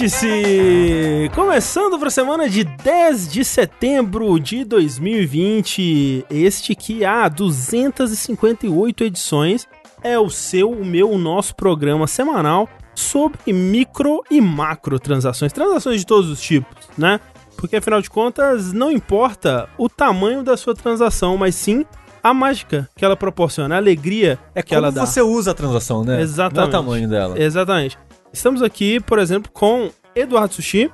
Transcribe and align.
Vértice! 0.00 1.30
Começando 1.34 1.98
para 1.98 2.08
a 2.08 2.10
semana 2.10 2.48
de 2.48 2.64
10 2.64 3.30
de 3.30 3.44
setembro 3.44 4.40
de 4.40 4.64
2020. 4.64 6.24
Este 6.30 6.74
que 6.74 7.04
há 7.04 7.28
258 7.28 9.04
edições 9.04 9.68
é 10.02 10.18
o 10.18 10.30
seu, 10.30 10.70
o 10.70 10.86
meu, 10.86 11.10
o 11.10 11.18
nosso 11.18 11.54
programa 11.54 12.06
semanal 12.06 12.66
sobre 12.94 13.52
micro 13.52 14.22
e 14.30 14.40
macro 14.40 14.98
transações. 14.98 15.52
Transações 15.52 16.00
de 16.00 16.06
todos 16.06 16.30
os 16.30 16.40
tipos, 16.40 16.88
né? 16.96 17.20
Porque 17.58 17.76
afinal 17.76 18.00
de 18.00 18.08
contas, 18.08 18.72
não 18.72 18.90
importa 18.90 19.68
o 19.76 19.86
tamanho 19.86 20.42
da 20.42 20.56
sua 20.56 20.74
transação, 20.74 21.36
mas 21.36 21.54
sim 21.54 21.84
a 22.22 22.32
mágica 22.32 22.88
que 22.96 23.04
ela 23.04 23.16
proporciona, 23.16 23.74
a 23.74 23.78
alegria 23.78 24.38
É 24.54 24.62
que 24.62 24.74
ela 24.74 24.90
dá. 24.90 25.04
você 25.04 25.20
usa 25.20 25.50
a 25.50 25.54
transação, 25.54 26.04
né? 26.04 26.22
Exatamente. 26.22 26.56
Não 26.56 26.64
é 26.64 26.68
o 26.68 26.70
tamanho 26.70 27.08
dela. 27.08 27.38
Exatamente. 27.38 27.98
Estamos 28.32 28.62
aqui, 28.62 29.00
por 29.00 29.18
exemplo, 29.18 29.50
com 29.52 29.90
Eduardo 30.14 30.54
Sushi, 30.54 30.90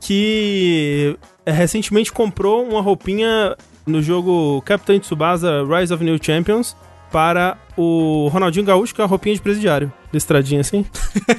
que 0.00 1.16
é, 1.46 1.52
recentemente 1.52 2.12
comprou 2.12 2.66
uma 2.66 2.80
roupinha 2.80 3.56
no 3.86 4.02
jogo 4.02 4.62
Capitão 4.62 4.98
Tsubasa 4.98 5.62
Rise 5.64 5.92
of 5.92 6.02
New 6.02 6.18
Champions 6.22 6.76
para 7.10 7.56
o 7.76 8.28
Ronaldinho 8.28 8.66
Gaúcho, 8.66 8.94
que 8.94 9.00
é 9.00 9.04
uma 9.04 9.08
roupinha 9.08 9.34
de 9.34 9.40
presidiário, 9.40 9.92
listradinha 10.12 10.60
assim. 10.60 10.84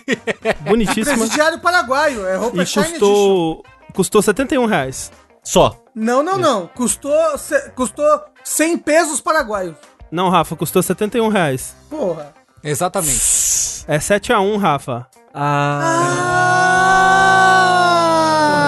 Bonitíssima. 0.61 1.17
Presidiário 1.17 1.59
paraguaio, 1.59 2.25
é 2.25 2.35
roupa 2.37 2.61
E 2.63 2.65
Shine 2.65 2.85
Edition. 2.85 2.99
custou, 2.99 3.63
custou 3.93 4.21
71 4.21 4.65
reais. 4.65 5.11
Só. 5.43 5.79
Não, 5.93 6.23
não, 6.23 6.37
não. 6.37 6.67
Custou, 6.67 7.13
custou 7.75 8.05
100 8.43 8.77
pesos 8.79 9.21
paraguaios. 9.21 9.75
Não, 10.11 10.29
Rafa, 10.29 10.55
custou 10.55 10.81
71 10.81 11.27
reais. 11.27 11.75
Porra. 11.89 12.33
Exatamente. 12.63 13.11
É 13.87 13.97
7x1, 13.99 14.57
Rafa. 14.57 15.07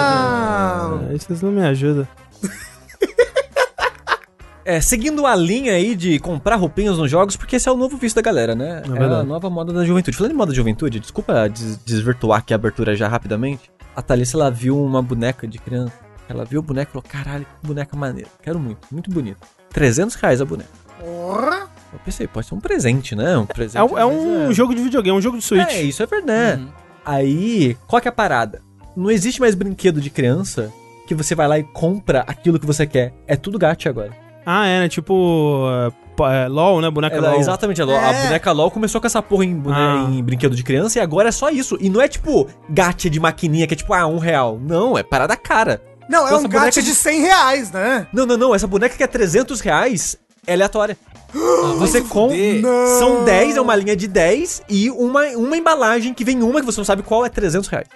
Ah! 0.08 0.98
Aí 1.10 1.18
vocês 1.18 1.42
não 1.42 1.50
me 1.50 1.62
ajudam. 1.66 2.06
É, 4.64 4.82
seguindo 4.82 5.24
a 5.26 5.34
linha 5.34 5.72
aí 5.72 5.96
de 5.96 6.18
comprar 6.18 6.56
roupinhas 6.56 6.98
nos 6.98 7.10
jogos, 7.10 7.36
porque 7.36 7.56
esse 7.56 7.66
é 7.66 7.72
o 7.72 7.76
novo 7.76 7.96
vício 7.96 8.14
da 8.16 8.20
galera, 8.20 8.54
né? 8.54 8.82
É, 8.84 8.88
verdade. 8.90 9.14
a 9.22 9.24
nova 9.24 9.48
moda 9.48 9.72
da 9.72 9.82
juventude. 9.82 10.14
Falando 10.14 10.32
em 10.32 10.36
moda 10.36 10.50
da 10.52 10.56
juventude, 10.56 11.00
desculpa 11.00 11.48
des- 11.48 11.78
desvirtuar 11.78 12.40
aqui 12.40 12.52
a 12.52 12.56
abertura 12.56 12.94
já 12.94 13.08
rapidamente. 13.08 13.70
A 13.96 14.02
Thalissa, 14.02 14.36
ela 14.36 14.50
viu 14.50 14.78
uma 14.78 15.00
boneca 15.00 15.48
de 15.48 15.56
criança. 15.58 15.94
Ela 16.28 16.44
viu 16.44 16.60
a 16.60 16.62
boneca 16.62 16.90
e 16.90 16.92
falou, 16.92 17.02
caralho, 17.08 17.46
que 17.46 17.66
boneca 17.66 17.96
maneira. 17.96 18.28
Quero 18.42 18.58
muito, 18.58 18.86
muito 18.92 19.10
bonito. 19.10 19.38
300 19.70 20.14
reais 20.16 20.42
a 20.42 20.44
boneca. 20.44 20.68
Porra. 21.00 21.66
Eu 21.92 21.98
pensei, 22.04 22.26
pode 22.26 22.46
ser 22.46 22.54
um 22.54 22.60
presente, 22.60 23.14
né? 23.16 23.36
Um 23.38 23.46
presente. 23.46 23.78
É, 23.78 23.84
um- 23.84 23.98
é 23.98 24.02
às 24.02 24.08
um 24.08 24.38
vezes, 24.40 24.56
jogo 24.56 24.74
de 24.74 24.82
videogame, 24.82 25.16
um 25.18 25.22
jogo 25.22 25.38
de 25.38 25.44
Switch. 25.44 25.68
É, 25.70 25.82
isso 25.82 26.02
é 26.02 26.06
verdade. 26.06 26.62
Uhum. 26.62 26.68
Aí, 27.04 27.76
qual 27.86 28.00
que 28.02 28.08
é 28.08 28.10
a 28.10 28.12
parada? 28.12 28.60
Não 28.96 29.10
existe 29.10 29.40
mais 29.40 29.54
brinquedo 29.54 30.00
de 30.00 30.10
criança 30.10 30.70
que 31.06 31.14
você 31.14 31.34
vai 31.34 31.48
lá 31.48 31.58
e 31.58 31.62
compra 31.64 32.24
aquilo 32.26 32.58
que 32.58 32.66
você 32.66 32.86
quer. 32.86 33.14
É 33.26 33.34
tudo 33.36 33.58
gacha 33.58 33.88
agora. 33.88 34.10
Ah, 34.44 34.66
é, 34.66 34.80
né? 34.80 34.88
Tipo. 34.88 35.64
é, 36.20 36.44
é, 36.44 36.48
LOL, 36.48 36.80
né? 36.80 36.90
Boneca 36.90 37.16
Ela- 37.16 37.30
LOL. 37.30 37.40
exatamente, 37.40 37.80
a, 37.80 37.84
LOL- 37.84 37.96
a 37.98 38.12
É. 38.12 38.22
boneca 38.24 38.50
LOL 38.52 38.70
começou 38.70 39.00
com 39.00 39.06
essa 39.06 39.22
porra 39.22 39.44
em, 39.44 39.54
bone- 39.54 39.76
Ah. 39.76 40.06
em 40.10 40.22
brinquedo 40.22 40.54
de 40.56 40.62
criança 40.64 40.98
e 40.98 41.02
agora 41.02 41.28
é 41.28 41.32
só 41.32 41.48
isso. 41.48 41.78
E 41.80 41.88
não 41.88 42.00
é 42.02 42.08
tipo 42.08 42.48
gacha 42.68 43.08
de 43.08 43.18
maquininha 43.20 43.66
que 43.66 43.74
é 43.74 43.76
tipo, 43.76 43.94
ah, 43.94 44.06
um 44.06 44.18
real. 44.18 44.58
Não, 44.60 44.98
é 44.98 45.02
parada 45.02 45.36
cara. 45.36 45.80
Não, 46.10 46.26
é 46.26 46.30
Nossa, 46.30 46.46
um 46.46 46.48
gato 46.48 46.74
de- 46.74 46.82
de 46.82 46.94
100 46.94 47.20
reais, 47.20 47.70
né? 47.70 48.06
Não, 48.12 48.24
não, 48.26 48.36
não. 48.36 48.54
Essa 48.54 48.66
boneca 48.66 48.96
que 48.96 49.02
é 49.02 49.06
300 49.06 49.60
reais 49.60 50.16
é 50.46 50.54
aleatória. 50.54 50.96
Você 51.78 52.00
com. 52.00 52.30
São 52.98 53.24
10, 53.24 53.56
é 53.56 53.60
uma 53.60 53.76
linha 53.76 53.94
de 53.96 54.06
10 54.08 54.62
e 54.68 54.90
uma, 54.90 55.24
uma 55.36 55.56
embalagem 55.56 56.14
que 56.14 56.24
vem 56.24 56.42
uma 56.42 56.60
que 56.60 56.66
você 56.66 56.78
não 56.80 56.84
sabe 56.84 57.02
qual 57.02 57.24
é 57.24 57.28
300 57.28 57.68
reais. 57.68 57.88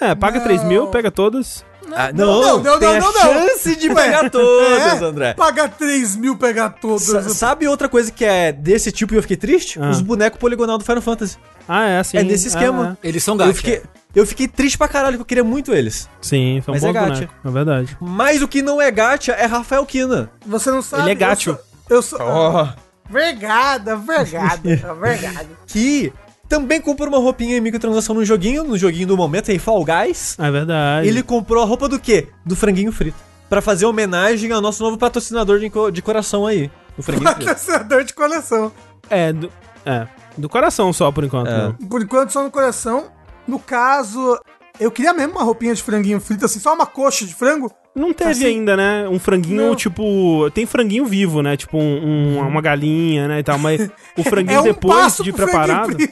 É, 0.00 0.14
paga 0.14 0.38
Não. 0.38 0.44
3 0.44 0.62
mil, 0.64 0.86
pega 0.88 1.10
todas. 1.10 1.64
Ah, 1.92 2.12
não, 2.12 2.40
não, 2.40 2.62
não, 2.62 2.78
tem 2.78 3.00
não, 3.00 3.08
a 3.08 3.12
não. 3.12 3.12
chance 3.12 3.74
de 3.74 3.88
pegar 3.92 4.28
todas, 4.30 5.00
É, 5.02 5.04
André. 5.04 5.34
Pagar 5.34 5.70
3 5.70 6.16
mil, 6.16 6.36
pegar 6.36 6.68
todos. 6.70 7.04
Sa- 7.04 7.22
sabe 7.30 7.66
outra 7.66 7.88
coisa 7.88 8.12
que 8.12 8.24
é 8.24 8.52
desse 8.52 8.92
tipo 8.92 9.14
e 9.14 9.16
eu 9.16 9.22
fiquei 9.22 9.36
triste? 9.38 9.80
Ah. 9.80 9.88
Os 9.90 10.00
bonecos 10.02 10.38
poligonal 10.38 10.76
do 10.78 10.84
Final 10.84 11.00
Fantasy. 11.00 11.36
Ah, 11.66 11.86
é, 11.88 12.02
sim. 12.04 12.16
É 12.18 12.22
nesse 12.22 12.48
esquema. 12.48 12.96
Eles 13.02 13.24
são 13.24 13.34
Eu 13.34 13.38
gacha. 13.38 13.54
fiquei, 13.54 13.82
eu 14.14 14.26
fiquei 14.26 14.46
triste 14.46 14.76
pra 14.78 14.86
caralho, 14.86 15.16
porque 15.16 15.22
eu 15.34 15.38
queria 15.38 15.44
muito 15.44 15.72
eles. 15.74 16.04
É, 16.04 16.08
sim, 16.20 16.62
são 16.64 16.74
Mas 16.74 16.82
bons 16.82 16.90
é 16.90 16.92
gacha. 16.92 17.06
bonecos. 17.14 17.36
É 17.44 17.50
verdade. 17.50 17.96
Mas 18.00 18.42
o 18.42 18.48
que 18.48 18.60
não 18.62 18.80
é 18.80 18.90
gacha 18.90 19.32
é 19.32 19.46
Rafael 19.46 19.84
Kina. 19.86 20.30
Você 20.46 20.70
não 20.70 20.82
sabe. 20.82 21.04
Ele 21.04 21.12
é 21.12 21.14
gacho. 21.14 21.58
Eu 21.88 22.02
sou. 22.02 22.18
Ó. 22.20 22.68
Vergada, 23.08 23.96
vergada, 23.96 24.94
vergada. 24.94 25.48
Que 25.66 26.12
também 26.48 26.80
comprou 26.80 27.08
uma 27.08 27.18
roupinha 27.18 27.56
em 27.56 27.60
microtransação 27.60 28.14
no 28.14 28.24
joguinho, 28.24 28.64
no 28.64 28.76
joguinho 28.76 29.06
do 29.06 29.16
momento, 29.16 29.50
aí 29.50 29.58
Fall 29.58 29.84
Guys. 29.84 30.36
É 30.38 30.50
verdade. 30.50 31.08
Ele 31.08 31.22
comprou 31.22 31.62
a 31.62 31.66
roupa 31.66 31.88
do 31.88 31.98
quê? 31.98 32.28
Do 32.44 32.56
franguinho 32.56 32.92
frito. 32.92 33.16
Pra 33.48 33.62
fazer 33.62 33.86
homenagem 33.86 34.52
ao 34.52 34.60
nosso 34.60 34.82
novo 34.82 34.98
patrocinador 34.98 35.58
de, 35.58 35.70
de 35.92 36.02
coração 36.02 36.46
aí. 36.46 36.70
O 36.96 37.02
franguinho 37.02 37.30
frito. 37.32 37.46
Patrocinador 37.46 38.04
de 38.04 38.14
coração. 38.14 38.72
É, 39.08 39.32
do... 39.32 39.50
É. 39.84 40.06
Do 40.36 40.48
coração 40.48 40.92
só, 40.92 41.10
por 41.10 41.24
enquanto. 41.24 41.48
É. 41.48 41.68
né? 41.68 41.74
Por 41.88 42.02
enquanto, 42.02 42.30
só 42.30 42.42
no 42.42 42.50
coração. 42.50 43.06
No 43.46 43.58
caso, 43.58 44.38
eu 44.78 44.90
queria 44.90 45.12
mesmo 45.12 45.32
uma 45.32 45.42
roupinha 45.42 45.74
de 45.74 45.82
franguinho 45.82 46.20
frito, 46.20 46.44
assim, 46.44 46.60
só 46.60 46.74
uma 46.74 46.86
coxa 46.86 47.26
de 47.26 47.34
frango. 47.34 47.72
Não 47.98 48.12
teve 48.14 48.30
Assim, 48.30 48.44
ainda, 48.46 48.76
né? 48.76 49.08
Um 49.08 49.18
franguinho, 49.18 49.68
não. 49.68 49.74
tipo. 49.76 50.50
Tem 50.54 50.64
franguinho 50.66 51.04
vivo, 51.04 51.42
né? 51.42 51.56
Tipo 51.56 51.78
um, 51.78 52.36
um- 52.38 52.48
uma 52.48 52.60
galinha, 52.60 53.26
né? 53.28 53.40
E 53.40 53.42
tal. 53.42 53.58
Mas 53.58 53.90
o 54.16 54.22
franguinho 54.22 54.58
é 54.58 54.60
um 54.60 54.64
depois 54.64 54.94
passo 54.96 55.22
de 55.24 55.32
preparado. 55.32 55.96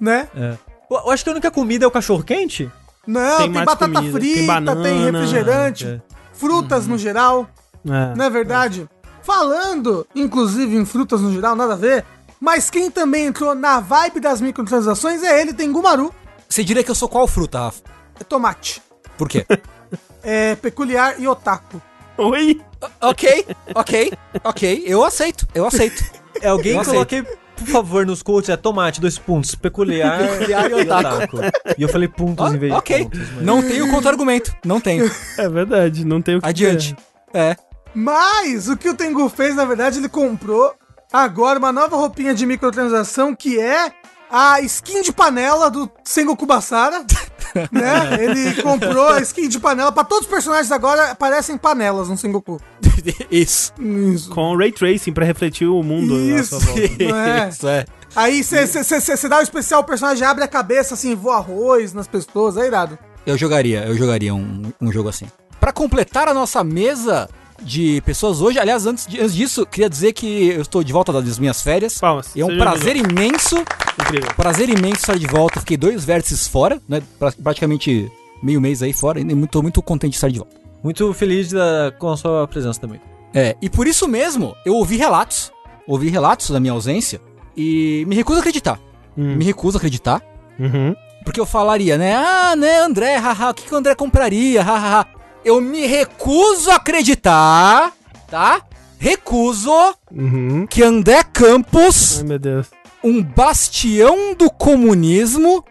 Né? 0.00 0.28
É. 0.34 0.54
Eu, 0.90 1.10
acho 1.10 1.22
que 1.22 1.28
a 1.28 1.32
única 1.34 1.50
comida 1.50 1.84
é 1.84 1.88
o 1.88 1.90
cachorro 1.90 2.22
quente. 2.24 2.70
Não, 3.06 3.36
Tem 3.36 3.52
tem, 3.52 3.64
batata 3.64 3.84
comida, 3.86 4.00
tem 4.02 4.12
frita, 4.12 4.34
tem, 4.38 4.46
banana, 4.46 5.18
refrigerante, 5.20 5.86
é. 5.86 6.00
frutas 6.32 6.86
no 6.86 6.96
geral, 6.96 7.46
É. 7.86 8.14
não 8.16 8.24
é 8.24 8.30
verdade? 8.30 8.88
Falando, 9.22 10.06
inclusive, 10.14 10.74
em 10.74 10.84
frutas 10.86 11.20
no 11.20 11.32
geral, 11.32 11.54
nada 11.54 11.74
a 11.74 11.76
ver, 11.76 12.04
mas 12.40 12.70
quem 12.70 12.90
também 12.90 13.26
entrou 13.26 13.54
na 13.54 13.78
vibe 13.78 14.20
das 14.20 14.40
microtransações 14.40 15.22
é 15.22 15.40
ele, 15.40 15.52
tem 15.52 15.70
Gumaru, 15.70 16.14
Você 16.48 16.64
diria 16.64 16.82
que 16.82 16.90
eu 16.90 16.94
sou 16.94 17.08
qual 17.08 17.26
fruta, 17.28 17.58
Rafa? 17.60 17.82
é 18.18 18.24
tomate. 18.24 18.82
Por 19.18 19.28
quê? 19.28 19.44
É 20.22 20.54
peculiar 20.56 21.14
e 21.18 21.26
otaku. 21.26 21.80
Oi? 22.18 22.60
ok, 23.00 23.46
ok, 23.74 24.12
ok. 24.44 24.82
Eu 24.86 25.04
aceito, 25.04 25.46
eu 25.54 25.66
aceito. 25.66 26.02
É 26.42 26.48
alguém 26.48 26.76
Eu 26.76 26.84
coloque, 26.84 27.22
por 27.22 27.66
favor, 27.66 28.06
nos 28.06 28.22
quotes, 28.22 28.50
é 28.50 28.56
tomate, 28.56 29.00
dois 29.00 29.18
pontos, 29.18 29.54
peculiar, 29.54 30.18
Peculiar 30.38 30.70
e 30.70 30.72
e 30.72 30.74
otaku. 30.82 31.36
E 31.78 31.82
eu 31.82 31.88
falei 31.88 32.08
pontos 32.08 32.52
em 32.54 32.58
vez 32.58 32.72
de 32.72 32.78
ok. 32.78 33.04
pontos. 33.04 33.20
mas- 33.36 33.44
Não 33.44 33.62
tenho 33.62 33.90
contra-argumento. 33.90 34.54
Não 34.64 34.80
tenho. 34.80 35.10
É 35.38 35.48
verdade, 35.48 36.04
não 36.04 36.20
tem 36.20 36.36
o 36.36 36.40
que 36.42 36.48
Adiante. 36.48 36.96
É. 37.32 37.56
Mas 37.94 38.68
o 38.68 38.76
que 38.76 38.88
o 38.88 38.94
Tengu 38.94 39.28
fez, 39.28 39.54
na 39.56 39.64
verdade, 39.64 39.98
ele 39.98 40.08
comprou 40.08 40.74
agora 41.12 41.58
uma 41.58 41.72
nova 41.72 41.96
roupinha 41.96 42.32
de 42.34 42.46
microtransação 42.46 43.34
que 43.34 43.58
é 43.58 43.92
a 44.30 44.60
skin 44.60 45.02
de 45.02 45.12
panela 45.12 45.70
do 45.70 45.90
Sengoku 46.04 46.46
Basara. 46.46 47.04
né? 47.70 48.22
Ele 48.22 48.62
comprou 48.62 49.08
a 49.08 49.20
skin 49.20 49.48
de 49.48 49.58
panela. 49.58 49.92
Pra 49.92 50.04
todos 50.04 50.26
os 50.26 50.30
personagens 50.30 50.70
agora 50.70 51.10
aparecem 51.10 51.56
panelas 51.56 52.08
no 52.08 52.16
Sengoku. 52.16 52.60
Isso. 53.30 53.72
Isso. 53.78 54.30
Com 54.30 54.56
Ray 54.56 54.72
Tracing 54.72 55.12
pra 55.12 55.24
refletir 55.24 55.66
o 55.66 55.82
mundo 55.82 56.18
Isso. 56.18 56.56
é? 57.00 57.48
Isso 57.48 57.68
é. 57.68 57.84
Aí 58.14 58.42
você 58.42 59.28
dá 59.28 59.38
o 59.38 59.42
especial, 59.42 59.82
o 59.82 59.84
personagem 59.84 60.26
abre 60.26 60.42
a 60.42 60.48
cabeça 60.48 60.94
assim, 60.94 61.14
voa 61.14 61.36
arroz 61.36 61.92
nas 61.92 62.08
pessoas, 62.08 62.56
é 62.56 62.66
irado. 62.66 62.98
Eu 63.24 63.38
jogaria, 63.38 63.84
eu 63.84 63.96
jogaria 63.96 64.34
um, 64.34 64.72
um 64.80 64.90
jogo 64.90 65.08
assim. 65.08 65.26
Pra 65.60 65.72
completar 65.72 66.26
a 66.26 66.34
nossa 66.34 66.64
mesa 66.64 67.28
de 67.62 68.00
pessoas 68.02 68.40
hoje, 68.40 68.58
aliás, 68.58 68.86
antes, 68.86 69.06
de- 69.06 69.20
antes 69.20 69.34
disso, 69.34 69.64
queria 69.66 69.88
dizer 69.88 70.12
que 70.12 70.48
eu 70.48 70.62
estou 70.62 70.82
de 70.82 70.92
volta 70.92 71.12
das 71.12 71.38
minhas 71.38 71.60
férias. 71.62 71.98
Palmas. 71.98 72.34
E 72.34 72.40
é 72.40 72.44
um 72.46 72.56
prazer 72.58 72.96
imenso, 72.96 73.56
Incrível. 74.00 74.30
prazer 74.36 74.68
imenso 74.68 75.00
estar 75.00 75.18
de 75.18 75.26
volta. 75.26 75.60
Fiquei 75.60 75.76
dois 75.76 76.04
vértices 76.04 76.46
fora, 76.48 76.80
né? 76.88 77.02
Pra- 77.18 77.32
praticamente 77.42 78.10
meio 78.42 78.60
mês 78.60 78.82
aí 78.82 78.92
fora. 78.92 79.20
E 79.20 79.24
muito, 79.24 79.50
tô 79.50 79.62
muito 79.62 79.82
contente 79.82 80.12
de 80.12 80.16
estar 80.16 80.28
de 80.30 80.38
volta. 80.38 80.56
Muito 80.82 81.12
feliz 81.12 81.50
da- 81.50 81.92
com 81.98 82.10
a 82.10 82.16
sua 82.16 82.48
presença 82.48 82.80
também. 82.80 83.00
É, 83.34 83.54
e 83.60 83.68
por 83.68 83.86
isso 83.86 84.08
mesmo, 84.08 84.56
eu 84.64 84.74
ouvi 84.74 84.96
relatos, 84.96 85.52
ouvi 85.86 86.08
relatos 86.08 86.50
da 86.50 86.58
minha 86.58 86.72
ausência 86.72 87.20
e 87.56 88.04
me 88.08 88.16
recuso 88.16 88.38
a 88.38 88.40
acreditar. 88.40 88.78
Hum. 89.16 89.36
Me 89.36 89.44
recuso 89.44 89.76
a 89.76 89.78
acreditar, 89.78 90.22
Uhum. 90.58 90.94
porque 91.24 91.38
eu 91.38 91.46
falaria, 91.46 91.98
né? 91.98 92.14
Ah, 92.16 92.56
né, 92.56 92.78
André, 92.80 93.16
haha, 93.16 93.50
o 93.50 93.54
que, 93.54 93.64
que 93.64 93.74
o 93.74 93.76
André 93.76 93.94
compraria, 93.94 94.62
hahaha. 94.62 95.06
Eu 95.44 95.60
me 95.60 95.86
recuso 95.86 96.70
a 96.70 96.76
acreditar, 96.76 97.92
tá? 98.28 98.62
Recuso 98.98 99.70
Uhum. 100.12 100.66
que 100.66 100.82
André 100.82 101.22
Campos, 101.32 102.18
Ai, 102.20 102.64
um 103.02 103.22
bastião 103.22 104.34
do 104.34 104.50
comunismo, 104.50 105.64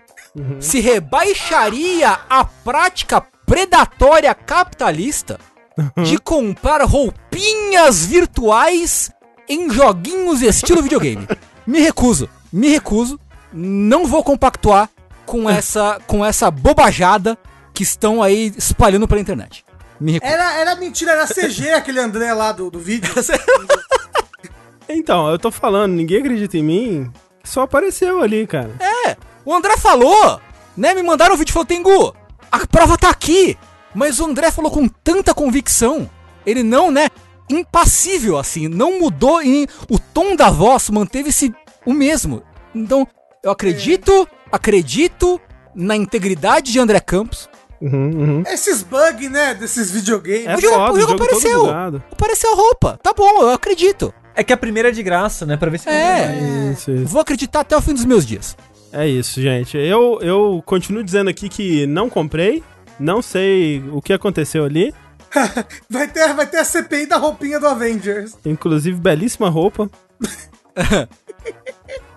se 0.59 0.79
rebaixaria 0.79 2.17
à 2.29 2.43
prática 2.43 3.21
predatória 3.45 4.33
capitalista 4.33 5.39
de 6.03 6.17
comprar 6.17 6.81
roupinhas 6.83 8.05
virtuais 8.05 9.11
em 9.47 9.69
joguinhos 9.69 10.41
estilo 10.41 10.81
videogame. 10.81 11.27
Me 11.67 11.79
recuso, 11.79 12.27
me 12.51 12.67
recuso, 12.69 13.19
não 13.53 14.07
vou 14.07 14.23
compactuar 14.23 14.89
com 15.25 15.47
essa, 15.49 15.99
com 16.07 16.25
essa 16.25 16.49
bobajada 16.49 17.37
que 17.79 17.83
estão 17.83 18.21
aí 18.21 18.51
espalhando 18.57 19.07
pela 19.07 19.21
internet. 19.21 19.63
Era, 20.21 20.53
era 20.57 20.75
mentira, 20.75 21.13
era 21.13 21.25
CG 21.25 21.69
aquele 21.71 22.01
André 22.01 22.33
lá 22.33 22.51
do, 22.51 22.69
do 22.69 22.77
vídeo. 22.77 23.09
Então, 24.91 25.29
eu 25.29 25.37
tô 25.37 25.51
falando, 25.51 25.93
ninguém 25.93 26.17
acredita 26.17 26.57
em 26.57 26.63
mim, 26.63 27.13
só 27.43 27.61
apareceu 27.61 28.23
ali, 28.23 28.47
cara. 28.47 28.71
É, 28.79 29.15
o 29.45 29.53
André 29.53 29.77
falou, 29.77 30.41
né? 30.75 30.95
Me 30.95 31.03
mandaram 31.03 31.35
o 31.35 31.37
vídeo 31.37 31.51
e 31.51 31.53
falou, 31.53 31.65
Tengu, 31.67 32.15
a 32.51 32.65
prova 32.65 32.97
tá 32.97 33.07
aqui. 33.07 33.55
Mas 33.93 34.19
o 34.19 34.25
André 34.25 34.49
falou 34.49 34.71
com 34.71 34.87
tanta 34.87 35.31
convicção. 35.31 36.09
Ele 36.43 36.63
não, 36.63 36.89
né? 36.89 37.07
Impassível, 37.47 38.39
assim, 38.39 38.67
não 38.67 38.99
mudou 38.99 39.43
em. 39.43 39.67
O 39.87 39.99
tom 39.99 40.35
da 40.35 40.49
voz 40.49 40.89
manteve-se 40.89 41.53
o 41.85 41.93
mesmo. 41.93 42.41
Então, 42.73 43.07
eu 43.43 43.51
acredito, 43.51 44.27
acredito 44.51 45.39
na 45.75 45.95
integridade 45.95 46.71
de 46.71 46.79
André 46.79 46.99
Campos. 46.99 47.47
Uhum, 47.81 48.09
uhum. 48.11 48.43
Esses 48.47 48.83
bugs, 48.83 49.29
né, 49.29 49.53
desses 49.53 49.89
videogames. 49.91 50.47
É 50.47 50.55
O 50.55 50.61
jogo- 50.61 50.75
foda, 50.75 50.93
o 50.93 50.99
jogo 51.01 51.15
todo 51.15 51.23
apareceu. 51.23 51.69
Apareceu 52.11 52.51
a 52.51 52.55
roupa. 52.55 52.99
Tá 53.01 53.13
bom, 53.13 53.41
eu 53.43 53.49
acredito. 53.51 54.13
É 54.35 54.43
que 54.43 54.53
a 54.53 54.57
primeira 54.57 54.89
é 54.89 54.91
de 54.91 55.01
graça, 55.03 55.45
né? 55.45 55.57
Pra 55.57 55.69
ver 55.69 55.79
se 55.79 55.89
É. 55.89 56.71
Isso, 56.73 56.91
isso. 56.91 57.05
Vou 57.05 57.21
acreditar 57.21 57.61
até 57.61 57.75
o 57.75 57.81
fim 57.81 57.93
dos 57.93 58.05
meus 58.05 58.25
dias. 58.25 58.55
É 58.91 59.07
isso, 59.07 59.41
gente. 59.41 59.77
Eu, 59.77 60.19
eu 60.21 60.63
continuo 60.65 61.03
dizendo 61.03 61.29
aqui 61.29 61.47
que 61.49 61.85
não 61.87 62.09
comprei, 62.09 62.63
não 62.99 63.21
sei 63.21 63.83
o 63.91 64.01
que 64.01 64.13
aconteceu 64.13 64.63
ali. 64.65 64.93
Vai, 65.89 66.07
ter, 66.07 66.33
vai 66.33 66.47
ter 66.47 66.57
a 66.57 66.63
CPI 66.65 67.05
da 67.05 67.17
roupinha 67.17 67.59
do 67.59 67.67
Avengers. 67.67 68.33
Inclusive, 68.43 68.99
belíssima 68.99 69.47
roupa. 69.47 69.87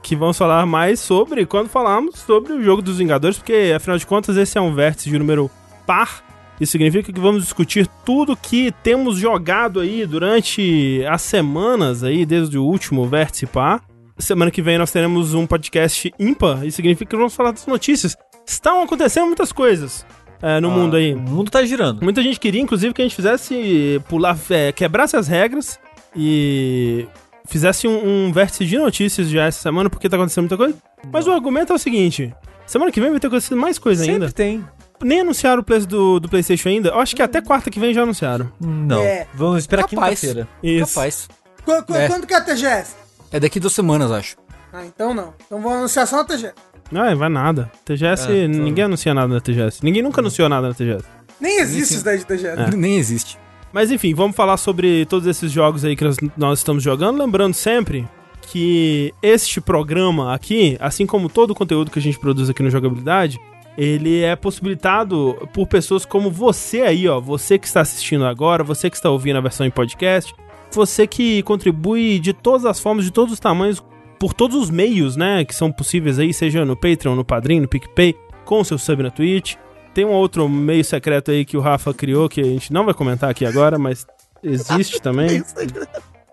que 0.02 0.16
vamos 0.16 0.36
falar 0.36 0.66
mais 0.66 1.00
sobre 1.00 1.46
quando 1.46 1.68
falarmos 1.68 2.18
sobre 2.18 2.52
o 2.52 2.62
jogo 2.62 2.82
dos 2.82 2.98
Vingadores, 2.98 3.38
porque 3.38 3.72
afinal 3.74 3.96
de 3.96 4.06
contas 4.06 4.36
esse 4.36 4.58
é 4.58 4.60
um 4.60 4.74
vértice 4.74 5.08
de 5.08 5.18
número 5.18 5.50
par. 5.86 6.24
Isso 6.60 6.72
significa 6.72 7.12
que 7.12 7.20
vamos 7.20 7.42
discutir 7.42 7.88
tudo 8.04 8.36
que 8.36 8.72
temos 8.82 9.16
jogado 9.16 9.80
aí 9.80 10.06
durante 10.06 11.04
as 11.08 11.22
semanas 11.22 12.04
aí, 12.04 12.26
desde 12.26 12.58
o 12.58 12.64
último 12.64 13.06
vértice 13.06 13.46
par. 13.46 13.82
Semana 14.18 14.50
que 14.50 14.62
vem 14.62 14.78
nós 14.78 14.92
teremos 14.92 15.34
um 15.34 15.46
podcast 15.46 16.12
ímpar, 16.18 16.64
isso 16.64 16.76
significa 16.76 17.10
que 17.10 17.16
vamos 17.16 17.34
falar 17.34 17.52
das 17.52 17.66
notícias. 17.66 18.16
Estão 18.46 18.82
acontecendo 18.82 19.26
muitas 19.26 19.50
coisas 19.52 20.06
é, 20.42 20.60
no 20.60 20.70
mundo 20.70 20.96
aí. 20.96 21.14
O 21.14 21.20
mundo 21.20 21.50
tá 21.50 21.64
girando. 21.64 22.02
Muita 22.02 22.22
gente 22.22 22.38
queria, 22.38 22.60
inclusive, 22.60 22.92
que 22.92 23.00
a 23.00 23.04
gente 23.04 23.16
fizesse 23.16 24.00
pular, 24.08 24.36
é, 24.50 24.72
quebrasse 24.72 25.16
as 25.16 25.28
regras 25.28 25.78
e 26.14 27.06
fizesse 27.46 27.86
um, 27.88 28.26
um 28.28 28.32
vértice 28.32 28.64
de 28.64 28.78
notícias 28.78 29.28
já 29.28 29.44
essa 29.46 29.60
semana, 29.60 29.88
porque 29.90 30.08
tá 30.08 30.16
acontecendo 30.16 30.42
muita 30.44 30.56
coisa. 30.56 30.74
Mas 31.10 31.26
o 31.26 31.32
argumento 31.32 31.72
é 31.72 31.76
o 31.76 31.78
seguinte: 31.78 32.34
semana 32.66 32.90
que 32.92 33.00
vem 33.00 33.10
vai 33.10 33.20
ter 33.20 33.26
acontecido 33.26 33.56
mais 33.56 33.78
coisa 33.78 34.04
Sempre 34.04 34.14
ainda. 34.24 34.32
tem. 34.32 34.64
Nem 35.04 35.20
anunciaram 35.20 35.60
o 35.60 35.64
preço 35.64 35.86
do, 35.86 36.20
do 36.20 36.28
PlayStation 36.28 36.68
ainda. 36.68 36.90
Eu 36.90 37.00
acho 37.00 37.16
que 37.16 37.22
até 37.22 37.40
quarta 37.40 37.70
que 37.70 37.80
vem 37.80 37.92
já 37.92 38.02
anunciaram. 38.02 38.50
Não. 38.60 39.02
É. 39.02 39.26
Vamos 39.34 39.58
esperar 39.58 39.84
quinta-feira. 39.88 40.46
Isso. 40.62 40.94
Capaz. 40.94 41.28
Qu- 41.64 41.82
qu- 41.84 41.94
É. 41.94 42.06
Quando 42.08 42.26
que 42.26 42.32
é 42.34 42.36
a 42.36 42.40
TGS? 42.40 42.94
É 43.32 43.40
daqui 43.40 43.58
duas 43.58 43.72
semanas, 43.72 44.12
acho. 44.12 44.36
Ah, 44.72 44.84
então 44.86 45.12
não. 45.12 45.34
Então 45.44 45.60
vou 45.60 45.72
anunciar 45.72 46.06
só 46.06 46.18
na 46.18 46.24
TGS. 46.24 46.54
Não, 46.92 47.16
vai 47.16 47.28
nada. 47.28 47.70
TGS, 47.84 48.24
É, 48.30 48.42
tá. 48.42 48.48
ninguém 48.48 48.84
anuncia 48.84 49.12
nada 49.12 49.32
na 49.34 49.40
TGS. 49.40 49.80
Ninguém 49.82 50.02
nunca 50.02 50.20
anunciou 50.20 50.48
nada 50.48 50.68
na 50.68 50.74
TGS. 50.74 51.04
Nem 51.40 51.58
existe 51.58 51.94
isso 51.94 52.04
daí 52.04 52.18
de 52.18 52.24
TGS. 52.26 52.60
É. 52.62 52.70
Nem 52.76 52.96
existe. 52.96 53.38
Mas 53.72 53.90
enfim, 53.90 54.14
vamos 54.14 54.36
falar 54.36 54.56
sobre 54.56 55.06
todos 55.06 55.26
esses 55.26 55.50
jogos 55.50 55.84
aí 55.84 55.96
que 55.96 56.04
nós, 56.04 56.16
nós 56.36 56.58
estamos 56.58 56.82
jogando. 56.82 57.18
Lembrando 57.18 57.54
sempre 57.54 58.06
que 58.42 59.14
este 59.22 59.60
programa 59.60 60.34
aqui, 60.34 60.76
assim 60.80 61.06
como 61.06 61.28
todo 61.28 61.52
o 61.52 61.54
conteúdo 61.54 61.90
que 61.90 61.98
a 61.98 62.02
gente 62.02 62.18
produz 62.18 62.50
aqui 62.50 62.62
no 62.62 62.70
Jogabilidade, 62.70 63.40
ele 63.78 64.20
é 64.20 64.36
possibilitado 64.36 65.48
por 65.54 65.66
pessoas 65.66 66.04
como 66.04 66.30
você 66.30 66.82
aí, 66.82 67.08
ó. 67.08 67.18
Você 67.20 67.58
que 67.58 67.66
está 67.66 67.80
assistindo 67.80 68.26
agora, 68.26 68.62
você 68.62 68.90
que 68.90 68.96
está 68.96 69.08
ouvindo 69.10 69.36
a 69.36 69.40
versão 69.40 69.66
em 69.66 69.70
podcast, 69.70 70.34
você 70.70 71.06
que 71.06 71.42
contribui 71.42 72.18
de 72.18 72.32
todas 72.32 72.64
as 72.66 72.80
formas, 72.80 73.04
de 73.04 73.10
todos 73.10 73.32
os 73.32 73.40
tamanhos, 73.40 73.82
por 74.18 74.34
todos 74.34 74.56
os 74.56 74.70
meios, 74.70 75.16
né, 75.16 75.44
que 75.44 75.54
são 75.54 75.72
possíveis 75.72 76.18
aí, 76.18 76.32
seja 76.32 76.64
no 76.64 76.76
Patreon, 76.76 77.14
no 77.14 77.24
Padrim, 77.24 77.60
no 77.60 77.68
PicPay, 77.68 78.14
com 78.44 78.60
o 78.60 78.64
seu 78.64 78.78
sub 78.78 79.02
na 79.02 79.10
Twitch. 79.10 79.56
Tem 79.94 80.04
um 80.04 80.12
outro 80.12 80.48
meio 80.48 80.84
secreto 80.84 81.30
aí 81.30 81.44
que 81.44 81.56
o 81.56 81.60
Rafa 81.60 81.92
criou, 81.92 82.28
que 82.28 82.40
a 82.40 82.44
gente 82.44 82.72
não 82.72 82.84
vai 82.84 82.94
comentar 82.94 83.30
aqui 83.30 83.44
agora, 83.44 83.78
mas 83.78 84.06
existe 84.42 85.00
também. 85.02 85.44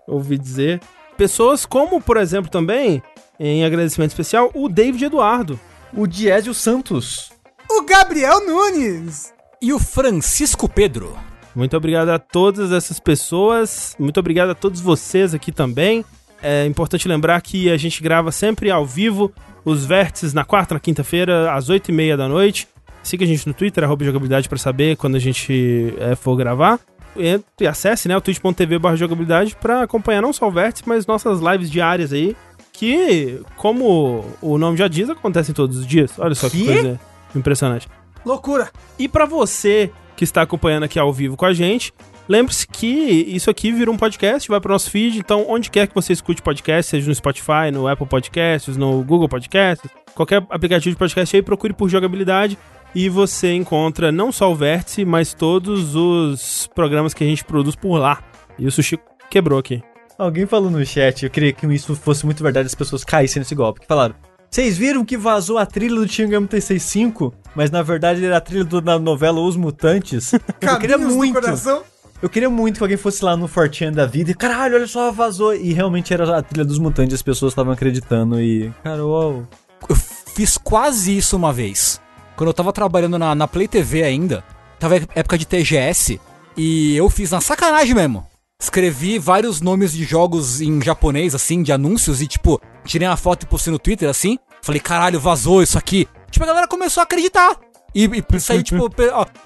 Ouvi 0.06 0.38
dizer. 0.38 0.80
Pessoas 1.16 1.66
como, 1.66 2.00
por 2.00 2.16
exemplo, 2.16 2.50
também, 2.50 3.02
em 3.38 3.64
agradecimento 3.64 4.10
especial, 4.10 4.50
o 4.54 4.68
David 4.68 5.04
Eduardo. 5.04 5.60
O 5.92 6.06
Diésio 6.06 6.54
Santos. 6.54 7.30
O 7.70 7.82
Gabriel 7.82 8.46
Nunes. 8.46 9.32
E 9.60 9.72
o 9.72 9.78
Francisco 9.78 10.68
Pedro? 10.68 11.16
Muito 11.54 11.76
obrigado 11.76 12.08
a 12.08 12.18
todas 12.18 12.72
essas 12.72 12.98
pessoas. 12.98 13.94
Muito 13.98 14.18
obrigado 14.18 14.50
a 14.50 14.54
todos 14.54 14.80
vocês 14.80 15.34
aqui 15.34 15.52
também. 15.52 16.04
É 16.42 16.64
importante 16.64 17.06
lembrar 17.06 17.40
que 17.42 17.70
a 17.70 17.76
gente 17.76 18.02
grava 18.02 18.32
sempre 18.32 18.70
ao 18.70 18.86
vivo 18.86 19.30
os 19.64 19.84
vértices 19.84 20.32
na 20.32 20.44
quarta, 20.44 20.74
na 20.74 20.80
quinta-feira, 20.80 21.52
às 21.52 21.68
oito 21.68 21.90
e 21.90 21.92
meia 21.92 22.16
da 22.16 22.26
noite. 22.26 22.66
Siga 23.02 23.24
a 23.24 23.28
gente 23.28 23.46
no 23.46 23.54
Twitter, 23.54 23.82
arroba 23.84 24.04
jogabilidade, 24.04 24.48
pra 24.48 24.58
saber 24.58 24.96
quando 24.96 25.16
a 25.16 25.18
gente 25.18 25.94
é, 25.98 26.14
for 26.14 26.36
gravar. 26.36 26.78
E, 27.16 27.66
acesse 27.66 28.08
né, 28.08 28.16
o 28.16 28.20
twitch.tv 28.20 28.78
jogabilidade 28.96 29.56
pra 29.56 29.82
acompanhar 29.82 30.22
não 30.22 30.32
só 30.32 30.46
o 30.48 30.50
vértice, 30.50 30.84
mas 30.86 31.06
nossas 31.06 31.40
lives 31.40 31.70
diárias 31.70 32.12
aí. 32.12 32.36
Que, 32.72 33.42
como 33.56 34.24
o 34.40 34.56
nome 34.56 34.76
já 34.76 34.88
diz, 34.88 35.10
acontecem 35.10 35.54
todos 35.54 35.76
os 35.76 35.86
dias. 35.86 36.12
Olha 36.18 36.34
só 36.34 36.48
que 36.48 36.60
Que? 36.60 36.66
coisa 36.66 37.00
impressionante. 37.34 37.88
Loucura. 38.24 38.70
E 38.98 39.08
pra 39.08 39.26
você 39.26 39.90
que 40.16 40.24
está 40.24 40.42
acompanhando 40.42 40.84
aqui 40.84 40.98
ao 40.98 41.12
vivo 41.12 41.36
com 41.36 41.46
a 41.46 41.52
gente, 41.52 41.92
lembre-se 42.28 42.66
que 42.66 42.86
isso 42.86 43.50
aqui 43.50 43.72
vira 43.72 43.90
um 43.90 43.96
podcast, 43.96 44.48
vai 44.48 44.60
pro 44.60 44.72
nosso 44.72 44.90
feed, 44.90 45.18
então 45.18 45.46
onde 45.48 45.70
quer 45.70 45.86
que 45.86 45.94
você 45.94 46.12
escute 46.12 46.42
podcast, 46.42 46.90
seja 46.90 47.08
no 47.08 47.14
Spotify, 47.14 47.70
no 47.72 47.88
Apple 47.88 48.06
Podcasts, 48.06 48.76
no 48.76 49.02
Google 49.02 49.28
Podcasts, 49.28 49.90
qualquer 50.14 50.44
aplicativo 50.50 50.94
de 50.94 50.98
podcast 50.98 51.34
aí, 51.36 51.42
procure 51.42 51.72
por 51.72 51.88
jogabilidade 51.88 52.58
e 52.94 53.08
você 53.08 53.52
encontra 53.52 54.10
não 54.10 54.30
só 54.32 54.50
o 54.50 54.54
Vértice, 54.54 55.04
mas 55.04 55.32
todos 55.34 55.94
os 55.94 56.68
programas 56.74 57.14
que 57.14 57.24
a 57.24 57.26
gente 57.26 57.44
produz 57.44 57.76
por 57.76 57.96
lá. 57.98 58.22
E 58.58 58.66
o 58.66 58.72
Sushi 58.72 58.98
quebrou 59.30 59.58
aqui. 59.58 59.82
Alguém 60.18 60.44
falou 60.46 60.70
no 60.70 60.84
chat, 60.84 61.24
eu 61.24 61.30
queria 61.30 61.52
que 61.52 61.66
isso 61.68 61.94
fosse 61.94 62.26
muito 62.26 62.42
verdade, 62.42 62.66
as 62.66 62.74
pessoas 62.74 63.04
caíssem 63.04 63.40
nesse 63.40 63.54
golpe. 63.54 63.80
Que 63.80 63.86
falaram, 63.86 64.14
vocês 64.50 64.76
viram 64.76 65.04
que 65.04 65.16
vazou 65.16 65.56
a 65.56 65.64
trilha 65.64 65.94
do 65.94 66.06
Shin 66.06 66.24
Megami 66.24 66.46
Tensei 66.46 66.78
5? 66.78 67.32
Mas 67.54 67.70
na 67.70 67.82
verdade 67.82 68.24
era 68.24 68.36
a 68.36 68.40
trilha 68.40 68.64
do- 68.64 68.80
da 68.80 68.98
novela 68.98 69.40
Os 69.40 69.56
Mutantes. 69.56 70.32
eu 70.60 70.78
queria 70.78 70.98
muito. 70.98 71.34
coração. 71.40 71.82
Eu 72.20 72.28
queria 72.28 72.50
muito 72.50 72.76
que 72.76 72.82
alguém 72.84 72.98
fosse 72.98 73.24
lá 73.24 73.34
no 73.34 73.48
Fortean 73.48 73.92
da 73.92 74.04
vida 74.04 74.30
e, 74.30 74.34
caralho, 74.34 74.74
olha 74.74 74.86
só, 74.86 75.10
vazou. 75.10 75.54
E 75.54 75.72
realmente 75.72 76.12
era 76.12 76.36
a 76.36 76.42
trilha 76.42 76.66
dos 76.66 76.78
mutantes, 76.78 77.14
as 77.14 77.22
pessoas 77.22 77.52
estavam 77.52 77.72
acreditando 77.72 78.38
e. 78.38 78.70
Cara, 78.84 79.06
uau. 79.06 79.46
Eu 79.88 79.96
fiz 79.96 80.58
quase 80.58 81.16
isso 81.16 81.34
uma 81.34 81.50
vez. 81.50 81.98
Quando 82.40 82.48
eu 82.48 82.54
tava 82.54 82.72
trabalhando 82.72 83.18
na, 83.18 83.34
na 83.34 83.46
Play 83.46 83.68
TV 83.68 84.02
ainda, 84.02 84.42
tava 84.78 84.96
em 84.96 85.06
época 85.14 85.36
de 85.36 85.44
TGS, 85.44 86.18
e 86.56 86.96
eu 86.96 87.10
fiz 87.10 87.32
na 87.32 87.38
sacanagem 87.38 87.94
mesmo. 87.94 88.26
Escrevi 88.58 89.18
vários 89.18 89.60
nomes 89.60 89.92
de 89.92 90.04
jogos 90.04 90.62
em 90.62 90.80
japonês, 90.80 91.34
assim, 91.34 91.62
de 91.62 91.70
anúncios, 91.70 92.22
e 92.22 92.26
tipo, 92.26 92.58
tirei 92.82 93.06
uma 93.06 93.18
foto 93.18 93.42
e 93.42 93.46
postei 93.46 93.70
no 93.70 93.78
Twitter, 93.78 94.08
assim. 94.08 94.38
Falei, 94.62 94.80
caralho, 94.80 95.20
vazou 95.20 95.62
isso 95.62 95.76
aqui. 95.76 96.08
Tipo, 96.30 96.44
a 96.44 96.48
galera 96.48 96.66
começou 96.66 97.02
a 97.02 97.04
acreditar. 97.04 97.58
E, 97.94 98.06
e 98.06 98.24
isso 98.34 98.52
aí, 98.52 98.62
tipo, 98.62 98.90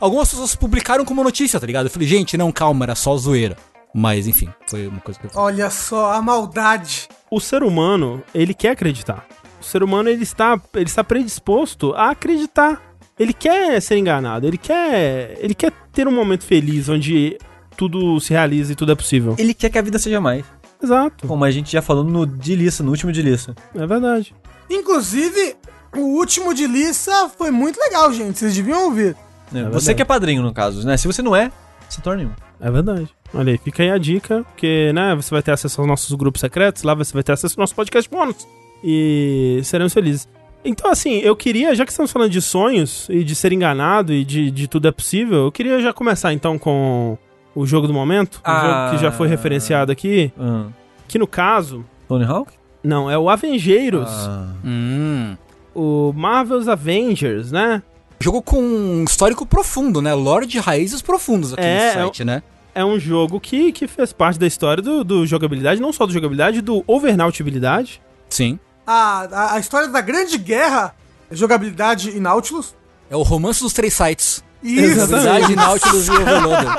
algumas 0.01 0.31
pessoas 0.31 0.55
publicaram 0.55 1.05
como 1.05 1.25
notícia, 1.25 1.59
tá 1.59 1.67
ligado? 1.67 1.87
Eu 1.87 1.91
falei, 1.91 2.07
gente, 2.07 2.37
não, 2.37 2.53
calma, 2.53 2.85
era 2.85 2.95
só 2.95 3.17
zoeira. 3.17 3.57
Mas, 3.93 4.29
enfim, 4.29 4.49
foi 4.69 4.87
uma 4.87 5.01
coisa 5.01 5.19
que 5.19 5.27
eu 5.27 5.31
fiz. 5.31 5.37
Olha 5.37 5.69
só 5.69 6.13
a 6.13 6.23
maldade. 6.23 7.09
o 7.29 7.41
ser 7.41 7.65
humano, 7.65 8.23
ele 8.33 8.55
quer 8.55 8.71
acreditar. 8.71 9.27
O 9.65 9.67
ser 9.67 9.83
humano, 9.83 10.09
ele 10.09 10.23
está, 10.23 10.61
ele 10.75 10.85
está 10.85 11.03
predisposto 11.03 11.93
a 11.95 12.11
acreditar. 12.11 12.81
Ele 13.19 13.33
quer 13.33 13.81
ser 13.81 13.97
enganado, 13.97 14.47
ele 14.47 14.59
quer, 14.59 15.39
ele 15.41 15.55
quer 15.55 15.73
ter 15.93 16.07
um 16.07 16.13
momento 16.13 16.45
feliz 16.45 16.89
onde 16.89 17.39
tudo 17.77 18.21
se 18.21 18.33
realiza 18.33 18.73
e 18.73 18.75
tudo 18.75 18.93
é 18.93 18.95
possível. 18.95 19.35
Ele 19.39 19.55
quer 19.55 19.71
que 19.71 19.79
a 19.79 19.83
vida 19.83 19.99
seja 19.99 20.21
mais. 20.21 20.45
Exato, 20.83 21.27
Como 21.27 21.45
a 21.45 21.51
gente 21.51 21.73
já 21.73 21.81
falou 21.81 22.05
no 22.05 22.27
de 22.27 22.55
Lissa, 22.55 22.83
no 22.83 22.91
último 22.91 23.11
de 23.11 23.23
Lissa. 23.23 23.55
é 23.75 23.87
verdade. 23.87 24.35
Inclusive, 24.69 25.57
o 25.97 26.19
último 26.19 26.53
de 26.53 26.67
Lissa 26.67 27.31
foi 27.39 27.51
muito 27.51 27.79
legal, 27.81 28.13
gente. 28.13 28.39
Vocês 28.39 28.55
deviam 28.55 28.85
ouvir. 28.85 29.17
É, 29.51 29.55
verdade. 29.55 29.75
você 29.75 29.95
que 29.95 30.03
é 30.03 30.05
padrinho, 30.05 30.43
no 30.43 30.53
caso, 30.53 30.85
né? 30.87 30.97
Se 30.97 31.07
você 31.07 31.23
não 31.23 31.35
é, 31.35 31.51
se 31.89 32.03
torne 32.03 32.27
um. 32.27 32.31
É 32.61 32.71
verdade. 32.71 33.09
Olha 33.33 33.53
aí, 33.53 33.59
fica 33.59 33.83
aí 33.83 33.91
a 33.91 33.99
dica, 33.99 34.45
porque, 34.45 34.93
né, 34.93 35.15
você 35.15 35.31
vai 35.31 35.43
ter 35.43 35.53
acesso 35.53 35.81
aos 35.81 35.89
nossos 35.89 36.13
grupos 36.13 36.41
secretos, 36.41 36.83
lá 36.83 36.95
você 36.95 37.13
vai 37.13 37.23
ter 37.23 37.33
acesso 37.33 37.59
ao 37.59 37.63
nosso 37.63 37.75
podcast 37.75 38.11
bônus. 38.11 38.47
E 38.87 39.61
seremos 39.65 39.95
felizes. 39.95 40.29
Então, 40.63 40.91
assim, 40.91 41.15
eu 41.21 41.35
queria, 41.35 41.75
já 41.75 41.85
que 41.87 41.91
estamos 41.91 42.13
falando 42.13 42.31
de 42.31 42.41
sonhos 42.43 43.07
e 43.11 43.25
de 43.25 43.35
ser 43.35 43.51
enganado 43.53 44.13
e 44.13 44.25
de, 44.25 44.51
de 44.51 44.69
tudo 44.69 44.89
é 44.89 44.93
possível, 44.93 45.45
eu 45.45 45.53
queria 45.53 45.81
já 45.81 45.93
começar 45.93 46.33
então 46.35 46.59
com 46.59 47.17
o 47.55 47.67
jogo 47.67 47.87
do 47.87 47.95
momento, 47.95 48.37
o 48.37 48.41
Ah. 48.45 48.61
jogo 48.89 48.97
que 48.97 49.03
já 49.03 49.11
foi 49.13 49.27
referenciado 49.29 49.91
aqui, 49.91 50.31
Ah. 50.39 50.67
que 51.09 51.19
no 51.19 51.27
caso, 51.27 51.85
Tony 52.09 52.25
Hawk? 52.25 52.53
não, 52.83 53.11
é 53.11 53.17
o 53.19 53.29
Avengeiros. 53.31 54.09
Ah. 54.11 54.49
Hum. 54.65 55.37
o 55.75 56.13
Marvel's 56.15 56.69
Avengers, 56.69 57.51
né? 57.51 57.83
Jogo 58.21 58.41
com 58.41 58.61
um 58.63 59.03
histórico 59.05 59.45
profundo, 59.45 60.01
né? 60.01 60.15
Lore 60.15 60.47
de 60.47 60.59
raízes 60.61 61.03
profundos 61.03 61.53
aqui 61.53 61.63
É, 61.63 61.89
no 61.97 62.03
site, 62.05 62.25
né? 62.25 62.43
É 62.75 62.85
um 62.85 62.99
jogo 62.99 63.41
que, 63.41 63.73
que 63.73 63.87
fez 63.89 64.13
parte 64.13 64.39
da 64.39 64.47
história 64.47 64.81
do, 64.83 65.03
do 65.05 65.27
jogabilidade, 65.27 65.81
não 65.81 65.93
só 65.93 66.07
do 66.07 66.13
jogabilidade, 66.13 66.61
do 66.61 66.85
overnautibilidade. 66.87 68.01
Sim. 68.29 68.59
A, 68.87 69.29
a, 69.31 69.55
a 69.55 69.59
história 69.59 69.89
da 69.89 70.01
grande 70.01 70.37
guerra, 70.39 70.95
jogabilidade 71.31 72.11
e 72.11 72.21
Nautilus. 72.21 72.75
É 73.11 73.17
o 73.17 73.23
romance 73.23 73.61
dos 73.61 73.73
três 73.73 73.95
sites. 73.95 74.43
Isso. 74.63 75.01
Jogabilidade, 75.01 75.57
Nautilus 75.57 76.09
e 76.09 76.11
Overloader. 76.11 76.73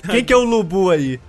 Quem 0.10 0.24
que 0.24 0.32
é 0.32 0.36
o 0.36 0.44
Lubu 0.44 0.90
aí? 0.90 1.20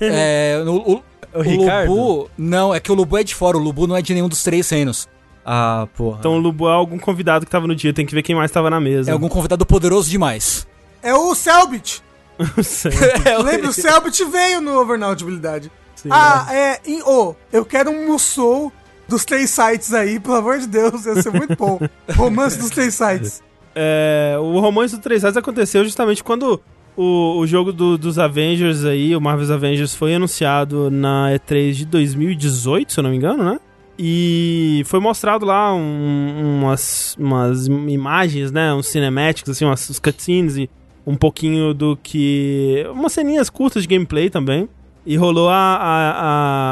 É, 0.00 0.62
o, 0.64 0.70
o, 0.70 0.92
O 1.34 1.38
o 1.38 1.42
Ricardo? 1.42 1.92
Lubu... 1.92 2.30
Não, 2.38 2.74
é 2.74 2.80
que 2.80 2.90
o 2.90 2.94
Lubu 2.94 3.18
é 3.18 3.24
de 3.24 3.34
fora. 3.34 3.56
O 3.56 3.60
Lubu 3.60 3.86
não 3.86 3.96
é 3.96 4.02
de 4.02 4.14
nenhum 4.14 4.28
dos 4.28 4.42
três 4.42 4.68
reinos. 4.70 5.08
Ah, 5.44 5.88
porra. 5.96 6.18
Então 6.20 6.34
o 6.34 6.38
Lubu 6.38 6.68
é 6.68 6.72
algum 6.72 6.98
convidado 6.98 7.46
que 7.46 7.50
tava 7.50 7.66
no 7.66 7.74
dia, 7.74 7.92
tem 7.92 8.04
que 8.04 8.14
ver 8.14 8.22
quem 8.22 8.36
mais 8.36 8.50
tava 8.50 8.68
na 8.68 8.78
mesa. 8.80 9.10
É 9.10 9.12
algum 9.12 9.28
convidado 9.28 9.64
poderoso 9.64 10.10
demais. 10.10 10.66
É 11.02 11.14
o 11.14 11.34
Selbit. 11.34 12.02
Sei. 12.62 12.92
Lembra? 13.42 13.70
O 13.70 13.72
Selbit 13.72 14.24
veio 14.26 14.60
no 14.60 14.78
Overnautibilidade. 14.78 15.70
Sim, 16.02 16.08
Ah, 16.12 16.46
é. 16.50 16.80
Em, 16.86 17.02
ô, 17.02 17.34
eu 17.52 17.64
quero 17.64 17.90
um 17.90 18.06
Musou 18.06 18.72
dos 19.08 19.24
três 19.24 19.50
sites 19.50 19.92
aí, 19.92 20.20
pelo 20.20 20.36
amor 20.36 20.58
de 20.58 20.66
Deus, 20.66 21.04
ia 21.06 21.20
ser 21.22 21.32
muito 21.32 21.56
bom. 21.56 21.80
Romance 22.16 22.58
dos 22.58 22.70
três 22.70 22.94
sites. 22.94 23.42
É, 23.74 24.36
o 24.40 24.58
romance 24.58 24.96
do 24.96 25.00
3 25.00 25.20
Sides 25.20 25.36
aconteceu 25.36 25.84
justamente 25.84 26.24
quando 26.24 26.60
o, 26.96 27.38
o 27.38 27.46
jogo 27.46 27.72
do- 27.72 27.96
dos 27.96 28.18
Avengers 28.18 28.84
aí, 28.84 29.14
o 29.14 29.20
Marvel's 29.20 29.52
Avengers, 29.52 29.94
foi 29.94 30.14
anunciado 30.16 30.90
na 30.90 31.30
E3 31.34 31.72
de 31.74 31.84
2018, 31.84 32.92
se 32.92 32.98
eu 32.98 33.04
não 33.04 33.10
me 33.10 33.16
engano, 33.16 33.44
né? 33.44 33.60
E 33.96 34.82
foi 34.86 34.98
mostrado 35.00 35.44
lá 35.46 35.72
um- 35.74 36.58
umas, 36.62 37.14
umas 37.18 37.66
imagens, 37.66 38.50
né? 38.50 38.72
Uns 38.74 38.86
cinematics, 38.88 39.48
assim, 39.50 39.64
umas 39.64 39.88
uns 39.88 39.98
cutscenes 40.00 40.56
e 40.56 40.68
um 41.06 41.14
pouquinho 41.16 41.72
do 41.72 41.96
que. 42.02 42.84
umas 42.92 43.12
ceninhas 43.12 43.48
curtas 43.48 43.82
de 43.84 43.88
gameplay 43.88 44.28
também. 44.28 44.68
E 45.08 45.16
rolou 45.16 45.48
a, 45.48 45.54
a, 45.54 46.12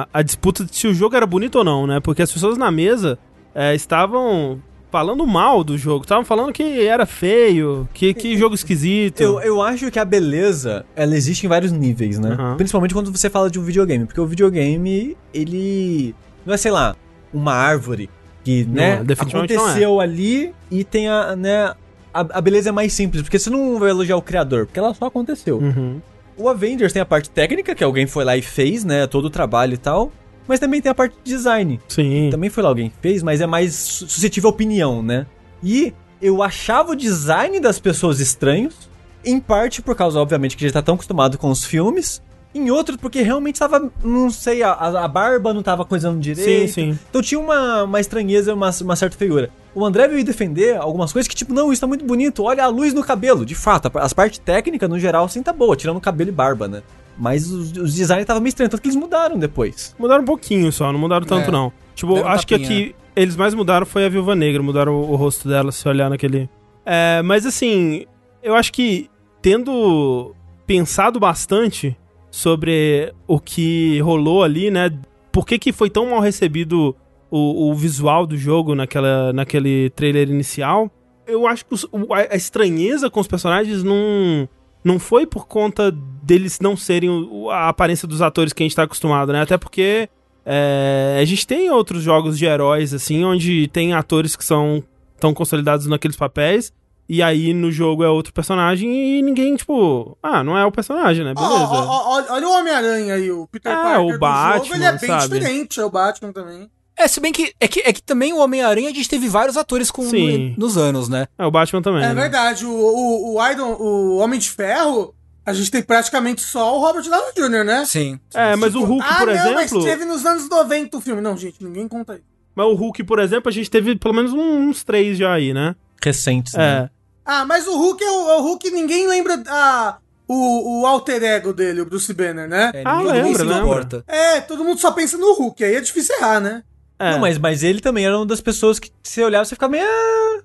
a, 0.03 0.09
a 0.13 0.23
disputa 0.23 0.63
de 0.63 0.77
se 0.77 0.87
o 0.87 0.93
jogo 0.93 1.17
era 1.17 1.25
bonito 1.25 1.57
ou 1.57 1.65
não, 1.65 1.87
né? 1.87 2.01
Porque 2.01 2.21
as 2.21 2.31
pessoas 2.31 2.59
na 2.59 2.71
mesa 2.71 3.19
é, 3.55 3.75
estavam 3.75 4.61
falando 4.91 5.27
mal 5.27 5.65
do 5.65 5.79
jogo. 5.79 6.03
Estavam 6.03 6.23
falando 6.23 6.53
que 6.53 6.87
era 6.87 7.07
feio, 7.07 7.89
que, 7.95 8.13
que 8.13 8.37
jogo 8.37 8.55
esquisito. 8.55 9.23
Eu, 9.23 9.41
eu 9.41 9.63
acho 9.63 9.91
que 9.91 9.99
a 9.99 10.05
beleza, 10.05 10.85
ela 10.95 11.17
existe 11.17 11.47
em 11.47 11.49
vários 11.49 11.73
níveis, 11.73 12.19
né? 12.19 12.37
Aham. 12.39 12.57
Principalmente 12.59 12.93
quando 12.93 13.11
você 13.11 13.31
fala 13.31 13.49
de 13.49 13.59
um 13.59 13.63
videogame. 13.63 14.05
Porque 14.05 14.21
o 14.21 14.27
videogame, 14.27 15.17
ele. 15.33 16.15
Não 16.45 16.53
é, 16.53 16.59
sei 16.59 16.71
lá, 16.71 16.95
uma 17.33 17.55
árvore 17.55 18.11
que, 18.45 18.67
né? 18.67 18.97
é, 19.01 19.03
não 19.03 19.15
é. 19.15 19.23
aconteceu 19.23 19.99
ali 19.99 20.53
e 20.71 20.85
tem 20.85 21.09
a, 21.09 21.35
né? 21.35 21.75
A, 22.13 22.21
a 22.21 22.41
beleza 22.43 22.69
é 22.69 22.73
mais 22.73 22.93
simples. 22.93 23.23
Porque 23.23 23.39
você 23.39 23.49
não 23.49 23.79
vai 23.79 23.89
elogiar 23.89 24.19
o 24.19 24.23
criador, 24.23 24.67
porque 24.67 24.79
ela 24.79 24.93
só 24.93 25.07
aconteceu. 25.07 25.57
Uhum. 25.57 26.03
O 26.37 26.49
Avengers 26.49 26.93
tem 26.93 27.01
a 27.01 27.07
parte 27.07 27.31
técnica, 27.31 27.75
que 27.75 27.83
alguém 27.83 28.07
foi 28.07 28.25
lá 28.25 28.37
e 28.37 28.43
fez, 28.43 28.85
né? 28.85 29.07
Todo 29.07 29.27
o 29.27 29.31
trabalho 29.31 29.75
e 29.75 29.79
tal. 29.79 30.13
Mas 30.47 30.61
também 30.61 30.81
tem 30.81 30.91
a 30.91 30.95
parte 30.95 31.17
de 31.25 31.31
design. 31.33 31.81
Sim. 31.89 32.29
Também 32.31 32.51
foi 32.51 32.63
lá 32.63 32.69
alguém 32.69 32.91
que 32.91 32.97
fez, 33.01 33.23
mas 33.23 33.41
é 33.41 33.47
mais 33.47 33.75
su- 33.75 34.09
suscetível 34.09 34.51
à 34.51 34.53
opinião, 34.53 35.03
né? 35.03 35.27
E 35.63 35.93
eu 36.23 36.43
achava 36.43 36.93
o 36.93 36.97
design 36.97 37.59
das 37.59 37.79
pessoas 37.81 38.21
estranhos, 38.21 38.89
em 39.25 39.41
parte 39.41 39.83
por 39.83 39.97
causa, 39.97 40.21
obviamente, 40.21 40.57
que 40.57 40.65
a 40.65 40.69
gente 40.69 40.75
tá 40.75 40.83
tão 40.83 40.95
acostumado 40.95 41.37
com 41.39 41.51
os 41.51 41.65
filmes, 41.65 42.23
em 42.59 42.71
outro 42.71 42.99
porque 42.99 43.23
realmente 43.23 43.59
tava, 43.59 43.91
não 44.03 44.31
sei, 44.31 44.63
a, 44.63 44.73
a 44.73 45.09
barba 45.09 45.53
não 45.53 45.63
tava 45.63 45.85
coisando 45.85 46.19
direito. 46.21 46.69
Sim, 46.69 46.93
sim. 46.93 46.99
Então 47.09 47.23
tinha 47.23 47.39
uma, 47.39 47.85
uma 47.85 48.01
estranheza, 48.01 48.55
uma, 48.55 48.71
uma 48.83 48.97
certa 48.97 49.17
feiura. 49.17 49.51
O 49.75 49.85
André 49.85 50.09
veio 50.09 50.25
defender 50.25 50.77
algumas 50.77 51.13
coisas 51.13 51.29
que, 51.29 51.35
tipo, 51.35 51.53
não, 51.53 51.73
isso 51.73 51.81
tá 51.81 51.87
muito 51.87 52.05
bonito, 52.05 52.43
olha 52.43 52.65
a 52.65 52.69
luz 52.69 52.95
no 52.95 53.05
cabelo. 53.05 53.45
De 53.45 53.55
fato, 53.55 53.91
as 53.99 54.13
partes 54.13 54.39
técnicas, 54.39 54.89
no 54.89 54.99
geral, 54.99 55.29
sim, 55.29 55.43
tá 55.43 55.53
boa, 55.53 55.77
tirando 55.77 56.01
cabelo 56.01 56.31
e 56.31 56.33
barba, 56.33 56.67
né? 56.67 56.83
Mas 57.19 57.51
os, 57.51 57.73
os 57.73 57.95
designs 57.95 58.23
estavam 58.23 58.43
meio 58.43 58.51
estranhos, 58.51 58.71
tanto 58.71 58.81
que 58.83 58.89
eles 58.89 58.97
mudaram 58.97 59.39
depois. 59.39 59.95
Mudaram 59.99 60.23
um 60.23 60.27
pouquinho 60.27 60.71
só, 60.73 60.93
não 60.93 60.99
mudaram 60.99 61.27
tanto 61.27 61.49
É. 61.49 61.53
não. 61.53 61.73
Tipo, 61.95 62.19
um 62.19 62.27
acho 62.27 62.47
que 62.47 62.59
tapinha. 62.59 62.79
aqui 62.81 62.95
eles 63.15 63.37
mais 63.37 63.55
mudaram 63.55 63.87
foi 63.87 64.05
a 64.05 64.09
Viúva 64.09 64.35
Negra, 64.35 64.63
mudaram 64.63 64.93
o, 64.95 65.13
o 65.13 65.17
rosto 65.17 65.49
dela, 65.49 65.73
se 65.73 65.89
olhar 65.89 66.11
naquele. 66.11 66.49
É, 66.85 67.23
mas 67.23 67.47
assim, 67.47 68.05
eu 68.43 68.55
acho 68.55 68.73
que 68.73 69.11
tendo 69.41 70.35
pensado 70.67 71.19
bastante 71.19 71.97
sobre 72.37 73.15
o 73.27 73.41
que 73.41 73.99
rolou 74.01 74.43
ali, 74.45 74.71
né? 74.71 74.91
Por 75.33 75.47
que, 75.47 75.59
que 75.59 75.73
foi 75.73 75.89
tão 75.89 76.11
mal 76.11 76.21
recebido 76.21 76.95
o, 77.31 77.71
o 77.71 77.75
visual 77.75 78.27
do 78.27 78.37
jogo 78.37 78.75
naquela, 78.75 79.33
naquele 79.33 79.89
trailer 79.97 80.29
inicial? 80.29 80.91
Eu 81.27 81.47
acho 81.47 81.65
que 81.65 81.73
os- 81.73 81.87
a, 82.31 82.37
estranheza 82.37 83.09
com 83.09 83.21
os 83.21 83.27
personagens 83.27 83.83
não, 83.83 84.47
não 84.85 84.99
foi 84.99 85.27
por 85.27 85.47
conta 85.49 85.91
deles 85.91 86.61
não 86.61 86.77
serem 86.77 87.09
a 87.51 87.71
aparência 87.71 88.07
dos 88.07 88.21
atores 88.21 88.53
que 88.53 88.63
a 88.63 88.67
gente 88.67 88.77
tá 88.77 88.83
acostumado, 88.83 89.33
né? 89.33 89.41
Até 89.41 89.57
porque 89.57 90.07
é, 90.45 91.19
a 91.19 91.25
gente 91.25 91.47
tem 91.47 91.71
outros 91.71 92.03
jogos 92.03 92.39
de 92.39 92.45
heróis, 92.45 92.93
assim, 92.93 93.25
onde 93.25 93.67
tem 93.69 93.95
atores 93.95 94.37
que 94.37 94.45
são 94.45 94.85
tão 95.19 95.33
consolidados 95.33 95.87
naqueles 95.87 96.19
papéis. 96.19 96.71
E 97.09 97.23
aí 97.23 97.55
no 97.55 97.71
jogo 97.71 98.03
é 98.03 98.09
outro 98.09 98.33
personagem 98.33 98.91
e 98.91 99.23
ninguém, 99.23 99.55
tipo, 99.55 100.19
ah, 100.23 100.43
não 100.43 100.59
é 100.59 100.65
o 100.65 100.73
personagem, 100.73 101.25
né? 101.25 101.35
Beleza. 101.35 101.55
ó, 101.55 101.87
ó, 101.87 102.19
ó, 102.19 102.25
olha 102.31 102.49
o 102.49 102.53
Homem-Aranha 102.53 103.15
aí, 103.15 103.31
o 103.31 103.47
Peter 103.47 103.71
É, 103.71 103.75
Parker 103.75 104.15
o 104.15 104.19
Batman, 104.19 104.65
jogo, 104.65 104.75
ele 104.75 104.85
é 104.85 104.93
bem 104.93 105.07
sabe? 105.09 105.23
diferente, 105.39 105.81
é 105.81 105.85
o 105.85 105.91
Batman 105.91 106.33
também. 106.33 106.71
É, 106.99 107.07
se 107.07 107.21
bem 107.21 107.31
que 107.31 107.53
é 107.61 107.69
que, 107.69 107.81
é 107.81 107.93
que 107.93 108.03
também 108.03 108.33
o 108.33 108.39
Homem-Aranha 108.39 108.89
a 108.89 108.93
gente 108.93 109.09
teve 109.09 109.29
vários 109.29 109.57
atores 109.57 109.91
com, 109.91 110.03
Sim. 110.09 110.55
nos 110.57 110.79
anos, 110.79 111.09
né? 111.09 111.27
É 111.39 111.45
o 111.45 111.51
Batman 111.51 111.83
também. 111.83 112.03
É, 112.03 112.09
né? 112.09 112.15
verdade, 112.15 112.65
o, 112.65 112.71
o, 112.71 113.37
o, 113.37 113.49
Iron, 113.51 113.73
o 113.79 114.17
Homem 114.17 114.41
de 114.41 114.51
Ferro, 114.51 115.15
a 115.45 115.53
gente 115.53 115.71
tem 115.71 115.83
praticamente 115.83 116.41
só 116.41 116.77
o 116.77 116.81
Robert 116.81 117.05
Downey 117.05 117.33
Jr., 117.37 117.65
né? 117.65 117.85
Sim. 117.85 118.19
É, 118.35 118.57
mas 118.57 118.75
o 118.75 118.83
Hulk, 118.83 119.07
ah, 119.07 119.19
por 119.19 119.27
não, 119.27 119.35
exemplo. 119.35 119.55
mas 119.55 119.71
teve 119.71 120.05
nos 120.07 120.25
anos 120.25 120.49
90 120.49 120.97
o 120.97 121.01
filme. 121.01 121.21
Não, 121.21 121.37
gente, 121.37 121.63
ninguém 121.63 121.87
conta 121.87 122.15
isso. 122.15 122.25
Mas 122.55 122.67
o 122.67 122.75
Hulk, 122.75 123.05
por 123.05 123.19
exemplo, 123.19 123.51
a 123.51 123.53
gente 123.53 123.71
teve 123.71 123.95
pelo 123.97 124.15
menos 124.15 124.33
uns 124.33 124.83
três 124.83 125.19
já 125.19 125.35
aí, 125.35 125.53
né? 125.53 125.77
Recentes, 126.03 126.55
né? 126.55 126.89
É. 127.27 127.31
Ah, 127.33 127.45
mas 127.45 127.67
o 127.67 127.77
Hulk 127.77 128.03
é 128.05 128.11
o, 128.11 128.31
é 128.31 128.37
o 128.37 128.43
Hulk, 128.43 128.71
ninguém 128.71 129.07
lembra 129.09 129.43
a, 129.49 129.97
o, 130.29 130.81
o 130.83 130.87
alter 130.87 131.23
ego 131.23 131.53
dele, 131.53 131.81
o 131.81 131.87
Bruce 131.87 132.13
Banner, 132.15 132.49
né? 132.49 132.71
É, 132.75 132.83
Ah, 132.85 132.99
ninguém- 132.99 133.13
lembra, 133.23 133.39
se 133.39 133.45
lembra. 133.45 133.63
importa. 133.65 134.05
É, 134.07 134.41
todo 134.41 134.65
mundo 134.65 134.81
só 134.81 134.91
pensa 134.93 135.17
no 135.19 135.33
Hulk, 135.35 135.63
aí 135.65 135.75
é 135.75 135.81
difícil 135.81 136.15
errar, 136.17 136.41
né? 136.41 136.63
É. 136.99 137.11
Não, 137.13 137.19
mas, 137.21 137.37
mas 137.39 137.63
ele 137.63 137.81
também 137.81 138.07
era 138.07 138.17
uma 138.17 138.25
das 138.27 138.41
pessoas 138.41 138.79
que 138.79 138.91
você 139.03 139.23
olhava 139.23 139.45
e 139.45 139.47
você 139.49 139.55
ficava 139.55 139.71
meio. 139.73 139.85
"Ah". 139.87 140.43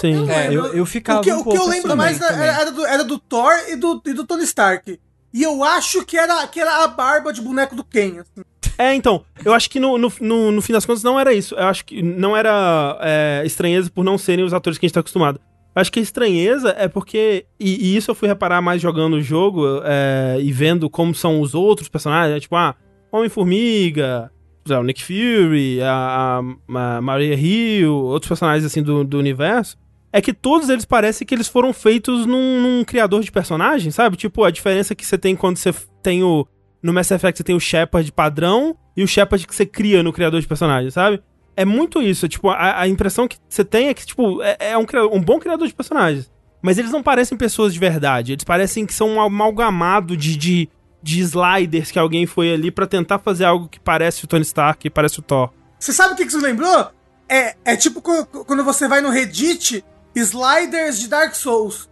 Sim. 0.00 0.30
É, 0.30 0.48
eu, 0.48 0.66
eu 0.74 0.86
ficava. 0.86 1.20
o 1.20 1.22
que, 1.22 1.32
um 1.32 1.40
o 1.40 1.44
que 1.44 1.56
eu 1.56 1.66
lembro 1.66 1.88
assim. 1.92 1.96
mais 1.98 2.18
também, 2.18 2.42
era, 2.42 2.60
era 2.60 2.70
do, 2.72 2.86
era 2.86 3.04
do 3.04 3.18
Thor 3.18 3.52
e 3.68 3.76
do, 3.76 4.00
e 4.06 4.12
do 4.12 4.24
Tony 4.26 4.44
Stark. 4.44 4.98
E 5.32 5.42
eu 5.42 5.64
acho 5.64 6.04
que 6.04 6.16
era, 6.16 6.46
que 6.46 6.60
era 6.60 6.84
a 6.84 6.86
barba 6.88 7.32
de 7.32 7.40
boneco 7.40 7.74
do 7.74 7.82
Ken. 7.82 8.20
assim. 8.20 8.44
É, 8.78 8.94
então, 8.94 9.24
eu 9.44 9.52
acho 9.52 9.68
que 9.70 9.78
no, 9.80 9.96
no, 9.98 10.12
no, 10.20 10.52
no 10.52 10.62
fim 10.62 10.72
das 10.72 10.84
contas 10.86 11.02
não 11.02 11.18
era 11.18 11.32
isso. 11.34 11.54
Eu 11.54 11.66
acho 11.66 11.84
que 11.84 12.02
não 12.02 12.36
era 12.36 12.98
é, 13.00 13.42
estranheza 13.44 13.90
por 13.90 14.04
não 14.04 14.16
serem 14.18 14.44
os 14.44 14.52
atores 14.54 14.78
que 14.78 14.84
a 14.84 14.88
gente 14.88 14.94
tá 14.94 15.00
acostumado. 15.00 15.40
Acho 15.74 15.90
que 15.90 15.98
a 15.98 16.02
estranheza 16.02 16.74
é 16.78 16.86
porque. 16.86 17.46
E, 17.58 17.86
e 17.86 17.96
isso 17.96 18.10
eu 18.10 18.14
fui 18.14 18.28
reparar 18.28 18.62
mais 18.62 18.80
jogando 18.80 19.14
o 19.14 19.22
jogo 19.22 19.80
é, 19.84 20.38
e 20.40 20.52
vendo 20.52 20.88
como 20.88 21.14
são 21.14 21.40
os 21.40 21.54
outros 21.54 21.88
personagens. 21.88 22.34
né, 22.34 22.40
Tipo, 22.40 22.54
ah, 22.54 22.76
Homem-Formiga, 23.10 24.30
o 24.70 24.82
Nick 24.82 25.02
Fury, 25.02 25.82
a, 25.82 26.40
a, 26.72 26.96
a 26.96 27.00
Maria 27.00 27.34
Hill, 27.34 27.92
outros 27.92 28.28
personagens 28.28 28.64
assim 28.64 28.82
do, 28.82 29.04
do 29.04 29.18
universo. 29.18 29.76
É 30.12 30.20
que 30.20 30.32
todos 30.32 30.68
eles 30.68 30.84
parecem 30.84 31.26
que 31.26 31.34
eles 31.34 31.48
foram 31.48 31.72
feitos 31.72 32.24
num, 32.24 32.60
num 32.60 32.84
criador 32.84 33.20
de 33.22 33.32
personagem, 33.32 33.90
sabe? 33.90 34.16
Tipo, 34.16 34.44
a 34.44 34.50
diferença 34.50 34.94
que 34.94 35.04
você 35.04 35.18
tem 35.18 35.34
quando 35.34 35.56
você 35.56 35.74
tem 36.02 36.22
o. 36.22 36.46
No 36.80 36.92
Mass 36.92 37.10
Effect 37.10 37.38
você 37.38 37.44
tem 37.44 37.56
o 37.56 37.60
Shepard 37.60 38.12
padrão 38.12 38.76
e 38.96 39.02
o 39.02 39.08
Shepard 39.08 39.44
que 39.44 39.54
você 39.54 39.66
cria 39.66 40.02
no 40.02 40.12
criador 40.12 40.40
de 40.40 40.46
personagem, 40.46 40.90
sabe? 40.90 41.20
É 41.56 41.64
muito 41.64 42.02
isso. 42.02 42.28
Tipo, 42.28 42.50
a, 42.50 42.80
a 42.80 42.88
impressão 42.88 43.28
que 43.28 43.38
você 43.48 43.64
tem 43.64 43.88
é 43.88 43.94
que, 43.94 44.06
tipo, 44.06 44.42
é, 44.42 44.56
é 44.58 44.78
um, 44.78 44.86
um 45.12 45.20
bom 45.20 45.38
criador 45.38 45.66
de 45.66 45.74
personagens. 45.74 46.30
Mas 46.60 46.78
eles 46.78 46.90
não 46.90 47.02
parecem 47.02 47.36
pessoas 47.36 47.74
de 47.74 47.78
verdade. 47.78 48.32
Eles 48.32 48.44
parecem 48.44 48.86
que 48.86 48.94
são 48.94 49.08
um 49.08 49.20
amalgamado 49.20 50.16
de, 50.16 50.36
de, 50.36 50.68
de 51.02 51.20
sliders 51.20 51.90
que 51.90 51.98
alguém 51.98 52.26
foi 52.26 52.52
ali 52.52 52.70
pra 52.70 52.86
tentar 52.86 53.18
fazer 53.18 53.44
algo 53.44 53.68
que 53.68 53.78
parece 53.78 54.24
o 54.24 54.26
Tony 54.26 54.42
Stark, 54.42 54.80
que 54.80 54.90
parece 54.90 55.18
o 55.18 55.22
Thor. 55.22 55.50
Você 55.78 55.92
sabe 55.92 56.14
o 56.14 56.16
que 56.16 56.22
que 56.24 56.30
isso 56.30 56.40
lembrou? 56.40 56.90
É, 57.28 57.54
é 57.64 57.76
tipo 57.76 58.00
quando 58.00 58.64
você 58.64 58.88
vai 58.88 59.00
no 59.00 59.10
Reddit, 59.10 59.84
sliders 60.14 60.98
de 60.98 61.08
Dark 61.08 61.34
Souls. 61.34 61.88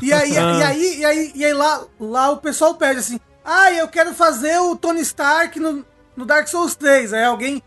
E 0.00 0.12
aí, 0.12 0.36
Ah. 0.38 0.58
e 0.58 0.62
aí, 0.62 0.98
e 0.98 1.04
aí, 1.04 1.32
e 1.34 1.44
aí 1.44 1.52
lá, 1.52 1.84
lá 1.98 2.30
o 2.30 2.36
pessoal 2.36 2.74
pede 2.76 3.00
assim: 3.00 3.18
Ah, 3.44 3.72
eu 3.72 3.88
quero 3.88 4.14
fazer 4.14 4.58
o 4.60 4.76
Tony 4.76 5.00
Stark 5.00 5.58
no, 5.58 5.84
no 6.16 6.24
Dark 6.24 6.46
Souls 6.46 6.76
3. 6.76 7.12
Aí 7.12 7.24
alguém 7.24 7.60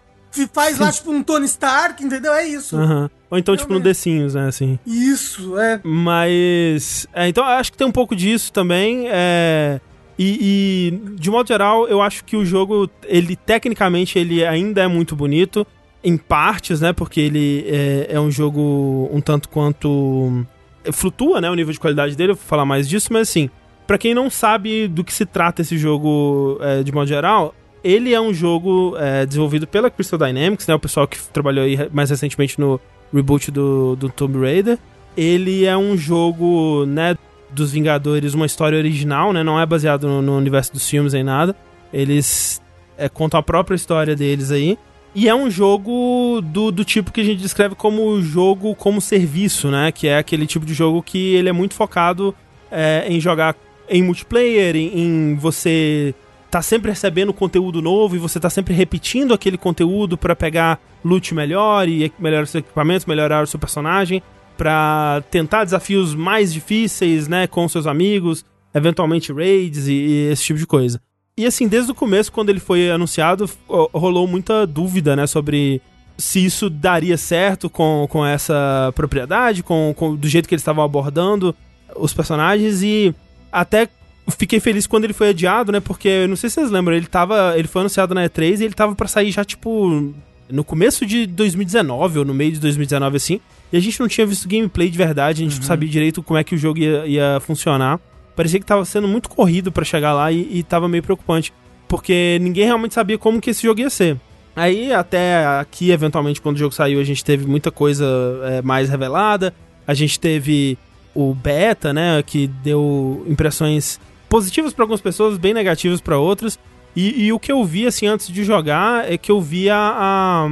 faz 0.46 0.78
lá, 0.78 0.92
tipo, 0.92 1.10
um 1.10 1.24
Tony 1.24 1.46
Stark, 1.46 2.04
entendeu? 2.04 2.34
É 2.34 2.48
isso. 2.48 2.76
Aham. 2.78 3.10
Ou 3.32 3.38
então, 3.38 3.56
tipo, 3.58 3.74
no 3.74 3.80
Realmente. 3.80 3.96
The 3.96 4.02
Sims, 4.02 4.36
né, 4.36 4.48
assim. 4.48 4.80
Isso, 4.86 5.58
é. 5.58 5.80
Mas. 5.84 7.08
é, 7.14 7.28
então, 7.28 7.44
eu 7.44 7.52
acho 7.52 7.72
que 7.72 7.78
tem 7.78 7.88
um 7.88 7.92
pouco 7.92 8.16
disso 8.16 8.54
também. 8.54 9.08
É, 9.10 9.80
e, 10.18 10.92
e, 10.92 11.16
de 11.16 11.30
modo 11.30 11.48
geral, 11.48 11.88
eu 11.88 12.02
acho 12.02 12.24
que 12.24 12.36
o 12.36 12.46
jogo, 12.46 12.90
ele 13.06 13.36
tecnicamente, 13.36 14.20
ele 14.20 14.46
ainda 14.46 14.82
é 14.82 14.88
muito 14.88 15.16
bonito. 15.16 15.66
em 16.04 16.18
partes, 16.18 16.80
né? 16.82 16.94
Porque 16.94 17.20
ele 17.20 17.66
é, 17.68 18.08
é 18.12 18.20
um 18.20 18.30
jogo 18.32 19.10
um 19.12 19.20
tanto 19.20 19.50
quanto. 19.50 20.46
flutua, 20.92 21.42
né? 21.42 21.50
O 21.50 21.56
nível 21.56 21.74
de 21.74 21.80
qualidade 21.80 22.16
dele, 22.16 22.32
eu 22.32 22.36
vou 22.36 22.44
falar 22.46 22.66
mais 22.66 22.88
disso, 22.88 23.12
mas 23.12 23.30
assim. 23.30 23.50
Pra 23.86 23.98
quem 23.98 24.14
não 24.14 24.30
sabe 24.30 24.86
do 24.90 25.02
que 25.02 25.14
se 25.14 25.26
trata 25.26 25.62
esse 25.62 25.78
jogo 25.78 26.58
é, 26.60 26.84
de 26.84 26.92
modo 26.92 27.08
geral, 27.08 27.56
ele 27.84 28.14
é 28.14 28.20
um 28.20 28.34
jogo 28.34 28.96
é, 28.98 29.26
desenvolvido 29.26 29.68
pela 29.68 29.90
Crystal 29.90 30.20
Dynamics, 30.20 30.68
né? 30.68 30.76
O 30.76 30.80
pessoal 30.80 31.08
que 31.08 31.18
trabalhou 31.30 31.66
aí 31.66 31.78
mais 31.92 32.10
recentemente 32.10 32.60
no 32.60 32.80
reboot 33.14 33.52
do, 33.52 33.96
do 33.96 34.10
Tomb 34.10 34.40
Raider. 34.40 34.78
Ele 35.16 35.66
é 35.66 35.76
um 35.76 35.98
jogo, 35.98 36.86
né, 36.86 37.18
dos 37.50 37.72
Vingadores, 37.72 38.34
uma 38.34 38.46
história 38.46 38.78
original, 38.78 39.34
né? 39.34 39.44
Não 39.44 39.60
é 39.60 39.66
baseado 39.66 40.08
no, 40.08 40.22
no 40.22 40.38
universo 40.38 40.74
dos 40.74 40.88
filmes 40.88 41.14
nem 41.14 41.24
nada. 41.24 41.56
Eles 41.92 42.62
é, 42.98 43.08
contam 43.08 43.40
a 43.40 43.44
própria 43.44 43.76
história 43.76 44.16
deles 44.16 44.52
aí. 44.52 44.78
E 45.16 45.28
é 45.28 45.34
um 45.34 45.50
jogo 45.50 46.42
do, 46.44 46.72
do 46.72 46.86
tipo 46.86 47.12
que 47.12 47.22
a 47.22 47.24
gente 47.24 47.42
descreve 47.42 47.74
como 47.74 48.22
jogo 48.22 48.76
como 48.76 49.02
serviço, 49.02 49.70
né? 49.70 49.92
Que 49.92 50.08
é 50.08 50.18
aquele 50.18 50.46
tipo 50.46 50.66
de 50.66 50.74
jogo 50.74 51.02
que 51.02 51.34
ele 51.36 51.50
é 51.50 51.54
muito 51.54 51.74
focado 51.74 52.36
é, 52.72 53.06
em 53.08 53.20
jogar 53.20 53.56
em 53.90 54.04
multiplayer, 54.04 54.76
em, 54.76 55.00
em 55.00 55.36
você 55.36 56.14
tá 56.50 56.62
sempre 56.62 56.92
recebendo 56.92 57.34
conteúdo 57.34 57.82
novo 57.82 58.16
e 58.16 58.20
você 58.20 58.40
tá 58.40 58.50
sempre 58.50 58.74
repetindo 58.74 59.34
aquele 59.34 59.58
conteúdo 59.58 60.18
pra 60.18 60.36
pegar 60.36 60.80
loot 61.04 61.34
melhor 61.34 61.88
e 61.88 62.12
melhorar 62.18 62.46
seus 62.46 62.64
equipamentos, 62.64 63.06
melhorar 63.06 63.44
o 63.44 63.48
seu 63.48 63.60
personagem, 63.60 64.22
pra 64.58 65.22
tentar 65.30 65.64
desafios 65.66 66.16
mais 66.16 66.52
difíceis, 66.54 67.28
né, 67.28 67.48
com 67.48 67.68
seus 67.68 67.86
amigos, 67.86 68.44
eventualmente 68.74 69.32
raids 69.32 69.88
e, 69.88 69.94
e 69.94 70.30
esse 70.32 70.44
tipo 70.44 70.60
de 70.60 70.66
coisa. 70.66 71.02
E 71.38 71.46
assim, 71.46 71.68
desde 71.68 71.92
o 71.92 71.96
começo, 71.96 72.32
quando 72.32 72.50
ele 72.50 72.60
foi 72.60 72.90
anunciado, 72.90 73.48
ro- 73.68 73.90
rolou 73.94 74.26
muita 74.26 74.66
dúvida, 74.66 75.16
né, 75.16 75.28
sobre 75.28 75.82
se 76.18 76.44
isso 76.44 76.70
daria 76.70 77.16
certo 77.18 77.70
com, 77.70 78.08
com 78.10 78.26
essa 78.26 78.92
propriedade, 78.96 79.62
com, 79.62 79.94
com 79.96 80.16
do 80.16 80.28
jeito 80.28 80.48
que 80.50 80.56
eles 80.56 80.64
estavam 80.64 80.84
abordando 80.84 81.54
os 81.96 82.12
personagens 82.12 82.82
e 82.82 83.14
até 83.52 83.88
fiquei 84.32 84.60
feliz 84.60 84.86
quando 84.86 85.06
ele 85.06 85.14
foi 85.14 85.30
adiado, 85.30 85.72
né? 85.72 85.80
Porque 85.80 86.08
eu 86.08 86.28
não 86.28 86.36
sei 86.36 86.50
se 86.50 86.56
vocês 86.56 86.72
lembram, 86.72 86.96
ele 86.96 87.08
tava, 87.08 87.58
ele 87.58 87.68
foi 87.68 87.82
anunciado 87.82 88.14
na 88.14 88.28
E3 88.28 88.60
e 88.60 88.64
ele 88.66 88.74
tava 88.74 88.96
pra 88.96 89.08
sair 89.08 89.32
já 89.32 89.44
tipo 89.44 90.14
no 90.50 90.64
começo 90.64 91.06
de 91.06 91.28
2019 91.28 92.20
ou 92.20 92.26
no 92.26 92.34
meio 92.34 92.52
de 92.52 92.60
2019 92.60 93.18
assim. 93.18 93.40
E 93.72 93.78
a 93.78 93.80
gente 93.80 94.00
não 94.00 94.08
tinha 94.08 94.26
visto 94.26 94.48
gameplay 94.48 94.90
de 94.90 94.98
verdade, 94.98 95.44
a 95.44 95.50
gente 95.50 95.60
não 95.60 95.66
sabia 95.66 95.90
direito 95.90 96.24
como 96.24 96.38
é 96.38 96.44
que 96.44 96.56
o 96.56 96.58
jogo 96.58 96.80
ia, 96.80 97.06
ia 97.06 97.40
funcionar. 97.42 98.00
Parecia 98.36 98.60
que 98.60 98.66
tava 98.66 98.86
sendo 98.86 99.08
muito 99.08 99.30
corrido 99.30 99.72
pra 99.72 99.84
chegar 99.84 100.14
lá 100.14 100.32
e, 100.32 100.60
e 100.60 100.64
tava 100.64 100.88
meio 100.88 101.04
preocupante, 101.04 101.52
porque 101.88 102.38
ninguém 102.42 102.66
realmente 102.66 102.94
sabia 102.94 103.18
como 103.18 103.42
que 103.42 103.50
esse 103.50 103.64
jogo 103.64 103.80
ia 103.82 103.90
ser. 103.90 104.18
Aí 104.56 104.92
até 104.92 105.46
aqui, 105.60 105.92
eventualmente, 105.92 106.42
quando 106.42 106.56
o 106.56 106.60
jogo 106.60 106.74
saiu, 106.74 107.00
a 107.00 107.04
gente 107.04 107.24
teve 107.24 107.46
muita 107.46 107.70
coisa 107.70 108.06
é, 108.44 108.62
mais 108.62 108.90
revelada. 108.90 109.54
A 109.86 109.94
gente 109.94 110.20
teve 110.20 110.78
o 111.14 111.34
beta, 111.34 111.94
né, 111.94 112.22
que 112.24 112.48
deu 112.48 113.26
impressões 113.28 114.00
positivas 114.30 114.74
pra 114.74 114.84
algumas 114.84 115.02
pessoas, 115.02 115.38
bem 115.38 115.54
negativas 115.54 116.02
pra 116.02 116.18
outras. 116.18 116.60
E, 116.96 117.26
e 117.26 117.34
o 117.34 117.40
que 117.40 117.52
eu 117.52 117.64
vi, 117.64 117.86
assim, 117.86 118.08
antes 118.08 118.28
de 118.28 118.44
jogar, 118.44 119.12
é 119.12 119.18
que 119.18 119.32
eu 119.32 119.40
vi 119.40 119.70
a, 119.70 119.78
a, 119.78 120.48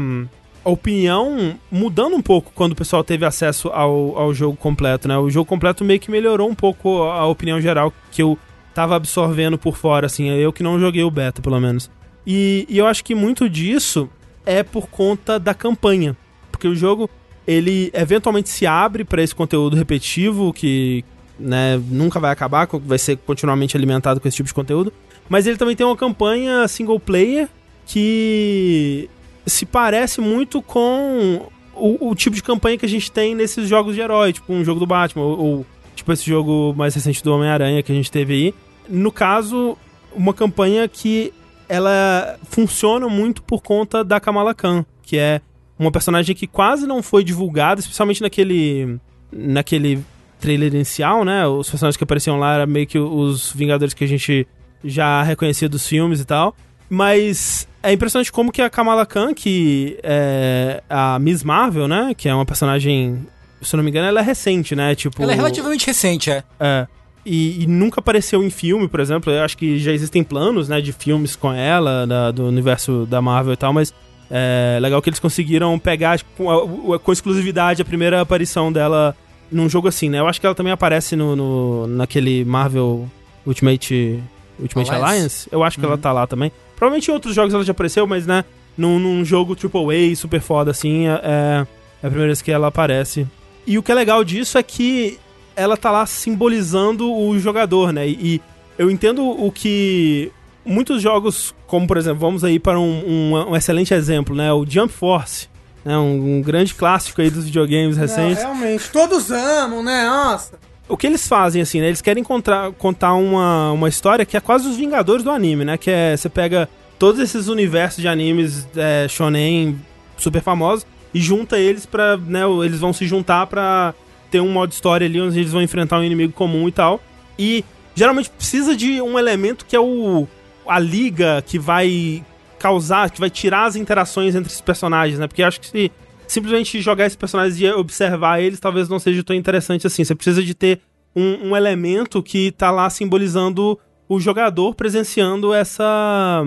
a 0.63 0.69
opinião 0.69 1.57
mudando 1.71 2.15
um 2.15 2.21
pouco 2.21 2.51
quando 2.53 2.73
o 2.73 2.75
pessoal 2.75 3.03
teve 3.03 3.25
acesso 3.25 3.69
ao, 3.69 4.17
ao 4.17 4.33
jogo 4.33 4.55
completo, 4.55 5.07
né? 5.07 5.17
O 5.17 5.29
jogo 5.29 5.47
completo 5.47 5.83
meio 5.83 5.99
que 5.99 6.11
melhorou 6.11 6.47
um 6.47 6.55
pouco 6.55 7.03
a 7.03 7.25
opinião 7.25 7.59
geral 7.59 7.91
que 8.11 8.21
eu 8.21 8.37
tava 8.75 8.95
absorvendo 8.95 9.57
por 9.57 9.75
fora, 9.75 10.05
assim. 10.05 10.29
Eu 10.29 10.53
que 10.53 10.61
não 10.61 10.79
joguei 10.79 11.03
o 11.03 11.09
beta, 11.09 11.41
pelo 11.41 11.59
menos. 11.59 11.89
E, 12.27 12.65
e 12.69 12.77
eu 12.77 12.85
acho 12.85 13.03
que 13.03 13.15
muito 13.15 13.49
disso 13.49 14.09
é 14.45 14.61
por 14.61 14.87
conta 14.87 15.39
da 15.39 15.53
campanha. 15.53 16.15
Porque 16.51 16.67
o 16.67 16.75
jogo, 16.75 17.09
ele 17.47 17.89
eventualmente 17.93 18.49
se 18.49 18.67
abre 18.67 19.03
para 19.03 19.23
esse 19.23 19.33
conteúdo 19.33 19.75
repetitivo 19.75 20.53
que 20.53 21.03
né, 21.39 21.81
nunca 21.89 22.19
vai 22.19 22.31
acabar, 22.31 22.67
vai 22.67 22.97
ser 22.97 23.17
continuamente 23.17 23.75
alimentado 23.75 24.19
com 24.19 24.27
esse 24.27 24.37
tipo 24.37 24.47
de 24.47 24.53
conteúdo. 24.53 24.91
Mas 25.27 25.47
ele 25.47 25.57
também 25.57 25.75
tem 25.75 25.85
uma 25.85 25.97
campanha 25.97 26.67
single 26.67 26.99
player 26.99 27.49
que 27.85 29.09
se 29.45 29.65
parece 29.65 30.21
muito 30.21 30.61
com 30.61 31.47
o, 31.73 32.09
o 32.09 32.15
tipo 32.15 32.35
de 32.35 32.43
campanha 32.43 32.77
que 32.77 32.85
a 32.85 32.89
gente 32.89 33.11
tem 33.11 33.35
nesses 33.35 33.67
jogos 33.67 33.95
de 33.95 34.01
herói, 34.01 34.33
tipo 34.33 34.51
um 34.53 34.63
jogo 34.63 34.79
do 34.79 34.87
Batman, 34.87 35.23
ou, 35.23 35.39
ou 35.39 35.65
tipo 35.95 36.11
esse 36.11 36.25
jogo 36.25 36.73
mais 36.75 36.93
recente 36.93 37.23
do 37.23 37.33
Homem-Aranha 37.33 37.83
que 37.83 37.91
a 37.91 37.95
gente 37.95 38.11
teve 38.11 38.33
aí. 38.33 38.53
No 38.87 39.11
caso, 39.11 39.77
uma 40.13 40.33
campanha 40.33 40.87
que 40.87 41.33
ela 41.67 42.37
funciona 42.43 43.07
muito 43.09 43.41
por 43.41 43.61
conta 43.61 44.03
da 44.03 44.19
Kamala 44.19 44.53
Khan, 44.53 44.85
que 45.01 45.17
é 45.17 45.41
uma 45.77 45.91
personagem 45.91 46.35
que 46.35 46.47
quase 46.47 46.85
não 46.85 47.01
foi 47.01 47.23
divulgada, 47.23 47.79
especialmente 47.79 48.21
naquele 48.21 48.97
naquele 49.31 49.99
trailer 50.39 50.73
inicial, 50.73 51.23
né? 51.23 51.45
Os 51.47 51.69
personagens 51.69 51.97
que 51.97 52.03
apareciam 52.03 52.37
lá 52.37 52.55
eram 52.55 52.67
meio 52.67 52.87
que 52.87 52.99
os 52.99 53.51
Vingadores 53.53 53.93
que 53.93 54.03
a 54.03 54.07
gente 54.07 54.47
já 54.83 55.23
reconhecia 55.23 55.67
dos 55.69 55.87
filmes 55.87 56.19
e 56.19 56.25
tal. 56.25 56.55
Mas 56.89 57.67
é 57.81 57.91
impressionante 57.91 58.31
como 58.31 58.51
que 58.51 58.61
a 58.61 58.69
Kamala 58.69 59.05
Khan, 59.05 59.33
que 59.33 59.97
é 60.03 60.83
a 60.89 61.17
Miss 61.19 61.43
Marvel, 61.43 61.87
né? 61.87 62.13
Que 62.15 62.29
é 62.29 62.33
uma 62.33 62.45
personagem, 62.45 63.25
se 63.61 63.75
eu 63.75 63.77
não 63.77 63.83
me 63.83 63.89
engano, 63.89 64.07
ela 64.07 64.19
é 64.19 64.23
recente, 64.23 64.75
né? 64.75 64.93
Tipo, 64.93 65.21
Ela 65.23 65.33
é 65.33 65.35
relativamente 65.35 65.87
recente, 65.87 66.29
é. 66.29 66.43
é. 66.59 66.87
E, 67.25 67.63
e 67.63 67.67
nunca 67.67 67.99
apareceu 67.99 68.43
em 68.43 68.51
filme, 68.51 68.87
por 68.87 68.99
exemplo. 68.99 69.33
Eu 69.33 69.43
acho 69.43 69.57
que 69.57 69.79
já 69.79 69.91
existem 69.91 70.23
planos, 70.23 70.69
né, 70.69 70.79
de 70.79 70.91
filmes 70.93 71.35
com 71.35 71.51
ela, 71.51 72.05
da- 72.05 72.29
do 72.29 72.47
universo 72.47 73.07
da 73.09 73.19
Marvel 73.19 73.53
e 73.53 73.57
tal, 73.57 73.73
mas 73.73 73.91
é 74.29 74.77
legal 74.79 75.01
que 75.01 75.09
eles 75.09 75.19
conseguiram 75.19 75.77
pegar 75.79 76.19
com, 76.37 76.51
a- 76.93 76.99
com 76.99 77.11
exclusividade 77.11 77.81
a 77.81 77.85
primeira 77.85 78.21
aparição 78.21 78.71
dela 78.71 79.15
num 79.51 79.69
jogo 79.69 79.87
assim, 79.87 80.09
né? 80.09 80.19
Eu 80.19 80.27
acho 80.27 80.39
que 80.39 80.45
ela 80.45 80.55
também 80.55 80.73
aparece 80.73 81.15
no, 81.15 81.35
no- 81.35 81.87
naquele 81.87 82.43
Marvel 82.45 83.09
Ultimate, 83.45 84.21
Ultimate 84.59 84.89
Alliance? 84.91 85.11
Alliance. 85.13 85.49
Eu 85.51 85.63
acho 85.63 85.79
que 85.79 85.85
ela 85.85 85.97
tá 85.97 86.11
lá 86.11 86.25
também. 86.27 86.51
Provavelmente 86.75 87.09
em 87.09 87.13
outros 87.13 87.33
jogos 87.35 87.53
ela 87.53 87.63
já 87.63 87.71
apareceu, 87.71 88.05
mas, 88.07 88.25
né, 88.27 88.43
num, 88.77 88.99
num 88.99 89.23
jogo 89.23 89.55
AAA 89.55 90.15
super 90.15 90.41
foda 90.41 90.71
assim, 90.71 91.07
é, 91.07 91.11
é 91.23 91.59
a 92.03 92.07
primeira 92.07 92.27
vez 92.27 92.41
que 92.41 92.51
ela 92.51 92.67
aparece. 92.67 93.25
E 93.65 93.77
o 93.77 93.83
que 93.83 93.91
é 93.91 93.95
legal 93.95 94.23
disso 94.23 94.57
é 94.57 94.63
que 94.63 95.17
ela 95.55 95.77
tá 95.77 95.89
lá 95.91 96.05
simbolizando 96.05 97.11
o 97.13 97.37
jogador, 97.39 97.93
né? 97.93 98.07
E, 98.07 98.11
e 98.35 98.41
eu 98.77 98.91
entendo 98.91 99.23
o 99.23 99.51
que 99.51 100.31
muitos 100.65 101.01
jogos, 101.01 101.53
como 101.65 101.87
por 101.87 101.95
exemplo, 101.97 102.19
vamos 102.19 102.43
aí 102.43 102.59
para 102.59 102.77
um, 102.79 103.03
um- 103.33 103.51
um 103.51 103.55
excelente 103.55 103.93
exemplo, 103.93 104.35
né? 104.35 104.51
O 104.51 104.65
Jump 104.67 104.91
Force, 104.91 105.47
né? 105.85 105.97
Um, 105.97 106.37
um 106.37 106.41
grande 106.41 106.73
clássico 106.73 107.21
aí 107.21 107.29
dos 107.29 107.45
videogames 107.45 107.95
Não, 107.95 108.01
recentes. 108.01 108.43
realmente. 108.43 108.89
Todos 108.89 109.31
amam, 109.31 109.83
né? 109.83 110.05
Nossa. 110.05 110.57
O 110.89 110.97
que 110.97 111.07
eles 111.07 111.27
fazem, 111.27 111.61
assim, 111.61 111.79
né? 111.79 111.87
Eles 111.87 112.01
querem 112.01 112.23
contar, 112.23 112.71
contar 112.73 113.13
uma, 113.13 113.71
uma 113.71 113.87
história 113.87 114.25
que 114.25 114.35
é 114.35 114.39
quase 114.39 114.67
os 114.67 114.75
Vingadores 114.75 115.23
do 115.23 115.31
anime, 115.31 115.63
né? 115.63 115.77
Que 115.77 115.91
é, 115.91 116.17
você 116.17 116.27
pega 116.27 116.67
todos 116.97 117.21
esses 117.21 117.47
universos 117.47 118.01
de 118.01 118.07
animes 118.07 118.67
é, 118.75 119.07
shonen 119.07 119.79
super 120.17 120.41
famosos 120.41 120.85
e 121.13 121.19
junta 121.19 121.57
eles 121.57 121.85
pra, 121.85 122.17
né? 122.17 122.41
Eles 122.63 122.79
vão 122.79 122.91
se 122.93 123.05
juntar 123.07 123.47
pra 123.47 123.93
ter 124.29 124.41
um 124.41 124.51
modo 124.51 124.71
história 124.71 125.05
ali 125.05 125.21
onde 125.21 125.39
eles 125.39 125.51
vão 125.51 125.61
enfrentar 125.61 125.99
um 125.99 126.03
inimigo 126.03 126.33
comum 126.33 126.67
e 126.67 126.71
tal. 126.71 127.01
E 127.37 127.63
geralmente 127.95 128.29
precisa 128.29 128.75
de 128.75 129.01
um 129.01 129.17
elemento 129.17 129.65
que 129.65 129.75
é 129.75 129.79
o 129.79 130.27
a 130.67 130.79
liga 130.79 131.43
que 131.45 131.59
vai 131.59 132.23
causar, 132.65 133.11
que 133.11 133.19
vai 133.19 133.29
tirar 133.29 133.65
as 133.65 133.75
interações 133.75 134.33
entre 134.35 134.49
esses 134.49 134.61
personagens, 134.61 135.19
né? 135.19 135.27
Porque 135.27 135.43
acho 135.43 135.59
que 135.61 135.67
se 135.67 135.91
simplesmente 136.27 136.81
jogar 136.81 137.05
esses 137.05 137.15
personagens 137.15 137.59
e 137.61 137.67
observar 137.71 138.39
eles 138.41 138.59
talvez 138.59 138.89
não 138.89 138.97
seja 138.97 139.23
tão 139.23 139.35
interessante 139.35 139.85
assim. 139.85 140.03
Você 140.03 140.15
precisa 140.15 140.41
de 140.43 140.55
ter 140.55 140.79
um, 141.15 141.49
um 141.49 141.55
elemento 141.55 142.23
que 142.23 142.51
tá 142.51 142.71
lá 142.71 142.89
simbolizando 142.89 143.77
o 144.09 144.19
jogador 144.19 144.73
presenciando 144.73 145.53
essa 145.53 146.43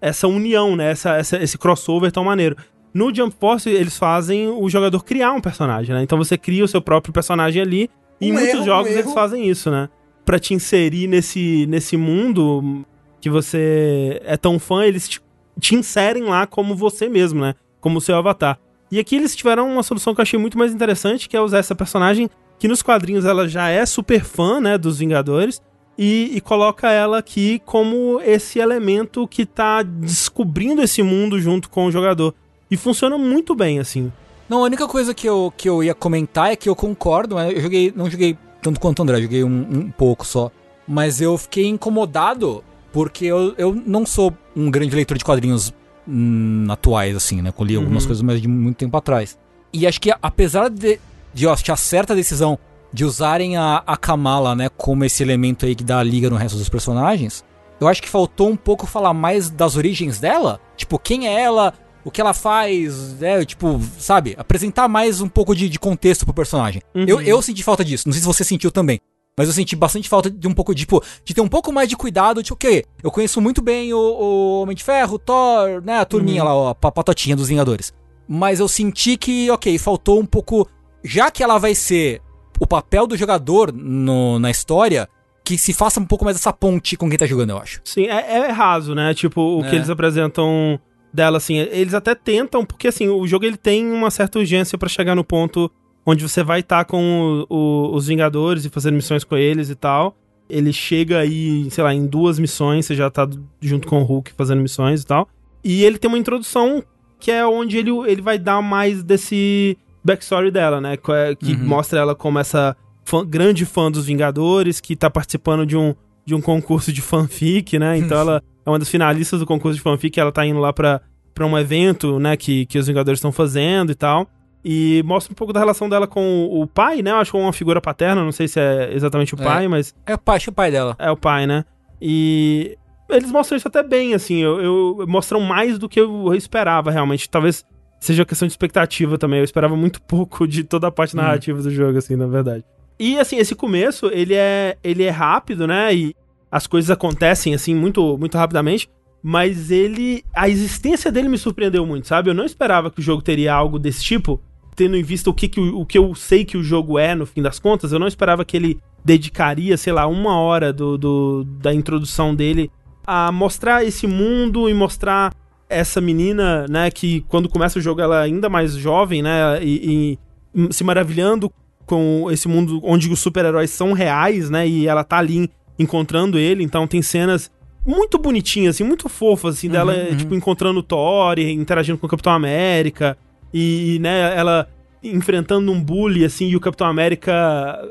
essa 0.00 0.26
união, 0.28 0.74
né? 0.76 0.90
Essa, 0.92 1.16
essa- 1.16 1.36
esse 1.42 1.58
crossover 1.58 2.10
tão 2.12 2.24
maneiro. 2.24 2.56
No 2.94 3.14
Jump 3.14 3.34
Force, 3.38 3.68
eles 3.68 3.98
fazem 3.98 4.48
o 4.48 4.68
jogador 4.70 5.04
criar 5.04 5.32
um 5.32 5.40
personagem, 5.40 5.94
né? 5.94 6.02
Então 6.02 6.16
você 6.16 6.38
cria 6.38 6.64
o 6.64 6.68
seu 6.68 6.80
próprio 6.80 7.12
personagem 7.12 7.60
ali. 7.60 7.90
E 8.20 8.28
em 8.28 8.30
Um 8.30 8.34
muitos 8.34 8.54
erro, 8.54 8.62
um 8.62 8.64
jogos 8.64 8.90
eles 8.90 9.04
erro. 9.04 9.14
fazem 9.14 9.46
isso, 9.48 9.70
né? 9.70 9.88
Pra 10.24 10.38
te 10.38 10.54
inserir 10.54 11.06
nesse, 11.06 11.66
nesse 11.66 11.96
mundo 11.96 12.84
que 13.20 13.28
você 13.28 14.20
é 14.24 14.36
tão 14.36 14.58
fã, 14.58 14.84
eles 14.84 15.08
te, 15.08 15.20
te 15.58 15.74
inserem 15.74 16.24
lá 16.24 16.46
como 16.46 16.74
você 16.74 17.08
mesmo, 17.08 17.40
né? 17.40 17.54
Como 17.80 18.00
seu 18.00 18.16
avatar. 18.16 18.58
E 18.90 18.98
aqui 18.98 19.16
eles 19.16 19.36
tiveram 19.36 19.70
uma 19.70 19.82
solução 19.82 20.14
que 20.14 20.20
eu 20.20 20.22
achei 20.22 20.38
muito 20.38 20.56
mais 20.56 20.72
interessante, 20.72 21.28
que 21.28 21.36
é 21.36 21.40
usar 21.40 21.58
essa 21.58 21.74
personagem 21.74 22.30
que 22.58 22.66
nos 22.66 22.82
quadrinhos 22.82 23.24
ela 23.24 23.46
já 23.46 23.68
é 23.68 23.84
super 23.86 24.24
fã, 24.24 24.60
né, 24.60 24.76
dos 24.76 24.98
Vingadores, 24.98 25.62
e, 25.96 26.30
e 26.34 26.40
coloca 26.40 26.90
ela 26.90 27.18
aqui 27.18 27.60
como 27.64 28.20
esse 28.24 28.58
elemento 28.58 29.26
que 29.28 29.44
tá 29.44 29.82
descobrindo 29.82 30.82
esse 30.82 31.02
mundo 31.02 31.40
junto 31.40 31.68
com 31.68 31.86
o 31.86 31.90
jogador. 31.90 32.34
E 32.70 32.76
funciona 32.76 33.18
muito 33.18 33.54
bem, 33.54 33.78
assim. 33.78 34.12
Não, 34.48 34.60
a 34.60 34.64
única 34.64 34.86
coisa 34.86 35.12
que 35.12 35.28
eu, 35.28 35.52
que 35.56 35.68
eu 35.68 35.82
ia 35.82 35.94
comentar 35.94 36.50
é 36.50 36.56
que 36.56 36.68
eu 36.68 36.76
concordo, 36.76 37.36
né? 37.36 37.52
eu 37.52 37.60
joguei, 37.60 37.92
não 37.94 38.10
joguei 38.10 38.36
tanto 38.62 38.80
quanto 38.80 39.00
o 39.00 39.02
André, 39.02 39.20
joguei 39.20 39.44
um, 39.44 39.66
um 39.70 39.90
pouco 39.90 40.26
só. 40.26 40.50
Mas 40.86 41.20
eu 41.20 41.36
fiquei 41.36 41.66
incomodado 41.66 42.64
porque 42.92 43.26
eu, 43.26 43.54
eu 43.58 43.74
não 43.74 44.06
sou 44.06 44.32
um 44.58 44.70
grande 44.70 44.94
leitor 44.94 45.16
de 45.16 45.24
quadrinhos 45.24 45.72
hum, 46.06 46.66
atuais, 46.70 47.14
assim, 47.16 47.40
né? 47.40 47.52
Eu 47.56 47.64
li 47.64 47.76
algumas 47.76 48.02
Uhum. 48.02 48.08
coisas, 48.08 48.22
mas 48.22 48.40
de 48.40 48.48
muito 48.48 48.76
tempo 48.76 48.96
atrás. 48.96 49.38
E 49.72 49.86
acho 49.86 50.00
que 50.00 50.12
apesar 50.22 50.68
de, 50.70 50.98
de 51.32 51.44
eu 51.44 51.52
achar 51.52 51.76
certa 51.76 52.12
a 52.12 52.16
decisão 52.16 52.58
de 52.92 53.04
usarem 53.04 53.56
a, 53.56 53.82
a 53.86 53.96
Kamala, 53.96 54.56
né, 54.56 54.68
como 54.70 55.04
esse 55.04 55.22
elemento 55.22 55.66
aí 55.66 55.74
que 55.74 55.84
dá 55.84 55.98
a 55.98 56.02
liga 56.02 56.30
no 56.30 56.36
resto 56.36 56.56
dos 56.56 56.68
personagens, 56.70 57.44
eu 57.80 57.86
acho 57.86 58.02
que 58.02 58.08
faltou 58.08 58.48
um 58.48 58.56
pouco 58.56 58.86
falar 58.86 59.12
mais 59.12 59.50
das 59.50 59.76
origens 59.76 60.18
dela. 60.18 60.58
Tipo, 60.76 60.98
quem 60.98 61.28
é 61.28 61.40
ela, 61.42 61.74
o 62.04 62.10
que 62.10 62.20
ela 62.20 62.32
faz, 62.32 63.12
né? 63.20 63.44
Tipo, 63.44 63.78
sabe? 63.98 64.34
Apresentar 64.38 64.88
mais 64.88 65.20
um 65.20 65.28
pouco 65.28 65.54
de, 65.54 65.68
de 65.68 65.78
contexto 65.78 66.24
pro 66.24 66.32
personagem. 66.34 66.80
Uhum. 66.94 67.04
Eu, 67.06 67.20
eu 67.20 67.42
senti 67.42 67.62
falta 67.62 67.84
disso. 67.84 68.08
Não 68.08 68.12
sei 68.14 68.20
se 68.22 68.26
você 68.26 68.42
sentiu 68.42 68.70
também. 68.72 68.98
Mas 69.38 69.46
eu 69.48 69.54
senti 69.54 69.76
bastante 69.76 70.08
falta 70.08 70.28
de 70.28 70.48
um 70.48 70.52
pouco, 70.52 70.74
de, 70.74 70.80
tipo, 70.80 71.00
de 71.24 71.32
ter 71.32 71.40
um 71.40 71.46
pouco 71.48 71.72
mais 71.72 71.88
de 71.88 71.96
cuidado 71.96 72.42
de 72.42 72.52
o 72.52 72.56
quê? 72.56 72.84
Eu 73.02 73.10
conheço 73.10 73.40
muito 73.40 73.62
bem 73.62 73.94
o, 73.94 73.96
o 73.98 74.62
Homem 74.62 74.74
de 74.74 74.82
Ferro, 74.82 75.14
o 75.14 75.18
Thor, 75.18 75.80
né? 75.84 76.00
A 76.00 76.04
turminha 76.04 76.42
lá, 76.42 76.52
ó, 76.54 76.68
a 76.70 76.74
pa- 76.74 76.90
patotinha 76.90 77.36
dos 77.36 77.48
Vingadores. 77.48 77.94
Mas 78.28 78.58
eu 78.58 78.66
senti 78.66 79.16
que, 79.16 79.48
ok, 79.50 79.78
faltou 79.78 80.18
um 80.20 80.26
pouco. 80.26 80.68
Já 81.04 81.30
que 81.30 81.42
ela 81.42 81.56
vai 81.56 81.74
ser 81.74 82.20
o 82.60 82.66
papel 82.66 83.06
do 83.06 83.16
jogador 83.16 83.72
no- 83.72 84.40
na 84.40 84.50
história, 84.50 85.08
que 85.44 85.56
se 85.56 85.72
faça 85.72 86.00
um 86.00 86.04
pouco 86.04 86.24
mais 86.24 86.36
essa 86.36 86.52
ponte 86.52 86.96
com 86.96 87.08
quem 87.08 87.16
tá 87.16 87.24
jogando, 87.24 87.50
eu 87.50 87.58
acho. 87.58 87.80
Sim, 87.84 88.06
é, 88.06 88.38
é 88.48 88.50
raso, 88.50 88.94
né? 88.94 89.14
Tipo, 89.14 89.40
o 89.40 89.64
É. 89.64 89.70
que 89.70 89.76
eles 89.76 89.88
apresentam 89.88 90.78
dela, 91.14 91.38
assim, 91.38 91.56
eles 91.56 91.94
até 91.94 92.14
tentam, 92.14 92.66
porque 92.66 92.88
assim, 92.88 93.08
o 93.08 93.26
jogo 93.26 93.44
ele 93.46 93.56
tem 93.56 93.86
uma 93.90 94.10
certa 94.10 94.38
urgência 94.40 94.76
pra 94.76 94.88
chegar 94.88 95.14
no 95.14 95.24
ponto 95.24 95.70
onde 96.10 96.22
você 96.26 96.42
vai 96.42 96.60
estar 96.60 96.84
com 96.86 97.44
o- 97.50 97.54
o- 97.54 97.94
os 97.94 98.06
Vingadores 98.06 98.64
e 98.64 98.70
fazendo 98.70 98.94
missões 98.94 99.24
com 99.24 99.36
eles 99.36 99.68
e 99.68 99.74
tal. 99.74 100.16
Ele 100.48 100.72
chega 100.72 101.18
aí, 101.18 101.70
sei 101.70 101.84
lá, 101.84 101.92
em 101.92 102.06
duas 102.06 102.38
missões, 102.38 102.86
você 102.86 102.94
já 102.94 103.10
tá 103.10 103.28
junto 103.60 103.86
com 103.86 104.00
o 104.00 104.04
Hulk 104.04 104.32
fazendo 104.32 104.62
missões 104.62 105.02
e 105.02 105.06
tal. 105.06 105.28
E 105.62 105.84
ele 105.84 105.98
tem 105.98 106.08
uma 106.08 106.16
introdução 106.18 106.82
que 107.20 107.30
é 107.30 107.44
onde 107.46 107.76
ele, 107.76 107.90
ele 108.06 108.22
vai 108.22 108.38
dar 108.38 108.62
mais 108.62 109.02
desse 109.02 109.76
backstory 110.02 110.50
dela, 110.50 110.80
né? 110.80 110.96
Que, 110.96 111.12
é- 111.12 111.34
que 111.34 111.52
Uhum. 111.52 111.66
mostra 111.66 111.98
ela 112.00 112.14
como 112.14 112.38
essa 112.38 112.74
fã- 113.04 113.26
grande 113.26 113.66
fã 113.66 113.90
dos 113.90 114.06
Vingadores, 114.06 114.80
que 114.80 114.96
tá 114.96 115.10
participando 115.10 115.66
de 115.66 115.76
um, 115.76 115.94
de 116.24 116.34
um 116.34 116.40
concurso 116.40 116.90
de 116.92 117.02
fanfic, 117.02 117.78
né? 117.78 117.98
Então 117.98 118.16
ela 118.20 118.42
é 118.64 118.70
uma 118.70 118.78
das 118.78 118.88
finalistas 118.88 119.40
do 119.40 119.46
concurso 119.46 119.76
de 119.76 119.82
fanfic, 119.82 120.18
ela 120.18 120.32
tá 120.32 120.46
indo 120.46 120.60
lá 120.60 120.72
pra, 120.72 121.00
pra 121.34 121.44
um 121.46 121.58
evento, 121.58 122.18
né, 122.18 122.36
que, 122.36 122.64
que 122.66 122.78
os 122.78 122.86
Vingadores 122.86 123.18
estão 123.18 123.32
fazendo 123.32 123.92
e 123.92 123.94
tal. 123.94 124.26
E 124.64 125.02
mostra 125.06 125.32
um 125.32 125.36
pouco 125.36 125.52
da 125.52 125.60
relação 125.60 125.88
dela 125.88 126.06
com 126.06 126.46
o 126.50 126.66
pai, 126.66 127.00
né? 127.00 127.10
Eu 127.12 127.16
acho 127.16 127.30
que 127.30 127.36
é 127.36 127.40
uma 127.40 127.52
figura 127.52 127.80
paterna, 127.80 128.22
não 128.24 128.32
sei 128.32 128.48
se 128.48 128.58
é 128.60 128.92
exatamente 128.92 129.34
o 129.34 129.40
É. 129.40 129.44
pai, 129.44 129.68
mas 129.68 129.94
É 130.06 130.14
o 130.14 130.18
pai, 130.18 130.36
acho 130.36 130.44
que 130.46 130.50
é 130.50 130.52
o 130.52 130.54
pai 130.54 130.70
dela. 130.70 130.96
é 130.98 131.10
o 131.10 131.16
pai, 131.16 131.46
né? 131.46 131.64
E 132.02 132.76
eles 133.08 133.30
mostram 133.30 133.56
isso 133.56 133.68
até 133.68 133.82
bem, 133.82 134.14
assim, 134.14 134.38
eu, 134.42 134.60
eu- 134.60 135.04
mostram 135.08 135.40
mais 135.40 135.78
do 135.78 135.88
que 135.88 136.00
eu 136.00 136.34
esperava, 136.34 136.90
realmente. 136.90 137.28
Talvez 137.30 137.64
seja 138.00 138.24
questão 138.24 138.46
de 138.46 138.52
expectativa 138.52 139.16
também. 139.18 139.38
Eu 139.38 139.44
esperava 139.44 139.76
muito 139.76 140.00
pouco 140.06 140.46
de 140.46 140.64
toda 140.64 140.86
a 140.88 140.90
parte 140.90 141.14
Hum. 141.16 141.20
narrativa 141.20 141.60
do 141.62 141.70
jogo, 141.70 141.96
assim, 141.98 142.16
na 142.16 142.26
verdade. 142.26 142.64
E 142.98 143.18
assim, 143.18 143.36
esse 143.38 143.54
começo, 143.54 144.06
ele 144.12 144.34
é, 144.34 144.76
ele 144.82 145.04
é 145.04 145.10
rápido, 145.10 145.66
né? 145.68 145.94
E 145.94 146.14
as 146.50 146.66
coisas 146.66 146.90
acontecem 146.90 147.54
assim 147.54 147.74
muito, 147.74 148.18
muito 148.18 148.36
rapidamente. 148.36 148.88
Mas 149.22 149.70
ele. 149.72 150.24
A 150.34 150.48
existência 150.48 151.10
dele 151.10 151.28
me 151.28 151.36
surpreendeu 151.38 151.84
muito, 151.84 152.06
sabe? 152.06 152.30
Eu 152.30 152.34
não 152.34 152.44
esperava 152.44 152.88
que 152.90 153.00
o 153.00 153.02
jogo 153.02 153.20
teria 153.22 153.52
algo 153.52 153.78
desse 153.78 154.02
tipo. 154.02 154.40
Tendo 154.78 154.96
em 154.96 155.02
vista 155.02 155.28
o 155.28 155.34
que, 155.34 155.48
que, 155.48 155.58
o, 155.58 155.84
que 155.84 155.98
eu 155.98 156.14
sei 156.14 156.44
que 156.44 156.56
o 156.56 156.62
jogo 156.62 157.00
é, 157.00 157.12
no 157.12 157.26
fim 157.26 157.42
das 157.42 157.58
contas, 157.58 157.90
eu 157.90 157.98
não 157.98 158.06
esperava 158.06 158.44
que 158.44 158.56
ele 158.56 158.78
dedicaria, 159.04 159.76
sei 159.76 159.92
lá, 159.92 160.06
uma 160.06 160.38
hora 160.38 160.72
do, 160.72 160.96
do- 160.96 161.44
da 161.60 161.74
introdução 161.74 162.32
dele 162.32 162.70
a 163.04 163.32
mostrar 163.32 163.84
esse 163.84 164.06
mundo 164.06 164.68
e 164.68 164.74
mostrar 164.74 165.34
essa 165.68 166.00
menina, 166.00 166.64
né, 166.68 166.92
que 166.92 167.22
quando 167.22 167.48
começa 167.48 167.80
o 167.80 167.82
jogo 167.82 168.00
ela 168.00 168.20
é 168.20 168.26
ainda 168.26 168.48
mais 168.48 168.74
jovem, 168.76 169.20
né, 169.20 169.58
e, 169.64 170.16
e 170.54 170.72
se 170.72 170.84
maravilhando 170.84 171.50
com 171.84 172.28
esse 172.30 172.46
mundo 172.46 172.80
onde 172.84 173.10
os 173.10 173.18
super-heróis 173.18 173.70
são 173.70 173.92
reais, 173.92 174.48
né, 174.48 174.68
e 174.68 174.86
ela 174.86 175.02
tá 175.02 175.18
ali 175.18 175.50
encontrando 175.76 176.38
ele, 176.38 176.62
então 176.62 176.86
tem 176.86 177.02
cenas 177.02 177.50
muito 177.84 178.16
bonitinhas, 178.16 178.76
assim, 178.76 178.84
muito 178.84 179.08
fofas, 179.08 179.56
assim, 179.56 179.68
dela, 179.68 179.92
uhum. 179.92 180.16
tipo, 180.16 180.34
encontrando 180.36 180.78
o 180.78 180.82
Thor, 180.84 181.38
interagindo 181.40 181.98
com 181.98 182.06
o 182.06 182.10
Capitão 182.10 182.32
América, 182.32 183.18
e, 183.52 183.98
né, 184.00 184.36
ela 184.36 184.68
enfrentando 185.02 185.70
um 185.70 185.80
bully, 185.80 186.24
assim, 186.24 186.48
e 186.48 186.56
o 186.56 186.60
Capitão 186.60 186.86
América 186.86 187.32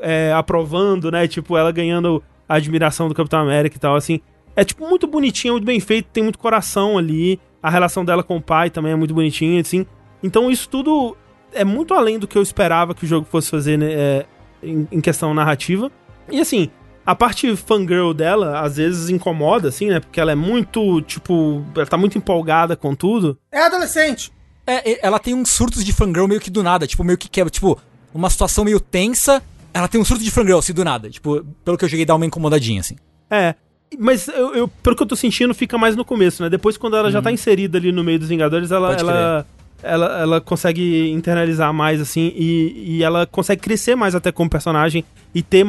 é, 0.02 0.32
aprovando, 0.32 1.10
né, 1.10 1.26
tipo, 1.26 1.56
ela 1.56 1.72
ganhando 1.72 2.22
a 2.48 2.54
admiração 2.56 3.08
do 3.08 3.14
Capitão 3.14 3.40
América 3.40 3.76
e 3.76 3.80
tal, 3.80 3.96
assim. 3.96 4.20
É, 4.54 4.64
tipo, 4.64 4.86
muito 4.88 5.06
bonitinho, 5.06 5.54
muito 5.54 5.64
bem 5.64 5.80
feito, 5.80 6.08
tem 6.12 6.22
muito 6.22 6.38
coração 6.38 6.98
ali, 6.98 7.40
a 7.62 7.70
relação 7.70 8.04
dela 8.04 8.22
com 8.22 8.36
o 8.36 8.42
pai 8.42 8.70
também 8.70 8.92
é 8.92 8.96
muito 8.96 9.14
bonitinha, 9.14 9.60
assim. 9.60 9.86
Então 10.22 10.50
isso 10.50 10.68
tudo 10.68 11.16
é 11.52 11.64
muito 11.64 11.94
além 11.94 12.18
do 12.18 12.26
que 12.26 12.36
eu 12.36 12.42
esperava 12.42 12.94
que 12.94 13.04
o 13.04 13.08
jogo 13.08 13.26
fosse 13.26 13.50
fazer, 13.50 13.78
né, 13.78 13.92
é, 13.92 14.26
em, 14.62 14.86
em 14.90 15.00
questão 15.00 15.32
narrativa. 15.32 15.90
E 16.30 16.40
assim, 16.40 16.70
a 17.06 17.14
parte 17.14 17.54
fangirl 17.56 18.12
dela, 18.12 18.60
às 18.60 18.76
vezes 18.76 19.08
incomoda, 19.08 19.68
assim, 19.68 19.88
né, 19.88 20.00
porque 20.00 20.20
ela 20.20 20.32
é 20.32 20.34
muito, 20.34 21.00
tipo, 21.02 21.64
ela 21.74 21.86
tá 21.86 21.96
muito 21.96 22.18
empolgada 22.18 22.76
com 22.76 22.94
tudo. 22.94 23.38
É 23.50 23.62
adolescente. 23.62 24.30
É, 24.70 24.90
e- 24.92 24.98
ela 25.02 25.18
tem 25.18 25.34
uns 25.34 25.50
surtos 25.50 25.82
de 25.84 25.92
fangirl 25.92 26.26
meio 26.28 26.40
que 26.40 26.50
do 26.50 26.62
nada, 26.62 26.86
tipo, 26.86 27.02
meio 27.02 27.16
que 27.16 27.28
quebra, 27.28 27.50
tipo, 27.50 27.80
uma 28.14 28.28
situação 28.28 28.64
meio 28.64 28.78
tensa, 28.78 29.42
ela 29.72 29.88
tem 29.88 30.00
um 30.00 30.04
surto 30.04 30.22
de 30.22 30.30
fangirl, 30.30 30.58
assim, 30.58 30.72
do 30.74 30.84
nada. 30.84 31.08
Tipo, 31.08 31.44
pelo 31.64 31.78
que 31.78 31.84
eu 31.84 31.88
joguei, 31.88 32.04
dá 32.04 32.14
uma 32.14 32.26
incomodadinha, 32.26 32.80
assim. 32.80 32.96
É. 33.30 33.54
Mas 33.98 34.28
eu, 34.28 34.54
eu- 34.54 34.68
pelo 34.68 34.94
que 34.94 35.02
eu 35.02 35.06
tô 35.06 35.16
sentindo, 35.16 35.54
fica 35.54 35.78
mais 35.78 35.96
no 35.96 36.04
começo, 36.04 36.42
né? 36.42 36.50
Depois, 36.50 36.76
quando 36.76 36.96
ela 36.96 37.10
já 37.10 37.22
tá 37.22 37.32
inserida 37.32 37.78
ali 37.78 37.90
no 37.90 38.04
meio 38.04 38.18
dos 38.18 38.28
Vingadores, 38.28 38.70
ela, 38.70 38.88
ela, 39.00 39.46
ela, 39.82 40.20
ela 40.20 40.40
consegue 40.42 41.08
internalizar 41.10 41.72
mais, 41.72 41.98
assim, 42.00 42.30
e, 42.36 42.96
e 42.98 43.02
ela 43.02 43.26
consegue 43.26 43.62
crescer 43.62 43.94
mais 43.94 44.14
até 44.14 44.30
como 44.30 44.50
personagem 44.50 45.02
e 45.34 45.42
ter 45.42 45.66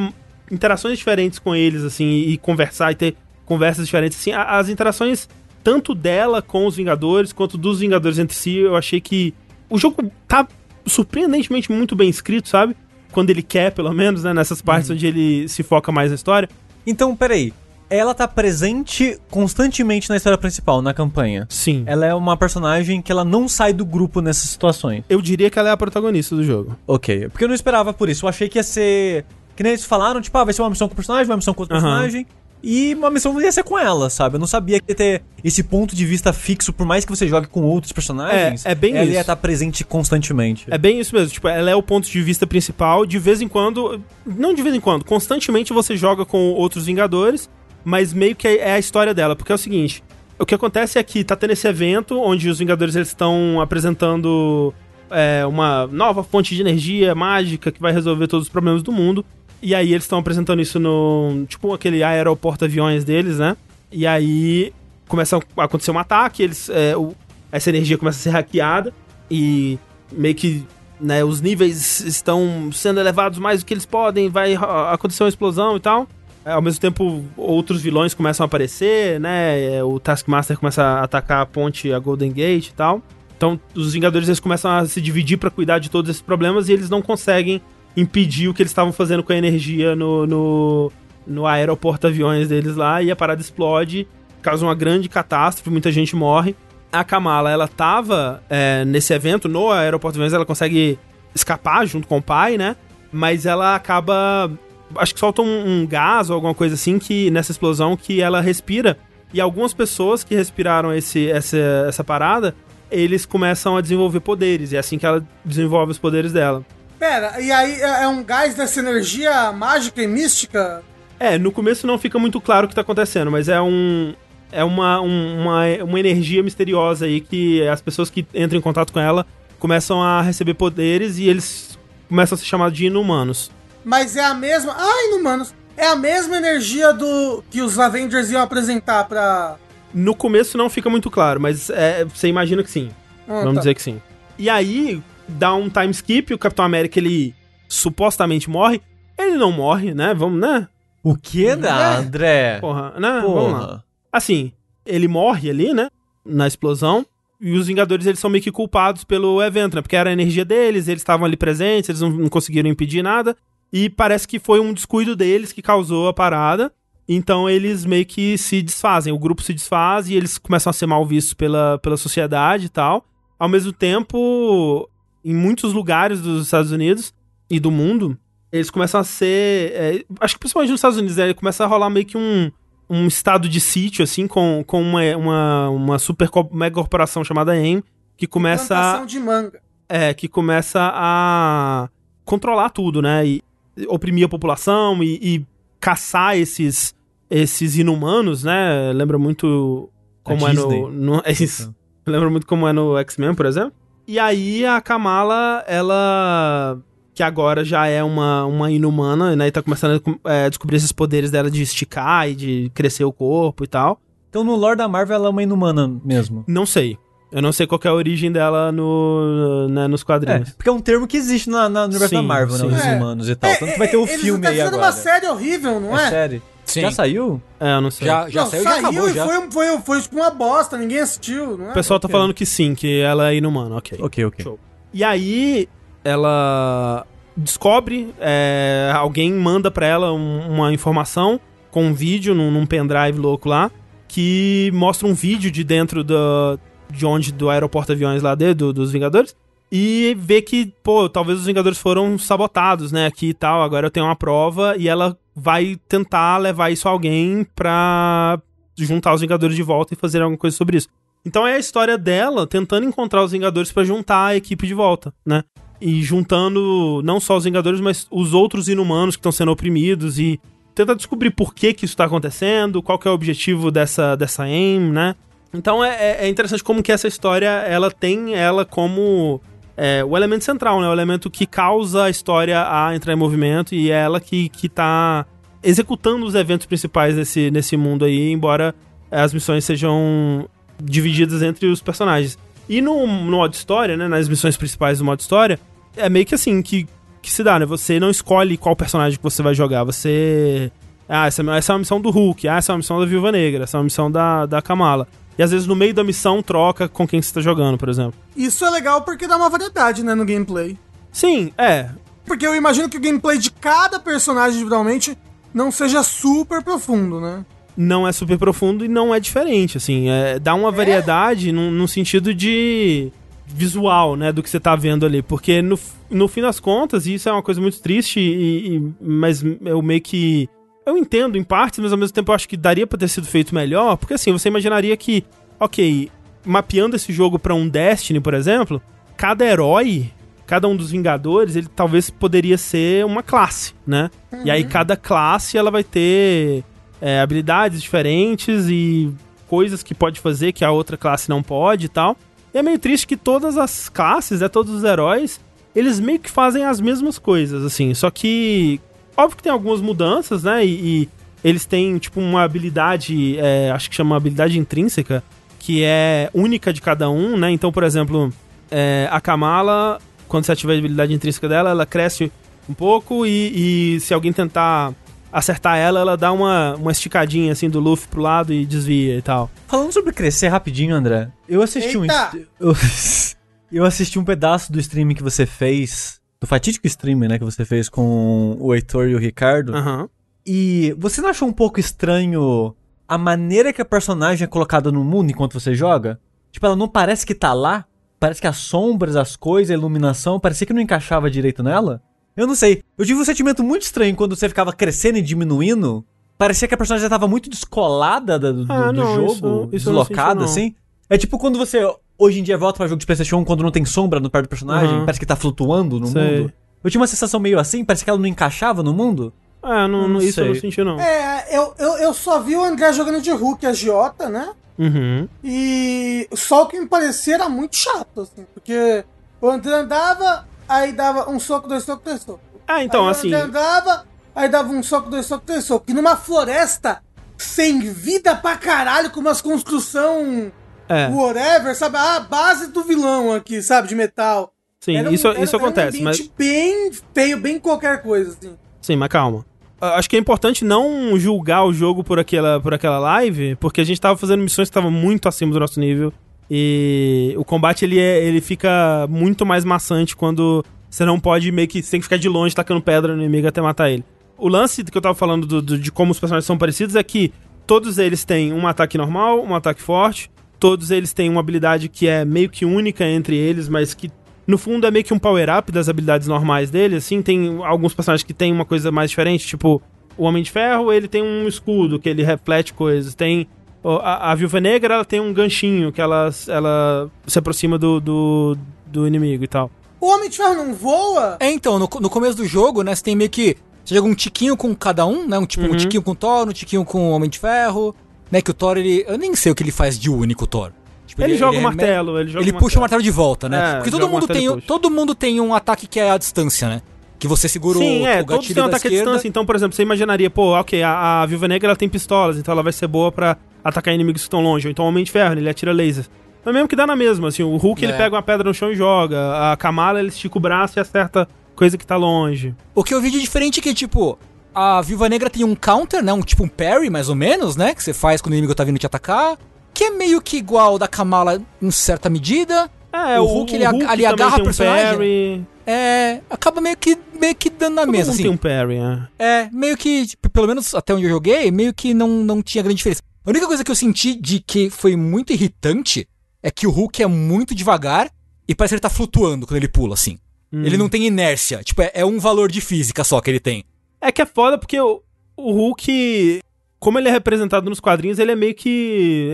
interações 0.51 0.97
diferentes 0.97 1.39
com 1.39 1.55
eles, 1.55 1.83
assim, 1.83 2.05
e, 2.05 2.37
conversar 2.37 2.91
e 2.91 2.95
ter 2.95 3.15
conversas 3.45 3.85
diferentes. 3.85 4.19
Assim, 4.19 4.31
as 4.33 4.67
interações 4.67 5.29
tanto 5.69 5.93
dela 5.93 6.41
com 6.41 6.65
os 6.65 6.75
Vingadores 6.75 7.31
quanto 7.31 7.55
dos 7.55 7.79
Vingadores 7.79 8.17
entre 8.17 8.35
si, 8.35 8.55
eu 8.55 8.75
achei 8.75 8.99
que 8.99 9.35
o 9.69 9.77
jogo 9.77 10.11
tá 10.27 10.47
surpreendentemente 10.83 11.71
muito 11.71 11.95
bem 11.95 12.09
escrito, 12.09 12.49
sabe? 12.49 12.75
Quando 13.11 13.29
ele 13.29 13.43
quer, 13.43 13.71
pelo 13.71 13.93
menos, 13.93 14.23
né? 14.23 14.33
Nessas 14.33 14.63
partes 14.63 14.89
onde 14.89 15.05
ele 15.05 15.47
se 15.47 15.61
foca 15.61 15.91
mais 15.91 16.09
na 16.09 16.15
história. 16.15 16.49
Então, 16.87 17.15
peraí. 17.15 17.53
Ela 17.87 18.15
tá 18.15 18.27
presente 18.27 19.19
constantemente 19.29 20.09
na 20.09 20.15
história 20.15 20.37
principal, 20.39 20.81
na 20.81 20.91
campanha. 20.91 21.45
Sim. 21.49 21.83
Ela 21.85 22.07
é 22.07 22.15
uma 22.15 22.35
personagem 22.35 22.99
que 22.99 23.11
ela 23.11 23.23
não 23.23 23.47
sai 23.47 23.71
do 23.71 23.85
grupo 23.85 24.21
nessas 24.21 24.49
situações. 24.49 25.03
Eu 25.07 25.21
diria 25.21 25.51
que 25.51 25.59
ela 25.59 25.69
é 25.69 25.71
a 25.71 25.77
protagonista 25.77 26.35
do 26.35 26.43
jogo. 26.43 26.75
Ok. 26.87 27.29
Porque 27.29 27.43
eu 27.43 27.47
não 27.47 27.55
esperava 27.55 27.93
por 27.93 28.09
isso. 28.09 28.25
Eu 28.25 28.29
achei 28.29 28.49
que 28.49 28.57
ia 28.57 28.63
ser. 28.63 29.25
Que 29.55 29.61
nem 29.61 29.73
eles 29.73 29.85
falaram, 29.85 30.19
tipo, 30.19 30.35
ah, 30.37 30.43
vai 30.43 30.53
ser 30.53 30.63
uma 30.63 30.69
missão 30.69 30.87
com 30.87 30.93
o 30.93 30.95
personagem, 30.95 31.29
uma 31.29 31.37
missão 31.37 31.53
com 31.53 31.61
outro 31.61 31.77
Aham. 31.77 31.83
personagem. 31.83 32.27
E 32.61 32.93
uma 32.93 33.09
missão 33.09 33.39
ia 33.39 33.51
ser 33.51 33.63
com 33.63 33.79
ela, 33.79 34.09
sabe? 34.09 34.35
Eu 34.35 34.39
não 34.39 34.47
sabia 34.47 34.79
que 34.79 34.91
ia 34.91 34.95
ter 34.95 35.21
esse 35.43 35.63
ponto 35.63 35.95
de 35.95 36.05
vista 36.05 36.33
fixo, 36.33 36.73
por 36.73 36.85
mais 36.85 37.05
que 37.05 37.11
você 37.11 37.27
jogue 37.27 37.47
com 37.47 37.61
outros 37.61 37.93
personagens. 37.93 38.65
É, 38.65 38.71
é 38.71 38.75
bem 38.75 38.95
ela 38.95 39.05
isso. 39.05 39.13
ia 39.13 39.21
estar 39.21 39.35
presente 39.37 39.83
constantemente. 39.85 40.65
É 40.69 40.77
bem 40.77 40.99
isso 40.99 41.15
mesmo. 41.15 41.29
Tipo, 41.29 41.47
ela 41.47 41.69
é 41.69 41.75
o 41.75 41.81
ponto 41.81 42.09
de 42.09 42.21
vista 42.21 42.45
principal. 42.45 43.05
De 43.05 43.17
vez 43.17 43.41
em 43.41 43.47
quando. 43.47 44.01
Não 44.25 44.53
de 44.53 44.61
vez 44.61 44.75
em 44.75 44.81
quando, 44.81 45.05
constantemente 45.05 45.71
você 45.71 45.95
joga 45.95 46.25
com 46.25 46.51
outros 46.51 46.85
Vingadores, 46.85 47.49
mas 47.83 48.13
meio 48.13 48.35
que 48.35 48.47
é 48.47 48.73
a 48.73 48.79
história 48.79 49.13
dela. 49.13 49.35
Porque 49.35 49.51
é 49.51 49.55
o 49.55 49.57
seguinte: 49.57 50.03
o 50.37 50.45
que 50.45 50.53
acontece 50.53 50.99
é 50.99 51.03
que 51.03 51.23
tá 51.23 51.35
tendo 51.35 51.51
esse 51.51 51.67
evento 51.67 52.19
onde 52.19 52.49
os 52.49 52.59
Vingadores 52.59 52.95
eles 52.95 53.07
estão 53.07 53.61
apresentando 53.61 54.73
é, 55.11 55.45
uma 55.45 55.87
nova 55.87 56.23
fonte 56.23 56.55
de 56.55 56.61
energia 56.61 57.15
mágica 57.15 57.71
que 57.71 57.81
vai 57.81 57.91
resolver 57.91 58.27
todos 58.27 58.47
os 58.47 58.51
problemas 58.51 58.83
do 58.83 58.91
mundo. 58.91 59.25
E 59.61 59.75
aí 59.75 59.91
eles 59.91 60.03
estão 60.05 60.19
apresentando 60.19 60.61
isso 60.61 60.79
no. 60.79 61.45
Tipo 61.47 61.73
aquele 61.73 62.01
aeroporto-aviões 62.03 63.03
deles, 63.03 63.39
né? 63.39 63.57
E 63.91 64.05
aí 64.07 64.71
começa 65.07 65.37
a 65.57 65.63
acontecer 65.63 65.91
um 65.91 65.99
ataque, 65.99 66.43
eles. 66.43 66.69
é, 66.69 66.95
o- 66.95 67.13
essa 67.51 67.69
energia 67.69 67.97
começa 67.97 68.19
a 68.19 68.21
ser 68.21 68.29
hackeada 68.29 68.93
e 69.29 69.77
meio 70.11 70.35
que 70.35 70.63
né, 71.01 71.23
os 71.23 71.39
níveis 71.41 72.01
estão 72.01 72.69
sendo 72.73 72.99
elevados 72.99 73.39
mais 73.39 73.61
do 73.61 73.65
que 73.65 73.73
eles 73.73 73.85
podem, 73.85 74.29
vai 74.29 74.53
acontecer 74.91 75.23
uma 75.23 75.29
explosão 75.29 75.77
e 75.77 75.79
tal. 75.79 76.07
É, 76.45 76.51
Ao 76.51 76.61
mesmo 76.61 76.79
tempo, 76.79 77.23
outros 77.37 77.81
vilões 77.81 78.13
começam 78.13 78.43
a 78.43 78.47
aparecer, 78.47 79.19
né? 79.19 79.75
é, 79.77 79.83
O 79.83 79.99
Taskmaster 79.99 80.57
começa 80.59 80.83
a 80.83 81.03
atacar 81.03 81.41
a 81.41 81.45
ponte, 81.45 81.91
a 81.91 81.97
Golden 81.99 82.31
Gate 82.31 82.67
e 82.67 82.73
tal. 82.73 83.01
Então, 83.37 83.57
os 83.73 83.93
Vingadores 83.93 84.27
eles 84.27 84.39
começam 84.39 84.69
a 84.69 84.85
se 84.85 84.99
dividir 85.01 85.37
pra 85.37 85.49
cuidar 85.49 85.79
de 85.79 85.89
todos 85.89 86.09
esses 86.09 86.21
problemas 86.21 86.67
e 86.69 86.73
eles 86.73 86.89
não 86.89 87.01
conseguem 87.01 87.61
impedir 87.99 88.47
o 88.47 88.53
que 88.53 88.61
eles 88.61 88.71
estavam 88.71 88.91
fazendo 88.91 89.23
com 89.23 89.33
a 89.33 89.35
energia 89.35 89.95
no, 89.95 90.25
no, 90.25 90.91
no 91.25 91.45
aeroporto-aviões 91.45 92.47
deles 92.47 92.75
lá 92.75 93.01
e 93.01 93.11
a 93.11 93.15
parada 93.15 93.41
explode, 93.41 94.07
causa 94.41 94.65
uma 94.65 94.75
grande 94.75 95.09
catástrofe, 95.09 95.69
muita 95.69 95.91
gente 95.91 96.15
morre. 96.15 96.55
A 96.91 97.03
Kamala, 97.03 97.51
ela 97.51 97.67
tava 97.67 98.41
é, 98.49 98.83
nesse 98.85 99.13
evento, 99.13 99.47
no 99.47 99.71
aeroporto-aviões, 99.71 100.33
ela 100.33 100.45
consegue 100.45 100.97
escapar 101.35 101.85
junto 101.85 102.07
com 102.07 102.17
o 102.17 102.21
pai, 102.21 102.57
né? 102.57 102.75
Mas 103.11 103.45
ela 103.45 103.75
acaba. 103.75 104.51
Acho 104.95 105.13
que 105.13 105.19
solta 105.19 105.41
um, 105.43 105.81
um 105.81 105.85
gás 105.85 106.31
ou 106.31 106.35
alguma 106.35 106.55
coisa 106.55 106.73
assim 106.73 106.97
que 106.97 107.29
nessa 107.29 107.51
explosão 107.51 107.95
que 107.95 108.21
ela 108.21 108.41
respira. 108.41 108.97
E 109.31 109.39
algumas 109.39 109.73
pessoas 109.73 110.23
que 110.23 110.33
respiraram 110.33 110.91
esse, 110.91 111.29
essa, 111.29 111.57
essa 111.87 112.03
parada, 112.03 112.55
eles 112.89 113.27
começam 113.27 113.77
a 113.77 113.81
desenvolver 113.81 114.19
poderes. 114.21 114.71
E 114.71 114.75
é 114.75 114.79
assim 114.79 114.97
que 114.97 115.05
ela 115.05 115.23
desenvolve 115.45 115.91
os 115.91 115.99
poderes 115.99 116.33
dela. 116.33 116.65
Pera, 116.99 117.39
e 117.39 117.51
aí 117.51 117.81
é 117.81 118.03
é 118.03 118.07
um 118.07 118.21
gás 118.23 118.53
dessa 118.55 118.79
energia 118.81 119.51
mágica 119.53 120.03
e 120.03 120.07
mística? 120.07 120.83
É, 121.19 121.37
no 121.37 121.51
começo 121.51 121.87
não 121.87 121.97
fica 121.97 122.19
muito 122.19 122.39
claro 122.41 122.65
o 122.65 122.69
que 122.69 122.75
tá 122.75 122.81
acontecendo, 122.81 123.31
mas 123.31 123.47
é 123.49 123.61
um. 123.61 124.13
É 124.51 124.63
uma, 124.63 124.99
um- 124.99 125.41
uma, 125.41 125.63
uma 125.83 125.99
energia 125.99 126.41
misteriosa 126.41 127.05
aí 127.05 127.21
que 127.21 127.65
as 127.67 127.81
pessoas 127.81 128.09
que 128.09 128.25
entram 128.33 128.57
em 128.57 128.61
contato 128.61 128.91
com 128.91 128.99
ela 128.99 129.25
começam 129.59 130.01
a 130.01 130.21
receber 130.21 130.55
poderes 130.55 131.17
e 131.19 131.27
eles 131.29 131.77
começam 132.09 132.35
a 132.35 132.39
ser 132.39 132.45
chamados 132.45 132.75
de 132.77 132.85
inumanos. 132.87 133.51
Mas 133.85 134.15
é 134.15 134.23
a 134.25 134.33
mesma. 134.33 134.75
Ai, 134.77 135.07
inumanos. 135.09 135.53
É 135.77 135.87
a 135.87 135.95
mesma 135.95 136.35
energia 136.37 136.91
do 136.91 137.43
que 137.49 137.61
os 137.61 137.77
Avengers 137.79 138.31
iam 138.31 138.41
apresentar 138.41 139.03
pra. 139.05 139.55
No 139.93 140.13
começo 140.15 140.57
não 140.57 140.69
fica 140.69 140.89
muito 140.89 141.09
claro, 141.09 141.39
mas 141.39 141.69
é, 141.69 142.03
você 142.05 142.27
imagina 142.27 142.61
que 142.63 142.69
sim. 142.71 142.89
Ah, 143.27 143.39
Vamos 143.41 143.53
tá. 143.55 143.59
dizer 143.61 143.73
que 143.75 143.81
sim. 143.81 144.01
E 144.37 144.49
aí, 144.49 145.01
dá 145.37 145.53
um 145.53 145.69
time 145.69 145.91
skip, 145.91 146.33
o 146.33 146.37
Capitão 146.37 146.65
América, 146.65 146.99
ele 146.99 147.35
supostamente 147.67 148.49
morre. 148.49 148.81
Ele 149.17 149.37
não 149.37 149.51
morre, 149.51 149.93
né? 149.93 150.13
Vamos, 150.13 150.39
né? 150.39 150.67
O 151.03 151.15
que, 151.15 151.55
né, 151.55 151.69
André? 151.97 152.59
Porra, 152.59 152.93
né? 152.99 153.21
Vamos 153.21 153.51
lá. 153.51 153.59
Porra. 153.59 153.85
Assim, 154.11 154.51
ele 154.85 155.07
morre 155.07 155.49
ali, 155.49 155.73
né? 155.73 155.89
Na 156.25 156.47
explosão. 156.47 157.05
E 157.39 157.53
os 157.53 157.67
Vingadores, 157.67 158.05
eles 158.05 158.19
são 158.19 158.29
meio 158.29 158.43
que 158.43 158.51
culpados 158.51 159.03
pelo 159.03 159.41
evento, 159.41 159.75
né? 159.75 159.81
Porque 159.81 159.95
era 159.95 160.09
a 160.09 160.13
energia 160.13 160.43
deles, 160.43 160.87
eles 160.87 161.01
estavam 161.01 161.25
ali 161.25 161.37
presentes, 161.37 161.89
eles 161.89 162.01
não, 162.01 162.09
não 162.09 162.29
conseguiram 162.29 162.69
impedir 162.69 163.01
nada. 163.01 163.35
E 163.71 163.89
parece 163.89 164.27
que 164.27 164.39
foi 164.39 164.59
um 164.59 164.73
descuido 164.73 165.15
deles 165.15 165.53
que 165.53 165.61
causou 165.61 166.07
a 166.07 166.13
parada. 166.13 166.71
Então 167.07 167.49
eles 167.49 167.85
meio 167.85 168.05
que 168.05 168.37
se 168.37 168.61
desfazem. 168.61 169.13
O 169.13 169.17
grupo 169.19 169.41
se 169.41 169.53
desfaz 169.53 170.09
e 170.09 170.15
eles 170.15 170.37
começam 170.37 170.69
a 170.69 170.73
ser 170.73 170.85
mal 170.85 171.05
vistos 171.05 171.33
pela, 171.33 171.79
pela 171.79 171.97
sociedade 171.97 172.65
e 172.65 172.69
tal. 172.69 173.05
Ao 173.37 173.47
mesmo 173.47 173.71
tempo, 173.71 174.87
em 175.29 175.35
muitos 175.35 175.73
lugares 175.73 176.21
dos 176.21 176.45
Estados 176.45 176.71
Unidos 176.71 177.13
e 177.49 177.59
do 177.59 177.69
mundo, 177.69 178.17
eles 178.51 178.69
começam 178.71 178.99
a 178.99 179.03
ser. 179.03 179.71
é, 179.73 180.03
acho 180.19 180.33
que 180.35 180.39
principalmente 180.39 180.71
nos 180.71 180.79
Estados 180.79 180.97
Unidos, 180.97 181.17
né? 181.17 181.33
Começa 181.33 181.63
a 181.63 181.67
rolar 181.67 181.89
meio 181.89 182.05
que 182.05 182.17
um, 182.17 182.51
um 182.89 183.05
estado 183.07 183.47
de 183.47 183.59
sítio, 183.61 184.03
assim, 184.03 184.25
com, 184.27 184.63
com 184.65 184.81
uma, 184.81 185.01
uma, 185.15 185.69
uma 185.69 185.99
super 185.99 186.29
mega 186.51 186.73
corporação 186.75 187.23
chamada 187.23 187.51
AIM, 187.51 187.83
que 188.17 188.25
começa, 188.25 188.73
Plantação 188.75 189.05
de 189.05 189.19
manga. 189.19 189.61
é, 189.87 190.13
que 190.13 190.27
começa 190.27 190.79
a 190.93 191.89
controlar 192.25 192.71
tudo, 192.71 193.01
né? 193.01 193.25
E 193.25 193.43
oprimir 193.87 194.25
a 194.25 194.29
população 194.29 195.01
e, 195.03 195.19
e 195.21 195.45
caçar 195.79 196.35
esses, 196.37 196.95
esses 197.29 197.77
inumanos, 197.77 198.43
né? 198.43 198.91
Lembra 198.93 199.19
muito 199.19 199.89
como 200.23 200.45
A 200.45 200.49
é 200.49 200.53
Disney. 200.53 200.81
no, 200.81 200.91
no. 200.91 201.21
É 201.25 201.31
isso. 201.31 201.73
Lembra 202.05 202.29
muito 202.31 202.47
como 202.47 202.67
é 202.67 202.73
no 202.73 202.97
X-Men, 202.97 203.35
por 203.35 203.45
exemplo. 203.45 203.73
E 204.11 204.17
aí 204.17 204.65
a 204.65 204.81
Kamala, 204.81 205.63
ela. 205.67 206.79
Que 207.13 207.21
agora 207.21 207.63
já 207.63 207.85
é 207.85 208.03
uma, 208.03 208.43
uma 208.45 208.71
inumana, 208.71 209.35
né? 209.35 209.45
E 209.47 209.51
tá 209.51 209.61
começando 209.61 210.01
a 210.23 210.33
é, 210.33 210.49
descobrir 210.49 210.77
esses 210.77 210.91
poderes 210.91 211.29
dela 211.29 211.51
de 211.51 211.61
esticar 211.61 212.27
e 212.27 212.33
de 212.33 212.71
crescer 212.73 213.03
o 213.03 213.11
corpo 213.13 213.63
e 213.63 213.67
tal. 213.67 214.01
Então 214.29 214.43
no 214.43 214.55
lore 214.55 214.75
da 214.77 214.87
Marvel 214.87 215.15
ela 215.15 215.27
é 215.27 215.29
uma 215.29 215.43
inumana 215.43 215.87
mesmo. 216.03 216.43
Não 216.47 216.65
sei. 216.65 216.97
Eu 217.31 217.39
não 217.43 217.51
sei 217.51 217.67
qual 217.67 217.77
que 217.77 217.87
é 217.87 217.91
a 217.91 217.93
origem 217.93 218.31
dela 218.31 218.71
no, 218.71 219.67
né, 219.69 219.87
nos 219.87 220.01
É, 220.01 220.05
quadrinhos. 220.05 220.49
porque 220.53 220.67
é 220.69 220.71
um 220.71 220.79
termo 220.79 221.05
que 221.05 221.15
existe 221.17 221.47
na, 221.47 221.69
na, 221.69 221.81
no 221.81 221.89
universo 221.89 222.09
Sim, 222.09 222.15
da 222.15 222.23
Marvel, 222.23 222.57
sim. 222.57 222.67
né? 222.67 222.75
Os 222.77 222.83
É. 222.85 222.95
humanos 222.95 223.29
e 223.29 223.35
tal. 223.35 223.55
Tanto 223.57 223.73
que 223.73 223.77
vai 223.77 223.87
ter 223.87 223.97
o 223.97 224.07
eles 224.07 224.21
filme 224.21 224.41
tá 224.41 224.49
aí 224.49 224.57
fazendo 224.57 224.73
agora. 224.73 224.87
uma 224.87 224.91
série 224.91 225.27
horrível, 225.27 225.79
não 225.79 225.95
É 225.99 226.07
é? 226.07 226.09
série. 226.09 226.41
Sim. 226.69 226.81
Já 226.81 226.91
saiu? 226.91 227.41
É, 227.59 227.75
eu 227.75 227.81
não 227.81 227.91
sei. 227.91 228.07
Já, 228.07 228.29
já 228.29 228.41
não, 228.43 228.49
saiu 228.49 228.61
e 228.61 228.63
já 228.63 228.77
acabou 228.77 229.09
e 229.09 229.13
já. 229.13 229.25
Foi, 229.25 229.51
foi, 229.51 229.77
foi 229.79 230.01
tipo 230.01 230.15
uma 230.15 230.29
bosta, 230.29 230.77
ninguém 230.77 230.99
assistiu, 230.99 231.57
não 231.57 231.67
é? 231.67 231.71
O 231.71 231.73
pessoal 231.73 231.99
tá 231.99 232.07
Ok. 232.07 232.11
falando 232.11 232.33
que 232.33 232.45
sim, 232.45 232.73
que 232.75 232.99
ela 233.01 233.31
é 233.31 233.35
inumana, 233.35 233.75
ok. 233.77 233.97
Ok, 234.01 234.25
ok. 234.25 234.43
Show. 234.43 234.59
E 234.93 235.03
aí, 235.03 235.67
ela 236.03 237.05
descobre, 237.35 238.13
é, 238.19 238.91
alguém 238.95 239.31
manda 239.33 239.69
pra 239.71 239.85
ela 239.85 240.11
um- 240.13 240.51
uma 240.51 240.73
informação 240.73 241.39
com 241.71 241.85
um 241.85 241.93
vídeo 241.93 242.33
num, 242.33 242.51
num 242.51 242.65
pendrive 242.65 243.17
louco 243.17 243.47
lá, 243.47 243.71
que 244.07 244.71
mostra 244.73 245.07
um 245.07 245.13
vídeo 245.13 245.51
de 245.51 245.63
dentro 245.63 246.03
do, 246.03 246.59
de 246.91 247.05
onde, 247.05 247.31
do 247.31 247.49
aeroporto 247.49 247.91
aviões 247.91 248.21
lá 248.23 248.33
de, 248.35 248.53
do- 248.53 248.73
dos 248.73 248.91
Vingadores, 248.91 249.35
e 249.71 250.15
vê 250.19 250.41
que, 250.41 250.73
pô, 250.83 251.07
talvez 251.09 251.39
os 251.39 251.45
Vingadores 251.45 251.77
foram 251.77 252.17
sabotados, 252.17 252.91
né, 252.91 253.05
aqui 253.05 253.29
e 253.29 253.33
tal, 253.33 253.61
agora 253.61 253.87
eu 253.87 253.91
tenho 253.91 254.05
uma 254.05 254.15
prova, 254.15 254.75
e 254.77 254.87
ela 254.87 255.17
vai 255.35 255.77
tentar 255.87 256.37
levar 256.37 256.69
isso 256.71 256.87
a 256.87 256.91
alguém 256.91 257.45
pra 257.55 258.39
juntar 258.77 259.13
os 259.13 259.21
Vingadores 259.21 259.55
de 259.55 259.63
volta 259.63 259.93
e 259.93 259.97
fazer 259.97 260.21
alguma 260.21 260.37
coisa 260.37 260.55
sobre 260.57 260.77
isso. 260.77 260.87
Então 261.25 261.45
é 261.45 261.55
a 261.55 261.59
história 261.59 261.97
dela 261.97 262.47
tentando 262.47 262.85
encontrar 262.87 263.23
os 263.23 263.31
Vingadores 263.31 263.71
pra 263.71 263.83
juntar 263.83 264.25
a 264.27 264.35
equipe 264.35 264.65
de 264.65 264.73
volta, 264.73 265.13
né? 265.25 265.43
E 265.81 266.01
juntando 266.01 267.01
não 267.03 267.19
só 267.19 267.37
os 267.37 267.43
Vingadores, 267.43 267.79
mas 267.81 268.07
os 268.09 268.33
outros 268.33 268.67
inumanos 268.67 269.15
que 269.15 269.19
estão 269.19 269.31
sendo 269.31 269.51
oprimidos 269.51 270.17
e 270.19 270.39
tenta 270.73 270.95
descobrir 270.95 271.31
por 271.31 271.53
que 271.53 271.73
que 271.73 271.85
isso 271.85 271.95
tá 271.95 272.05
acontecendo, 272.05 272.81
qual 272.81 272.97
que 272.97 273.07
é 273.07 273.11
o 273.11 273.13
objetivo 273.13 273.69
dessa, 273.69 274.15
dessa 274.15 274.43
AIM, 274.43 274.91
né? 274.91 275.15
Então 275.53 275.83
é, 275.83 275.89
é- 275.89 276.25
é 276.25 276.29
interessante 276.29 276.63
como 276.63 276.81
que 276.83 276.91
essa 276.91 277.07
história, 277.07 277.47
ela 277.49 277.91
tem 277.91 278.33
ela 278.35 278.65
como 278.65 279.41
é, 279.81 280.03
o 280.03 280.17
elemento 280.17 280.43
central, 280.43 280.81
né? 280.81 280.89
O 280.89 280.91
elemento 280.91 281.31
que 281.31 281.45
causa 281.45 282.03
a 282.03 282.09
história 282.09 282.67
a 282.67 282.93
entrar 282.93 283.13
em 283.13 283.15
movimento 283.15 283.73
e 283.73 283.89
é 283.89 284.01
ela 284.01 284.19
que, 284.19 284.49
que 284.49 284.67
tá 284.67 285.25
executando 285.63 286.25
os 286.25 286.35
eventos 286.35 286.67
principais 286.67 287.15
nesse, 287.15 287.49
nesse 287.49 287.77
mundo 287.77 288.03
aí, 288.03 288.29
embora 288.29 288.75
as 289.09 289.33
missões 289.33 289.63
sejam 289.63 290.49
divididas 290.83 291.41
entre 291.41 291.67
os 291.67 291.81
personagens. 291.81 292.37
E 292.67 292.81
no, 292.81 293.07
no 293.07 293.37
modo 293.37 293.53
história, 293.53 293.95
né, 293.95 294.09
nas 294.09 294.27
missões 294.27 294.57
principais 294.57 294.99
do 294.99 295.05
modo 295.05 295.21
história, 295.21 295.57
é 295.95 296.09
meio 296.09 296.25
que 296.25 296.35
assim 296.35 296.61
que, 296.61 296.85
que 297.21 297.31
se 297.31 297.41
dá, 297.41 297.57
né? 297.57 297.65
Você 297.65 298.01
não 298.01 298.09
escolhe 298.09 298.57
qual 298.57 298.75
personagem 298.75 299.17
que 299.17 299.23
você 299.23 299.41
vai 299.41 299.55
jogar, 299.55 299.85
você... 299.85 300.69
Ah, 301.07 301.25
essa, 301.27 301.41
essa 301.53 301.71
é 301.71 301.73
uma 301.73 301.79
missão 301.79 302.01
do 302.01 302.09
Hulk, 302.09 302.49
ah, 302.49 302.57
essa 302.57 302.71
é 302.71 302.73
uma 302.73 302.79
missão 302.79 302.99
da 302.99 303.05
Viúva 303.05 303.31
Negra, 303.31 303.63
essa 303.63 303.77
é 303.77 303.79
uma 303.79 303.85
missão 303.85 304.11
da, 304.11 304.45
da 304.45 304.61
Kamala. 304.61 305.07
E 305.39 305.41
às 305.41 305.51
vezes 305.51 305.65
no 305.65 305.73
meio 305.73 305.93
da 305.93 306.03
missão 306.03 306.43
troca 306.43 306.89
com 306.89 307.07
quem 307.07 307.21
você 307.21 307.33
tá 307.33 307.39
jogando, 307.39 307.77
por 307.77 307.87
exemplo. 307.87 308.13
Isso 308.35 308.65
é 308.65 308.69
legal 308.69 309.03
porque 309.03 309.25
dá 309.25 309.37
uma 309.37 309.49
variedade, 309.49 310.03
né, 310.03 310.13
no 310.13 310.25
gameplay. 310.25 310.77
Sim, 311.13 311.53
é. 311.57 311.89
Porque 312.25 312.45
eu 312.45 312.53
imagino 312.53 312.89
que 312.89 312.97
o 312.97 313.01
gameplay 313.01 313.37
de 313.37 313.49
cada 313.49 314.01
personagem 314.01 314.55
individualmente 314.55 315.17
não 315.53 315.71
seja 315.71 316.03
super 316.03 316.61
profundo, 316.61 317.21
né? 317.21 317.45
não 317.77 318.05
é 318.05 318.11
super 318.11 318.37
profundo 318.37 318.83
e 318.83 318.89
não 318.89 319.15
é 319.15 319.21
diferente, 319.21 319.77
assim. 319.77 320.09
É, 320.09 320.37
dá 320.37 320.53
uma 320.53 320.69
variedade 320.69 321.53
no, 321.53 321.71
no 321.71 321.87
sentido 321.87 322.33
de 322.33 323.09
visual, 323.47 324.17
né, 324.17 324.33
do 324.33 324.43
que 324.43 324.49
você 324.49 324.59
tá 324.59 324.75
vendo 324.75 325.05
ali. 325.05 325.21
Porque 325.21 325.61
no, 325.61 325.79
no 326.09 326.27
fim 326.27 326.41
das 326.41 326.59
contas, 326.59 327.05
e 327.07 327.13
isso 327.13 327.29
é 327.29 327.31
uma 327.31 327.41
coisa 327.41 327.61
muito 327.61 327.81
triste, 327.81 328.19
e, 328.19 328.75
e- 328.75 328.93
mas 329.01 329.41
eu 329.65 329.81
meio 329.81 330.01
que... 330.01 330.49
Eu 330.89 330.97
entendo 330.97 331.37
em 331.37 331.43
partes, 331.43 331.79
mas 331.79 331.91
ao 331.91 331.97
mesmo 331.97 332.13
tempo 332.13 332.31
eu 332.31 332.35
acho 332.35 332.49
que 332.49 332.57
daria 332.57 332.87
pra 332.87 332.97
ter 332.97 333.07
sido 333.07 333.27
feito 333.27 333.53
melhor, 333.53 333.95
porque 333.95 334.13
assim, 334.13 334.31
você 334.31 334.47
imaginaria 334.47 334.95
que, 334.97 335.23
ok, 335.59 336.09
mapeando 336.45 336.95
esse 336.95 337.13
jogo 337.13 337.37
pra 337.37 337.53
um 337.53 337.67
Destiny, 337.67 338.19
por 338.19 338.33
exemplo, 338.33 338.81
cada 339.15 339.45
herói, 339.45 340.11
cada 340.47 340.67
um 340.67 340.75
dos 340.75 340.91
Vingadores, 340.91 341.55
ele 341.55 341.67
talvez 341.75 342.09
poderia 342.09 342.57
ser 342.57 343.05
uma 343.05 343.21
classe, 343.21 343.73
né? 343.85 344.09
E 344.43 344.49
aí 344.49 344.63
cada 344.63 344.97
classe 344.97 345.57
ela 345.57 345.69
vai 345.69 345.83
ter 345.83 346.63
é, 346.99 347.19
habilidades 347.19 347.81
diferentes 347.81 348.67
e 348.67 349.13
coisas 349.47 349.83
que 349.83 349.93
pode 349.93 350.19
fazer 350.19 350.53
que 350.53 350.65
a 350.65 350.71
outra 350.71 350.97
classe 350.97 351.29
não 351.29 351.43
pode 351.43 351.85
e 351.85 351.89
tal. 351.89 352.17
E 352.53 352.57
é 352.57 352.63
meio 352.63 352.79
triste 352.79 353.05
que 353.05 353.15
todas 353.15 353.57
as 353.57 353.89
classes, 353.89 354.41
né, 354.41 354.47
todos 354.47 354.73
os 354.73 354.83
heróis, 354.83 355.39
eles 355.75 355.99
meio 355.99 356.19
que 356.19 356.31
fazem 356.31 356.63
as 356.63 356.81
mesmas 356.81 357.19
coisas, 357.19 357.63
assim. 357.63 357.93
Só 357.93 358.09
que, 358.09 358.79
óbvio 359.19 359.37
que 359.37 359.43
tem 359.43 359.51
algumas 359.51 359.81
mudanças, 359.81 360.43
né? 360.43 360.65
E, 360.65 360.69
e 361.03 361.09
eles 361.43 361.65
têm, 361.65 361.97
tipo, 361.97 362.19
uma 362.19 362.43
habilidade, 362.43 363.37
é, 363.39 363.71
acho 363.71 363.89
que 363.89 363.95
chama 363.95 364.15
habilidade 364.15 364.57
intrínseca, 364.59 365.23
que 365.59 365.83
é 365.83 366.29
única 366.33 366.71
de 366.73 366.81
cada 366.81 367.09
um, 367.09 367.37
né? 367.37 367.51
Então, 367.51 367.71
por 367.71 367.83
exemplo, 367.83 368.31
é, 368.71 369.07
a 369.11 369.19
Kamala, 369.21 369.99
quando 370.27 370.45
você 370.45 370.51
ativa 370.51 370.73
a 370.73 370.77
habilidade 370.77 371.13
intrínseca 371.13 371.47
dela, 371.47 371.69
ela 371.69 371.85
cresce 371.85 372.31
um 372.69 372.73
pouco 372.73 373.25
e, 373.25 373.95
e 373.95 373.99
se 373.99 374.13
alguém 374.13 374.31
tentar 374.33 374.93
acertar 375.31 375.77
ela, 375.77 375.99
ela 375.99 376.17
dá 376.17 376.31
uma, 376.31 376.75
uma 376.75 376.91
esticadinha 376.91 377.51
assim 377.51 377.69
do 377.69 377.79
Luffy 377.79 378.07
pro 378.07 378.21
lado 378.21 378.51
e 378.51 378.65
desvia 378.65 379.15
e 379.17 379.21
tal. 379.21 379.49
Falando 379.67 379.91
sobre 379.91 380.11
crescer 380.11 380.47
rapidinho, 380.47 380.95
André, 380.95 381.29
eu 381.47 381.61
assisti 381.61 381.97
um. 381.97 382.01
Eita! 382.03 382.31
est- 382.33 383.37
Eu, 383.71 383.81
eu 383.81 383.85
assisti 383.85 384.17
um 384.17 384.23
pedaço 384.23 384.71
do 384.71 384.79
stream 384.79 385.13
que 385.13 385.21
você 385.23 385.45
fez. 385.45 386.18
Do 386.41 386.47
fatídico 386.47 386.87
stream, 386.87 387.19
né? 387.19 387.37
Que 387.37 387.43
você 387.43 387.65
fez 387.65 387.89
com 387.89 388.55
o 388.59 388.73
Heitor 388.73 389.09
e 389.09 389.15
o 389.15 389.19
Ricardo. 389.19 389.75
Aham. 389.75 390.09
E 390.45 390.95
você 390.97 391.21
não 391.21 391.29
achou 391.29 391.47
um 391.47 391.51
pouco 391.53 391.79
estranho 391.81 392.73
a 393.07 393.17
maneira 393.17 393.73
que 393.73 393.81
a 393.81 393.85
personagem 393.85 394.45
é 394.45 394.47
colocada 394.47 394.89
no 394.91 395.03
mundo 395.03 395.29
enquanto 395.31 395.59
você 395.59 395.75
joga? 395.75 396.17
Tipo, 396.51 396.65
ela 396.65 396.75
não 396.77 396.87
parece 396.87 397.25
que 397.25 397.35
tá 397.35 397.51
lá? 397.53 397.85
Parece 398.19 398.39
que 398.39 398.47
as 398.47 398.55
sombras, 398.57 399.15
as 399.17 399.35
coisas, 399.35 399.71
a 399.71 399.77
iluminação, 399.77 400.39
parecia 400.39 400.65
que 400.65 400.73
não 400.73 400.81
encaixava 400.81 401.29
direito 401.29 401.61
nela? 401.61 402.01
Eu 402.37 402.47
não 402.47 402.55
sei. 402.55 402.83
Eu 402.97 403.05
tive 403.05 403.19
um 403.19 403.25
sentimento 403.25 403.61
muito 403.61 403.81
estranho 403.83 404.15
quando 404.15 404.33
você 404.35 404.47
ficava 404.47 404.71
crescendo 404.71 405.17
e 405.17 405.21
diminuindo. 405.21 406.05
parecia 406.37 406.69
que 406.69 406.73
a 406.73 406.77
personagem 406.77 407.03
já 407.03 407.09
tava 407.09 407.27
muito 407.27 407.49
descolada 407.49 408.39
da- 408.39 408.53
do, 408.53 408.65
Ah, 408.71 408.93
do 408.93 409.01
não, 409.01 409.15
jogo, 409.15 409.63
isso- 409.73 409.89
deslocada, 409.91 410.45
assim. 410.45 410.73
É 411.09 411.17
tipo 411.17 411.37
quando 411.37 411.57
você 411.57 411.79
hoje 412.19 412.39
em 412.39 412.43
dia 412.43 412.57
volta 412.57 412.77
pra 412.77 412.87
jogo 412.87 412.99
de 412.99 413.05
PlayStation 413.05 413.37
1 413.37 413.45
quando 413.45 413.63
não 413.63 413.71
tem 413.71 413.83
sombra 413.85 414.19
no 414.19 414.29
perto 414.29 414.45
do 414.45 414.49
personagem, 414.49 414.89
Aham. 414.97 415.05
parece 415.05 415.19
que 415.19 415.25
tá 415.25 415.35
flutuando 415.35 415.99
no 415.99 416.07
Sei. 416.07 416.41
mundo. 416.41 416.53
Eu 416.83 416.91
tinha 416.91 417.01
uma 417.01 417.07
sensação 417.07 417.39
meio 417.39 417.57
assim, 417.59 417.83
parece 417.83 418.03
que 418.03 418.09
ela 418.09 418.19
não 418.19 418.27
encaixava 418.27 418.83
no 418.83 418.93
mundo. 418.93 419.33
Ah, 419.63 419.87
não, 419.87 420.07
não- 420.07 420.21
isso 420.21 420.39
eu 420.39 420.45
não 420.47 420.53
sei. 420.53 420.61
senti, 420.61 420.83
não. 420.83 420.99
É, 420.99 421.47
eu, 421.51 421.73
eu, 421.79 421.97
eu 421.97 422.13
só 422.13 422.39
vi 422.39 422.55
o 422.55 422.63
André 422.63 422.93
jogando 422.93 423.21
de 423.21 423.31
Hulk 423.31 423.65
agiota, 423.65 424.29
né? 424.29 424.49
Uhum. 424.77 425.27
E 425.43 426.29
só 426.33 426.63
o 426.63 426.67
que 426.67 426.79
me 426.79 426.87
parecia 426.87 427.35
era 427.35 427.49
muito 427.49 427.75
chato, 427.75 428.21
assim, 428.21 428.45
porque 428.53 429.03
o 429.41 429.49
André 429.49 429.73
andava, 429.73 430.47
aí 430.67 430.93
dava 430.93 431.29
um 431.29 431.37
soco, 431.39 431.67
dois 431.67 431.83
socos, 431.83 432.03
três 432.05 432.21
socos. 432.21 432.39
Ah, 432.65 432.81
então, 432.83 433.05
aí 433.05 433.11
assim. 433.11 433.27
O 433.33 433.35
André 433.35 433.41
andava, 433.41 434.05
aí 434.33 434.47
dava 434.47 434.71
um 434.71 434.81
soco, 434.81 435.09
dois 435.09 435.25
socos, 435.25 435.45
três 435.45 435.65
socos. 435.65 435.91
E 435.91 435.93
numa 435.93 436.15
floresta 436.15 437.01
sem 437.37 437.79
vida 437.81 438.33
pra 438.35 438.55
caralho, 438.55 439.09
com 439.11 439.19
umas 439.19 439.41
construção 439.41 440.49
É, 440.89 441.07
whatever, 441.09 441.75
sabe? 441.75 441.95
A 441.97 442.19
base 442.21 442.71
do 442.71 442.83
vilão 442.83 443.31
aqui, 443.31 443.61
sabe? 443.61 443.87
De 443.87 443.93
metal. 443.95 444.51
sim, 444.79 444.97
um- 444.97 445.11
isso, 445.11 445.27
era- 445.27 445.39
isso 445.43 445.55
era 445.55 445.63
acontece, 445.63 445.99
um 445.99 446.03
mas. 446.03 446.19
bem 446.37 446.91
feio, 447.13 447.37
bem 447.39 447.59
qualquer 447.59 448.01
coisa, 448.01 448.31
assim. 448.31 448.55
Sim, 448.81 448.95
mas 448.95 449.09
calma. 449.09 449.45
Acho 449.79 450.09
que 450.09 450.15
é 450.17 450.19
importante 450.19 450.65
não 450.65 451.17
julgar 451.17 451.63
o 451.63 451.71
jogo 451.71 452.03
por 452.03 452.17
aquela, 452.19 452.59
por 452.59 452.73
aquela 452.73 452.97
live, 452.99 453.55
porque 453.57 453.79
a 453.79 453.83
gente 453.85 454.01
tava 454.01 454.17
fazendo 454.17 454.41
missões 454.41 454.67
que 454.67 454.71
estavam 454.71 454.91
muito 454.91 455.27
acima 455.29 455.53
do 455.53 455.59
nosso 455.59 455.79
nível. 455.79 456.11
E 456.49 457.33
o 457.37 457.45
combate 457.45 457.85
ele, 457.85 457.99
é, 457.99 458.23
ele 458.23 458.41
fica 458.41 459.05
muito 459.09 459.45
mais 459.45 459.63
maçante 459.63 460.15
quando 460.15 460.65
você 460.89 461.05
não 461.05 461.19
pode 461.19 461.51
meio 461.51 461.67
que. 461.67 461.81
Você 461.83 461.91
tem 461.91 461.99
que 461.99 462.05
ficar 462.05 462.17
de 462.17 462.27
longe 462.27 462.55
tacando 462.55 462.81
pedra 462.81 463.15
no 463.15 463.21
inimigo 463.21 463.47
até 463.47 463.61
matar 463.61 463.89
ele. 463.91 464.03
O 464.37 464.47
lance 464.47 464.83
que 464.83 464.97
eu 464.97 465.01
tava 465.01 465.13
falando 465.15 465.45
do- 465.45 465.61
do- 465.61 465.77
de 465.77 465.91
como 465.91 466.11
os 466.11 466.19
personagens 466.19 466.45
são 466.45 466.57
parecidos 466.57 466.95
é 466.95 467.03
que 467.03 467.31
todos 467.67 467.97
eles 467.99 468.23
têm 468.25 468.51
um 468.51 468.65
ataque 468.67 468.97
normal, 468.97 469.43
um 469.43 469.53
ataque 469.53 469.81
forte. 469.81 470.31
Todos 470.59 470.91
eles 470.91 471.13
têm 471.13 471.29
uma 471.29 471.39
habilidade 471.39 471.87
que 471.87 472.07
é 472.07 472.25
meio 472.25 472.49
que 472.49 472.65
única 472.65 473.05
entre 473.05 473.35
eles, 473.35 473.69
mas 473.69 473.93
que 473.93 474.11
no 474.45 474.57
fundo 474.57 474.85
é 474.85 474.91
meio 474.91 475.05
que 475.05 475.13
um 475.13 475.19
power-up 475.19 475.71
das 475.71 475.87
habilidades 475.87 476.27
normais 476.27 476.69
dele, 476.69 476.95
assim, 476.97 477.21
tem 477.21 477.59
alguns 477.63 477.93
personagens 477.93 478.23
que 478.25 478.33
tem 478.33 478.51
uma 478.51 478.65
coisa 478.65 478.91
mais 478.91 479.09
diferente, 479.09 479.45
tipo, 479.47 479.81
o 480.17 480.23
Homem 480.25 480.43
de 480.43 480.51
Ferro, 480.51 480.91
ele 480.91 481.07
tem 481.07 481.21
um 481.21 481.47
escudo 481.47 481.99
que 481.99 482.09
ele 482.09 482.23
reflete 482.23 482.73
coisas, 482.73 483.13
tem 483.15 483.47
a, 483.83 484.31
a 484.31 484.35
Viúva 484.35 484.59
Negra, 484.59 484.95
ela 484.95 485.05
tem 485.05 485.19
um 485.21 485.31
ganchinho 485.31 485.91
que 485.91 486.01
ela, 486.01 486.29
ela 486.47 487.09
se 487.25 487.39
aproxima 487.39 487.77
do, 487.77 487.99
do, 488.01 488.57
do 488.85 489.07
inimigo 489.07 489.43
e 489.43 489.47
tal. 489.47 489.71
O 490.01 490.07
Homem 490.07 490.29
de 490.29 490.37
Ferro 490.37 490.55
não 490.55 490.73
voa? 490.73 491.37
É, 491.39 491.49
então, 491.51 491.77
no, 491.79 491.87
no 492.01 492.09
começo 492.09 492.35
do 492.35 492.45
jogo, 492.45 492.83
né, 492.83 492.95
você 492.95 493.03
tem 493.03 493.15
meio 493.15 493.29
que. 493.29 493.55
Você 493.85 493.95
joga 493.95 494.07
um 494.07 494.13
tiquinho 494.15 494.55
com 494.57 494.75
cada 494.75 495.05
um, 495.05 495.27
né? 495.27 495.37
Um, 495.39 495.45
tipo, 495.45 495.65
um 495.65 495.69
Uhum. 495.71 495.77
tiquinho 495.77 496.03
com 496.03 496.11
o 496.11 496.15
Thor, 496.15 496.47
um 496.47 496.51
tiquinho 496.51 496.85
com 496.85 497.09
o 497.09 497.11
Homem 497.11 497.29
de 497.29 497.39
Ferro. 497.39 497.95
Né, 498.31 498.41
que 498.41 498.51
o 498.51 498.53
Thor, 498.53 498.77
ele. 498.77 499.03
Eu 499.07 499.17
nem 499.17 499.35
sei 499.35 499.51
o 499.51 499.55
que 499.55 499.63
ele 499.63 499.71
faz 499.71 499.97
de 499.99 500.09
único, 500.09 500.43
o 500.43 500.47
Thor. 500.47 500.71
Tipo, 501.07 501.23
Ele, 501.23 501.35
joga 501.35 501.57
o 501.57 501.59
é- 501.59 501.63
martelo, 501.63 502.19
ele 502.19 502.29
joga 502.29 502.43
Ele 502.45 502.51
o 502.51 502.59
puxa 502.59 502.77
o 502.77 502.81
martelo 502.81 503.01
de 503.01 503.09
volta, 503.09 503.49
né? 503.49 503.71
É, 503.71 503.75
Porque 503.77 503.89
todo 503.89 504.05
o 504.05 504.09
mundo, 504.09 504.27
tem, 504.27 504.47
puxa. 504.47 504.63
todo 504.67 504.91
mundo 504.91 505.15
tem 505.15 505.41
um 505.41 505.55
ataque 505.55 505.87
que 505.87 505.99
é 505.99 506.11
à 506.11 506.17
distância, 506.19 506.69
né? 506.69 506.81
Que 507.17 507.27
você 507.27 507.49
segura 507.49 507.79
Sim, 507.79 508.03
o, 508.03 508.07
é, 508.07 508.21
o 508.21 508.25
todos 508.25 508.35
gatilho 508.35 508.53
têm 508.53 508.63
um 508.63 508.67
ataque 508.67 508.87
à 508.87 508.89
esquerda. 508.91 509.05
distância, 509.11 509.27
então, 509.27 509.43
por 509.43 509.55
exemplo, 509.55 509.75
você 509.75 509.81
imaginaria, 509.81 510.29
pô, 510.29 510.53
ok, 510.53 510.83
a, 510.83 511.23
a 511.23 511.25
Viúva 511.25 511.47
Negra 511.47 511.69
ela 511.69 511.75
tem 511.75 511.89
pistolas, 511.89 512.37
então 512.37 512.51
ela 512.51 512.61
vai 512.61 512.71
ser 512.71 512.85
boa 512.87 513.11
pra 513.11 513.35
atacar 513.63 513.91
inimigos 513.93 514.21
que 514.21 514.27
estão 514.27 514.39
longe, 514.41 514.67
ou 514.67 514.71
então 514.71 514.85
o 514.85 514.87
Homem 514.87 515.03
de 515.03 515.11
Ferro, 515.11 515.33
ele 515.33 515.49
atira 515.49 515.73
lasers. 515.73 516.07
Mas 516.45 516.53
mesmo 516.53 516.67
que 516.69 516.75
dá 516.75 516.85
na 516.85 516.95
mesma, 516.95 517.27
assim, 517.29 517.41
o 517.41 517.57
Hulk 517.57 517.83
ele 517.83 517.91
É. 517.93 517.97
pega 517.97 518.15
uma 518.15 518.21
pedra 518.21 518.47
no 518.47 518.53
chão 518.53 518.71
e 518.71 518.75
joga, 518.75 519.51
a 519.51 519.57
Kamala 519.57 519.99
ele 519.99 520.09
estica 520.09 520.37
o 520.37 520.39
braço 520.39 520.77
e 520.77 520.79
acerta 520.79 521.27
coisa 521.55 521.75
que 521.75 521.85
tá 521.87 521.97
longe. 521.97 522.53
O 522.75 522.83
que 522.83 522.93
eu 522.93 523.01
vi 523.01 523.09
de 523.09 523.19
diferente 523.19 523.59
é 523.59 523.63
que, 523.63 523.73
tipo, 523.73 524.17
a 524.53 524.81
Viúva 524.81 525.07
Negra 525.09 525.29
tem 525.29 525.43
um 525.43 525.55
counter, 525.55 526.03
né? 526.03 526.11
Um 526.13 526.21
tipo 526.21 526.43
um 526.43 526.47
parry, 526.47 526.89
mais 526.89 527.09
ou 527.09 527.15
menos, 527.15 527.55
né? 527.55 527.73
Que 527.73 527.83
você 527.83 527.93
faz 527.93 528.21
quando 528.21 528.33
o 528.33 528.35
inimigo 528.35 528.55
tá 528.55 528.63
vindo 528.63 528.79
te 528.79 528.85
atacar. 528.85 529.37
Que 529.73 529.85
é 529.85 529.89
meio 529.91 530.21
que 530.21 530.37
igual 530.37 530.71
ao 530.73 530.79
da 530.79 530.87
Kamala 530.87 531.41
em 531.61 531.71
certa 531.71 532.09
medida. 532.09 532.69
É, 532.91 533.19
O 533.19 533.25
Hulk, 533.25 533.53
ele 533.55 533.65
ag- 533.65 533.93
ele 533.93 534.05
agarra 534.05 534.33
tem 534.35 534.41
o 534.41 534.45
personagem. 534.45 534.91
parry, 534.93 535.45
É. 535.65 536.21
Acaba 536.29 536.59
meio 536.59 536.75
que, 536.75 536.97
meio 537.19 537.35
que 537.35 537.49
dando 537.49 537.75
na 537.75 537.81
todo 537.83 537.91
mesa, 537.91 538.11
assim. 538.11 538.23
tem 538.23 538.31
um 538.31 538.37
parry, 538.37 538.77
é. 538.77 539.07
É, 539.43 539.49
meio 539.53 539.77
que, 539.77 540.07
tipo, 540.07 540.27
pelo 540.29 540.47
menos 540.47 540.73
até 540.73 540.93
onde 540.95 541.03
eu 541.05 541.09
joguei, 541.09 541.51
meio 541.51 541.71
que 541.73 541.93
não, 541.93 542.07
não 542.07 542.41
tinha 542.41 542.63
grande 542.63 542.77
diferença. 542.77 543.01
A 543.23 543.29
única 543.29 543.45
coisa 543.45 543.63
que 543.63 543.69
eu 543.69 543.75
senti 543.75 544.15
de 544.15 544.39
que 544.39 544.69
foi 544.71 544.95
muito 544.95 545.31
irritante 545.31 546.07
é 546.41 546.49
que 546.49 546.65
o 546.65 546.71
Hulk 546.71 547.03
é 547.03 547.07
muito 547.07 547.53
devagar 547.53 548.09
e 548.47 548.55
parece 548.55 548.71
que 548.71 548.75
ele 548.77 548.81
tá 548.81 548.89
flutuando 548.89 549.45
quando 549.45 549.57
ele 549.57 549.67
pula, 549.67 549.93
assim. 549.93 550.17
Hum. 550.51 550.63
Ele 550.65 550.75
não 550.77 550.89
tem 550.89 551.05
inércia. 551.05 551.61
Tipo, 551.63 551.83
é, 551.83 551.91
é 551.93 552.03
um 552.03 552.17
valor 552.19 552.51
de 552.51 552.59
física 552.59 553.03
só 553.03 553.21
que 553.21 553.29
ele 553.29 553.39
tem. 553.39 553.63
É 554.01 554.11
que 554.11 554.21
é 554.21 554.25
foda 554.25 554.57
porque 554.57 554.79
o, 554.79 555.01
o 555.35 555.51
Hulk, 555.51 556.41
como 556.79 556.97
ele 556.99 557.09
é 557.09 557.11
representado 557.11 557.69
nos 557.69 557.79
quadrinhos, 557.79 558.19
ele 558.19 558.31
é 558.31 558.35
meio 558.35 558.55
que. 558.55 558.69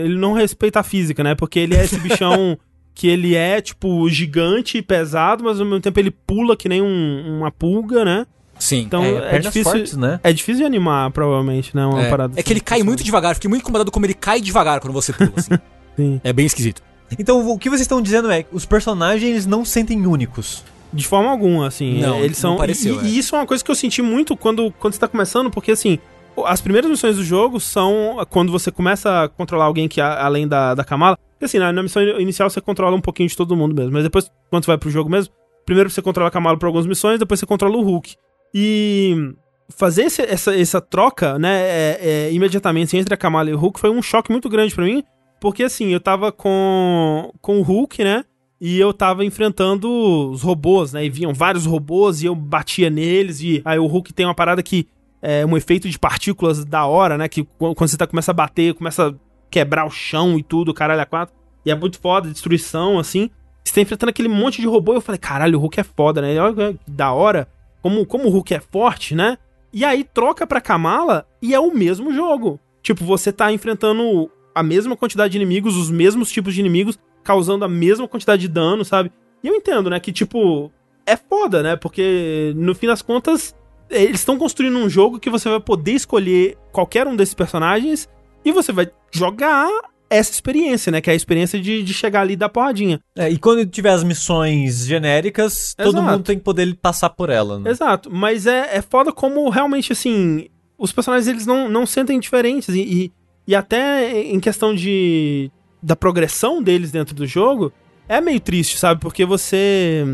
Ele 0.04 0.16
não 0.16 0.32
respeita 0.32 0.80
a 0.80 0.82
física, 0.82 1.22
né? 1.22 1.34
Porque 1.34 1.58
ele 1.58 1.74
é 1.76 1.84
esse 1.84 1.98
bichão 1.98 2.58
que 2.94 3.06
ele 3.08 3.34
é, 3.34 3.60
tipo, 3.60 4.08
gigante 4.08 4.78
e 4.78 4.82
pesado, 4.82 5.44
mas 5.44 5.60
ao 5.60 5.66
mesmo 5.66 5.80
tempo 5.80 6.00
ele 6.00 6.10
pula 6.10 6.56
que 6.56 6.68
nem 6.68 6.80
um- 6.82 7.38
uma 7.38 7.50
pulga, 7.50 8.04
né? 8.04 8.26
Sim. 8.58 8.78
Então 8.80 9.04
É, 9.04 9.36
é, 9.36 9.38
difícil. 9.38 9.64
fortes, 9.70 9.96
né? 9.98 10.18
É 10.24 10.32
difícil 10.32 10.60
de 10.60 10.64
animar, 10.64 11.10
provavelmente, 11.10 11.76
né? 11.76 11.84
Uma 11.84 12.02
É, 12.04 12.08
parada 12.10 12.40
é 12.40 12.42
que 12.42 12.52
ele 12.52 12.60
cai 12.60 12.82
muito 12.82 13.04
devagar. 13.04 13.34
Fiquei 13.34 13.50
muito 13.50 13.60
incomodado 13.62 13.90
como 13.92 14.06
ele 14.06 14.14
cai 14.14 14.40
devagar 14.40 14.80
quando 14.80 14.94
você 14.94 15.12
pula, 15.12 15.32
assim. 15.36 15.50
Sim. 15.94 16.20
é 16.24 16.32
bem 16.32 16.46
esquisito. 16.46 16.82
Então, 17.18 17.46
o 17.48 17.58
que 17.58 17.68
vocês 17.68 17.82
estão 17.82 18.00
dizendo 18.02 18.30
é 18.30 18.42
que 18.42 18.48
os 18.54 18.64
personagens 18.64 19.22
eles 19.30 19.46
não 19.46 19.64
sentem 19.64 20.06
únicos. 20.06 20.64
De 20.92 21.06
forma 21.06 21.30
alguma, 21.30 21.66
assim. 21.66 22.00
Não, 22.00 22.16
É, 22.16 22.20
eles 22.20 22.40
não 22.42 22.50
são. 22.50 22.56
pareceu, 22.56 23.02
e, 23.02 23.06
é. 23.06 23.08
e 23.10 23.18
isso 23.18 23.34
é 23.34 23.38
uma 23.38 23.46
coisa 23.46 23.62
que 23.64 23.70
eu 23.70 23.74
senti 23.74 24.00
muito 24.02 24.36
quando, 24.36 24.72
quando 24.78 24.94
você 24.94 25.00
tá 25.00 25.08
começando, 25.08 25.50
porque 25.50 25.70
assim. 25.72 25.98
As 26.44 26.60
primeiras 26.60 26.90
missões 26.90 27.16
do 27.16 27.24
jogo 27.24 27.58
são 27.58 28.18
quando 28.28 28.52
você 28.52 28.70
começa 28.70 29.22
a 29.24 29.28
controlar 29.28 29.64
alguém 29.64 29.88
que 29.88 30.02
a- 30.02 30.22
além 30.22 30.46
da, 30.46 30.74
da 30.74 30.84
Kamala. 30.84 31.16
Porque 31.32 31.46
assim, 31.46 31.58
na, 31.58 31.72
na 31.72 31.82
missão 31.82 32.02
inicial 32.20 32.50
você 32.50 32.60
controla 32.60 32.94
um 32.94 33.00
pouquinho 33.00 33.26
de 33.26 33.34
todo 33.34 33.56
mundo 33.56 33.74
mesmo. 33.74 33.92
Mas 33.92 34.02
depois, 34.04 34.30
quando 34.50 34.62
você 34.64 34.70
vai 34.72 34.76
pro 34.76 34.90
jogo 34.90 35.08
mesmo, 35.08 35.32
primeiro 35.64 35.88
você 35.88 36.02
controla 36.02 36.28
a 36.28 36.30
Kamala 36.30 36.58
por 36.58 36.66
algumas 36.66 36.86
missões, 36.86 37.18
depois 37.18 37.40
você 37.40 37.46
controla 37.46 37.74
o 37.78 37.82
Hulk. 37.82 38.16
E 38.54 39.32
fazer 39.74 40.02
esse- 40.04 40.20
essa, 40.22 40.54
essa 40.54 40.78
troca, 40.78 41.38
né, 41.38 41.62
é, 41.62 41.98
é, 42.02 42.32
imediatamente 42.34 42.88
assim, 42.88 42.98
entre 42.98 43.14
a 43.14 43.16
Kamala 43.16 43.48
e 43.48 43.54
o 43.54 43.58
Hulk 43.58 43.80
foi 43.80 43.88
um 43.88 44.02
choque 44.02 44.30
muito 44.30 44.46
grande 44.50 44.74
pra 44.74 44.84
mim. 44.84 45.02
Porque 45.40 45.62
assim, 45.62 45.88
eu 45.88 46.00
tava 46.00 46.30
com, 46.32 47.32
com 47.40 47.58
o 47.60 47.62
Hulk, 47.62 48.04
né? 48.04 48.24
E 48.60 48.78
eu 48.78 48.92
tava 48.92 49.24
enfrentando 49.24 50.30
os 50.30 50.42
robôs, 50.42 50.92
né? 50.92 51.04
E 51.04 51.10
vinham 51.10 51.34
vários 51.34 51.66
robôs 51.66 52.22
e 52.22 52.26
eu 52.26 52.34
batia 52.34 52.88
neles. 52.88 53.40
E 53.40 53.60
aí 53.64 53.78
o 53.78 53.86
Hulk 53.86 54.12
tem 54.12 54.24
uma 54.26 54.34
parada 54.34 54.62
que 54.62 54.86
é 55.20 55.44
um 55.44 55.56
efeito 55.56 55.88
de 55.88 55.98
partículas 55.98 56.64
da 56.64 56.86
hora, 56.86 57.18
né? 57.18 57.28
Que 57.28 57.42
qu- 57.44 57.74
quando 57.74 57.88
você 57.90 57.96
tá, 57.96 58.06
começa 58.06 58.30
a 58.30 58.34
bater, 58.34 58.74
começa 58.74 59.08
a 59.10 59.14
quebrar 59.50 59.84
o 59.86 59.90
chão 59.90 60.38
e 60.38 60.42
tudo, 60.42 60.72
caralho, 60.72 61.00
a 61.02 61.06
quatro. 61.06 61.34
E 61.64 61.70
é 61.70 61.74
muito 61.74 61.98
foda, 62.00 62.30
destruição, 62.30 62.98
assim. 62.98 63.28
Você 63.64 63.74
tá 63.74 63.80
enfrentando 63.80 64.10
aquele 64.10 64.28
monte 64.28 64.60
de 64.60 64.66
robô. 64.66 64.92
E 64.92 64.96
eu 64.96 65.00
falei, 65.00 65.18
caralho, 65.18 65.58
o 65.58 65.60
Hulk 65.60 65.80
é 65.80 65.84
foda, 65.84 66.22
né? 66.22 66.38
Olha 66.40 66.54
que 66.72 66.78
da 66.90 67.12
hora. 67.12 67.48
Como, 67.82 68.06
como 68.06 68.24
o 68.26 68.30
Hulk 68.30 68.54
é 68.54 68.60
forte, 68.60 69.14
né? 69.14 69.36
E 69.72 69.84
aí 69.84 70.02
troca 70.02 70.46
pra 70.46 70.60
Kamala 70.60 71.26
e 71.42 71.54
é 71.54 71.60
o 71.60 71.74
mesmo 71.74 72.12
jogo. 72.12 72.58
Tipo, 72.82 73.04
você 73.04 73.32
tá 73.32 73.52
enfrentando 73.52 74.30
a 74.56 74.62
mesma 74.62 74.96
quantidade 74.96 75.32
de 75.32 75.36
inimigos, 75.36 75.76
os 75.76 75.90
mesmos 75.90 76.30
tipos 76.30 76.54
de 76.54 76.60
inimigos, 76.60 76.98
causando 77.22 77.62
a 77.62 77.68
mesma 77.68 78.08
quantidade 78.08 78.40
de 78.40 78.48
dano, 78.48 78.86
sabe? 78.86 79.12
E 79.44 79.48
eu 79.48 79.54
entendo, 79.54 79.90
né, 79.90 80.00
que 80.00 80.10
tipo, 80.10 80.72
é 81.04 81.14
foda, 81.14 81.62
né? 81.62 81.76
Porque 81.76 82.54
no 82.56 82.74
fim 82.74 82.86
das 82.86 83.02
contas, 83.02 83.54
eles 83.90 84.20
estão 84.20 84.38
construindo 84.38 84.78
um 84.78 84.88
jogo 84.88 85.20
que 85.20 85.28
você 85.28 85.50
vai 85.50 85.60
poder 85.60 85.92
escolher 85.92 86.56
qualquer 86.72 87.06
um 87.06 87.14
desses 87.14 87.34
personagens 87.34 88.08
e 88.42 88.50
você 88.50 88.72
vai 88.72 88.90
jogar 89.12 89.68
essa 90.08 90.32
experiência, 90.32 90.90
né? 90.90 91.02
Que 91.02 91.10
é 91.10 91.12
a 91.12 91.16
experiência 91.16 91.60
de, 91.60 91.82
de 91.82 91.92
chegar 91.92 92.22
ali 92.22 92.32
e 92.32 92.36
dar 92.36 92.48
porradinha. 92.48 92.98
É, 93.14 93.28
e 93.28 93.36
quando 93.36 93.66
tiver 93.66 93.90
as 93.90 94.02
missões 94.02 94.86
genéricas, 94.86 95.74
todo 95.76 95.98
Exato. 95.98 96.02
mundo 96.02 96.24
tem 96.24 96.38
que 96.38 96.44
poder 96.44 96.74
passar 96.76 97.10
por 97.10 97.28
ela, 97.28 97.58
né? 97.58 97.68
Exato, 97.68 98.10
mas 98.10 98.46
é, 98.46 98.78
é 98.78 98.80
foda 98.80 99.12
como 99.12 99.50
realmente, 99.50 99.92
assim, 99.92 100.48
os 100.78 100.92
personagens 100.92 101.28
eles 101.28 101.46
não, 101.46 101.68
não 101.68 101.84
sentem 101.86 102.18
diferentes 102.18 102.68
e, 102.68 102.80
e, 102.80 103.12
e 103.46 103.54
até 103.54 104.22
em 104.22 104.40
questão 104.40 104.74
de 104.74 105.50
da 105.82 105.94
progressão 105.94 106.62
deles 106.62 106.90
dentro 106.90 107.14
do 107.14 107.26
jogo, 107.26 107.72
é 108.08 108.20
meio 108.20 108.40
triste, 108.40 108.78
sabe? 108.78 109.00
Porque 109.00 109.24
você, 109.24 110.04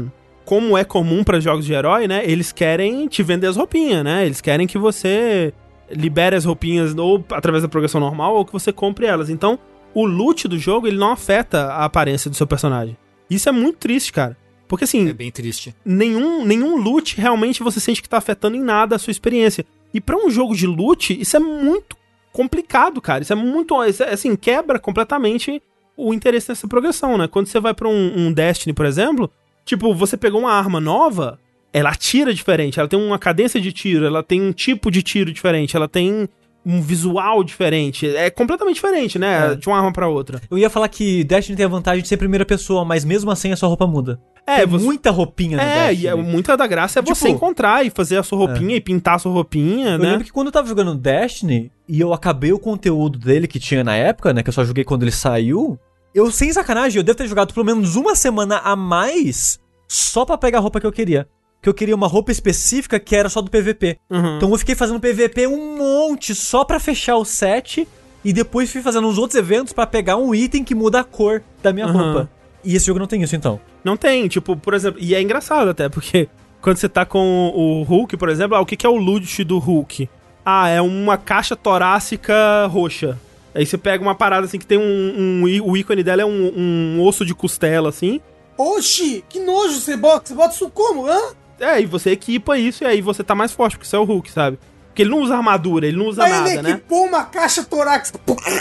como 0.44 0.76
é 0.76 0.84
comum 0.84 1.24
para 1.24 1.40
jogos 1.40 1.64
de 1.64 1.72
herói, 1.72 2.06
né? 2.06 2.22
Eles 2.24 2.52
querem 2.52 3.06
te 3.08 3.22
vender 3.22 3.46
as 3.46 3.56
roupinhas, 3.56 4.04
né? 4.04 4.26
Eles 4.26 4.40
querem 4.40 4.66
que 4.66 4.76
você 4.76 5.52
libere 5.90 6.36
as 6.36 6.44
roupinhas 6.44 6.94
ou 6.96 7.24
através 7.30 7.62
da 7.62 7.68
progressão 7.68 8.00
normal 8.00 8.34
ou 8.34 8.44
que 8.44 8.52
você 8.52 8.72
compre 8.72 9.06
elas. 9.06 9.30
Então, 9.30 9.58
o 9.94 10.04
loot 10.04 10.48
do 10.48 10.58
jogo, 10.58 10.86
ele 10.86 10.98
não 10.98 11.10
afeta 11.12 11.66
a 11.66 11.84
aparência 11.84 12.30
do 12.30 12.36
seu 12.36 12.46
personagem. 12.46 12.96
Isso 13.30 13.48
é 13.48 13.52
muito 13.52 13.78
triste, 13.78 14.12
cara. 14.12 14.36
Porque 14.68 14.84
assim, 14.84 15.08
É 15.08 15.12
bem 15.12 15.30
triste. 15.30 15.74
nenhum, 15.84 16.44
nenhum 16.46 16.76
loot 16.76 17.20
realmente 17.20 17.62
você 17.62 17.78
sente 17.78 18.02
que 18.02 18.08
tá 18.08 18.16
afetando 18.16 18.56
em 18.56 18.62
nada 18.62 18.96
a 18.96 18.98
sua 18.98 19.10
experiência. 19.10 19.66
E 19.92 20.00
pra 20.00 20.16
um 20.16 20.30
jogo 20.30 20.54
de 20.56 20.66
loot, 20.66 21.18
isso 21.18 21.36
é 21.36 21.40
muito 21.40 21.94
complicado, 22.32 23.00
cara. 23.00 23.22
Isso 23.22 23.32
é 23.32 23.36
muito. 23.36 23.82
isso 23.84 24.02
é, 24.02 24.12
assim, 24.12 24.34
quebra 24.34 24.78
completamente 24.78 25.62
o 25.96 26.14
interesse 26.14 26.48
nessa 26.48 26.66
progressão, 26.66 27.18
né? 27.18 27.28
Quando 27.28 27.46
você 27.46 27.60
vai 27.60 27.74
pra 27.74 27.88
um, 27.88 28.26
um 28.26 28.32
Destiny, 28.32 28.72
por 28.72 28.86
exemplo, 28.86 29.30
tipo, 29.64 29.94
você 29.94 30.16
pegou 30.16 30.40
uma 30.40 30.52
arma 30.52 30.80
nova, 30.80 31.38
ela 31.72 31.90
atira 31.90 32.32
diferente, 32.32 32.78
ela 32.78 32.88
tem 32.88 32.98
uma 32.98 33.18
cadência 33.18 33.60
de 33.60 33.72
tiro, 33.72 34.04
ela 34.06 34.22
tem 34.22 34.40
um 34.40 34.52
tipo 34.52 34.90
de 34.90 35.02
tiro 35.02 35.32
diferente, 35.32 35.76
ela 35.76 35.88
tem 35.88 36.28
um 36.64 36.80
visual 36.80 37.42
diferente. 37.42 38.06
É 38.14 38.30
completamente 38.30 38.76
diferente, 38.76 39.18
né? 39.18 39.52
É. 39.52 39.54
De 39.56 39.66
uma 39.68 39.76
arma 39.76 39.92
pra 39.92 40.08
outra. 40.08 40.40
Eu 40.50 40.56
ia 40.58 40.70
falar 40.70 40.88
que 40.88 41.24
Destiny 41.24 41.56
tem 41.56 41.66
a 41.66 41.68
vantagem 41.68 42.02
de 42.02 42.08
ser 42.08 42.16
primeira 42.16 42.44
pessoa, 42.44 42.84
mas 42.84 43.04
mesmo 43.04 43.30
assim 43.30 43.50
a 43.52 43.56
sua 43.56 43.68
roupa 43.68 43.86
muda. 43.86 44.20
É, 44.46 44.58
tem 44.58 44.66
você- 44.66 44.84
muita 44.84 45.10
roupinha 45.10 45.56
no 45.56 45.62
É, 45.62 45.88
Destiny. 45.88 46.02
e 46.04 46.06
é, 46.08 46.14
muita 46.14 46.56
da 46.56 46.66
graça 46.66 46.98
é 46.98 47.02
você 47.02 47.26
Tipo- 47.26 47.36
encontrar 47.36 47.86
e 47.86 47.90
fazer 47.90 48.16
a 48.16 48.22
sua 48.22 48.38
roupinha 48.38 48.76
e 48.76 48.80
pintar 48.80 49.14
a 49.16 49.18
sua 49.18 49.32
roupinha, 49.32 49.90
Eu 49.90 49.98
né? 49.98 50.10
lembro 50.12 50.24
que 50.24 50.32
quando 50.32 50.48
eu 50.48 50.52
tava 50.52 50.66
jogando 50.68 50.94
Destiny 50.94 51.70
e 51.88 52.00
eu 52.00 52.12
acabei 52.12 52.52
o 52.52 52.58
conteúdo 52.58 53.18
dele 53.18 53.46
que 53.46 53.60
tinha 53.60 53.84
na 53.84 53.94
época, 53.94 54.32
né? 54.32 54.42
Que 54.42 54.48
eu 54.48 54.52
só 54.52 54.64
joguei 54.64 54.82
quando 54.84 55.02
ele 55.02 55.12
saiu. 55.12 55.78
Eu, 56.14 56.30
sem 56.30 56.52
sacanagem, 56.52 56.98
eu 56.98 57.02
devo 57.04 57.16
ter 57.16 57.26
jogado 57.28 57.54
pelo 57.54 57.64
menos 57.64 57.96
uma 57.96 58.14
semana 58.14 58.58
a 58.58 58.74
mais 58.76 59.58
só 59.88 60.24
pra 60.24 60.36
pegar 60.36 60.58
a 60.58 60.60
roupa 60.60 60.80
que 60.80 60.86
eu 60.86 60.92
queria. 60.92 61.26
Que 61.62 61.68
eu 61.68 61.74
queria 61.74 61.94
uma 61.94 62.08
roupa 62.08 62.32
específica 62.32 62.98
que 62.98 63.14
era 63.14 63.28
só 63.28 63.40
do 63.40 63.50
PVP. 63.50 63.96
Uhum. 64.10 64.36
Então 64.36 64.50
eu 64.50 64.58
fiquei 64.58 64.74
fazendo 64.74 65.00
PVP 65.00 65.46
um 65.46 65.78
monte 65.78 66.34
só 66.34 66.64
pra 66.64 66.80
fechar 66.80 67.16
o 67.16 67.24
set. 67.24 67.86
E 68.24 68.32
depois 68.32 68.70
fui 68.70 68.82
fazendo 68.82 69.06
uns 69.06 69.16
outros 69.16 69.38
eventos 69.38 69.72
pra 69.72 69.86
pegar 69.86 70.16
um 70.16 70.34
item 70.34 70.62
que 70.62 70.74
muda 70.74 71.00
a 71.00 71.04
cor 71.04 71.42
da 71.62 71.72
minha 71.72 71.86
Aham. 71.86 72.02
roupa. 72.02 72.30
E 72.64 72.76
esse 72.76 72.86
jogo 72.86 72.98
não 72.98 73.06
tem 73.06 73.22
isso, 73.22 73.34
então. 73.34 73.60
Não 73.82 73.96
tem, 73.96 74.28
tipo, 74.28 74.56
por 74.56 74.74
exemplo, 74.74 75.00
e 75.00 75.14
é 75.14 75.20
engraçado 75.20 75.70
até, 75.70 75.88
porque 75.88 76.28
quando 76.62 76.76
você 76.76 76.88
tá 76.88 77.04
com 77.04 77.52
o 77.54 77.82
Hulk, 77.82 78.16
por 78.16 78.28
exemplo, 78.28 78.56
ah, 78.56 78.60
o 78.60 78.66
que 78.66 78.76
que 78.76 78.86
é 78.86 78.88
o 78.88 78.96
loot 78.96 79.42
do 79.42 79.58
Hulk? 79.58 80.08
Ah, 80.44 80.68
é 80.68 80.80
uma 80.80 81.16
caixa 81.16 81.56
torácica 81.56 82.66
roxa. 82.66 83.18
Aí 83.54 83.66
você 83.66 83.76
pega 83.76 84.02
uma 84.02 84.14
parada 84.14 84.46
assim 84.46 84.58
que 84.58 84.66
tem 84.66 84.78
um. 84.78 84.82
um 84.82 85.44
o 85.64 85.76
ícone 85.76 86.02
dela 86.02 86.22
é 86.22 86.24
um, 86.24 86.52
um 86.56 87.02
osso 87.02 87.24
de 87.24 87.34
costela, 87.34 87.88
assim. 87.88 88.20
Oxi, 88.56 89.24
que 89.28 89.40
nojo, 89.40 89.80
você 89.80 89.96
bota, 89.96 90.28
você 90.28 90.34
bota 90.34 90.54
isso 90.54 90.70
como? 90.70 91.06
Hã? 91.06 91.18
É, 91.60 91.80
e 91.80 91.86
você 91.86 92.10
equipa 92.10 92.58
isso 92.58 92.84
e 92.84 92.86
aí 92.86 93.00
você 93.00 93.22
tá 93.22 93.34
mais 93.34 93.52
forte, 93.52 93.76
porque 93.76 93.88
você 93.88 93.96
é 93.96 93.98
o 93.98 94.04
Hulk, 94.04 94.30
sabe? 94.30 94.58
Porque 94.88 95.02
ele 95.02 95.10
não 95.10 95.20
usa 95.20 95.36
armadura, 95.36 95.86
ele 95.86 95.96
não 95.96 96.06
usa 96.06 96.22
Aí 96.22 96.30
nada, 96.30 96.52
ele 96.52 96.62
né? 96.62 96.70
equipou 96.72 97.06
uma 97.06 97.24
caixa 97.24 97.64
torácica. 97.64 98.20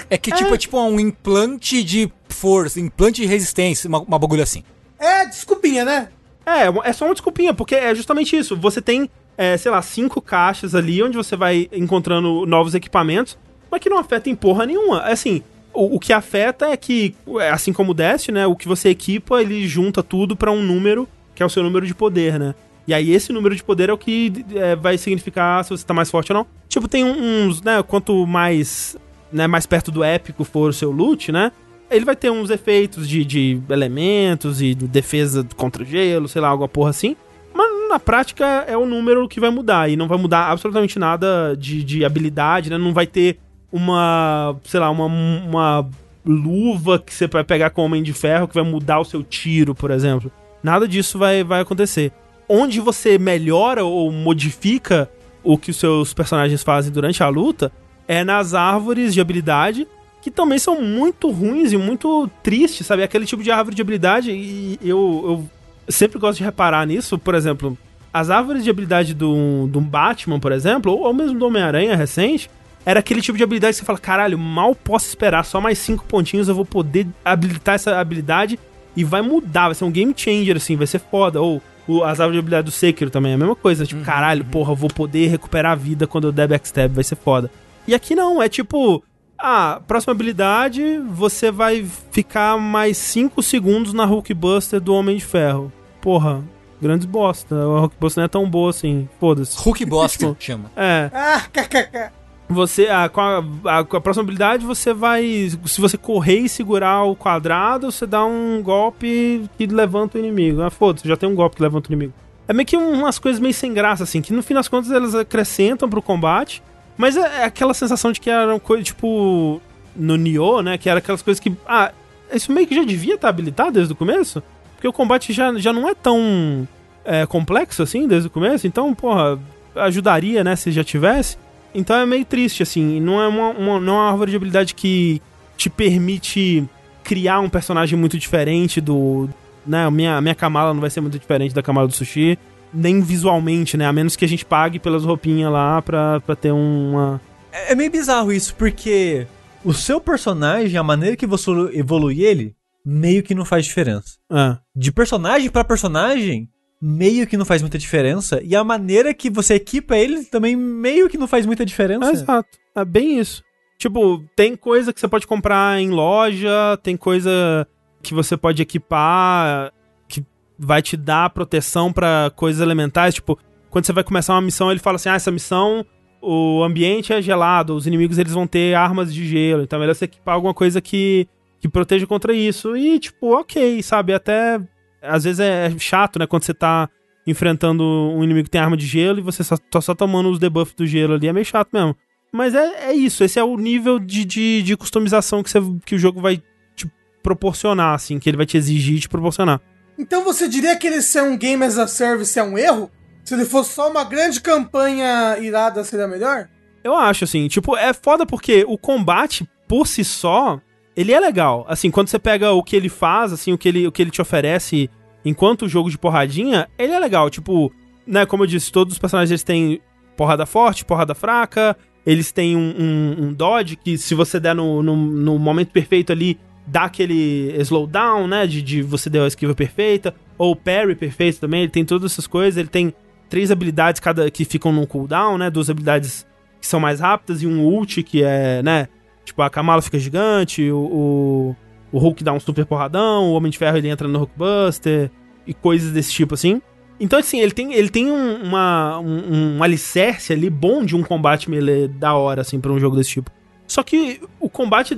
É 0.09 0.17
que 0.17 0.31
tipo, 0.31 0.53
é 0.53 0.57
tipo 0.57 0.79
um 0.79 0.99
implante 0.99 1.83
de 1.83 2.11
força, 2.29 2.79
implante 2.79 3.21
de 3.21 3.27
resistência, 3.27 3.87
uma, 3.89 3.99
uma 3.99 4.17
bagulho 4.17 4.41
assim. 4.41 4.63
É, 4.97 5.25
desculpinha, 5.25 5.83
né? 5.83 6.07
É, 6.45 6.89
é 6.89 6.93
só 6.93 7.05
uma 7.05 7.13
desculpinha, 7.13 7.53
porque 7.53 7.75
é 7.75 7.93
justamente 7.93 8.37
isso. 8.37 8.55
Você 8.55 8.81
tem, 8.81 9.09
é, 9.37 9.57
sei 9.57 9.71
lá, 9.71 9.81
cinco 9.81 10.21
caixas 10.21 10.73
ali 10.73 11.03
onde 11.03 11.17
você 11.17 11.35
vai 11.35 11.67
encontrando 11.71 12.45
novos 12.45 12.73
equipamentos, 12.75 13.37
mas 13.69 13.81
que 13.81 13.89
não 13.89 13.97
afeta 13.97 14.29
em 14.29 14.35
porra 14.35 14.65
nenhuma. 14.65 15.01
Assim, 15.01 15.43
o, 15.73 15.95
o 15.95 15.99
que 15.99 16.13
afeta 16.13 16.67
é 16.67 16.77
que, 16.77 17.15
é, 17.39 17.49
assim 17.49 17.73
como 17.73 17.91
o 17.91 17.93
Destiny, 17.93 18.39
né? 18.39 18.47
O 18.47 18.55
que 18.55 18.67
você 18.67 18.89
equipa, 18.89 19.41
ele 19.41 19.67
junta 19.67 20.01
tudo 20.01 20.35
pra 20.35 20.51
um 20.51 20.61
número, 20.61 21.07
que 21.35 21.43
é 21.43 21.45
o 21.45 21.49
seu 21.49 21.63
número 21.63 21.85
de 21.85 21.93
poder, 21.93 22.39
né? 22.39 22.55
E 22.88 22.93
aí 22.93 23.11
esse 23.11 23.32
número 23.32 23.55
de 23.55 23.63
poder 23.63 23.89
é 23.89 23.93
o 23.93 23.97
que 23.97 24.45
é, 24.55 24.75
vai 24.75 24.97
significar 24.97 25.63
se 25.63 25.69
você 25.69 25.86
tá 25.86 25.93
mais 25.93 26.09
forte 26.09 26.32
ou 26.32 26.39
não. 26.39 26.47
Tipo, 26.67 26.88
tem 26.88 27.03
uns, 27.03 27.61
né? 27.61 27.82
Quanto 27.84 28.25
mais, 28.25 28.97
né, 29.32 29.47
mais 29.47 29.65
perto 29.65 29.91
do 29.91 30.03
épico 30.03 30.43
for 30.43 30.69
o 30.69 30.73
seu 30.73 30.91
loot, 30.91 31.32
né? 31.32 31.51
Ele 31.89 32.05
vai 32.05 32.15
ter 32.15 32.32
uns 32.32 32.49
efeitos 32.49 33.07
de, 33.07 33.25
de 33.25 33.61
elementos 33.69 34.61
e 34.61 34.73
de 34.73 34.88
defesa 34.88 35.45
contra 35.57 35.84
gelo, 35.84 36.27
sei 36.27 36.41
lá, 36.41 36.47
alguma 36.47 36.69
porra 36.69 36.89
assim. 36.89 37.15
Mas 37.53 37.89
na 37.89 37.99
prática 37.99 38.45
é 38.67 38.77
o 38.77 38.86
número 38.86 39.27
que 39.27 39.39
vai 39.39 39.49
mudar. 39.49 39.89
E 39.89 39.97
não 39.97 40.07
vai 40.07 40.17
mudar 40.17 40.49
absolutamente 40.49 40.97
nada 40.97 41.55
de, 41.57 41.84
de 41.84 42.05
habilidade, 42.05 42.69
né? 42.69 42.77
Não 42.77 42.93
vai 42.93 43.05
ter 43.05 43.38
uma, 43.71 44.55
sei 44.63 44.79
lá, 44.79 44.89
uma, 44.89 45.05
uma 45.05 45.89
luva 46.25 46.99
que 46.99 47.13
você 47.13 47.27
vai 47.27 47.43
pegar 47.43 47.69
com 47.71 47.84
Homem 47.84 48.03
de 48.03 48.13
Ferro 48.13 48.47
que 48.47 48.55
vai 48.55 48.63
mudar 48.63 48.99
o 48.99 49.05
seu 49.05 49.23
tiro, 49.23 49.75
por 49.75 49.91
exemplo. 49.91 50.32
Nada 50.63 50.88
disso 50.88 51.17
vai, 51.17 51.43
vai 51.43 51.61
acontecer. 51.61 52.11
Onde 52.53 52.81
você 52.81 53.17
melhora 53.17 53.85
ou 53.85 54.11
modifica 54.11 55.09
o 55.41 55.57
que 55.57 55.71
os 55.71 55.77
seus 55.77 56.13
personagens 56.13 56.61
fazem 56.61 56.91
durante 56.91 57.23
a 57.23 57.29
luta 57.29 57.71
é 58.05 58.25
nas 58.25 58.53
árvores 58.53 59.13
de 59.13 59.21
habilidade, 59.21 59.87
que 60.21 60.29
também 60.29 60.59
são 60.59 60.81
muito 60.81 61.31
ruins 61.31 61.71
e 61.71 61.77
muito 61.77 62.29
tristes, 62.43 62.85
sabe? 62.85 63.03
Aquele 63.03 63.25
tipo 63.25 63.41
de 63.41 63.51
árvore 63.51 63.73
de 63.73 63.81
habilidade, 63.81 64.31
e 64.31 64.77
eu, 64.83 65.47
eu 65.87 65.89
sempre 65.89 66.19
gosto 66.19 66.39
de 66.39 66.43
reparar 66.43 66.85
nisso, 66.85 67.17
por 67.17 67.35
exemplo, 67.35 67.77
as 68.13 68.29
árvores 68.29 68.65
de 68.65 68.69
habilidade 68.69 69.13
do, 69.13 69.67
do 69.67 69.79
Batman, 69.79 70.37
por 70.37 70.51
exemplo, 70.51 70.91
ou, 70.91 71.03
ou 71.03 71.13
mesmo 71.13 71.39
do 71.39 71.45
Homem-Aranha 71.45 71.95
recente, 71.95 72.51
era 72.85 72.99
aquele 72.99 73.21
tipo 73.21 73.37
de 73.37 73.45
habilidade 73.45 73.75
que 73.75 73.79
você 73.79 73.85
fala, 73.85 73.97
caralho, 73.97 74.37
mal 74.37 74.75
posso 74.75 75.07
esperar, 75.07 75.45
só 75.45 75.61
mais 75.61 75.77
cinco 75.77 76.03
pontinhos 76.03 76.49
eu 76.49 76.55
vou 76.55 76.65
poder 76.65 77.07
habilitar 77.23 77.75
essa 77.75 77.97
habilidade 77.97 78.59
e 78.93 79.05
vai 79.05 79.21
mudar, 79.21 79.67
vai 79.67 79.75
ser 79.75 79.85
um 79.85 79.91
game 79.91 80.13
changer, 80.13 80.57
assim, 80.57 80.75
vai 80.75 80.85
ser 80.85 80.99
foda. 80.99 81.39
Ou 81.41 81.61
o, 81.88 82.03
as 82.03 82.19
árvores 82.19 82.34
de 82.34 82.39
habilidade 82.39 82.65
do 82.65 82.71
Sekiro 82.71 83.09
também 83.09 83.32
é 83.32 83.36
a 83.36 83.38
mesma 83.38 83.55
coisa, 83.55 83.86
tipo, 83.86 84.01
caralho, 84.03 84.45
porra, 84.45 84.71
eu 84.71 84.75
vou 84.75 84.89
poder 84.89 85.27
recuperar 85.27 85.71
a 85.73 85.75
vida 85.75 86.07
quando 86.07 86.25
eu 86.27 86.32
der 86.32 86.47
backstab, 86.47 86.93
vai 86.93 87.03
ser 87.03 87.15
foda. 87.15 87.49
E 87.88 87.93
aqui 87.95 88.13
não, 88.15 88.41
é 88.41 88.47
tipo, 88.47 89.03
ah, 89.38 89.82
próxima 89.88 90.11
habilidade, 90.11 90.99
você 91.09 91.51
vai 91.51 91.86
ficar 92.11 92.57
mais 92.57 92.97
5 92.97 93.41
segundos 93.41 93.93
na 93.93 94.05
Hulk 94.05 94.34
Buster 94.34 94.79
do 94.79 94.93
Homem 94.93 95.17
de 95.17 95.25
Ferro. 95.25 95.71
Porra, 95.99 96.43
grandes 96.82 97.05
bosta. 97.05 97.55
A 97.55 97.79
Hulk 97.82 97.95
Buster 97.99 98.21
não 98.21 98.25
é 98.25 98.29
tão 98.29 98.49
boa 98.49 98.69
assim, 98.69 99.09
foda-se. 99.19 99.57
Hulk 99.59 99.86
Bosta 99.86 100.36
chama. 100.39 100.71
É, 100.75 101.09
Ah, 101.13 101.41
kkk. 101.51 102.11
Você, 102.51 102.87
ah, 102.87 103.09
com, 103.09 103.21
a, 103.21 103.43
a- 103.79 103.83
com 103.83 103.97
a 103.97 104.01
próxima 104.01 104.23
habilidade, 104.23 104.65
você 104.65 104.93
vai. 104.93 105.49
Se 105.65 105.79
você 105.81 105.97
correr 105.97 106.39
e 106.39 106.49
segurar 106.49 107.03
o 107.03 107.15
quadrado, 107.15 107.91
você 107.91 108.05
dá 108.05 108.23
um 108.25 108.61
golpe 108.63 109.49
que 109.57 109.65
levanta 109.67 110.17
o 110.17 110.21
inimigo. 110.21 110.61
Ah, 110.61 110.69
foda-se, 110.69 111.07
já 111.07 111.15
tem 111.17 111.27
um 111.29 111.35
golpe 111.35 111.55
que 111.57 111.61
levanta 111.61 111.89
o 111.89 111.93
inimigo. 111.93 112.13
É 112.47 112.53
meio 112.53 112.65
que 112.65 112.75
umas 112.75 113.17
coisas 113.19 113.39
meio 113.39 113.53
sem 113.53 113.73
graça, 113.73 114.03
assim, 114.03 114.21
que 114.21 114.33
no 114.33 114.43
fim 114.43 114.53
das 114.53 114.67
contas 114.67 114.91
elas 114.91 115.15
acrescentam 115.15 115.89
pro 115.89 116.01
combate, 116.01 116.61
mas 116.97 117.15
é, 117.15 117.41
é 117.41 117.43
aquela 117.45 117.73
sensação 117.73 118.11
de 118.11 118.19
que 118.19 118.29
eram 118.29 118.59
coisas, 118.59 118.85
tipo, 118.87 119.61
no 119.95 120.17
Nioh, 120.17 120.61
né, 120.61 120.77
que 120.77 120.89
era 120.89 120.99
aquelas 120.99 121.21
coisas 121.21 121.39
que, 121.39 121.53
ah, 121.67 121.91
isso 122.33 122.51
meio 122.51 122.67
que 122.67 122.75
já 122.75 122.83
devia 122.83 123.15
estar 123.15 123.29
habilitado 123.29 123.71
desde 123.71 123.93
o 123.93 123.95
começo, 123.95 124.43
porque 124.75 124.87
o 124.87 124.91
combate 124.91 125.31
já, 125.31 125.53
já 125.59 125.71
não 125.71 125.87
é 125.87 125.93
tão 125.93 126.67
é, 127.05 127.25
complexo 127.25 127.83
assim 127.83 128.05
desde 128.07 128.27
o 128.27 128.31
começo, 128.31 128.67
então, 128.67 128.93
porra, 128.93 129.39
ajudaria, 129.75 130.43
né, 130.43 130.55
se 130.57 130.71
já 130.71 130.83
tivesse. 130.83 131.37
Então 131.74 131.95
é 131.95 132.05
meio 132.05 132.26
triste, 132.26 132.61
assim, 132.63 132.99
não 132.99 133.22
é 133.22 133.28
uma, 133.28 133.49
uma- 133.49 133.80
não 133.80 133.93
é 133.93 133.97
uma 133.97 134.09
árvore 134.11 134.32
de 134.32 134.38
habilidade 134.38 134.74
que 134.76 135.22
te 135.57 135.69
permite 135.69 136.63
criar 137.03 137.39
um 137.39 137.49
personagem 137.49 137.97
muito 137.97 138.17
diferente 138.17 138.80
do. 138.82 139.30
Né, 139.65 139.86
a 139.86 139.91
minha, 139.91 140.19
minha 140.22 140.34
Kamala 140.36 140.74
não 140.74 140.82
vai 140.82 140.89
ser 140.89 141.01
muito 141.01 141.19
diferente 141.19 141.53
da 141.53 141.61
Kamala 141.61 141.88
do 141.88 141.93
Sushi, 141.93 142.38
nem 142.74 142.99
visualmente, 142.99 143.78
né? 143.78 143.86
A 143.86 143.93
menos 143.93 144.15
que 144.15 144.26
a 144.26 144.28
gente 144.28 144.43
pague 144.43 144.80
pelas 144.80 145.03
roupinhas 145.05 145.51
lá 145.51 145.82
pra, 145.82 146.19
pra 146.22 146.36
ter 146.36 146.51
uma. 146.51 147.22
É 147.51 147.72
é 147.74 147.76
meio 147.76 147.91
bizarro 147.91 148.32
isso, 148.34 148.55
porque 148.55 149.28
o 149.63 149.72
seu 149.74 150.01
personagem, 150.01 150.78
a 150.78 150.84
maneira 150.84 151.15
que 151.15 151.28
você 151.28 151.51
evolui 151.74 152.24
ele, 152.24 152.55
meio 152.84 153.22
que 153.22 153.36
não 153.36 153.45
faz 153.45 153.65
diferença. 153.65 154.17
É. 154.32 154.57
De 154.76 154.91
personagem 154.91 155.49
pra 155.51 155.63
personagem, 155.63 156.49
meio 156.82 157.27
que 157.27 157.38
não 157.38 157.45
faz 157.45 157.61
muita 157.61 157.77
diferença. 157.77 158.41
E 158.43 158.55
a 158.55 158.63
maneira 158.63 159.13
que 159.13 159.29
você 159.29 159.55
equipa 159.55 159.95
ele 159.95 160.25
também 160.25 160.55
meio 160.55 161.07
que 161.07 161.17
não 161.17 161.27
faz 161.27 161.45
muita 161.45 161.65
diferença. 161.65 162.09
É, 162.09 162.13
exato. 162.13 162.57
É 162.75 162.84
bem 162.84 163.19
isso. 163.19 163.43
Tipo, 163.77 164.23
tem 164.36 164.55
coisa 164.55 164.93
que 164.93 164.99
você 164.99 165.07
pode 165.07 165.27
comprar 165.27 165.79
em 165.79 165.89
loja, 165.89 166.77
tem 166.84 166.95
coisa 166.95 167.67
que 168.01 168.13
você 168.13 168.36
pode 168.36 168.61
equipar 168.61 169.71
que 170.07 170.23
vai 170.57 170.82
te 170.82 170.97
dar 170.97 171.29
proteção 171.29 171.91
pra 171.91 172.32
coisas 172.36 172.61
elementares. 172.61 173.15
Tipo, 173.15 173.38
quando 173.69 173.86
você 173.86 173.93
vai 173.93 174.03
começar 174.03 174.34
uma 174.34 174.41
missão, 174.41 174.69
ele 174.69 174.79
fala 174.79 174.97
assim: 174.97 175.09
ah, 175.09 175.15
essa 175.15 175.32
missão, 175.32 175.86
o 176.21 176.63
ambiente 176.63 177.13
é 177.13 177.21
gelado, 177.21 177.75
os 177.75 177.88
inimigos 177.88 178.17
eles 178.17 178.34
vão 178.34 178.45
ter 178.45 178.75
armas 178.75 179.13
de 179.13 179.25
gelo, 179.27 179.63
então 179.63 179.77
é 179.77 179.79
melhor 179.79 179.95
você 179.95 180.05
equipar 180.05 180.36
alguma 180.36 180.53
coisa 180.53 180.79
que, 180.79 181.27
que 181.59 181.67
proteja 181.67 182.05
contra 182.05 182.34
isso. 182.34 182.77
E, 182.77 182.99
tipo, 182.99 183.34
ok, 183.34 183.82
sabe? 183.82 184.13
Até. 184.13 184.59
Às 185.01 185.23
vezes 185.23 185.39
é 185.39 185.73
chato, 185.77 186.19
né? 186.19 186.27
Quando 186.27 186.43
você 186.43 186.53
tá 186.53 186.89
enfrentando 187.25 187.83
um 187.83 188.23
inimigo 188.23 188.45
que 188.45 188.51
tem 188.51 188.61
arma 188.61 188.77
de 188.77 188.85
gelo 188.85 189.19
e 189.19 189.21
você 189.21 189.43
só, 189.43 189.57
tá 189.57 189.81
só 189.81 189.93
tomando 189.93 190.29
os 190.29 190.39
debuffs 190.39 190.75
do 190.75 190.85
gelo 190.85 191.13
ali, 191.13 191.27
é 191.27 191.33
meio 191.33 191.45
chato 191.45 191.69
mesmo. 191.71 191.95
Mas 192.31 192.55
é, 192.55 192.89
é 192.89 192.93
isso, 192.93 193.23
esse 193.23 193.37
é 193.37 193.43
o 193.43 193.57
nível 193.57 193.99
de, 193.99 194.23
de, 194.23 194.63
de 194.63 194.77
customização 194.77 195.43
que, 195.43 195.49
você, 195.49 195.59
que 195.85 195.95
o 195.95 195.99
jogo 195.99 196.21
vai 196.21 196.41
te 196.75 196.89
proporcionar, 197.21 197.93
assim, 197.93 198.19
que 198.19 198.29
ele 198.29 198.37
vai 198.37 198.45
te 198.45 198.57
exigir 198.57 198.99
te 198.99 199.09
proporcionar. 199.09 199.61
Então 199.97 200.23
você 200.23 200.47
diria 200.47 200.75
que 200.77 200.87
ele 200.87 201.01
ser 201.01 201.21
um 201.21 201.37
game 201.37 201.63
as 201.63 201.77
a 201.77 201.87
service 201.87 202.39
é 202.39 202.43
um 202.43 202.57
erro? 202.57 202.89
Se 203.23 203.33
ele 203.33 203.45
fosse 203.45 203.73
só 203.73 203.91
uma 203.91 204.03
grande 204.03 204.39
campanha 204.41 205.37
irada, 205.39 205.83
seria 205.83 206.07
melhor? 206.07 206.49
Eu 206.83 206.95
acho, 206.95 207.25
assim, 207.25 207.47
tipo, 207.47 207.77
é 207.77 207.93
foda 207.93 208.25
porque 208.25 208.65
o 208.67 208.77
combate, 208.77 209.47
por 209.67 209.85
si 209.85 210.03
só, 210.03 210.59
ele 210.95 211.11
é 211.11 211.19
legal. 211.19 211.65
Assim, 211.67 211.89
quando 211.89 212.07
você 212.07 212.19
pega 212.19 212.51
o 212.51 212.63
que 212.63 212.75
ele 212.75 212.89
faz, 212.89 213.33
assim, 213.33 213.53
o 213.53 213.57
que 213.57 213.67
ele, 213.67 213.87
o 213.87 213.91
que 213.91 214.01
ele 214.01 214.11
te 214.11 214.21
oferece 214.21 214.89
enquanto 215.23 215.67
jogo 215.67 215.89
de 215.89 215.97
porradinha, 215.97 216.67
ele 216.77 216.93
é 216.93 216.99
legal. 216.99 217.29
Tipo, 217.29 217.71
né, 218.05 218.25
como 218.25 218.43
eu 218.43 218.47
disse, 218.47 218.71
todos 218.71 218.93
os 218.93 218.99
personagens 218.99 219.31
eles 219.31 219.43
têm 219.43 219.79
porrada 220.17 220.45
forte, 220.45 220.85
porrada 220.85 221.15
fraca, 221.15 221.77
eles 222.05 222.31
têm 222.31 222.55
um, 222.55 222.73
um, 222.77 223.23
um 223.25 223.33
dodge 223.33 223.75
que 223.75 223.97
se 223.97 224.13
você 224.15 224.39
der 224.39 224.55
no, 224.55 224.81
no, 224.81 224.95
no 224.95 225.39
momento 225.39 225.71
perfeito 225.71 226.11
ali, 226.11 226.37
dá 226.65 226.83
aquele 226.83 227.53
slowdown, 227.61 228.27
né, 228.27 228.45
de, 228.47 228.61
de 228.61 228.81
você 228.81 229.09
deu 229.09 229.23
a 229.23 229.27
esquiva 229.27 229.53
perfeita, 229.53 230.13
ou 230.37 230.55
parry 230.55 230.95
perfeito 230.95 231.39
também, 231.39 231.63
ele 231.63 231.71
tem 231.71 231.85
todas 231.85 232.11
essas 232.11 232.27
coisas, 232.27 232.57
ele 232.57 232.69
tem 232.69 232.93
três 233.29 233.51
habilidades 233.51 233.99
cada 233.99 234.29
que 234.29 234.45
ficam 234.45 234.71
num 234.71 234.85
cooldown, 234.85 235.37
né, 235.37 235.49
duas 235.49 235.69
habilidades 235.69 236.25
que 236.59 236.67
são 236.67 236.79
mais 236.79 236.99
rápidas, 236.99 237.41
e 237.41 237.47
um 237.47 237.63
ult 237.65 238.03
que 238.03 238.23
é, 238.23 238.61
né? 238.61 238.87
Tipo, 239.24 239.41
a 239.41 239.49
Kamala 239.49 239.82
fica 239.82 239.99
gigante, 239.99 240.72
o, 240.72 240.78
o, 240.78 241.55
o 241.91 241.99
Hulk 241.99 242.24
dá 242.24 242.34
um 242.34 242.39
super 242.39 242.65
porradão, 242.65 243.30
o 243.30 243.34
Homem 243.34 243.51
de 243.51 243.57
Ferro 243.57 243.78
ele 243.78 243.89
entra 243.89 244.07
no 244.07 244.19
Hulkbuster, 244.19 245.11
e 245.45 245.53
coisas 245.53 245.91
desse 245.91 246.11
tipo 246.11 246.34
assim. 246.34 246.61
Então, 246.99 247.17
assim, 247.17 247.39
ele 247.39 247.51
tem, 247.51 247.74
ele 247.74 247.89
tem 247.89 248.11
um, 248.11 248.43
uma, 248.43 248.99
um, 248.99 249.57
um 249.57 249.63
alicerce 249.63 250.32
ali 250.32 250.49
bom 250.49 250.86
de 250.86 250.95
um 250.95 251.01
combate 251.01 251.49
melee 251.49 251.88
da 251.88 252.13
hora, 252.13 252.41
assim, 252.41 252.59
pra 252.59 252.72
um 252.72 252.80
jogo 252.80 252.95
desse 252.95 253.09
tipo. 253.09 253.32
Só 253.65 253.82
que 253.82 254.22
o 254.39 254.49
combate 254.49 254.97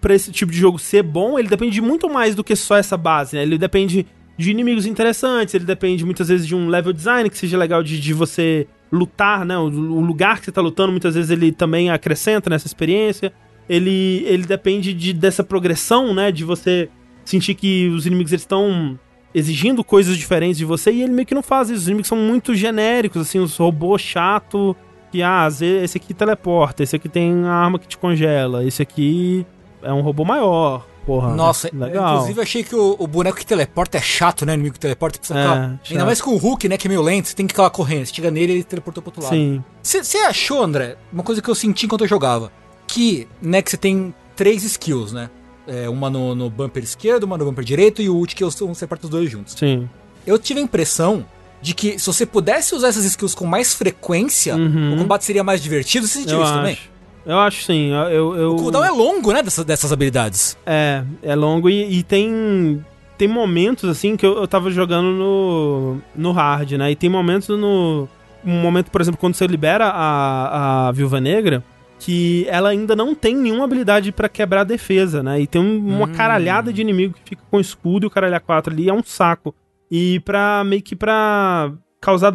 pra 0.00 0.14
esse 0.14 0.30
tipo 0.30 0.52
de 0.52 0.58
jogo 0.58 0.78
ser 0.78 1.02
bom, 1.02 1.38
ele 1.38 1.48
depende 1.48 1.72
de 1.72 1.80
muito 1.80 2.08
mais 2.08 2.34
do 2.34 2.44
que 2.44 2.54
só 2.54 2.76
essa 2.76 2.96
base, 2.96 3.36
né? 3.36 3.42
Ele 3.42 3.58
depende 3.58 4.06
de 4.38 4.50
inimigos 4.50 4.86
interessantes, 4.86 5.54
ele 5.54 5.64
depende 5.64 6.04
muitas 6.04 6.28
vezes 6.28 6.46
de 6.46 6.54
um 6.54 6.68
level 6.68 6.92
design 6.92 7.28
que 7.28 7.36
seja 7.36 7.58
legal 7.58 7.82
de, 7.82 8.00
de 8.00 8.14
você 8.14 8.66
lutar, 8.90 9.44
né? 9.44 9.58
O, 9.58 9.64
o 9.64 10.00
lugar 10.00 10.38
que 10.38 10.46
você 10.46 10.52
tá 10.52 10.60
lutando, 10.60 10.92
muitas 10.92 11.14
vezes 11.14 11.30
ele 11.30 11.52
também 11.52 11.90
acrescenta 11.90 12.48
nessa 12.48 12.66
experiência. 12.66 13.32
Ele, 13.70 14.24
ele 14.26 14.44
depende 14.46 14.92
de, 14.92 15.12
dessa 15.12 15.44
progressão, 15.44 16.12
né? 16.12 16.32
De 16.32 16.42
você 16.42 16.88
sentir 17.24 17.54
que 17.54 17.86
os 17.88 18.04
inimigos 18.04 18.32
estão 18.32 18.98
exigindo 19.32 19.84
coisas 19.84 20.16
diferentes 20.16 20.58
de 20.58 20.64
você 20.64 20.90
e 20.90 21.02
ele 21.02 21.12
meio 21.12 21.24
que 21.24 21.34
não 21.36 21.42
faz 21.42 21.70
isso. 21.70 21.82
Os 21.82 21.86
inimigos 21.86 22.08
são 22.08 22.18
muito 22.18 22.52
genéricos, 22.52 23.22
assim, 23.22 23.38
os 23.38 23.56
robôs 23.56 24.02
chato 24.02 24.76
que, 25.12 25.22
ah, 25.22 25.48
esse 25.82 25.96
aqui 25.96 26.12
teleporta, 26.12 26.82
esse 26.82 26.96
aqui 26.96 27.08
tem 27.08 27.44
a 27.44 27.52
arma 27.52 27.78
que 27.78 27.86
te 27.86 27.96
congela, 27.96 28.64
esse 28.64 28.82
aqui 28.82 29.46
é 29.82 29.92
um 29.92 30.00
robô 30.00 30.24
maior. 30.24 30.84
Porra, 31.06 31.34
Nossa, 31.34 31.70
legal. 31.72 32.14
inclusive 32.14 32.40
achei 32.40 32.62
que 32.62 32.76
o, 32.76 32.94
o 32.98 33.06
boneco 33.06 33.38
que 33.38 33.46
teleporta 33.46 33.98
é 33.98 34.00
chato, 34.00 34.44
né? 34.44 34.52
O 34.52 34.54
inimigo 34.54 34.74
que 34.74 34.80
teleporta 34.80 35.18
precisa 35.18 35.38
É, 35.38 35.42
ficar. 35.42 35.78
Ainda 35.90 36.04
mais 36.04 36.20
com 36.20 36.32
o 36.32 36.36
Hulk, 36.36 36.68
né? 36.68 36.76
Que 36.76 36.86
é 36.86 36.90
meio 36.90 37.02
lento, 37.02 37.28
você 37.28 37.34
tem 37.34 37.46
que 37.46 37.52
ficar 37.52 37.70
correndo. 37.70 38.06
Você 38.06 38.14
chega 38.14 38.30
nele 38.30 38.52
e 38.52 38.56
ele 38.56 38.64
teleportou 38.64 39.02
pro 39.02 39.10
outro 39.10 39.22
lado. 39.22 39.32
Sim. 39.34 39.64
Você 39.82 40.18
achou, 40.18 40.62
André, 40.62 40.96
uma 41.12 41.22
coisa 41.22 41.40
que 41.40 41.48
eu 41.48 41.54
senti 41.54 41.86
enquanto 41.86 42.02
eu 42.02 42.08
jogava? 42.08 42.52
Que, 42.92 43.28
né, 43.42 43.62
que 43.62 43.70
você 43.70 43.76
tem 43.76 44.14
três 44.36 44.64
skills, 44.64 45.12
né? 45.12 45.30
É, 45.66 45.88
uma 45.88 46.10
no, 46.10 46.34
no 46.34 46.50
bumper 46.50 46.82
esquerdo, 46.82 47.24
uma 47.24 47.36
no 47.38 47.44
bumper 47.44 47.64
direito 47.64 48.02
e 48.02 48.08
o 48.08 48.16
ult 48.16 48.34
que 48.34 48.42
eu- 48.42 48.50
você 48.50 48.84
aperta 48.84 49.04
os 49.06 49.10
dois 49.10 49.30
juntos. 49.30 49.54
Sim. 49.56 49.88
Eu 50.26 50.38
tive 50.38 50.58
a 50.60 50.62
impressão 50.62 51.24
de 51.62 51.74
que 51.74 51.98
se 51.98 52.06
você 52.06 52.24
pudesse 52.26 52.74
usar 52.74 52.88
essas 52.88 53.04
skills 53.04 53.34
com 53.34 53.46
mais 53.46 53.74
frequência, 53.74 54.56
Uhum. 54.56 54.94
o 54.94 54.98
combate 54.98 55.24
seria 55.24 55.44
mais 55.44 55.62
divertido. 55.62 56.06
Você 56.06 56.20
sentiu 56.20 56.38
Eu 56.38 56.42
isso 56.42 56.52
acho. 56.52 56.58
também? 56.60 56.78
Eu 57.26 57.38
acho 57.38 57.62
sim. 57.64 57.90
Eu, 58.10 58.34
eu, 58.36 58.52
O 58.54 58.56
cooldown 58.56 58.82
é 58.84 58.90
longo, 58.90 59.32
né, 59.32 59.42
dessas, 59.42 59.64
dessas 59.64 59.92
habilidades. 59.92 60.56
É, 60.66 61.04
é 61.22 61.34
longo 61.34 61.68
e, 61.68 61.98
e 61.98 62.02
tem 62.02 62.84
tem 63.18 63.28
momentos 63.28 63.88
assim 63.90 64.16
que 64.16 64.24
eu, 64.24 64.38
eu 64.38 64.48
tava 64.48 64.70
jogando 64.70 65.10
no 65.12 65.98
no 66.16 66.32
hard, 66.32 66.72
né? 66.72 66.90
E 66.90 66.96
tem 66.96 67.10
momentos 67.10 67.48
no 67.50 68.08
um 68.44 68.60
momento, 68.62 68.90
por 68.90 69.02
exemplo, 69.02 69.20
quando 69.20 69.34
você 69.34 69.46
libera 69.46 69.86
a, 69.88 70.88
a 70.88 70.92
Viúva 70.92 71.20
Negra, 71.20 71.62
que 72.00 72.46
ela 72.48 72.70
ainda 72.70 72.96
não 72.96 73.14
tem 73.14 73.36
nenhuma 73.36 73.64
habilidade 73.64 74.10
pra 74.10 74.28
quebrar 74.28 74.62
a 74.62 74.64
defesa, 74.64 75.22
né? 75.22 75.40
E 75.40 75.46
tem 75.46 75.60
um- 75.60 75.96
uma 75.96 76.06
Hum. 76.06 76.12
caralhada 76.12 76.72
de 76.72 76.80
inimigo 76.80 77.14
que 77.14 77.30
fica 77.30 77.42
com 77.50 77.60
escudo 77.60 78.06
e 78.06 78.08
o 78.08 78.10
caralho 78.10 78.40
4 78.40 78.72
ali 78.72 78.88
é 78.88 78.92
um 78.92 79.02
saco. 79.04 79.54
E 79.90 80.18
pra 80.20 80.64
meio 80.64 80.82
que 80.82 80.96
pra 80.96 81.70
causar 82.00 82.32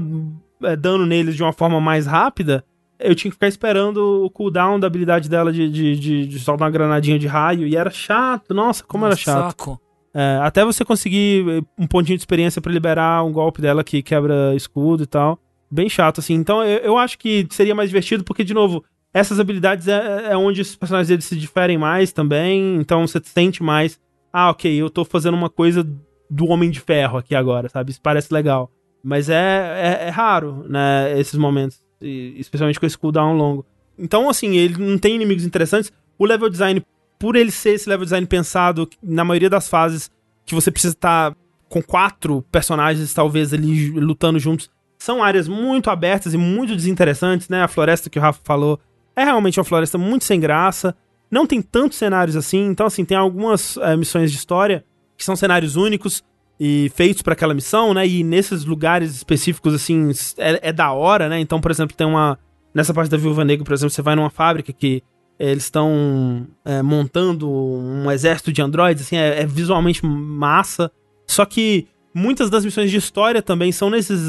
é, 0.64 0.76
dano 0.76 1.06
neles 1.06 1.36
de 1.36 1.44
uma 1.44 1.52
forma 1.52 1.82
mais 1.82 2.06
rápida, 2.06 2.64
eu 3.00 3.14
tinha 3.14 3.30
que 3.30 3.36
ficar 3.36 3.48
esperando 3.48 4.24
o 4.26 4.30
cooldown 4.30 4.80
da 4.80 4.88
habilidade 4.88 5.28
dela 5.30 5.52
de, 5.52 5.70
de, 5.70 5.96
de, 6.00 6.28
de 6.28 6.40
soltar 6.40 6.66
uma 6.68 6.72
granadinha 6.72 7.20
de 7.20 7.28
raio. 7.28 7.68
E 7.68 7.76
era 7.76 7.90
chato, 7.90 8.54
nossa, 8.54 8.84
como 8.84 9.06
era 9.06 9.16
chato. 9.16 9.50
Saco. 9.50 9.82
É, 10.14 10.40
até 10.42 10.64
você 10.64 10.86
conseguir 10.86 11.46
eh, 11.50 11.62
um 11.78 11.86
pontinho 11.86 12.18
de 12.18 12.22
experiência 12.22 12.62
pra 12.62 12.72
liberar 12.72 13.24
um 13.26 13.34
golpe 13.34 13.62
dela 13.62 13.84
que 13.84 14.02
quebra 14.02 14.56
escudo 14.56 15.04
e 15.04 15.06
tal. 15.06 15.38
Bem 15.70 15.90
chato, 15.90 16.20
assim. 16.22 16.36
Então 16.36 16.64
eu, 16.64 16.78
eu 16.80 16.98
acho 16.98 17.18
que 17.20 17.46
seria 17.50 17.76
mais 17.76 17.90
divertido, 17.90 18.24
porque, 18.24 18.44
de 18.44 18.54
novo, 18.54 18.82
essas 19.16 19.40
habilidades 19.40 19.88
é, 19.88 20.32
é 20.32 20.38
onde 20.38 20.60
os 20.60 20.76
personagens 20.76 21.08
deles 21.08 21.24
se 21.24 21.38
diferem 21.38 21.78
mais 21.78 22.12
também. 22.12 22.76
Então 22.76 23.08
você 23.08 23.22
sente 23.24 23.64
mais. 23.64 23.98
Ah, 24.32 24.50
ok, 24.50 24.70
eu 24.76 24.90
tô 24.90 25.06
fazendo 25.06 25.36
uma 25.36 25.50
coisa 25.50 25.88
do 26.30 26.48
Homem 26.48 26.70
de 26.70 26.82
Ferro 26.82 27.18
aqui 27.20 27.34
agora, 27.34 27.70
sabe? 27.70 27.92
Isso 27.92 28.02
parece 28.02 28.34
legal. 28.34 28.70
Mas 29.02 29.30
é, 29.30 30.02
é, 30.04 30.08
é 30.08 30.10
raro, 30.10 30.66
né? 30.68 31.18
Esses 31.18 31.36
momentos. 31.36 31.82
e- 32.02 32.36
especialmente 32.38 32.78
com 32.78 32.86
esse 32.86 32.98
cooldown 32.98 33.38
longo. 33.38 33.66
Então, 33.98 34.30
assim, 34.30 34.58
ele 34.58 34.78
não 34.78 34.98
tem 34.98 35.16
inimigos 35.16 35.46
interessantes. 35.46 35.94
O 36.20 36.26
level 36.26 36.50
design, 36.50 36.86
por 37.18 37.38
ele 37.38 37.52
ser 37.52 37.70
esse 37.76 37.88
level 37.88 38.04
design 38.04 38.28
pensado, 38.28 38.90
na 39.02 39.24
maioria 39.24 39.50
das 39.50 39.70
fases 39.70 40.12
que 40.46 40.54
você 40.54 40.70
precisa 40.70 40.94
estar 40.94 41.34
com 41.70 41.82
quatro 41.82 42.42
personagens, 42.52 43.14
talvez, 43.14 43.54
ali 43.54 43.92
lutando 43.92 44.40
juntos, 44.40 44.70
são 45.00 45.24
áreas 45.24 45.48
muito 45.48 45.90
abertas 45.90 46.34
e 46.34 46.38
muito 46.38 46.76
desinteressantes, 46.76 47.48
né? 47.48 47.64
A 47.64 47.68
floresta 47.70 48.10
que 48.10 48.20
o 48.20 48.22
Rafa 48.22 48.42
falou 48.44 48.78
é 49.16 49.24
realmente 49.24 49.60
uma 49.60 49.64
floresta 49.64 49.98
muito 49.98 50.26
sem 50.26 50.40
graça. 50.40 50.96
Não 51.32 51.48
tem 51.48 51.62
tantos 51.62 51.98
cenários 51.98 52.36
assim. 52.36 52.66
Então, 52.66 52.86
assim, 52.86 53.06
tem 53.06 53.18
algumas 53.18 53.78
eh, 53.78 53.96
missões 53.96 54.32
de 54.32 54.38
história 54.38 54.86
que 55.18 55.24
são 55.24 55.36
cenários 55.36 55.76
únicos 55.76 56.24
e 56.60 56.92
feitos 56.96 57.22
para 57.22 57.34
aquela 57.34 57.54
missão, 57.54 57.94
né? 57.94 58.08
E 58.08 58.24
nesses 58.24 58.66
lugares 58.66 59.16
específicos, 59.16 59.74
assim, 59.74 60.12
é, 60.38 60.70
é 60.70 60.74
da 60.74 60.92
hora, 60.92 61.28
né? 61.30 61.40
Então, 61.40 61.60
por 61.60 61.72
exemplo, 61.72 61.96
tem 61.96 62.06
uma. 62.06 62.38
Nessa 62.74 62.94
parte 62.94 63.10
da 63.10 63.18
Viúva 63.18 63.46
Negra, 63.46 63.64
por 63.64 63.74
exemplo, 63.74 63.90
você 63.90 64.02
vai 64.02 64.16
numa 64.16 64.30
fábrica 64.30 64.74
que 64.74 65.02
eles 65.40 65.64
estão 65.64 66.46
eh, 66.66 66.82
montando 66.82 67.50
um 67.50 68.12
exército 68.12 68.52
de 68.52 68.62
androides, 68.62 69.06
assim, 69.06 69.16
é, 69.16 69.42
é 69.42 69.46
visualmente 69.46 70.06
massa. 70.06 70.92
Só 71.26 71.46
que 71.46 71.88
muitas 72.14 72.50
das 72.50 72.64
missões 72.64 72.92
de 72.92 72.98
história 72.98 73.42
também 73.42 73.72
são 73.72 73.90
nesses 73.90 74.20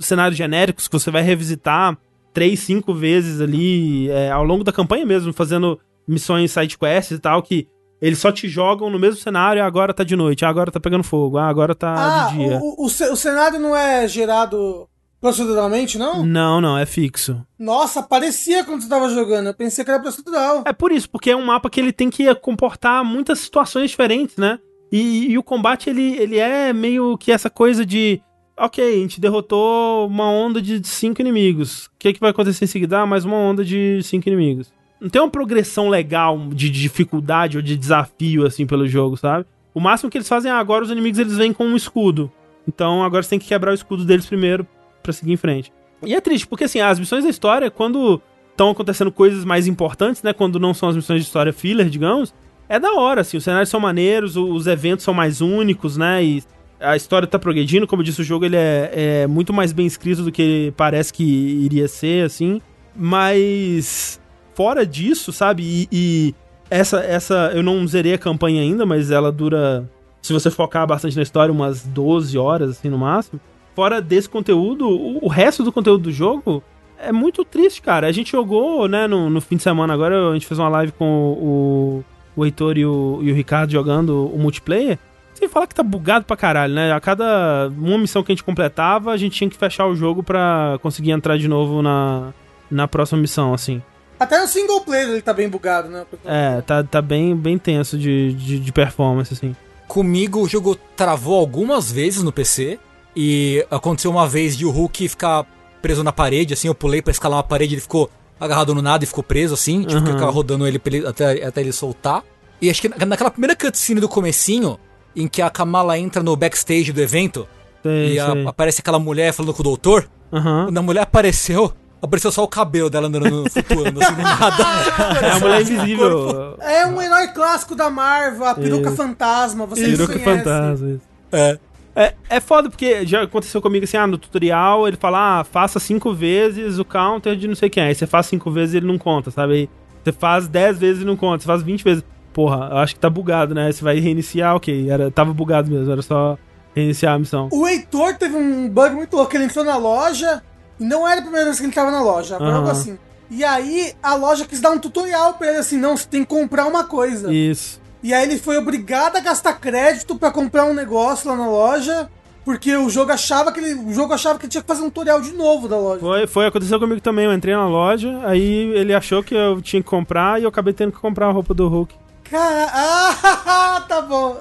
cenários 0.00 0.36
genéricos 0.36 0.88
que 0.88 0.92
você 0.92 1.10
vai 1.10 1.22
revisitar 1.22 1.96
três, 2.34 2.60
cinco 2.60 2.92
vezes 2.92 3.40
ali 3.40 4.10
eh, 4.10 4.30
ao 4.30 4.44
longo 4.44 4.62
da 4.64 4.72
campanha 4.72 5.06
mesmo, 5.06 5.32
fazendo 5.32 5.78
missões 6.06 6.50
side 6.52 6.76
quests 6.76 7.16
e 7.16 7.20
tal, 7.20 7.40
que 7.42 7.66
eles 8.02 8.18
só 8.18 8.30
te 8.30 8.46
jogam 8.48 8.90
no 8.90 8.98
mesmo 8.98 9.18
cenário, 9.18 9.62
ah, 9.62 9.66
agora 9.66 9.94
tá 9.94 10.04
de 10.04 10.14
noite, 10.16 10.44
ah, 10.44 10.48
agora 10.50 10.70
tá 10.70 10.78
pegando 10.78 11.02
fogo, 11.04 11.38
ah, 11.38 11.48
agora 11.48 11.74
tá 11.74 12.26
Ah, 12.26 12.28
de 12.30 12.36
dia. 12.36 12.58
o, 12.60 12.82
o, 12.82 12.86
o 12.86 13.16
cenário 13.16 13.58
não 13.58 13.74
é 13.74 14.06
gerado 14.06 14.86
proceduralmente, 15.20 15.96
não? 15.96 16.22
Não, 16.26 16.60
não, 16.60 16.76
é 16.76 16.84
fixo. 16.84 17.40
Nossa, 17.58 18.02
parecia 18.02 18.62
quando 18.62 18.82
você 18.82 18.88
tava 18.90 19.08
jogando. 19.08 19.46
Eu 19.46 19.54
pensei 19.54 19.82
que 19.82 19.90
era 19.90 19.98
procedural. 19.98 20.64
É 20.66 20.72
por 20.74 20.92
isso, 20.92 21.08
porque 21.08 21.30
é 21.30 21.36
um 21.36 21.46
mapa 21.46 21.70
que 21.70 21.80
ele 21.80 21.92
tem 21.92 22.10
que 22.10 22.34
comportar 22.34 23.02
muitas 23.02 23.38
situações 23.38 23.90
diferentes, 23.90 24.36
né? 24.36 24.58
E, 24.92 25.30
e 25.32 25.38
o 25.38 25.42
combate, 25.42 25.88
ele, 25.88 26.16
ele 26.18 26.38
é 26.38 26.74
meio 26.74 27.16
que 27.16 27.32
essa 27.32 27.48
coisa 27.48 27.86
de. 27.86 28.20
Ok, 28.56 28.84
a 28.84 28.98
gente 28.98 29.20
derrotou 29.20 30.06
uma 30.06 30.30
onda 30.30 30.62
de 30.62 30.80
cinco 30.86 31.20
inimigos. 31.20 31.86
O 31.86 31.90
que, 31.98 32.12
que 32.12 32.20
vai 32.20 32.30
acontecer 32.30 32.64
em 32.64 32.68
seguida? 32.68 33.00
Ah, 33.00 33.06
mais 33.06 33.24
uma 33.24 33.36
onda 33.36 33.64
de 33.64 34.00
cinco 34.04 34.28
inimigos. 34.28 34.72
Não 35.00 35.08
tem 35.08 35.20
uma 35.20 35.30
progressão 35.30 35.88
legal 35.88 36.38
de 36.50 36.70
dificuldade 36.70 37.56
ou 37.56 37.62
de 37.62 37.76
desafio, 37.76 38.46
assim, 38.46 38.64
pelo 38.64 38.86
jogo, 38.86 39.16
sabe? 39.16 39.44
O 39.74 39.80
máximo 39.80 40.08
que 40.08 40.16
eles 40.16 40.28
fazem 40.28 40.52
é 40.52 40.54
agora 40.54 40.84
os 40.84 40.90
inimigos 40.90 41.18
eles 41.18 41.36
vêm 41.36 41.52
com 41.52 41.64
um 41.64 41.74
escudo. 41.74 42.30
Então 42.66 43.02
agora 43.02 43.24
você 43.24 43.30
tem 43.30 43.40
que 43.40 43.48
quebrar 43.48 43.72
o 43.72 43.74
escudo 43.74 44.04
deles 44.04 44.24
primeiro 44.24 44.64
pra 45.02 45.12
seguir 45.12 45.32
em 45.32 45.36
frente. 45.36 45.72
E 46.04 46.14
é 46.14 46.20
triste, 46.20 46.46
porque 46.46 46.64
assim, 46.64 46.80
as 46.80 47.00
missões 47.00 47.24
da 47.24 47.30
história, 47.30 47.72
quando 47.72 48.22
estão 48.52 48.70
acontecendo 48.70 49.10
coisas 49.10 49.44
mais 49.44 49.66
importantes, 49.66 50.22
né? 50.22 50.32
Quando 50.32 50.60
não 50.60 50.72
são 50.72 50.88
as 50.88 50.94
missões 50.94 51.22
de 51.22 51.26
história 51.26 51.52
filler, 51.52 51.88
digamos, 51.88 52.32
é 52.68 52.78
da 52.78 52.94
hora, 52.94 53.22
assim. 53.22 53.36
Os 53.36 53.42
cenários 53.42 53.68
são 53.68 53.80
maneiros, 53.80 54.36
os 54.36 54.68
eventos 54.68 55.04
são 55.04 55.12
mais 55.12 55.40
únicos, 55.40 55.96
né? 55.96 56.22
E 56.22 56.44
a 56.84 56.96
história 56.96 57.26
tá 57.26 57.38
progredindo, 57.38 57.86
como 57.86 58.02
eu 58.02 58.04
disse, 58.04 58.20
o 58.20 58.24
jogo 58.24 58.44
ele 58.44 58.56
é, 58.56 58.90
é 58.92 59.26
muito 59.26 59.52
mais 59.52 59.72
bem 59.72 59.86
escrito 59.86 60.22
do 60.22 60.32
que 60.32 60.72
parece 60.76 61.12
que 61.12 61.24
iria 61.24 61.88
ser, 61.88 62.24
assim. 62.24 62.60
Mas 62.94 64.20
fora 64.54 64.86
disso, 64.86 65.32
sabe? 65.32 65.62
E, 65.62 65.88
e 65.90 66.34
essa, 66.70 66.98
essa. 67.00 67.50
Eu 67.54 67.62
não 67.62 67.86
zerei 67.86 68.14
a 68.14 68.18
campanha 68.18 68.62
ainda, 68.62 68.86
mas 68.86 69.10
ela 69.10 69.32
dura. 69.32 69.88
Se 70.22 70.32
você 70.32 70.50
focar 70.50 70.86
bastante 70.86 71.16
na 71.16 71.22
história, 71.22 71.52
umas 71.52 71.82
12 71.82 72.38
horas, 72.38 72.70
assim, 72.70 72.88
no 72.88 72.98
máximo. 72.98 73.40
Fora 73.74 74.00
desse 74.00 74.28
conteúdo, 74.28 74.88
o, 74.88 75.24
o 75.24 75.28
resto 75.28 75.62
do 75.62 75.72
conteúdo 75.72 76.04
do 76.04 76.12
jogo 76.12 76.62
é 76.98 77.12
muito 77.12 77.44
triste, 77.44 77.82
cara. 77.82 78.06
A 78.06 78.12
gente 78.12 78.32
jogou, 78.32 78.88
né, 78.88 79.06
no, 79.06 79.28
no 79.28 79.40
fim 79.40 79.56
de 79.56 79.62
semana 79.62 79.92
agora, 79.92 80.30
a 80.30 80.32
gente 80.34 80.46
fez 80.46 80.58
uma 80.58 80.68
live 80.68 80.92
com 80.92 81.04
o, 81.06 82.04
o 82.36 82.44
Heitor 82.44 82.78
e 82.78 82.86
o, 82.86 83.18
e 83.22 83.30
o 83.30 83.34
Ricardo 83.34 83.72
jogando 83.72 84.26
o 84.26 84.38
multiplayer. 84.38 84.98
Sem 85.34 85.48
falar 85.48 85.66
que 85.66 85.74
tá 85.74 85.82
bugado 85.82 86.24
pra 86.24 86.36
caralho, 86.36 86.72
né? 86.74 86.92
A 86.92 87.00
cada 87.00 87.68
uma 87.76 87.98
missão 87.98 88.22
que 88.22 88.30
a 88.32 88.34
gente 88.34 88.44
completava, 88.44 89.10
a 89.12 89.16
gente 89.16 89.36
tinha 89.36 89.50
que 89.50 89.56
fechar 89.56 89.86
o 89.86 89.94
jogo 89.96 90.22
pra 90.22 90.78
conseguir 90.82 91.10
entrar 91.10 91.36
de 91.36 91.48
novo 91.48 91.82
na, 91.82 92.32
na 92.70 92.86
próxima 92.88 93.20
missão, 93.20 93.52
assim. 93.52 93.82
Até 94.18 94.40
no 94.40 94.46
single 94.46 94.80
player 94.82 95.08
ele 95.08 95.20
tá 95.22 95.32
bem 95.34 95.48
bugado, 95.48 95.88
né? 95.88 96.04
É, 96.24 96.60
tá, 96.60 96.84
tá 96.84 97.02
bem, 97.02 97.34
bem 97.36 97.58
tenso 97.58 97.98
de, 97.98 98.32
de, 98.34 98.58
de 98.60 98.72
performance, 98.72 99.34
assim. 99.34 99.54
Comigo 99.88 100.40
o 100.40 100.48
jogo 100.48 100.76
travou 100.96 101.38
algumas 101.38 101.90
vezes 101.90 102.22
no 102.22 102.32
PC. 102.32 102.78
E 103.16 103.64
aconteceu 103.70 104.10
uma 104.10 104.26
vez 104.26 104.56
de 104.56 104.64
o 104.66 104.70
Hulk 104.70 105.08
ficar 105.08 105.46
preso 105.80 106.02
na 106.02 106.10
parede, 106.12 106.52
assim, 106.54 106.66
eu 106.66 106.74
pulei 106.74 107.00
pra 107.00 107.12
escalar 107.12 107.36
uma 107.36 107.44
parede, 107.44 107.74
ele 107.74 107.80
ficou 107.80 108.10
agarrado 108.40 108.74
no 108.74 108.82
nada 108.82 109.04
e 109.04 109.06
ficou 109.06 109.22
preso, 109.22 109.54
assim, 109.54 109.82
tipo, 109.82 110.00
Uhum. 110.00 110.06
ficava 110.06 110.30
rodando 110.32 110.66
ele, 110.66 110.80
ele- 110.84 111.06
até, 111.06 111.44
até 111.44 111.60
ele 111.60 111.70
soltar. 111.70 112.24
E 112.60 112.68
acho 112.68 112.80
que 112.80 112.88
na- 112.88 113.06
naquela 113.06 113.30
primeira 113.30 113.54
cutscene 113.54 114.00
do 114.00 114.08
comecinho, 114.08 114.80
em 115.16 115.26
que 115.28 115.40
a 115.42 115.50
Kamala 115.50 115.98
entra 115.98 116.22
no 116.22 116.34
backstage 116.36 116.92
do 116.92 117.00
evento, 117.00 117.46
Sei, 117.82 118.14
e 118.14 118.18
a- 118.20 118.32
sei. 118.32 118.46
aparece 118.46 118.80
aquela 118.80 118.98
mulher 118.98 119.32
falando 119.32 119.52
com 119.54 119.60
o 119.60 119.64
doutor, 119.64 120.08
Aham. 120.32 120.64
quando 120.66 120.78
a 120.78 120.82
mulher 120.82 121.02
apareceu, 121.02 121.72
apareceu 122.02 122.30
só 122.32 122.42
o 122.42 122.48
cabelo 122.48 122.88
dela 122.90 123.06
andando 123.08 123.30
no 123.30 123.44
flutuando, 123.50 124.02
assim, 124.02 124.14
do 124.14 124.22
nada. 124.22 124.64
É 125.22 125.30
a 125.30 125.38
mulher 125.40 125.60
invisível. 125.62 126.56
É 126.60 126.86
um 126.86 127.00
herói 127.00 127.28
clássico 127.28 127.74
da 127.74 127.90
Marvel, 127.90 128.44
a 128.46 128.54
peruca 128.54 128.88
Isso. 128.88 128.96
fantasma, 128.96 129.66
vocês 129.66 129.96
Peruca 129.96 130.12
conhecem. 130.18 130.38
fantasma. 130.44 130.90
isso. 130.90 131.00
É. 131.32 131.58
É, 131.96 132.12
é 132.28 132.40
foda, 132.40 132.68
porque 132.68 133.06
já 133.06 133.22
aconteceu 133.22 133.62
comigo 133.62 133.84
assim, 133.84 133.96
ah, 133.96 134.04
no 134.04 134.18
tutorial 134.18 134.88
ele 134.88 134.96
fala, 134.96 135.38
ah, 135.40 135.44
faça 135.44 135.78
cinco 135.78 136.12
vezes 136.12 136.76
o 136.80 136.84
counter 136.84 137.36
de 137.36 137.46
não 137.46 137.54
sei 137.54 137.70
quem. 137.70 137.84
Aí 137.84 137.94
você 137.94 138.04
faz 138.04 138.26
cinco 138.26 138.50
vezes 138.50 138.74
e 138.74 138.78
ele 138.78 138.86
não 138.88 138.98
conta, 138.98 139.30
sabe? 139.30 139.52
Aí 139.52 139.68
você 140.02 140.10
faz 140.10 140.48
dez 140.48 140.76
vezes 140.76 141.02
e 141.02 141.04
não 141.06 141.14
conta, 141.16 141.38
você 141.42 141.46
faz 141.46 141.62
vinte 141.62 141.84
vezes. 141.84 142.02
Porra, 142.34 142.68
eu 142.72 142.78
acho 142.78 142.94
que 142.94 143.00
tá 143.00 143.08
bugado, 143.08 143.54
né? 143.54 143.70
Você 143.70 143.82
vai 143.82 144.00
reiniciar, 144.00 144.56
ok. 144.56 144.90
Era, 144.90 145.08
tava 145.08 145.32
bugado 145.32 145.70
mesmo, 145.70 145.90
era 145.90 146.02
só 146.02 146.36
reiniciar 146.74 147.14
a 147.14 147.18
missão. 147.18 147.48
O 147.52 147.66
Heitor 147.66 148.16
teve 148.16 148.36
um 148.36 148.68
bug 148.68 148.96
muito 148.96 149.16
louco. 149.16 149.34
Ele 149.36 149.44
entrou 149.44 149.64
na 149.64 149.76
loja 149.76 150.42
e 150.78 150.84
não 150.84 151.08
era 151.08 151.20
a 151.20 151.22
primeira 151.22 151.46
vez 151.46 151.60
que 151.60 151.64
ele 151.64 151.72
tava 151.72 151.92
na 151.92 152.02
loja, 152.02 152.36
Aham. 152.36 152.56
algo 152.56 152.70
assim. 152.70 152.98
E 153.30 153.44
aí 153.44 153.94
a 154.02 154.16
loja 154.16 154.44
quis 154.44 154.60
dar 154.60 154.72
um 154.72 154.78
tutorial 154.80 155.34
pra 155.34 155.48
ele 155.48 155.58
assim: 155.58 155.78
não, 155.78 155.96
você 155.96 156.08
tem 156.08 156.24
que 156.24 156.28
comprar 156.28 156.66
uma 156.66 156.84
coisa. 156.84 157.32
Isso. 157.32 157.80
E 158.02 158.12
aí 158.12 158.24
ele 158.24 158.36
foi 158.36 158.58
obrigado 158.58 159.16
a 159.16 159.20
gastar 159.20 159.54
crédito 159.54 160.16
pra 160.16 160.32
comprar 160.32 160.64
um 160.64 160.74
negócio 160.74 161.30
lá 161.30 161.36
na 161.36 161.48
loja, 161.48 162.10
porque 162.44 162.76
o 162.76 162.90
jogo 162.90 163.12
achava 163.12 163.50
que 163.50 163.60
ele, 163.60 163.74
o 163.74 163.94
jogo 163.94 164.12
achava 164.12 164.38
que 164.38 164.44
ele 164.44 164.50
tinha 164.50 164.60
que 164.60 164.68
fazer 164.68 164.82
um 164.82 164.90
tutorial 164.90 165.20
de 165.20 165.32
novo 165.32 165.68
da 165.68 165.78
loja. 165.78 166.00
Foi, 166.00 166.26
foi, 166.26 166.46
aconteceu 166.46 166.78
comigo 166.80 167.00
também. 167.00 167.24
Eu 167.24 167.32
entrei 167.32 167.54
na 167.54 167.66
loja, 167.66 168.20
aí 168.24 168.72
ele 168.74 168.92
achou 168.92 169.22
que 169.22 169.34
eu 169.34 169.62
tinha 169.62 169.80
que 169.80 169.88
comprar 169.88 170.40
e 170.40 170.42
eu 170.44 170.48
acabei 170.48 170.74
tendo 170.74 170.92
que 170.92 170.98
comprar 170.98 171.28
a 171.28 171.30
roupa 171.30 171.54
do 171.54 171.66
Hulk. 171.68 171.94
Cara, 172.34 172.66
ah, 172.74 173.84
tá 173.86 174.02
bom, 174.02 174.36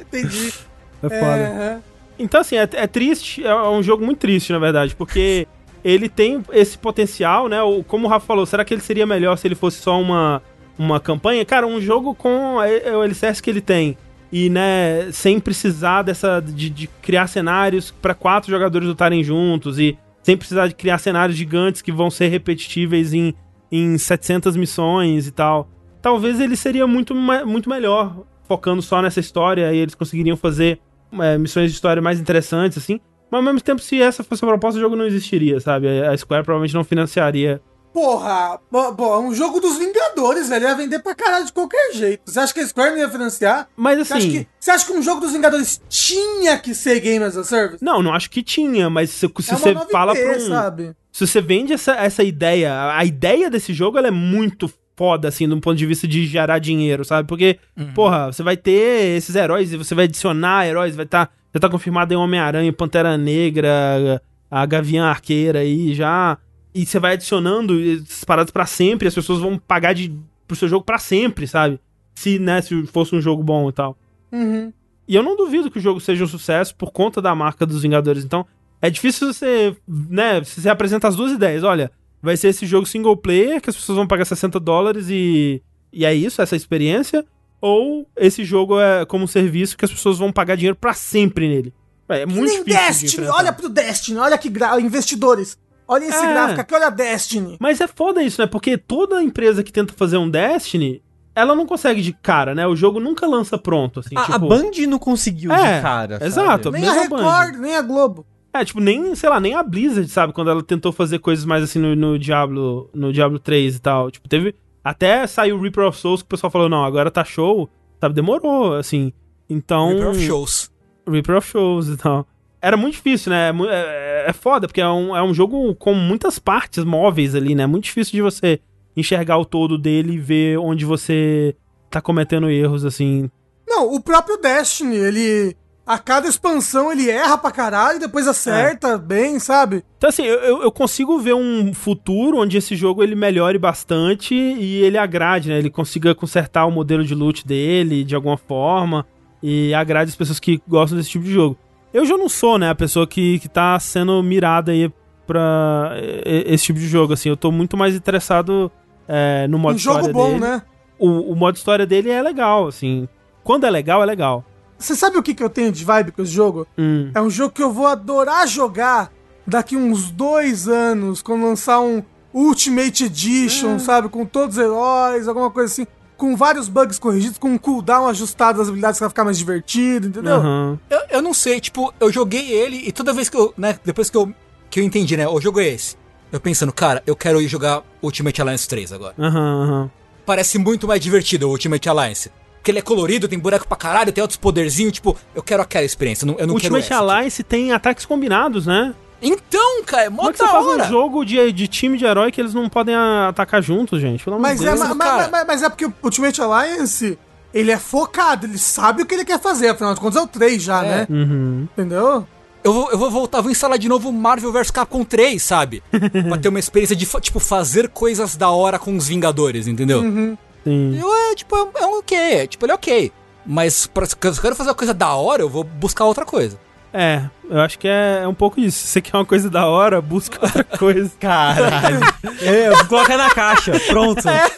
entendi. 0.00 0.52
É 1.00 1.08
foda. 1.08 1.48
aham. 1.48 1.82
Então, 2.18 2.40
assim, 2.40 2.56
é, 2.56 2.68
é 2.72 2.86
triste, 2.88 3.46
é 3.46 3.54
um 3.68 3.84
jogo 3.84 4.04
muito 4.04 4.18
triste, 4.18 4.52
na 4.52 4.58
verdade, 4.58 4.96
porque 4.96 5.46
ele 5.84 6.08
tem 6.08 6.42
esse 6.52 6.76
potencial, 6.76 7.48
né? 7.48 7.58
Como 7.86 8.06
o 8.06 8.10
Rafa 8.10 8.26
falou, 8.26 8.46
será 8.46 8.64
que 8.64 8.74
ele 8.74 8.80
seria 8.80 9.06
melhor 9.06 9.36
se 9.38 9.46
ele 9.46 9.54
fosse 9.54 9.80
só 9.80 10.00
uma, 10.00 10.42
uma 10.76 10.98
campanha? 10.98 11.44
Cara, 11.44 11.68
um 11.68 11.80
jogo 11.80 12.16
com 12.16 12.56
o 12.56 13.00
alicerce 13.00 13.40
que 13.40 13.50
ele 13.50 13.60
tem. 13.60 13.96
E, 14.32 14.50
né, 14.50 15.12
sem 15.12 15.38
precisar 15.38 16.02
dessa. 16.02 16.40
de, 16.40 16.68
de 16.68 16.88
criar 17.00 17.28
cenários 17.28 17.92
para 17.92 18.12
quatro 18.12 18.50
jogadores 18.50 18.88
lutarem 18.88 19.22
juntos 19.22 19.78
e 19.78 19.96
sem 20.20 20.36
precisar 20.36 20.66
de 20.66 20.74
criar 20.74 20.98
cenários 20.98 21.38
gigantes 21.38 21.80
que 21.80 21.92
vão 21.92 22.10
ser 22.10 22.26
repetitíveis 22.26 23.14
em, 23.14 23.32
em 23.70 23.96
700 23.96 24.56
missões 24.56 25.28
e 25.28 25.30
tal. 25.30 25.68
Talvez 26.06 26.38
ele 26.38 26.54
seria 26.54 26.86
muito, 26.86 27.12
muito 27.16 27.68
melhor 27.68 28.24
focando 28.46 28.80
só 28.80 29.02
nessa 29.02 29.18
história 29.18 29.72
e 29.72 29.76
eles 29.78 29.92
conseguiriam 29.92 30.36
fazer 30.36 30.78
é, 31.20 31.36
missões 31.36 31.68
de 31.72 31.74
história 31.74 32.00
mais 32.00 32.20
interessantes, 32.20 32.78
assim. 32.78 33.00
Mas 33.28 33.38
ao 33.38 33.42
mesmo 33.42 33.60
tempo, 33.60 33.82
se 33.82 34.00
essa 34.00 34.22
fosse 34.22 34.44
a 34.44 34.46
proposta, 34.46 34.78
o 34.78 34.80
jogo 34.80 34.94
não 34.94 35.04
existiria, 35.04 35.58
sabe? 35.58 35.88
A 36.04 36.16
Square 36.16 36.44
provavelmente 36.44 36.74
não 36.76 36.84
financiaria. 36.84 37.60
Porra, 37.92 38.60
bo- 38.70 38.92
bo- 38.92 39.14
é 39.14 39.18
um 39.18 39.34
jogo 39.34 39.58
dos 39.58 39.78
Vingadores, 39.78 40.48
velho. 40.48 40.68
Ia 40.68 40.76
vender 40.76 41.00
pra 41.00 41.12
caralho 41.12 41.44
de 41.46 41.52
qualquer 41.52 41.92
jeito. 41.92 42.30
Você 42.30 42.38
acha 42.38 42.54
que 42.54 42.60
a 42.60 42.66
Square 42.68 42.92
não 42.92 42.98
ia 42.98 43.08
financiar? 43.08 43.68
Mas 43.76 43.98
Você 44.06 44.14
acha, 44.14 44.28
assim. 44.28 44.30
que, 44.44 44.48
você 44.60 44.70
acha 44.70 44.86
que 44.86 44.92
um 44.92 45.02
jogo 45.02 45.20
dos 45.22 45.32
Vingadores 45.32 45.82
tinha 45.88 46.56
que 46.56 46.72
ser 46.72 47.00
Game 47.00 47.24
as 47.24 47.36
a 47.36 47.42
Service? 47.42 47.84
Não, 47.84 48.00
não 48.00 48.14
acho 48.14 48.30
que 48.30 48.44
tinha, 48.44 48.88
mas 48.88 49.10
se, 49.10 49.26
se 49.40 49.50
é 49.52 49.56
você 49.56 49.74
fala 49.90 50.14
pra 50.14 50.36
um. 50.36 50.40
sabe? 50.48 50.94
Se 51.10 51.26
você 51.26 51.40
vende 51.40 51.72
essa, 51.72 51.94
essa 51.96 52.22
ideia, 52.22 52.72
a 52.72 52.98
a 52.98 53.04
ideia 53.04 53.50
desse 53.50 53.72
jogo 53.74 53.98
ela 53.98 54.06
é 54.06 54.12
muito 54.12 54.70
foda, 54.96 55.28
assim, 55.28 55.46
do 55.46 55.60
ponto 55.60 55.76
de 55.76 55.86
vista 55.86 56.08
de 56.08 56.26
gerar 56.26 56.58
dinheiro, 56.58 57.04
sabe? 57.04 57.28
Porque, 57.28 57.58
porra, 57.94 58.32
você 58.32 58.42
vai 58.42 58.56
ter 58.56 59.16
esses 59.16 59.36
heróis 59.36 59.72
e 59.72 59.76
você 59.76 59.94
vai 59.94 60.06
adicionar 60.06 60.66
heróis, 60.66 60.96
vai 60.96 61.04
estar. 61.04 61.30
já 61.54 61.60
tá 61.60 61.68
confirmado 61.68 62.12
em 62.12 62.16
Homem-Aranha, 62.16 62.72
Pantera 62.72 63.16
Negra, 63.16 64.22
a 64.50 64.64
Gavião 64.64 65.04
Arqueira 65.04 65.60
aí 65.60 65.94
já. 65.94 66.38
E 66.74 66.84
você 66.84 66.98
vai 66.98 67.12
adicionando 67.12 67.78
essas 67.80 68.24
paradas 68.24 68.50
pra 68.50 68.66
sempre, 68.66 69.06
as 69.08 69.14
pessoas 69.14 69.38
vão 69.38 69.58
pagar 69.58 69.92
de, 69.92 70.12
pro 70.46 70.56
seu 70.56 70.68
jogo 70.68 70.84
pra 70.84 70.98
sempre, 70.98 71.46
sabe? 71.46 71.78
Se, 72.14 72.38
né, 72.38 72.62
se 72.62 72.86
fosse 72.86 73.14
um 73.14 73.20
jogo 73.20 73.42
bom 73.42 73.68
e 73.68 73.72
tal. 73.72 73.96
Uhum. 74.32 74.72
E 75.08 75.14
eu 75.14 75.22
não 75.22 75.36
duvido 75.36 75.70
que 75.70 75.78
o 75.78 75.82
jogo 75.82 76.00
seja 76.00 76.24
um 76.24 76.28
sucesso 76.28 76.74
por 76.74 76.90
conta 76.90 77.22
da 77.22 77.34
marca 77.34 77.64
dos 77.64 77.82
Vingadores. 77.82 78.24
Então, 78.24 78.46
é 78.80 78.90
difícil 78.90 79.32
você, 79.32 79.76
né, 79.86 80.42
se 80.42 80.60
você 80.60 80.68
apresenta 80.68 81.08
as 81.08 81.16
duas 81.16 81.32
ideias. 81.32 81.62
Olha, 81.62 81.90
vai 82.22 82.36
ser 82.36 82.48
esse 82.48 82.66
jogo 82.66 82.86
single 82.86 83.16
player 83.16 83.60
que 83.60 83.70
as 83.70 83.76
pessoas 83.76 83.96
vão 83.96 84.06
pagar 84.06 84.24
60 84.24 84.58
dólares 84.60 85.06
e 85.10 85.62
e 85.92 86.04
é 86.04 86.12
isso, 86.14 86.42
essa 86.42 86.54
experiência, 86.56 87.24
ou 87.60 88.06
esse 88.16 88.44
jogo 88.44 88.78
é 88.78 89.06
como 89.06 89.24
um 89.24 89.28
serviço 89.28 89.76
que 89.78 89.84
as 89.84 89.90
pessoas 89.90 90.18
vão 90.18 90.30
pagar 90.30 90.56
dinheiro 90.56 90.76
pra 90.76 90.92
sempre 90.92 91.48
nele. 91.48 91.72
É, 92.08 92.22
é 92.22 92.26
Que 92.26 92.32
muito 92.32 92.48
nem 92.52 92.64
difícil. 92.64 92.64
de 92.64 92.86
Destiny, 92.86 93.12
enfrentar. 93.22 93.34
olha 93.38 93.52
pro 93.52 93.68
Destiny, 93.68 94.18
olha 94.18 94.36
que 94.38 94.48
gra... 94.50 94.78
investidores. 94.80 95.56
Olha 95.88 96.04
esse 96.04 96.18
É. 96.24 96.32
gráfico 96.32 96.60
aqui, 96.60 96.74
olha 96.74 96.90
Destiny. 96.90 97.56
Mas 97.60 97.80
é 97.80 97.86
foda 97.86 98.22
isso, 98.22 98.40
né? 98.40 98.46
Porque 98.46 98.76
toda 98.76 99.22
empresa 99.22 99.62
que 99.62 99.72
tenta 99.72 99.94
fazer 99.94 100.16
um 100.18 100.28
Destiny, 100.28 101.02
ela 101.34 101.54
não 101.54 101.64
consegue 101.64 102.02
de 102.02 102.12
cara, 102.12 102.54
né? 102.54 102.66
O 102.66 102.76
jogo 102.76 103.00
nunca 103.00 103.26
lança 103.26 103.56
pronto, 103.56 104.00
assim, 104.00 104.14
A, 104.16 104.22
tipo... 104.22 104.34
a 104.34 104.38
Band 104.38 104.70
não 104.88 104.98
conseguiu 104.98 105.50
É, 105.52 105.76
de 105.76 105.82
cara. 105.82 106.14
sabe? 106.18 106.26
exato. 106.26 106.70
Nem 106.72 106.86
a 106.86 106.94
mesma 106.94 107.16
Record, 107.18 107.56
nem 107.60 107.76
a 107.76 107.82
Globo. 107.82 108.26
É, 108.60 108.64
tipo, 108.64 108.80
nem, 108.80 109.14
sei 109.14 109.28
lá, 109.28 109.40
nem 109.40 109.54
a 109.54 109.62
Blizzard, 109.62 110.08
sabe? 110.08 110.32
Quando 110.32 110.50
ela 110.50 110.62
tentou 110.62 110.92
fazer 110.92 111.18
coisas 111.18 111.44
mais 111.44 111.62
assim 111.62 111.78
no, 111.78 111.94
no 111.94 112.18
Diablo, 112.18 112.90
no 112.94 113.12
Diablo 113.12 113.38
3 113.38 113.76
e 113.76 113.80
tal. 113.80 114.10
Tipo, 114.10 114.28
teve. 114.28 114.54
Até 114.82 115.26
saiu 115.26 115.56
o 115.56 115.60
Reaper 115.60 115.86
of 115.86 115.98
Souls 115.98 116.22
que 116.22 116.26
o 116.26 116.28
pessoal 116.28 116.50
falou, 116.50 116.68
não, 116.68 116.84
agora 116.84 117.10
tá 117.10 117.24
show. 117.24 117.68
Sabe, 118.00 118.14
demorou, 118.14 118.74
assim. 118.74 119.12
Então. 119.48 119.88
Reaper 119.88 120.10
of 120.10 120.20
Shows. 120.20 120.70
Reaper 121.08 121.36
of 121.36 121.48
Shows 121.48 121.88
e 121.88 121.96
tal. 121.96 122.26
Era 122.60 122.76
muito 122.76 122.94
difícil, 122.94 123.30
né? 123.30 123.50
É 123.50 123.52
É, 123.68 124.30
é 124.30 124.32
foda, 124.32 124.66
porque 124.66 124.80
é 124.80 124.88
um, 124.88 125.16
é 125.16 125.22
um 125.22 125.34
jogo 125.34 125.74
com 125.74 125.94
muitas 125.94 126.38
partes 126.38 126.84
móveis 126.84 127.34
ali, 127.34 127.54
né? 127.54 127.66
Muito 127.66 127.84
difícil 127.84 128.12
de 128.12 128.22
você 128.22 128.60
enxergar 128.96 129.38
o 129.38 129.44
todo 129.44 129.76
dele 129.76 130.14
e 130.14 130.18
ver 130.18 130.58
onde 130.58 130.84
você 130.84 131.54
tá 131.90 132.00
cometendo 132.00 132.50
erros, 132.50 132.84
assim. 132.84 133.30
Não, 133.68 133.94
o 133.94 134.00
próprio 134.00 134.38
Destiny, 134.38 134.96
ele. 134.96 135.56
A 135.86 135.98
cada 135.98 136.26
expansão 136.28 136.90
ele 136.90 137.08
erra 137.08 137.38
pra 137.38 137.52
caralho, 137.52 138.00
depois 138.00 138.26
acerta 138.26 138.88
É. 138.88 138.98
bem, 138.98 139.38
sabe? 139.38 139.84
Então, 139.96 140.10
assim, 140.10 140.24
eu, 140.24 140.62
eu- 140.62 140.72
consigo 140.72 141.16
ver 141.20 141.34
um 141.34 141.72
futuro 141.72 142.38
onde 142.38 142.56
esse 142.56 142.74
jogo 142.74 143.04
ele 143.04 143.14
melhore 143.14 143.56
bastante 143.56 144.34
e 144.34 144.82
ele 144.82 144.98
agrade, 144.98 145.48
né? 145.48 145.58
Ele 145.58 145.70
consiga 145.70 146.12
consertar 146.14 146.66
o 146.66 146.72
modelo 146.72 147.04
de 147.04 147.14
loot 147.14 147.46
dele 147.46 148.02
de 148.02 148.16
alguma 148.16 148.36
forma 148.36 149.06
e 149.42 149.72
agrade 149.74 150.10
as 150.10 150.16
pessoas 150.16 150.40
que 150.40 150.60
gostam 150.66 150.98
desse 150.98 151.10
tipo 151.10 151.24
de 151.24 151.32
jogo. 151.32 151.56
Eu 151.94 152.04
já 152.04 152.16
não 152.18 152.28
sou, 152.28 152.58
né, 152.58 152.68
a 152.68 152.74
pessoa 152.74 153.06
que, 153.06 153.38
que 153.38 153.48
tá 153.48 153.78
sendo 153.78 154.20
mirada 154.24 154.72
aí 154.72 154.90
pra 155.26 155.92
esse 156.24 156.64
tipo 156.64 156.78
de 156.78 156.88
jogo, 156.88 157.12
assim. 157.12 157.28
Eu 157.28 157.36
tô 157.36 157.52
muito 157.52 157.76
mais 157.76 157.94
interessado 157.94 158.70
eh, 159.08 159.46
no 159.48 159.58
modo 159.58 159.76
um 159.76 159.78
jogo 159.78 159.98
história 160.00 160.12
bom, 160.12 160.28
dele. 160.30 160.40
né? 160.40 160.62
O, 160.98 161.32
o 161.32 161.36
modo 161.36 161.56
história 161.56 161.86
dele 161.86 162.10
é 162.10 162.20
legal, 162.22 162.66
assim. 162.66 163.08
Quando 163.44 163.64
é 163.66 163.70
legal, 163.70 164.02
é 164.02 164.06
legal. 164.06 164.44
Você 164.78 164.94
sabe 164.94 165.16
o 165.16 165.22
que, 165.22 165.34
que 165.34 165.42
eu 165.42 165.48
tenho 165.50 165.72
de 165.72 165.84
vibe 165.84 166.12
com 166.12 166.22
esse 166.22 166.32
jogo? 166.32 166.66
Hum. 166.76 167.10
É 167.14 167.20
um 167.20 167.30
jogo 167.30 167.52
que 167.52 167.62
eu 167.62 167.72
vou 167.72 167.86
adorar 167.86 168.46
jogar 168.46 169.10
daqui 169.46 169.76
uns 169.76 170.10
dois 170.10 170.68
anos, 170.68 171.22
quando 171.22 171.44
lançar 171.44 171.80
um 171.80 172.02
Ultimate 172.34 173.04
Edition, 173.04 173.78
sabe? 173.78 174.08
Com 174.08 174.26
todos 174.26 174.56
os 174.58 174.62
heróis, 174.62 175.26
alguma 175.28 175.50
coisa 175.50 175.72
assim. 175.72 175.86
Com 176.16 176.34
vários 176.34 176.68
bugs 176.68 176.98
corrigidos, 176.98 177.38
com 177.38 177.48
um 177.50 177.58
cooldown 177.58 178.08
ajustado 178.08 178.58
das 178.58 178.68
habilidades 178.68 178.98
pra 178.98 179.08
ficar 179.08 179.24
mais 179.24 179.38
divertido, 179.38 180.08
entendeu? 180.08 180.36
Aham. 180.36 180.78
Eu, 180.88 181.00
eu 181.10 181.22
não 181.22 181.34
sei, 181.34 181.60
tipo, 181.60 181.92
eu 182.00 182.10
joguei 182.10 182.52
ele 182.52 182.82
e 182.86 182.92
toda 182.92 183.12
vez 183.12 183.28
que 183.28 183.36
eu, 183.36 183.52
né, 183.56 183.78
depois 183.84 184.08
que 184.08 184.16
eu, 184.16 184.32
que 184.70 184.80
eu 184.80 184.84
entendi, 184.84 185.16
né, 185.16 185.28
o 185.28 185.40
jogo 185.40 185.60
é 185.60 185.68
esse. 185.68 185.96
Eu 186.32 186.40
pensando, 186.40 186.72
cara, 186.72 187.02
eu 187.06 187.14
quero 187.14 187.40
ir 187.40 187.48
jogar 187.48 187.82
Ultimate 188.02 188.40
Alliance 188.40 188.66
3 188.66 188.92
agora. 188.92 189.14
Aham, 189.18 189.62
aham. 189.62 189.90
Parece 190.24 190.58
muito 190.58 190.88
mais 190.88 191.00
divertido 191.00 191.46
o 191.46 191.50
Ultimate 191.50 191.88
Alliance. 191.88 192.30
Porque 192.66 192.72
ele 192.72 192.78
é 192.80 192.82
colorido, 192.82 193.28
tem 193.28 193.38
boneco 193.38 193.64
pra 193.68 193.76
caralho, 193.76 194.10
tem 194.10 194.20
outros 194.20 194.36
poderzinhos, 194.36 194.92
tipo, 194.94 195.16
eu 195.36 195.40
quero 195.40 195.62
aquela 195.62 195.84
experiência, 195.84 196.24
eu 196.24 196.26
não, 196.26 196.34
eu 196.34 196.46
não 196.48 196.54
quero 196.56 196.74
Ultimate 196.74 196.84
essa. 196.92 196.94
tipo. 197.00 197.10
Alliance 197.12 197.42
tem 197.44 197.70
ataques 197.72 198.04
combinados, 198.04 198.66
né? 198.66 198.92
Então, 199.22 199.84
cara, 199.84 200.06
é 200.06 200.10
mó 200.10 200.16
Como 200.16 200.30
é 200.30 200.32
que 200.32 200.38
da 200.40 200.46
você 200.46 200.52
faz 200.52 200.66
hora. 200.66 200.84
um 200.84 200.88
jogo 200.88 201.24
de, 201.24 201.52
de 201.52 201.68
time 201.68 201.96
de 201.96 202.04
herói 202.04 202.32
que 202.32 202.40
eles 202.40 202.52
não 202.52 202.68
podem 202.68 202.96
atacar 202.96 203.62
juntos, 203.62 204.00
gente? 204.00 204.24
Pelo 204.24 204.34
amor 204.34 204.42
Mas, 204.48 204.58
de 204.58 204.66
é, 204.66 204.70
Deus. 204.70 204.80
ma- 204.80 204.94
ma- 204.96 205.04
cara. 205.04 205.28
ma- 205.28 205.44
mas 205.44 205.62
é 205.62 205.68
porque 205.68 205.86
o 205.86 205.94
Ultimate 206.02 206.40
Alliance, 206.42 207.16
ele 207.54 207.70
é 207.70 207.78
focado, 207.78 208.46
ele 208.46 208.58
sabe 208.58 209.02
o 209.02 209.06
que 209.06 209.14
ele 209.14 209.24
quer 209.24 209.40
fazer, 209.40 209.68
afinal 209.68 209.94
de 209.94 210.00
contas 210.00 210.16
é 210.20 210.24
o 210.24 210.26
3 210.26 210.60
já, 210.60 210.84
É. 210.84 210.88
né? 210.88 211.06
Uhum. 211.08 211.68
Entendeu? 211.72 212.26
Eu 212.64 212.72
vou, 212.72 212.90
eu 212.90 212.98
vou 212.98 213.10
voltar, 213.12 213.40
vou 213.42 213.52
instalar 213.52 213.78
de 213.78 213.88
novo 213.88 214.10
Marvel 214.12 214.50
vs 214.50 214.72
Capcom 214.72 215.04
3, 215.04 215.40
sabe? 215.40 215.84
pra 216.28 216.36
ter 216.36 216.48
uma 216.48 216.58
experiência 216.58 216.96
de, 216.96 217.06
tipo, 217.20 217.38
fazer 217.38 217.88
coisas 217.90 218.34
da 218.34 218.50
hora 218.50 218.76
com 218.76 218.96
os 218.96 219.06
Vingadores, 219.06 219.68
entendeu? 219.68 220.00
Uhum. 220.00 220.36
Sim. 220.66 220.98
Eu, 221.00 221.08
é, 221.14 221.34
tipo, 221.36 221.54
é, 221.54 221.82
é 221.82 221.86
um 221.86 221.98
ok, 222.00 222.18
é, 222.18 222.46
tipo, 222.48 222.64
ele 222.66 222.72
é 222.72 222.74
ok. 222.74 223.12
Mas 223.46 223.86
pra, 223.86 224.04
se 224.04 224.16
eu 224.16 224.42
quero 224.42 224.56
fazer 224.56 224.70
uma 224.70 224.74
coisa 224.74 224.92
da 224.92 225.14
hora, 225.14 225.42
eu 225.42 225.48
vou 225.48 225.62
buscar 225.62 226.04
outra 226.04 226.24
coisa. 226.24 226.58
É, 226.92 227.22
eu 227.48 227.60
acho 227.60 227.78
que 227.78 227.86
é, 227.86 228.22
é 228.24 228.26
um 228.28 228.34
pouco 228.34 228.58
isso. 228.58 228.78
Se 228.80 228.86
você 228.88 229.00
quer 229.00 229.16
uma 229.16 229.24
coisa 229.24 229.48
da 229.48 229.66
hora, 229.66 230.00
busca 230.00 230.38
outra 230.44 230.64
coisa. 230.76 231.08
Caralho. 231.20 232.00
é, 232.42 232.84
coloca 232.86 233.16
na 233.16 233.30
caixa. 233.30 233.78
Pronto. 233.86 234.28
É, 234.28 234.48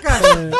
cara, 0.00 0.50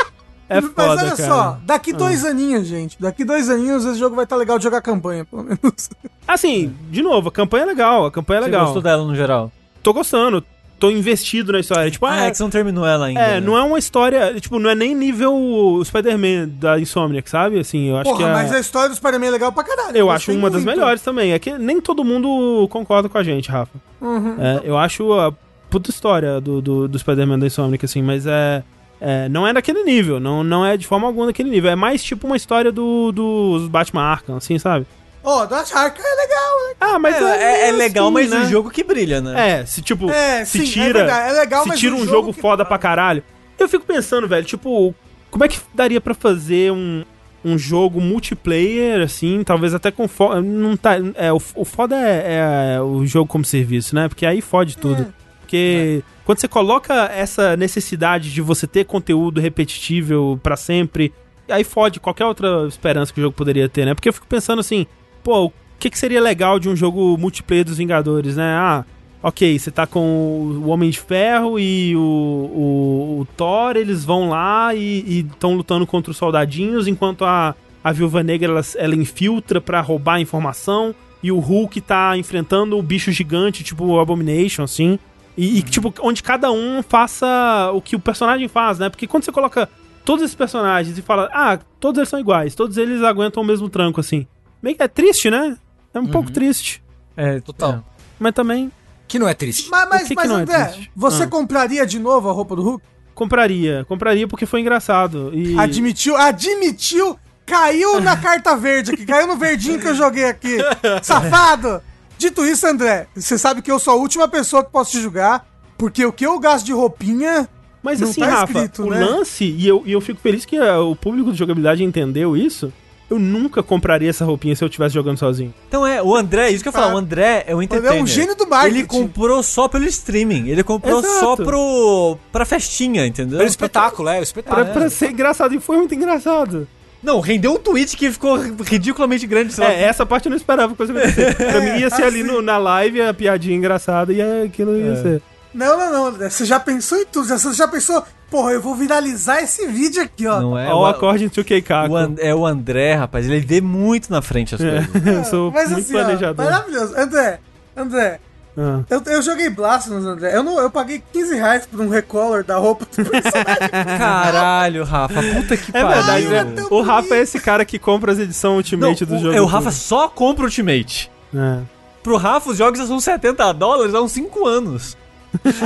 É 0.49 0.61
mas 0.61 0.71
foda, 0.73 0.91
olha 0.91 0.99
cara. 0.99 1.13
Ah. 1.13 1.17
só, 1.17 1.59
daqui 1.65 1.93
dois 1.95 2.25
aninhos, 2.25 2.67
gente, 2.67 3.01
daqui 3.01 3.25
dois 3.25 3.49
aninhos 3.49 3.85
esse 3.87 3.99
jogo 3.99 4.15
vai 4.15 4.25
estar 4.25 4.37
legal 4.37 4.59
de 4.59 4.65
jogar 4.65 4.83
campanha, 4.83 5.25
pelo 5.25 5.45
menos. 5.45 5.89
Assim, 6.29 6.77
de 6.91 7.03
novo, 7.03 7.31
a 7.31 7.33
campanha 7.33 7.63
é 7.63 7.67
legal, 7.67 8.05
a 8.05 8.11
campanha 8.11 8.39
é 8.39 8.43
Você 8.43 8.47
legal. 8.51 8.65
gostou 8.65 8.83
dela 8.83 9.05
no 9.05 9.15
geral? 9.15 9.51
Tô 9.83 9.93
gostando. 9.95 10.45
Tô 10.79 10.91
investido 10.91 11.53
na 11.53 11.61
história. 11.61 11.91
Tipo, 11.91 12.07
Ah, 12.07 12.27
é 12.27 12.31
que 12.31 12.37
você 12.37 12.43
não 12.43 12.51
terminou 12.51 12.87
ela 12.87 13.07
ainda. 13.07 13.21
É, 13.21 13.35
né? 13.35 13.41
não 13.41 13.57
é 13.57 13.63
uma 13.63 13.79
história, 13.79 14.39
tipo, 14.41 14.59
não 14.59 14.71
é 14.71 14.75
nem 14.75 14.95
nível 14.95 15.81
Spider-Man 15.85 16.49
da 16.59 16.79
Insomniac, 16.79 17.29
sabe? 17.29 17.59
Assim, 17.59 17.89
eu 17.89 17.97
acho 17.97 18.05
Porra, 18.11 18.17
que 18.19 18.25
é... 18.25 18.33
mas 18.33 18.53
a 18.53 18.61
história 18.61 18.89
do 18.89 18.97
Spider-Man 18.97 19.27
é 19.27 19.31
legal 19.31 19.53
pra 19.53 19.65
caralho. 19.65 19.97
Eu 19.97 20.07
gostei 20.07 20.35
acho 20.35 20.41
uma 20.41 20.51
das 20.51 20.63
muito. 20.63 20.77
melhores 20.77 21.03
também. 21.03 21.33
É 21.33 21.39
que 21.39 21.57
nem 21.59 21.81
todo 21.81 22.05
mundo 22.05 22.69
concorda 22.71 23.09
com 23.09 23.19
a 23.19 23.23
gente, 23.23 23.51
Rafa. 23.51 23.79
Uhum. 24.01 24.37
É, 24.39 24.61
eu 24.65 24.77
acho 24.77 25.13
a 25.15 25.33
puta 25.71 25.91
história 25.91 26.41
do, 26.41 26.61
do, 26.61 26.89
do 26.89 26.99
Spider-Man 26.99 27.39
da 27.39 27.47
Insomniac, 27.47 27.85
assim, 27.85 28.03
mas 28.03 28.27
é, 28.27 28.63
é. 29.01 29.29
Não 29.29 29.47
é 29.47 29.53
daquele 29.53 29.83
nível, 29.83 30.21
não, 30.21 30.45
não 30.45 30.65
é 30.65 30.77
de 30.77 30.87
forma 30.87 31.07
alguma 31.07 31.27
daquele 31.27 31.51
nível. 31.51 31.71
É 31.71 31.77
mais 31.77 32.03
tipo 32.03 32.27
uma 32.27 32.37
história 32.37 32.71
do, 32.71 33.13
dos 33.13 33.69
Batman 33.69 34.03
Arkham, 34.03 34.37
assim, 34.37 34.59
sabe? 34.59 34.87
Ó, 35.29 35.43
oh, 35.43 35.47
Dodge 35.47 35.75
Arca 35.75 36.01
é 36.01 36.15
legal, 36.15 36.69
né? 36.69 36.75
Ah, 36.81 36.99
mas 37.01 37.17
É, 37.17 37.65
é, 37.65 37.69
é 37.69 37.73
legal, 37.73 38.05
assim, 38.07 38.15
mas 38.15 38.31
né? 38.31 38.41
o 38.43 38.49
jogo 38.49 38.71
que 38.71 38.85
brilha, 38.85 39.21
né? 39.21 39.61
É, 39.61 39.67
se 39.67 39.83
tipo, 39.83 40.09
É, 40.09 40.45
se 40.45 40.59
sim, 40.65 40.81
é 40.81 40.87
tira. 40.87 41.01
é 41.01 41.33
legal, 41.33 41.65
se 41.65 41.69
mas 41.69 41.81
tira 41.81 41.95
um 41.97 41.99
jogo 41.99 42.11
jogo 42.11 42.35
que- 42.35 42.41
foda 42.41 42.65
pra 42.65 42.79
caralho. 42.79 43.25
Eu 43.59 43.69
fico 43.69 43.85
pensando, 43.85 44.29
velho, 44.29 44.45
tipo, 44.47 44.95
como 45.31 45.45
é 45.45 45.49
que 45.49 45.59
daria 45.75 46.01
pra 46.01 46.15
fazer 46.15 46.71
um, 46.71 47.05
um 47.45 47.59
jogo 47.59 48.01
multiplayer, 48.01 49.01
assim, 49.03 49.43
talvez 49.45 49.75
até 49.75 49.91
com 49.91 50.07
foda. 50.07 50.41
Não 50.41 50.77
tá. 50.77 50.93
É, 51.17 51.33
o, 51.33 51.41
o 51.57 51.65
foda 51.65 51.97
é, 51.97 52.77
é 52.77 52.81
o 52.81 53.05
jogo 53.05 53.27
como 53.27 53.45
serviço, 53.45 53.97
né? 53.97 54.07
Porque 54.09 54.25
aí 54.25 54.41
fode 54.41 54.77
tudo. 54.77 55.13
Porque 55.41 56.03
quando 56.25 56.39
você 56.41 56.47
coloca 56.47 56.93
essa 57.13 57.57
necessidade 57.57 58.33
de 58.33 58.41
você 58.41 58.67
ter 58.67 58.85
conteúdo 58.85 59.41
repetitível 59.41 60.39
pra 60.43 60.57
sempre, 60.57 61.13
aí 61.49 61.65
fode 61.65 61.99
qualquer 61.99 62.27
outra 62.27 62.67
esperança 62.69 63.13
que 63.13 63.19
o 63.21 63.23
jogo 63.25 63.35
poderia 63.37 63.69
ter, 63.69 63.85
né? 63.87 63.95
Porque 63.95 64.09
eu 64.09 64.13
fico 64.13 64.27
pensando 64.29 64.61
assim, 64.61 64.87
pô, 65.27 65.47
o 65.47 65.53
que, 65.77 65.91
que 65.91 65.99
seria 65.99 66.21
legal 66.21 66.61
de 66.61 66.69
um 66.69 66.77
jogo 66.77 67.19
multiplayer 67.19 67.65
dos 67.65 67.79
Vingadores, 67.79 68.37
né? 68.37 68.55
Ah, 68.57 68.85
ok, 69.21 69.59
você 69.59 69.73
tá 69.73 69.85
com 69.85 70.01
o 70.01 70.69
Homem 70.69 70.89
de 70.89 71.01
Ferro 71.01 71.59
e 71.59 71.97
o, 71.97 72.01
o, 72.01 73.21
o 73.21 73.29
Thor, 73.37 73.77
eles 73.77 74.05
vão 74.05 74.29
lá 74.29 74.73
e 74.73 75.27
estão 75.29 75.57
lutando 75.57 75.85
contra 75.85 76.13
os 76.13 76.17
soldadinhos, 76.17 76.87
enquanto 76.87 77.25
a, 77.25 77.57
a 77.83 77.91
Viúva 77.91 78.23
Negra 78.23 78.53
ela, 78.53 78.61
ela 78.77 78.95
infiltra 78.95 79.61
pra 79.61 79.81
roubar 79.81 80.15
a 80.15 80.21
informação, 80.21 80.95
e 81.21 81.33
o 81.33 81.41
Hulk 81.41 81.81
tá 81.81 82.17
enfrentando 82.17 82.79
o 82.79 82.83
bicho 82.83 83.11
gigante, 83.11 83.65
tipo 83.65 83.85
o 83.85 83.99
Abomination, 83.99 84.63
assim. 84.63 84.97
E, 85.37 85.59
e, 85.59 85.63
tipo, 85.63 85.93
onde 86.03 86.23
cada 86.23 86.53
um 86.53 86.85
faça 86.85 87.73
o 87.75 87.83
que 87.83 87.97
o 87.97 88.01
personagem 88.01 88.47
faz, 88.47 88.79
né? 88.79 88.89
Porque 88.89 89.09
quando 89.09 89.25
você 89.25 89.33
coloca 89.33 89.69
todos 90.05 90.23
esses 90.23 90.37
personagens 90.37 90.97
e 90.97 91.03
fala, 91.03 91.29
ah, 91.33 91.59
todos 91.81 91.99
eles 91.99 92.09
são 92.09 92.21
iguais, 92.21 92.55
todos 92.55 92.77
eles 92.77 93.03
aguentam 93.03 93.43
o 93.43 93.47
mesmo 93.47 93.69
tranco, 93.69 93.99
assim. 93.99 94.25
Meio 94.67 94.77
que 94.77 94.83
é 94.83 94.89
triste, 94.89 95.31
né? 95.31 95.57
É 95.95 96.01
um 96.01 96.09
pouco 96.09 96.29
triste. 96.33 96.83
É, 97.17 97.39
Total. 97.39 97.85
Mas 98.19 98.35
também 98.35 98.73
Que 99.07 99.17
não 99.17 99.29
é 99.29 99.33
triste. 99.33 99.71
Mas, 99.71 99.89
mas, 99.89 100.03
que 100.03 100.09
que 100.09 100.15
mas 100.17 100.29
não 100.29 100.39
é 100.39 100.43
André, 100.43 100.65
triste? 100.65 100.91
você 100.97 101.23
Ah. 101.23 101.27
compraria 101.29 101.87
de 101.87 102.01
novo 102.01 102.29
a 102.29 102.33
roupa 102.33 102.57
do 102.57 102.63
Hulk? 102.63 102.85
compraria. 103.15 103.85
Compraria 103.89 104.27
porque 104.27 104.45
foi 104.45 104.61
engraçado. 104.61 105.31
E... 105.33 105.57
Admitiu, 105.57 106.17
admitiu, 106.17 107.17
caiu 107.47 108.01
na 108.01 108.17
carta 108.19 108.57
verde 108.57 108.91
aqui, 108.93 109.07
caiu 109.07 109.29
no 109.29 109.37
verdinho 109.37 109.79
que 109.81 109.87
eu 109.87 109.95
joguei 109.95 110.25
aqui. 110.25 110.59
Safado! 111.01 111.81
Dito 112.19 112.45
isso, 112.45 112.67
André, 112.67 113.07
você 113.15 113.39
sabe 113.39 113.63
que 113.63 113.71
eu 113.71 113.79
sou 113.79 113.93
a 113.95 113.97
última 113.97 114.27
pessoa 114.27 114.65
que 114.65 114.73
posso 114.73 114.91
te 114.91 115.01
julgar, 115.01 115.47
porque 115.79 116.05
o 116.05 116.13
que 116.13 116.27
eu 116.27 116.39
gasto 116.41 116.67
de 116.67 116.73
roupinha. 116.73 117.49
Mas 117.83 118.01
Não 118.01 118.09
assim, 118.11 118.21
tá 118.21 118.27
Rafa, 118.27 118.53
escrito, 118.53 118.83
o 118.83 118.91
né? 118.91 118.99
lance, 118.99 119.45
e 119.45 119.69
eu, 119.69 119.83
e 119.87 119.93
eu 119.93 120.01
fico 120.01 120.21
feliz 120.21 120.45
que 120.45 120.57
ah, 120.59 120.81
o 120.81 120.97
público 120.97 121.31
de 121.31 121.39
jogabilidade 121.39 121.85
entendeu 121.85 122.37
isso. 122.37 122.73
Eu 123.09 123.19
nunca 123.21 123.63
compraria 123.63 124.11
essa 124.11 124.25
roupinha 124.25 124.57
se 124.57 124.65
eu 124.65 124.67
estivesse 124.67 124.93
jogando 124.95 125.17
sozinho. 125.17 125.55
Então 125.69 125.87
é, 125.87 126.03
o 126.03 126.15
André, 126.17 126.51
isso 126.51 126.63
que 126.65 126.69
eu 126.69 126.73
falo, 126.73 126.91
Ah. 126.91 126.95
o 126.95 126.99
André 126.99 127.45
é 127.47 127.55
um 127.55 127.63
Ele 127.63 127.87
é 127.87 127.93
um 127.93 128.07
gênio 128.07 128.35
do 128.35 128.47
marketing. 128.49 128.79
Ele 128.79 128.87
comprou 128.87 129.43
só 129.45 129.69
pelo 129.69 129.85
streaming, 129.85 130.49
ele 130.49 130.65
comprou 130.65 130.99
Exato. 130.99 131.21
só 131.21 131.37
pro 131.37 132.19
pra 132.33 132.45
festinha, 132.45 133.07
entendeu? 133.07 133.39
Pelo 133.39 133.49
espetáculo, 133.49 134.09
é, 134.09 134.19
o 134.19 134.23
espetáculo. 134.25 134.65
Pra, 134.67 134.75
pra 134.75 134.91
ser 134.91 135.11
engraçado, 135.13 135.55
e 135.55 135.61
foi 135.61 135.77
muito 135.77 135.95
engraçado. 135.95 136.67
Não, 137.03 137.21
rendeu 137.21 137.53
um 137.53 137.59
tweet 137.59 137.97
que 137.97 138.11
ficou 138.11 138.37
ridiculamente 138.65 139.25
grande. 139.27 139.53
sei 139.53 139.63
lá. 139.63 139.71
É, 139.73 139.83
essa 139.85 140.05
parte 140.05 140.27
eu 140.27 140.31
não 140.31 140.37
esperava 140.37 140.73
que 140.73 140.77
fosse 140.77 140.91
acontecer. 140.91 141.37
pra 141.37 141.61
mim 141.61 141.79
ia 141.79 141.91
ser 141.91 142.03
ali 142.03 142.25
no- 142.25 142.43
na 142.43 142.59
live 142.59 143.01
a 143.03 143.15
piadinha 143.15 143.57
engraçada 143.57 144.13
e 144.13 144.21
aquilo 144.45 144.77
ia 144.77 144.93
É. 144.93 144.97
ser. 144.97 145.23
Não, 145.57 145.77
não, 145.79 145.93
não, 145.93 146.07
André, 146.07 146.29
você 146.31 146.45
já 146.45 146.61
pensou 146.61 146.99
em 146.99 147.07
tudo, 147.07 147.27
você 147.27 147.53
já 147.55 147.67
pensou, 147.67 148.05
porra, 148.31 148.53
eu 148.53 148.61
vou 148.61 148.75
viralizar 148.75 149.41
esse 149.43 149.67
vídeo 149.67 150.03
aqui, 150.03 150.27
ó. 150.27 150.41
Não 150.41 150.59
é? 150.59 150.73
Ó, 150.73 150.83
o 150.83 150.87
acorde 150.87 151.29
do 151.29 151.45
K 151.45 151.89
o 151.89 151.97
An- 151.97 152.15
é 152.19 152.35
o 152.35 152.45
André, 152.47 152.95
rapaz, 152.95 153.27
ele 153.27 153.41
vê 153.41 153.61
muito 153.61 154.11
na 154.11 154.21
frente 154.23 154.55
as 154.55 154.61
coisas. 154.61 154.87
Eu 155.07 155.25
sou 155.25 155.51
Mas 155.51 155.71
muito 155.71 155.85
assim, 155.85 155.97
ó, 155.97 156.05
planejador. 156.05 156.45
maravilhoso. 156.45 156.95
André, 156.97 157.41
André, 157.77 158.21
Ah. 158.59 158.81
eu, 158.89 159.03
eu 159.07 159.21
joguei 159.23 159.51
Blasphemous, 159.51 160.05
André. 160.07 160.35
Eu, 160.37 160.43
não, 160.43 160.59
eu 160.59 160.71
paguei 160.71 161.03
15 161.13 161.35
reais 161.37 161.67
por 161.67 161.81
um 161.81 161.89
recolor 161.89 162.43
da 162.45 162.57
roupa 162.57 162.85
do 162.87 163.05
personagem. 163.11 163.69
Caralho, 163.99 164.85
Rafa, 164.85 165.23
puta 165.23 165.57
que 165.57 165.77
É 165.77 165.83
pariu. 165.83 165.89
verdade, 166.03 166.27
Ai, 166.35 166.45
né? 166.45 166.67
O 166.71 166.81
Rafa 166.83 167.15
é 167.15 167.19
esse 167.21 167.39
cara 167.41 167.65
que 167.65 167.79
compra 167.79 168.13
as 168.13 168.19
edições 168.19 168.53
Não, 168.73 168.89
Ultimate 168.89 169.05
do 169.05 169.15
o, 169.15 169.19
jogo. 169.19 169.35
é, 169.35 169.41
o 169.41 169.47
Rafa 169.47 169.71
tudo. 169.71 169.79
só 169.79 170.09
compra 170.09 170.45
Ultimate. 170.45 171.11
É. 171.35 171.59
Pro 172.03 172.17
Rafa, 172.17 172.51
os 172.51 172.57
jogos 172.57 172.79
já 172.79 172.87
são 172.87 173.01
70 173.01 173.53
dólares 173.53 173.95
há 173.95 174.01
uns 174.01 174.13
5 174.13 174.47
anos. 174.47 174.97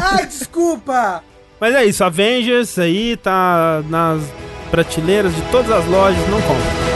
Ai, 0.02 0.26
desculpa! 0.26 1.22
Mas 1.60 1.74
é 1.74 1.84
isso, 1.84 2.02
Avengers 2.02 2.78
aí 2.78 3.16
tá 3.16 3.82
nas 3.88 4.22
prateleiras 4.70 5.34
de 5.34 5.42
todas 5.50 5.70
as 5.70 5.84
lojas, 5.86 6.26
não 6.28 6.40
compra. 6.40 6.89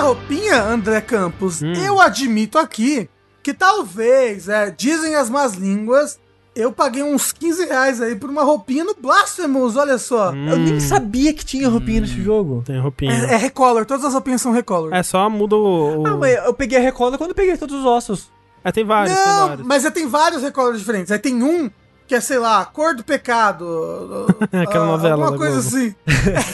Comprar 0.00 0.02
roupinha, 0.02 0.62
André 0.62 1.00
Campos. 1.00 1.62
Hum. 1.62 1.72
Eu 1.74 2.00
admito 2.00 2.58
aqui 2.58 3.08
que 3.42 3.52
talvez, 3.52 4.48
é, 4.48 4.70
dizem 4.70 5.14
as 5.14 5.30
más 5.30 5.54
línguas, 5.54 6.18
eu 6.54 6.72
paguei 6.72 7.02
uns 7.02 7.32
15 7.32 7.66
reais 7.66 8.00
aí 8.00 8.16
por 8.16 8.28
uma 8.28 8.42
roupinha 8.42 8.84
no 8.84 8.94
Blasphemous, 8.94 9.76
olha 9.76 9.98
só. 9.98 10.34
Eu 10.34 10.58
nem 10.58 10.80
sabia 10.80 11.32
que 11.32 11.44
tinha 11.44 11.68
roupinha 11.68 12.02
nesse 12.02 12.20
jogo. 12.20 12.62
Tem 12.66 12.78
roupinha. 12.80 13.12
É, 13.12 13.34
é 13.34 13.36
recolor, 13.36 13.86
todas 13.86 14.04
as 14.04 14.12
roupinhas 14.12 14.42
são 14.42 14.52
recolor. 14.52 14.92
É, 14.94 15.02
só 15.02 15.28
muda 15.30 15.56
o. 15.56 16.02
o... 16.02 16.06
Ah, 16.06 16.16
mas 16.16 16.34
eu 16.44 16.54
peguei 16.54 16.78
a 16.78 16.82
recola 16.82 17.16
quando 17.16 17.30
eu 17.30 17.36
peguei 17.36 17.56
todos 17.56 17.76
os 17.76 17.84
ossos. 17.84 18.30
É, 18.62 18.70
tem 18.72 18.84
vários, 18.84 19.16
tem 19.16 19.26
Não, 19.26 19.48
vários. 19.48 19.66
mas 19.66 19.84
é, 19.84 19.90
tem 19.90 20.06
vários 20.06 20.42
recolores 20.42 20.80
diferentes. 20.80 21.10
Aí 21.12 21.18
tem 21.18 21.42
um 21.42 21.70
que 22.06 22.14
é, 22.14 22.20
sei 22.20 22.38
lá, 22.38 22.64
Cor 22.64 22.94
do 22.94 23.04
Pecado. 23.04 24.26
Aquela 24.52 24.84
ah, 24.84 24.88
novela 24.88 25.26
Alguma 25.26 25.30
da 25.30 25.36
coisa 25.38 25.62
Globo. 25.62 25.76
assim. 25.76 25.94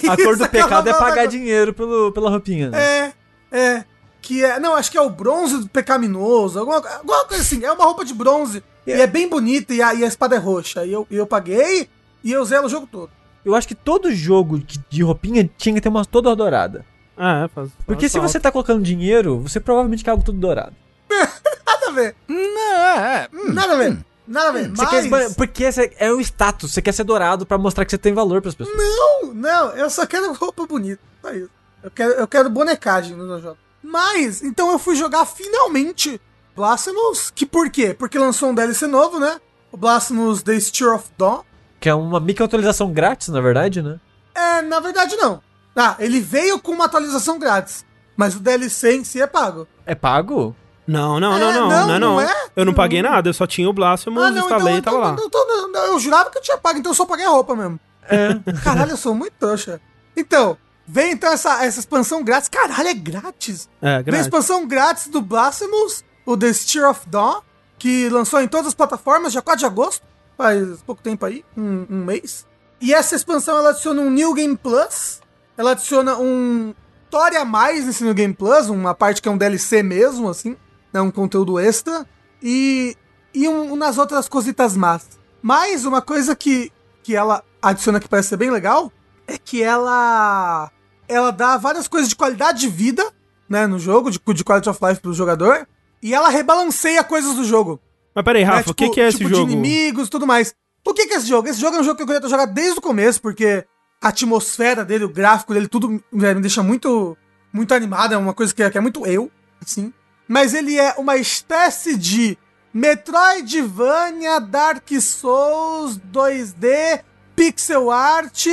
A 0.06 0.14
cor 0.14 0.36
do 0.36 0.46
pecado 0.50 0.86
é 0.88 0.92
pagar 0.92 1.24
da- 1.24 1.30
dinheiro 1.30 1.72
pelo, 1.72 2.12
pela 2.12 2.28
roupinha. 2.28 2.68
Né? 2.68 2.78
É, 2.78 3.12
é. 3.58 3.84
Que 4.22 4.44
é. 4.44 4.58
Não, 4.58 4.74
acho 4.74 4.90
que 4.90 4.98
é 4.98 5.00
o 5.00 5.10
bronze 5.10 5.58
do 5.58 5.68
pecaminoso. 5.68 6.58
Alguma, 6.58 6.76
alguma 6.78 7.24
coisa 7.26 7.42
assim. 7.42 7.64
É 7.64 7.70
uma 7.70 7.84
roupa 7.84 8.04
de 8.04 8.12
bronze. 8.12 8.62
E 8.86 8.92
é 8.92 9.06
bem 9.06 9.28
bonita 9.28 9.72
e 9.74 9.82
a, 9.82 9.94
e 9.94 10.04
a 10.04 10.06
espada 10.06 10.36
é 10.36 10.38
roxa. 10.38 10.84
E 10.84 10.92
eu, 10.92 11.06
eu 11.10 11.26
paguei 11.26 11.88
e 12.22 12.32
eu 12.32 12.42
usei 12.42 12.56
ela 12.58 12.66
o 12.66 12.70
jogo 12.70 12.88
todo. 12.90 13.10
Eu 13.44 13.54
acho 13.54 13.68
que 13.68 13.74
todo 13.74 14.12
jogo 14.12 14.60
de 14.88 15.02
roupinha 15.02 15.48
tinha 15.56 15.74
que 15.74 15.80
ter 15.80 15.88
uma 15.88 16.04
toda 16.04 16.34
dourada. 16.34 16.84
Ah, 17.16 17.44
é, 17.44 17.48
faz. 17.48 17.70
Porque 17.86 18.02
faz 18.02 18.12
se 18.12 18.18
falta. 18.18 18.28
você 18.32 18.40
tá 18.40 18.50
colocando 18.50 18.82
dinheiro, 18.82 19.38
você 19.40 19.58
provavelmente 19.60 20.02
quer 20.04 20.10
algo 20.10 20.24
tudo 20.24 20.38
dourado. 20.38 20.74
Nada 21.10 21.86
a 21.88 21.90
ver. 21.92 22.16
Não, 22.28 22.72
é, 23.00 23.28
hum. 23.32 23.52
Nada 23.52 23.72
a 23.72 23.76
ver. 23.76 23.98
Nada 24.26 24.48
a 24.48 24.52
ver. 24.52 24.70
Você 24.70 24.86
quer 24.86 25.08
Mas. 25.08 25.24
esba- 25.24 25.34
porque 25.36 25.62
esse 25.64 25.92
é 25.98 26.12
um 26.12 26.20
status, 26.20 26.72
você 26.72 26.82
quer 26.82 26.92
ser 26.92 27.04
dourado 27.04 27.46
pra 27.46 27.56
mostrar 27.56 27.84
que 27.84 27.90
você 27.92 27.98
tem 27.98 28.12
valor 28.12 28.42
pras 28.42 28.54
pessoas. 28.54 28.76
Não, 28.76 29.32
não, 29.32 29.70
eu 29.70 29.88
só 29.88 30.04
quero 30.04 30.32
roupa 30.34 30.66
bonita. 30.66 31.00
Só 31.22 31.32
isso. 31.32 31.50
Eu 31.86 31.90
quero, 31.92 32.12
eu 32.14 32.26
quero 32.26 32.50
bonecagem 32.50 33.14
no 33.16 33.24
meu 33.24 33.40
jogo. 33.40 33.56
Mas, 33.80 34.42
então 34.42 34.72
eu 34.72 34.78
fui 34.78 34.96
jogar 34.96 35.24
finalmente 35.24 36.20
Blasphemous. 36.56 37.30
Que 37.30 37.46
por 37.46 37.70
quê? 37.70 37.94
Porque 37.96 38.18
lançou 38.18 38.48
um 38.50 38.54
DLC 38.56 38.88
novo, 38.88 39.20
né? 39.20 39.40
O 39.70 39.76
Blasphemous 39.76 40.42
The 40.42 40.58
Steer 40.58 40.92
of 40.92 41.08
Dawn. 41.16 41.42
Que 41.78 41.88
é 41.88 41.94
uma 41.94 42.18
microatualização 42.18 42.92
grátis, 42.92 43.28
na 43.28 43.40
verdade, 43.40 43.80
né? 43.82 44.00
É, 44.34 44.62
na 44.62 44.80
verdade 44.80 45.14
não. 45.14 45.40
Ah, 45.76 45.94
ele 46.00 46.18
veio 46.20 46.58
com 46.58 46.72
uma 46.72 46.86
atualização 46.86 47.38
grátis. 47.38 47.84
Mas 48.16 48.34
o 48.34 48.40
DLC 48.40 48.96
em 48.96 49.04
si 49.04 49.22
é 49.22 49.26
pago. 49.28 49.68
É 49.84 49.94
pago? 49.94 50.56
Não, 50.88 51.20
não, 51.20 51.36
É, 51.36 51.38
não, 51.38 51.52
não, 51.52 51.68
não, 51.68 51.86
não, 51.86 51.94
é 51.94 51.98
não. 52.00 52.20
é? 52.20 52.46
Eu 52.56 52.64
não 52.64 52.74
paguei 52.74 53.00
nada, 53.00 53.28
eu 53.28 53.34
só 53.34 53.46
tinha 53.46 53.70
o 53.70 53.72
Blasphemous, 53.72 54.24
Ah, 54.24 54.30
não, 54.32 54.42
instalei 54.42 54.74
então, 54.74 54.78
e 54.78 54.82
tava 54.82 54.96
então, 54.96 55.08
lá. 55.08 55.28
então, 55.28 55.42
então, 55.44 55.68
não, 55.70 55.84
eu 55.92 56.00
jurava 56.00 56.30
que 56.30 56.38
eu 56.38 56.42
tinha 56.42 56.58
pago, 56.58 56.80
então 56.80 56.90
eu 56.90 56.96
só 56.96 57.06
paguei 57.06 57.26
a 57.26 57.28
roupa 57.28 57.54
mesmo. 57.54 57.78
É. 58.08 58.30
Caralho, 58.64 58.90
eu 58.90 58.96
sou 58.96 59.14
muito 59.14 59.34
trouxa. 59.38 59.80
Então, 60.16 60.56
vem 60.86 61.12
então 61.12 61.32
essa, 61.32 61.64
essa 61.64 61.80
expansão 61.80 62.22
grátis. 62.22 62.48
Caralho, 62.48 62.88
é 62.88 62.94
grátis. 62.94 63.68
É, 63.80 63.86
Vem 63.86 63.96
a 63.96 64.02
grátis. 64.02 64.26
expansão 64.26 64.66
grátis 64.66 65.08
do 65.08 65.20
Blasphemous, 65.20 66.04
o 66.24 66.36
The 66.36 66.52
Steer 66.52 66.88
of 66.88 67.08
Dawn, 67.08 67.40
que 67.78 68.08
lançou 68.08 68.40
em 68.40 68.48
todas 68.48 68.68
as 68.68 68.74
plataformas 68.74 69.32
dia 69.32 69.42
4 69.42 69.60
de 69.60 69.66
agosto, 69.66 70.06
faz 70.36 70.82
pouco 70.82 71.02
tempo 71.02 71.24
aí, 71.26 71.44
um, 71.56 71.86
um 71.90 72.04
mês. 72.04 72.46
E 72.80 72.92
essa 72.92 73.16
expansão 73.16 73.56
ela 73.56 73.70
adiciona 73.70 74.00
um 74.02 74.10
New 74.10 74.34
Game 74.34 74.56
Plus, 74.56 75.20
ela 75.56 75.72
adiciona 75.72 76.16
um 76.16 76.74
Story 77.16 77.36
a 77.36 77.44
mais 77.44 77.86
nesse 77.86 78.04
New 78.04 78.12
Game 78.12 78.34
Plus, 78.34 78.68
uma 78.68 78.94
parte 78.94 79.22
que 79.22 79.28
é 79.28 79.32
um 79.32 79.38
DLC 79.38 79.82
mesmo, 79.82 80.28
assim, 80.28 80.54
né, 80.92 81.00
um 81.00 81.10
conteúdo 81.10 81.58
extra, 81.58 82.06
e, 82.42 82.94
e 83.32 83.48
um, 83.48 83.74
nas 83.74 83.96
outras 83.96 84.28
cositas 84.28 84.76
más. 84.76 85.08
Mas 85.40 85.86
uma 85.86 86.02
coisa 86.02 86.36
que, 86.36 86.70
que 87.02 87.16
ela 87.16 87.42
adiciona 87.62 88.00
que 88.00 88.08
parece 88.08 88.28
ser 88.28 88.36
bem 88.36 88.50
legal 88.50 88.92
é 89.26 89.38
que 89.38 89.62
ela 89.62 90.70
ela 91.08 91.30
dá 91.30 91.56
várias 91.56 91.88
coisas 91.88 92.08
de 92.08 92.16
qualidade 92.16 92.60
de 92.60 92.68
vida, 92.68 93.04
né, 93.48 93.66
no 93.66 93.78
jogo, 93.78 94.10
de, 94.10 94.18
de 94.18 94.44
quality 94.44 94.68
of 94.68 94.78
life 94.84 95.00
pro 95.00 95.12
jogador, 95.12 95.66
e 96.02 96.14
ela 96.14 96.28
rebalanceia 96.28 97.02
coisas 97.04 97.34
do 97.34 97.44
jogo. 97.44 97.80
Mas 98.14 98.24
peraí, 98.24 98.44
né, 98.44 98.50
Rafa, 98.50 98.70
o 98.70 98.74
que, 98.74 98.90
que 98.90 99.00
é 99.00 99.08
esse 99.08 99.18
tipo 99.18 99.30
jogo? 99.30 99.46
de 99.46 99.52
inimigos 99.52 100.08
e 100.08 100.10
tudo 100.10 100.26
mais. 100.26 100.54
O 100.86 100.94
que, 100.94 101.06
que 101.06 101.14
é 101.14 101.16
esse 101.16 101.26
jogo? 101.26 101.48
Esse 101.48 101.60
jogo 101.60 101.76
é 101.76 101.80
um 101.80 101.84
jogo 101.84 101.96
que 101.96 102.02
eu 102.02 102.06
queria 102.06 102.28
jogado 102.28 102.54
desde 102.54 102.78
o 102.78 102.82
começo, 102.82 103.20
porque 103.20 103.64
a 104.00 104.08
atmosfera 104.08 104.84
dele, 104.84 105.04
o 105.04 105.08
gráfico 105.08 105.52
dele, 105.52 105.68
tudo 105.68 106.02
né, 106.12 106.32
me 106.34 106.40
deixa 106.40 106.62
muito, 106.62 107.16
muito 107.52 107.74
animado, 107.74 108.14
é 108.14 108.16
uma 108.16 108.34
coisa 108.34 108.54
que 108.54 108.62
é, 108.62 108.70
que 108.70 108.78
é 108.78 108.80
muito 108.80 109.06
eu, 109.06 109.30
assim. 109.60 109.92
Mas 110.28 110.54
ele 110.54 110.78
é 110.78 110.94
uma 110.96 111.16
espécie 111.16 111.96
de 111.96 112.38
Metroidvania, 112.72 114.40
Dark 114.40 114.88
Souls, 115.00 115.98
2D, 116.12 117.02
pixel 117.34 117.90
art. 117.90 118.46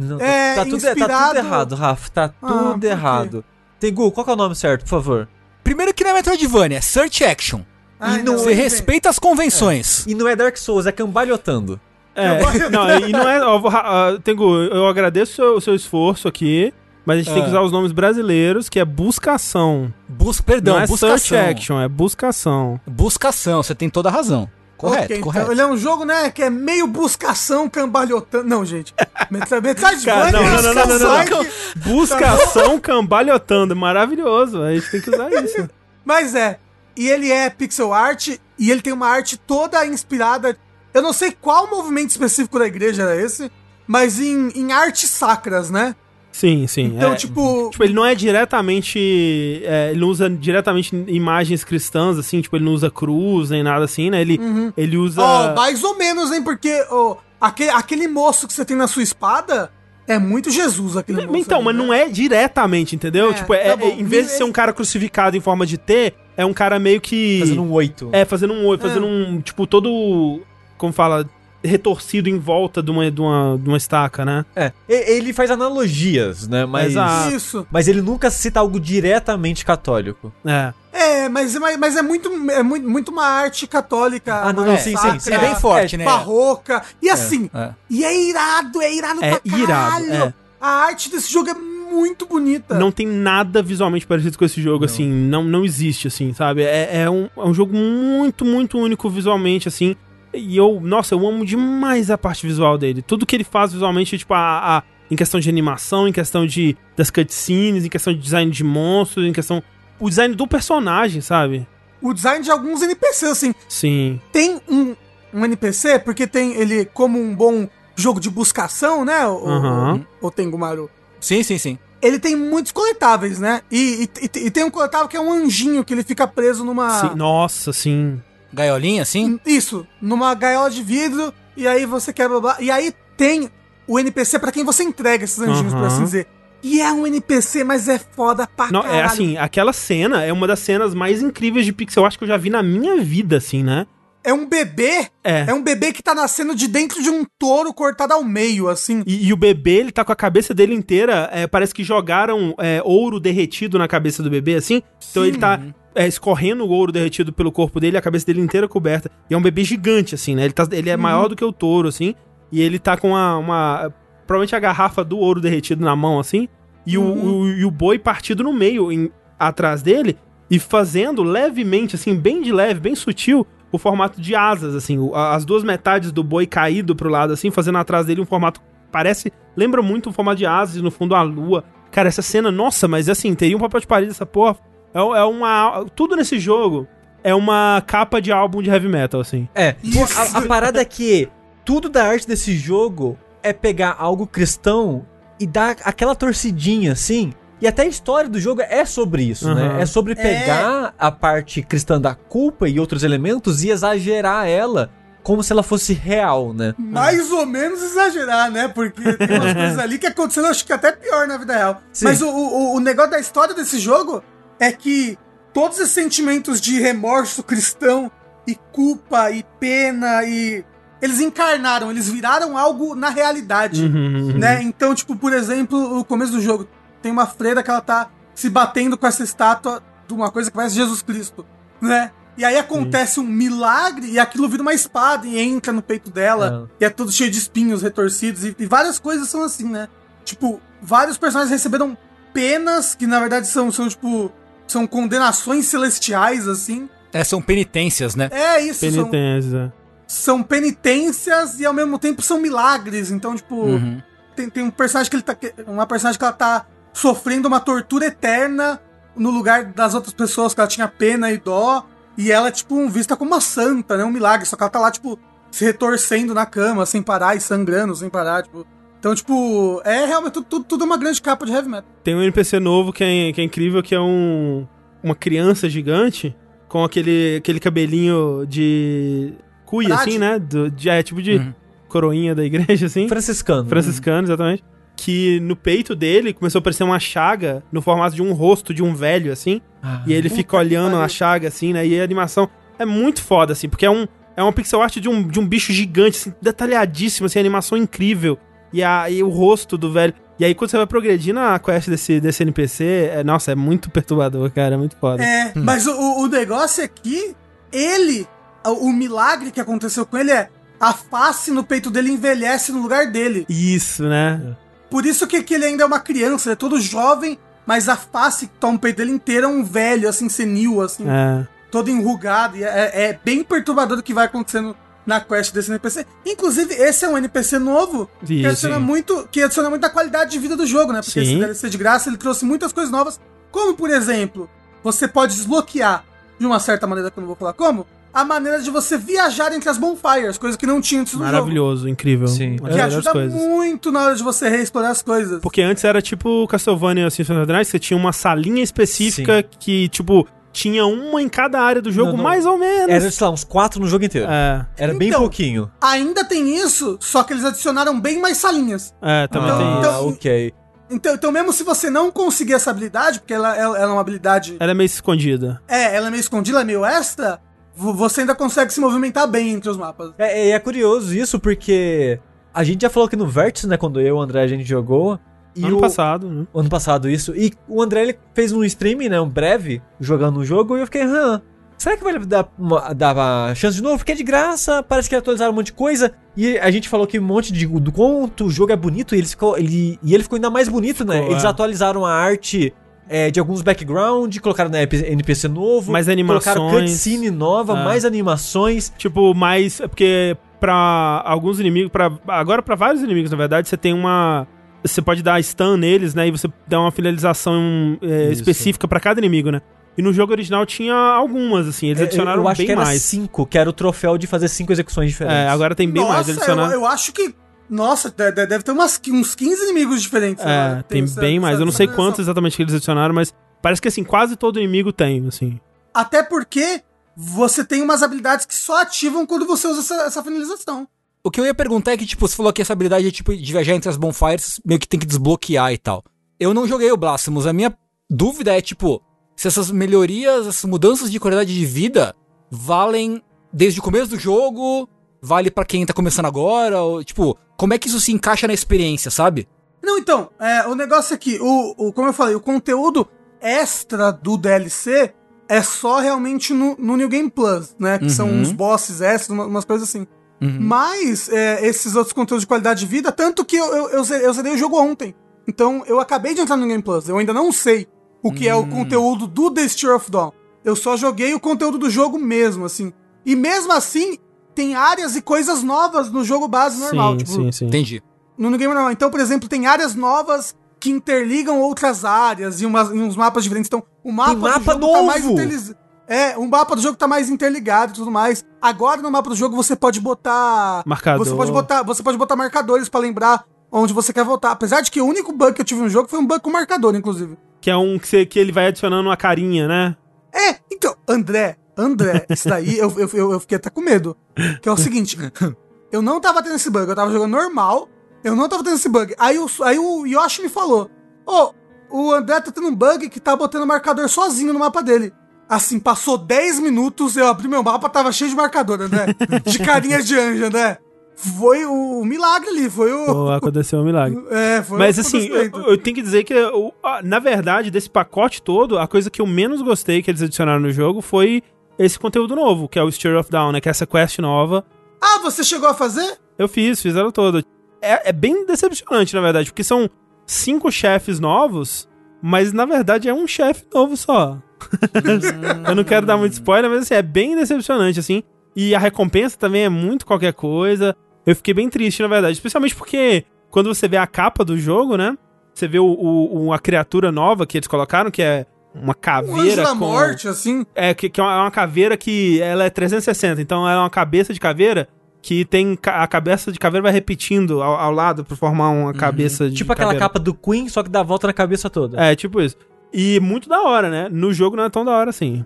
Não, 0.00 0.20
É, 0.20 0.54
tá, 0.54 0.64
tudo, 0.64 0.80
tá 0.80 0.88
inspirado- 0.92 1.28
tudo 1.34 1.38
errado, 1.46 1.74
Rafa. 1.74 2.10
Tá 2.10 2.30
Ah, 2.40 2.46
tudo 2.48 2.78
quê? 2.80 2.86
errado. 2.86 3.44
Tengu, 3.80 4.10
qual 4.12 4.24
que 4.24 4.30
é 4.30 4.34
o 4.34 4.36
nome 4.36 4.54
certo, 4.54 4.82
por 4.82 4.88
favor? 4.88 5.28
Primeiro 5.64 5.92
que 5.92 6.04
não 6.04 6.10
é 6.12 6.14
Metroidvania, 6.14 6.78
é 6.78 6.80
Search 6.80 7.24
Action. 7.24 7.60
Ai, 8.00 8.18
não- 8.22 8.34
não, 8.34 8.38
Você 8.38 8.46
bem. 8.46 8.54
respeita 8.56 9.08
as 9.08 9.18
convenções. 9.18 10.06
E 10.06 10.14
não 10.14 10.28
é 10.28 10.36
Dark 10.36 10.56
Souls, 10.56 10.86
é 10.86 10.92
cambalhotando. 10.92 11.80
É, 12.14 12.38
não, 12.70 12.88
e 13.08 13.12
não 13.12 13.28
é. 13.28 13.44
ó, 13.44 13.60
ah, 13.68 14.18
Tengu, 14.22 14.54
eu 14.56 14.86
agradeço 14.86 15.32
o 15.32 15.34
seu, 15.34 15.56
o 15.56 15.60
seu 15.60 15.74
esforço 15.74 16.26
aqui, 16.28 16.72
mas 17.04 17.16
a 17.18 17.22
gente 17.22 17.32
tem 17.34 17.42
que 17.42 17.48
É. 17.48 17.50
usar 17.52 17.62
os 17.62 17.72
nomes 17.72 17.90
brasileiros, 17.92 18.68
que 18.68 18.78
é 18.80 18.84
buscação. 18.84 19.92
Bus, 20.08 20.40
perdão, 20.40 20.74
não 20.76 20.82
é 20.82 20.86
buscação. 20.86 21.18
search 21.18 21.36
action, 21.50 21.80
é 21.80 21.88
buscação. 21.88 22.80
Buscação, 22.86 23.62
você 23.62 23.74
tem 23.74 23.88
toda 23.90 24.08
a 24.08 24.12
razão. 24.12 24.48
Correto, 24.78 25.04
Ok, 25.06 25.20
correto. 25.20 25.42
Então, 25.42 25.52
ele 25.52 25.60
é 25.60 25.66
um 25.66 25.76
jogo, 25.76 26.04
né, 26.04 26.30
que 26.30 26.40
é 26.40 26.48
meio 26.48 26.86
buscação 26.86 27.68
cambalhotando. 27.68 28.44
Não, 28.44 28.64
gente. 28.64 28.94
Metroidvania, 29.28 30.04
Cara, 30.04 30.30
não, 30.30 30.42
não, 30.42 30.62
não, 30.62 30.74
não, 30.74 30.86
não, 30.86 30.98
não. 30.98 31.26
Sonic, 31.26 31.52
Buscação 31.76 32.78
cambalhotando, 32.78 33.74
maravilhoso. 33.74 34.62
A 34.62 34.72
gente 34.72 34.90
tem 34.90 35.00
que 35.00 35.10
usar 35.10 35.30
isso. 35.32 35.68
Mas 36.04 36.34
é. 36.34 36.60
E 36.96 37.08
ele 37.08 37.30
é 37.30 37.50
pixel 37.50 37.92
art 37.92 38.28
e 38.58 38.70
ele 38.70 38.80
tem 38.80 38.92
uma 38.92 39.08
arte 39.08 39.36
toda 39.36 39.84
inspirada. 39.84 40.56
Eu 40.94 41.02
não 41.02 41.12
sei 41.12 41.32
qual 41.32 41.68
movimento 41.68 42.10
específico 42.10 42.58
da 42.58 42.66
igreja 42.66 43.02
era 43.02 43.20
esse, 43.20 43.52
mas 43.86 44.18
em, 44.18 44.48
em 44.54 44.72
artes 44.72 45.10
sacras, 45.10 45.70
né? 45.70 45.94
Sim, 46.38 46.68
sim. 46.68 46.92
Então, 46.94 47.14
é. 47.14 47.16
tipo. 47.16 47.68
Tipo, 47.70 47.82
ele 47.82 47.92
não 47.92 48.06
é 48.06 48.14
diretamente. 48.14 49.60
é, 49.64 49.90
ele 49.90 49.98
não 49.98 50.08
usa 50.08 50.30
diretamente 50.30 50.94
imagens 51.08 51.64
cristãs, 51.64 52.16
assim, 52.16 52.40
tipo, 52.40 52.56
ele 52.56 52.64
não 52.64 52.74
usa 52.74 52.88
cruz 52.88 53.50
nem 53.50 53.60
nada 53.60 53.84
assim, 53.84 54.08
né? 54.08 54.20
Ele, 54.20 54.40
ele 54.76 54.96
usa. 54.96 55.20
Ó, 55.20 55.54
mais 55.56 55.82
ou 55.82 55.98
menos, 55.98 56.30
hein? 56.30 56.40
Porque 56.44 56.86
ó, 56.90 57.16
aquele, 57.40 57.70
aquele 57.70 58.06
moço 58.06 58.46
que 58.46 58.52
você 58.52 58.64
tem 58.64 58.76
na 58.76 58.86
sua 58.86 59.02
espada 59.02 59.72
é 60.06 60.16
muito 60.16 60.48
Jesus, 60.48 60.96
aquele 60.96 61.26
moço. 61.26 61.38
Então, 61.38 61.58
ali, 61.58 61.64
mas 61.64 61.76
né? 61.76 61.82
não 61.82 61.92
é 61.92 62.08
diretamente, 62.08 62.94
entendeu? 62.94 63.32
É, 63.32 63.34
tipo, 63.34 63.52
é, 63.52 63.76
tá 63.76 63.84
é- 63.84 63.90
em 63.90 64.04
vez 64.04 64.26
de 64.26 64.32
ser 64.34 64.44
um 64.44 64.52
cara 64.52 64.72
crucificado 64.72 65.36
em 65.36 65.40
forma 65.40 65.66
de 65.66 65.76
T, 65.76 66.14
é 66.36 66.46
um 66.46 66.54
cara 66.54 66.78
meio 66.78 67.00
que. 67.00 67.40
Fazendo 67.40 67.62
um 67.62 67.72
oito. 67.72 68.10
É, 68.12 68.24
fazendo 68.24 68.52
um 68.54 68.64
olho, 68.64 68.80
fazendo 68.80 69.06
um. 69.06 69.40
Tipo, 69.40 69.66
todo. 69.66 70.40
Como 70.76 70.92
fala? 70.92 71.28
Retorcido 71.62 72.28
em 72.28 72.38
volta 72.38 72.82
de 72.82 72.90
uma, 72.90 73.10
de 73.10 73.20
uma, 73.20 73.58
de 73.60 73.68
uma 73.68 73.76
estaca, 73.76 74.24
né? 74.24 74.44
É. 74.54 74.72
Ele 74.88 75.32
faz 75.32 75.50
analogias, 75.50 76.46
né? 76.46 76.64
Mas. 76.64 76.92
Exato. 76.92 77.34
Isso. 77.34 77.66
Mas 77.70 77.88
ele 77.88 78.00
nunca 78.00 78.30
cita 78.30 78.60
algo 78.60 78.78
diretamente 78.78 79.64
católico. 79.64 80.32
É. 80.44 80.72
É, 80.92 81.28
mas, 81.28 81.54
mas, 81.78 81.96
é, 81.96 82.02
muito, 82.02 82.28
é 82.50 82.62
muito, 82.62 82.88
muito 82.88 83.10
uma 83.12 83.24
arte 83.24 83.66
católica. 83.66 84.34
Ah, 84.34 84.52
não, 84.52 84.64
não, 84.64 84.76
sim, 84.76 84.90
sim, 84.90 84.96
sacra, 84.96 85.20
sim. 85.20 85.32
É 85.32 85.38
bem 85.38 85.54
forte, 85.56 85.94
É, 85.94 85.98
né? 85.98 86.04
Barroca. 86.04 86.82
E 87.00 87.08
assim, 87.08 87.48
É. 87.54 87.70
e 87.88 88.04
é 88.04 88.28
irado, 88.28 88.80
é 88.82 88.92
irado 88.94 89.22
É 89.24 89.36
pra 89.38 89.40
irado, 89.58 90.06
caralho. 90.06 90.12
é. 90.24 90.34
A 90.60 90.68
arte 90.86 91.08
desse 91.10 91.32
jogo 91.32 91.50
é 91.50 91.54
muito 91.54 92.26
bonita. 92.26 92.78
Não 92.78 92.90
tem 92.90 93.06
nada 93.06 93.62
visualmente 93.62 94.06
parecido 94.06 94.36
com 94.36 94.44
esse 94.44 94.60
jogo, 94.60 94.84
assim. 94.84 95.08
Não, 95.08 95.44
não 95.44 95.64
existe, 95.64 96.08
assim, 96.08 96.32
sabe? 96.34 96.62
É, 96.62 97.02
é, 97.02 97.10
um, 97.10 97.28
é 97.36 97.40
um 97.44 97.54
jogo 97.54 97.76
muito, 97.76 98.44
muito 98.44 98.76
único 98.78 99.08
visualmente, 99.08 99.68
assim. 99.68 99.94
E 100.32 100.56
eu, 100.56 100.80
nossa, 100.80 101.14
eu 101.14 101.26
amo 101.26 101.44
demais 101.44 102.10
a 102.10 102.18
parte 102.18 102.46
visual 102.46 102.76
dele. 102.76 103.00
Tudo 103.02 103.24
que 103.26 103.34
ele 103.34 103.44
faz 103.44 103.72
visualmente, 103.72 104.18
tipo, 104.18 104.34
a, 104.34 104.78
a- 104.78 104.82
em 105.10 105.16
questão 105.16 105.40
de 105.40 105.48
animação, 105.48 106.06
em 106.06 106.12
questão 106.12 106.46
de 106.46 106.76
das 106.96 107.10
cutscenes, 107.10 107.84
em 107.84 107.88
questão 107.88 108.12
de 108.12 108.18
design 108.20 108.50
de 108.50 108.62
monstros, 108.62 109.24
em 109.26 109.32
questão. 109.32 109.62
O 109.98 110.08
design 110.08 110.34
do 110.34 110.46
personagem, 110.46 111.20
sabe? 111.20 111.66
O 112.00 112.12
design 112.12 112.44
de 112.44 112.50
alguns 112.50 112.82
NPCs, 112.82 113.30
assim, 113.32 113.54
Sim. 113.68 114.20
tem 114.30 114.60
um, 114.68 114.94
um 115.34 115.44
NPC, 115.44 115.98
porque 115.98 116.26
tem 116.26 116.52
ele 116.54 116.84
como 116.84 117.18
um 117.20 117.34
bom 117.34 117.66
jogo 117.96 118.20
de 118.20 118.30
buscação, 118.30 119.04
né, 119.04 119.26
o, 119.26 119.48
Aham. 119.48 120.04
o, 120.20 120.26
o 120.28 120.30
Tengumaru. 120.30 120.88
Sim, 121.20 121.42
sim, 121.42 121.58
sim. 121.58 121.76
Ele 122.00 122.20
tem 122.20 122.36
muitos 122.36 122.70
coletáveis, 122.70 123.40
né? 123.40 123.62
E, 123.72 124.08
e, 124.22 124.26
e- 124.38 124.46
e 124.46 124.50
tem 124.52 124.62
um 124.62 124.70
coletável 124.70 125.08
que 125.08 125.16
é 125.16 125.20
um 125.20 125.32
anjinho, 125.32 125.84
que 125.84 125.92
ele 125.92 126.04
fica 126.04 126.28
preso 126.28 126.64
numa... 126.64 126.90
sim. 127.00 127.10
Nossa, 127.16 127.72
sim. 127.72 128.22
Gaiolinha, 128.52 129.02
assim? 129.02 129.38
Isso, 129.46 129.86
numa 130.00 130.34
gaiola 130.34 130.70
de 130.70 130.82
vidro, 130.82 131.32
e 131.56 131.66
aí 131.66 131.84
você 131.86 132.12
quebra 132.12 132.40
blá, 132.40 132.56
E 132.60 132.70
aí 132.70 132.92
tem 133.16 133.50
o 133.86 133.98
NPC 133.98 134.38
pra 134.38 134.52
quem 134.52 134.64
você 134.64 134.82
entrega 134.82 135.24
esses 135.24 135.38
anjinhos, 135.40 135.72
por 135.72 135.78
Aham. 135.82 135.86
assim 135.86 136.04
dizer. 136.04 136.26
E 136.62 136.80
é 136.80 136.92
um 136.92 137.06
NPC, 137.06 137.62
mas 137.62 137.88
é 137.88 137.98
foda 137.98 138.46
pra 138.46 138.70
Não, 138.72 138.82
caralho. 138.82 139.00
é 139.00 139.04
assim, 139.04 139.36
aquela 139.36 139.72
cena 139.72 140.24
é 140.24 140.32
uma 140.32 140.46
das 140.46 140.58
cenas 140.58 140.92
mais 140.92 141.22
incríveis 141.22 141.64
de 141.64 141.72
pixel 141.72 142.04
art 142.04 142.16
que 142.18 142.24
eu 142.24 142.28
já 142.28 142.36
vi 142.36 142.50
na 142.50 142.62
minha 142.62 142.96
vida, 143.00 143.36
assim, 143.36 143.62
né? 143.62 143.86
É 144.24 144.32
um 144.32 144.44
bebê, 144.44 145.06
É. 145.22 145.46
é 145.48 145.54
um 145.54 145.62
bebê 145.62 145.92
que 145.92 146.02
tá 146.02 146.12
nascendo 146.14 146.54
de 146.54 146.66
dentro 146.66 147.00
de 147.00 147.08
um 147.08 147.24
touro 147.38 147.72
cortado 147.72 148.12
ao 148.12 148.24
meio, 148.24 148.68
assim. 148.68 149.02
E, 149.06 149.28
e 149.28 149.32
o 149.32 149.36
bebê, 149.36 149.76
ele 149.76 149.92
tá 149.92 150.04
com 150.04 150.10
a 150.12 150.16
cabeça 150.16 150.52
dele 150.52 150.74
inteira, 150.74 151.30
é, 151.32 151.46
parece 151.46 151.72
que 151.72 151.84
jogaram 151.84 152.54
é, 152.58 152.82
ouro 152.84 153.20
derretido 153.20 153.78
na 153.78 153.86
cabeça 153.86 154.20
do 154.22 154.28
bebê, 154.28 154.56
assim. 154.56 154.82
Então 155.10 155.24
ele 155.24 155.38
tá 155.38 155.60
é, 155.94 156.06
escorrendo 156.06 156.64
o 156.64 156.68
ouro 156.70 156.92
derretido 156.92 157.32
pelo 157.32 157.50
corpo 157.52 157.80
dele, 157.80 157.96
a 157.96 158.00
cabeça 158.02 158.26
dele 158.26 158.40
inteira 158.40 158.68
coberta. 158.68 159.10
E 159.28 159.34
é 159.34 159.36
um 159.36 159.42
bebê 159.42 159.64
gigante, 159.64 160.14
assim, 160.14 160.34
né? 160.34 160.44
Ele, 160.44 160.52
tá, 160.52 160.66
ele 160.72 160.88
é 160.90 160.96
maior 160.96 161.28
do 161.28 161.36
que 161.36 161.44
o 161.44 161.52
touro, 161.52 161.88
assim. 161.88 162.14
E 162.52 162.60
ele 162.60 162.78
tá 162.78 162.96
com 162.96 163.08
uma, 163.10 163.36
uma- 163.36 163.94
Provavelmente 164.26 164.54
a 164.54 164.60
garrafa 164.60 165.02
do 165.02 165.16
ouro 165.18 165.40
derretido 165.40 165.82
na 165.84 165.96
mão, 165.96 166.18
assim. 166.20 166.48
E, 166.86 166.98
o, 166.98 167.02
o- 167.02 167.48
e 167.50 167.64
o 167.64 167.70
boi 167.70 167.98
partido 167.98 168.42
no 168.44 168.52
meio, 168.52 168.92
em- 168.92 169.10
atrás 169.38 169.82
dele. 169.82 170.16
E 170.50 170.58
fazendo 170.58 171.22
levemente, 171.22 171.94
assim, 171.96 172.14
bem 172.14 172.42
de 172.42 172.52
leve, 172.52 172.78
bem 172.80 172.94
sutil, 172.94 173.46
o 173.72 173.78
formato 173.78 174.20
de 174.20 174.34
asas, 174.34 174.74
assim. 174.74 174.98
o- 174.98 175.14
as 175.14 175.44
duas 175.44 175.62
metades 175.64 176.12
do 176.12 176.22
boi 176.22 176.46
caído 176.46 176.94
pro 176.94 177.08
lado, 177.08 177.32
assim, 177.32 177.50
fazendo 177.50 177.78
atrás 177.78 178.06
dele 178.06 178.20
um 178.20 178.26
formato 178.26 178.60
parece. 178.92 179.32
Lembra 179.56 179.82
muito 179.82 180.08
um 180.08 180.12
formato 180.12 180.38
de 180.38 180.46
asas 180.46 180.76
e 180.76 180.82
no 180.82 180.90
fundo 180.90 181.14
a 181.14 181.22
lua. 181.22 181.64
Cara, 181.90 182.08
essa 182.08 182.22
cena, 182.22 182.50
nossa, 182.50 182.86
mas 182.88 183.08
assim, 183.08 183.34
teria 183.34 183.56
um 183.56 183.60
papel 183.60 183.80
de 183.80 183.86
parede 183.86 184.10
essa 184.10 184.26
porra. 184.26 184.56
É, 184.94 184.98
é 184.98 185.24
uma. 185.24 185.84
Tudo 185.94 186.16
nesse 186.16 186.38
jogo 186.38 186.86
é 187.22 187.34
uma 187.34 187.82
capa 187.86 188.20
de 188.20 188.32
álbum 188.32 188.62
de 188.62 188.70
heavy 188.70 188.88
metal, 188.88 189.20
assim. 189.20 189.48
É, 189.54 189.76
a, 190.16 190.38
a 190.38 190.42
parada 190.42 190.80
é 190.80 190.84
que 190.84 191.28
tudo 191.64 191.88
da 191.88 192.04
arte 192.04 192.26
desse 192.26 192.56
jogo 192.56 193.18
é 193.42 193.52
pegar 193.52 193.96
algo 193.98 194.26
cristão 194.26 195.04
e 195.38 195.46
dar 195.46 195.76
aquela 195.84 196.14
torcidinha 196.14 196.92
assim. 196.92 197.32
E 197.60 197.66
até 197.66 197.82
a 197.82 197.86
história 197.86 198.30
do 198.30 198.38
jogo 198.38 198.62
é 198.62 198.84
sobre 198.84 199.24
isso, 199.24 199.48
Aham. 199.48 199.54
né? 199.54 199.82
É 199.82 199.86
sobre 199.86 200.14
pegar 200.14 200.94
a 200.96 201.10
parte 201.10 201.60
cristã 201.60 202.00
da 202.00 202.14
culpa 202.14 202.68
e 202.68 202.78
outros 202.78 203.02
elementos 203.02 203.64
e 203.64 203.70
exagerar 203.70 204.46
ela 204.46 204.90
como 205.24 205.42
se 205.42 205.52
ela 205.52 205.62
fosse 205.62 205.92
real, 205.92 206.54
né? 206.54 206.74
Mais 206.78 207.30
ou 207.30 207.44
menos 207.44 207.82
exagerar, 207.82 208.50
né? 208.50 208.68
Porque 208.68 209.12
tem 209.14 209.38
umas 209.38 209.52
coisas 209.54 209.78
ali 209.78 209.98
que 209.98 210.06
aconteceram, 210.06 210.48
acho 210.48 210.64
que 210.64 210.72
até 210.72 210.92
pior 210.92 211.26
na 211.26 211.36
vida 211.36 211.52
real. 211.52 211.82
Sim. 211.92 212.06
Mas 212.06 212.22
o, 212.22 212.28
o, 212.28 212.76
o 212.76 212.80
negócio 212.80 213.10
da 213.10 213.18
história 213.18 213.54
desse 213.54 213.78
jogo 213.78 214.22
é 214.58 214.72
que 214.72 215.18
todos 215.52 215.78
esses 215.78 215.92
sentimentos 215.92 216.60
de 216.60 216.80
remorso 216.80 217.42
cristão 217.42 218.10
e 218.46 218.54
culpa 218.72 219.30
e 219.30 219.44
pena 219.58 220.24
e. 220.24 220.64
Eles 221.00 221.20
encarnaram, 221.20 221.92
eles 221.92 222.08
viraram 222.08 222.58
algo 222.58 222.96
na 222.96 223.08
realidade. 223.08 223.84
Uhum, 223.84 224.30
uhum. 224.30 224.38
né? 224.38 224.60
Então, 224.62 224.92
tipo, 224.94 225.14
por 225.14 225.32
exemplo, 225.32 225.94
no 225.94 226.04
começo 226.04 226.32
do 226.32 226.40
jogo, 226.40 226.66
tem 227.00 227.12
uma 227.12 227.26
freira 227.26 227.62
que 227.62 227.70
ela 227.70 227.80
tá 227.80 228.10
se 228.34 228.50
batendo 228.50 228.98
com 228.98 229.06
essa 229.06 229.22
estátua 229.22 229.80
de 230.08 230.14
uma 230.14 230.30
coisa 230.32 230.50
que 230.50 230.56
parece 230.56 230.74
Jesus 230.74 231.02
Cristo, 231.02 231.46
né? 231.80 232.10
E 232.36 232.44
aí 232.44 232.56
acontece 232.56 233.18
um 233.18 233.24
milagre 233.24 234.12
e 234.12 234.18
aquilo 234.18 234.48
vira 234.48 234.62
uma 234.62 234.72
espada 234.72 235.26
e 235.26 235.38
entra 235.38 235.72
no 235.72 235.82
peito 235.82 236.08
dela. 236.08 236.70
E 236.80 236.84
é 236.84 236.90
tudo 236.90 237.10
cheio 237.10 237.30
de 237.30 237.38
espinhos 237.38 237.82
retorcidos 237.82 238.44
e, 238.44 238.54
e 238.56 238.64
várias 238.64 239.00
coisas 239.00 239.28
são 239.28 239.42
assim, 239.42 239.68
né? 239.68 239.88
Tipo, 240.24 240.60
vários 240.80 241.18
personagens 241.18 241.50
receberam 241.50 241.98
penas 242.32 242.94
que 242.94 243.08
na 243.08 243.18
verdade 243.18 243.48
são, 243.48 243.72
são 243.72 243.88
tipo, 243.88 244.32
são 244.68 244.86
condenações 244.86 245.66
celestiais, 245.66 246.46
assim. 246.46 246.88
É, 247.12 247.24
são 247.24 247.40
penitências, 247.42 248.14
né? 248.14 248.28
É 248.30 248.60
isso, 248.60 248.80
são, 248.90 249.08
Penitência. 249.08 249.72
são 250.06 250.42
penitências 250.42 251.58
e 251.58 251.66
ao 251.66 251.72
mesmo 251.72 251.98
tempo 251.98 252.22
são 252.22 252.38
milagres. 252.38 253.10
Então, 253.10 253.34
tipo, 253.34 253.54
Uhum. 253.56 254.00
tem, 254.36 254.48
tem 254.50 254.62
um 254.62 254.70
personagem 254.70 255.10
que 255.10 255.16
ele 255.16 255.22
tá. 255.22 255.36
Uma 255.66 255.86
personagem 255.86 256.18
que 256.18 256.24
ela 256.24 256.32
tá 256.34 256.66
sofrendo 256.92 257.48
uma 257.48 257.60
tortura 257.60 258.06
eterna 258.06 258.80
no 259.16 259.30
lugar 259.30 259.64
das 259.66 259.94
outras 259.94 260.12
pessoas 260.12 260.54
que 260.54 260.60
ela 260.60 260.68
tinha 260.68 260.86
pena 260.88 261.30
e 261.32 261.38
dó. 261.38 261.84
E 262.16 262.30
ela 262.32 262.48
é, 262.48 262.50
tipo, 262.50 262.88
vista 262.88 263.16
como 263.16 263.30
uma 263.32 263.40
santa, 263.40 263.96
né? 263.96 264.04
Um 264.04 264.10
milagre. 264.10 264.44
Só 264.46 264.56
que 264.56 264.62
ela 264.62 264.70
tá 264.70 264.78
lá, 264.80 264.90
tipo, 264.90 265.18
se 265.50 265.64
retorcendo 265.64 266.34
na 266.34 266.44
cama, 266.44 266.84
sem 266.84 267.00
parar, 267.02 267.36
e 267.36 267.40
sangrando 267.40 267.94
sem 267.94 268.10
parar, 268.10 268.42
tipo. 268.42 268.66
Então, 268.98 269.14
tipo, 269.14 269.80
é 269.84 270.04
realmente 270.06 270.32
tudo, 270.34 270.46
tudo, 270.48 270.64
tudo 270.64 270.84
uma 270.84 270.96
grande 270.96 271.22
capa 271.22 271.46
de 271.46 271.52
heavy 271.52 271.68
metal. 271.68 271.88
Tem 272.02 272.14
um 272.14 272.22
NPC 272.22 272.58
novo 272.58 272.92
que 272.92 273.04
é, 273.04 273.32
que 273.32 273.40
é 273.40 273.44
incrível, 273.44 273.82
que 273.82 273.94
é 273.94 274.00
um 274.00 274.66
uma 275.02 275.14
criança 275.14 275.68
gigante 275.70 276.34
com 276.68 276.82
aquele, 276.82 277.36
aquele 277.36 277.60
cabelinho 277.60 278.44
de 278.46 279.32
cuia, 279.64 279.94
assim, 279.94 280.18
né? 280.18 280.38
Do, 280.40 280.68
de, 280.70 280.88
é, 280.90 281.00
tipo 281.02 281.22
de 281.22 281.36
Uhum. 281.36 281.54
coroinha 281.88 282.34
da 282.34 282.44
igreja, 282.44 282.86
assim. 282.86 283.06
Franciscano. 283.08 283.68
Franciscano, 283.68 284.26
exatamente. 284.26 284.64
Que 284.96 285.38
no 285.40 285.54
peito 285.54 285.94
dele 285.94 286.32
começou 286.32 286.58
a 286.58 286.60
aparecer 286.60 286.82
uma 286.82 286.98
chaga 286.98 287.62
no 287.70 287.80
formato 287.80 288.16
de 288.16 288.22
um 288.22 288.32
rosto 288.32 288.74
de 288.74 288.82
um 288.82 288.92
velho, 288.94 289.32
assim. 289.32 289.60
Ah. 289.80 290.02
E 290.04 290.12
ele 290.12 290.28
fica 290.28 290.56
olhando 290.56 290.96
a 290.96 291.06
chaga, 291.08 291.46
assim, 291.46 291.72
né? 291.72 291.86
E 291.86 292.00
a 292.00 292.02
animação 292.02 292.48
é 292.76 292.84
muito 292.84 293.22
foda, 293.22 293.52
assim, 293.52 293.68
porque 293.68 293.86
é 293.86 293.90
um, 293.90 294.06
é 294.36 294.42
uma 294.42 294.52
pixel 294.52 294.82
art 294.82 294.96
de 294.98 295.08
um, 295.08 295.26
de 295.28 295.38
um 295.38 295.46
bicho 295.46 295.72
gigante, 295.72 296.16
assim, 296.18 296.34
detalhadíssimo, 296.42 297.26
assim, 297.26 297.38
animação 297.38 297.78
incrível. 297.78 298.36
E, 298.72 298.82
a, 298.82 299.08
e 299.10 299.22
o 299.22 299.28
rosto 299.28 299.76
do 299.78 299.92
velho. 299.92 300.12
E 300.38 300.44
aí, 300.44 300.54
quando 300.54 300.70
você 300.70 300.76
vai 300.76 300.86
progredir 300.86 301.34
na 301.34 301.58
quest 301.58 301.88
desse, 301.88 302.20
desse 302.20 302.42
NPC, 302.44 303.10
é, 303.12 303.24
nossa, 303.24 303.50
é 303.52 303.54
muito 303.54 303.90
perturbador, 303.90 304.50
cara, 304.50 304.74
é 304.74 304.78
muito 304.78 304.96
foda. 304.96 305.22
É, 305.24 305.52
mas 305.56 305.86
o, 305.86 305.92
o- 306.20 306.28
negócio 306.28 306.82
é 306.84 306.88
que 306.88 307.34
ele, 307.72 308.26
o, 308.64 308.88
o 308.88 308.92
milagre 308.92 309.50
que 309.50 309.60
aconteceu 309.60 310.06
com 310.06 310.16
ele 310.16 310.30
é 310.30 310.48
a 310.80 310.92
face 310.92 311.50
no 311.50 311.64
peito 311.64 311.90
dele 311.90 312.10
envelhece 312.12 312.70
no 312.70 312.80
lugar 312.80 313.06
dele. 313.10 313.44
Isso, 313.48 314.04
né? 314.04 314.56
Por 314.90 315.04
isso 315.04 315.26
que, 315.26 315.42
que 315.42 315.54
ele 315.54 315.64
ainda 315.64 315.82
é 315.82 315.86
uma 315.86 315.98
criança, 316.00 316.48
ele 316.48 316.52
é 316.52 316.56
todo 316.56 316.80
jovem, 316.80 317.36
mas 317.66 317.88
a 317.88 317.96
face 317.96 318.46
que 318.46 318.54
toma 318.60 318.76
o 318.76 318.78
peito 318.78 318.98
dele 318.98 319.10
inteiro 319.10 319.46
é 319.46 319.48
um 319.48 319.64
velho, 319.64 320.08
assim, 320.08 320.28
senil, 320.28 320.80
assim, 320.80 321.04
É. 321.08 321.46
todo 321.70 321.90
enrugado. 321.90 322.56
E 322.56 322.62
é, 322.62 322.92
é 323.10 323.18
bem 323.24 323.42
perturbador 323.42 323.98
o 323.98 324.02
que 324.02 324.14
vai 324.14 324.26
acontecendo 324.26 324.76
na 325.08 325.22
quest 325.22 325.54
desse 325.54 325.70
NPC. 325.70 326.06
Inclusive, 326.26 326.74
esse 326.74 327.02
é 327.02 327.08
um 327.08 327.16
NPC 327.16 327.58
novo 327.58 328.10
que 328.24 328.34
Isso, 328.34 328.46
adiciona 328.46 328.76
sim. 328.76 328.82
muito, 328.82 329.26
que 329.32 329.42
adiciona 329.42 329.70
muito 329.70 329.82
a 329.84 329.88
qualidade 329.88 330.30
de 330.30 330.38
vida 330.38 330.54
do 330.54 330.66
jogo, 330.66 330.92
né? 330.92 331.00
Porque 331.00 331.24
Sim. 331.24 331.30
esse 331.30 331.40
DLC 331.40 331.70
de 331.70 331.78
graça 331.78 332.10
ele 332.10 332.18
trouxe 332.18 332.44
muitas 332.44 332.74
coisas 332.74 332.92
novas, 332.92 333.18
como 333.50 333.74
por 333.74 333.88
exemplo, 333.88 334.50
você 334.84 335.08
pode 335.08 335.34
desbloquear 335.34 336.04
de 336.38 336.44
uma 336.44 336.60
certa 336.60 336.86
maneira 336.86 337.10
que 337.10 337.18
eu 337.18 337.22
não 337.22 337.26
vou 337.26 337.36
falar 337.36 337.54
como, 337.54 337.86
a 338.12 338.22
maneira 338.22 338.60
de 338.60 338.70
você 338.70 338.98
viajar 338.98 339.50
entre 339.54 339.70
as 339.70 339.78
bonfires, 339.78 340.36
coisa 340.36 340.58
que 340.58 340.66
não 340.66 340.78
tinha 340.78 341.00
antes 341.00 341.14
no 341.14 341.20
jogo. 341.20 341.32
Maravilhoso, 341.32 341.88
incrível. 341.88 342.28
Sim. 342.28 342.56
Que 342.56 342.64
melhores 342.64 342.94
ajuda 342.94 343.12
coisas. 343.12 343.32
muito 343.32 343.90
na 343.90 344.04
hora 344.04 344.14
de 344.14 344.22
você 344.22 344.48
reexplorar 344.50 344.90
as 344.90 345.00
coisas. 345.00 345.40
Porque 345.40 345.62
antes 345.62 345.84
era 345.84 346.02
tipo 346.02 346.46
Castlevania 346.48 347.08
Symphony 347.08 347.38
of 347.38 347.46
the 347.46 347.52
Night, 347.54 347.70
você 347.70 347.78
tinha 347.78 347.96
uma 347.96 348.12
salinha 348.12 348.62
específica 348.62 349.42
que, 349.42 349.88
tipo, 349.88 350.28
tinha 350.52 350.84
uma 350.86 351.20
em 351.22 351.28
cada 351.28 351.60
área 351.60 351.80
do 351.82 351.92
jogo, 351.92 352.10
Não, 352.10 352.16
não. 352.18 352.24
mais 352.24 352.44
ou 352.46 352.56
menos. 352.58 352.88
Era, 352.88 353.10
sei 353.10 353.26
lá, 353.26 353.32
uns 353.32 353.44
quatro 353.44 353.80
no 353.80 353.86
jogo 353.86 354.04
inteiro. 354.04 354.26
É, 354.30 354.66
Era 354.76 354.94
bem 354.94 355.08
Então, 355.08 355.20
pouquinho. 355.20 355.70
Ainda 355.80 356.24
tem 356.24 356.56
isso, 356.56 356.96
só 357.00 357.22
que 357.22 357.32
eles 357.32 357.44
adicionaram 357.44 357.98
bem 358.00 358.20
mais 358.20 358.38
salinhas. 358.38 358.94
é, 359.02 359.26
também 359.28 359.48
Então- 359.48 359.58
tem 359.58 359.68
isso. 359.70 359.78
então- 359.78 359.94
Ah, 359.94 360.00
ok. 360.00 360.54
Então, 360.90 361.14
então 361.14 361.30
mesmo 361.30 361.52
se 361.52 361.62
você 361.62 361.90
não 361.90 362.10
conseguir 362.10 362.54
essa 362.54 362.70
habilidade, 362.70 363.20
porque 363.20 363.34
ela, 363.34 363.54
ela, 363.54 363.76
ela 363.78 363.90
é 363.90 363.92
uma 363.92 364.00
habilidade. 364.00 364.56
Ela 364.58 364.70
é 364.70 364.74
meio 364.74 364.86
escondida. 364.86 365.60
É, 365.68 365.94
ela 365.94 366.06
é 366.06 366.10
meio 366.10 366.20
escondida, 366.20 366.56
ela 366.56 366.62
é 366.62 366.66
meio 366.66 366.84
extra. 366.84 367.38
vo- 367.76 367.92
Você 367.94 368.22
ainda 368.22 368.34
consegue 368.34 368.72
se 368.72 368.80
movimentar 368.80 369.28
bem 369.28 369.50
entre 369.50 369.68
os 369.70 369.76
mapas. 369.76 370.12
É, 370.18 370.48
é, 370.48 370.50
é 370.52 370.58
curioso 370.58 371.14
isso, 371.14 371.38
porque 371.38 372.18
a 372.54 372.64
gente 372.64 372.80
já 372.82 372.88
falou 372.90 373.06
aqui 373.06 373.16
no 373.16 373.26
Vértice, 373.26 373.66
né, 373.68 373.76
quando 373.76 374.00
eu 374.00 374.06
e 374.06 374.12
o 374.12 374.20
André 374.20 374.42
a 374.42 374.46
gente 374.48 374.64
jogou. 374.64 375.20
E 375.60 375.64
ano 375.64 375.78
o, 375.78 375.80
passado, 375.80 376.28
né? 376.30 376.46
Ano 376.54 376.68
passado, 376.68 377.08
isso. 377.10 377.34
E 377.36 377.52
o 377.68 377.82
André 377.82 378.02
ele 378.02 378.18
fez 378.34 378.52
um 378.52 378.62
stream, 378.64 378.98
né, 379.08 379.20
um 379.20 379.28
breve, 379.28 379.82
jogando 380.00 380.38
o 380.38 380.44
jogo, 380.44 380.76
e 380.76 380.80
eu 380.80 380.86
fiquei, 380.86 381.02
hã, 381.02 381.40
será 381.76 381.96
que 381.96 382.04
vai 382.04 382.18
dar, 382.18 382.48
uma, 382.58 382.92
dar 382.94 383.14
uma 383.14 383.54
chance 383.54 383.76
de 383.76 383.82
novo? 383.82 383.98
Porque 383.98 384.12
é 384.12 384.14
de 384.14 384.22
graça, 384.24 384.82
parece 384.82 385.08
que 385.08 385.16
atualizaram 385.16 385.52
um 385.52 385.56
monte 385.56 385.66
de 385.66 385.72
coisa. 385.74 386.12
E 386.36 386.58
a 386.58 386.70
gente 386.70 386.88
falou 386.88 387.06
que 387.06 387.18
um 387.18 387.22
monte 387.24 387.52
de 387.52 387.66
do 387.66 387.92
quanto 387.92 388.44
o 388.46 388.50
jogo 388.50 388.72
é 388.72 388.76
bonito, 388.76 389.14
e 389.14 389.18
ele 389.18 389.26
ficou, 389.26 389.56
ele, 389.58 389.98
e 390.02 390.14
ele 390.14 390.22
ficou 390.22 390.36
ainda 390.36 390.50
mais 390.50 390.68
bonito, 390.68 391.04
né? 391.04 391.16
Ficou, 391.18 391.30
Eles 391.32 391.44
é. 391.44 391.48
atualizaram 391.48 392.04
a 392.06 392.12
arte 392.12 392.72
é, 393.08 393.30
de 393.30 393.40
alguns 393.40 393.62
background, 393.62 394.36
colocaram 394.38 394.70
né, 394.70 394.82
NPC 394.82 395.48
novo, 395.48 395.90
Mais 395.90 396.06
colocaram 396.06 396.68
animações. 396.68 396.90
cutscene 396.92 397.30
nova, 397.30 397.72
É. 397.78 397.84
mais 397.84 398.04
animações. 398.04 398.92
Tipo, 398.98 399.34
mais. 399.34 399.80
É 399.80 399.88
porque 399.88 400.36
pra 400.60 401.22
alguns 401.24 401.58
inimigos. 401.58 401.90
Pra, 401.90 402.12
agora, 402.28 402.62
pra 402.62 402.74
vários 402.74 403.02
inimigos, 403.02 403.30
na 403.30 403.36
verdade, 403.36 403.68
você 403.68 403.76
tem 403.76 403.92
uma. 403.94 404.46
Você 404.84 405.02
pode 405.02 405.22
dar 405.22 405.42
stun 405.42 405.76
neles, 405.76 406.14
né? 406.14 406.28
E 406.28 406.30
você 406.30 406.48
dá 406.66 406.80
uma 406.80 406.90
finalização 406.92 407.98
é, 408.00 408.30
específica 408.30 408.86
pra 408.86 409.00
cada 409.00 409.20
inimigo, 409.20 409.50
né? 409.50 409.60
E 409.96 410.02
no 410.02 410.12
jogo 410.12 410.32
original 410.32 410.64
tinha 410.64 410.94
algumas, 410.94 411.66
assim. 411.66 411.88
Eles 411.88 412.00
É, 412.00 412.04
adicionaram 412.04 412.42
eu 412.42 412.48
acho 412.48 412.58
bem 412.58 412.66
que 412.66 412.72
era 412.72 412.80
mais. 412.84 413.02
cinco, 413.02 413.44
que 413.44 413.58
era 413.58 413.68
o 413.68 413.72
troféu 413.72 414.16
de 414.16 414.26
fazer 414.28 414.46
cinco 414.48 414.72
execuções 414.72 415.10
diferentes. 415.10 415.36
É, 415.38 415.48
agora 415.48 415.74
tem 415.74 415.90
bem 415.90 416.04
mais. 416.04 416.28
Eles 416.28 416.38
Nossa, 416.46 416.52
eu, 416.52 416.70
eu 416.80 416.86
acho 416.86 417.12
que. 417.12 417.34
Nossa, 417.68 418.08
de- 418.08 418.32
de- 418.32 418.46
deve 418.46 418.62
ter 418.62 418.70
umas, 418.70 418.98
uns 419.10 419.34
15 419.34 419.64
inimigos 419.64 420.00
diferentes. 420.00 420.42
É, 420.42 420.46
né? 420.76 420.84
tem 420.88 421.02
essa- 421.02 421.20
bem 421.20 421.38
mais. 421.40 421.54
essa- 421.54 421.62
Eu 421.62 421.66
não 421.66 421.72
sei 421.72 421.86
quantos 421.88 422.20
exatamente 422.20 422.56
que 422.56 422.62
eles 422.62 422.72
adicionaram, 422.72 423.14
mas 423.14 423.34
parece 423.60 423.82
que 423.82 423.88
assim, 423.88 424.04
quase 424.04 424.36
todo 424.36 424.58
inimigo 424.60 424.92
tem, 424.92 425.26
assim. 425.26 425.60
Até 425.92 426.22
porque 426.22 426.80
você 427.16 427.64
tem 427.64 427.82
umas 427.82 428.02
habilidades 428.02 428.46
que 428.46 428.54
só 428.54 428.80
ativam 428.80 429.26
quando 429.26 429.44
você 429.44 429.66
usa 429.66 429.80
essa, 429.80 429.94
essa 430.06 430.22
finalização. 430.22 430.86
O 431.24 431.30
que 431.30 431.40
eu 431.40 431.44
ia 431.46 431.54
perguntar 431.54 431.92
é 431.92 431.96
que, 431.96 432.06
tipo, 432.06 432.26
você 432.26 432.36
falou 432.36 432.52
que 432.52 432.62
essa 432.62 432.72
habilidade 432.72 433.06
é, 433.06 433.10
tipo, 433.10 433.36
de 433.36 433.52
viajar 433.52 433.74
entre 433.74 433.88
as 433.90 433.96
bonfires, 433.96 434.60
meio 434.64 434.78
que 434.80 434.88
tem 434.88 434.98
que 435.00 435.06
desbloquear 435.06 435.72
e 435.72 435.78
tal. 435.78 436.02
Eu 436.38 436.54
não 436.54 436.66
joguei 436.66 436.90
o 436.92 436.96
Blasphemous. 436.96 437.46
A 437.46 437.52
minha 437.52 437.76
dúvida 438.08 438.56
é, 438.56 438.60
tipo, 438.62 439.02
se 439.36 439.48
essas 439.48 439.70
melhorias, 439.70 440.46
essas 440.46 440.64
mudanças 440.64 441.10
de 441.10 441.18
qualidade 441.20 441.52
de 441.52 441.66
vida 441.66 442.14
valem 442.50 443.22
desde 443.52 443.80
o 443.80 443.82
começo 443.82 444.08
do 444.10 444.18
jogo, 444.18 444.88
vale 445.20 445.50
pra 445.50 445.64
quem 445.64 445.84
tá 445.84 445.92
começando 445.92 446.26
agora, 446.26 446.80
ou, 446.82 447.02
tipo, 447.04 447.36
como 447.56 447.74
é 447.74 447.78
que 447.78 447.88
isso 447.88 448.00
se 448.00 448.12
encaixa 448.12 448.46
na 448.46 448.54
experiência, 448.54 449.10
sabe? 449.10 449.48
Não, 449.82 449.98
então, 449.98 450.30
é, 450.38 450.66
o 450.66 450.74
negócio 450.74 451.14
é 451.14 451.18
que, 451.18 451.38
o, 451.40 451.74
o, 451.88 451.92
como 451.92 452.08
eu 452.08 452.12
falei, 452.12 452.34
o 452.34 452.40
conteúdo 452.40 453.06
extra 453.40 454.10
do 454.12 454.36
DLC 454.36 455.12
é 455.48 455.62
só 455.62 455.98
realmente 455.98 456.52
no, 456.52 456.76
no 456.78 456.96
New 456.96 457.08
Game 457.08 457.30
Plus, 457.30 457.74
né? 457.78 457.98
Que 457.98 458.10
são 458.10 458.28
Uhum. 458.28 458.40
uns 458.42 458.52
bosses 458.52 459.00
extras, 459.00 459.30
uma- 459.30 459.46
umas 459.46 459.64
coisas 459.64 459.88
assim. 459.88 460.06
Uhum. 460.40 460.58
Mas 460.60 461.28
é, 461.28 461.66
esses 461.66 461.96
outros 461.96 462.12
conteúdos 462.12 462.42
de 462.42 462.46
qualidade 462.46 462.80
de 462.80 462.86
vida, 462.86 463.10
tanto 463.10 463.44
que 463.44 463.56
eu, 463.56 463.66
eu, 463.66 463.88
eu, 463.90 464.04
zerei, 464.04 464.26
eu 464.26 464.32
zerei 464.32 464.52
o 464.54 464.58
jogo 464.58 464.80
ontem. 464.80 465.14
Então 465.46 465.82
eu 465.86 465.98
acabei 465.98 466.34
de 466.34 466.40
entrar 466.40 466.56
no 466.56 466.66
Game 466.66 466.82
Plus. 466.82 467.08
Eu 467.08 467.18
ainda 467.18 467.32
não 467.32 467.50
sei 467.50 467.88
o 468.22 468.32
que 468.32 468.48
é 468.48 468.54
o 468.54 468.66
conteúdo 468.66 469.26
do 469.26 469.50
The 469.50 469.66
Steer 469.68 469.94
of 469.94 470.10
Dawn. 470.10 470.30
Eu 470.64 470.76
só 470.76 470.96
joguei 470.96 471.34
o 471.34 471.40
conteúdo 471.40 471.78
do 471.78 471.88
jogo 471.88 472.18
mesmo, 472.18 472.64
assim. 472.64 472.92
E 473.24 473.34
mesmo 473.34 473.72
assim, 473.72 474.18
tem 474.54 474.74
áreas 474.74 475.16
e 475.16 475.22
coisas 475.22 475.62
novas 475.62 476.10
no 476.10 476.24
jogo 476.24 476.46
base 476.48 476.80
normal. 476.80 477.12
sim, 477.12 477.18
tipo, 477.18 477.30
sim, 477.30 477.52
sim. 477.52 477.66
Entendi. 477.66 478.02
no 478.36 478.50
Game 478.50 478.72
normal. 478.74 478.92
Então, 478.92 479.10
por 479.10 479.20
exemplo, 479.20 479.48
tem 479.48 479.66
áreas 479.66 479.94
novas 479.94 480.54
que 480.78 480.90
interligam 480.90 481.60
outras 481.60 482.04
áreas 482.04 482.60
e, 482.60 482.66
umas, 482.66 482.90
e 482.90 482.98
uns 482.98 483.16
mapas 483.16 483.42
diferentes. 483.42 483.68
Então, 483.68 483.82
o 484.04 484.12
mapa, 484.12 484.30
Tem 484.32 484.40
mapa 484.40 484.74
do 484.74 484.86
jogo 484.86 484.98
tá 484.98 485.02
mais 485.02 485.24
novo! 485.24 485.76
É, 486.08 486.36
o 486.38 486.46
mapa 486.48 486.74
do 486.74 486.80
jogo 486.80 486.96
tá 486.96 487.06
mais 487.06 487.28
interligado 487.28 487.92
e 487.92 487.94
tudo 487.96 488.10
mais. 488.10 488.44
Agora 488.62 489.02
no 489.02 489.10
mapa 489.10 489.28
do 489.28 489.36
jogo 489.36 489.54
você 489.54 489.76
pode 489.76 490.00
botar 490.00 490.82
Marcador. 490.86 491.24
você 491.24 491.34
pode 491.34 491.52
botar, 491.52 491.82
você 491.82 492.02
pode 492.02 492.16
botar 492.16 492.34
marcadores 492.34 492.88
pra 492.88 492.98
lembrar 493.00 493.44
onde 493.70 493.92
você 493.92 494.12
quer 494.12 494.24
voltar. 494.24 494.52
Apesar 494.52 494.80
de 494.80 494.90
que 494.90 495.00
o 495.00 495.06
único 495.06 495.32
bug 495.32 495.52
que 495.52 495.60
eu 495.60 495.64
tive 495.66 495.82
no 495.82 495.88
jogo 495.90 496.08
foi 496.08 496.18
um 496.18 496.26
bug 496.26 496.40
com 496.40 496.50
marcador, 496.50 496.94
inclusive. 496.94 497.36
Que 497.60 497.70
é 497.70 497.76
um 497.76 497.98
que, 497.98 498.08
você- 498.08 498.24
que 498.24 498.38
ele 498.38 498.52
vai 498.52 498.68
adicionando 498.68 499.08
uma 499.08 499.16
carinha, 499.16 499.68
né? 499.68 499.96
É, 500.32 500.56
então, 500.72 500.94
André, 501.06 501.56
André, 501.76 502.26
isso 502.30 502.48
daí 502.48 502.78
eu, 502.78 502.90
eu, 502.98 503.32
eu, 503.32 503.40
fiquei 503.40 503.56
até 503.56 503.68
com 503.68 503.80
medo. 503.80 504.16
Que 504.62 504.68
é 504.68 504.72
o 504.72 504.76
seguinte, 504.76 505.18
eu 505.92 506.00
não 506.00 506.20
tava 506.20 506.42
tendo 506.42 506.54
esse 506.56 506.70
bug, 506.70 506.88
eu 506.88 506.96
tava 506.96 507.12
jogando 507.12 507.32
normal, 507.32 507.88
eu 508.24 508.34
não 508.34 508.48
tava 508.48 508.64
tendo 508.64 508.76
esse 508.76 508.88
bug. 508.88 509.14
Aí 509.18 509.38
o, 509.38 509.46
aí 509.62 509.78
o 509.78 510.06
Yoshi 510.06 510.42
me 510.42 510.48
falou, 510.48 510.90
ô, 511.26 511.52
o 511.90 512.12
André 512.12 512.40
tá 512.40 512.50
tendo 512.50 512.68
um 512.68 512.74
bug 512.74 513.08
que 513.08 513.20
tá 513.20 513.36
botando 513.36 513.66
marcador 513.66 514.08
sozinho 514.08 514.52
no 514.52 514.58
mapa 514.58 514.82
dele. 514.82 515.12
Assim, 515.48 515.80
passou 515.80 516.18
10 516.18 516.60
minutos, 516.60 517.16
eu 517.16 517.26
abri 517.26 517.48
meu 517.48 517.62
mapa, 517.62 517.88
tava 517.88 518.12
cheio 518.12 518.30
de 518.30 518.36
marcador, 518.36 518.80
André. 518.82 519.06
De 519.46 519.58
carinhas 519.60 520.06
de 520.06 520.14
anjo, 520.14 520.44
André. 520.44 520.78
Foi 521.16 521.64
o, 521.64 522.00
o 522.00 522.04
milagre 522.04 522.48
ali, 522.50 522.70
foi 522.70 522.92
o... 522.92 523.06
Pô, 523.06 523.30
aconteceu 523.32 523.80
um 523.80 523.84
milagre. 523.84 524.22
É, 524.30 524.62
foi 524.62 524.78
Mas 524.78 524.98
assim, 524.98 525.26
eu, 525.26 525.50
eu 525.70 525.78
tenho 525.78 525.96
que 525.96 526.02
dizer 526.02 526.22
que, 526.22 526.32
eu- 526.34 526.72
na 527.02 527.18
verdade, 527.18 527.70
desse 527.70 527.88
pacote 527.90 528.40
todo, 528.42 528.78
a 528.78 528.86
coisa 528.86 529.10
que 529.10 529.20
eu 529.20 529.26
menos 529.26 529.60
gostei 529.62 530.02
que 530.02 530.10
eles 530.10 530.22
adicionaram 530.22 530.60
no 530.60 530.70
jogo 530.70 531.00
foi 531.00 531.42
esse 531.78 531.98
conteúdo 531.98 532.36
novo, 532.36 532.68
que 532.68 532.78
é 532.78 532.82
o 532.82 532.92
Steer 532.92 533.16
of 533.18 533.30
Down, 533.30 533.52
né? 533.52 533.60
Que 533.60 533.68
é 533.68 533.70
essa 533.70 533.86
quest 533.86 534.18
nova. 534.18 534.64
Ah, 535.02 535.18
você 535.22 535.42
chegou 535.42 535.68
a 535.68 535.74
fazer? 535.74 536.18
Eu 536.38 536.46
fiz, 536.48 536.80
fiz 536.82 536.94
ela 536.94 537.10
toda. 537.10 537.42
É, 537.80 538.10
é 538.10 538.12
bem 538.12 538.44
decepcionante, 538.46 539.14
na 539.14 539.20
verdade, 539.20 539.50
porque 539.50 539.64
são 539.64 539.88
cinco 540.26 540.70
chefes 540.70 541.18
novos, 541.18 541.88
mas 542.22 542.52
na 542.52 542.64
verdade 542.64 543.08
é 543.08 543.14
um 543.14 543.26
chefe 543.26 543.64
novo 543.74 543.96
só. 543.96 544.38
eu 545.68 545.74
não 545.74 545.84
quero 545.84 546.06
dar 546.06 546.16
muito 546.16 546.32
spoiler, 546.34 546.70
mas 546.70 546.82
assim, 546.82 546.94
é 546.94 547.02
bem 547.02 547.36
decepcionante, 547.36 547.98
assim. 548.00 548.22
E 548.56 548.74
a 548.74 548.78
recompensa 548.78 549.36
também 549.38 549.62
é 549.64 549.68
muito 549.68 550.04
qualquer 550.06 550.32
coisa. 550.32 550.96
Eu 551.24 551.36
fiquei 551.36 551.54
bem 551.54 551.68
triste, 551.68 552.02
na 552.02 552.08
verdade. 552.08 552.32
Especialmente 552.34 552.74
porque 552.74 553.24
quando 553.50 553.72
você 553.72 553.86
vê 553.86 553.96
a 553.96 554.06
capa 554.06 554.44
do 554.44 554.58
jogo, 554.58 554.96
né? 554.96 555.16
Você 555.54 555.68
vê 555.68 555.78
o, 555.78 555.84
o- 555.86 556.46
o- 556.46 556.52
a 556.52 556.58
criatura 556.58 557.10
nova 557.12 557.46
que 557.46 557.58
eles 557.58 557.66
colocaram, 557.68 558.10
que 558.10 558.22
é 558.22 558.46
uma 558.74 558.86
Um 558.86 558.90
anjo 558.90 558.98
caveira 559.00 559.62
da 559.64 559.68
com... 559.70 559.74
morte, 559.76 560.28
assim. 560.28 560.64
É, 560.74 560.94
que, 560.94 561.08
que 561.08 561.20
é 561.20 561.24
uma 561.24 561.50
caveira 561.50 561.96
que 561.96 562.40
ela 562.40 562.64
é 562.64 562.70
360, 562.70 563.40
então 563.42 563.62
ela 563.68 563.80
é 563.80 563.82
uma 563.84 563.90
cabeça 563.90 564.32
de 564.32 564.40
caveira 564.40 564.88
que 565.20 565.44
tem 565.44 565.76
a 565.84 566.06
cabeça 566.06 566.52
de 566.52 566.58
caveira 566.60 566.82
vai 566.84 566.92
repetindo 566.92 567.60
ao, 567.60 567.74
ao 567.74 567.90
lado 567.92 568.24
pra 568.24 568.36
formar 568.36 568.70
uma 568.70 568.94
cabeça 568.94 569.50
de 569.50 569.56
Tipo 569.56 569.72
aquela 569.72 569.88
caveira. 569.88 570.06
capa 570.06 570.18
do 570.20 570.32
Queen, 570.32 570.68
só 570.68 570.82
que 570.82 570.88
dá 570.88 571.00
a 571.00 571.02
volta 571.02 571.26
na 571.26 571.32
cabeça 571.32 571.68
toda. 571.68 572.00
É, 572.00 572.14
tipo 572.14 572.40
isso. 572.40 572.56
E 572.92 573.20
muito 573.20 573.48
da 573.48 573.62
hora, 573.62 573.90
né? 573.90 574.08
No 574.10 574.32
jogo 574.32 574.56
não 574.56 574.64
é 574.64 574.70
tão 574.70 574.84
da 574.84 574.92
hora 574.92 575.10
assim. 575.10 575.44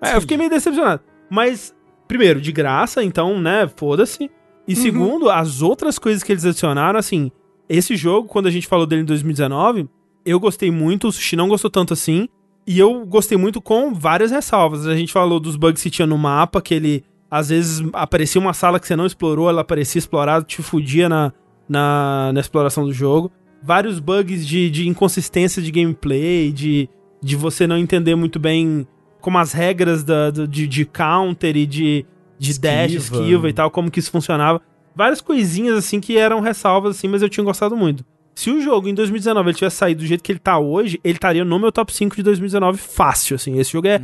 é, 0.00 0.16
eu 0.16 0.20
fiquei 0.20 0.36
meio 0.36 0.50
decepcionado. 0.50 1.02
Mas, 1.30 1.74
primeiro, 2.06 2.40
de 2.40 2.52
graça, 2.52 3.02
então, 3.02 3.40
né, 3.40 3.68
foda-se. 3.76 4.30
E 4.66 4.74
segundo, 4.74 5.30
as 5.30 5.60
outras 5.60 5.98
coisas 5.98 6.22
que 6.22 6.32
eles 6.32 6.44
adicionaram, 6.44 6.98
assim, 6.98 7.30
esse 7.68 7.96
jogo, 7.96 8.28
quando 8.28 8.46
a 8.46 8.50
gente 8.50 8.66
falou 8.66 8.86
dele 8.86 9.02
em 9.02 9.06
2019, 9.06 9.88
eu 10.24 10.40
gostei 10.40 10.70
muito, 10.70 11.08
o 11.08 11.12
Sushi 11.12 11.36
não 11.36 11.48
gostou 11.48 11.70
tanto 11.70 11.92
assim. 11.92 12.28
E 12.66 12.78
eu 12.78 13.04
gostei 13.04 13.36
muito 13.36 13.60
com 13.60 13.92
várias 13.92 14.30
ressalvas. 14.30 14.86
A 14.86 14.96
gente 14.96 15.12
falou 15.12 15.38
dos 15.38 15.54
bugs 15.56 15.82
que 15.82 15.90
tinha 15.90 16.06
no 16.06 16.16
mapa, 16.16 16.62
que 16.62 16.72
ele, 16.72 17.04
às 17.30 17.50
vezes, 17.50 17.86
aparecia 17.92 18.40
uma 18.40 18.54
sala 18.54 18.80
que 18.80 18.86
você 18.86 18.96
não 18.96 19.04
explorou, 19.04 19.50
ela 19.50 19.60
aparecia 19.60 19.98
explorada, 19.98 20.44
te 20.44 20.62
fudia 20.62 21.08
na, 21.08 21.30
na, 21.68 22.30
na 22.32 22.40
exploração 22.40 22.84
do 22.84 22.92
jogo. 22.92 23.30
Vários 23.64 23.98
bugs 23.98 24.46
de, 24.46 24.68
de 24.70 24.86
inconsistência 24.88 25.62
de 25.62 25.70
gameplay, 25.70 26.52
de, 26.52 26.88
de 27.22 27.34
você 27.36 27.66
não 27.66 27.78
entender 27.78 28.14
muito 28.14 28.38
bem 28.38 28.86
como 29.20 29.38
as 29.38 29.52
regras 29.52 30.04
da, 30.04 30.30
do- 30.30 30.46
de, 30.46 30.66
de 30.66 30.84
counter 30.84 31.56
e 31.56 31.64
de, 31.66 32.04
de 32.38 32.58
dash, 32.60 32.92
Esquiva. 32.92 33.22
esquiva 33.22 33.48
e 33.48 33.52
tal, 33.54 33.70
como 33.70 33.90
que 33.90 33.98
isso 33.98 34.10
funcionava. 34.10 34.60
Várias 34.94 35.20
coisinhas, 35.22 35.76
assim, 35.78 35.98
que 35.98 36.16
eram 36.18 36.40
ressalvas, 36.40 36.96
assim, 36.96 37.08
mas 37.08 37.22
eu 37.22 37.28
tinha 37.28 37.42
gostado 37.42 37.74
muito. 37.74 38.04
Se 38.34 38.50
o 38.50 38.60
jogo 38.60 38.88
em 38.88 38.94
2019 38.94 39.48
ele 39.48 39.56
tivesse 39.56 39.76
saído 39.76 40.00
do 40.02 40.06
jeito 40.06 40.22
que 40.22 40.32
ele 40.32 40.38
tá 40.40 40.58
hoje, 40.58 41.00
ele 41.04 41.14
estaria 41.14 41.44
no 41.44 41.58
meu 41.58 41.70
top 41.72 41.94
5 41.94 42.16
de 42.16 42.22
2019 42.24 42.78
fácil, 42.78 43.36
assim. 43.36 43.58
Esse 43.58 43.72
jogo 43.72 43.86
é, 43.86 44.00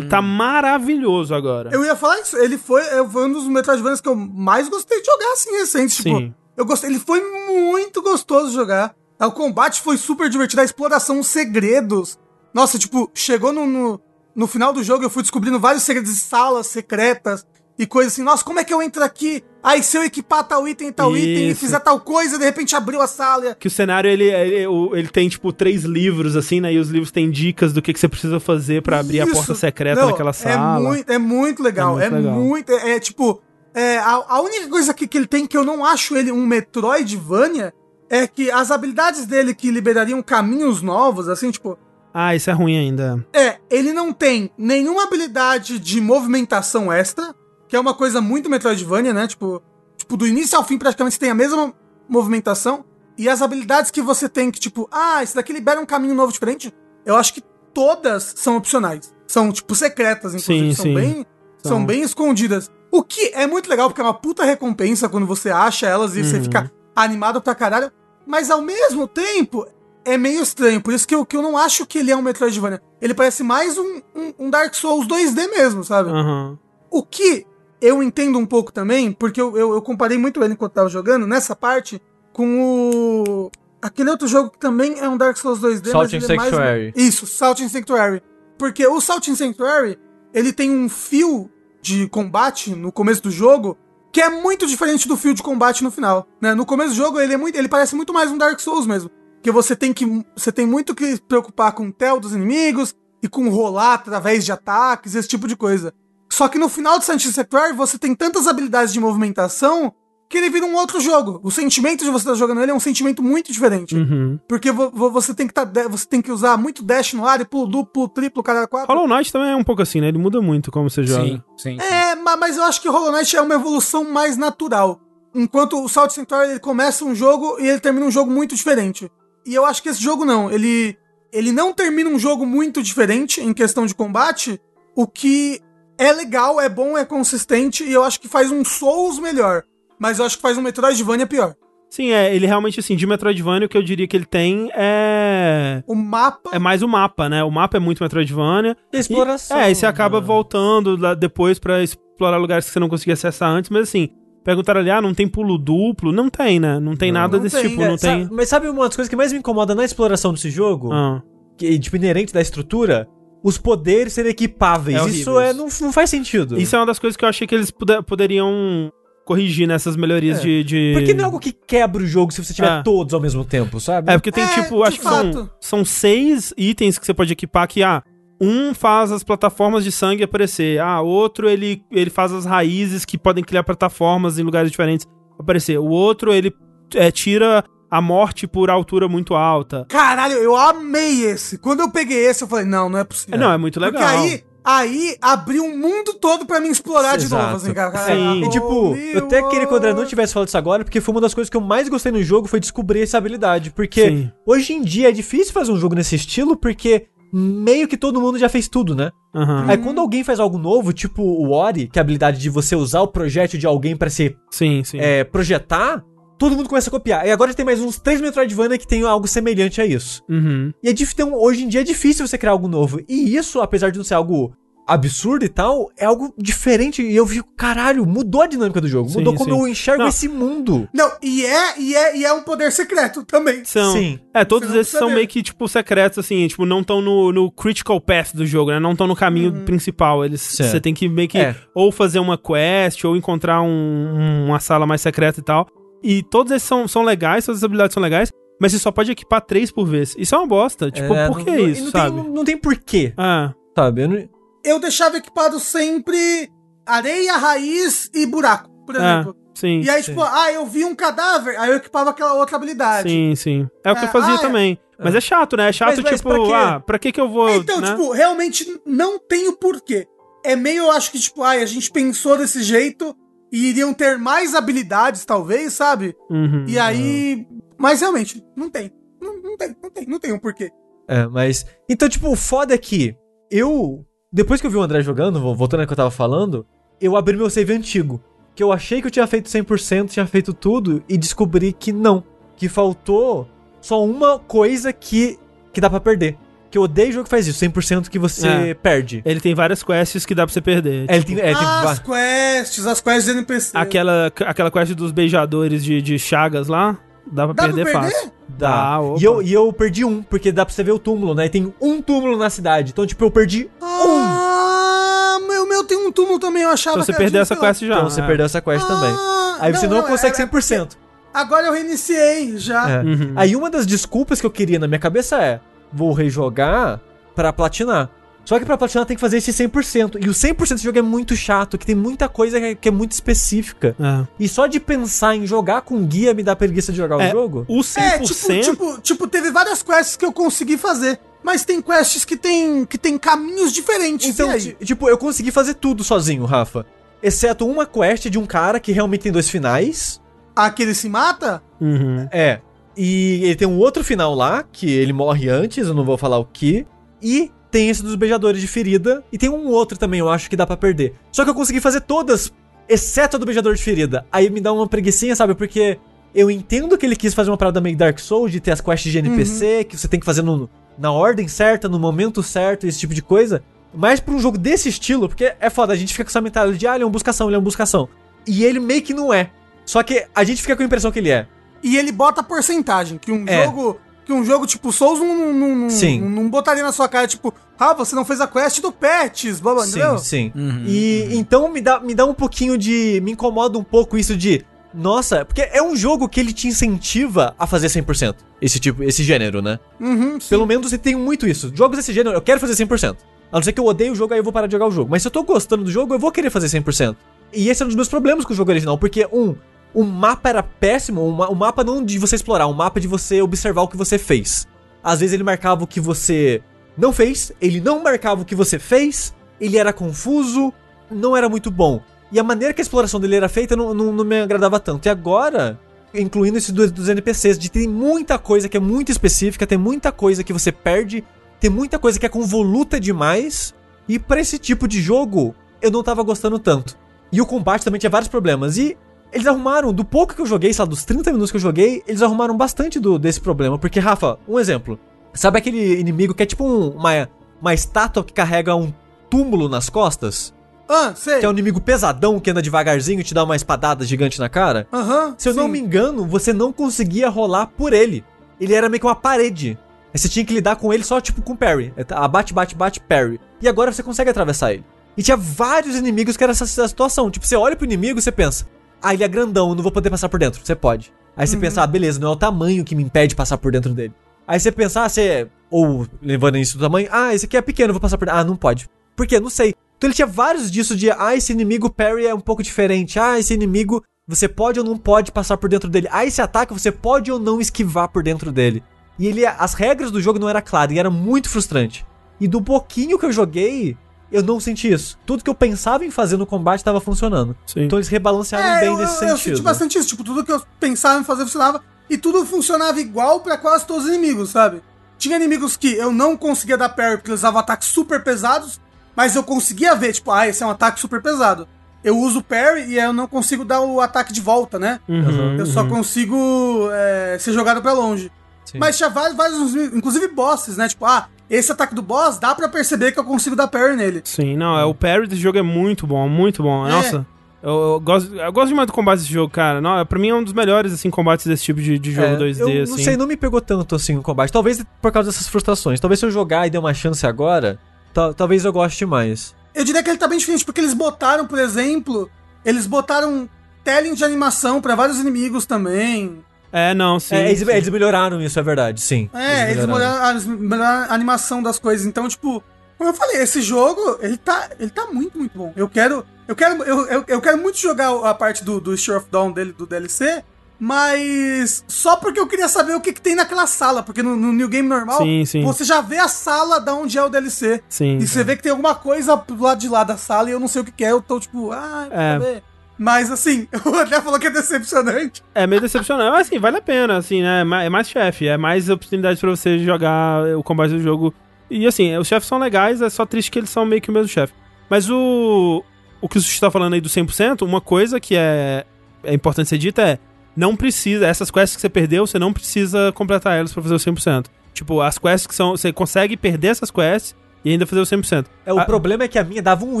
tá 0.10 0.20
maravilhoso 0.22 1.34
agora. 1.34 1.70
Eu 1.72 1.84
ia 1.84 1.96
falar 1.96 2.20
isso, 2.20 2.36
ele 2.36 2.58
foi, 2.58 2.82
foi 3.10 3.26
um 3.26 3.32
dos 3.32 3.48
Metroidvanias 3.48 4.00
que 4.00 4.08
eu 4.08 4.14
mais 4.14 4.68
gostei 4.68 5.00
de 5.00 5.06
jogar, 5.06 5.32
assim, 5.32 5.50
recente. 5.52 5.96
Tipo, 6.02 6.18
Sim. 6.18 6.34
eu 6.56 6.64
gostei, 6.66 6.90
ele 6.90 6.98
foi 6.98 7.20
muito 7.46 8.02
gostoso 8.02 8.50
de 8.50 8.54
jogar. 8.54 8.94
O 9.26 9.32
combate 9.32 9.80
foi 9.80 9.96
super 9.96 10.28
divertido, 10.28 10.60
a 10.60 10.64
exploração, 10.64 11.18
os 11.20 11.26
segredos. 11.26 12.18
Nossa, 12.54 12.78
tipo, 12.78 13.10
chegou 13.14 13.52
no, 13.52 13.66
no, 13.66 14.00
no 14.34 14.46
final 14.46 14.72
do 14.72 14.82
jogo, 14.82 15.04
eu 15.04 15.10
fui 15.10 15.22
descobrindo 15.22 15.58
vários 15.58 15.82
segredos 15.82 16.14
de 16.14 16.20
salas 16.20 16.66
secretas 16.68 17.44
e 17.78 17.86
coisas 17.86 18.12
assim. 18.12 18.22
Nossa, 18.22 18.44
como 18.44 18.58
é 18.58 18.64
que 18.64 18.72
eu 18.72 18.80
entro 18.82 19.02
aqui? 19.04 19.42
Aí, 19.62 19.82
se 19.82 19.96
eu 19.96 20.04
equipar 20.04 20.44
tal 20.44 20.66
item 20.66 20.88
e 20.88 20.92
tal 20.92 21.16
item 21.16 21.48
e 21.48 21.50
Isso. 21.50 21.60
fizer 21.60 21.80
tal 21.80 22.00
coisa, 22.00 22.38
de 22.38 22.44
repente 22.44 22.74
abriu 22.76 23.00
a 23.02 23.06
sala. 23.08 23.54
Que 23.56 23.66
o 23.66 23.70
cenário, 23.70 24.08
ele, 24.08 24.24
ele, 24.24 24.66
ele 24.92 25.08
tem, 25.08 25.28
tipo, 25.28 25.52
três 25.52 25.82
livros, 25.84 26.36
assim, 26.36 26.60
né? 26.60 26.72
E 26.72 26.78
os 26.78 26.88
livros 26.88 27.10
têm 27.10 27.30
dicas 27.30 27.72
do 27.72 27.82
que, 27.82 27.92
que 27.92 27.98
você 28.00 28.08
precisa 28.08 28.38
fazer 28.40 28.82
pra 28.82 29.00
abrir 29.00 29.20
a 29.20 29.24
Isso. 29.24 29.34
porta 29.34 29.54
secreta 29.54 30.00
Não, 30.00 30.10
naquela 30.10 30.32
sala. 30.32 30.78
É 30.78 30.88
muito, 30.88 31.12
é 31.12 31.18
muito 31.18 31.62
legal. 31.62 32.00
É 32.00 32.06
É 32.06 32.10
muito 32.10 32.30
muito. 32.30 32.72
legal. 32.72 32.88
É, 32.88 32.92
é, 32.96 33.00
tipo. 33.00 33.42
é, 33.74 33.98
a, 33.98 34.24
a 34.28 34.40
única 34.40 34.68
coisa 34.68 34.94
que, 34.94 35.06
que 35.06 35.18
ele 35.18 35.26
tem 35.26 35.44
que 35.46 35.56
eu 35.56 35.64
não 35.64 35.84
acho 35.84 36.16
ele 36.16 36.32
um 36.32 36.46
Metroidvania 36.46 37.72
é 38.10 38.26
que 38.26 38.50
as 38.50 38.70
habilidades 38.70 39.26
dele 39.26 39.54
que 39.54 39.70
liberariam 39.70 40.22
caminhos 40.22 40.82
novos, 40.82 41.28
assim, 41.28 41.50
tipo. 41.50 41.78
Ah, 42.12 42.34
isso 42.34 42.48
é 42.50 42.52
ruim 42.52 42.76
ainda. 42.78 43.24
É, 43.32 43.58
ele 43.70 43.92
não 43.92 44.12
tem 44.12 44.50
nenhuma 44.56 45.04
habilidade 45.04 45.78
de 45.78 46.00
movimentação 46.00 46.92
extra, 46.92 47.34
que 47.68 47.76
é 47.76 47.80
uma 47.80 47.94
coisa 47.94 48.20
muito 48.20 48.48
Metroidvania, 48.50 49.12
né? 49.12 49.26
Tipo, 49.26 49.62
tipo 49.96 50.16
do 50.16 50.26
início 50.26 50.56
ao 50.56 50.64
fim 50.64 50.78
praticamente 50.78 51.14
você 51.14 51.20
tem 51.20 51.30
a 51.30 51.34
mesma 51.34 51.72
movimentação. 52.08 52.84
E 53.16 53.28
as 53.28 53.42
habilidades 53.42 53.90
que 53.90 54.00
você 54.00 54.28
tem 54.28 54.50
que, 54.50 54.60
tipo, 54.60 54.88
ah, 54.92 55.22
esse 55.22 55.34
daqui 55.34 55.52
libera 55.52 55.80
um 55.80 55.86
caminho 55.86 56.14
novo 56.14 56.32
diferente, 56.32 56.72
eu 57.04 57.16
acho 57.16 57.34
que 57.34 57.42
todas 57.74 58.32
são 58.36 58.56
opcionais. 58.56 59.12
São, 59.26 59.52
tipo, 59.52 59.74
secretas, 59.74 60.34
inclusive. 60.34 60.68
Sim, 60.70 60.74
são 60.74 60.84
sim. 60.84 60.94
bem. 60.94 61.26
São 61.62 61.78
São. 61.78 61.84
bem 61.86 62.02
escondidas. 62.02 62.70
O 62.90 63.02
que 63.02 63.32
é 63.34 63.46
muito 63.46 63.68
legal, 63.68 63.88
porque 63.88 64.00
é 64.00 64.04
uma 64.04 64.14
puta 64.14 64.44
recompensa 64.44 65.08
quando 65.08 65.26
você 65.26 65.50
acha 65.50 65.86
elas 65.86 66.16
e 66.16 66.22
você 66.24 66.36
Uhum. 66.36 66.44
fica 66.44 66.72
animado 66.96 67.42
pra 67.42 67.54
caralho. 67.54 67.90
Mas 68.28 68.50
ao 68.50 68.60
mesmo 68.60 69.08
tempo, 69.08 69.66
é 70.04 70.18
meio 70.18 70.42
estranho. 70.42 70.82
Por 70.82 70.92
isso 70.92 71.08
que 71.08 71.14
eu, 71.14 71.24
que 71.24 71.34
eu 71.36 71.40
não 71.42 71.56
acho 71.56 71.86
que 71.86 71.98
ele 71.98 72.10
é 72.10 72.16
um 72.16 72.20
Metroidvania. 72.22 72.80
Ele 73.00 73.14
parece 73.14 73.42
mais 73.42 73.78
um, 73.78 74.02
um, 74.14 74.34
um 74.38 74.50
Dark 74.50 74.74
Souls 74.74 75.06
2D 75.08 75.48
mesmo, 75.50 75.82
sabe? 75.82 76.10
Aham. 76.10 76.58
O 76.90 77.02
que 77.02 77.46
eu 77.80 78.02
entendo 78.02 78.38
um 78.38 78.44
pouco 78.46 78.70
também, 78.72 79.12
porque 79.12 79.40
eu, 79.40 79.56
eu, 79.56 79.72
eu 79.72 79.80
comparei 79.82 80.18
muito 80.18 80.42
ele 80.44 80.52
enquanto 80.52 80.72
tava 80.74 80.88
jogando, 80.88 81.26
nessa 81.26 81.56
parte, 81.56 82.00
com 82.32 82.60
o. 82.60 83.50
Aquele 83.80 84.10
outro 84.10 84.26
jogo 84.28 84.50
que 84.50 84.58
também 84.58 84.98
é 84.98 85.08
um 85.08 85.16
Dark 85.16 85.36
Souls 85.36 85.60
2D, 85.60 85.90
Salt 85.90 86.12
mas 86.12 86.14
and 86.14 86.16
ele 86.26 86.32
é 86.32 86.36
mais- 86.36 86.50
Sanctuary. 86.50 86.92
Isso, 86.96 87.26
Salt 87.26 87.60
and 87.60 87.68
Sanctuary. 87.68 88.22
Porque 88.58 88.86
o 88.86 89.00
Salt 89.00 89.28
and 89.28 89.36
Sanctuary, 89.36 89.98
ele 90.34 90.52
tem 90.52 90.70
um 90.70 90.88
fio 90.88 91.48
de 91.80 92.08
combate 92.08 92.74
no 92.74 92.90
começo 92.90 93.22
do 93.22 93.30
jogo 93.30 93.78
que 94.18 94.22
é 94.22 94.28
muito 94.28 94.66
diferente 94.66 95.06
do 95.06 95.16
fio 95.16 95.32
de 95.32 95.44
combate 95.44 95.84
no 95.84 95.92
final. 95.92 96.26
Né? 96.40 96.52
No 96.52 96.66
começo 96.66 96.90
do 96.90 96.96
jogo, 96.96 97.20
ele, 97.20 97.34
é 97.34 97.36
muito, 97.36 97.56
ele 97.56 97.68
parece 97.68 97.94
muito 97.94 98.12
mais 98.12 98.28
um 98.28 98.36
Dark 98.36 98.58
Souls 98.58 98.84
mesmo. 98.84 99.08
Que 99.40 99.52
você 99.52 99.76
tem 99.76 99.92
que. 99.92 100.04
Você 100.34 100.50
tem 100.50 100.66
muito 100.66 100.92
que 100.92 101.14
se 101.14 101.22
preocupar 101.22 101.70
com 101.70 101.86
o 101.86 101.92
tel 101.92 102.18
dos 102.18 102.32
inimigos 102.32 102.96
e 103.22 103.28
com 103.28 103.48
rolar 103.48 103.94
através 103.94 104.44
de 104.44 104.50
ataques, 104.50 105.14
esse 105.14 105.28
tipo 105.28 105.46
de 105.46 105.54
coisa. 105.54 105.94
Só 106.28 106.48
que 106.48 106.58
no 106.58 106.68
final 106.68 106.98
de 106.98 107.04
Sanctuary, 107.04 107.72
você 107.74 107.96
tem 107.96 108.12
tantas 108.12 108.48
habilidades 108.48 108.92
de 108.92 108.98
movimentação 108.98 109.94
que 110.28 110.36
ele 110.36 110.50
vira 110.50 110.66
um 110.66 110.74
outro 110.74 111.00
jogo. 111.00 111.40
O 111.42 111.50
sentimento 111.50 112.04
de 112.04 112.10
você 112.10 112.24
estar 112.24 112.34
jogando 112.34 112.60
ele 112.62 112.70
é 112.70 112.74
um 112.74 112.80
sentimento 112.80 113.22
muito 113.22 113.50
diferente. 113.52 113.94
Uhum. 113.96 114.38
Porque 114.48 114.70
vo- 114.70 114.90
vo- 114.90 115.10
você 115.10 115.32
tem 115.34 115.46
que 115.46 115.54
tá, 115.54 115.64
você 115.88 116.06
tem 116.06 116.20
que 116.20 116.30
usar 116.30 116.56
muito 116.58 116.82
dash 116.84 117.14
no 117.14 117.26
ar 117.26 117.40
e 117.40 117.44
pulo 117.46 117.66
duplo, 117.66 118.08
triplo, 118.08 118.42
cara 118.42 118.66
quatro. 118.66 118.94
Hollow 118.94 119.08
Knight 119.08 119.32
também 119.32 119.50
é 119.52 119.56
um 119.56 119.64
pouco 119.64 119.80
assim, 119.82 120.00
né? 120.00 120.08
Ele 120.08 120.18
muda 120.18 120.40
muito 120.42 120.70
como 120.70 120.90
você 120.90 121.02
joga. 121.02 121.24
Sim, 121.24 121.42
sim. 121.56 121.78
É, 121.80 122.14
ma- 122.16 122.36
mas 122.36 122.56
eu 122.56 122.62
acho 122.64 122.80
que 122.82 122.88
Hollow 122.88 123.10
Knight 123.12 123.34
é 123.36 123.40
uma 123.40 123.54
evolução 123.54 124.04
mais 124.04 124.36
natural. 124.36 125.00
Enquanto 125.34 125.82
o 125.82 125.88
Salt 125.88 126.10
Sanctuary 126.10 126.50
ele 126.52 126.60
começa 126.60 127.04
um 127.04 127.14
jogo 127.14 127.56
e 127.60 127.66
ele 127.68 127.80
termina 127.80 128.04
um 128.06 128.10
jogo 128.10 128.30
muito 128.30 128.54
diferente. 128.54 129.10
E 129.46 129.54
eu 129.54 129.64
acho 129.64 129.82
que 129.82 129.88
esse 129.88 130.02
jogo 130.02 130.24
não, 130.24 130.50
ele 130.50 130.96
ele 131.32 131.52
não 131.52 131.72
termina 131.74 132.08
um 132.08 132.18
jogo 132.18 132.44
muito 132.46 132.82
diferente 132.82 133.40
em 133.40 133.52
questão 133.52 133.84
de 133.86 133.94
combate, 133.94 134.58
o 134.96 135.06
que 135.06 135.60
é 135.98 136.10
legal, 136.12 136.58
é 136.60 136.68
bom, 136.68 136.96
é 136.96 137.04
consistente 137.04 137.84
e 137.84 137.92
eu 137.92 138.02
acho 138.02 138.18
que 138.20 138.28
faz 138.28 138.50
um 138.50 138.64
Souls 138.64 139.18
melhor. 139.18 139.62
Mas 139.98 140.18
eu 140.18 140.24
acho 140.24 140.36
que 140.36 140.42
faz 140.42 140.56
um 140.56 140.62
Metroidvania 140.62 141.26
pior. 141.26 141.54
Sim, 141.90 142.10
é, 142.10 142.34
ele 142.34 142.46
realmente, 142.46 142.78
assim, 142.78 142.94
de 142.94 143.06
Metroidvania, 143.06 143.64
o 143.66 143.68
que 143.68 143.76
eu 143.76 143.82
diria 143.82 144.06
que 144.06 144.14
ele 144.16 144.26
tem 144.26 144.70
é. 144.74 145.82
O 145.86 145.94
mapa 145.94 146.50
É 146.52 146.58
mais 146.58 146.82
o 146.82 146.88
mapa, 146.88 147.28
né? 147.30 147.42
O 147.42 147.50
mapa 147.50 147.78
é 147.78 147.80
muito 147.80 148.02
Metroidvania. 148.02 148.76
Exploração. 148.92 149.58
E, 149.58 149.60
é, 149.62 149.70
e 149.70 149.74
você 149.74 149.86
acaba 149.86 150.20
né? 150.20 150.26
voltando 150.26 150.96
lá 150.96 151.14
depois 151.14 151.58
pra 151.58 151.82
explorar 151.82 152.36
lugares 152.36 152.66
que 152.66 152.72
você 152.72 152.78
não 152.78 152.88
conseguia 152.90 153.14
acessar 153.14 153.48
antes, 153.50 153.70
mas 153.70 153.84
assim, 153.84 154.10
perguntaram 154.44 154.80
ali, 154.80 154.90
ah, 154.90 155.00
não 155.00 155.14
tem 155.14 155.26
pulo 155.26 155.56
duplo? 155.56 156.12
Não 156.12 156.28
tem, 156.28 156.60
né? 156.60 156.78
Não 156.78 156.94
tem 156.94 157.10
Não. 157.10 157.20
nada 157.22 157.36
Não 157.38 157.42
desse 157.44 157.58
tem. 157.58 157.70
tipo, 157.70 157.82
É, 157.82 157.88
não 157.88 157.96
tem. 157.96 158.28
mas 158.30 158.50
sabe 158.50 158.68
uma 158.68 158.84
das 158.86 158.94
coisas 158.94 159.08
que 159.08 159.16
mais 159.16 159.32
me 159.32 159.38
incomoda 159.38 159.74
na 159.74 159.84
exploração 159.84 160.32
desse 160.34 160.50
jogo? 160.50 160.92
Ah. 160.92 161.22
Que, 161.56 161.78
tipo, 161.78 161.96
inerente 161.96 162.34
da 162.34 162.40
estrutura? 162.42 163.08
Os 163.42 163.56
poderes 163.56 164.12
serem 164.12 164.32
equipáveis. 164.32 165.00
É 165.00 165.08
isso 165.08 165.38
é, 165.40 165.52
não, 165.54 165.68
não 165.80 165.92
faz 165.92 166.10
sentido. 166.10 166.60
Isso 166.60 166.74
é 166.76 166.78
uma 166.78 166.86
das 166.86 166.98
coisas 166.98 167.16
que 167.16 167.24
eu 167.24 167.28
achei 167.28 167.46
que 167.46 167.54
eles 167.54 167.72
poderiam 168.04 168.92
corrigir 169.28 169.68
nessas 169.68 169.94
melhorias 169.94 170.38
É. 170.38 170.42
de, 170.42 170.64
de. 170.64 170.92
Porque 170.94 171.12
não 171.12 171.20
é 171.22 171.24
algo 171.26 171.38
que 171.38 171.52
quebra 171.52 172.02
o 172.02 172.06
jogo 172.06 172.32
se 172.32 172.42
você 172.42 172.54
tiver 172.54 172.78
É. 172.80 172.82
todos 172.82 173.12
ao 173.12 173.20
mesmo 173.20 173.44
tempo, 173.44 173.78
sabe? 173.78 174.10
É, 174.10 174.16
porque 174.16 174.32
tem 174.32 174.42
É, 174.44 174.62
tipo, 174.62 174.82
acho 174.82 174.96
que 174.96 175.02
são, 175.02 175.32
fato. 175.32 175.50
são 175.60 175.84
seis 175.84 176.54
itens 176.56 176.98
que 176.98 177.04
você 177.04 177.12
pode 177.12 177.30
equipar 177.32 177.68
que, 177.68 177.82
ah, 177.82 178.02
um 178.40 178.72
faz 178.72 179.12
as 179.12 179.22
plataformas 179.22 179.84
de 179.84 179.92
sangue 179.92 180.22
aparecer, 180.22 180.80
ah, 180.80 181.02
outro 181.02 181.46
ele, 181.48 181.82
ele 181.92 182.08
faz 182.08 182.32
as 182.32 182.46
raízes 182.46 183.04
que 183.04 183.18
podem 183.18 183.44
criar 183.44 183.64
plataformas 183.64 184.38
em 184.38 184.42
lugares 184.42 184.70
diferentes 184.70 185.06
aparecer, 185.38 185.78
o 185.78 185.84
outro 185.86 186.32
ele 186.32 186.52
é, 186.94 187.10
tira 187.10 187.62
a 187.90 188.00
morte 188.00 188.46
por 188.46 188.70
altura 188.70 189.08
muito 189.08 189.34
alta. 189.34 189.84
Caralho, 189.88 190.34
eu 190.34 190.54
amei 190.56 191.22
esse. 191.24 191.58
Quando 191.58 191.80
eu 191.80 191.90
peguei 191.90 192.26
esse, 192.26 192.44
eu 192.44 192.48
falei, 192.48 192.64
não, 192.64 192.88
não 192.90 192.98
é 192.98 193.04
possível. 193.04 193.34
É, 193.34 193.38
não, 193.38 193.50
é 193.52 193.56
muito 193.58 193.78
legal. 193.80 194.02
Porque 194.02 194.16
aí, 194.34 194.42
aí 194.68 195.16
abriu 195.22 195.64
um 195.64 195.78
mundo 195.78 196.12
todo 196.14 196.44
pra 196.44 196.60
mim 196.60 196.68
explorar 196.68 197.16
de 197.16 197.24
Exato. 197.24 197.42
novo, 197.42 197.56
assim, 197.56 197.72
cara. 197.72 197.96
Sim. 198.04 198.44
E 198.44 198.50
tipo, 198.50 198.94
eu 198.94 199.20
até 199.24 199.42
queria 199.48 199.66
que 199.66 199.72
o 199.72 199.76
André 199.76 199.94
não 199.94 200.04
tivesse 200.04 200.34
falado 200.34 200.48
isso 200.48 200.58
agora, 200.58 200.84
porque 200.84 201.00
foi 201.00 201.14
uma 201.14 201.22
das 201.22 201.32
coisas 201.32 201.48
que 201.48 201.56
eu 201.56 201.60
mais 201.60 201.88
gostei 201.88 202.12
no 202.12 202.22
jogo 202.22 202.46
foi 202.46 202.60
descobrir 202.60 203.02
essa 203.02 203.16
habilidade. 203.16 203.70
Porque 203.70 204.04
Sim. 204.06 204.30
hoje 204.46 204.74
em 204.74 204.82
dia 204.82 205.08
é 205.08 205.12
difícil 205.12 205.54
fazer 205.54 205.72
um 205.72 205.78
jogo 205.78 205.94
nesse 205.94 206.14
estilo, 206.16 206.54
porque 206.54 207.06
meio 207.32 207.88
que 207.88 207.96
todo 207.96 208.20
mundo 208.20 208.38
já 208.38 208.48
fez 208.48 208.68
tudo, 208.68 208.94
né? 208.94 209.10
Aham. 209.34 209.64
Aí 209.68 209.78
quando 209.78 210.00
alguém 210.00 210.22
faz 210.24 210.38
algo 210.40 210.58
novo, 210.58 210.92
tipo 210.92 211.22
o 211.22 211.50
Ori, 211.52 211.86
que 211.86 211.98
é 211.98 212.00
a 212.00 212.02
habilidade 212.02 212.38
de 212.38 212.50
você 212.50 212.76
usar 212.76 213.00
o 213.00 213.08
projétil 213.08 213.58
de 213.58 213.66
alguém 213.66 213.96
pra 213.96 214.10
se 214.10 214.36
Sim, 214.50 214.82
sim. 214.84 214.98
é, 214.98 215.24
projetar, 215.24 216.02
todo 216.38 216.56
mundo 216.56 216.68
começa 216.68 216.88
a 216.88 216.90
copiar. 216.90 217.26
E 217.26 217.30
agora 217.30 217.52
tem 217.52 217.64
mais 217.64 217.80
uns 217.80 217.98
três 217.98 218.20
Metroidvania 218.20 218.78
que 218.78 218.86
tem 218.86 219.02
algo 219.02 219.26
semelhante 219.26 219.80
a 219.80 219.86
isso. 219.86 220.22
Uhum. 220.28 220.72
E 220.82 220.88
é 220.88 220.92
então, 220.92 221.34
hoje 221.34 221.64
em 221.64 221.68
dia 221.68 221.80
é 221.80 221.84
difícil 221.84 222.26
você 222.26 222.38
criar 222.38 222.52
algo 222.52 222.68
novo. 222.68 223.00
E 223.08 223.36
isso, 223.36 223.60
apesar 223.60 223.90
de 223.90 223.98
não 223.98 224.04
ser 224.04 224.14
algo 224.14 224.52
absurdo 224.86 225.44
e 225.44 225.48
tal, 225.50 225.90
é 225.98 226.06
algo 226.06 226.32
diferente. 226.38 227.02
E 227.02 227.14
eu 227.14 227.26
fico, 227.26 227.46
caralho, 227.54 228.06
mudou 228.06 228.40
a 228.40 228.46
dinâmica 228.46 228.80
do 228.80 228.88
jogo. 228.88 229.10
Sim, 229.10 229.18
mudou 229.18 229.34
como 229.34 229.54
sim. 229.54 229.60
eu 229.60 229.68
enxergo 229.68 230.00
Não. 230.02 230.08
esse 230.08 230.28
mundo. 230.28 230.88
Não, 230.94 231.10
e 231.22 231.44
é, 231.44 231.78
e 231.78 231.94
é, 231.94 232.16
e 232.16 232.24
é 232.24 232.32
um 232.32 232.42
poder 232.42 232.72
secreto 232.72 233.22
também. 233.22 233.62
São. 233.66 233.92
Sim. 233.92 234.18
É, 234.32 234.46
todos 234.46 234.74
esses 234.74 234.92
são 234.98 235.10
meio 235.10 235.28
que, 235.28 235.42
tipo, 235.42 235.68
secretos, 235.68 236.18
assim, 236.18 236.46
tipo, 236.48 236.64
não 236.64 236.80
estão 236.80 237.02
no, 237.02 237.30
no 237.32 237.50
critical 237.50 238.00
path 238.00 238.32
do 238.34 238.46
jogo, 238.46 238.70
né? 238.70 238.80
Não 238.80 238.92
estão 238.92 239.06
no 239.06 239.14
caminho 239.16 239.52
Uhum. 239.52 239.64
principal. 239.66 240.24
Eles, 240.24 240.40
você 240.56 240.80
tem 240.80 240.94
que 240.94 241.06
meio 241.06 241.28
que 241.28 241.36
É. 241.38 241.54
ou 241.74 241.92
fazer 241.92 242.18
uma 242.18 242.38
quest, 242.38 243.04
ou 243.04 243.14
encontrar 243.14 243.60
um- 243.60 244.46
uma 244.46 244.58
sala 244.58 244.86
mais 244.86 245.02
secreta 245.02 245.38
e 245.40 245.42
tal. 245.42 245.68
E 246.02 246.22
todos 246.22 246.52
esses 246.52 246.66
são, 246.68 246.86
são 246.88 247.02
legais, 247.02 247.44
todas 247.46 247.60
as 247.60 247.64
habilidades 247.64 247.94
são 247.94 248.02
legais, 248.02 248.30
mas 248.60 248.72
você 248.72 248.78
só 248.78 248.90
pode 248.92 249.10
equipar 249.10 249.40
três 249.40 249.70
por 249.70 249.86
vez. 249.86 250.14
Isso 250.18 250.34
é 250.34 250.38
uma 250.38 250.46
bosta. 250.46 250.90
Tipo, 250.90 251.12
É, 251.14 251.28
por 251.28 251.44
que 251.44 251.50
não- 251.50 251.68
isso, 251.68 251.84
não 251.84 251.90
sabe? 251.90 252.20
Tem, 252.22 252.30
não 252.32 252.44
tem 252.44 252.56
porquê, 252.56 253.12
Ah, 253.16 253.52
sabe? 253.76 254.02
Eu 254.02 254.08
não- 254.08 254.28
Eu 254.64 254.80
deixava 254.80 255.16
equipado 255.16 255.58
sempre 255.60 256.50
areia, 256.86 257.36
raiz 257.36 258.10
e 258.14 258.26
buraco, 258.26 258.68
por 258.84 258.96
é, 258.96 258.98
exemplo. 258.98 259.36
sim. 259.54 259.80
E 259.82 259.88
aí, 259.90 260.02
tipo, 260.02 260.20
ah, 260.22 260.52
eu 260.52 260.66
vi 260.66 260.84
um 260.84 260.94
cadáver, 260.94 261.58
aí 261.58 261.70
eu 261.70 261.76
equipava 261.76 262.10
aquela 262.10 262.34
outra 262.34 262.56
habilidade. 262.56 263.08
Sim, 263.08 263.34
sim. 263.36 263.68
É 263.84 263.92
o 263.92 263.94
que 263.96 264.04
eu 264.04 264.08
É, 264.08 264.12
fazia 264.12 264.32
ah, 264.34 264.36
é. 264.36 264.40
também. 264.40 264.78
Mas 264.98 265.14
é 265.14 265.20
chato, 265.20 265.56
né? 265.56 265.68
É 265.68 265.72
chato, 265.72 265.90
Mas- 265.90 266.00
mas 266.00 266.16
tipo, 266.20 266.28
pra 266.28 266.38
quê? 266.44 266.52
ah, 266.52 266.80
pra 266.80 266.98
que 266.98 267.12
que 267.12 267.20
eu 267.20 267.28
vou, 267.28 267.48
Então, 267.54 267.80
né? 267.80 267.90
tipo, 267.90 268.10
realmente 268.12 268.66
não 268.84 269.16
tem 269.18 269.48
o 269.48 269.56
porquê. 269.56 270.06
É 270.44 270.56
meio, 270.56 270.84
eu 270.84 270.90
acho 270.90 271.12
que, 271.12 271.20
tipo, 271.20 271.42
ai, 271.44 271.62
a 271.62 271.66
gente 271.66 271.88
pensou 271.90 272.36
desse 272.36 272.62
jeito 272.64 273.14
e 273.52 273.68
iriam 273.70 273.92
ter 273.94 274.18
mais 274.18 274.54
habilidades, 274.54 275.24
talvez, 275.24 275.72
sabe? 275.72 276.14
Uhum. 276.30 276.64
E 276.68 276.78
aí. 276.78 277.46
Mas 277.76 278.00
realmente, 278.00 278.44
não 278.56 278.68
tem. 278.70 278.90
Não, 279.20 279.40
não 279.42 279.56
tem, 279.56 279.76
não 279.82 279.90
tem, 279.90 280.06
não 280.06 280.18
tem 280.20 280.32
um 280.32 280.38
porquê. 280.38 280.70
É, 281.06 281.26
mas. 281.26 281.64
Então, 281.88 282.08
tipo, 282.08 282.28
o 282.30 282.36
foda 282.36 282.74
é 282.74 282.78
que 282.78 283.16
eu. 283.50 284.04
Depois 284.32 284.60
que 284.60 284.66
eu 284.66 284.70
vi 284.70 284.76
o 284.76 284.82
André 284.82 285.00
jogando, 285.00 285.40
vo- 285.40 285.54
voltando 285.54 285.80
ao 285.80 285.86
que 285.86 285.92
eu 285.92 285.96
tava 285.96 286.10
falando, 286.10 286.66
eu 287.00 287.16
abri 287.16 287.36
meu 287.36 287.48
save 287.48 287.72
antigo. 287.72 288.22
Que 288.54 288.62
eu 288.62 288.72
achei 288.72 289.00
que 289.00 289.06
eu 289.06 289.10
tinha 289.10 289.26
feito 289.26 289.48
100%, 289.48 290.08
tinha 290.08 290.26
feito 290.26 290.52
tudo, 290.52 291.02
e 291.08 291.16
descobri 291.16 291.72
que 291.72 291.92
não. 291.92 292.24
Que 292.56 292.68
faltou 292.68 293.48
só 293.80 294.04
uma 294.04 294.38
coisa 294.38 294.92
que, 294.92 295.38
que 295.72 295.80
dá 295.80 295.88
pra 295.88 296.00
perder. 296.00 296.36
Que 296.70 296.76
eu 296.76 296.82
odeio 296.82 297.10
jogo 297.12 297.24
que 297.24 297.30
faz 297.30 297.46
isso, 297.46 297.58
100% 297.64 298.08
que 298.10 298.18
você 298.18 298.46
É. 298.46 298.74
perde. 298.74 299.22
Ele 299.24 299.40
tem 299.40 299.54
várias 299.54 299.82
quests 299.82 300.26
que 300.26 300.34
dá 300.34 300.46
pra 300.46 300.52
você 300.52 300.60
perder. 300.60 301.06
É, 301.08 301.14
ele 301.16 301.24
tem, 301.24 301.38
é, 301.38 301.54
tem 301.54 301.54
va- 301.54 301.90
as 301.92 301.98
quests, 301.98 302.86
as 302.86 303.00
quests 303.00 303.24
de 303.24 303.30
NPC. 303.30 303.70
Aquela, 303.74 304.26
aquela 304.26 304.70
quest 304.70 304.92
dos 304.92 305.10
beijadores 305.10 305.82
de, 305.82 306.02
de 306.02 306.18
Chagas 306.18 306.68
lá, 306.68 306.98
dá 307.26 307.44
pra 307.46 307.54
Dá 307.54 307.54
pra 307.54 307.64
perder 307.72 307.84
perder? 307.84 308.10
fácil. 308.12 308.32
Dá. 308.48 309.00
Opa. 309.00 309.20
e, 309.20 309.24
eu, 309.24 309.42
e 309.42 309.52
eu 309.52 309.72
perdi 309.72 310.04
um, 310.04 310.22
porque 310.22 310.50
dá 310.52 310.66
pra 310.66 310.74
você 310.74 310.82
ver 310.82 310.92
o 310.92 310.98
túmulo, 310.98 311.34
né? 311.34 311.46
E 311.46 311.48
tem 311.48 311.72
um 311.80 312.02
túmulo 312.02 312.36
na 312.36 312.50
cidade. 312.50 312.90
Então, 312.92 313.06
tipo, 313.06 313.24
eu 313.24 313.30
perdi 313.30 313.70
um. 313.80 313.86
Ah, 314.22 315.38
meu, 315.48 315.66
meu 315.66 315.84
tem 315.84 315.96
um 315.96 316.10
túmulo 316.12 316.38
também, 316.38 316.62
eu 316.64 316.70
achava 316.70 316.96
Então 316.96 317.04
você 317.06 317.12
perdeu 317.12 317.30
de 317.40 317.42
essa 317.42 317.56
quest 317.56 317.80
já. 317.82 317.94
Então 317.96 318.10
você 318.10 318.20
é. 318.20 318.26
perdeu 318.26 318.46
essa 318.46 318.60
quest 318.60 318.86
também. 318.86 319.10
Ah, 319.10 319.56
Aí 319.60 319.72
você 319.72 319.86
não, 319.86 320.02
consegue 320.02 320.34
era- 320.40 320.46
100%. 320.50 320.96
Agora 321.32 321.66
eu 321.66 321.72
reiniciei 321.72 322.56
já. 322.56 322.90
É. 322.90 323.00
Uhum. 323.02 323.32
Aí 323.36 323.54
uma 323.54 323.70
das 323.70 323.86
desculpas 323.86 324.40
que 324.40 324.46
eu 324.46 324.50
queria 324.50 324.78
na 324.78 324.86
minha 324.88 324.98
cabeça 324.98 325.36
é: 325.42 325.60
vou 325.92 326.12
rejogar 326.12 327.00
pra 327.34 327.52
platinar. 327.52 328.10
Só 328.44 328.58
que 328.58 328.64
pra 328.64 328.78
platinar 328.78 329.04
tem 329.04 329.14
que 329.14 329.20
fazer 329.20 329.36
esse 329.36 329.52
100%. 329.52 330.24
E 330.24 330.28
o 330.28 330.32
100% 330.32 330.70
desse 330.70 330.82
jogo 330.84 330.98
é 330.98 331.02
muito 331.02 331.36
chato, 331.36 331.76
que 331.76 331.84
tem 331.84 331.94
muita 331.94 332.30
coisa 332.30 332.58
que 332.58 332.66
é, 332.66 332.74
que 332.74 332.88
é 332.88 332.90
muito 332.90 333.12
específica. 333.12 333.94
É. 334.00 334.26
E 334.40 334.48
só 334.48 334.66
de 334.66 334.80
pensar 334.80 335.36
em 335.36 335.46
jogar 335.46 335.82
com 335.82 336.02
guia 336.02 336.32
me 336.32 336.42
dá 336.42 336.56
preguiça 336.56 336.90
de 336.90 336.96
jogar 336.96 337.20
É, 337.20 337.28
o 337.28 337.32
jogo. 337.32 337.66
O 337.68 337.80
100%. 337.80 338.00
É, 338.00 338.18
tipo, 338.20 338.62
tipo, 338.62 339.00
tipo, 339.02 339.28
teve 339.28 339.50
várias 339.50 339.82
quests 339.82 340.16
que 340.16 340.24
eu 340.24 340.32
consegui 340.32 340.78
fazer. 340.78 341.20
Mas 341.44 341.64
tem 341.64 341.82
quests 341.82 342.24
que 342.24 342.38
tem, 342.38 342.86
que 342.86 342.96
tem 342.96 343.18
caminhos 343.18 343.70
diferentes. 343.70 344.26
Então, 344.28 344.48
tipo, 344.82 345.10
eu 345.10 345.18
consegui 345.18 345.50
fazer 345.50 345.74
tudo 345.74 346.02
sozinho, 346.02 346.46
Rafa. 346.46 346.86
Exceto 347.22 347.66
uma 347.66 347.84
quest 347.84 348.30
de 348.30 348.38
um 348.38 348.46
cara 348.46 348.80
que 348.80 348.92
realmente 348.92 349.22
tem 349.22 349.32
dois 349.32 349.50
finais. 349.50 350.22
Aquele 350.56 350.94
se 350.94 351.08
mata? 351.08 351.62
Uhum. 351.78 352.26
É. 352.32 352.60
E 353.00 353.40
ele 353.44 353.54
tem 353.54 353.68
um 353.68 353.78
outro 353.78 354.02
final 354.02 354.34
lá, 354.34 354.64
que 354.64 354.90
ele 354.90 355.12
morre 355.12 355.48
antes, 355.48 355.86
eu 355.86 355.94
não 355.94 356.04
vou 356.04 356.18
falar 356.18 356.36
o 356.38 356.44
que. 356.44 356.84
E 357.22 357.48
tem 357.70 357.88
esse 357.90 358.02
dos 358.02 358.16
beijadores 358.16 358.60
de 358.60 358.66
ferida. 358.66 359.22
E 359.32 359.38
tem 359.38 359.48
um 359.48 359.68
outro 359.68 359.96
também, 359.96 360.18
eu 360.18 360.28
acho 360.28 360.50
que 360.50 360.56
dá 360.56 360.66
pra 360.66 360.76
perder. 360.76 361.14
Só 361.30 361.44
que 361.44 361.50
eu 361.50 361.54
consegui 361.54 361.80
fazer 361.80 362.00
todas, 362.00 362.52
exceto 362.88 363.36
a 363.36 363.38
do 363.38 363.46
beijador 363.46 363.74
de 363.76 363.82
ferida. 363.82 364.26
Aí 364.32 364.50
me 364.50 364.60
dá 364.60 364.72
uma 364.72 364.88
preguicinha, 364.88 365.36
sabe? 365.36 365.54
Porque 365.54 365.96
eu 366.34 366.50
entendo 366.50 366.98
que 366.98 367.06
ele 367.06 367.14
quis 367.14 367.34
fazer 367.34 367.50
uma 367.50 367.56
parada 367.56 367.80
meio 367.80 367.96
Dark 367.96 368.18
Souls, 368.18 368.50
de 368.50 368.58
ter 368.58 368.72
as 368.72 368.80
quests 368.80 369.12
de 369.12 369.18
NPC, 369.18 369.84
que 369.84 369.96
você 369.96 370.08
tem 370.08 370.18
que 370.18 370.26
fazer 370.26 370.42
no- 370.42 370.68
na 370.98 371.12
ordem 371.12 371.46
certa, 371.46 371.88
no 371.88 372.00
momento 372.00 372.42
certo, 372.42 372.84
esse 372.84 372.98
tipo 372.98 373.14
de 373.14 373.22
coisa. 373.22 373.62
Mas 373.94 374.18
pra 374.18 374.34
um 374.34 374.40
jogo 374.40 374.58
desse 374.58 374.88
estilo, 374.88 375.28
porque 375.28 375.54
é 375.60 375.70
foda, 375.70 375.92
a 375.92 375.96
gente 375.96 376.12
fica 376.12 376.24
com 376.24 376.30
essa 376.30 376.40
mentalidade 376.40 376.78
de, 376.78 376.86
ah, 376.86 376.94
ele 376.96 377.04
é 377.04 377.06
um 377.06 377.10
buscação, 377.10 377.46
ele 377.48 377.54
é 377.56 377.58
um 377.58 377.62
buscação. 377.62 378.08
E 378.46 378.64
ele 378.64 378.80
meio 378.80 379.02
que 379.02 379.14
não 379.14 379.32
é. 379.32 379.50
Só 379.86 380.02
que 380.02 380.26
a 380.34 380.42
gente 380.44 380.60
fica 380.60 380.74
com 380.76 380.82
a 380.82 380.86
impressão 380.86 381.10
que 381.12 381.18
ele 381.20 381.30
é. 381.30 381.46
E 381.82 381.96
ele 381.96 382.12
bota 382.12 382.42
porcentagem. 382.42 383.18
Que 383.18 383.30
um 383.32 383.44
É. 383.46 383.64
jogo. 383.64 384.00
Que 384.24 384.32
um 384.32 384.44
jogo 384.44 384.66
tipo 384.66 384.92
Souls 384.92 385.18
não, 385.20 385.54
não, 385.54 385.74
não, 385.74 385.88
Sim. 385.90 386.20
não, 386.20 386.50
botaria 386.50 386.82
na 386.82 386.92
sua 386.92 387.08
cara, 387.08 387.26
tipo, 387.26 387.54
ah, 387.80 387.94
você 387.94 388.14
não 388.14 388.26
fez 388.26 388.42
a 388.42 388.46
quest 388.46 388.78
do 388.82 388.92
Pets, 388.92 389.58
blá 389.58 389.72
blá, 389.72 389.86
entendeu? 389.86 390.18
Sim, 390.18 390.52
sim. 390.54 390.60
Uhum. 390.60 390.84
E 390.86 391.28
então 391.34 391.66
me 391.72 391.80
dá, 391.80 391.98
me 391.98 392.14
dá 392.14 392.26
um 392.26 392.34
pouquinho 392.34 392.76
de. 392.76 393.22
Me 393.24 393.32
incomoda 393.32 393.78
um 393.78 393.82
pouco 393.82 394.18
isso 394.18 394.36
de. 394.36 394.66
Nossa, 394.92 395.46
porque 395.46 395.62
é 395.72 395.82
um 395.82 395.96
jogo 395.96 396.28
que 396.28 396.38
ele 396.40 396.52
te 396.52 396.68
incentiva 396.68 397.54
a 397.58 397.66
fazer 397.66 397.86
100%. 397.88 398.34
Esse 398.60 398.78
tipo, 398.78 399.02
esse 399.02 399.22
gênero, 399.22 399.62
né? 399.62 399.78
Uhum, 399.98 400.38
sim. 400.38 400.48
Pelo 400.50 400.66
menos 400.66 400.90
você 400.90 400.98
tem 400.98 401.14
muito 401.14 401.46
isso. 401.46 401.72
Jogos 401.74 401.96
desse 401.96 402.12
gênero, 402.12 402.36
eu 402.36 402.42
quero 402.42 402.60
fazer 402.60 402.74
100%. 402.74 403.16
A 403.50 403.56
não 403.56 403.62
ser 403.62 403.72
que 403.72 403.80
eu 403.80 403.86
odeie 403.86 404.10
o 404.10 404.14
jogo, 404.14 404.34
aí 404.34 404.40
eu 404.40 404.44
vou 404.44 404.52
parar 404.52 404.66
de 404.66 404.72
jogar 404.72 404.86
o 404.88 404.90
jogo. 404.90 405.10
Mas 405.10 405.22
se 405.22 405.28
eu 405.28 405.32
tô 405.32 405.42
gostando 405.42 405.84
do 405.84 405.90
jogo, 405.90 406.12
eu 406.14 406.18
vou 406.18 406.30
querer 406.30 406.50
fazer 406.50 406.66
100%. 406.66 407.16
E 407.52 407.70
esse 407.70 407.82
é 407.82 407.86
um 407.86 407.88
dos 407.88 407.96
meus 407.96 408.08
problemas 408.08 408.44
com 408.44 408.52
o 408.52 408.56
jogo 408.56 408.70
original, 408.70 408.98
porque, 408.98 409.26
um, 409.32 409.54
o 409.94 410.04
mapa 410.04 410.48
era 410.48 410.62
péssimo, 410.62 411.26
o, 411.26 411.32
ma- 411.32 411.48
o 411.48 411.54
mapa 411.54 411.82
não 411.82 412.04
de 412.04 412.18
você 412.18 412.36
explorar, 412.36 412.66
o 412.66 412.74
mapa 412.74 413.00
de 413.00 413.08
você 413.08 413.40
observar 413.42 413.82
o 413.82 413.88
que 413.88 413.96
você 413.96 414.18
fez. 414.18 414.66
Às 415.02 415.20
vezes 415.20 415.32
ele 415.34 415.42
marcava 415.44 415.84
o 415.84 415.86
que 415.86 416.00
você 416.00 416.60
não 416.96 417.12
fez, 417.12 417.52
ele 417.60 417.80
não 417.80 418.02
marcava 418.02 418.42
o 418.42 418.44
que 418.44 418.54
você 418.54 418.78
fez, 418.78 419.34
ele 419.60 419.76
era 419.78 419.92
confuso, 419.92 420.72
não 421.10 421.36
era 421.36 421.48
muito 421.48 421.70
bom. 421.70 422.00
E 422.30 422.38
a 422.38 422.42
maneira 422.44 422.74
que 422.74 422.80
a 422.80 422.82
exploração 422.82 423.18
dele 423.18 423.36
era 423.36 423.48
feita 423.48 423.74
não, 423.74 423.94
não, 423.94 424.12
não 424.12 424.24
me 424.24 424.40
agradava 424.40 424.78
tanto. 424.78 425.06
E 425.06 425.08
agora, 425.08 425.78
incluindo 426.12 426.58
esse 426.58 426.70
dos, 426.72 426.90
dos 426.90 427.08
NPCs, 427.08 427.58
de 427.58 427.70
ter 427.70 427.88
muita 427.88 428.38
coisa 428.38 428.68
que 428.68 428.76
é 428.76 428.80
muito 428.80 429.10
específica, 429.10 429.66
tem 429.66 429.78
muita 429.78 430.12
coisa 430.12 430.44
que 430.44 430.52
você 430.52 430.70
perde, 430.70 431.24
tem 431.58 431.70
muita 431.70 431.98
coisa 431.98 432.18
que 432.20 432.26
é 432.26 432.28
convoluta 432.28 433.00
demais. 433.00 433.74
E 434.06 434.18
pra 434.18 434.40
esse 434.40 434.58
tipo 434.58 434.86
de 434.86 435.00
jogo, 435.00 435.54
eu 435.80 435.90
não 435.90 436.02
tava 436.02 436.22
gostando 436.22 436.58
tanto. 436.58 436.98
E 437.32 437.40
o 437.40 437.46
combate 437.46 437.84
também 437.84 437.98
tinha 437.98 438.10
vários 438.10 438.28
problemas. 438.28 438.76
E 438.76 438.96
eles 439.32 439.46
arrumaram, 439.46 439.92
do 439.92 440.04
pouco 440.04 440.34
que 440.34 440.40
eu 440.40 440.46
joguei, 440.46 440.72
sei 440.72 440.82
lá, 440.82 440.88
dos 440.88 441.04
30 441.04 441.30
minutos 441.32 441.50
que 441.50 441.56
eu 441.56 441.60
joguei, 441.60 442.02
eles 442.06 442.22
arrumaram 442.22 442.56
bastante 442.56 442.98
do, 442.98 443.18
desse 443.18 443.40
problema. 443.40 443.78
Porque, 443.78 444.00
Rafa, 444.00 444.38
um 444.48 444.58
exemplo. 444.58 444.98
Sabe 445.34 445.58
aquele 445.58 446.00
inimigo 446.00 446.34
que 446.34 446.42
é 446.42 446.46
tipo 446.46 446.64
um- 446.64 446.90
uma, 446.90 447.28
uma 447.60 447.74
estátua 447.74 448.24
que 448.24 448.32
carrega 448.32 448.74
um 448.74 448.92
túmulo 449.30 449.68
nas 449.68 449.88
costas? 449.88 450.54
Ah, 450.88 451.12
sei. 451.14 451.40
Que 451.40 451.44
é 451.44 451.48
um 451.48 451.52
inimigo 451.52 451.80
pesadão 451.80 452.40
que 452.40 452.50
anda 452.50 452.62
devagarzinho 452.62 453.20
e 453.20 453.24
te 453.24 453.34
dá 453.34 453.44
uma 453.44 453.54
espadada 453.54 454.04
gigante 454.06 454.38
na 454.40 454.48
cara? 454.48 454.88
Aham. 454.92 455.34
Se 455.36 455.48
eu 455.50 455.54
não 455.54 455.64
sim. 455.66 455.72
me 455.72 455.78
engano, 455.78 456.24
você 456.26 456.52
não 456.52 456.72
conseguia 456.72 457.28
rolar 457.28 457.66
por 457.66 457.92
ele. 457.92 458.24
Ele 458.58 458.72
era 458.74 458.88
meio 458.88 458.98
que 458.98 459.06
uma 459.06 459.14
parede. 459.14 459.78
Aí 460.12 460.18
você 460.18 460.28
tinha 460.30 460.44
que 460.46 460.54
lidar 460.54 460.76
com 460.76 460.90
ele 460.92 461.04
só 461.04 461.20
tipo 461.20 461.42
com 461.42 461.54
parry. 461.54 461.92
É, 461.94 462.02
tá, 462.04 462.26
Bate, 462.26 462.54
bate, 462.54 462.74
bate, 462.74 463.00
parry. 463.00 463.38
E 463.60 463.68
agora 463.68 463.92
você 463.92 464.02
consegue 464.02 464.30
atravessar 464.30 464.72
ele. 464.72 464.84
E 465.14 465.22
tinha 465.22 465.36
vários 465.36 465.94
inimigos 465.94 466.36
que 466.36 466.42
era 466.42 466.52
essa, 466.52 466.64
essa 466.64 466.88
situação. 466.88 467.30
Tipo, 467.30 467.46
você 467.46 467.54
olha 467.54 467.76
pro 467.76 467.84
inimigo 467.84 468.18
e 468.18 468.22
você 468.22 468.32
pensa: 468.32 468.66
Ah, 469.02 469.14
ele 469.14 469.24
é 469.24 469.28
grandão, 469.28 469.70
eu 469.70 469.74
não 469.74 469.82
vou 469.82 469.92
poder 469.92 470.10
passar 470.10 470.28
por 470.28 470.40
dentro. 470.40 470.60
Você 470.64 470.74
pode. 470.74 471.12
Aí 471.36 471.46
você 471.46 471.56
pensa: 471.56 471.82
Ah, 471.82 471.86
beleza, 471.86 472.18
não 472.18 472.28
é 472.28 472.32
o 472.32 472.36
tamanho 472.36 472.84
que 472.84 472.94
me 472.94 473.02
impede 473.02 473.28
de 473.28 473.36
passar 473.36 473.58
por 473.58 473.70
dentro 473.70 473.94
dele. 473.94 474.12
Aí 474.46 474.58
você 474.58 474.72
pensa: 474.72 475.04
Ah, 475.04 475.08
você. 475.08 475.48
Ou 475.70 476.06
levando 476.20 476.58
isso 476.58 476.76
do 476.76 476.84
tamanho: 476.84 477.08
Ah, 477.10 477.34
esse 477.34 477.46
aqui 477.46 477.56
é 477.56 477.62
pequeno, 477.62 477.90
eu 477.90 477.94
vou 477.94 478.00
passar 478.00 478.18
por 478.18 478.26
dentro. 478.26 478.40
Ah, 478.40 478.44
não 478.44 478.56
pode. 478.56 478.88
Por 479.14 479.26
quê? 479.26 479.38
Não 479.38 479.50
sei. 479.50 479.74
Então 479.96 480.08
ele 480.08 480.14
tinha 480.14 480.26
vários 480.26 480.70
disso 480.70 480.96
de: 480.96 481.10
Ah, 481.10 481.36
esse 481.36 481.52
inimigo 481.52 481.90
parry 481.90 482.26
é 482.26 482.34
um 482.34 482.40
pouco 482.40 482.62
diferente. 482.62 483.18
Ah, 483.18 483.38
esse 483.38 483.54
inimigo 483.54 484.02
você 484.26 484.46
pode 484.46 484.78
ou 484.78 484.84
não 484.84 484.98
pode 484.98 485.32
passar 485.32 485.56
por 485.56 485.70
dentro 485.70 485.88
dele. 485.88 486.08
Ah, 486.10 486.26
esse 486.26 486.42
ataque 486.42 486.72
você 486.72 486.92
pode 486.92 487.30
ou 487.30 487.38
não 487.38 487.60
esquivar 487.60 488.08
por 488.08 488.22
dentro 488.22 488.52
dele. 488.52 488.82
E 489.18 489.26
ele, 489.26 489.44
as 489.44 489.74
regras 489.74 490.10
do 490.10 490.20
jogo 490.20 490.38
não 490.38 490.48
era 490.48 490.62
claras 490.62 490.94
e 490.94 490.98
era 490.98 491.10
muito 491.10 491.48
frustrante. 491.48 492.06
E 492.40 492.46
do 492.46 492.62
pouquinho 492.62 493.18
que 493.18 493.26
eu 493.26 493.32
joguei, 493.32 493.96
eu 494.30 494.42
não 494.42 494.60
senti 494.60 494.92
isso. 494.92 495.18
Tudo 495.26 495.42
que 495.42 495.50
eu 495.50 495.54
pensava 495.54 496.04
em 496.04 496.10
fazer 496.10 496.36
no 496.36 496.46
combate 496.46 496.80
estava 496.80 497.00
funcionando. 497.00 497.56
Sim. 497.66 497.82
Então 497.84 497.98
eles 497.98 498.08
rebalancearam 498.08 498.64
É, 498.66 498.80
bem 498.80 498.88
eu, 498.88 498.96
nesse 498.98 499.24
eu, 499.24 499.28
eu 499.30 499.36
sentido. 499.36 499.56
senti 499.56 499.62
bastante 499.64 499.98
isso. 499.98 500.08
Tipo, 500.08 500.24
tudo 500.24 500.44
que 500.44 500.52
eu 500.52 500.62
pensava 500.78 501.20
em 501.20 501.24
fazer 501.24 501.42
funcionava. 501.44 501.82
E 502.10 502.16
tudo 502.16 502.44
funcionava 502.46 503.00
igual 503.00 503.40
pra 503.40 503.56
quase 503.58 503.86
todos 503.86 504.04
os 504.04 504.08
inimigos, 504.10 504.50
sabe? 504.50 504.82
Tinha 505.18 505.36
inimigos 505.36 505.76
que 505.76 505.94
eu 505.94 506.12
não 506.12 506.36
conseguia 506.36 506.76
dar 506.78 506.88
parry 506.90 507.16
porque 507.16 507.30
eles 507.30 507.40
usavam 507.40 507.60
ataques 507.60 507.88
super 507.88 508.22
pesados, 508.22 508.80
mas 509.16 509.34
eu 509.34 509.42
conseguia 509.42 509.94
ver, 509.94 510.12
tipo, 510.12 510.30
ah, 510.30 510.46
esse 510.46 510.62
é 510.62 510.66
um 510.66 510.70
ataque 510.70 511.00
super 511.00 511.20
pesado. 511.20 511.66
Eu 512.04 512.16
uso 512.16 512.40
parry 512.42 512.84
e 512.92 512.98
aí 513.00 513.04
eu 513.06 513.12
não 513.12 513.26
consigo 513.26 513.64
dar 513.64 513.80
o 513.80 514.00
ataque 514.00 514.32
de 514.32 514.40
volta, 514.40 514.78
né? 514.78 515.00
Uhum, 515.08 515.56
Eu 515.58 515.66
só 515.66 515.82
uhum. 515.82 515.88
consigo 515.88 516.88
é, 516.92 517.36
ser 517.40 517.52
jogado 517.52 517.82
pra 517.82 517.92
longe. 517.92 518.30
Sim. 518.72 518.78
Mas 518.78 518.96
tinha 518.96 519.08
vários, 519.08 519.36
vários, 519.36 519.74
inclusive 519.94 520.28
bosses, 520.28 520.76
né? 520.76 520.88
Tipo, 520.88 521.04
ah, 521.06 521.28
esse 521.48 521.72
ataque 521.72 521.94
do 521.94 522.02
boss 522.02 522.38
dá 522.38 522.54
pra 522.54 522.68
perceber 522.68 523.12
que 523.12 523.18
eu 523.18 523.24
consigo 523.24 523.56
dar 523.56 523.68
parry 523.68 523.96
nele. 523.96 524.20
Sim, 524.24 524.56
não, 524.56 524.78
é, 524.78 524.84
o 524.84 524.94
parry 524.94 525.26
desse 525.26 525.40
jogo 525.40 525.58
é 525.58 525.62
muito 525.62 526.06
bom, 526.06 526.28
muito 526.28 526.62
bom. 526.62 526.86
É. 526.86 526.90
Nossa, 526.90 527.26
eu, 527.62 527.70
eu 527.94 528.00
gosto, 528.00 528.34
eu 528.34 528.52
gosto 528.52 528.68
demais 528.68 528.86
do 528.86 528.92
combate 528.92 529.20
desse 529.20 529.32
jogo, 529.32 529.50
cara. 529.50 529.80
Não, 529.80 530.04
pra 530.04 530.18
mim 530.18 530.28
é 530.28 530.34
um 530.34 530.44
dos 530.44 530.52
melhores, 530.52 530.92
assim, 530.92 531.08
combates 531.08 531.46
desse 531.46 531.64
tipo 531.64 531.80
de, 531.80 531.98
de 531.98 532.12
jogo 532.12 532.26
É, 532.26 532.36
2D, 532.36 532.60
eu 532.76 532.82
assim. 532.82 532.92
não 532.92 532.98
sei, 532.98 533.16
não 533.16 533.26
me 533.26 533.36
pegou 533.36 533.60
tanto 533.60 533.94
assim 533.94 534.16
o 534.18 534.22
combate. 534.22 534.52
Talvez 534.52 534.84
por 535.00 535.10
causa 535.10 535.30
dessas 535.30 535.48
frustrações. 535.48 535.98
Talvez 535.98 536.20
se 536.20 536.26
eu 536.26 536.30
jogar 536.30 536.66
e 536.66 536.70
der 536.70 536.78
uma 536.78 536.92
chance 536.92 537.26
agora, 537.26 537.78
ta- 538.12 538.34
talvez 538.34 538.64
eu 538.66 538.72
goste 538.72 539.06
mais. 539.06 539.54
Eu 539.74 539.84
diria 539.84 540.02
que 540.02 540.10
ele 540.10 540.18
tá 540.18 540.28
bem 540.28 540.38
diferente, 540.38 540.64
porque 540.64 540.80
eles 540.80 540.92
botaram, 540.92 541.46
por 541.46 541.58
exemplo, 541.58 542.28
eles 542.64 542.86
botaram 542.86 543.48
telling 543.84 544.12
de 544.14 544.22
animação 544.24 544.80
pra 544.82 544.94
vários 544.94 545.18
inimigos 545.18 545.64
também. 545.64 546.44
É, 546.72 546.94
não, 546.94 547.18
sim. 547.18 547.34
É, 547.34 547.48
eles, 547.48 547.60
sim. 547.60 547.70
eles 547.70 547.88
melhoraram 547.88 548.40
isso, 548.40 548.58
é 548.58 548.62
verdade, 548.62 549.00
sim. 549.00 549.30
É, 549.32 549.70
eles 549.70 549.86
melhoraram, 549.86 550.30
eles 550.30 550.44
melhoraram 550.44 551.10
a 551.10 551.14
animação 551.14 551.62
das 551.62 551.78
coisas. 551.78 552.06
Então, 552.06 552.28
tipo, 552.28 552.62
como 552.96 553.10
eu 553.10 553.14
falei, 553.14 553.36
esse 553.42 553.62
jogo, 553.62 554.18
ele 554.20 554.36
tá, 554.36 554.70
ele 554.78 554.90
tá 554.90 555.06
muito, 555.06 555.38
muito 555.38 555.56
bom. 555.56 555.72
Eu 555.76 555.88
quero, 555.88 556.26
eu 556.46 556.54
quero, 556.56 556.82
eu, 556.84 557.06
eu, 557.06 557.24
eu 557.26 557.40
quero 557.40 557.58
muito 557.58 557.78
jogar 557.78 558.10
a 558.28 558.34
parte 558.34 558.64
do, 558.64 558.80
do 558.80 558.96
Share 558.96 559.18
of 559.18 559.28
Dawn 559.30 559.52
dele, 559.52 559.72
do 559.72 559.86
DLC, 559.86 560.42
mas 560.80 561.84
só 561.88 562.16
porque 562.16 562.38
eu 562.38 562.46
queria 562.46 562.68
saber 562.68 562.94
o 562.94 563.00
que, 563.00 563.12
que 563.12 563.20
tem 563.20 563.34
naquela 563.34 563.66
sala, 563.66 564.02
porque 564.02 564.22
no, 564.22 564.36
no 564.36 564.52
New 564.52 564.68
Game 564.68 564.88
normal, 564.88 565.18
Sim, 565.18 565.44
sim. 565.44 565.64
você 565.64 565.84
já 565.84 566.00
vê 566.00 566.18
a 566.18 566.28
sala 566.28 566.80
da 566.80 566.94
onde 566.94 567.18
é 567.18 567.22
o 567.22 567.28
DLC. 567.28 567.82
Sim. 567.88 568.18
E 568.18 568.26
você 568.26 568.44
vê 568.44 568.56
que 568.56 568.62
tem 568.62 568.70
alguma 568.70 568.94
coisa 568.94 569.36
pro 569.36 569.60
lado 569.60 569.80
de 569.80 569.88
lá 569.88 570.04
da 570.04 570.16
sala 570.16 570.48
e 570.48 570.52
eu 570.52 570.60
não 570.60 570.68
sei 570.68 570.82
o 570.82 570.84
que, 570.84 570.92
que 570.92 571.04
é, 571.04 571.10
eu 571.10 571.20
tô 571.20 571.40
tipo, 571.40 571.72
ah, 571.72 572.08
É. 572.10 572.62
Mas 572.98 573.30
assim, 573.30 573.68
o 573.86 573.94
André 573.94 574.20
falou 574.20 574.38
que 574.38 574.46
é 574.48 574.50
decepcionante. 574.50 575.42
É 575.54 575.66
meio 575.66 575.80
decepcionante, 575.80 576.30
mas 576.32 576.46
assim, 576.48 576.58
vale 576.58 576.78
a 576.78 576.82
pena, 576.82 577.16
assim, 577.16 577.42
né? 577.42 577.62
É 577.82 577.86
É 577.86 577.88
mais 577.88 578.08
chefe, 578.08 578.48
é 578.48 578.56
mais 578.56 578.88
oportunidade 578.88 579.38
pra 579.40 579.50
você 579.50 579.78
jogar 579.78 580.44
o 580.56 580.62
combate 580.62 580.90
do 580.90 581.00
jogo. 581.00 581.32
E 581.70 581.86
assim, 581.86 582.16
os 582.16 582.26
chefes 582.26 582.48
são 582.48 582.58
legais, 582.58 583.00
é 583.02 583.08
só 583.10 583.24
triste 583.26 583.50
que 583.50 583.58
eles 583.58 583.70
são 583.70 583.84
meio 583.84 584.00
que 584.02 584.10
o 584.10 584.12
mesmo 584.12 584.28
chefe. 584.28 584.52
Mas 584.90 585.08
o. 585.10 585.84
O 586.20 586.28
que 586.28 586.36
o 586.36 586.40
Sushi 586.40 586.60
tá 586.60 586.68
falando 586.70 586.94
aí 586.94 587.00
do 587.00 587.08
100%, 587.08 587.62
uma 587.62 587.80
coisa 587.80 588.18
que 588.18 588.34
é, 588.34 588.84
é 589.22 589.32
importante 589.32 589.68
ser 589.68 589.78
dita 589.78 590.02
é: 590.02 590.18
não 590.56 590.74
precisa, 590.74 591.26
essas 591.26 591.50
quests 591.50 591.76
que 591.76 591.80
você 591.82 591.88
perdeu, 591.88 592.26
você 592.26 592.38
não 592.38 592.52
precisa 592.52 593.12
completar 593.12 593.56
elas 593.56 593.72
pra 593.72 593.80
fazer 593.82 593.94
o 593.94 593.98
100%. 593.98 594.46
Tipo, 594.74 595.00
as 595.00 595.18
quests 595.18 595.46
que 595.46 595.54
são. 595.54 595.76
Você 595.76 595.92
consegue 595.92 596.36
perder 596.36 596.68
essas 596.68 596.90
quests 596.90 597.36
e 597.64 597.70
ainda 597.70 597.86
fazer 597.86 598.00
o 598.00 598.04
100%. 598.04 598.46
É, 598.66 598.72
o 598.72 598.80
Ah, 598.80 598.84
problema 598.84 599.22
é 599.24 599.28
que 599.28 599.38
a 599.38 599.44
minha 599.44 599.62
dava 599.62 599.84
um 599.84 600.00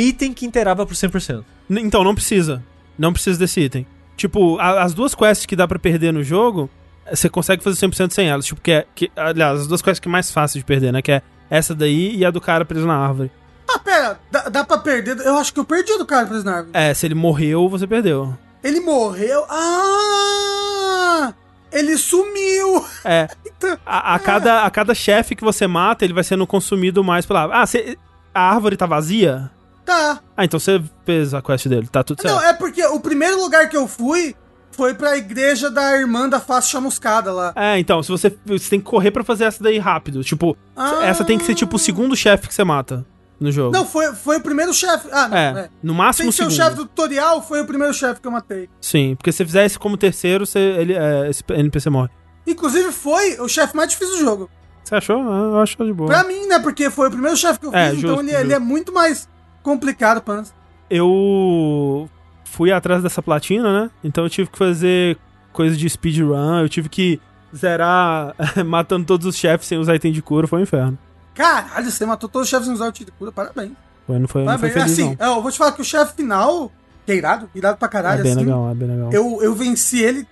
item 0.00 0.32
que 0.32 0.46
inteirava 0.46 0.86
por 0.86 0.94
100%. 0.94 1.44
N- 1.68 1.80
Então, 1.82 2.02
não 2.04 2.14
precisa. 2.14 2.62
Não 2.98 3.12
precisa 3.12 3.38
desse 3.38 3.60
item. 3.60 3.86
Tipo, 4.16 4.58
a- 4.58 4.82
as 4.82 4.94
duas 4.94 5.14
quests 5.14 5.46
que 5.46 5.54
dá 5.56 5.66
pra 5.68 5.78
perder 5.78 6.12
no 6.12 6.22
jogo, 6.22 6.70
você 7.10 7.28
consegue 7.28 7.62
fazer 7.62 7.76
100% 7.76 8.12
sem 8.12 8.28
elas. 8.28 8.46
Tipo, 8.46 8.60
que 8.60 8.72
é. 8.72 8.86
Que, 8.94 9.10
aliás, 9.14 9.60
as 9.60 9.66
duas 9.66 9.82
quests 9.82 10.00
que 10.00 10.08
é 10.08 10.10
mais 10.10 10.30
fácil 10.30 10.58
de 10.58 10.64
perder, 10.64 10.92
né? 10.92 11.02
Que 11.02 11.12
é 11.12 11.22
essa 11.50 11.74
daí 11.74 12.16
e 12.16 12.24
a 12.24 12.30
do 12.30 12.40
cara 12.40 12.64
preso 12.64 12.86
na 12.86 12.96
árvore. 12.96 13.30
Ah, 13.68 13.78
pera, 13.78 14.18
dá, 14.30 14.48
dá 14.48 14.64
pra 14.64 14.78
perder. 14.78 15.18
Eu 15.18 15.36
acho 15.36 15.52
que 15.52 15.60
eu 15.60 15.64
perdi 15.64 15.92
a 15.92 15.98
do 15.98 16.06
cara 16.06 16.26
preso 16.26 16.44
na 16.44 16.52
árvore. 16.58 16.70
É, 16.72 16.94
se 16.94 17.04
ele 17.06 17.14
morreu, 17.14 17.68
você 17.68 17.86
perdeu. 17.86 18.36
Ele 18.64 18.80
morreu. 18.80 19.44
Ah! 19.48 21.34
Ele 21.72 21.96
sumiu! 21.98 22.84
É. 23.04 23.28
Então, 23.58 23.78
A, 23.86 24.14
a 24.14 24.18
cada, 24.18 24.64
a 24.64 24.70
cada 24.70 24.94
chefe 24.94 25.34
que 25.34 25.42
você 25.42 25.66
mata, 25.66 26.04
ele 26.04 26.12
vai 26.12 26.22
sendo 26.22 26.46
consumido 26.46 27.02
mais 27.02 27.24
pela. 27.24 27.44
Ah, 27.50 27.64
você, 27.64 27.96
a 28.34 28.50
árvore 28.52 28.76
tá 28.76 28.84
vazia? 28.84 29.50
Tá. 29.86 30.20
Ah, 30.36 30.44
então 30.44 30.58
você 30.60 30.82
fez 31.04 31.32
a 31.32 31.40
quest 31.40 31.66
dele, 31.68 31.86
tá 31.90 32.02
tudo 32.04 32.20
certo. 32.20 32.34
Não, 32.34 32.42
é 32.42 32.52
porque 32.52 32.84
o 32.86 33.00
primeiro 33.00 33.40
lugar 33.40 33.68
que 33.70 33.76
eu 33.76 33.86
fui 33.88 34.34
foi 34.72 34.92
pra 34.92 35.16
igreja 35.16 35.70
da 35.70 35.96
irmã 35.96 36.28
da 36.28 36.38
face 36.38 36.68
chamuscada 36.68 37.32
lá. 37.32 37.52
É, 37.56 37.78
então, 37.78 38.02
se 38.02 38.10
você, 38.10 38.36
você 38.44 38.68
tem 38.68 38.78
que 38.80 38.84
correr 38.84 39.10
pra 39.10 39.24
fazer 39.24 39.44
essa 39.44 39.62
daí 39.64 39.78
rápido. 39.78 40.22
Tipo, 40.22 40.54
Ah. 40.76 41.04
essa 41.06 41.24
tem 41.24 41.38
que 41.38 41.44
ser 41.44 41.54
tipo 41.54 41.76
o 41.76 41.78
segundo 41.78 42.14
chefe 42.14 42.46
que 42.48 42.52
você 42.54 42.62
mata 42.64 43.06
no 43.40 43.50
jogo. 43.50 43.72
Não, 43.72 43.86
foi, 43.86 44.12
foi 44.14 44.36
o 44.36 44.40
primeiro 44.40 44.74
chefe. 44.74 45.08
Ah, 45.10 45.28
não, 45.28 45.36
É, 45.36 45.48
é. 45.60 45.70
no 45.82 45.94
máximo 45.94 46.28
o 46.28 46.32
ser 46.32 46.46
o 46.46 46.50
chefe 46.50 46.76
do 46.76 46.84
tutorial, 46.84 47.40
foi 47.42 47.60
o 47.62 47.66
primeiro 47.66 47.94
chefe 47.94 48.20
que 48.20 48.26
eu 48.26 48.32
matei. 48.32 48.68
Sim, 48.80 49.14
porque 49.16 49.32
se 49.32 49.38
você 49.38 49.44
fizer 49.46 49.64
esse 49.64 49.78
como 49.78 49.96
terceiro, 49.96 50.44
você, 50.44 50.58
ele, 50.58 50.92
é, 50.92 51.30
esse 51.30 51.42
NPC 51.48 51.88
morre. 51.88 52.10
Inclusive, 52.46 52.92
foi 52.92 53.40
o 53.40 53.48
chefe 53.48 53.74
mais 53.74 53.88
difícil 53.90 54.16
do 54.16 54.20
jogo. 54.20 54.50
Você 54.84 54.94
achou? 54.94 55.18
Ah, 55.20 55.50
Eu 55.54 55.58
acho 55.58 55.76
de 55.84 55.92
boa. 55.92 56.06
Pra 56.08 56.22
mim, 56.22 56.46
né? 56.46 56.58
Porque 56.60 56.90
foi 56.90 57.08
o 57.08 57.10
primeiro 57.10 57.36
chefe 57.36 57.58
que 57.58 57.66
eu 57.66 57.70
fiz, 57.72 57.80
É, 57.80 57.88
então 57.88 58.00
justo, 58.00 58.20
ele, 58.20 58.28
justo. 58.30 58.44
ele 58.44 58.52
é 58.52 58.58
muito 58.58 58.92
mais 58.92 59.28
complicado 59.66 60.20
pra 60.22 60.36
nós. 60.36 60.54
Eu 60.88 62.08
fui 62.44 62.70
atrás 62.70 63.02
dessa 63.02 63.20
platina, 63.20 63.82
né? 63.82 63.90
Então 64.04 64.24
eu 64.24 64.30
tive 64.30 64.48
que 64.48 64.56
fazer 64.56 65.18
coisa 65.52 65.76
de 65.76 65.88
speedrun, 65.90 66.60
eu 66.60 66.68
tive 66.68 66.88
que 66.88 67.20
zerar 67.54 68.34
matando 68.64 69.04
todos 69.04 69.26
os 69.26 69.36
chefes 69.36 69.66
sem 69.66 69.78
usar 69.78 69.96
item 69.96 70.12
de 70.12 70.22
cura, 70.22 70.46
foi 70.46 70.60
um 70.60 70.62
inferno. 70.62 70.96
Caralho, 71.34 71.90
você 71.90 72.06
matou 72.06 72.28
todos 72.28 72.46
os 72.46 72.50
chefes 72.50 72.66
sem 72.66 72.74
usar 72.74 72.92
tiro 72.92 73.10
de 73.10 73.16
cura, 73.18 73.32
parabéns. 73.32 73.72
Foi, 74.06 74.18
não 74.18 74.28
foi, 74.28 74.44
não 74.44 74.58
foi 74.58 74.70
parabéns. 74.70 74.96
feliz, 74.96 75.10
assim, 75.10 75.16
eu 75.20 75.42
vou 75.42 75.50
te 75.50 75.58
falar 75.58 75.72
que 75.72 75.82
o 75.82 75.84
chefe 75.84 76.14
final, 76.14 76.70
que 77.04 77.12
é 77.12 77.16
irado, 77.16 77.50
irado 77.54 77.76
pra 77.76 77.88
não. 77.88 77.92
caralho, 77.92 78.20
É 78.20 78.22
bem 78.22 78.32
assim. 78.32 78.40
legal, 78.40 78.70
é 78.70 78.74
bem 78.74 78.88
legal. 78.88 79.10
Eu, 79.12 79.42
eu 79.42 79.54
venci 79.54 80.00
ele 80.00 80.26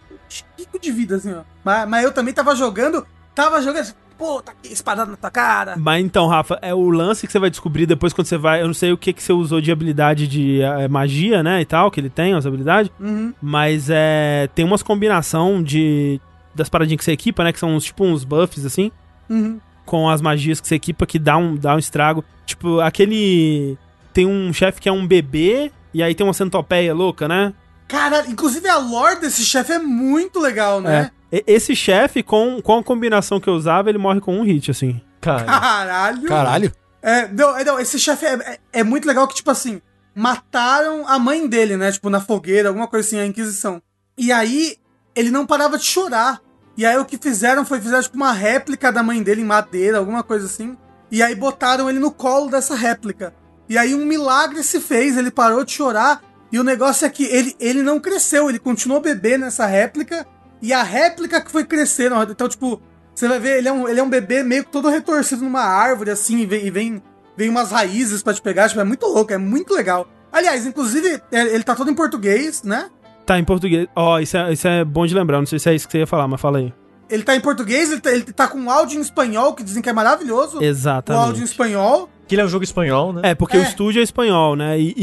pico 0.56 0.78
de 0.78 0.90
vida, 0.92 1.16
assim, 1.16 1.32
ó. 1.34 1.42
Mas, 1.64 1.88
mas 1.88 2.04
eu 2.04 2.12
também 2.12 2.32
tava 2.32 2.54
jogando, 2.56 3.06
tava 3.34 3.60
jogando 3.60 3.92
pô, 4.24 4.40
tá 4.40 4.52
aqui 4.52 4.72
espadada 4.72 5.10
na 5.10 5.18
tua 5.18 5.30
cara. 5.30 5.76
Mas 5.76 6.02
então, 6.02 6.26
Rafa, 6.26 6.58
é 6.62 6.74
o 6.74 6.88
lance 6.88 7.26
que 7.26 7.32
você 7.32 7.38
vai 7.38 7.50
descobrir 7.50 7.84
depois 7.84 8.14
quando 8.14 8.26
você 8.26 8.38
vai. 8.38 8.62
Eu 8.62 8.66
não 8.66 8.72
sei 8.72 8.90
o 8.90 8.96
que, 8.96 9.12
que 9.12 9.22
você 9.22 9.34
usou 9.34 9.60
de 9.60 9.70
habilidade 9.70 10.26
de 10.26 10.62
eh, 10.62 10.88
magia, 10.88 11.42
né? 11.42 11.60
E 11.60 11.64
tal, 11.66 11.90
que 11.90 12.00
ele 12.00 12.08
tem, 12.08 12.32
as 12.32 12.46
habilidades. 12.46 12.90
Uhum. 12.98 13.34
Mas 13.42 13.90
é. 13.90 14.48
Tem 14.54 14.64
umas 14.64 14.82
combinação 14.82 15.62
de. 15.62 16.18
Das 16.54 16.70
paradinhas 16.70 17.00
que 17.00 17.04
você 17.04 17.12
equipa, 17.12 17.44
né? 17.44 17.52
Que 17.52 17.58
são 17.58 17.76
uns, 17.76 17.84
tipo 17.84 18.02
uns 18.02 18.24
buffs 18.24 18.64
assim. 18.64 18.90
Uhum. 19.28 19.60
Com 19.84 20.08
as 20.08 20.22
magias 20.22 20.58
que 20.58 20.68
você 20.68 20.76
equipa 20.76 21.04
que 21.04 21.18
dá 21.18 21.36
um, 21.36 21.54
dá 21.54 21.74
um 21.74 21.78
estrago. 21.78 22.24
Tipo, 22.46 22.80
aquele. 22.80 23.76
Tem 24.14 24.24
um 24.26 24.52
chefe 24.54 24.80
que 24.80 24.88
é 24.88 24.92
um 24.92 25.06
bebê. 25.06 25.70
E 25.92 26.02
aí 26.02 26.14
tem 26.14 26.26
uma 26.26 26.32
centopeia 26.32 26.94
louca, 26.94 27.28
né? 27.28 27.52
Caralho, 27.86 28.30
inclusive 28.30 28.66
a 28.68 28.78
lore 28.78 29.20
desse 29.20 29.44
chefe 29.44 29.72
é 29.72 29.78
muito 29.78 30.40
legal, 30.40 30.80
né? 30.80 31.10
É. 31.10 31.23
Esse 31.46 31.74
chefe, 31.74 32.22
com, 32.22 32.60
com 32.62 32.78
a 32.78 32.84
combinação 32.84 33.40
que 33.40 33.48
eu 33.48 33.54
usava, 33.54 33.88
ele 33.88 33.98
morre 33.98 34.20
com 34.20 34.38
um 34.38 34.42
hit, 34.42 34.70
assim. 34.70 35.00
Cara, 35.20 35.44
Caralho. 35.44 36.28
Caralho. 36.28 36.72
É, 37.02 37.28
não, 37.28 37.56
é, 37.56 37.64
não, 37.64 37.80
esse 37.80 37.98
chefe 37.98 38.26
é, 38.26 38.34
é, 38.34 38.58
é 38.72 38.84
muito 38.84 39.06
legal 39.06 39.26
que, 39.26 39.34
tipo 39.34 39.50
assim, 39.50 39.80
mataram 40.14 41.06
a 41.08 41.18
mãe 41.18 41.46
dele, 41.46 41.76
né? 41.76 41.90
Tipo, 41.92 42.08
na 42.08 42.20
fogueira, 42.20 42.68
alguma 42.68 42.86
coisa 42.86 43.06
assim, 43.06 43.18
a 43.18 43.26
Inquisição. 43.26 43.82
E 44.16 44.32
aí, 44.32 44.76
ele 45.14 45.30
não 45.30 45.46
parava 45.46 45.76
de 45.76 45.84
chorar. 45.84 46.40
E 46.76 46.84
aí, 46.84 46.96
o 46.98 47.04
que 47.04 47.18
fizeram 47.18 47.64
foi, 47.64 47.80
fizeram, 47.80 48.02
tipo, 48.02 48.16
uma 48.16 48.32
réplica 48.32 48.92
da 48.92 49.02
mãe 49.02 49.22
dele 49.22 49.42
em 49.42 49.46
madeira, 49.46 49.98
alguma 49.98 50.22
coisa 50.22 50.46
assim. 50.46 50.76
E 51.10 51.22
aí, 51.22 51.34
botaram 51.34 51.88
ele 51.90 51.98
no 51.98 52.10
colo 52.10 52.50
dessa 52.50 52.74
réplica. 52.74 53.34
E 53.68 53.76
aí, 53.76 53.94
um 53.94 54.04
milagre 54.04 54.62
se 54.62 54.80
fez, 54.80 55.16
ele 55.16 55.30
parou 55.30 55.64
de 55.64 55.72
chorar. 55.72 56.22
E 56.52 56.58
o 56.58 56.64
negócio 56.64 57.04
é 57.04 57.10
que 57.10 57.24
ele, 57.24 57.56
ele 57.58 57.82
não 57.82 57.98
cresceu, 57.98 58.48
ele 58.48 58.58
continuou 58.58 59.00
bebê 59.00 59.36
nessa 59.36 59.66
réplica. 59.66 60.26
E 60.64 60.72
a 60.72 60.82
réplica 60.82 61.40
que 61.40 61.50
foi 61.50 61.64
crescendo. 61.64 62.14
Então, 62.30 62.48
tipo, 62.48 62.80
você 63.14 63.28
vai 63.28 63.38
ver, 63.38 63.58
ele 63.58 63.68
é 63.68 63.72
um, 63.72 63.86
ele 63.88 64.00
é 64.00 64.02
um 64.02 64.08
bebê 64.08 64.42
meio 64.42 64.64
que 64.64 64.72
todo 64.72 64.88
retorcido 64.88 65.42
numa 65.44 65.60
árvore, 65.60 66.10
assim, 66.10 66.38
e 66.40 66.46
vem, 66.46 66.66
e 66.66 66.70
vem, 66.70 67.02
vem 67.36 67.48
umas 67.50 67.70
raízes 67.70 68.22
pra 68.22 68.32
te 68.32 68.40
pegar. 68.40 68.68
Tipo, 68.68 68.80
é 68.80 68.84
muito 68.84 69.06
louco, 69.06 69.32
é 69.32 69.38
muito 69.38 69.74
legal. 69.74 70.08
Aliás, 70.32 70.66
inclusive, 70.66 71.20
é- 71.30 71.54
ele 71.54 71.62
tá 71.62 71.74
todo 71.74 71.90
em 71.90 71.94
português, 71.94 72.62
né? 72.62 72.88
Tá 73.26 73.38
em 73.38 73.44
português. 73.44 73.86
Ó, 73.94 74.18
isso, 74.18 74.36
é, 74.36 74.52
isso 74.52 74.66
é 74.66 74.84
bom 74.84 75.06
de 75.06 75.14
lembrar. 75.14 75.38
Não 75.38 75.46
sei 75.46 75.58
se 75.58 75.68
é 75.68 75.74
isso 75.74 75.86
que 75.86 75.92
você 75.92 75.98
ia 75.98 76.06
falar, 76.06 76.26
mas 76.26 76.40
fala 76.40 76.58
aí. 76.58 76.72
Ele 77.10 77.22
tá 77.22 77.36
em 77.36 77.40
português, 77.40 77.92
ele 77.92 78.00
tá, 78.00 78.10
ele 78.10 78.22
tá 78.24 78.48
com 78.48 78.70
áudio 78.70 78.98
em 78.98 79.02
espanhol, 79.02 79.54
que 79.54 79.62
dizem 79.62 79.82
que 79.82 79.88
é 79.90 79.92
maravilhoso. 79.92 80.54
O 80.54 80.56
áudio 80.56 80.66
em 80.66 80.70
Exatamente. 80.70 81.42
espanhol. 81.42 82.08
que 82.26 82.34
ele 82.34 82.40
é 82.40 82.44
um 82.46 82.48
jogo 82.48 82.64
espanhol, 82.64 83.12
né? 83.12 83.20
É, 83.22 83.34
porque 83.34 83.54
É. 83.54 83.60
o 83.60 83.62
estúdio 83.62 84.00
é 84.00 84.02
espanhol, 84.02 84.56
né? 84.56 84.80
E, 84.80 84.94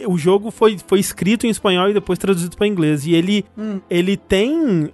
e 0.00 0.06
o 0.06 0.16
jogo 0.16 0.52
foi, 0.52 0.78
foi 0.86 1.00
escrito 1.00 1.44
em 1.44 1.50
espanhol 1.50 1.90
e 1.90 1.92
depois 1.92 2.20
traduzido 2.20 2.56
pra 2.56 2.68
inglês. 2.68 3.04
E 3.04 3.14
ele, 3.14 3.44
Hum. 3.58 3.80
ele 3.90 4.16
tem 4.16 4.88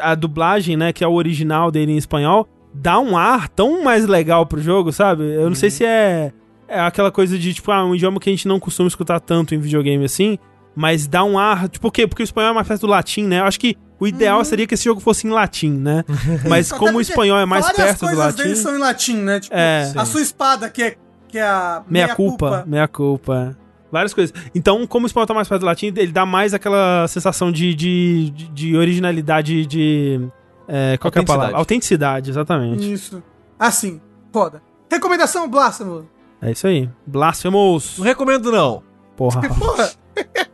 a 0.00 0.14
dublagem, 0.14 0.76
né? 0.76 0.92
Que 0.92 1.02
é 1.02 1.08
o 1.08 1.12
original 1.12 1.70
dele 1.70 1.92
em 1.92 1.96
espanhol. 1.96 2.48
Dá 2.72 2.98
um 3.00 3.16
ar 3.16 3.48
tão 3.48 3.82
mais 3.82 4.06
legal 4.06 4.46
pro 4.46 4.60
jogo, 4.60 4.92
sabe? 4.92 5.24
Eu 5.24 5.48
não 5.48 5.56
sei 5.56 5.70
se 5.70 5.84
é, 5.84 6.32
é 6.68 6.80
aquela 6.80 7.10
coisa 7.10 7.36
de, 7.38 7.52
tipo, 7.52 7.70
ah, 7.72 7.84
um 7.84 7.94
idioma 7.94 8.20
que 8.20 8.30
a 8.30 8.32
gente 8.32 8.46
não 8.46 8.60
costuma 8.60 8.86
escutar 8.88 9.18
tanto 9.20 9.54
em 9.54 9.58
videogame 9.58 10.04
assim. 10.04 10.38
Mas 10.74 11.06
dá 11.08 11.24
um 11.24 11.36
ar. 11.36 11.68
Tipo, 11.68 11.82
por 11.88 11.92
quê? 11.92 12.06
Porque 12.06 12.22
o 12.22 12.24
espanhol 12.24 12.50
é 12.50 12.54
mais 12.54 12.68
perto 12.68 12.82
do 12.82 12.86
latim, 12.86 13.24
né? 13.24 13.40
Eu 13.40 13.44
acho 13.44 13.58
que 13.58 13.76
o 13.98 14.06
ideal 14.06 14.42
seria 14.44 14.66
que 14.68 14.74
esse 14.74 14.84
jogo 14.84 15.00
fosse 15.00 15.26
em 15.26 15.30
latim, 15.30 15.70
né? 15.72 16.04
Mas 16.48 16.70
como 16.70 16.98
o 16.98 17.00
espanhol 17.00 17.38
é 17.38 17.44
mais 17.44 17.70
perto 17.72 17.94
do 17.96 18.06
coisas 18.06 18.18
latim. 18.18 18.42
dele 18.44 18.56
são 18.56 18.76
em 18.76 18.78
latim, 18.78 19.16
né? 19.16 19.40
Tipo, 19.40 19.54
É. 19.54 19.92
a 19.96 20.04
sua 20.04 20.20
espada, 20.22 20.70
que 20.70 20.82
é, 20.82 20.96
que 21.28 21.38
é 21.38 21.42
a 21.42 21.82
Meia 21.88 22.14
culpa, 22.14 22.64
meia 22.66 22.86
culpa. 22.86 23.56
Várias 23.92 24.14
coisas. 24.14 24.32
Então, 24.54 24.86
como 24.86 25.04
o 25.04 25.06
espanhol 25.06 25.26
tá 25.26 25.34
mais 25.34 25.48
perto 25.48 25.60
do 25.60 25.66
latim, 25.66 25.86
ele 25.86 26.12
dá 26.12 26.24
mais 26.24 26.54
aquela 26.54 27.06
sensação 27.08 27.50
de, 27.50 27.74
de, 27.74 28.30
de- 28.30 28.48
de 28.48 28.76
originalidade, 28.76 29.66
de. 29.66 30.28
É, 30.68 30.96
qual 30.98 31.10
que 31.10 31.18
é 31.18 31.22
a 31.22 31.24
palavra? 31.24 31.56
Autenticidade, 31.56 32.30
exatamente. 32.30 32.92
Isso. 32.92 33.22
Assim, 33.58 34.00
foda. 34.32 34.62
Recomendação, 34.90 35.48
Blasphemous. 35.50 36.04
É 36.40 36.52
isso 36.52 36.66
aí. 36.66 36.88
Blasphemous. 37.06 37.98
Não 37.98 38.04
recomendo, 38.04 38.50
não. 38.52 38.82
Porra, 39.16 39.42
Porra, 39.58 39.90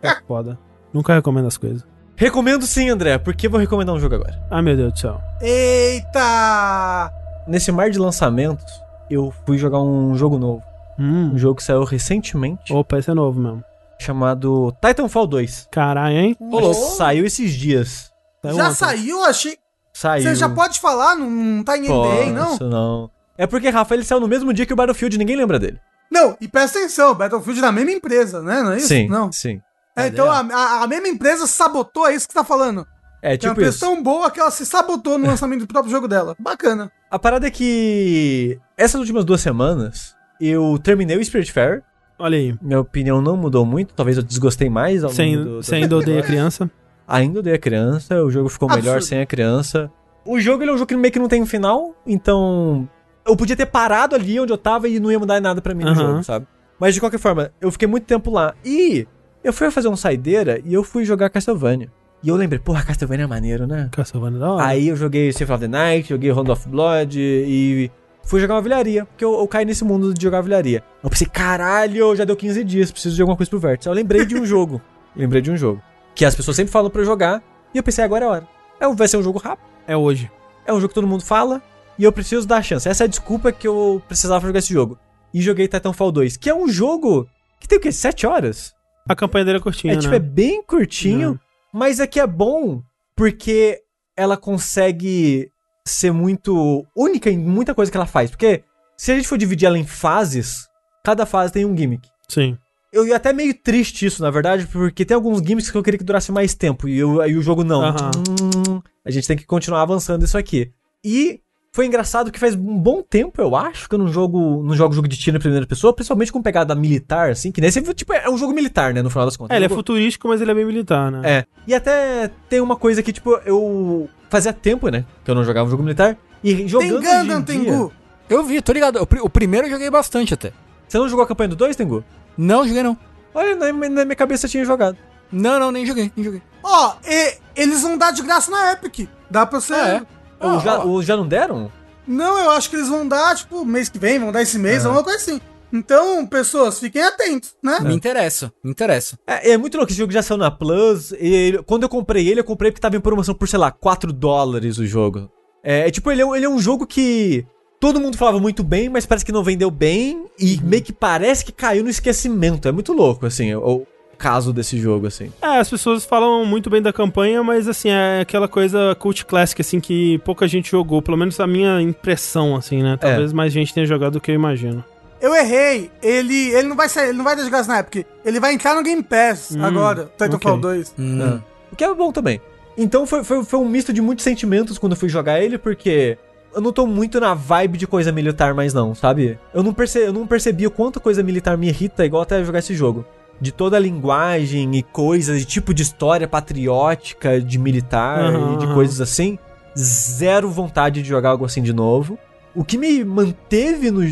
é 0.02 0.16
foda. 0.26 0.58
Nunca 0.92 1.14
recomendo 1.14 1.46
as 1.46 1.56
coisas. 1.58 1.86
Recomendo 2.16 2.64
sim, 2.66 2.88
André, 2.88 3.18
porque 3.18 3.46
eu 3.46 3.50
vou 3.50 3.60
recomendar 3.60 3.94
um 3.94 4.00
jogo 4.00 4.14
agora. 4.14 4.42
Ai, 4.50 4.62
meu 4.62 4.74
Deus 4.74 4.94
do 4.94 4.98
céu. 4.98 5.20
Eita! 5.42 7.12
Nesse 7.46 7.70
mar 7.70 7.90
de 7.90 7.98
lançamentos, 7.98 8.64
eu 9.10 9.32
fui 9.44 9.58
jogar 9.58 9.80
um 9.80 10.14
jogo 10.16 10.38
novo. 10.38 10.62
Hum. 10.98 11.32
Um 11.34 11.38
jogo 11.38 11.56
que 11.56 11.62
saiu 11.64 11.84
recentemente, 11.84 12.72
Opa, 12.72 12.98
esse 12.98 13.10
é 13.10 13.14
novo 13.14 13.38
mesmo. 13.40 13.62
chamado 14.00 14.74
Titanfall 14.84 15.26
2. 15.26 15.68
Caralho, 15.70 16.16
hein? 16.16 16.36
Ô, 16.40 16.58
louco. 16.60 16.96
Saiu 16.96 17.24
esses 17.26 17.52
dias. 17.52 18.10
Saiu 18.42 18.56
Já 18.56 18.64
ontem. 18.64 18.74
saiu? 18.74 19.24
Achei. 19.24 19.58
Saiu. 19.92 20.22
Você 20.24 20.34
já 20.34 20.48
pode 20.48 20.78
falar? 20.80 21.14
Não, 21.16 21.28
não 21.30 21.64
tá 21.64 21.76
em 21.76 21.82
ninguém, 21.82 22.32
não? 22.32 22.46
Posso, 22.50 22.68
não. 22.68 23.10
É 23.38 23.46
porque, 23.46 23.68
Rafa, 23.68 23.94
ele 23.94 24.04
saiu 24.04 24.20
no 24.20 24.28
mesmo 24.28 24.52
dia 24.52 24.64
que 24.66 24.72
o 24.72 24.76
Battlefield, 24.76 25.16
ninguém 25.18 25.36
lembra 25.36 25.58
dele. 25.58 25.78
Não, 26.10 26.36
e 26.40 26.46
presta 26.48 26.78
atenção, 26.78 27.14
Battlefield 27.14 27.58
é 27.58 27.62
da 27.62 27.72
mesma 27.72 27.90
empresa, 27.92 28.40
né? 28.42 28.62
Não 28.62 28.72
é 28.72 28.76
isso? 28.78 28.88
sim, 28.88 29.08
Não. 29.08 29.30
sim. 29.32 29.60
É, 29.96 30.06
então 30.08 30.30
a, 30.30 30.40
a- 30.40 30.82
a 30.82 30.86
mesma 30.86 31.08
empresa 31.08 31.46
sabotou, 31.46 32.06
é 32.06 32.14
isso 32.14 32.26
que 32.28 32.32
você 32.34 32.38
tá 32.38 32.44
falando. 32.44 32.86
É, 33.22 33.28
É 33.28 33.32
uma 33.32 33.38
tipo 33.38 33.52
empresa 33.52 33.70
isso. 33.76 33.80
tão 33.80 34.02
boa 34.02 34.30
que 34.30 34.38
ela 34.38 34.50
se 34.50 34.64
sabotou 34.66 35.18
no 35.18 35.26
lançamento 35.26 35.60
do 35.60 35.66
próprio 35.66 35.90
jogo 35.90 36.06
dela. 36.06 36.36
Bacana. 36.38 36.92
A 37.10 37.18
parada 37.18 37.46
é 37.46 37.50
que 37.50 38.58
essas 38.76 39.00
últimas 39.00 39.24
duas 39.24 39.40
semanas 39.40 40.14
eu 40.40 40.78
terminei 40.82 41.16
o 41.16 41.24
Spirit 41.24 41.50
Fair. 41.52 41.82
Olha 42.18 42.36
aí. 42.38 42.54
Minha 42.62 42.80
opinião 42.80 43.20
não 43.20 43.36
mudou 43.36 43.64
muito, 43.66 43.92
talvez 43.94 44.16
eu 44.16 44.22
desgostei 44.22 44.70
mais 44.70 45.04
ao 45.04 45.10
longo 45.10 45.22
ainda, 45.22 45.44
do- 45.44 45.62
você 45.62 45.74
ainda 45.74 45.96
odeia 45.96 46.22
criança? 46.22 46.70
Ainda 47.06 47.38
odeio 47.40 47.54
a 47.56 47.58
criança, 47.58 48.22
o 48.24 48.30
jogo 48.30 48.48
ficou 48.48 48.68
melhor 48.68 48.94
Absurdo. 48.96 49.04
sem 49.04 49.20
a 49.20 49.26
criança. 49.26 49.90
O 50.24 50.40
jogo 50.40 50.62
ele 50.62 50.70
é 50.70 50.74
um 50.74 50.78
jogo 50.78 50.88
que 50.88 50.96
meio 50.96 51.12
que 51.12 51.18
não 51.18 51.28
tem 51.28 51.40
um 51.42 51.46
final, 51.46 51.94
então 52.06 52.88
eu 53.24 53.36
podia 53.36 53.54
ter 53.56 53.66
parado 53.66 54.14
ali 54.16 54.40
onde 54.40 54.52
eu 54.52 54.58
tava 54.58 54.88
e 54.88 54.98
não 54.98 55.12
ia 55.12 55.18
mudar 55.18 55.40
nada 55.40 55.60
pra 55.60 55.74
mim 55.74 55.84
no 55.84 55.90
Aham. 55.90 55.94
jogo, 55.94 56.24
sabe? 56.24 56.46
Mas 56.80 56.94
de 56.94 57.00
qualquer 57.00 57.18
forma, 57.18 57.50
eu 57.60 57.70
fiquei 57.70 57.86
muito 57.86 58.04
tempo 58.04 58.30
lá. 58.30 58.54
E 58.64 59.06
eu 59.44 59.52
fui 59.52 59.70
fazer 59.70 59.88
um 59.88 59.96
saideira 59.96 60.60
e 60.64 60.74
eu 60.74 60.82
fui 60.82 61.04
jogar 61.04 61.30
Castlevania. 61.30 61.90
E 62.24 62.28
eu 62.28 62.34
lembrei, 62.34 62.58
porra, 62.58 62.82
Castlevania 62.82 63.24
é 63.24 63.28
maneiro, 63.28 63.66
né? 63.66 63.88
Castlevania 63.92 64.38
da 64.40 64.52
hora. 64.52 64.66
Aí 64.66 64.88
eu 64.88 64.96
joguei 64.96 65.32
Symphony 65.32 65.54
of 65.54 65.60
the 65.60 65.68
Night, 65.68 66.08
joguei 66.08 66.30
Round 66.32 66.50
of 66.50 66.68
Blood 66.68 67.18
e 67.20 67.90
fui 68.26 68.40
jogar 68.40 68.54
uma 68.54 68.62
vilharia, 68.62 69.04
porque 69.06 69.24
eu, 69.24 69.32
eu 69.38 69.48
caí 69.48 69.64
nesse 69.64 69.84
mundo 69.84 70.12
de 70.12 70.22
jogar 70.22 70.40
vilharia. 70.42 70.82
Eu 71.02 71.08
pensei, 71.08 71.26
caralho, 71.26 72.14
já 72.16 72.24
deu 72.24 72.36
15 72.36 72.62
dias, 72.64 72.90
preciso 72.90 73.14
de 73.16 73.22
alguma 73.22 73.36
coisa 73.36 73.48
pro 73.48 73.58
Vértice. 73.58 73.88
Aí 73.88 73.92
Eu 73.92 73.96
lembrei 73.96 74.24
de 74.26 74.36
um 74.36 74.44
jogo, 74.46 74.80
lembrei 75.14 75.40
de 75.40 75.50
um 75.50 75.56
jogo, 75.56 75.80
que 76.14 76.24
as 76.24 76.34
pessoas 76.34 76.56
sempre 76.56 76.72
falam 76.72 76.90
pra 76.90 77.00
eu 77.00 77.06
jogar, 77.06 77.42
e 77.72 77.78
eu 77.78 77.82
pensei, 77.82 78.04
agora 78.04 78.24
é 78.24 78.28
a 78.28 78.30
hora. 78.30 78.48
É, 78.80 78.88
vai 78.94 79.08
ser 79.08 79.16
um 79.16 79.22
jogo 79.22 79.38
rápido, 79.38 79.66
É 79.86 79.96
hoje. 79.96 80.30
é 80.66 80.72
um 80.72 80.76
jogo 80.76 80.88
que 80.88 80.94
todo 80.94 81.06
mundo 81.06 81.22
fala, 81.24 81.62
e 81.98 82.04
eu 82.04 82.12
preciso 82.12 82.46
dar 82.46 82.58
a 82.58 82.62
chance. 82.62 82.88
Essa 82.88 83.04
é 83.04 83.06
a 83.06 83.08
desculpa 83.08 83.50
que 83.52 83.66
eu 83.66 84.02
precisava 84.06 84.40
pra 84.40 84.48
jogar 84.48 84.58
esse 84.58 84.72
jogo. 84.72 84.98
E 85.32 85.40
joguei 85.40 85.66
Titanfall 85.68 86.12
2, 86.12 86.36
que 86.36 86.50
é 86.50 86.54
um 86.54 86.68
jogo 86.68 87.26
que 87.60 87.66
tem 87.68 87.78
o 87.78 87.80
quê? 87.80 87.90
7 87.92 88.26
horas? 88.26 88.74
A 89.08 89.14
campanha 89.14 89.44
dele 89.44 89.58
é 89.58 89.60
curtinha, 89.60 89.92
É, 89.94 89.96
tipo, 89.96 90.10
né? 90.10 90.16
é 90.16 90.20
bem 90.20 90.62
curtinho, 90.62 91.30
Não. 91.30 91.40
mas 91.72 92.00
é 92.00 92.06
que 92.06 92.18
é 92.20 92.26
bom 92.26 92.82
porque 93.16 93.80
ela 94.16 94.36
consegue 94.36 95.48
ser 95.86 96.12
muito 96.12 96.84
única 96.94 97.30
em 97.30 97.38
muita 97.38 97.74
coisa 97.74 97.90
que 97.90 97.96
ela 97.96 98.06
faz. 98.06 98.30
Porque 98.30 98.62
se 98.96 99.12
a 99.12 99.14
gente 99.14 99.28
for 99.28 99.38
dividir 99.38 99.66
ela 99.66 99.78
em 99.78 99.86
fases, 99.86 100.68
cada 101.04 101.24
fase 101.24 101.52
tem 101.52 101.64
um 101.64 101.76
gimmick. 101.76 102.08
Sim. 102.28 102.58
Eu 102.92 103.06
ia 103.06 103.16
até 103.16 103.32
meio 103.32 103.52
triste 103.54 104.06
isso, 104.06 104.22
na 104.22 104.30
verdade, 104.30 104.66
porque 104.66 105.04
tem 105.04 105.14
alguns 105.14 105.38
gimmicks 105.38 105.70
que 105.70 105.76
eu 105.76 105.82
queria 105.82 105.98
que 105.98 106.04
durasse 106.04 106.32
mais 106.32 106.54
tempo. 106.54 106.88
E, 106.88 106.98
eu, 106.98 107.24
e 107.26 107.36
o 107.36 107.42
jogo 107.42 107.62
não. 107.62 107.82
Aham. 107.82 108.10
Hum, 108.28 108.80
a 109.04 109.10
gente 109.10 109.26
tem 109.26 109.36
que 109.36 109.44
continuar 109.44 109.82
avançando 109.82 110.24
isso 110.24 110.38
aqui. 110.38 110.70
E 111.04 111.40
foi 111.76 111.84
engraçado 111.84 112.32
que 112.32 112.38
faz 112.38 112.54
um 112.54 112.78
bom 112.78 113.02
tempo, 113.02 113.38
eu 113.38 113.54
acho, 113.54 113.86
que 113.86 113.94
eu 113.94 113.98
não 113.98 114.08
jogo, 114.08 114.62
não 114.62 114.74
jogo 114.74 114.94
jogo 114.94 115.06
de 115.06 115.18
tiro 115.18 115.36
em 115.36 115.40
primeira 115.40 115.66
pessoa, 115.66 115.92
principalmente 115.92 116.32
com 116.32 116.40
pegada 116.40 116.74
militar, 116.74 117.28
assim, 117.28 117.52
que 117.52 117.60
nesse 117.60 117.82
tipo 117.92 118.14
é 118.14 118.30
um 118.30 118.38
jogo 118.38 118.54
militar, 118.54 118.94
né, 118.94 119.02
no 119.02 119.10
final 119.10 119.26
das 119.26 119.36
contas. 119.36 119.54
É, 119.54 119.58
ele 119.58 119.66
é 119.66 119.68
futurístico, 119.68 120.26
mas 120.26 120.40
ele 120.40 120.50
é 120.50 120.54
bem 120.54 120.64
militar, 120.64 121.12
né? 121.12 121.20
é. 121.22 121.44
E 121.66 121.74
até 121.74 122.30
tem 122.48 122.62
uma 122.62 122.76
coisa 122.76 123.02
que, 123.02 123.12
tipo, 123.12 123.38
eu 123.44 124.08
fazia 124.30 124.52
tempo, 124.52 124.88
né? 124.88 125.04
Que 125.24 125.30
eu 125.30 125.34
não 125.34 125.44
jogava 125.44 125.66
um 125.66 125.70
jogo 125.70 125.82
militar. 125.82 126.16
E 126.42 126.54
Tem 126.54 126.68
jogando. 126.68 126.96
hoje 126.98 127.06
em 127.08 127.18
Gundam, 127.22 127.42
dia- 127.42 127.64
Tengu. 127.64 127.92
Eu 128.28 128.42
vi, 128.44 128.60
tô 128.60 128.72
ligado. 128.72 128.96
O, 129.00 129.26
o 129.26 129.30
primeiro 129.30 129.66
eu 129.66 129.70
joguei 129.70 129.90
bastante 129.90 130.34
até. 130.34 130.52
Você 130.88 130.98
não 130.98 131.08
jogou 131.08 131.24
a 131.24 131.28
campanha 131.28 131.48
do 131.48 131.56
2, 131.56 131.74
Tengu? 131.76 132.04
Não, 132.36 132.66
joguei 132.66 132.82
não. 132.82 132.96
Olha, 133.34 133.54
na, 133.56 133.72
na 133.72 134.04
minha 134.04 134.16
cabeça 134.16 134.46
eu 134.46 134.50
tinha 134.50 134.64
jogado. 134.64 134.96
Não, 135.30 135.58
não, 135.58 135.70
nem 135.72 135.84
joguei, 135.86 136.12
nem 136.16 136.24
joguei. 136.24 136.42
Ó, 136.62 136.94
e- 137.06 137.36
eles 137.56 137.82
vão 137.82 137.96
dar 137.98 138.12
de 138.12 138.22
graça 138.22 138.50
na 138.50 138.72
Epic. 138.72 139.08
Dá 139.30 139.44
pra 139.46 139.60
você. 139.60 139.74
Ah, 139.74 139.88
é? 139.88 140.02
Ou 140.44 140.50
Ah, 140.50 140.58
já, 140.58 140.78
ou 140.84 141.02
já 141.02 141.16
não 141.16 141.26
deram? 141.26 141.70
Não, 142.06 142.38
eu 142.38 142.50
acho 142.50 142.70
que 142.70 142.76
eles 142.76 142.88
vão 142.88 143.06
dar, 143.06 143.34
tipo, 143.34 143.64
mês 143.64 143.88
que 143.88 143.98
vem, 143.98 144.18
vão 144.18 144.30
dar 144.30 144.42
esse 144.42 144.58
mês, 144.58 144.84
alguma 144.86 145.02
coisa 145.02 145.18
assim. 145.18 145.40
Então, 145.72 146.26
pessoas, 146.26 146.78
fiquem 146.78 147.02
atentos, 147.02 147.54
né? 147.62 147.80
Me 147.80 147.94
interessa, 147.94 148.52
me 148.62 148.70
interessa. 148.70 149.18
É, 149.26 149.50
é 149.52 149.56
muito 149.56 149.76
louco, 149.76 149.90
esse 149.90 149.98
jogo 149.98 150.12
já 150.12 150.22
saiu 150.22 150.38
na 150.38 150.50
Plus. 150.50 151.12
E 151.12 151.26
ele- 151.26 151.62
quando 151.64 151.82
eu 151.82 151.88
comprei 151.88 152.28
ele, 152.28 152.40
eu 152.40 152.44
comprei 152.44 152.70
porque 152.70 152.80
tava 152.80 152.96
em 152.96 153.00
promoção 153.00 153.34
por, 153.34 153.48
sei 153.48 153.58
lá, 153.58 153.70
4 153.70 154.12
dólares 154.12 154.78
o 154.78 154.86
jogo. 154.86 155.30
É, 155.62 155.88
é 155.88 155.90
tipo, 155.90 156.10
ele 156.10 156.22
é, 156.22 156.26
um- 156.26 156.34
ele 156.36 156.44
é 156.46 156.48
um 156.48 156.58
jogo 156.58 156.86
que 156.86 157.44
todo 157.80 158.00
mundo 158.00 158.16
falava 158.16 158.38
muito 158.38 158.62
bem, 158.62 158.88
mas 158.88 159.04
parece 159.04 159.24
que 159.24 159.32
não 159.32 159.42
vendeu 159.42 159.70
bem. 159.70 160.24
E 160.38 160.60
meio 160.62 160.82
que 160.82 160.92
parece 160.92 161.44
que 161.44 161.52
caiu 161.52 161.82
no 161.82 161.90
esquecimento. 161.90 162.68
É 162.68 162.72
muito 162.72 162.92
louco, 162.92 163.26
assim, 163.26 163.52
o, 163.54 163.60
o 163.82 163.86
caso 164.16 164.52
desse 164.52 164.78
jogo, 164.78 165.08
assim. 165.08 165.30
É, 165.42 165.58
as 165.58 165.68
pessoas 165.68 166.04
falam 166.04 166.46
muito 166.46 166.70
bem 166.70 166.80
da 166.80 166.92
campanha, 166.92 167.42
mas 167.42 167.66
assim, 167.68 167.88
é 167.90 168.20
aquela 168.20 168.46
coisa 168.48 168.94
cult 168.98 169.24
classic, 169.26 169.60
assim, 169.60 169.80
que 169.80 170.18
pouca 170.20 170.46
gente 170.46 170.70
jogou. 170.70 171.02
Pelo 171.02 171.16
menos 171.18 171.38
a 171.40 171.46
minha 171.46 171.82
impressão, 171.82 172.54
assim, 172.56 172.82
né? 172.82 172.96
Talvez 172.96 173.32
mais 173.32 173.52
gente 173.52 173.74
tenha 173.74 173.84
jogado 173.84 174.14
do 174.14 174.20
que 174.20 174.30
eu 174.30 174.34
imagino. 174.34 174.82
Eu 175.20 175.34
errei. 175.34 175.90
Ele, 176.02 176.50
ele 176.50 176.68
não 176.68 176.76
vai 176.76 176.88
sair, 176.88 177.08
ele 177.08 177.18
não 177.18 177.24
vai 177.24 177.36
dar 177.36 177.42
de 177.44 177.50
graça 177.50 177.72
na 177.72 177.80
Epic. 177.80 178.06
Ele 178.24 178.38
vai 178.40 178.52
entrar 178.54 178.74
no 178.74 178.82
Game 178.82 179.02
Pass 179.02 179.52
Hum, 179.56 179.64
agora, 179.64 180.10
Titanfall 180.12 180.52
ok. 180.56 180.60
2. 180.62 180.94
Hum. 180.98 181.18
Ah, 181.22 181.40
O 181.72 181.76
que 181.76 181.84
é 181.84 181.94
bom 181.94 182.12
também. 182.12 182.40
Então 182.76 183.06
foi, 183.06 183.24
foi, 183.24 183.42
foi 183.44 183.58
um 183.58 183.68
misto 183.68 183.92
de 183.92 184.02
muitos 184.02 184.22
sentimentos 184.22 184.76
quando 184.78 184.92
eu 184.92 184.98
fui 184.98 185.08
jogar 185.08 185.40
ele, 185.40 185.56
porque 185.56 186.18
eu 186.54 186.60
não 186.60 186.72
tô 186.72 186.86
muito 186.86 187.18
na 187.18 187.32
vibe 187.32 187.78
de 187.78 187.86
coisa 187.86 188.12
militar 188.12 188.52
mais 188.54 188.74
não, 188.74 188.94
sabe? 188.94 189.38
Eu 189.54 189.62
não, 189.62 189.72
perce, 189.72 189.98
eu 190.00 190.12
não 190.12 190.26
percebi 190.26 190.66
o 190.66 190.70
quanto 190.70 191.00
coisa 191.00 191.22
militar 191.22 191.56
me 191.56 191.68
irrita 191.68 192.04
igual 192.04 192.22
até 192.22 192.42
jogar 192.44 192.58
esse 192.58 192.74
jogo. 192.74 193.04
De 193.40 193.52
toda 193.52 193.76
a 193.76 193.80
linguagem 193.80 194.74
e 194.76 194.82
coisas, 194.82 195.38
de 195.40 195.44
tipo 195.46 195.72
de 195.74 195.82
história 195.82 196.26
patriótica, 196.26 197.40
de 197.40 197.58
militar 197.58 198.18
Aham, 198.34 198.54
e 198.54 198.56
de 198.58 198.66
coisas 198.74 199.00
assim. 199.00 199.38
Zero 199.78 200.50
vontade 200.50 201.02
de 201.02 201.08
jogar 201.08 201.30
algo 201.30 201.44
assim 201.44 201.62
de 201.62 201.72
novo. 201.72 202.18
O 202.54 202.64
que 202.64 202.78
me 202.78 203.04
manteve 203.04 203.90
no, 203.90 204.02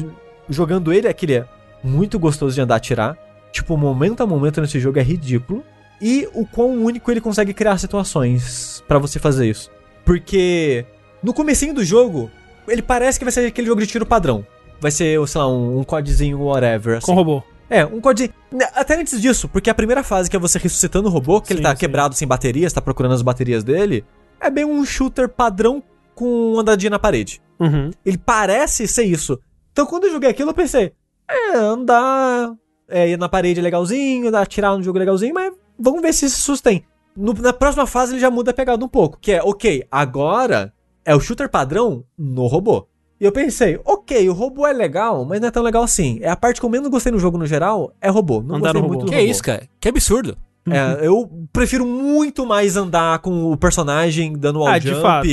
jogando 0.49 0.93
ele 0.93 1.09
é 1.09 1.13
que 1.13 1.27
ele 1.27 1.35
é 1.35 1.47
muito 1.83 2.19
gostoso 2.19 2.55
de 2.55 2.61
andar 2.61 2.75
a 2.75 2.77
atirar. 2.77 3.17
Tipo, 3.53 3.77
momento 3.77 4.23
a 4.23 4.27
momento 4.27 4.61
nesse 4.61 4.81
jogo 4.81 4.99
é 4.99 5.03
ridículo 5.03 5.63
e 6.01 6.29
o 6.35 6.45
quão 6.47 6.83
único 6.83 7.11
ele 7.11 7.21
consegue 7.21 7.55
criar 7.55 7.79
situações 7.79 8.83
pra 8.89 8.99
você 8.99 9.19
fazer 9.19 9.49
isso. 9.49 9.71
Porque 10.05 10.85
no 11.23 11.33
comecinho 11.33 11.73
do 11.73 11.85
jogo, 11.85 12.31
ele 12.69 12.83
parece 12.83 13.19
que 13.19 13.25
vai 13.25 13.33
ser 13.33 13.47
aquele 13.47 13.67
jogo 13.67 13.81
de 13.81 13.87
tiro 13.87 14.05
padrão. 14.05 14.45
Vai 14.81 14.91
ser, 14.91 15.27
sei 15.29 15.41
lá, 15.41 15.49
um, 15.49 15.79
um 15.79 15.85
codezinho 15.85 16.41
whatever, 16.43 16.99
assim. 16.99 17.07
Com 17.07 17.15
robô. 17.15 17.43
É, 17.71 17.87
um 17.87 18.01
codezinho. 18.01 18.35
Né, 18.53 18.67
Até 18.75 18.97
antes 19.01 19.21
disso, 19.21 19.49
porque 19.49 19.71
a 19.71 19.75
primeira 19.75 20.03
fase 20.03 20.29
que 20.29 20.37
é 20.37 20.39
você 20.39 20.59
ressuscitando 20.59 21.09
o 21.09 21.11
robô, 21.11 21.41
que 21.41 21.53
ele 21.53 21.59
Sim, 21.59 21.63
tá 21.63 21.71
sim. 21.71 21.77
quebrado 21.81 22.15
sem 22.15 22.29
baterias, 22.29 22.73
tá 22.73 22.81
procurando 22.81 23.15
as 23.15 23.23
baterias 23.23 23.65
dele, 23.65 24.05
é 24.41 24.51
bem 24.51 24.65
um 24.65 24.85
shooter 24.85 25.29
padrão 25.29 25.83
com 26.15 26.59
andadinha 26.59 26.91
na 26.91 26.99
parede. 26.99 27.41
Uhum. 27.59 27.91
Ele 28.05 28.19
parece 28.19 28.87
ser 28.87 29.05
isso. 29.05 29.39
Então 29.75 29.87
quando 29.87 30.05
eu 30.05 30.13
joguei 30.13 30.31
aquilo, 30.31 30.51
eu 30.51 30.55
pensei, 30.55 30.93
é, 31.29 31.57
andar, 31.57 32.55
é, 32.89 33.09
ir 33.11 33.19
na 33.19 33.29
parede 33.29 33.59
é 33.59 33.63
legalzinho, 33.63 34.31
dar, 34.31 34.43
atirar 34.43 34.77
no 34.77 34.83
jogo 34.85 34.99
é 34.99 35.01
legalzinho, 35.01 35.35
mas 35.35 35.53
vamos 35.77 36.01
ver 36.01 36.13
se 36.13 36.27
isso 36.27 36.41
sustém. 36.41 36.85
No- 37.17 37.33
na 37.35 37.53
próxima 37.53 37.85
fase 37.85 38.13
ele 38.13 38.21
já 38.21 38.31
muda 38.31 38.53
a 38.53 38.55
pegada 38.55 38.85
um 38.85 38.89
pouco, 38.89 39.19
que 39.21 39.33
é, 39.33 39.43
ok, 39.43 39.85
agora 39.91 40.73
é 41.05 41.13
o 41.15 41.19
shooter 41.21 41.49
padrão 41.51 42.05
no 42.17 42.47
robô. 42.47 42.87
E 43.21 43.25
eu 43.25 43.33
pensei, 43.33 43.81
ok, 43.85 44.29
o 44.29 44.33
robô 44.33 44.65
é 44.65 44.73
legal, 44.73 45.25
mas 45.25 45.41
não 45.41 45.49
é 45.49 45.51
tão 45.51 45.63
legal 45.63 45.83
assim. 45.83 46.19
É 46.23 46.29
a 46.31 46.37
parte 46.37 46.61
que 46.61 46.67
eu 46.67 46.71
menos 46.71 46.89
gostei 46.89 47.11
no 47.11 47.19
jogo 47.19 47.37
no 47.37 47.47
geral, 47.47 47.93
é 48.01 48.09
robô. 48.09 48.43
Não 48.43 48.57
Andar 48.57 48.73
gostei 48.73 48.83
no 48.83 48.89
muito 48.89 49.01
robô. 49.01 49.07
do 49.07 49.13
Que 49.13 49.19
robô. 49.21 49.31
isso, 49.31 49.43
cara? 49.43 49.69
Que 49.81 49.89
absurdo. 49.89 50.37
É, 50.71 51.07
eu 51.07 51.29
prefiro 51.53 51.85
muito 51.85 52.47
mais 52.47 52.77
andar 52.77 53.19
com 53.19 53.53
o 53.53 53.57
personagem 53.57 54.33
dando 54.33 54.61
wall 54.61 54.69
Ah, 54.69 54.79
de 54.79 54.89
jump 54.89 55.03
fato. 55.03 55.27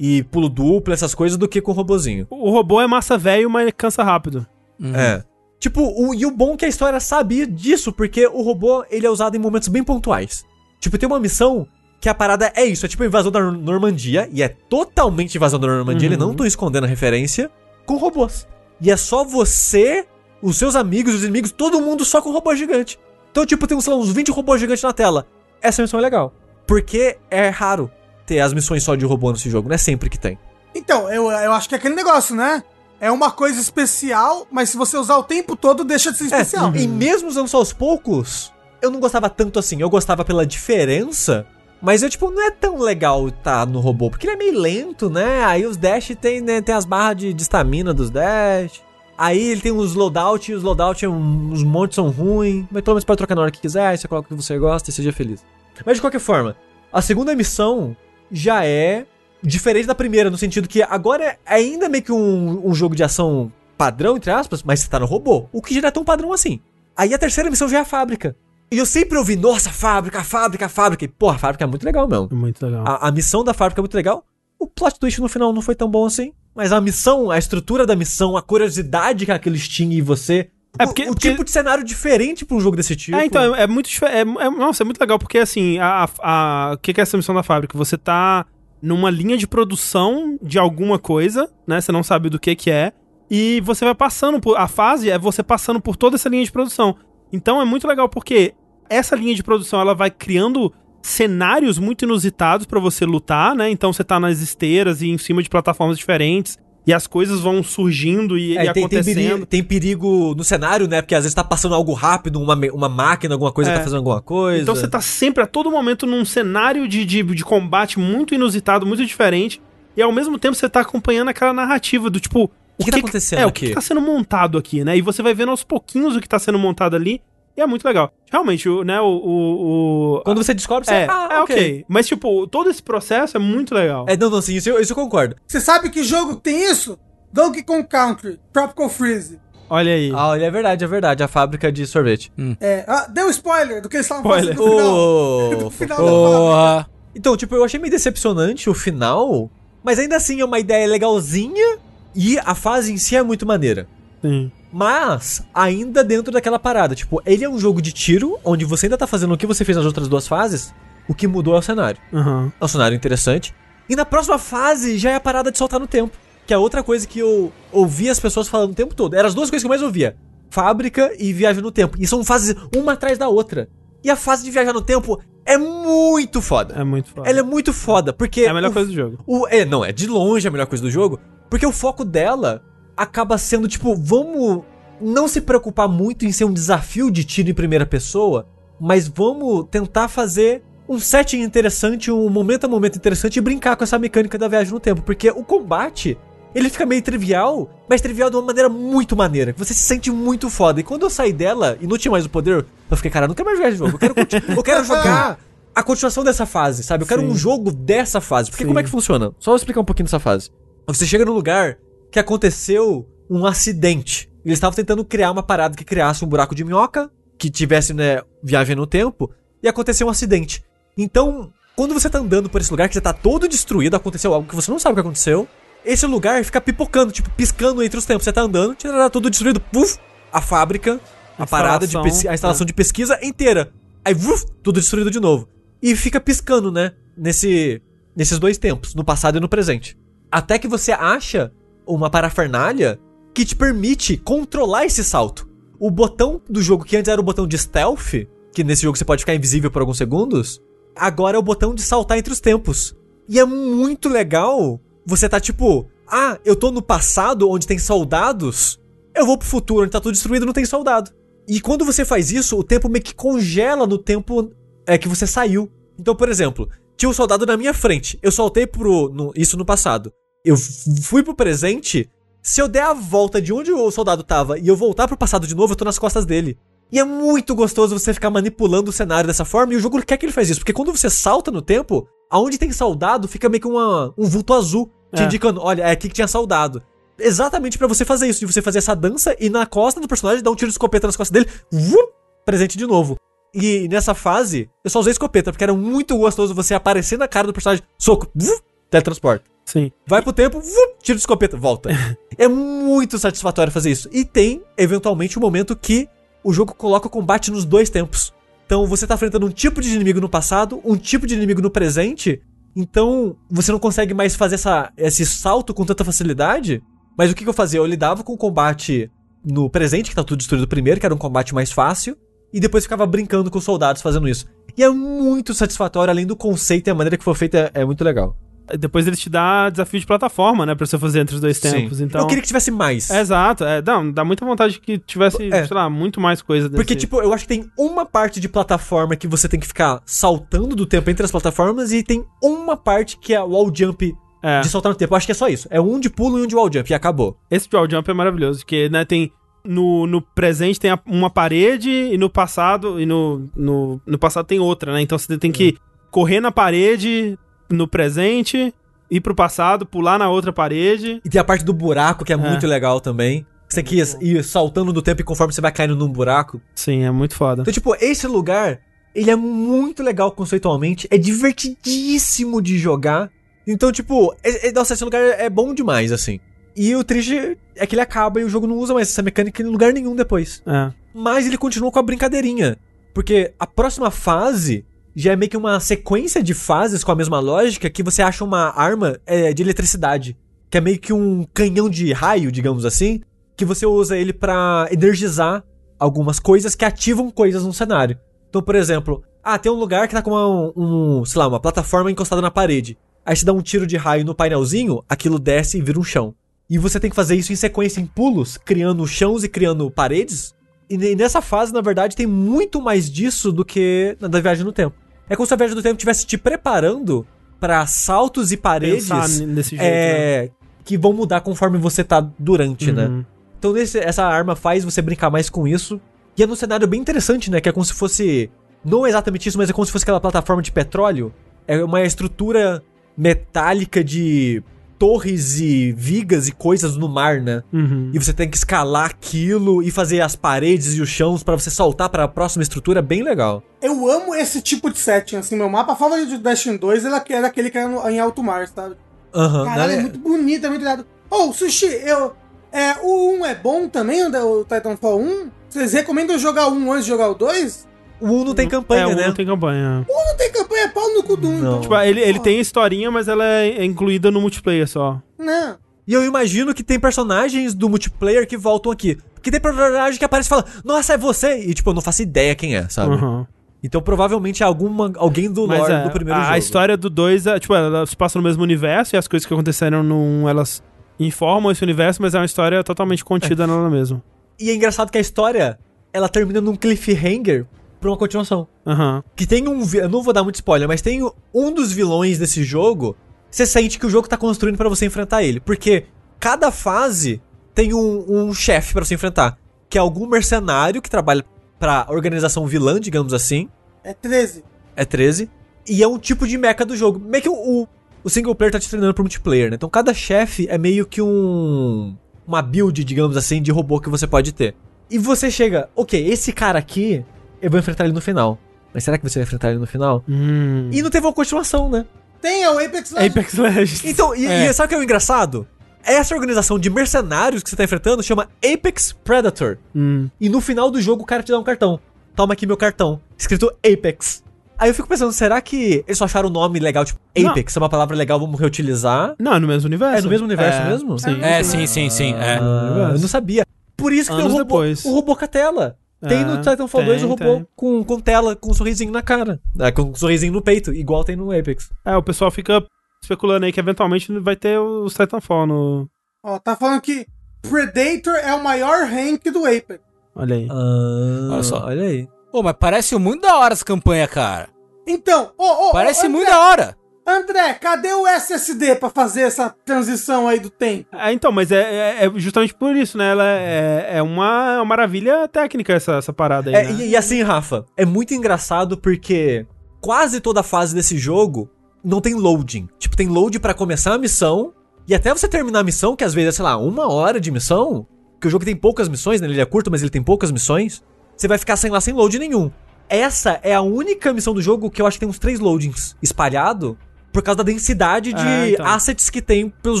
E, 0.02 0.22
pulo 0.24 0.48
duplo, 0.48 0.94
essas 0.94 1.14
coisas, 1.14 1.36
do 1.36 1.46
que 1.46 1.60
com 1.60 1.72
o 1.72 1.74
robozinho. 1.74 2.26
O 2.30 2.50
robô 2.50 2.80
é 2.80 2.86
massa 2.86 3.18
velho, 3.18 3.50
mas 3.50 3.70
cansa 3.76 4.02
rápido. 4.02 4.46
Uhum. 4.80 4.96
É. 4.96 5.22
Tipo, 5.58 5.82
o, 5.82 6.14
e 6.14 6.24
o 6.24 6.30
bom 6.30 6.54
é 6.54 6.56
que 6.56 6.64
a 6.64 6.68
história 6.68 6.98
sabia 6.98 7.46
disso, 7.46 7.92
porque 7.92 8.26
o 8.26 8.40
robô, 8.40 8.82
ele 8.90 9.06
é 9.06 9.10
usado 9.10 9.36
em 9.36 9.38
momentos 9.38 9.68
bem 9.68 9.84
pontuais. 9.84 10.42
Tipo, 10.80 10.96
tem 10.96 11.06
uma 11.06 11.20
missão 11.20 11.66
que 12.00 12.08
a 12.08 12.14
parada 12.14 12.50
é 12.56 12.64
isso, 12.64 12.86
é 12.86 12.88
tipo 12.88 13.02
a 13.02 13.06
invasão 13.06 13.30
da 13.30 13.40
Nor- 13.40 13.52
Normandia, 13.58 14.26
e 14.32 14.42
é 14.42 14.48
totalmente 14.48 15.34
invasão 15.34 15.60
da 15.60 15.66
Normandia, 15.66 16.08
Uhum. 16.08 16.14
eles 16.14 16.18
não 16.24 16.30
estão 16.30 16.46
escondendo 16.46 16.84
a 16.84 16.86
referência, 16.88 17.50
com 17.84 17.98
robôs. 17.98 18.48
E 18.80 18.90
é 18.90 18.96
só 18.96 19.22
você, 19.22 20.06
os 20.40 20.56
seus 20.56 20.74
amigos, 20.76 21.14
os 21.14 21.22
inimigos, 21.24 21.52
todo 21.52 21.78
mundo 21.82 22.02
só 22.06 22.22
com 22.22 22.30
robô 22.32 22.54
gigante. 22.56 22.98
Então, 23.30 23.44
tipo, 23.44 23.66
tem 23.66 23.76
lá, 23.86 23.94
uns 23.96 24.10
20 24.10 24.30
robôs 24.30 24.58
gigantes 24.58 24.82
na 24.82 24.94
tela. 24.94 25.26
Essa 25.60 25.82
missão 25.82 26.00
é 26.00 26.02
legal. 26.02 26.32
Porque 26.66 27.18
é 27.30 27.50
raro 27.50 27.90
ter 28.30 28.40
as 28.40 28.52
missões 28.54 28.82
só 28.84 28.94
de 28.94 29.04
robô 29.04 29.32
nesse 29.32 29.50
jogo, 29.50 29.68
não 29.68 29.74
é 29.74 29.78
sempre 29.78 30.08
que 30.08 30.18
tem. 30.18 30.38
Então, 30.74 31.10
eu, 31.12 31.28
eu 31.30 31.52
acho 31.52 31.68
que 31.68 31.74
é 31.74 31.78
aquele 31.78 31.96
negócio, 31.96 32.34
né? 32.36 32.62
É 33.00 33.10
uma 33.10 33.30
coisa 33.30 33.60
especial, 33.60 34.46
mas 34.52 34.68
se 34.68 34.76
você 34.76 34.96
usar 34.96 35.16
o 35.16 35.22
tempo 35.24 35.56
todo, 35.56 35.82
deixa 35.84 36.12
de 36.12 36.18
ser 36.18 36.24
É, 36.24 36.26
especial. 36.26 36.74
E 36.76 36.86
mesmo 36.86 37.28
usando 37.28 37.48
só 37.48 37.56
aos 37.56 37.72
poucos, 37.72 38.52
eu 38.80 38.90
não 38.90 39.00
gostava 39.00 39.28
tanto 39.28 39.58
assim. 39.58 39.80
Eu 39.80 39.90
gostava 39.90 40.24
pela 40.24 40.46
diferença 40.46 41.44
Mas 41.82 42.02
eu, 42.02 42.10
tipo, 42.10 42.30
não 42.30 42.42
é 42.46 42.50
tão 42.50 42.78
legal 42.78 43.30
tá 43.30 43.64
no 43.66 43.80
robô, 43.80 44.10
porque 44.10 44.26
ele 44.26 44.34
é 44.34 44.36
meio 44.36 44.58
lento, 44.60 45.08
né? 45.08 45.42
Aí 45.44 45.64
os 45.66 45.76
dash 45.78 46.12
tem, 46.20 46.40
né, 46.42 46.60
tem 46.60 46.74
as 46.74 46.84
barras 46.84 47.16
de 47.16 47.34
estamina 47.42 47.94
dos 47.94 48.10
dash. 48.10 48.82
Aí 49.16 49.40
ele 49.42 49.60
tem 49.62 49.72
os 49.72 49.94
loadout, 49.94 50.50
e 50.52 50.54
os 50.54 50.62
loadout, 50.62 51.06
um- 51.06 51.50
os 51.52 51.62
montes 51.64 51.94
são 51.96 52.10
ruins, 52.10 52.66
mas 52.70 52.82
pelo 52.82 52.94
menos 52.94 53.04
pode 53.04 53.16
trocar 53.18 53.34
na 53.34 53.42
hora 53.42 53.50
que 53.50 53.60
quiser, 53.60 53.86
aí 53.86 53.96
você 53.98 54.06
coloca 54.06 54.26
o 54.32 54.36
que 54.36 54.42
você 54.42 54.58
gosta 54.58 54.88
e 54.90 54.92
seja 54.92 55.10
feliz. 55.12 55.42
Mas 55.86 55.96
de 55.96 56.00
qualquer 56.02 56.20
forma, 56.20 56.54
a 56.92 57.00
segunda 57.02 57.34
missão 57.34 57.96
já 58.30 58.64
é 58.64 59.06
diferente 59.42 59.86
da 59.86 59.94
primeira, 59.94 60.30
no 60.30 60.38
sentido 60.38 60.68
que 60.68 60.82
agora 60.82 61.24
é 61.24 61.38
ainda 61.46 61.88
meio 61.88 62.04
que 62.04 62.12
um, 62.12 62.68
um 62.68 62.74
jogo 62.74 62.94
de 62.94 63.02
ação 63.02 63.52
padrão, 63.76 64.16
entre 64.16 64.30
aspas, 64.30 64.62
mas 64.62 64.80
você 64.80 64.88
tá 64.88 64.98
no 65.00 65.06
robô, 65.06 65.48
o 65.52 65.62
que 65.62 65.74
já 65.74 65.80
não 65.80 65.88
é 65.88 65.92
tão 65.92 66.04
padrão 66.04 66.32
assim. 66.32 66.60
Aí 66.96 67.14
a 67.14 67.18
terceira 67.18 67.48
missão 67.48 67.68
já 67.68 67.78
é 67.78 67.80
a 67.80 67.84
fábrica. 67.84 68.36
E 68.72 68.78
eu 68.78 68.86
sempre 68.86 69.18
ouvi, 69.18 69.34
nossa, 69.34 69.70
fábrica, 69.70 70.22
fábrica, 70.22 70.68
fábrica. 70.68 71.04
E, 71.04 71.08
porra, 71.08 71.36
a 71.36 71.38
fábrica 71.38 71.64
é 71.64 71.66
muito 71.66 71.82
legal 71.82 72.06
mesmo. 72.06 72.28
Muito 72.30 72.64
legal. 72.64 72.84
A, 72.86 73.08
a 73.08 73.10
missão 73.10 73.42
da 73.42 73.52
fábrica 73.52 73.80
é 73.80 73.82
muito 73.82 73.96
legal. 73.96 74.24
O 74.58 74.66
plot 74.66 75.00
twist 75.00 75.20
no 75.20 75.28
final 75.28 75.52
não 75.52 75.62
foi 75.62 75.74
tão 75.74 75.90
bom 75.90 76.04
assim. 76.04 76.32
Mas 76.54 76.72
a 76.72 76.80
missão, 76.80 77.30
a 77.30 77.38
estrutura 77.38 77.86
da 77.86 77.96
missão, 77.96 78.36
a 78.36 78.42
curiosidade 78.42 79.24
que 79.24 79.32
aquilo 79.32 79.56
extingue 79.56 79.98
em 79.98 80.02
você. 80.02 80.50
É 80.78 80.84
o- 80.84 80.86
porque- 80.86 81.02
o, 81.02 81.06
porque- 81.08 81.30
tipo 81.30 81.44
de 81.44 81.50
cenário 81.50 81.82
diferente 81.84 82.44
pra 82.44 82.56
um 82.56 82.60
jogo 82.60 82.76
desse 82.76 82.94
tipo. 82.96 83.16
É, 83.16 83.24
então, 83.24 83.54
é, 83.54 83.62
é 83.62 83.66
muito. 83.66 83.88
É, 84.04 84.20
é- 84.20 84.24
nossa, 84.50 84.82
é 84.82 84.84
muito 84.84 85.00
legal, 85.00 85.18
porque 85.18 85.38
assim, 85.38 85.78
a, 85.78 86.08
a- 86.22 86.70
o 86.74 86.78
que, 86.78 86.92
que 86.94 87.00
é 87.00 87.02
essa 87.02 87.16
missão 87.16 87.34
da 87.34 87.42
fábrica? 87.42 87.76
Você 87.76 87.98
tá 87.98 88.46
numa 88.80 89.10
linha 89.10 89.36
de 89.36 89.46
produção 89.46 90.38
de 90.42 90.58
alguma 90.58 90.98
coisa, 90.98 91.50
né? 91.66 91.80
Você 91.80 91.92
não 91.92 92.02
sabe 92.02 92.30
do 92.30 92.38
que 92.38 92.54
que 92.54 92.70
é. 92.70 92.92
E 93.30 93.60
você 93.62 93.84
vai 93.84 93.94
passando 93.94 94.40
por. 94.40 94.56
A 94.56 94.66
fase 94.68 95.10
é 95.10 95.18
você 95.18 95.42
passando 95.42 95.80
por 95.80 95.96
toda 95.96 96.16
essa 96.16 96.28
linha 96.28 96.44
de 96.44 96.50
produção. 96.52 96.96
Então 97.32 97.60
é 97.60 97.64
muito 97.64 97.86
legal 97.86 98.08
porque 98.08 98.54
essa 98.88 99.14
linha 99.14 99.34
de 99.34 99.42
produção 99.42 99.80
ela 99.80 99.94
vai 99.94 100.10
criando 100.10 100.72
cenários 101.02 101.78
muito 101.78 102.04
inusitados 102.04 102.66
pra 102.66 102.78
você 102.80 103.04
lutar, 103.04 103.54
né? 103.54 103.70
Então 103.70 103.92
você 103.92 104.02
tá 104.04 104.18
nas 104.20 104.40
esteiras 104.40 105.00
e 105.02 105.08
em 105.08 105.18
cima 105.18 105.42
de 105.42 105.48
plataformas 105.48 105.96
diferentes. 105.98 106.58
E 106.86 106.92
as 106.94 107.06
coisas 107.06 107.40
vão 107.40 107.62
surgindo 107.62 108.38
e, 108.38 108.56
É, 108.56 108.62
e 108.62 108.64
tem, 108.64 108.72
tem, 108.72 108.84
acontecendo. 108.84 109.14
perigo, 109.14 109.46
tem 109.46 109.62
perigo 109.62 110.34
no 110.34 110.42
cenário, 110.42 110.88
né? 110.88 111.02
Porque 111.02 111.14
às 111.14 111.24
vezes 111.24 111.34
tá 111.34 111.44
passando 111.44 111.74
algo 111.74 111.92
rápido, 111.92 112.40
uma, 112.40 112.54
uma 112.72 112.88
máquina, 112.88 113.34
alguma 113.34 113.52
coisa 113.52 113.70
É. 113.70 113.74
tá 113.74 113.80
fazendo 113.82 113.98
alguma 113.98 114.20
coisa. 114.22 114.62
Então 114.62 114.74
você 114.74 114.88
tá 114.88 115.00
sempre, 115.00 115.42
a 115.42 115.46
todo 115.46 115.70
momento, 115.70 116.06
num 116.06 116.24
cenário 116.24 116.88
de, 116.88 117.04
de, 117.04 117.22
de 117.22 117.44
combate 117.44 117.98
muito 117.98 118.34
inusitado, 118.34 118.86
muito 118.86 119.04
diferente. 119.04 119.60
E 119.96 120.02
ao 120.02 120.10
mesmo 120.12 120.38
tempo 120.38 120.54
você 120.54 120.68
tá 120.68 120.80
acompanhando 120.80 121.28
aquela 121.28 121.52
narrativa 121.52 122.08
do 122.08 122.18
tipo. 122.18 122.50
O 122.78 122.84
que 122.84 122.90
tá 122.90 122.96
acontecendo 122.96 123.40
É, 123.40 123.44
o 123.44 123.50
aqui? 123.50 123.60
que, 123.60 123.66
que 123.68 123.74
tá 123.74 123.80
sendo 123.82 124.00
montado 124.00 124.56
aqui, 124.56 124.82
né? 124.82 124.96
E 124.96 125.02
você 125.02 125.22
vai 125.22 125.34
vendo 125.34 125.50
aos 125.50 125.62
pouquinhos 125.62 126.16
o 126.16 126.20
que 126.20 126.28
tá 126.28 126.38
sendo 126.38 126.58
montado 126.58 126.96
ali. 126.96 127.20
E 127.60 127.62
é 127.62 127.66
muito 127.66 127.84
legal. 127.84 128.10
Realmente, 128.32 128.66
o, 128.70 128.82
né, 128.82 128.98
o. 129.02 129.04
o, 129.04 130.16
o- 130.16 130.22
Quando 130.24 130.42
você 130.42 130.54
descobre, 130.54 130.86
você 130.86 130.94
é, 130.94 131.06
ah, 131.10 131.28
é 131.30 131.38
ok. 131.40 131.84
Mas, 131.86 132.06
tipo, 132.06 132.46
todo 132.46 132.70
esse 132.70 132.82
processo 132.82 133.36
é 133.36 133.40
muito 133.40 133.74
legal. 133.74 134.06
É, 134.08 134.16
não, 134.16 134.30
não, 134.30 134.40
sim, 134.40 134.54
isso, 134.56 134.70
eu- 134.70 134.80
isso 134.80 134.92
eu 134.92 134.96
concordo. 134.96 135.36
Você 135.46 135.60
sabe 135.60 135.90
que 135.90 136.02
jogo 136.02 136.36
tem 136.36 136.70
isso? 136.70 136.98
Donkey 137.30 137.62
Kong 137.62 137.86
Country, 137.86 138.40
Tropical 138.50 138.88
Freeze. 138.88 139.38
Olha 139.68 139.92
aí. 139.92 140.10
Ah, 140.14 140.28
olha, 140.28 140.46
é 140.46 140.50
verdade, 140.50 140.82
é 140.82 140.86
verdade. 140.88 141.22
A 141.22 141.28
fábrica 141.28 141.70
de 141.70 141.86
sorvete. 141.86 142.32
É, 142.60 142.82
ah, 142.88 143.06
deu 143.12 143.28
spoiler 143.28 143.82
do 143.82 143.90
que 143.90 143.96
eles 143.98 144.06
estavam 144.06 144.22
Spoiler. 144.24 144.56
fazendo 144.56 144.70
no 144.70 144.80
final. 144.80 144.94
Ô, 144.96 145.50
No 145.60 145.70
final 145.70 145.98
da 145.98 146.04
fábrica. 146.04 146.38
Porra. 146.38 146.90
Então, 147.14 147.36
tipo, 147.36 147.54
eu 147.54 147.62
achei 147.64 147.78
meio 147.78 147.90
decepcionante 147.92 148.70
o 148.70 148.74
final, 148.74 149.50
mas 149.84 149.98
ainda 149.98 150.16
assim 150.16 150.40
é 150.40 150.44
uma 150.46 150.58
ideia 150.58 150.86
legalzinha 150.88 151.76
e 152.16 152.38
a 152.38 152.54
fase 152.54 152.90
em 152.90 152.96
si 152.96 153.14
é 153.16 153.22
muito 153.22 153.44
maneira. 153.46 153.86
Sim. 154.22 154.50
Mas, 154.72 155.42
ainda 155.54 156.04
dentro 156.04 156.32
daquela 156.32 156.58
parada, 156.58 156.94
tipo, 156.94 157.20
ele 157.26 157.44
é 157.44 157.48
um 157.48 157.58
jogo 157.58 157.80
de 157.82 157.92
tiro, 157.92 158.38
onde 158.44 158.64
você 158.64 158.86
ainda 158.86 158.96
tá 158.98 159.06
fazendo 159.06 159.34
o 159.34 159.36
que 159.38 159.46
você 159.46 159.64
fez 159.64 159.76
nas 159.76 159.86
outras 159.86 160.08
duas 160.08 160.28
fases, 160.28 160.72
o 161.08 161.14
que 161.14 161.26
mudou 161.26 161.54
é 161.56 161.58
o 161.58 161.62
cenário. 161.62 162.00
Aham. 162.12 162.52
É 162.60 162.64
um 162.64 162.68
cenário 162.68 162.94
interessante. 162.94 163.54
E 163.88 163.96
na 163.96 164.04
próxima 164.04 164.38
fase 164.38 164.96
já 164.98 165.10
é 165.10 165.14
a 165.16 165.20
parada 165.20 165.50
de 165.50 165.58
soltar 165.58 165.80
no 165.80 165.86
tempo. 165.86 166.16
Que 166.46 166.54
é 166.54 166.58
outra 166.58 166.82
coisa 166.82 167.06
que 167.06 167.18
eu 167.18 167.52
ouvi 167.72 168.08
as 168.08 168.20
pessoas 168.20 168.46
falando 168.48 168.70
o 168.72 168.74
tempo 168.74 168.94
todo. 168.94 169.14
Eram 169.14 169.28
as 169.28 169.34
duas 169.34 169.50
coisas 169.50 169.62
que 169.62 169.66
eu 169.66 169.70
mais 169.70 169.82
ouvia. 169.82 170.16
Fábrica 170.50 171.12
e 171.18 171.32
viagem 171.32 171.62
no 171.62 171.70
tempo. 171.72 171.96
E 172.00 172.06
são 172.06 172.24
fases 172.24 172.54
uma 172.76 172.92
atrás 172.92 173.18
da 173.18 173.28
outra. 173.28 173.68
E 174.02 174.10
a 174.10 174.16
fase 174.16 174.44
de 174.44 174.50
viajar 174.50 174.72
no 174.72 174.80
tempo 174.80 175.20
é 175.44 175.56
muito 175.58 176.40
foda. 176.40 176.74
É 176.76 176.84
muito 176.84 177.10
foda. 177.10 177.28
Ela 177.28 177.40
é 177.40 177.42
muito 177.42 177.72
foda, 177.72 178.12
porque... 178.12 178.42
É 178.42 178.48
a 178.48 178.54
melhor 178.54 178.70
o- 178.70 178.72
coisa 178.72 178.88
do 178.88 178.94
jogo. 178.94 179.18
o, 179.26 179.46
é, 179.48 179.64
não, 179.64 179.84
é 179.84 179.92
de 179.92 180.06
longe 180.06 180.46
a 180.46 180.50
melhor 180.50 180.66
coisa 180.66 180.82
do 180.82 180.90
jogo. 180.90 181.18
Porque 181.48 181.66
o 181.66 181.72
foco 181.72 182.04
dela 182.04 182.62
acaba 183.00 183.38
sendo, 183.38 183.66
tipo, 183.66 183.96
vamos 183.96 184.62
não 185.00 185.26
se 185.26 185.40
preocupar 185.40 185.88
muito 185.88 186.26
em 186.26 186.32
ser 186.32 186.44
um 186.44 186.52
desafio 186.52 187.10
de 187.10 187.24
tiro 187.24 187.48
em 187.48 187.54
primeira 187.54 187.86
pessoa, 187.86 188.46
mas 188.78 189.08
vamos 189.08 189.66
tentar 189.70 190.06
fazer 190.06 190.62
um 190.86 190.98
setting 190.98 191.40
interessante, 191.40 192.10
um 192.10 192.28
momento 192.28 192.64
a 192.64 192.68
momento 192.68 192.96
interessante 192.96 193.38
e 193.38 193.40
brincar 193.40 193.74
com 193.74 193.84
essa 193.84 193.98
mecânica 193.98 194.36
da 194.36 194.48
viagem 194.48 194.74
no 194.74 194.78
tempo. 194.78 195.00
Porque 195.00 195.30
o 195.30 195.42
combate, 195.42 196.18
ele 196.54 196.68
fica 196.68 196.84
meio 196.84 197.00
trivial, 197.00 197.70
mas 197.88 198.02
trivial 198.02 198.28
de 198.28 198.36
uma 198.36 198.42
maneira 198.42 198.68
muito 198.68 199.16
maneira. 199.16 199.54
que 199.54 199.58
Você 199.58 199.72
se 199.72 199.80
sente 199.80 200.10
muito 200.10 200.50
foda. 200.50 200.80
E 200.80 200.82
quando 200.82 201.04
eu 201.04 201.10
saí 201.10 201.32
dela 201.32 201.78
e 201.80 201.86
não 201.86 201.96
tinha 201.96 202.12
mais 202.12 202.26
o 202.26 202.28
poder, 202.28 202.66
eu 202.90 202.96
fiquei, 202.98 203.10
cara, 203.10 203.24
eu 203.24 203.28
não 203.28 203.34
quero 203.34 203.46
mais 203.46 203.56
jogar 203.56 203.68
esse 203.70 203.78
jogo. 203.78 203.92
Eu 203.92 203.98
quero, 203.98 204.14
eu 204.58 204.62
quero 204.62 204.84
jogar 204.84 205.38
a 205.74 205.82
continuação 205.82 206.22
dessa 206.22 206.44
fase, 206.44 206.82
sabe? 206.82 207.04
Eu 207.04 207.08
quero 207.08 207.22
Sim. 207.22 207.28
um 207.28 207.34
jogo 207.34 207.72
dessa 207.72 208.20
fase. 208.20 208.50
Porque 208.50 208.64
Sim. 208.64 208.68
como 208.68 208.78
é 208.78 208.82
que 208.82 208.90
funciona? 208.90 209.32
Só 209.38 209.52
vou 209.52 209.56
explicar 209.56 209.80
um 209.80 209.86
pouquinho 209.86 210.04
dessa 210.04 210.20
fase. 210.20 210.50
Você 210.86 211.06
chega 211.06 211.24
num 211.24 211.32
lugar 211.32 211.78
que 212.10 212.18
aconteceu 212.18 213.08
um 213.28 213.46
acidente. 213.46 214.30
Eles 214.44 214.56
estavam 214.56 214.74
tentando 214.74 215.04
criar 215.04 215.30
uma 215.30 215.42
parada 215.42 215.76
que 215.76 215.84
criasse 215.84 216.24
um 216.24 216.28
buraco 216.28 216.54
de 216.54 216.64
minhoca, 216.64 217.10
que 217.38 217.50
tivesse, 217.50 217.94
né, 217.94 218.22
viagem 218.42 218.74
no 218.74 218.86
tempo, 218.86 219.30
e 219.62 219.68
aconteceu 219.68 220.06
um 220.06 220.10
acidente. 220.10 220.64
Então, 220.96 221.52
quando 221.76 221.94
você 221.94 222.10
tá 222.10 222.18
andando 222.18 222.50
por 222.50 222.60
esse 222.60 222.70
lugar 222.70 222.88
que 222.88 222.94
você 222.94 223.00
tá 223.00 223.12
todo 223.12 223.48
destruído, 223.48 223.96
aconteceu 223.96 224.34
algo 224.34 224.48
que 224.48 224.54
você 224.54 224.70
não 224.70 224.78
sabe 224.78 224.92
o 224.92 224.96
que 224.96 225.00
aconteceu, 225.00 225.48
esse 225.84 226.06
lugar 226.06 226.44
fica 226.44 226.60
pipocando, 226.60 227.12
tipo, 227.12 227.30
piscando 227.30 227.82
entre 227.82 227.98
os 227.98 228.04
tempos. 228.04 228.24
Você 228.24 228.32
tá 228.32 228.42
andando, 228.42 228.74
tcharará, 228.74 229.08
tudo 229.08 229.30
destruído, 229.30 229.60
puf, 229.60 229.98
a 230.32 230.40
fábrica, 230.40 231.00
a 231.38 231.46
parada 231.46 231.86
de 231.86 231.96
a 231.96 232.34
instalação 232.34 232.66
de 232.66 232.72
pesquisa 232.72 233.18
inteira. 233.22 233.72
Aí, 234.04 234.12
vuf, 234.12 234.44
tudo 234.62 234.80
destruído 234.80 235.10
de 235.10 235.20
novo. 235.20 235.48
E 235.82 235.96
fica 235.96 236.20
piscando, 236.20 236.70
né, 236.70 236.92
nesse, 237.16 237.80
nesses 238.14 238.38
dois 238.38 238.58
tempos, 238.58 238.94
no 238.94 239.04
passado 239.04 239.38
e 239.38 239.40
no 239.40 239.48
presente. 239.48 239.98
Até 240.30 240.58
que 240.58 240.68
você 240.68 240.92
acha 240.92 241.50
uma 241.94 242.10
parafernália 242.10 242.98
que 243.34 243.44
te 243.44 243.54
permite 243.54 244.16
controlar 244.16 244.86
esse 244.86 245.04
salto. 245.04 245.48
O 245.78 245.90
botão 245.90 246.40
do 246.48 246.60
jogo, 246.62 246.84
que 246.84 246.96
antes 246.96 247.08
era 247.08 247.20
o 247.20 247.24
botão 247.24 247.46
de 247.46 247.56
stealth, 247.56 248.26
que 248.52 248.64
nesse 248.64 248.82
jogo 248.82 248.98
você 248.98 249.04
pode 249.04 249.22
ficar 249.22 249.34
invisível 249.34 249.70
por 249.70 249.80
alguns 249.80 249.98
segundos, 249.98 250.60
agora 250.94 251.36
é 251.36 251.40
o 251.40 251.42
botão 251.42 251.74
de 251.74 251.82
saltar 251.82 252.18
entre 252.18 252.32
os 252.32 252.40
tempos. 252.40 252.94
E 253.28 253.38
é 253.38 253.44
muito 253.44 254.08
legal. 254.08 254.80
Você 255.06 255.28
tá 255.28 255.40
tipo, 255.40 255.88
ah, 256.06 256.38
eu 256.44 256.56
tô 256.56 256.70
no 256.70 256.82
passado 256.82 257.48
onde 257.48 257.66
tem 257.66 257.78
soldados, 257.78 258.78
eu 259.14 259.24
vou 259.24 259.38
pro 259.38 259.46
futuro 259.48 259.82
onde 259.82 259.92
tá 259.92 260.00
tudo 260.00 260.12
destruído 260.12 260.44
não 260.46 260.52
tem 260.52 260.64
soldado. 260.64 261.10
E 261.48 261.60
quando 261.60 261.84
você 261.84 262.04
faz 262.04 262.30
isso, 262.30 262.58
o 262.58 262.64
tempo 262.64 262.88
meio 262.88 263.04
que 263.04 263.14
congela 263.14 263.86
no 263.86 263.98
tempo 263.98 264.50
é 264.86 264.98
que 264.98 265.08
você 265.08 265.26
saiu. 265.26 265.70
Então, 265.98 266.14
por 266.14 266.28
exemplo, 266.28 266.68
tinha 266.96 267.08
um 267.08 267.14
soldado 267.14 267.46
na 267.46 267.56
minha 267.56 267.72
frente, 267.72 268.18
eu 268.22 268.30
soltei 268.30 268.66
pro 268.66 269.08
no- 269.08 269.32
isso 269.34 269.56
no 269.56 269.64
passado. 269.64 270.12
Eu 270.44 270.56
fui 271.02 271.22
pro 271.22 271.34
presente, 271.34 272.08
se 272.42 272.60
eu 272.60 272.68
der 272.68 272.82
a 272.82 272.94
volta 272.94 273.40
de 273.40 273.52
onde 273.52 273.72
o 273.72 273.90
soldado 273.90 274.22
tava 274.22 274.58
e 274.58 274.68
eu 274.68 274.76
voltar 274.76 275.06
pro 275.06 275.16
passado 275.16 275.46
de 275.46 275.54
novo, 275.54 275.72
eu 275.72 275.76
tô 275.76 275.84
nas 275.84 275.98
costas 275.98 276.24
dele. 276.24 276.58
E 276.90 276.98
é 276.98 277.04
muito 277.04 277.54
gostoso 277.54 277.98
você 277.98 278.12
ficar 278.14 278.30
manipulando 278.30 278.90
o 278.90 278.92
cenário 278.92 279.28
dessa 279.28 279.44
forma, 279.44 279.72
e 279.72 279.76
o 279.76 279.80
jogo 279.80 280.02
quer 280.04 280.16
que 280.16 280.26
ele 280.26 280.32
faz 280.32 280.50
isso, 280.50 280.60
porque 280.60 280.72
quando 280.72 280.90
você 280.96 281.08
salta 281.08 281.50
no 281.50 281.62
tempo, 281.62 282.08
aonde 282.28 282.58
tem 282.58 282.72
soldado, 282.72 283.28
fica 283.28 283.48
meio 283.48 283.60
que 283.60 283.68
uma, 283.68 284.12
um 284.18 284.26
vulto 284.26 284.54
azul, 284.54 284.90
te 285.14 285.22
É. 285.22 285.24
indicando, 285.26 285.60
olha, 285.60 285.82
é 285.82 285.90
aqui 285.90 286.08
que 286.08 286.14
tinha 286.14 286.26
soldado. 286.26 286.82
Exatamente 287.18 287.76
pra 287.76 287.86
você 287.86 288.04
fazer 288.04 288.26
isso, 288.28 288.40
de 288.40 288.46
você 288.46 288.62
fazer 288.62 288.78
essa 288.78 288.96
dança 288.96 289.36
e 289.38 289.50
na 289.50 289.66
costa 289.66 290.00
do 290.00 290.08
personagem 290.08 290.42
dar 290.42 290.50
um 290.50 290.56
tiro 290.56 290.68
de 290.70 290.74
escopeta 290.74 291.06
nas 291.06 291.16
costas 291.16 291.30
dele, 291.32 291.48
vup, 291.70 292.10
presente 292.46 292.78
de 292.78 292.86
novo. 292.86 293.16
E 293.54 293.86
nessa 293.88 294.14
fase, 294.14 294.70
eu 294.82 294.90
só 294.90 295.00
usei 295.00 295.10
escopeta, 295.12 295.52
porque 295.52 295.62
era 295.62 295.74
muito 295.74 296.16
gostoso 296.16 296.54
você 296.54 296.72
aparecer 296.74 297.18
na 297.18 297.28
cara 297.28 297.46
do 297.46 297.52
personagem, 297.52 297.84
soco, 297.98 298.26
vup, 298.34 298.62
teletransporta. 298.90 299.44
Sim. 299.70 299.92
Vai 300.04 300.20
pro 300.20 300.32
tempo, 300.32 300.60
vup, 300.60 300.96
tiro 301.00 301.16
de 301.16 301.22
escopeta, 301.22 301.56
volta. 301.56 301.90
é 302.36 302.48
muito 302.48 303.18
satisfatório 303.18 303.72
fazer 303.72 303.92
isso. 303.92 304.08
E 304.12 304.24
tem, 304.24 304.62
eventualmente, 304.76 305.38
um 305.38 305.42
momento 305.42 305.76
que 305.76 306.08
o 306.42 306.52
jogo 306.52 306.74
coloca 306.74 307.06
o 307.06 307.10
combate 307.10 307.52
nos 307.52 307.64
dois 307.64 307.88
tempos. 307.88 308.34
Então 308.66 308.84
você 308.84 309.06
tá 309.06 309.14
enfrentando 309.14 309.46
um 309.46 309.50
tipo 309.50 309.80
de 309.80 309.94
inimigo 309.94 310.20
no 310.20 310.28
passado, 310.28 310.80
um 310.84 310.96
tipo 310.96 311.24
de 311.24 311.34
inimigo 311.34 311.62
no 311.62 311.70
presente. 311.70 312.42
Então 312.74 313.36
você 313.48 313.70
não 313.70 313.78
consegue 313.78 314.12
mais 314.12 314.34
fazer 314.34 314.56
essa, 314.56 314.92
esse 314.96 315.24
salto 315.24 315.72
com 315.72 315.84
tanta 315.84 316.04
facilidade. 316.04 316.82
Mas 317.16 317.30
o 317.30 317.34
que, 317.34 317.44
que 317.44 317.48
eu 317.48 317.54
fazia? 317.54 317.78
Eu 317.78 317.86
lidava 317.86 318.24
com 318.24 318.32
o 318.32 318.38
combate 318.38 319.08
no 319.44 319.70
presente, 319.70 320.10
que 320.10 320.16
tá 320.16 320.24
tudo 320.24 320.38
destruído 320.38 320.66
primeiro, 320.66 320.98
que 320.98 321.06
era 321.06 321.14
um 321.14 321.18
combate 321.18 321.54
mais 321.54 321.70
fácil. 321.70 322.16
E 322.52 322.58
depois 322.58 322.82
ficava 322.82 323.06
brincando 323.06 323.52
com 323.52 323.58
os 323.58 323.64
soldados 323.64 324.02
fazendo 324.02 324.28
isso. 324.28 324.46
E 324.76 324.82
é 324.82 324.90
muito 324.90 325.54
satisfatório, 325.54 326.10
além 326.10 326.26
do 326.26 326.34
conceito 326.34 326.88
e 326.88 326.90
a 326.90 326.94
maneira 326.94 327.16
que 327.16 327.22
foi 327.22 327.34
feita 327.34 327.70
é, 327.72 327.82
é 327.82 327.84
muito 327.84 328.02
legal. 328.02 328.36
Depois 328.78 329.06
eles 329.06 329.18
te 329.18 329.28
dão 329.28 329.70
desafio 329.70 330.00
de 330.00 330.06
plataforma, 330.06 330.64
né? 330.66 330.74
Pra 330.74 330.86
você 330.86 330.98
fazer 330.98 331.20
entre 331.20 331.34
os 331.34 331.40
dois 331.40 331.56
Sim. 331.56 331.70
tempos. 331.70 332.00
Então. 332.00 332.20
Eu 332.20 332.26
queria 332.26 332.42
que 332.42 332.46
tivesse 332.46 332.70
mais. 332.70 333.10
É, 333.10 333.20
Exato, 333.20 333.64
é, 333.64 333.82
não, 333.82 334.10
dá 334.10 334.24
muita 334.24 334.44
vontade 334.44 334.80
que 334.80 334.98
tivesse, 334.98 335.42
É. 335.52 335.66
sei 335.66 335.74
lá, 335.74 335.88
muito 335.88 336.20
mais 336.20 336.42
coisa 336.42 336.68
desse. 336.68 336.76
Porque, 336.76 336.96
tipo, 336.96 337.20
eu 337.20 337.32
acho 337.32 337.44
que 337.44 337.48
tem 337.48 337.70
uma 337.78 338.04
parte 338.06 338.40
de 338.40 338.48
plataforma 338.48 339.16
que 339.16 339.26
você 339.28 339.48
tem 339.48 339.60
que 339.60 339.66
ficar 339.66 340.00
saltando 340.04 340.74
do 340.74 340.86
tempo 340.86 341.10
entre 341.10 341.24
as 341.24 341.30
plataformas 341.30 341.92
e 341.92 342.02
tem 342.02 342.24
uma 342.42 342.76
parte 342.76 343.18
que 343.18 343.34
é 343.34 343.40
wall 343.40 343.70
jump 343.74 344.14
é. 344.42 344.60
de 344.60 344.68
saltar 344.68 344.90
no 344.90 344.96
tempo. 344.96 345.12
Eu 345.12 345.16
acho 345.16 345.26
que 345.26 345.32
é 345.32 345.34
só 345.34 345.48
isso. 345.48 345.68
É 345.70 345.80
um 345.80 346.00
de 346.00 346.08
pulo 346.10 346.38
e 346.38 346.42
um 346.42 346.46
de 346.46 346.54
wall 346.54 346.70
jump 346.72 346.90
e 346.90 346.94
acabou. 346.94 347.36
Esse 347.50 347.68
Dual 347.68 347.88
Jump 347.90 348.10
é 348.10 348.14
maravilhoso, 348.14 348.60
porque, 348.60 348.88
né, 348.88 349.04
tem. 349.04 349.32
No, 349.62 350.06
no 350.06 350.22
presente 350.22 350.80
tem 350.80 350.90
uma 351.04 351.28
parede 351.28 351.90
e 351.90 352.16
no 352.16 352.30
passado. 352.30 352.98
E 352.98 353.04
no, 353.04 353.50
no, 353.54 354.00
no 354.06 354.18
passado 354.18 354.46
tem 354.46 354.58
outra, 354.58 354.94
né? 354.94 355.02
Então 355.02 355.18
você 355.18 355.36
tem 355.36 355.52
que 355.52 355.76
correr 356.10 356.40
na 356.40 356.50
parede 356.50 357.38
no 357.70 357.86
presente, 357.88 358.74
ir 359.10 359.20
pro 359.20 359.34
passado, 359.34 359.86
pular 359.86 360.18
na 360.18 360.28
outra 360.28 360.52
parede. 360.52 361.20
E 361.24 361.28
tem 361.28 361.40
a 361.40 361.44
parte 361.44 361.64
do 361.64 361.72
buraco 361.72 362.24
que 362.24 362.32
é, 362.32 362.36
muito 362.36 362.66
legal 362.66 363.00
também. 363.00 363.46
Você 363.68 363.82
tem 363.82 363.84
que 363.84 364.00
ir, 364.00 364.16
ir 364.20 364.44
saltando 364.44 364.92
do 364.92 365.00
tempo 365.00 365.20
e 365.20 365.24
conforme 365.24 365.52
você 365.52 365.60
vai 365.60 365.70
caindo 365.72 365.94
num 365.94 366.08
buraco. 366.08 366.60
Sim, 366.74 367.04
é 367.04 367.10
muito 367.10 367.34
foda. 367.36 367.62
Então, 367.62 367.72
tipo, 367.72 367.94
esse 368.00 368.26
lugar, 368.26 368.80
ele 369.14 369.30
é 369.30 369.36
muito 369.36 370.02
legal 370.02 370.32
conceitualmente, 370.32 371.06
é 371.10 371.16
divertidíssimo 371.16 372.60
de 372.60 372.78
jogar. 372.78 373.30
Então, 373.66 373.92
tipo, 373.92 374.34
é- 374.42 374.68
é- 374.68 374.72
nossa, 374.72 374.94
esse 374.94 375.04
lugar 375.04 375.22
é 375.22 375.48
bom 375.48 375.72
demais, 375.72 376.10
assim. 376.12 376.40
E 376.76 376.94
o 376.96 377.04
triste 377.04 377.56
é 377.76 377.86
que 377.86 377.94
ele 377.94 378.02
acaba 378.02 378.40
e 378.40 378.44
o 378.44 378.48
jogo 378.48 378.66
não 378.66 378.76
usa 378.76 378.94
mais 378.94 379.08
essa 379.08 379.22
mecânica 379.22 379.62
em 379.62 379.66
lugar 379.66 379.92
nenhum 379.92 380.14
depois. 380.16 380.62
É. 380.66 380.92
Mas 381.14 381.46
ele 381.46 381.58
continua 381.58 381.90
com 381.90 381.98
a 381.98 382.02
brincadeirinha. 382.02 382.76
Porque 383.12 383.52
a 383.58 383.66
próxima 383.66 384.10
fase 384.10 384.84
já 385.14 385.32
é 385.32 385.36
meio 385.36 385.50
que 385.50 385.56
uma 385.56 385.80
sequência 385.80 386.42
de 386.42 386.54
fases 386.54 387.02
com 387.02 387.12
a 387.12 387.16
mesma 387.16 387.40
lógica 387.40 387.90
que 387.90 388.02
você 388.02 388.22
acha 388.22 388.44
uma 388.44 388.70
arma 388.78 389.18
é, 389.26 389.52
de 389.52 389.62
eletricidade. 389.62 390.36
Que 390.68 390.78
é 390.78 390.80
meio 390.80 390.98
que 390.98 391.12
um 391.12 391.44
canhão 391.52 391.88
de 391.88 392.12
raio, 392.12 392.52
digamos 392.52 392.84
assim. 392.84 393.20
Que 393.56 393.64
você 393.64 393.84
usa 393.84 394.16
ele 394.16 394.32
pra 394.32 394.88
energizar 394.90 395.64
algumas 395.98 396.38
coisas 396.38 396.74
que 396.74 396.84
ativam 396.84 397.30
coisas 397.30 397.64
no 397.64 397.72
cenário. 397.72 398.18
Então, 398.48 398.62
por 398.62 398.74
exemplo, 398.74 399.22
ah, 399.42 399.58
tem 399.58 399.70
um 399.70 399.76
lugar 399.76 400.08
que 400.08 400.14
tá 400.14 400.22
com 400.22 400.30
uma, 400.30 400.72
um, 400.76 401.24
sei 401.24 401.38
lá, 401.38 401.48
uma 401.48 401.60
plataforma 401.60 402.10
encostada 402.10 402.40
na 402.40 402.50
parede. 402.50 402.96
Aí 403.24 403.36
você 403.36 403.44
dá 403.44 403.52
um 403.52 403.60
tiro 403.60 403.86
de 403.86 403.96
raio 403.96 404.24
no 404.24 404.34
painelzinho, 404.34 405.04
aquilo 405.08 405.38
desce 405.38 405.78
e 405.78 405.82
vira 405.82 405.98
um 405.98 406.04
chão. 406.04 406.34
E 406.68 406.78
você 406.78 407.00
tem 407.00 407.10
que 407.10 407.16
fazer 407.16 407.34
isso 407.34 407.52
em 407.52 407.56
sequência, 407.56 408.00
em 408.00 408.06
pulos, 408.06 408.56
criando 408.56 409.06
chãos 409.06 409.44
e 409.44 409.48
criando 409.48 409.90
paredes. 409.90 410.54
E 410.90 410.98
ne- 410.98 411.14
nessa 411.14 411.40
fase, 411.40 411.72
na 411.72 411.80
verdade, 411.80 412.16
tem 412.16 412.26
muito 412.26 412.82
mais 412.82 413.08
disso 413.10 413.52
do 413.52 413.64
que 413.64 414.16
na 414.20 414.26
da 414.28 414.40
viagem 414.40 414.64
no 414.64 414.72
tempo. 414.72 414.96
É 415.28 415.36
como 415.36 415.46
se 415.46 415.54
a 415.54 415.56
viagem 415.56 415.76
do 415.76 415.82
tempo 415.82 415.94
estivesse 415.94 416.26
te 416.26 416.36
preparando 416.36 417.24
pra 417.60 417.86
saltos 417.86 418.50
e 418.50 418.56
paredes 418.56 419.06
desse 419.54 419.70
jeito. 419.76 419.82
né? 419.82 419.88
é, 419.88 420.50
que 420.84 420.98
vão 420.98 421.12
mudar 421.12 421.40
conforme 421.42 421.78
você 421.78 422.02
tá 422.02 422.20
durante, 422.38 422.90
né? 422.90 423.06
Uhum. 423.06 423.24
Então 423.58 423.72
nesse- 423.72 423.98
essa 424.00 424.24
arma 424.24 424.56
faz 424.56 424.82
você 424.84 425.00
brincar 425.00 425.30
mais 425.30 425.48
com 425.48 425.68
isso. 425.68 426.00
E 426.36 426.42
é 426.42 426.46
num 426.46 426.56
cenário 426.56 426.88
bem 426.88 427.00
interessante, 427.00 427.50
né? 427.50 427.60
Que 427.60 427.68
é 427.68 427.72
como 427.72 427.84
se 427.84 427.92
fosse. 427.92 428.50
Não 428.84 429.06
exatamente 429.06 429.48
isso, 429.48 429.58
mas 429.58 429.68
é 429.70 429.72
como 429.72 429.84
se 429.86 429.92
fosse 429.92 430.04
aquela 430.04 430.20
plataforma 430.20 430.62
de 430.62 430.72
petróleo. 430.72 431.32
É 431.68 431.84
uma 431.84 432.02
estrutura 432.02 432.82
metálica 433.16 434.02
de 434.02 434.62
torres 435.00 435.58
e 435.58 435.92
vigas 435.92 436.46
e 436.46 436.52
coisas 436.52 436.94
no 436.94 437.08
mar, 437.08 437.40
né? 437.40 437.62
Uhum. 437.72 438.10
E 438.12 438.18
você 438.18 438.34
tem 438.34 438.46
que 438.46 438.58
escalar 438.58 439.06
aquilo 439.06 439.82
e 439.82 439.90
fazer 439.90 440.20
as 440.20 440.36
paredes 440.36 440.92
e 440.92 441.00
os 441.00 441.08
chãos 441.08 441.42
pra 441.42 441.56
você 441.56 441.70
saltar 441.70 442.10
pra 442.10 442.28
próxima 442.28 442.62
estrutura, 442.62 443.00
bem 443.00 443.22
legal. 443.22 443.62
Eu 443.80 444.06
amo 444.10 444.34
esse 444.34 444.60
tipo 444.60 444.90
de 444.90 444.98
setting, 444.98 445.36
assim, 445.36 445.56
meu 445.56 445.70
mapa 445.70 445.96
favorito 445.96 446.28
de 446.28 446.36
Destiny 446.36 446.76
2 446.76 447.06
era 447.06 447.24
era 447.30 447.46
aquele 447.46 447.70
que 447.70 447.78
era 447.78 448.12
em 448.12 448.20
alto 448.20 448.42
mar, 448.42 448.68
sabe? 448.68 448.94
Aham. 449.34 449.64
Caralho, 449.64 449.92
é 449.92 449.96
né? 449.96 450.02
muito 450.02 450.18
bonito, 450.18 450.66
é 450.66 450.68
muito 450.68 450.82
irado. 450.82 451.06
Ô, 451.30 451.50
Sushi, 451.52 451.86
eu... 451.86 452.34
É, 452.70 452.96
o 453.02 453.40
1 453.40 453.46
é 453.46 453.54
bom 453.54 453.88
também, 453.88 454.22
o 454.22 454.60
o 454.60 454.64
Titanfall 454.64 455.18
1? 455.18 455.50
Vocês 455.70 455.92
recomendam 455.94 456.38
jogar 456.38 456.68
o 456.68 456.74
1 456.74 456.92
antes 456.92 457.04
de 457.06 457.10
jogar 457.10 457.30
o 457.30 457.34
2? 457.34 457.88
O 458.20 458.26
1 458.26 458.44
não 458.44 458.54
tem 458.54 458.68
campanha, 458.68 459.02
é, 459.02 459.06
o 459.06 459.16
né? 459.16 459.26
não 459.28 459.34
tem 459.34 459.46
campanha. 459.46 460.06
Não 460.06 460.36
tem 460.36 460.49
campanha, 460.49 460.49
é 460.80 460.88
pau 460.88 461.14
no 461.14 461.22
cu 461.22 461.36
do 461.36 461.48
1. 461.48 461.50
Não. 461.50 461.58
Então, 461.58 461.80
Tipo, 461.80 461.96
ele, 461.96 462.20
ele 462.20 462.38
tem 462.40 462.60
historinha, 462.60 463.10
mas 463.10 463.28
ela 463.28 463.44
é 463.44 463.84
incluída 463.84 464.30
no 464.30 464.40
multiplayer 464.40 464.88
só. 464.88 465.20
Não. 465.38 465.76
E 466.06 466.12
eu 466.12 466.24
imagino 466.24 466.74
que 466.74 466.82
tem 466.82 466.98
personagens 466.98 467.74
do 467.74 467.88
multiplayer 467.88 468.46
que 468.46 468.56
voltam 468.56 468.90
aqui. 468.90 469.18
Porque 469.34 469.50
tem 469.50 469.60
personagem 469.60 470.18
que 470.18 470.24
aparece 470.24 470.48
e 470.48 470.50
fala, 470.50 470.64
nossa, 470.84 471.14
é 471.14 471.18
você! 471.18 471.58
E 471.60 471.72
tipo, 471.72 471.88
eu 471.90 471.94
não 471.94 472.02
faço 472.02 472.22
ideia 472.22 472.54
quem 472.54 472.76
é, 472.76 472.88
sabe? 472.88 473.14
Uhum. 473.14 473.46
Então 473.82 474.02
provavelmente 474.02 474.62
é 474.62 474.66
alguma, 474.66 475.10
alguém 475.16 475.50
do 475.50 475.66
Mas 475.66 475.80
lore 475.80 475.92
é, 475.92 476.02
do 476.02 476.10
primeiro 476.10 476.38
a, 476.38 476.42
jogo. 476.42 476.54
a 476.54 476.58
história 476.58 476.96
do 476.96 477.08
2, 477.08 477.46
é, 477.46 477.58
tipo, 477.58 477.74
ela 477.74 478.04
se 478.04 478.16
passa 478.16 478.38
no 478.38 478.42
mesmo 478.42 478.62
universo 478.62 479.14
e 479.14 479.18
as 479.18 479.26
coisas 479.26 479.46
que 479.46 479.54
aconteceram 479.54 480.02
1, 480.02 480.48
elas 480.48 480.82
informam 481.18 481.70
esse 481.70 481.82
universo, 481.82 482.20
mas 482.20 482.34
é 482.34 482.38
uma 482.38 482.44
história 482.44 482.82
totalmente 482.84 483.24
contida 483.24 483.66
nela 483.66 483.88
mesma. 483.88 484.22
E 484.58 484.68
é 484.68 484.74
engraçado 484.74 485.10
que 485.10 485.16
a 485.16 485.20
história, 485.20 485.78
ela 486.12 486.28
termina 486.28 486.60
num 486.60 486.76
cliffhanger 486.76 487.66
pra 488.00 488.10
uma 488.10 488.16
continuação. 488.16 488.66
Aham. 488.86 489.22
Que 489.36 489.46
tem 489.46 489.68
um. 489.68 489.84
Eu 489.94 490.08
não 490.08 490.22
vou 490.22 490.32
dar 490.32 490.42
muito 490.42 490.56
spoiler, 490.56 490.88
mas 490.88 491.02
tem 491.02 491.22
um 491.54 491.72
dos 491.72 491.92
vilões 491.92 492.38
desse 492.38 492.64
jogo. 492.64 493.16
Você 493.50 493.66
sente 493.66 493.98
que 493.98 494.06
o 494.06 494.10
jogo 494.10 494.28
tá 494.28 494.36
construindo 494.36 494.76
pra 494.76 494.88
você 494.88 495.06
enfrentar 495.06 495.42
ele. 495.42 495.60
Porque 495.60 496.06
cada 496.38 496.70
fase 496.70 497.42
tem 497.74 497.92
um, 497.92 498.24
um 498.28 498.54
chefe 498.54 498.92
pra 498.92 499.04
você 499.04 499.14
enfrentar. 499.14 499.58
Que 499.88 499.98
é 499.98 500.00
algum 500.00 500.26
mercenário 500.26 501.02
que 501.02 501.10
trabalha 501.10 501.44
pra 501.78 502.06
organização 502.08 502.66
vilã, 502.66 502.98
digamos 502.98 503.34
assim. 503.34 503.68
É 504.02 504.14
13. 504.14 504.64
É 504.96 505.04
13. 505.04 505.50
E 505.88 506.02
é 506.02 506.08
um 506.08 506.18
tipo 506.18 506.46
de 506.46 506.56
mecha 506.56 506.84
do 506.84 506.96
jogo. 506.96 507.18
Meio 507.18 507.42
que 507.42 507.48
o, 507.48 507.54
o, 507.54 507.88
o 508.22 508.30
single 508.30 508.54
player 508.54 508.72
tá 508.72 508.78
te 508.78 508.88
treinando 508.88 509.14
pro 509.14 509.24
multiplayer, 509.24 509.70
né? 509.70 509.76
Então 509.76 509.88
cada 509.88 510.14
chefe 510.14 510.66
é 510.68 510.78
meio 510.78 511.06
que 511.06 511.20
um. 511.20 512.16
Uma 512.46 512.62
build, 512.62 513.04
digamos 513.04 513.36
assim, 513.36 513.62
de 513.62 513.70
robô 513.70 514.00
que 514.00 514.08
você 514.08 514.26
pode 514.26 514.52
ter. 514.52 514.74
E 515.10 515.18
você 515.18 515.50
chega, 515.50 515.88
ok, 515.94 516.28
esse 516.28 516.52
cara 516.52 516.78
aqui, 516.78 517.24
eu 517.60 517.70
vou 517.70 517.78
enfrentar 517.80 518.04
ele 518.04 518.12
no 518.12 518.20
final. 518.20 518.58
Mas 518.92 519.04
será 519.04 519.16
que 519.18 519.28
você 519.28 519.38
vai 519.38 519.44
enfrentar 519.44 519.70
ele 519.70 519.78
no 519.78 519.86
final? 519.86 520.24
Hum. 520.28 520.88
E 520.92 521.00
não 521.02 521.10
teve 521.10 521.26
uma 521.26 521.32
continuação, 521.32 521.88
né? 521.88 522.04
Tem, 522.40 522.62
é 522.64 522.70
o 522.70 522.78
Apex 522.78 523.10
Legends. 523.12 523.30
Apex 523.36 523.54
Legends. 523.54 524.04
Então, 524.04 524.34
e, 524.34 524.46
É. 524.46 524.66
e 524.66 524.72
sabe 524.72 524.86
o 524.86 524.88
que 524.88 524.94
é 524.94 524.98
o 524.98 525.02
engraçado? 525.02 525.66
Essa 526.02 526.34
organização 526.34 526.78
de 526.78 526.88
mercenários 526.88 527.62
que 527.62 527.68
você 527.70 527.76
tá 527.76 527.84
enfrentando 527.84 528.22
chama 528.22 528.48
Apex 528.64 529.12
Predator. 529.12 529.76
Hum. 529.94 530.28
E 530.40 530.48
no 530.48 530.60
final 530.60 530.90
do 530.90 531.00
jogo 531.00 531.22
o 531.22 531.26
cara 531.26 531.42
te 531.42 531.52
dá 531.52 531.58
um 531.58 531.62
cartão. 531.62 532.00
Toma 532.34 532.54
aqui 532.54 532.66
meu 532.66 532.76
cartão. 532.76 533.20
Escrito 533.38 533.70
Apex. 533.84 534.42
Aí 534.78 534.88
eu 534.88 534.94
fico 534.94 535.06
pensando, 535.06 535.30
será 535.30 535.60
que 535.60 536.02
eles 536.06 536.16
só 536.16 536.24
acharam 536.24 536.48
o 536.48 536.52
nome 536.52 536.78
legal, 536.80 537.04
tipo, 537.04 537.20
Não. 537.38 537.50
Apex 537.50 537.76
é 537.76 537.78
uma 537.78 537.88
palavra 537.90 538.16
legal, 538.16 538.40
vamos 538.40 538.58
reutilizar? 538.58 539.34
Não, 539.38 539.52
é 539.54 539.58
no 539.58 539.68
mesmo 539.68 539.86
universo. 539.86 540.16
É 540.18 540.22
no 540.22 540.30
mesmo 540.30 540.46
universo 540.46 540.78
É, 540.80 540.88
mesmo? 540.88 541.18
Sim. 541.18 541.38
É, 541.42 541.62
sim, 541.62 541.86
sim, 541.86 542.08
sim. 542.08 542.32
É. 542.34 542.58
Ah, 542.58 543.10
eu 543.12 543.18
não 543.20 543.28
sabia. 543.28 543.66
Por 543.94 544.10
isso 544.10 544.30
que 544.30 544.36
tem 544.36 544.44
o 544.44 544.46
Anos 544.48 544.52
robô, 544.58 544.64
depois. 544.64 545.04
o 545.04 545.12
robô 545.12 545.36
com 545.36 545.44
a 545.44 545.48
tela. 545.48 545.96
Tem 546.20 546.42
É, 546.42 546.44
no 546.44 546.58
Titanfall 546.58 547.04
2 547.04 547.22
o 547.24 547.26
tem, 547.26 547.28
robô 547.28 547.56
tem. 547.56 547.66
com, 547.74 548.04
com 548.04 548.20
tela, 548.20 548.54
com 548.54 548.70
um 548.70 548.74
sorrisinho 548.74 549.10
na 549.10 549.22
cara. 549.22 549.60
É, 549.78 549.90
com 549.90 550.02
um 550.02 550.14
sorrisinho 550.14 550.52
no 550.52 550.60
peito, 550.62 550.92
igual 550.92 551.24
tem 551.24 551.34
no 551.36 551.50
Apex. 551.50 551.90
É, 552.04 552.16
o 552.16 552.22
pessoal 552.22 552.50
fica 552.50 552.84
especulando 553.22 553.64
aí 553.66 553.72
que 553.72 553.80
eventualmente 553.80 554.30
vai 554.40 554.56
ter 554.56 554.78
os 554.78 555.14
Titanfall 555.14 555.66
no. 555.66 556.08
Ó, 556.42 556.58
tá 556.58 556.76
falando 556.76 557.00
que 557.00 557.26
Predator 557.62 558.34
é 558.36 558.54
o 558.54 558.62
maior 558.62 559.06
rank 559.06 559.44
do 559.44 559.64
Apex. 559.64 560.00
Olha 560.34 560.56
aí. 560.56 560.68
Ah, 560.70 561.48
Olha 561.52 561.62
só. 561.62 561.84
Olha 561.86 562.02
aí. 562.04 562.28
Pô, 562.52 562.62
mas 562.62 562.74
parece 562.78 563.16
muito 563.16 563.42
da 563.42 563.56
hora 563.58 563.72
essa 563.72 563.84
campanha, 563.84 564.26
cara. 564.28 564.68
Então, 565.06 565.52
ô, 565.56 565.88
ô, 565.88 565.92
Parece 565.92 566.26
André, 566.26 566.38
muito 566.38 566.48
da 566.50 566.60
hora. 566.60 566.96
André, 567.26 567.74
cadê 567.74 568.12
o 568.12 568.26
SSD 568.26 568.96
pra 568.96 569.10
fazer 569.10 569.42
essa 569.42 569.74
transição 569.84 570.48
aí 570.48 570.58
do 570.58 570.70
tempo? 570.70 571.06
É, 571.16 571.32
então, 571.32 571.52
mas 571.52 571.70
é, 571.70 571.80
é- 572.22 572.26
é 572.26 572.32
justamente 572.36 572.74
por 572.74 572.96
isso, 572.96 573.16
né? 573.16 573.30
Ela 573.30 573.46
é, 573.46 574.08
é 574.18 574.22
uma, 574.22 574.72
é 574.74 574.76
uma 574.76 574.84
maravilha 574.84 575.46
técnica 575.46 575.92
essa, 575.92 576.14
essa 576.16 576.32
parada 576.32 576.70
aí. 576.70 576.76
É, 576.76 576.84
né? 576.84 577.04
e, 577.04 577.08
e 577.10 577.16
assim, 577.16 577.42
Rafa, 577.42 577.84
é 577.96 578.04
muito 578.04 578.34
engraçado 578.34 578.96
porque 578.96 579.66
quase 580.00 580.40
toda 580.40 580.60
a 580.60 580.64
fase 580.64 580.94
desse 580.94 581.16
jogo 581.18 581.70
não 582.02 582.20
tem 582.20 582.34
loading. 582.34 582.88
Tipo, 582.98 583.16
tem 583.16 583.28
load 583.28 583.58
pra 583.60 583.74
começar 583.74 584.14
a 584.14 584.18
missão 584.18 584.72
e 585.06 585.14
até 585.14 585.32
você 585.32 585.46
terminar 585.46 585.80
a 585.80 585.84
missão, 585.84 586.16
que 586.16 586.24
às 586.24 586.34
vezes 586.34 586.48
é, 586.48 586.52
sei 586.56 586.64
lá, 586.64 586.76
uma 586.76 587.12
hora 587.12 587.40
de 587.40 587.50
missão, 587.50 588.06
que 588.40 588.46
o 588.46 588.50
jogo 588.50 588.64
tem 588.64 588.74
poucas 588.74 589.08
missões, 589.08 589.40
né? 589.40 589.46
Ele 589.46 589.60
é 589.60 589.66
curto, 589.66 589.90
mas 589.90 590.00
ele 590.02 590.10
tem 590.10 590.22
poucas 590.22 590.50
missões. 590.50 591.02
Você 591.36 591.46
vai 591.46 591.58
ficar 591.58 591.76
sem 591.76 591.90
lá 591.90 592.00
sem 592.00 592.14
load 592.14 592.38
nenhum. 592.38 592.70
Essa 593.08 593.58
é 593.62 593.74
a 593.74 593.80
única 593.82 594.32
missão 594.32 594.54
do 594.54 594.62
jogo 594.62 594.90
que 594.90 595.02
eu 595.02 595.06
acho 595.06 595.16
que 595.16 595.20
tem 595.20 595.28
uns 595.28 595.38
três 595.38 595.58
loadings 595.58 596.16
espalhado 596.22 596.96
por 597.32 597.42
causa 597.42 597.58
da 597.58 597.62
densidade 597.64 598.32
de 598.32 598.40
É, 598.46 598.70
então. 598.70 598.86
assets 598.86 599.30
que 599.30 599.40
tem 599.40 599.68
pelos 599.68 600.00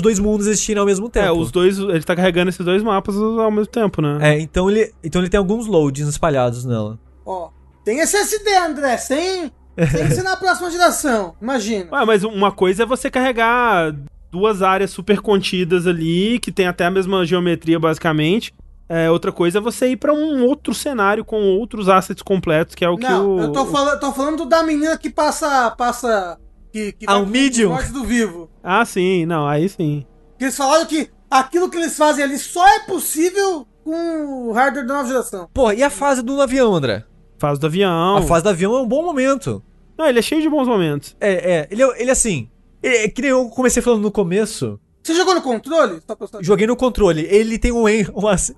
dois 0.00 0.18
mundos 0.18 0.46
existirem 0.46 0.80
ao 0.80 0.86
mesmo 0.86 1.08
tempo. 1.08 1.26
É, 1.26 1.32
os 1.32 1.50
dois. 1.50 1.78
Ele 1.78 2.02
tá 2.02 2.16
carregando 2.16 2.48
esses 2.50 2.64
dois 2.64 2.82
mapas 2.82 3.16
ao 3.16 3.50
mesmo 3.50 3.66
tempo, 3.68 4.02
né? 4.02 4.18
É, 4.20 4.40
então 4.40 4.70
ele, 4.70 4.92
então 5.04 5.20
ele 5.22 5.28
tem 5.30 5.38
alguns 5.38 5.66
loadings 5.66 6.08
espalhados 6.08 6.64
nela. 6.64 6.98
Ó, 7.24 7.50
tem 7.84 8.00
SSD, 8.00 8.50
André, 8.56 8.96
sem, 8.96 9.52
sem 9.90 10.10
ser 10.10 10.22
na 10.22 10.36
próxima 10.36 10.70
geração. 10.70 11.34
Imagina. 11.40 11.88
Ué, 11.92 12.04
mas 12.04 12.24
uma 12.24 12.50
coisa 12.50 12.82
é 12.82 12.86
você 12.86 13.10
carregar 13.10 13.94
duas 14.30 14.62
áreas 14.62 14.90
super 14.90 15.20
contidas 15.20 15.86
ali, 15.86 16.38
que 16.38 16.52
tem 16.52 16.66
até 16.66 16.86
a 16.86 16.90
mesma 16.90 17.24
geometria, 17.24 17.78
basicamente. 17.78 18.52
É, 18.88 19.08
outra 19.08 19.30
coisa 19.30 19.58
é 19.58 19.60
você 19.60 19.88
ir 19.92 19.96
pra 19.96 20.12
um 20.12 20.44
outro 20.44 20.74
cenário 20.74 21.24
com 21.24 21.40
outros 21.56 21.88
assets 21.88 22.22
completos, 22.24 22.74
que 22.74 22.84
é 22.84 22.88
o 22.88 22.96
que 22.96 23.08
Não, 23.08 23.36
o. 23.36 23.40
eu 23.40 23.52
tô 23.52 23.64
falando, 23.66 24.00
tô 24.00 24.12
falando 24.12 24.44
da 24.46 24.64
menina 24.64 24.98
que 24.98 25.08
passa, 25.08 25.70
passa 25.70 26.36
Que, 26.72 26.92
que 26.92 27.04
Ah, 27.06 27.14
vai 27.14 27.20
o 27.20 27.24
pro 27.24 27.32
Medium. 27.32 27.68
Morte 27.70 27.92
do 27.92 28.04
Vivo. 28.04 28.50
Ah, 28.62 28.84
sim, 28.84 29.26
não, 29.26 29.46
aí 29.46 29.68
sim. 29.68 30.04
Que 30.38 30.44
eles 30.44 30.56
falaram 30.56 30.86
que 30.86 31.10
aquilo 31.30 31.68
que 31.70 31.76
eles 31.76 31.96
fazem 31.96 32.24
ali 32.24 32.38
só 32.38 32.66
é 32.68 32.80
possível 32.80 33.66
com 33.84 34.48
o 34.48 34.52
hardware 34.52 34.86
da 34.86 34.94
nova 34.94 35.08
geração. 35.08 35.48
Porra, 35.52 35.74
e 35.74 35.82
a 35.82 35.90
fase 35.90 36.22
do 36.22 36.40
avião, 36.40 36.74
André? 36.74 37.04
Fase 37.38 37.58
do 37.60 37.66
avião. 37.66 38.16
A 38.18 38.22
fase 38.22 38.42
do 38.44 38.48
avião 38.50 38.74
é 38.76 38.82
um 38.82 38.86
bom 38.86 39.02
momento. 39.02 39.62
Não, 39.98 40.06
ele 40.06 40.18
é 40.18 40.22
cheio 40.22 40.42
de 40.42 40.48
bons 40.48 40.68
momentos. 40.68 41.16
É, 41.20 41.52
é. 41.52 41.68
Ele, 41.70 41.82
é- 41.82 42.02
ele 42.02 42.10
assim. 42.10 42.48
É, 42.82 43.08
que 43.08 43.20
nem 43.22 43.30
eu 43.30 43.48
comecei 43.48 43.82
falando 43.82 44.02
no 44.02 44.10
começo. 44.10 44.78
Você 45.02 45.14
jogou 45.14 45.34
no 45.34 45.42
controle? 45.42 46.00
Saber. 46.06 46.44
Joguei 46.44 46.66
no 46.66 46.76
controle. 46.76 47.26
Ele 47.28 47.58
tem 47.58 47.72
um 47.72 47.86
aim, 47.86 48.06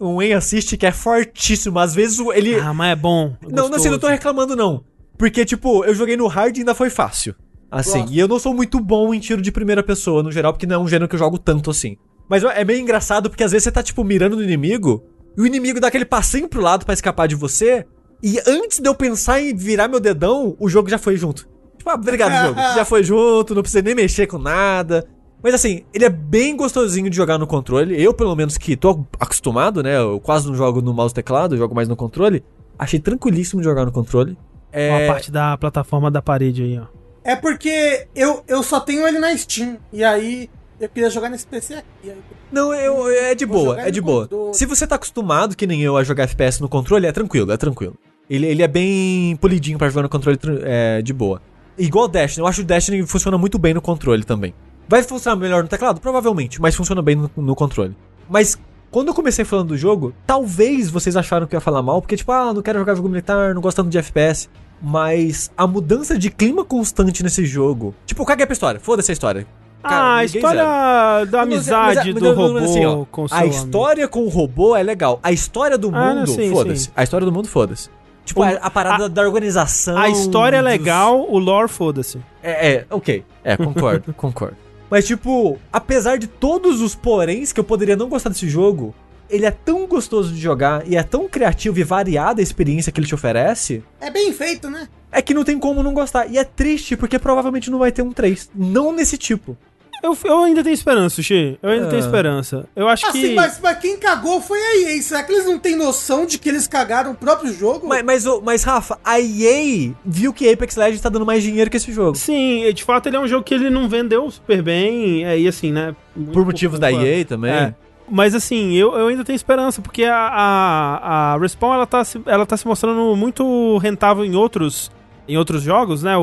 um, 0.00 0.06
um 0.08 0.20
aim 0.20 0.32
assist 0.32 0.76
que 0.76 0.84
é 0.86 0.92
fortíssimo. 0.92 1.78
Às 1.78 1.94
vezes 1.94 2.18
ele. 2.34 2.56
Ah, 2.56 2.74
mas 2.74 2.92
é 2.92 2.96
bom. 2.96 3.36
é 3.42 3.46
não, 3.52 3.68
não, 3.68 3.76
assim, 3.76 3.88
não 3.88 3.98
tô 3.98 4.08
reclamando, 4.08 4.54
não. 4.56 4.84
Porque, 5.16 5.44
tipo, 5.44 5.84
eu 5.84 5.94
joguei 5.94 6.16
no 6.16 6.26
hard 6.26 6.56
e 6.56 6.60
ainda 6.60 6.74
foi 6.74 6.90
fácil. 6.90 7.34
Assim, 7.72 8.04
e 8.10 8.18
eu 8.18 8.28
não 8.28 8.38
sou 8.38 8.52
muito 8.52 8.78
bom 8.78 9.14
em 9.14 9.18
tiro 9.18 9.40
de 9.40 9.50
primeira 9.50 9.82
pessoa, 9.82 10.22
no 10.22 10.30
geral, 10.30 10.52
porque 10.52 10.66
não 10.66 10.76
é 10.76 10.78
um 10.78 10.86
gênero 10.86 11.08
que 11.08 11.14
eu 11.14 11.18
jogo 11.18 11.38
tanto 11.38 11.70
assim. 11.70 11.96
Mas 12.28 12.44
é 12.44 12.64
meio 12.64 12.80
engraçado 12.80 13.30
porque 13.30 13.42
às 13.42 13.50
vezes 13.50 13.64
você 13.64 13.72
tá, 13.72 13.82
tipo, 13.82 14.04
mirando 14.04 14.36
no 14.36 14.42
inimigo, 14.42 15.02
e 15.36 15.40
o 15.40 15.46
inimigo 15.46 15.80
dá 15.80 15.88
aquele 15.88 16.04
passinho 16.04 16.48
pro 16.48 16.60
lado 16.60 16.84
pra 16.84 16.92
escapar 16.92 17.26
de 17.26 17.34
você, 17.34 17.86
e 18.22 18.38
antes 18.46 18.78
de 18.78 18.88
eu 18.88 18.94
pensar 18.94 19.40
em 19.40 19.56
virar 19.56 19.88
meu 19.88 19.98
dedão, 19.98 20.54
o 20.60 20.68
jogo 20.68 20.88
já 20.88 20.98
foi 20.98 21.16
junto. 21.16 21.48
Tipo, 21.78 21.90
ah, 21.90 21.94
obrigado, 21.94 22.46
jogo. 22.46 22.60
Já 22.76 22.84
foi 22.84 23.02
junto, 23.02 23.56
não 23.56 23.62
precisa 23.62 23.82
nem 23.82 23.94
mexer 23.94 24.28
com 24.28 24.38
nada. 24.38 25.04
Mas 25.42 25.54
assim, 25.54 25.82
ele 25.92 26.04
é 26.04 26.08
bem 26.08 26.56
gostosinho 26.56 27.10
de 27.10 27.16
jogar 27.16 27.38
no 27.38 27.46
controle. 27.46 28.00
Eu, 28.00 28.14
pelo 28.14 28.36
menos, 28.36 28.56
que 28.56 28.76
tô 28.76 29.04
acostumado, 29.18 29.82
né? 29.82 29.98
Eu 29.98 30.20
quase 30.20 30.46
não 30.46 30.54
jogo 30.54 30.80
no 30.80 30.94
mouse 30.94 31.12
teclado, 31.12 31.56
eu 31.56 31.58
jogo 31.58 31.74
mais 31.74 31.88
no 31.88 31.96
controle. 31.96 32.44
Achei 32.78 33.00
tranquilíssimo 33.00 33.60
de 33.60 33.64
jogar 33.66 33.84
no 33.84 33.90
controle. 33.90 34.38
É, 34.70 34.90
Ó, 34.90 35.04
a 35.10 35.12
parte 35.14 35.32
da 35.32 35.58
plataforma 35.58 36.08
da 36.08 36.22
parede 36.22 36.62
aí, 36.62 36.78
ó. 36.78 37.01
É 37.24 37.36
porque 37.36 38.06
eu, 38.14 38.42
eu 38.48 38.62
só 38.62 38.80
tenho 38.80 39.06
ele 39.06 39.18
na 39.18 39.36
Steam. 39.36 39.78
E 39.92 40.02
aí 40.02 40.50
eu 40.80 40.88
queria 40.88 41.08
jogar 41.10 41.28
nesse 41.28 41.46
PC 41.46 41.74
aqui. 41.74 41.86
E 42.04 42.10
aí- 42.10 42.16
Não, 42.50 42.72
eu, 42.74 43.08
é 43.08 43.34
de 43.34 43.44
Vou 43.44 43.64
boa, 43.64 43.80
é 43.80 43.90
de 43.90 44.00
boa. 44.00 44.22
controle. 44.28 44.54
Se 44.54 44.66
você 44.66 44.86
tá 44.86 44.96
acostumado, 44.96 45.56
que 45.56 45.66
nem 45.66 45.80
eu, 45.82 45.96
a 45.96 46.02
jogar 46.04 46.24
FPS 46.24 46.60
no 46.60 46.68
controle, 46.68 47.06
é 47.06 47.12
tranquilo, 47.12 47.52
é 47.52 47.56
tranquilo. 47.56 47.96
Ele, 48.28 48.46
ele 48.46 48.62
é 48.62 48.68
bem 48.68 49.36
polidinho 49.36 49.78
pra 49.78 49.88
jogar 49.88 50.02
no 50.02 50.08
controle 50.08 50.38
é, 50.64 51.00
de 51.02 51.12
boa. 51.12 51.40
Igual 51.78 52.04
o 52.06 52.08
Destiny, 52.08 52.42
eu 52.42 52.46
acho 52.48 52.58
que 52.60 52.64
o 52.64 52.66
Destiny 52.66 53.06
funciona 53.06 53.38
muito 53.38 53.58
bem 53.58 53.72
no 53.74 53.80
controle 53.80 54.24
também. 54.24 54.54
Vai 54.88 55.02
funcionar 55.02 55.36
melhor 55.36 55.62
no 55.62 55.68
teclado? 55.68 56.00
Provavelmente, 56.00 56.60
mas 56.60 56.74
funciona 56.74 57.00
bem 57.00 57.16
no, 57.16 57.30
no 57.36 57.54
controle. 57.54 57.96
Mas 58.28 58.58
quando 58.90 59.08
eu 59.08 59.14
comecei 59.14 59.44
falando 59.44 59.68
do 59.68 59.76
jogo, 59.76 60.12
talvez 60.26 60.90
vocês 60.90 61.16
acharam 61.16 61.46
que 61.46 61.54
eu 61.54 61.58
ia 61.58 61.60
falar 61.62 61.82
mal, 61.82 62.00
porque 62.02 62.16
tipo, 62.16 62.30
ah, 62.32 62.52
não 62.52 62.60
quero 62.62 62.78
jogar 62.78 62.94
jogo 62.94 63.08
militar, 63.08 63.54
não 63.54 63.62
gosto 63.62 63.76
tanto 63.78 63.88
de 63.90 63.98
FPS. 63.98 64.50
Mas 64.82 65.50
a 65.56 65.66
mudança 65.66 66.18
de 66.18 66.28
clima 66.30 66.64
constante 66.64 67.22
nesse 67.22 67.46
jogo. 67.46 67.94
Tipo, 68.04 68.24
caguei 68.24 68.44
pra 68.46 68.52
história, 68.52 68.80
foda-se 68.80 69.10
a 69.10 69.14
história. 69.14 69.46
Cara, 69.82 69.96
ah, 69.96 70.16
a 70.16 70.24
história 70.24 70.62
zero. 70.64 71.30
da 71.30 71.38
Mas 71.38 71.50
é- 71.50 71.54
amizade 71.54 71.96
mas 71.96 72.06
é- 72.06 72.12
do 72.12 72.14
mas 72.14 72.22
não, 72.22 72.34
robô 72.34 72.54
mas 72.54 72.70
assim, 72.70 72.84
ó, 72.84 73.04
com 73.04 73.26
A 73.30 73.38
amigo. 73.40 73.54
história 73.54 74.08
com 74.08 74.20
o 74.24 74.28
robô 74.28 74.76
é 74.76 74.82
legal. 74.82 75.18
A 75.22 75.32
história 75.32 75.76
do 75.78 75.90
Ah, 75.94 76.14
mundo, 76.14 76.32
foda-se. 76.50 76.90
A 76.96 77.02
história 77.02 77.24
do 77.24 77.32
mundo, 77.32 77.48
foda-se. 77.48 77.88
Tipo, 78.24 78.40
O- 78.40 78.44
a, 78.44 78.50
a 78.50 78.70
parada 78.70 79.06
a- 79.06 79.08
da 79.08 79.22
organização. 79.22 79.96
A 79.98 80.08
história 80.08 80.56
é 80.58 80.62
dos- 80.62 80.70
legal, 80.70 81.26
o 81.28 81.36
lore 81.38 81.68
foda-se. 81.68 82.18
É, 82.42 82.72
é, 82.74 82.86
ok. 82.90 83.24
É, 83.42 83.56
concordo, 83.56 84.12
concordo. 84.14 84.56
Mas, 84.88 85.06
tipo, 85.06 85.58
apesar 85.72 86.16
de 86.18 86.26
todos 86.28 86.80
os 86.80 86.94
poréns 86.94 87.52
que 87.52 87.58
eu 87.58 87.64
poderia 87.64 87.96
não 87.96 88.08
gostar 88.08 88.28
desse 88.30 88.48
jogo, 88.48 88.94
ele 89.32 89.46
é 89.46 89.50
tão 89.50 89.86
gostoso 89.86 90.32
de 90.32 90.40
jogar 90.40 90.86
e 90.86 90.96
é 90.96 91.02
tão 91.02 91.26
criativo 91.28 91.78
e 91.80 91.82
variada 91.82 92.40
a 92.40 92.42
experiência 92.42 92.92
que 92.92 93.00
ele 93.00 93.06
te 93.06 93.14
oferece, 93.14 93.82
É 94.00 94.10
bem 94.10 94.32
feito, 94.32 94.68
né? 94.70 94.88
é 95.10 95.20
que 95.22 95.34
não 95.34 95.42
tem 95.44 95.58
como 95.58 95.82
não 95.82 95.92
gostar. 95.94 96.26
E 96.30 96.38
é 96.38 96.44
triste 96.44 96.96
porque 96.96 97.18
provavelmente 97.18 97.70
não 97.70 97.78
vai 97.78 97.90
ter 97.92 98.02
um 98.02 98.12
3. 98.12 98.50
Não 98.54 98.92
nesse 98.92 99.16
tipo. 99.18 99.56
Eu, 100.02 100.18
eu 100.24 100.42
ainda 100.42 100.64
tenho 100.64 100.74
esperança, 100.74 101.14
Sushi. 101.14 101.56
Eu 101.62 101.70
ainda 101.70 101.86
Ah. 101.86 101.90
tenho 101.90 102.00
esperança. 102.00 102.66
Eu 102.74 102.88
acho 102.88 103.06
Assim, 103.06 103.20
que. 103.20 103.34
mas, 103.34 103.60
mas 103.62 103.78
quem 103.78 103.96
cagou 103.96 104.40
foi 104.40 104.58
a 104.58 104.76
EA. 104.90 105.00
Será 105.00 105.22
que 105.22 105.30
eles 105.30 105.46
não 105.46 105.60
têm 105.60 105.76
noção 105.76 106.26
de 106.26 106.38
que 106.38 106.48
eles 106.48 106.66
cagaram 106.66 107.12
o 107.12 107.14
próprio 107.14 107.52
jogo? 107.54 107.86
Mas, 107.86 108.02
mas, 108.02 108.24
mas, 108.42 108.64
Rafa, 108.64 108.98
a 109.04 109.20
EA 109.20 109.92
viu 110.04 110.32
que 110.32 110.50
Apex 110.50 110.74
Legends 110.74 111.00
tá 111.00 111.08
dando 111.08 111.24
mais 111.24 111.40
dinheiro 111.44 111.70
que 111.70 111.76
esse 111.76 111.92
jogo. 111.92 112.16
Sim, 112.18 112.68
de 112.74 112.82
fato 112.82 113.06
ele 113.08 113.16
é 113.16 113.20
um 113.20 113.28
jogo 113.28 113.44
que 113.44 113.54
ele 113.54 113.70
não 113.70 113.88
vendeu 113.88 114.28
super 114.28 114.60
bem. 114.60 115.24
É, 115.24 115.38
e 115.38 115.46
assim, 115.46 115.70
né? 115.70 115.94
Por 116.32 116.44
motivos 116.44 116.80
da 116.80 116.90
culpa- 116.90 117.06
EA 117.06 117.24
também. 117.24 117.52
É. 117.52 117.74
Mas 118.08 118.34
assim, 118.34 118.72
eu, 118.72 118.94
eu 118.94 119.08
ainda 119.08 119.24
tenho 119.24 119.36
esperança, 119.36 119.80
porque 119.80 120.04
a, 120.04 120.16
a, 120.16 121.34
a 121.34 121.38
Respawn 121.38 121.74
ela 121.74 121.86
tá, 121.86 122.04
se, 122.04 122.20
ela 122.26 122.44
tá 122.44 122.56
se 122.56 122.66
mostrando 122.66 123.14
muito 123.16 123.78
rentável 123.78 124.24
em 124.24 124.34
outros, 124.34 124.90
em 125.26 125.36
outros 125.36 125.62
jogos, 125.62 126.02
né? 126.02 126.16
O, 126.16 126.22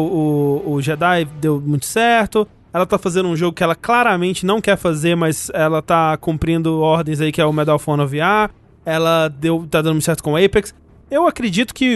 o, 0.66 0.74
o 0.74 0.82
Jedi 0.82 1.26
deu 1.40 1.60
muito 1.60 1.86
certo. 1.86 2.48
Ela 2.72 2.86
tá 2.86 2.98
fazendo 2.98 3.28
um 3.28 3.36
jogo 3.36 3.54
que 3.56 3.64
ela 3.64 3.76
claramente 3.76 4.46
não 4.46 4.62
quer 4.62 4.78
fazer, 4.78 5.16
mas 5.16 5.50
ela 5.54 5.82
tá 5.82 6.16
cumprindo 6.18 6.80
ordens 6.82 7.20
aí, 7.20 7.32
que 7.32 7.42
é 7.42 7.46
o 7.46 7.52
Medal 7.52 7.76
of 7.78 7.90
Honor 7.90 8.08
VR. 8.08 8.54
Ela 8.86 9.28
deu, 9.28 9.66
tá 9.70 9.82
dando 9.82 9.94
muito 9.94 10.06
certo 10.06 10.24
com 10.24 10.34
o 10.34 10.38
Apex. 10.38 10.74
Eu 11.10 11.28
acredito 11.28 11.74
que 11.74 11.96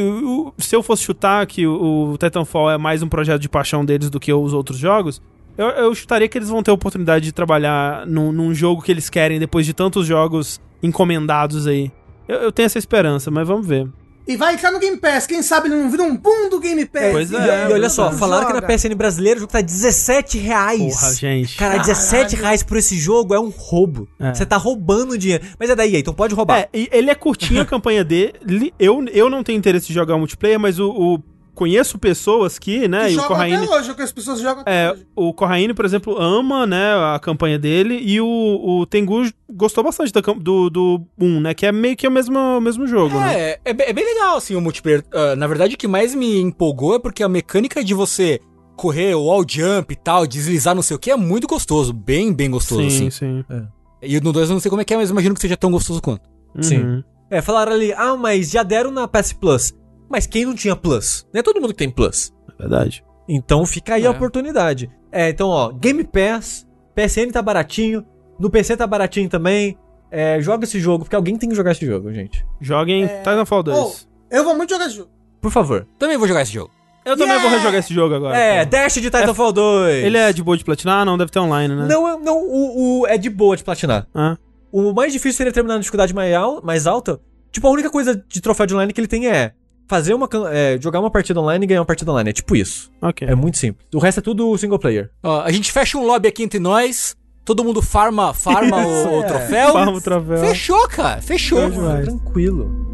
se 0.57 0.75
eu 0.75 0.81
fosse 0.81 1.03
chutar 1.03 1.45
que 1.45 1.67
o 1.67 2.17
Titanfall 2.17 2.71
é 2.71 2.77
mais 2.79 3.03
um 3.03 3.07
projeto 3.07 3.39
de 3.39 3.47
paixão 3.47 3.85
deles 3.85 4.09
do 4.09 4.19
que 4.19 4.33
os 4.33 4.53
outros 4.53 4.79
jogos, 4.79 5.21
eu, 5.57 5.67
eu 5.67 5.95
chutaria 5.95 6.27
que 6.27 6.37
eles 6.37 6.49
vão 6.49 6.61
ter 6.63 6.71
a 6.71 6.73
oportunidade 6.73 7.25
de 7.25 7.31
trabalhar 7.31 8.05
num, 8.07 8.31
num 8.31 8.53
jogo 8.53 8.81
que 8.81 8.91
eles 8.91 9.09
querem 9.09 9.39
depois 9.39 9.65
de 9.65 9.73
tantos 9.73 10.05
jogos 10.07 10.59
encomendados 10.81 11.67
aí. 11.67 11.91
Eu, 12.27 12.37
eu 12.37 12.51
tenho 12.51 12.65
essa 12.65 12.77
esperança, 12.79 13.29
mas 13.31 13.47
vamos 13.47 13.65
ver. 13.67 13.87
E 14.25 14.37
vai 14.37 14.53
entrar 14.53 14.71
no 14.71 14.79
Game 14.79 14.95
Pass. 14.95 15.27
Quem 15.27 15.41
sabe 15.41 15.67
ele 15.67 15.75
não 15.75 15.91
vira 15.91 16.01
um 16.03 16.15
boom 16.15 16.49
do 16.49 16.57
Game 16.57 16.85
Pass. 16.85 17.11
Pois 17.11 17.29
E, 17.29 17.35
é, 17.35 17.67
e 17.69 17.73
olha 17.73 17.89
só, 17.89 18.05
Joga. 18.05 18.17
falaram 18.17 18.47
que 18.47 18.53
na 18.53 18.61
PSN 18.61 18.95
brasileira 18.95 19.37
o 19.37 19.41
jogo 19.41 19.51
tá 19.51 19.59
17 19.59 20.37
reais. 20.37 20.79
Porra, 20.95 21.13
gente. 21.13 21.57
Cara, 21.57 21.77
17 21.79 22.37
reais 22.37 22.63
por 22.63 22.77
esse 22.77 22.95
jogo 22.97 23.33
é 23.33 23.39
um 23.39 23.49
roubo. 23.49 24.07
É. 24.17 24.33
Você 24.33 24.45
tá 24.45 24.55
roubando 24.55 25.17
dinheiro. 25.17 25.43
Mas 25.59 25.69
é 25.69 25.75
daí, 25.75 25.97
então 25.97 26.13
pode 26.13 26.33
roubar. 26.33 26.59
É, 26.59 26.69
ele 26.71 27.09
é 27.09 27.15
curtinho 27.15 27.59
a 27.61 27.65
campanha 27.67 28.01
dele. 28.01 28.73
Eu, 28.79 29.03
eu 29.11 29.29
não 29.29 29.43
tenho 29.43 29.57
interesse 29.57 29.87
de 29.87 29.93
jogar 29.93 30.17
multiplayer, 30.17 30.57
mas 30.57 30.79
o, 30.79 30.89
o- 30.89 31.23
conheço 31.53 31.97
pessoas 31.99 32.57
que, 32.57 32.87
né? 32.87 33.07
Que 33.07 33.13
e 33.13 33.17
o 33.19 33.23
Corraine. 33.23 33.55
até 33.65 33.69
hoje, 33.75 33.91
o 33.91 33.95
que 33.95 34.01
as 34.01 34.11
pessoas 34.11 34.39
jogam 34.39 34.61
até 34.61 34.85
É, 34.85 34.91
hoje. 34.91 35.07
o 35.15 35.33
Corraine, 35.33 35.73
por 35.73 35.85
exemplo, 35.85 36.17
ama, 36.19 36.65
né, 36.65 36.93
a 37.13 37.19
campanha 37.21 37.59
dele, 37.59 37.99
e 38.01 38.19
o, 38.19 38.27
o 38.27 38.85
Tengu 38.85 39.23
gostou 39.51 39.83
bastante 39.83 40.11
do, 40.11 40.69
do 40.69 41.05
1, 41.19 41.39
né, 41.41 41.53
que 41.53 41.65
é 41.65 41.71
meio 41.71 41.95
que 41.95 42.07
o 42.07 42.11
mesmo, 42.11 42.37
o 42.37 42.61
mesmo 42.61 42.87
jogo, 42.87 43.19
né? 43.19 43.35
É, 43.35 43.59
é, 43.65 43.89
é 43.89 43.93
bem 43.93 44.05
legal, 44.05 44.37
assim, 44.37 44.55
o 44.55 44.61
multiplayer. 44.61 45.03
Ah, 45.13 45.35
na 45.35 45.47
verdade, 45.47 45.75
o 45.75 45.77
que 45.77 45.87
mais 45.87 46.15
me 46.15 46.39
empolgou 46.41 46.95
é 46.95 46.99
porque 46.99 47.21
a 47.23 47.29
mecânica 47.29 47.83
de 47.83 47.93
você 47.93 48.39
correr, 48.75 49.13
o 49.13 49.25
wall 49.25 49.45
jump 49.47 49.93
e 49.93 49.95
tal, 49.95 50.25
deslizar 50.25 50.73
não 50.73 50.81
sei 50.81 50.95
o 50.95 50.99
que, 50.99 51.11
é 51.11 51.15
muito 51.15 51.47
gostoso. 51.47 51.93
Bem, 51.93 52.33
bem 52.33 52.49
gostoso, 52.49 52.89
sim, 52.89 53.07
assim. 53.07 53.43
sim. 53.47 53.67
E 54.01 54.19
no 54.19 54.33
2 54.33 54.49
eu 54.49 54.53
não 54.55 54.59
sei 54.59 54.69
como 54.69 54.81
é 54.81 54.85
que 54.85 54.93
é, 54.93 54.97
mas 54.97 55.09
imagino 55.11 55.35
que 55.35 55.41
seja 55.41 55.55
tão 55.55 55.71
gostoso 55.71 56.01
quanto. 56.01 56.23
Sim. 56.59 56.79
Uhum. 56.79 57.03
É, 57.29 57.41
falaram 57.41 57.71
ali, 57.71 57.93
ah, 57.93 58.15
mas 58.17 58.49
já 58.51 58.61
deram 58.63 58.91
na 58.91 59.07
PS 59.07 59.33
Plus. 59.33 59.73
Mas 60.13 60.27
quem 60.27 60.45
não 60.45 60.53
tinha 60.53 60.75
Plus? 60.75 61.27
Não 61.33 61.39
é 61.39 61.43
todo 61.43 61.59
mundo 61.59 61.71
que 61.71 61.77
tem 61.79 61.89
Plus. 61.89 62.31
Verdade. 62.59 63.03
Então 63.27 63.65
fica 63.65 63.95
aí 63.95 64.03
É. 64.03 64.07
a 64.07 64.11
oportunidade. 64.11 64.89
É, 65.11 65.29
então, 65.29 65.49
ó, 65.49 65.69
Game 65.71 66.03
Pass, 66.03 66.67
PSN 66.95 67.31
tá 67.31 67.41
baratinho, 67.41 68.05
no 68.39 68.49
PC 68.49 68.77
tá 68.77 68.85
baratinho 68.85 69.27
também. 69.27 69.75
É, 70.11 70.39
joga 70.39 70.65
esse 70.65 70.79
jogo, 70.79 71.03
porque 71.05 71.15
alguém 71.15 71.35
tem 71.35 71.49
que 71.49 71.55
jogar 71.55 71.71
esse 71.71 71.83
jogo, 71.85 72.13
gente. 72.13 72.45
Joguem 72.61 73.07
Titanfall 73.07 73.63
2. 73.63 73.77
Oh, 73.77 73.93
eu 74.35 74.43
vou 74.43 74.55
muito 74.55 74.69
jogar 74.69 74.85
esse 74.85 74.97
jogo. 74.97 75.09
Por 75.41 75.49
favor. 75.51 75.87
Também 75.97 76.17
vou 76.17 76.27
jogar 76.27 76.43
esse 76.43 76.53
jogo. 76.53 76.69
eu 77.03 77.17
também 77.17 77.33
Yeah! 77.33 77.41
vou 77.49 77.57
rejogar 77.57 77.79
esse 77.79 77.93
jogo 77.93 78.13
agora. 78.15 78.37
É, 78.37 78.63
pô. 78.63 78.69
Dash 78.69 78.93
de 78.93 79.01
Titanfall 79.01 79.51
2. 79.51 80.05
Ele 80.05 80.17
é 80.17 80.31
de 80.31 80.43
boa 80.43 80.55
de 80.55 80.63
platinar? 80.63 81.03
Não, 81.05 81.17
deve 81.17 81.31
ter 81.31 81.39
online, 81.39 81.75
né? 81.75 81.87
Não, 81.89 82.07
é- 82.07 82.17
não 82.19 82.37
o, 82.37 83.01
o- 83.01 83.07
é 83.07 83.17
de 83.17 83.29
boa 83.29 83.57
de 83.57 83.63
platinar. 83.63 84.07
Ah, 84.13 84.37
O 84.71 84.93
mais 84.93 85.11
difícil 85.11 85.37
seria 85.37 85.51
terminar 85.51 85.73
na 85.75 85.79
dificuldade 85.81 86.13
mais, 86.13 86.33
al- 86.33 86.61
mais 86.63 86.85
alta. 86.87 87.19
Tipo, 87.51 87.67
a 87.67 87.71
única 87.71 87.89
coisa 87.89 88.15
de 88.27 88.41
troféu 88.41 88.65
de 88.65 88.73
online 88.73 88.93
que 88.93 88.99
ele 89.01 89.07
tem 89.07 89.27
é 89.27 89.51
fazer 89.87 90.13
uma 90.13 90.27
é, 90.51 90.77
jogar 90.81 90.99
uma 90.99 91.11
partida 91.11 91.39
online 91.39 91.65
e 91.65 91.67
ganhar 91.67 91.81
uma 91.81 91.85
partida 91.85 92.11
online. 92.11 92.29
É 92.29 92.33
tipo 92.33 92.55
isso. 92.55 92.91
ok. 93.01 93.27
É 93.27 93.35
muito 93.35 93.57
simples. 93.57 93.85
O 93.93 93.99
resto 93.99 94.19
é 94.19 94.23
tudo 94.23 94.57
single 94.57 94.79
player. 94.79 95.09
Ó, 95.23 95.41
a 95.41 95.51
gente 95.51 95.71
fecha 95.71 95.97
um 95.97 96.05
lobby 96.05 96.27
aqui 96.27 96.43
entre 96.43 96.59
nós, 96.59 97.15
todo 97.45 97.63
mundo 97.63 97.81
farma, 97.81 98.33
farma 98.33 98.77
o, 98.85 99.19
o 99.19 99.23
É. 99.23 99.27
troféu. 99.27 99.73
Farma 99.73 99.91
o 99.97 100.01
troféu. 100.01 100.37
Fechou, 100.37 100.87
cara, 100.87 101.21
fechou. 101.21 101.69
Demais. 101.69 102.05
Tranquilo. 102.05 102.92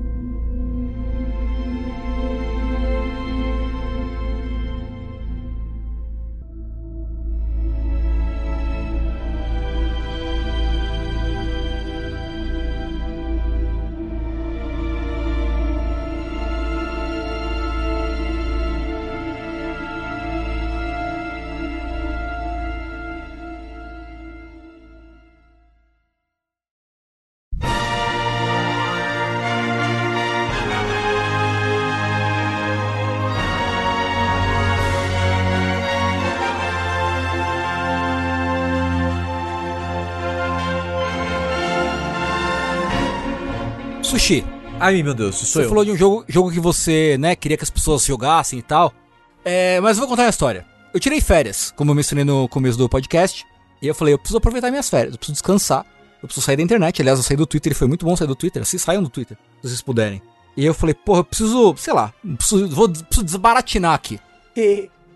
Sushi, 44.29 44.45
Ai, 44.79 45.01
meu 45.01 45.15
Deus, 45.15 45.37
sou 45.37 45.47
você 45.47 45.65
eu. 45.65 45.69
falou 45.69 45.83
de 45.83 45.91
um 45.91 45.97
jogo, 45.97 46.23
jogo 46.27 46.51
que 46.51 46.59
você, 46.59 47.17
né, 47.17 47.35
queria 47.35 47.57
que 47.57 47.63
as 47.63 47.69
pessoas 47.71 48.05
jogassem 48.05 48.59
e 48.59 48.61
tal. 48.61 48.93
É, 49.43 49.81
mas 49.81 49.97
eu 49.97 50.01
vou 50.01 50.07
contar 50.07 50.23
uma 50.23 50.29
história. 50.29 50.67
Eu 50.93 50.99
tirei 50.99 51.19
férias, 51.19 51.73
como 51.75 51.89
eu 51.89 51.95
mencionei 51.95 52.23
no 52.23 52.47
começo 52.47 52.77
do 52.77 52.87
podcast. 52.87 53.43
E 53.81 53.87
eu 53.87 53.95
falei, 53.95 54.13
eu 54.13 54.19
preciso 54.19 54.37
aproveitar 54.37 54.69
minhas 54.69 54.87
férias, 54.87 55.13
eu 55.13 55.17
preciso 55.17 55.33
descansar. 55.33 55.83
Eu 56.21 56.27
preciso 56.27 56.45
sair 56.45 56.57
da 56.57 56.61
internet. 56.61 57.01
Aliás, 57.01 57.17
eu 57.17 57.23
saí 57.23 57.35
do 57.35 57.47
Twitter 57.47 57.71
e 57.71 57.75
foi 57.75 57.87
muito 57.87 58.05
bom 58.05 58.15
sair 58.15 58.27
do 58.27 58.35
Twitter. 58.35 58.61
Assim, 58.61 58.77
saiam 58.77 59.01
do 59.01 59.09
Twitter, 59.09 59.35
se 59.63 59.69
vocês 59.69 59.81
puderem. 59.81 60.21
E 60.55 60.63
eu 60.63 60.75
falei, 60.75 60.93
porra, 60.93 61.21
eu 61.21 61.23
preciso, 61.23 61.73
sei 61.75 61.93
lá, 61.93 62.13
preciso, 62.37 62.69
vou, 62.69 62.87
preciso 62.87 63.23
desbaratinar 63.23 63.95
aqui. 63.95 64.19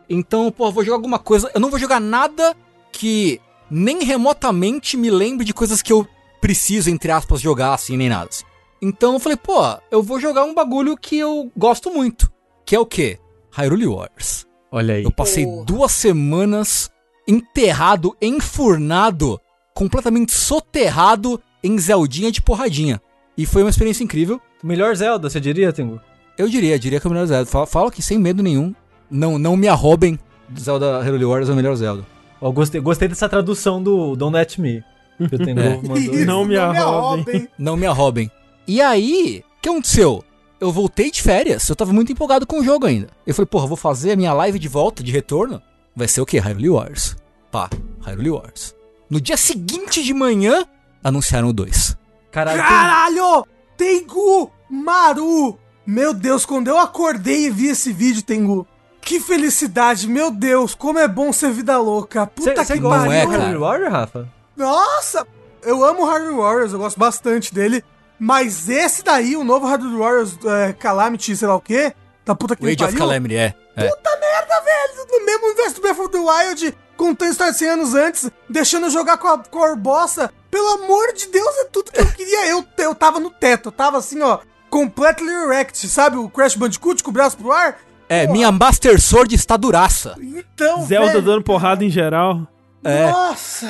Então, 0.10 0.52
eu 0.60 0.72
vou 0.72 0.84
jogar 0.84 0.96
alguma 0.96 1.20
coisa. 1.20 1.52
Eu 1.54 1.62
não 1.62 1.70
vou 1.70 1.78
jogar 1.78 2.00
nada 2.00 2.56
que 2.92 3.40
nem 3.70 4.04
remotamente 4.04 4.98
me 4.98 5.12
lembre 5.12 5.46
de 5.46 5.54
coisas 5.54 5.84
que 5.84 5.94
eu 5.94 6.08
preciso, 6.42 6.90
entre 6.90 7.12
aspas, 7.12 7.40
jogar 7.40 7.76
assim, 7.76 7.96
nem 7.96 8.10
nada. 8.10 8.30
Assim. 8.32 8.53
Então 8.86 9.14
eu 9.14 9.20
falei, 9.20 9.38
pô, 9.38 9.62
eu 9.90 10.04
vou 10.04 10.20
jogar 10.20 10.44
um 10.44 10.54
bagulho 10.54 10.98
que 10.98 11.18
eu 11.18 11.50
gosto 11.56 11.90
muito. 11.90 12.30
Que 12.66 12.76
é 12.76 12.80
o 12.80 12.86
quê? 12.86 13.18
Hyrule 13.58 13.88
Wars. 13.88 14.46
Olha 14.70 14.96
aí. 14.96 15.04
Eu 15.06 15.12
passei 15.12 15.46
Porra. 15.46 15.66
duas 15.66 15.92
semanas 15.94 16.92
enterrado, 17.26 18.14
enfurnado, 18.22 19.40
completamente 19.74 20.34
soterrado 20.34 21.40
em 21.64 21.78
Zeldinha 21.80 22.30
de 22.32 22.42
porradinha. 22.42 23.02
E 23.38 23.46
foi 23.46 23.64
uma 23.64 23.70
experiência 23.70 24.04
incrível. 24.04 24.42
Melhor 24.62 24.94
Zelda, 24.96 25.30
você 25.30 25.40
diria, 25.40 25.72
Tengu? 25.72 26.00
Eu 26.38 26.50
diria, 26.50 26.78
diria 26.78 27.00
que 27.00 27.08
é 27.08 27.10
o 27.10 27.14
melhor 27.14 27.26
Zelda. 27.26 27.46
Fala, 27.46 27.66
fala 27.66 27.92
que 27.92 28.02
sem 28.02 28.18
medo 28.20 28.44
nenhum. 28.44 28.74
Não, 29.10 29.38
não 29.40 29.56
me 29.56 29.68
arrobem. 29.68 30.20
Zelda 30.60 31.00
Hyrule 31.02 31.26
Wars 31.26 31.48
é 31.50 31.54
o 31.54 31.56
melhor 31.56 31.76
Zelda. 31.76 32.06
Ó, 32.42 32.52
gostei, 32.52 32.82
gostei 32.82 33.08
dessa 33.08 33.30
tradução 33.30 33.82
do 33.82 34.16
Don't 34.16 34.36
Let 34.36 34.58
Me. 34.60 34.84
Que 35.30 35.36
o 35.36 35.40
Tengu 35.40 35.60
É. 35.62 35.78
mandou. 35.78 35.96
Isso, 35.98 36.26
Não 36.26 36.44
me 36.44 36.58
arrobem. 36.58 36.82
arrobem. 36.82 37.48
Não 37.58 37.78
me 37.78 37.86
arrobem. 37.86 38.32
E 38.68 38.82
aí, 38.82 39.44
o 39.58 39.62
que 39.62 39.70
aconteceu? 39.70 40.24
Eu 40.60 40.72
voltei 40.72 41.12
de 41.12 41.22
férias, 41.22 41.68
eu 41.68 41.76
tava 41.76 41.92
muito 41.92 42.12
empolgado 42.12 42.48
com 42.48 42.60
o 42.60 42.64
jogo 42.64 42.86
ainda. 42.86 43.10
Eu 43.28 43.34
falei, 43.36 43.48
porra, 43.48 43.68
vou 43.68 43.76
fazer 43.76 44.12
a 44.12 44.16
minha 44.16 44.34
live 44.34 44.58
de 44.58 44.68
volta, 44.70 45.04
de 45.04 45.12
retorno. 45.12 45.62
Vai 45.96 46.08
ser 46.08 46.22
o 46.22 46.26
quê? 46.26 46.40
Hyrule 46.40 46.70
Wars. 46.70 47.16
Pá, 47.52 47.70
Hyrule 48.06 48.32
Wars. 48.32 48.74
No 49.10 49.20
dia 49.20 49.36
seguinte 49.38 50.02
de 50.04 50.14
manhã, 50.14 50.66
anunciaram 51.04 51.50
o 51.50 51.54
2. 51.54 51.98
Caralho, 52.32 52.60
tem- 52.62 52.68
Caralho! 52.70 53.46
Tengu! 53.78 54.52
Maru! 54.70 55.60
Meu 55.86 56.14
Deus, 56.14 56.46
quando 56.46 56.70
eu 56.70 56.78
acordei 56.80 57.48
e 57.48 57.50
vi 57.50 57.68
esse 57.68 57.92
vídeo, 57.92 58.24
Tengu, 58.24 58.66
que 59.02 59.20
felicidade! 59.20 60.08
Meu 60.08 60.32
Deus, 60.32 60.74
como 60.74 60.98
é 60.98 61.08
bom 61.08 61.34
ser 61.34 61.52
vida 61.52 61.78
louca! 61.78 62.26
Puta 62.26 62.52
Você 62.56 62.66
você 62.66 62.74
que 62.76 62.80
gosta 62.80 63.00
Não 63.00 63.06
do 63.08 63.12
é, 63.12 63.18
pariu! 63.26 63.32
cara. 63.32 63.44
Hyrule 63.50 63.62
Warrior, 63.66 63.92
Rafa? 63.92 64.30
Nossa! 64.56 65.28
Eu 65.62 65.84
amo 65.84 66.06
Hardware 66.06 66.36
Warriors, 66.38 66.74
eu 66.74 66.80
gosto 66.80 66.98
bastante 67.00 67.54
dele. 67.54 67.84
Mas 68.24 68.70
esse 68.70 69.04
daí, 69.04 69.36
o 69.36 69.44
novo 69.44 69.68
Hardware 69.68 69.98
Warriors 69.98 70.38
é, 70.46 70.72
Calamity, 70.72 71.36
sei 71.36 71.46
lá 71.46 71.56
o 71.56 71.60
quê, 71.60 71.94
da 72.24 72.34
puta 72.34 72.56
que 72.56 72.62
O 72.62 72.66
me 72.66 72.72
Age 72.72 72.86
of. 72.86 72.96
Calamity, 72.96 73.36
é. 73.36 73.54
é. 73.76 73.90
Puta 73.90 74.18
merda, 74.18 74.62
velho! 74.62 75.08
No 75.12 75.26
mesmo 75.26 75.46
universo 75.48 75.76
do 75.76 75.82
Breath 75.82 76.00
of 76.00 76.10
the 76.10 76.20
Wild, 76.20 76.78
contando 76.96 77.32
história 77.32 77.52
de 77.52 77.60
100 77.60 77.68
anos 77.68 77.94
antes, 77.94 78.32
deixando 78.50 78.86
eu 78.86 78.92
jogar 78.92 79.18
com 79.18 79.28
a 79.28 79.40
cor 79.40 79.76
bossa. 79.76 80.32
Pelo 80.50 80.86
amor 80.86 81.12
de 81.12 81.28
Deus, 81.28 81.54
é 81.58 81.66
tudo 81.66 81.92
que 81.92 82.00
eu 82.00 82.06
queria. 82.14 82.48
Eu, 82.48 82.66
eu 82.78 82.96
tava 82.96 83.20
no 83.20 83.30
teto, 83.30 83.68
eu 83.68 83.74
tava 83.74 83.98
assim, 83.98 84.22
ó, 84.22 84.40
completely 84.70 85.30
erect, 85.30 85.86
sabe? 85.90 86.16
O 86.16 86.30
Crash 86.30 86.56
Bandicoot 86.56 87.04
com 87.04 87.10
o 87.10 87.14
braço 87.14 87.36
pro 87.36 87.52
ar. 87.52 87.78
É, 88.08 88.26
minha 88.26 88.54
Master 88.54 89.02
Sword 89.02 89.36
está 89.36 89.58
duraça. 89.58 90.16
Então, 90.18 90.86
Zelda 90.86 91.08
velho, 91.08 91.22
dando 91.22 91.44
porrada 91.44 91.84
em 91.84 91.90
geral. 91.90 92.48
É. 92.86 93.12
Nossa! 93.12 93.70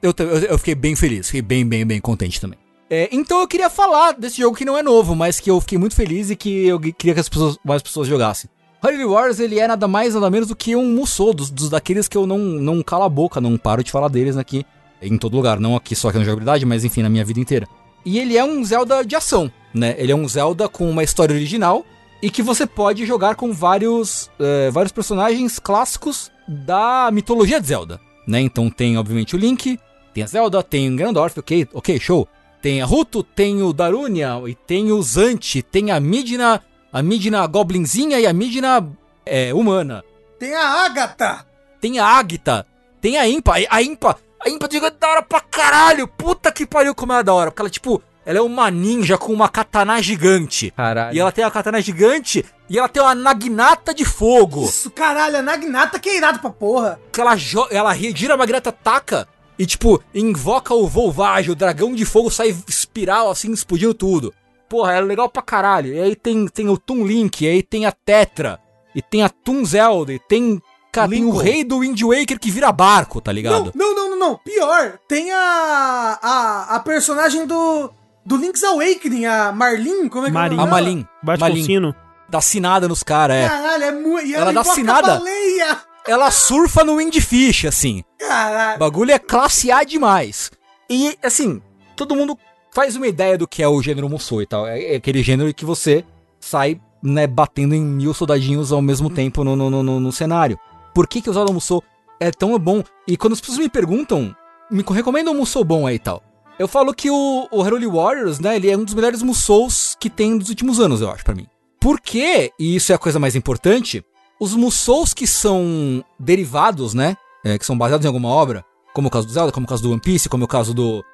Eu, 0.00 0.14
eu, 0.16 0.38
eu 0.38 0.56
fiquei 0.56 0.74
bem 0.74 0.96
feliz, 0.96 1.26
fiquei 1.26 1.42
bem, 1.42 1.66
bem, 1.66 1.84
bem 1.84 2.00
contente 2.00 2.40
também. 2.40 2.58
É, 2.92 3.08
então 3.12 3.40
eu 3.40 3.46
queria 3.46 3.70
falar 3.70 4.12
desse 4.12 4.38
jogo 4.38 4.56
que 4.56 4.64
não 4.64 4.76
é 4.76 4.82
novo, 4.82 5.14
mas 5.14 5.38
que 5.38 5.48
eu 5.48 5.60
fiquei 5.60 5.78
muito 5.78 5.94
feliz 5.94 6.28
e 6.28 6.34
que 6.34 6.66
eu 6.66 6.80
queria 6.80 7.14
que 7.14 7.20
as 7.20 7.28
pessoas, 7.28 7.56
mais 7.64 7.80
pessoas 7.80 8.08
jogassem. 8.08 8.50
Hyrule 8.82 9.04
Wars, 9.04 9.38
ele 9.38 9.60
é 9.60 9.68
nada 9.68 9.86
mais, 9.86 10.14
nada 10.14 10.28
menos 10.28 10.48
do 10.48 10.56
que 10.56 10.74
um 10.74 10.92
Musou, 10.92 11.32
dos, 11.32 11.50
dos 11.50 11.70
daqueles 11.70 12.08
que 12.08 12.16
eu 12.16 12.26
não, 12.26 12.38
não 12.38 12.82
calo 12.82 13.04
a 13.04 13.08
boca, 13.08 13.40
não 13.40 13.56
paro 13.56 13.84
de 13.84 13.92
falar 13.92 14.08
deles 14.08 14.36
aqui, 14.36 14.66
em 15.00 15.16
todo 15.16 15.36
lugar, 15.36 15.60
não 15.60 15.76
aqui 15.76 15.94
só 15.94 16.08
aqui 16.08 16.18
na 16.18 16.24
jogabilidade, 16.24 16.66
mas 16.66 16.84
enfim, 16.84 17.02
na 17.02 17.08
minha 17.08 17.24
vida 17.24 17.38
inteira. 17.38 17.68
E 18.04 18.18
ele 18.18 18.36
é 18.36 18.42
um 18.42 18.64
Zelda 18.64 19.04
de 19.04 19.14
ação, 19.14 19.52
né? 19.72 19.94
Ele 19.96 20.10
é 20.10 20.16
um 20.16 20.26
Zelda 20.26 20.68
com 20.68 20.90
uma 20.90 21.04
história 21.04 21.34
original 21.34 21.84
e 22.22 22.30
que 22.30 22.42
você 22.42 22.66
pode 22.66 23.06
jogar 23.06 23.36
com 23.36 23.52
vários, 23.52 24.30
é, 24.40 24.70
vários 24.70 24.92
personagens 24.92 25.58
clássicos 25.58 26.30
da 26.48 27.10
mitologia 27.12 27.60
de 27.60 27.68
Zelda, 27.68 28.00
né? 28.26 28.40
Então 28.40 28.68
tem, 28.68 28.98
obviamente, 28.98 29.36
o 29.36 29.38
Link, 29.38 29.78
tem 30.12 30.24
a 30.24 30.26
Zelda, 30.26 30.62
tem 30.62 30.92
o 30.92 30.96
Ganondorf, 30.96 31.38
ok, 31.38 31.68
ok, 31.72 32.00
show. 32.00 32.26
Tem 32.62 32.82
a 32.82 32.84
Ruto, 32.84 33.22
tem 33.22 33.62
o 33.62 33.72
Darunia, 33.72 34.40
e 34.46 34.54
tem 34.54 34.92
o 34.92 35.02
Zant, 35.02 35.62
tem 35.62 35.90
a 35.90 35.98
Midna, 35.98 36.62
a 36.92 37.02
Midna 37.02 37.46
Goblinzinha 37.46 38.20
e 38.20 38.26
a 38.26 38.32
Midna 38.32 38.86
é, 39.24 39.52
humana. 39.54 40.04
Tem 40.38 40.54
a 40.54 40.84
Agatha! 40.84 41.46
Tem 41.80 41.98
a 41.98 42.04
Águita, 42.06 42.66
tem 43.00 43.16
a 43.16 43.26
Impa, 43.26 43.54
a 43.70 43.82
Impa, 43.82 44.18
a 44.44 44.50
Impa 44.50 44.68
diga 44.68 44.90
da 44.90 45.08
hora 45.08 45.22
pra 45.22 45.40
caralho, 45.40 46.06
puta 46.06 46.52
que 46.52 46.66
pariu 46.66 46.94
como 46.94 47.12
ela 47.12 47.20
é 47.22 47.24
da 47.24 47.32
hora, 47.32 47.50
porque 47.50 47.62
ela, 47.62 47.70
tipo, 47.70 48.02
ela 48.26 48.36
é 48.38 48.42
uma 48.42 48.70
ninja 48.70 49.16
com 49.16 49.32
uma 49.32 49.48
katana 49.48 50.02
gigante. 50.02 50.70
Caralho. 50.76 51.16
E 51.16 51.18
ela 51.18 51.32
tem 51.32 51.42
a 51.42 51.50
katana 51.50 51.80
gigante 51.80 52.44
e 52.68 52.78
ela 52.78 52.86
tem 52.86 53.02
uma 53.02 53.14
Naginata 53.14 53.94
de 53.94 54.04
fogo. 54.04 54.64
Isso, 54.66 54.90
caralho, 54.90 55.38
a 55.38 55.42
Nagnata 55.42 55.98
que 55.98 56.10
é 56.10 56.16
irado 56.18 56.38
pra 56.40 56.50
porra. 56.50 57.00
que 57.10 57.18
ela, 57.18 57.34
ela 57.70 57.92
ri- 57.94 58.14
gira 58.14 58.34
a 58.34 58.36
magneta, 58.36 58.70
taca 58.70 59.26
e, 59.60 59.66
tipo, 59.66 60.02
invoca 60.14 60.72
o 60.72 60.88
Volvage, 60.88 61.50
o 61.50 61.54
dragão 61.54 61.94
de 61.94 62.06
fogo 62.06 62.30
sai 62.30 62.56
espiral, 62.66 63.30
assim, 63.30 63.52
explodindo 63.52 63.92
tudo. 63.92 64.32
Porra, 64.68 64.94
é 64.94 65.00
legal 65.02 65.28
pra 65.28 65.42
caralho. 65.42 65.92
E 65.92 66.00
aí 66.00 66.16
tem, 66.16 66.48
tem 66.48 66.68
o 66.70 66.78
Toon 66.78 67.04
Link, 67.04 67.44
e 67.44 67.48
aí 67.48 67.62
tem 67.62 67.84
a 67.84 67.92
Tetra, 67.92 68.58
e 68.94 69.02
tem 69.02 69.22
a 69.22 69.28
Toon 69.28 69.62
Zelda, 69.64 70.12
e 70.14 70.18
tem, 70.18 70.62
cara, 70.90 71.08
tem 71.10 71.24
o 71.26 71.36
rei 71.36 71.62
do 71.62 71.80
Wind 71.80 72.00
Waker 72.00 72.38
que 72.40 72.50
vira 72.50 72.72
barco, 72.72 73.20
tá 73.20 73.32
Não, 73.32 73.36
ligado? 73.36 73.72
não, 73.74 73.94
não, 73.94 74.10
não, 74.10 74.18
não. 74.18 74.36
Pior, 74.38 74.98
tem 75.06 75.30
a. 75.30 76.18
a, 76.22 76.76
a 76.76 76.80
personagem 76.80 77.46
do. 77.46 77.90
Do 78.24 78.36
Link's 78.36 78.62
Awakening, 78.62 79.24
a 79.26 79.50
Marlin, 79.50 80.08
como 80.08 80.26
é 80.26 80.28
que 80.28 80.34
Marin. 80.34 80.56
é 80.56 80.58
o 80.58 80.62
A? 80.62 80.66
Malin. 80.66 81.06
Bate 81.22 81.40
com 81.42 81.52
o 81.52 81.56
sino. 81.64 81.94
Dá 82.28 82.40
sinada 82.40 82.86
nos 82.86 83.02
caras, 83.02 83.36
é. 83.36 83.48
Caralho, 83.48 83.84
é 83.84 83.92
muito. 83.92 84.26
E 84.26 84.34
Ela 84.34 84.42
ela, 84.42 84.52
dá 84.52 84.60
invoca 84.60 84.70
assinada? 84.72 85.14
a 85.14 85.18
baleia! 85.18 85.78
Ela 86.10 86.28
surfa 86.32 86.82
no 86.82 86.96
Windfish, 86.96 87.66
assim. 87.66 88.02
O 88.20 88.26
Caralho. 88.26 88.80
bagulho 88.80 89.12
é 89.12 89.18
classe 89.18 89.70
A 89.70 89.84
demais. 89.84 90.50
E, 90.90 91.16
assim, 91.22 91.62
todo 91.94 92.16
mundo 92.16 92.36
faz 92.74 92.96
uma 92.96 93.06
ideia 93.06 93.38
do 93.38 93.46
que 93.46 93.62
é 93.62 93.68
o 93.68 93.80
gênero 93.80 94.08
Musou 94.08 94.42
e 94.42 94.46
tal. 94.46 94.66
É 94.66 94.94
é 94.94 94.96
aquele 94.96 95.22
gênero 95.22 95.54
que 95.54 95.64
você 95.64 96.04
sai, 96.40 96.80
né, 97.00 97.28
batendo 97.28 97.76
em 97.76 97.80
mil 97.80 98.12
soldadinhos 98.12 98.72
ao 98.72 98.82
mesmo 98.82 99.08
tempo 99.08 99.44
no, 99.44 99.54
no, 99.54 99.70
no, 99.70 100.00
no 100.00 100.10
cenário. 100.10 100.58
Por 100.92 101.06
que, 101.06 101.22
que 101.22 101.30
o 101.30 101.32
Zelda 101.32 101.52
Musou 101.52 101.80
é 102.18 102.32
tão 102.32 102.58
bom? 102.58 102.82
E 103.06 103.16
quando 103.16 103.34
as 103.34 103.40
pessoas 103.40 103.58
me 103.58 103.68
perguntam, 103.68 104.34
me 104.68 104.82
recomendam 104.82 105.32
um 105.32 105.36
Musou 105.38 105.62
bom 105.62 105.86
aí 105.86 105.94
e 105.94 106.00
tal. 106.00 106.24
Eu 106.58 106.66
falo 106.66 106.92
que 106.92 107.08
o, 107.08 107.46
o 107.52 107.62
Hyrule 107.62 107.86
Warriors, 107.86 108.40
né, 108.40 108.56
ele 108.56 108.68
é 108.68 108.76
um 108.76 108.82
dos 108.82 108.94
melhores 108.94 109.22
Musous 109.22 109.96
que 110.00 110.10
tem 110.10 110.36
dos 110.36 110.48
últimos 110.48 110.80
anos, 110.80 111.02
eu 111.02 111.08
acho, 111.08 111.22
pra 111.22 111.36
mim. 111.36 111.46
Por 111.80 112.00
quê? 112.00 112.50
E 112.58 112.74
isso 112.74 112.90
é 112.90 112.96
a 112.96 112.98
coisa 112.98 113.20
mais 113.20 113.36
importante. 113.36 114.04
Os 114.40 114.54
Musous 114.54 115.12
que 115.12 115.26
são 115.26 116.02
derivados, 116.18 116.94
né, 116.94 117.16
é, 117.44 117.58
que 117.58 117.66
são 117.66 117.76
baseados 117.76 118.04
em 118.04 118.08
alguma 118.08 118.28
obra, 118.28 118.64
como 118.94 119.08
o 119.08 119.10
caso 119.10 119.26
do 119.26 119.32
Zelda, 119.32 119.52
como 119.52 119.66
o 119.66 119.68
caso 119.68 119.82
do 119.82 119.90
One 119.92 120.00
Piece, 120.00 120.28
como 120.28 120.44
o 120.44 120.48
caso 120.48 120.72
do 120.74 121.04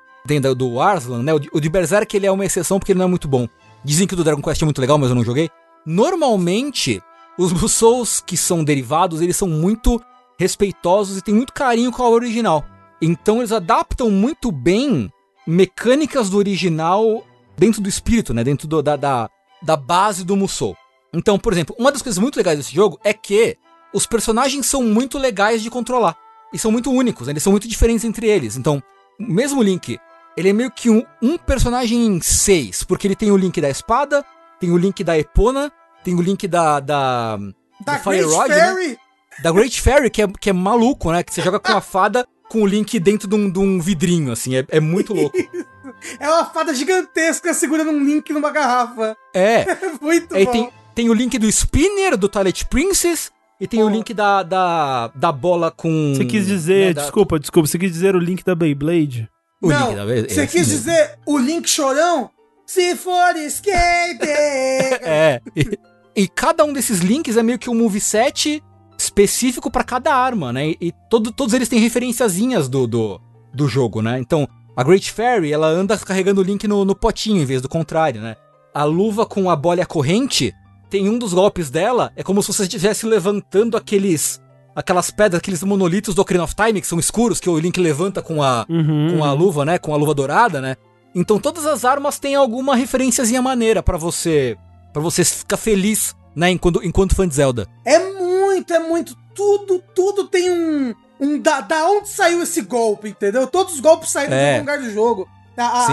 da- 0.40 0.54
do 0.54 0.80
Arslan, 0.80 1.22
né? 1.22 1.32
O 1.32 1.38
de, 1.38 1.48
o 1.52 1.60
de 1.60 1.68
Berserk 1.68 2.16
ele 2.16 2.26
é 2.26 2.32
uma 2.32 2.44
exceção 2.44 2.78
porque 2.80 2.90
ele 2.92 2.98
não 2.98 3.06
é 3.06 3.08
muito 3.08 3.28
bom. 3.28 3.46
Dizem 3.84 4.06
que 4.08 4.14
o 4.14 4.16
do 4.16 4.24
Dragon 4.24 4.42
Quest 4.42 4.60
é 4.60 4.64
muito 4.64 4.80
legal, 4.80 4.98
mas 4.98 5.08
eu 5.08 5.14
não 5.14 5.22
joguei. 5.22 5.48
Normalmente, 5.84 7.00
os 7.38 7.52
Musous 7.52 8.20
que 8.20 8.36
são 8.36 8.64
derivados, 8.64 9.20
eles 9.20 9.36
são 9.36 9.46
muito 9.48 10.00
respeitosos 10.38 11.16
e 11.18 11.22
têm 11.22 11.34
muito 11.34 11.52
carinho 11.52 11.92
com 11.92 12.02
a 12.02 12.08
original. 12.08 12.64
Então 13.00 13.38
eles 13.38 13.52
adaptam 13.52 14.10
muito 14.10 14.50
bem 14.50 15.08
mecânicas 15.46 16.28
do 16.28 16.38
original 16.38 17.24
dentro 17.56 17.80
do 17.80 17.88
espírito, 17.88 18.34
né? 18.34 18.42
Dentro 18.42 18.66
do- 18.66 18.82
da, 18.82 18.96
da, 18.96 19.30
da 19.62 19.76
base 19.76 20.24
do 20.24 20.36
Musou. 20.36 20.76
Então, 21.12 21.38
por 21.38 21.52
exemplo, 21.52 21.74
uma 21.78 21.92
das 21.92 22.02
coisas 22.02 22.18
muito 22.18 22.36
legais 22.36 22.58
desse 22.58 22.74
jogo 22.74 22.98
é 23.02 23.12
que 23.12 23.56
os 23.92 24.06
personagens 24.06 24.66
são 24.66 24.82
muito 24.82 25.18
legais 25.18 25.62
de 25.62 25.70
controlar. 25.70 26.16
E 26.52 26.58
são 26.58 26.70
muito 26.70 26.90
únicos, 26.90 27.26
né? 27.26 27.32
eles 27.32 27.42
são 27.42 27.50
muito 27.52 27.68
diferentes 27.68 28.04
entre 28.04 28.28
eles. 28.28 28.56
Então, 28.56 28.82
o 29.18 29.32
mesmo 29.32 29.62
Link, 29.62 29.98
ele 30.36 30.48
é 30.48 30.52
meio 30.52 30.70
que 30.70 30.90
um, 30.90 31.02
um 31.22 31.36
personagem 31.36 32.06
em 32.06 32.20
seis, 32.20 32.84
porque 32.84 33.06
ele 33.06 33.16
tem 33.16 33.30
o 33.30 33.36
Link 33.36 33.60
da 33.60 33.68
espada, 33.68 34.24
tem 34.60 34.70
o 34.70 34.76
Link 34.76 35.02
da 35.02 35.18
Epona, 35.18 35.72
tem 36.04 36.14
o 36.14 36.22
Link 36.22 36.46
da. 36.46 36.78
da, 36.80 37.38
Da 37.84 37.98
Fire 37.98 38.18
Great 38.18 38.34
Rod, 38.34 38.48
né? 38.48 38.74
Fairy. 38.74 38.98
da 39.42 39.52
Great 39.52 39.80
Fairy, 39.80 40.10
que 40.10 40.22
é, 40.22 40.28
que 40.28 40.50
é 40.50 40.52
maluco, 40.52 41.10
né? 41.10 41.22
Que 41.22 41.34
você 41.34 41.42
joga 41.42 41.58
com 41.58 41.72
a 41.72 41.80
fada 41.80 42.26
com 42.48 42.62
o 42.62 42.66
Link 42.66 42.98
dentro 43.00 43.26
de 43.28 43.34
um, 43.34 43.50
de 43.50 43.58
um 43.58 43.80
vidrinho, 43.80 44.32
assim, 44.32 44.56
é, 44.56 44.64
é 44.68 44.80
muito 44.80 45.12
louco. 45.12 45.36
É 46.20 46.28
uma 46.28 46.44
fada 46.44 46.74
gigantesca 46.74 47.54
segurando 47.54 47.90
um 47.90 48.04
Link 48.04 48.30
numa 48.32 48.50
garrafa. 48.50 49.16
É. 49.34 49.64
Muito 50.00 50.34
Aí 50.36 50.44
bom. 50.44 50.52
tem, 50.52 50.72
tem 50.96 51.08
o 51.08 51.14
Link 51.14 51.38
do 51.38 51.46
Spinner, 51.48 52.16
do 52.16 52.28
Twilight 52.28 52.66
Princess, 52.66 53.30
e 53.60 53.66
tem 53.68 53.82
o. 53.84 53.88
Link 53.88 54.12
da, 54.12 54.42
da, 54.42 55.08
da 55.14 55.30
bola 55.30 55.70
com. 55.70 56.14
Você 56.16 56.24
quis 56.24 56.46
dizer, 56.46 56.86
né, 56.88 56.92
da- 56.94 57.02
desculpa, 57.02 57.38
desculpa, 57.38 57.68
você 57.68 57.78
quis 57.78 57.92
dizer 57.92 58.16
o 58.16 58.18
link 58.18 58.42
da 58.44 58.54
Beyblade? 58.54 59.28
O 59.62 59.68
Não, 59.68 59.86
Link 59.88 59.96
da. 59.96 60.02
é 60.02 60.22
você 60.28 60.40
assim 60.40 60.46
quis 60.58 60.68
mesmo. 60.68 60.72
dizer 60.78 61.18
o 61.24 61.38
Link 61.38 61.68
chorão? 61.70 62.30
Se 62.66 62.96
for 62.96 63.36
skate! 63.36 64.26
É. 65.02 65.40
E, 65.54 65.78
e 66.24 66.28
cada 66.28 66.64
um 66.64 66.72
desses 66.72 66.98
links 67.00 67.36
é 67.36 67.42
meio 67.42 67.58
que 67.58 67.70
um 67.70 67.74
moveset 67.74 68.62
específico 68.98 69.70
pra 69.70 69.84
cada 69.84 70.14
arma, 70.14 70.52
né? 70.52 70.68
E, 70.70 70.76
e 70.80 70.92
todo- 71.10 71.30
todos 71.32 71.54
eles 71.54 71.68
têm 71.68 71.78
referenciazinhas 71.78 72.68
do, 72.68 72.86
do, 72.86 73.20
do 73.54 73.68
jogo, 73.68 74.00
né? 74.02 74.18
Então, 74.18 74.48
a 74.76 74.82
Great 74.82 75.10
Fairy, 75.12 75.52
ela 75.52 75.68
anda 75.68 75.96
carregando 75.98 76.40
o 76.40 76.44
link 76.44 76.66
no, 76.66 76.84
no 76.84 76.94
potinho 76.94 77.40
em 77.40 77.44
vez 77.44 77.62
do 77.62 77.68
contrário, 77.68 78.20
né? 78.20 78.36
A 78.74 78.84
luva 78.84 79.24
com 79.24 79.48
a 79.50 79.56
bola 79.56 79.78
e 79.78 79.82
a 79.82 79.86
corrente, 79.86 80.52
tem 80.96 81.08
um 81.10 81.18
dos 81.18 81.32
golpes 81.34 81.68
dela, 81.70 82.10
é 82.16 82.22
como 82.22 82.42
se 82.42 82.48
você 82.52 82.62
estivesse 82.62 83.04
levantando 83.06 83.76
aqueles... 83.76 84.40
Aquelas 84.74 85.10
pedras, 85.10 85.38
aqueles 85.38 85.62
monolitos 85.62 86.14
do 86.14 86.20
Ocarina 86.20 86.44
of 86.44 86.54
Time, 86.54 86.82
que 86.82 86.86
são 86.86 86.98
escuros, 86.98 87.40
que 87.40 87.48
o 87.48 87.58
Link 87.58 87.80
levanta 87.80 88.20
com 88.20 88.42
a, 88.42 88.66
Uhum. 88.68 89.16
com 89.16 89.24
a 89.24 89.32
luva, 89.32 89.64
né? 89.64 89.78
Com 89.78 89.94
a 89.94 89.96
luva 89.96 90.12
dourada, 90.14 90.60
né? 90.60 90.76
Então 91.14 91.38
todas 91.38 91.64
as 91.64 91.82
armas 91.82 92.18
têm 92.18 92.34
alguma 92.34 92.76
referenciazinha 92.76 93.40
maneira 93.40 93.82
pra 93.82 93.96
você 93.96 94.54
para 94.92 95.00
você 95.00 95.24
ficar 95.24 95.56
feliz, 95.56 96.14
né, 96.34 96.50
enquanto, 96.50 96.82
enquanto 96.84 97.14
fã 97.14 97.26
de 97.26 97.34
Zelda. 97.34 97.66
É 97.86 97.98
muito, 97.98 98.70
é 98.74 98.78
muito. 98.78 99.16
Tudo, 99.34 99.82
tudo 99.94 100.24
tem 100.28 100.50
um. 100.50 100.94
um 101.20 101.38
da, 101.40 101.62
da 101.62 101.86
onde 101.88 102.10
saiu 102.10 102.42
esse 102.42 102.60
golpe, 102.60 103.08
entendeu? 103.08 103.46
Todos 103.46 103.74
os 103.74 103.80
golpes 103.80 104.10
saíram 104.10 104.30
de 104.32 104.36
É. 104.36 104.48
algum 104.56 104.60
lugar 104.60 104.78
do 104.78 104.90
jogo. 104.92 105.26
A, 105.56 105.62
a- 105.64 105.86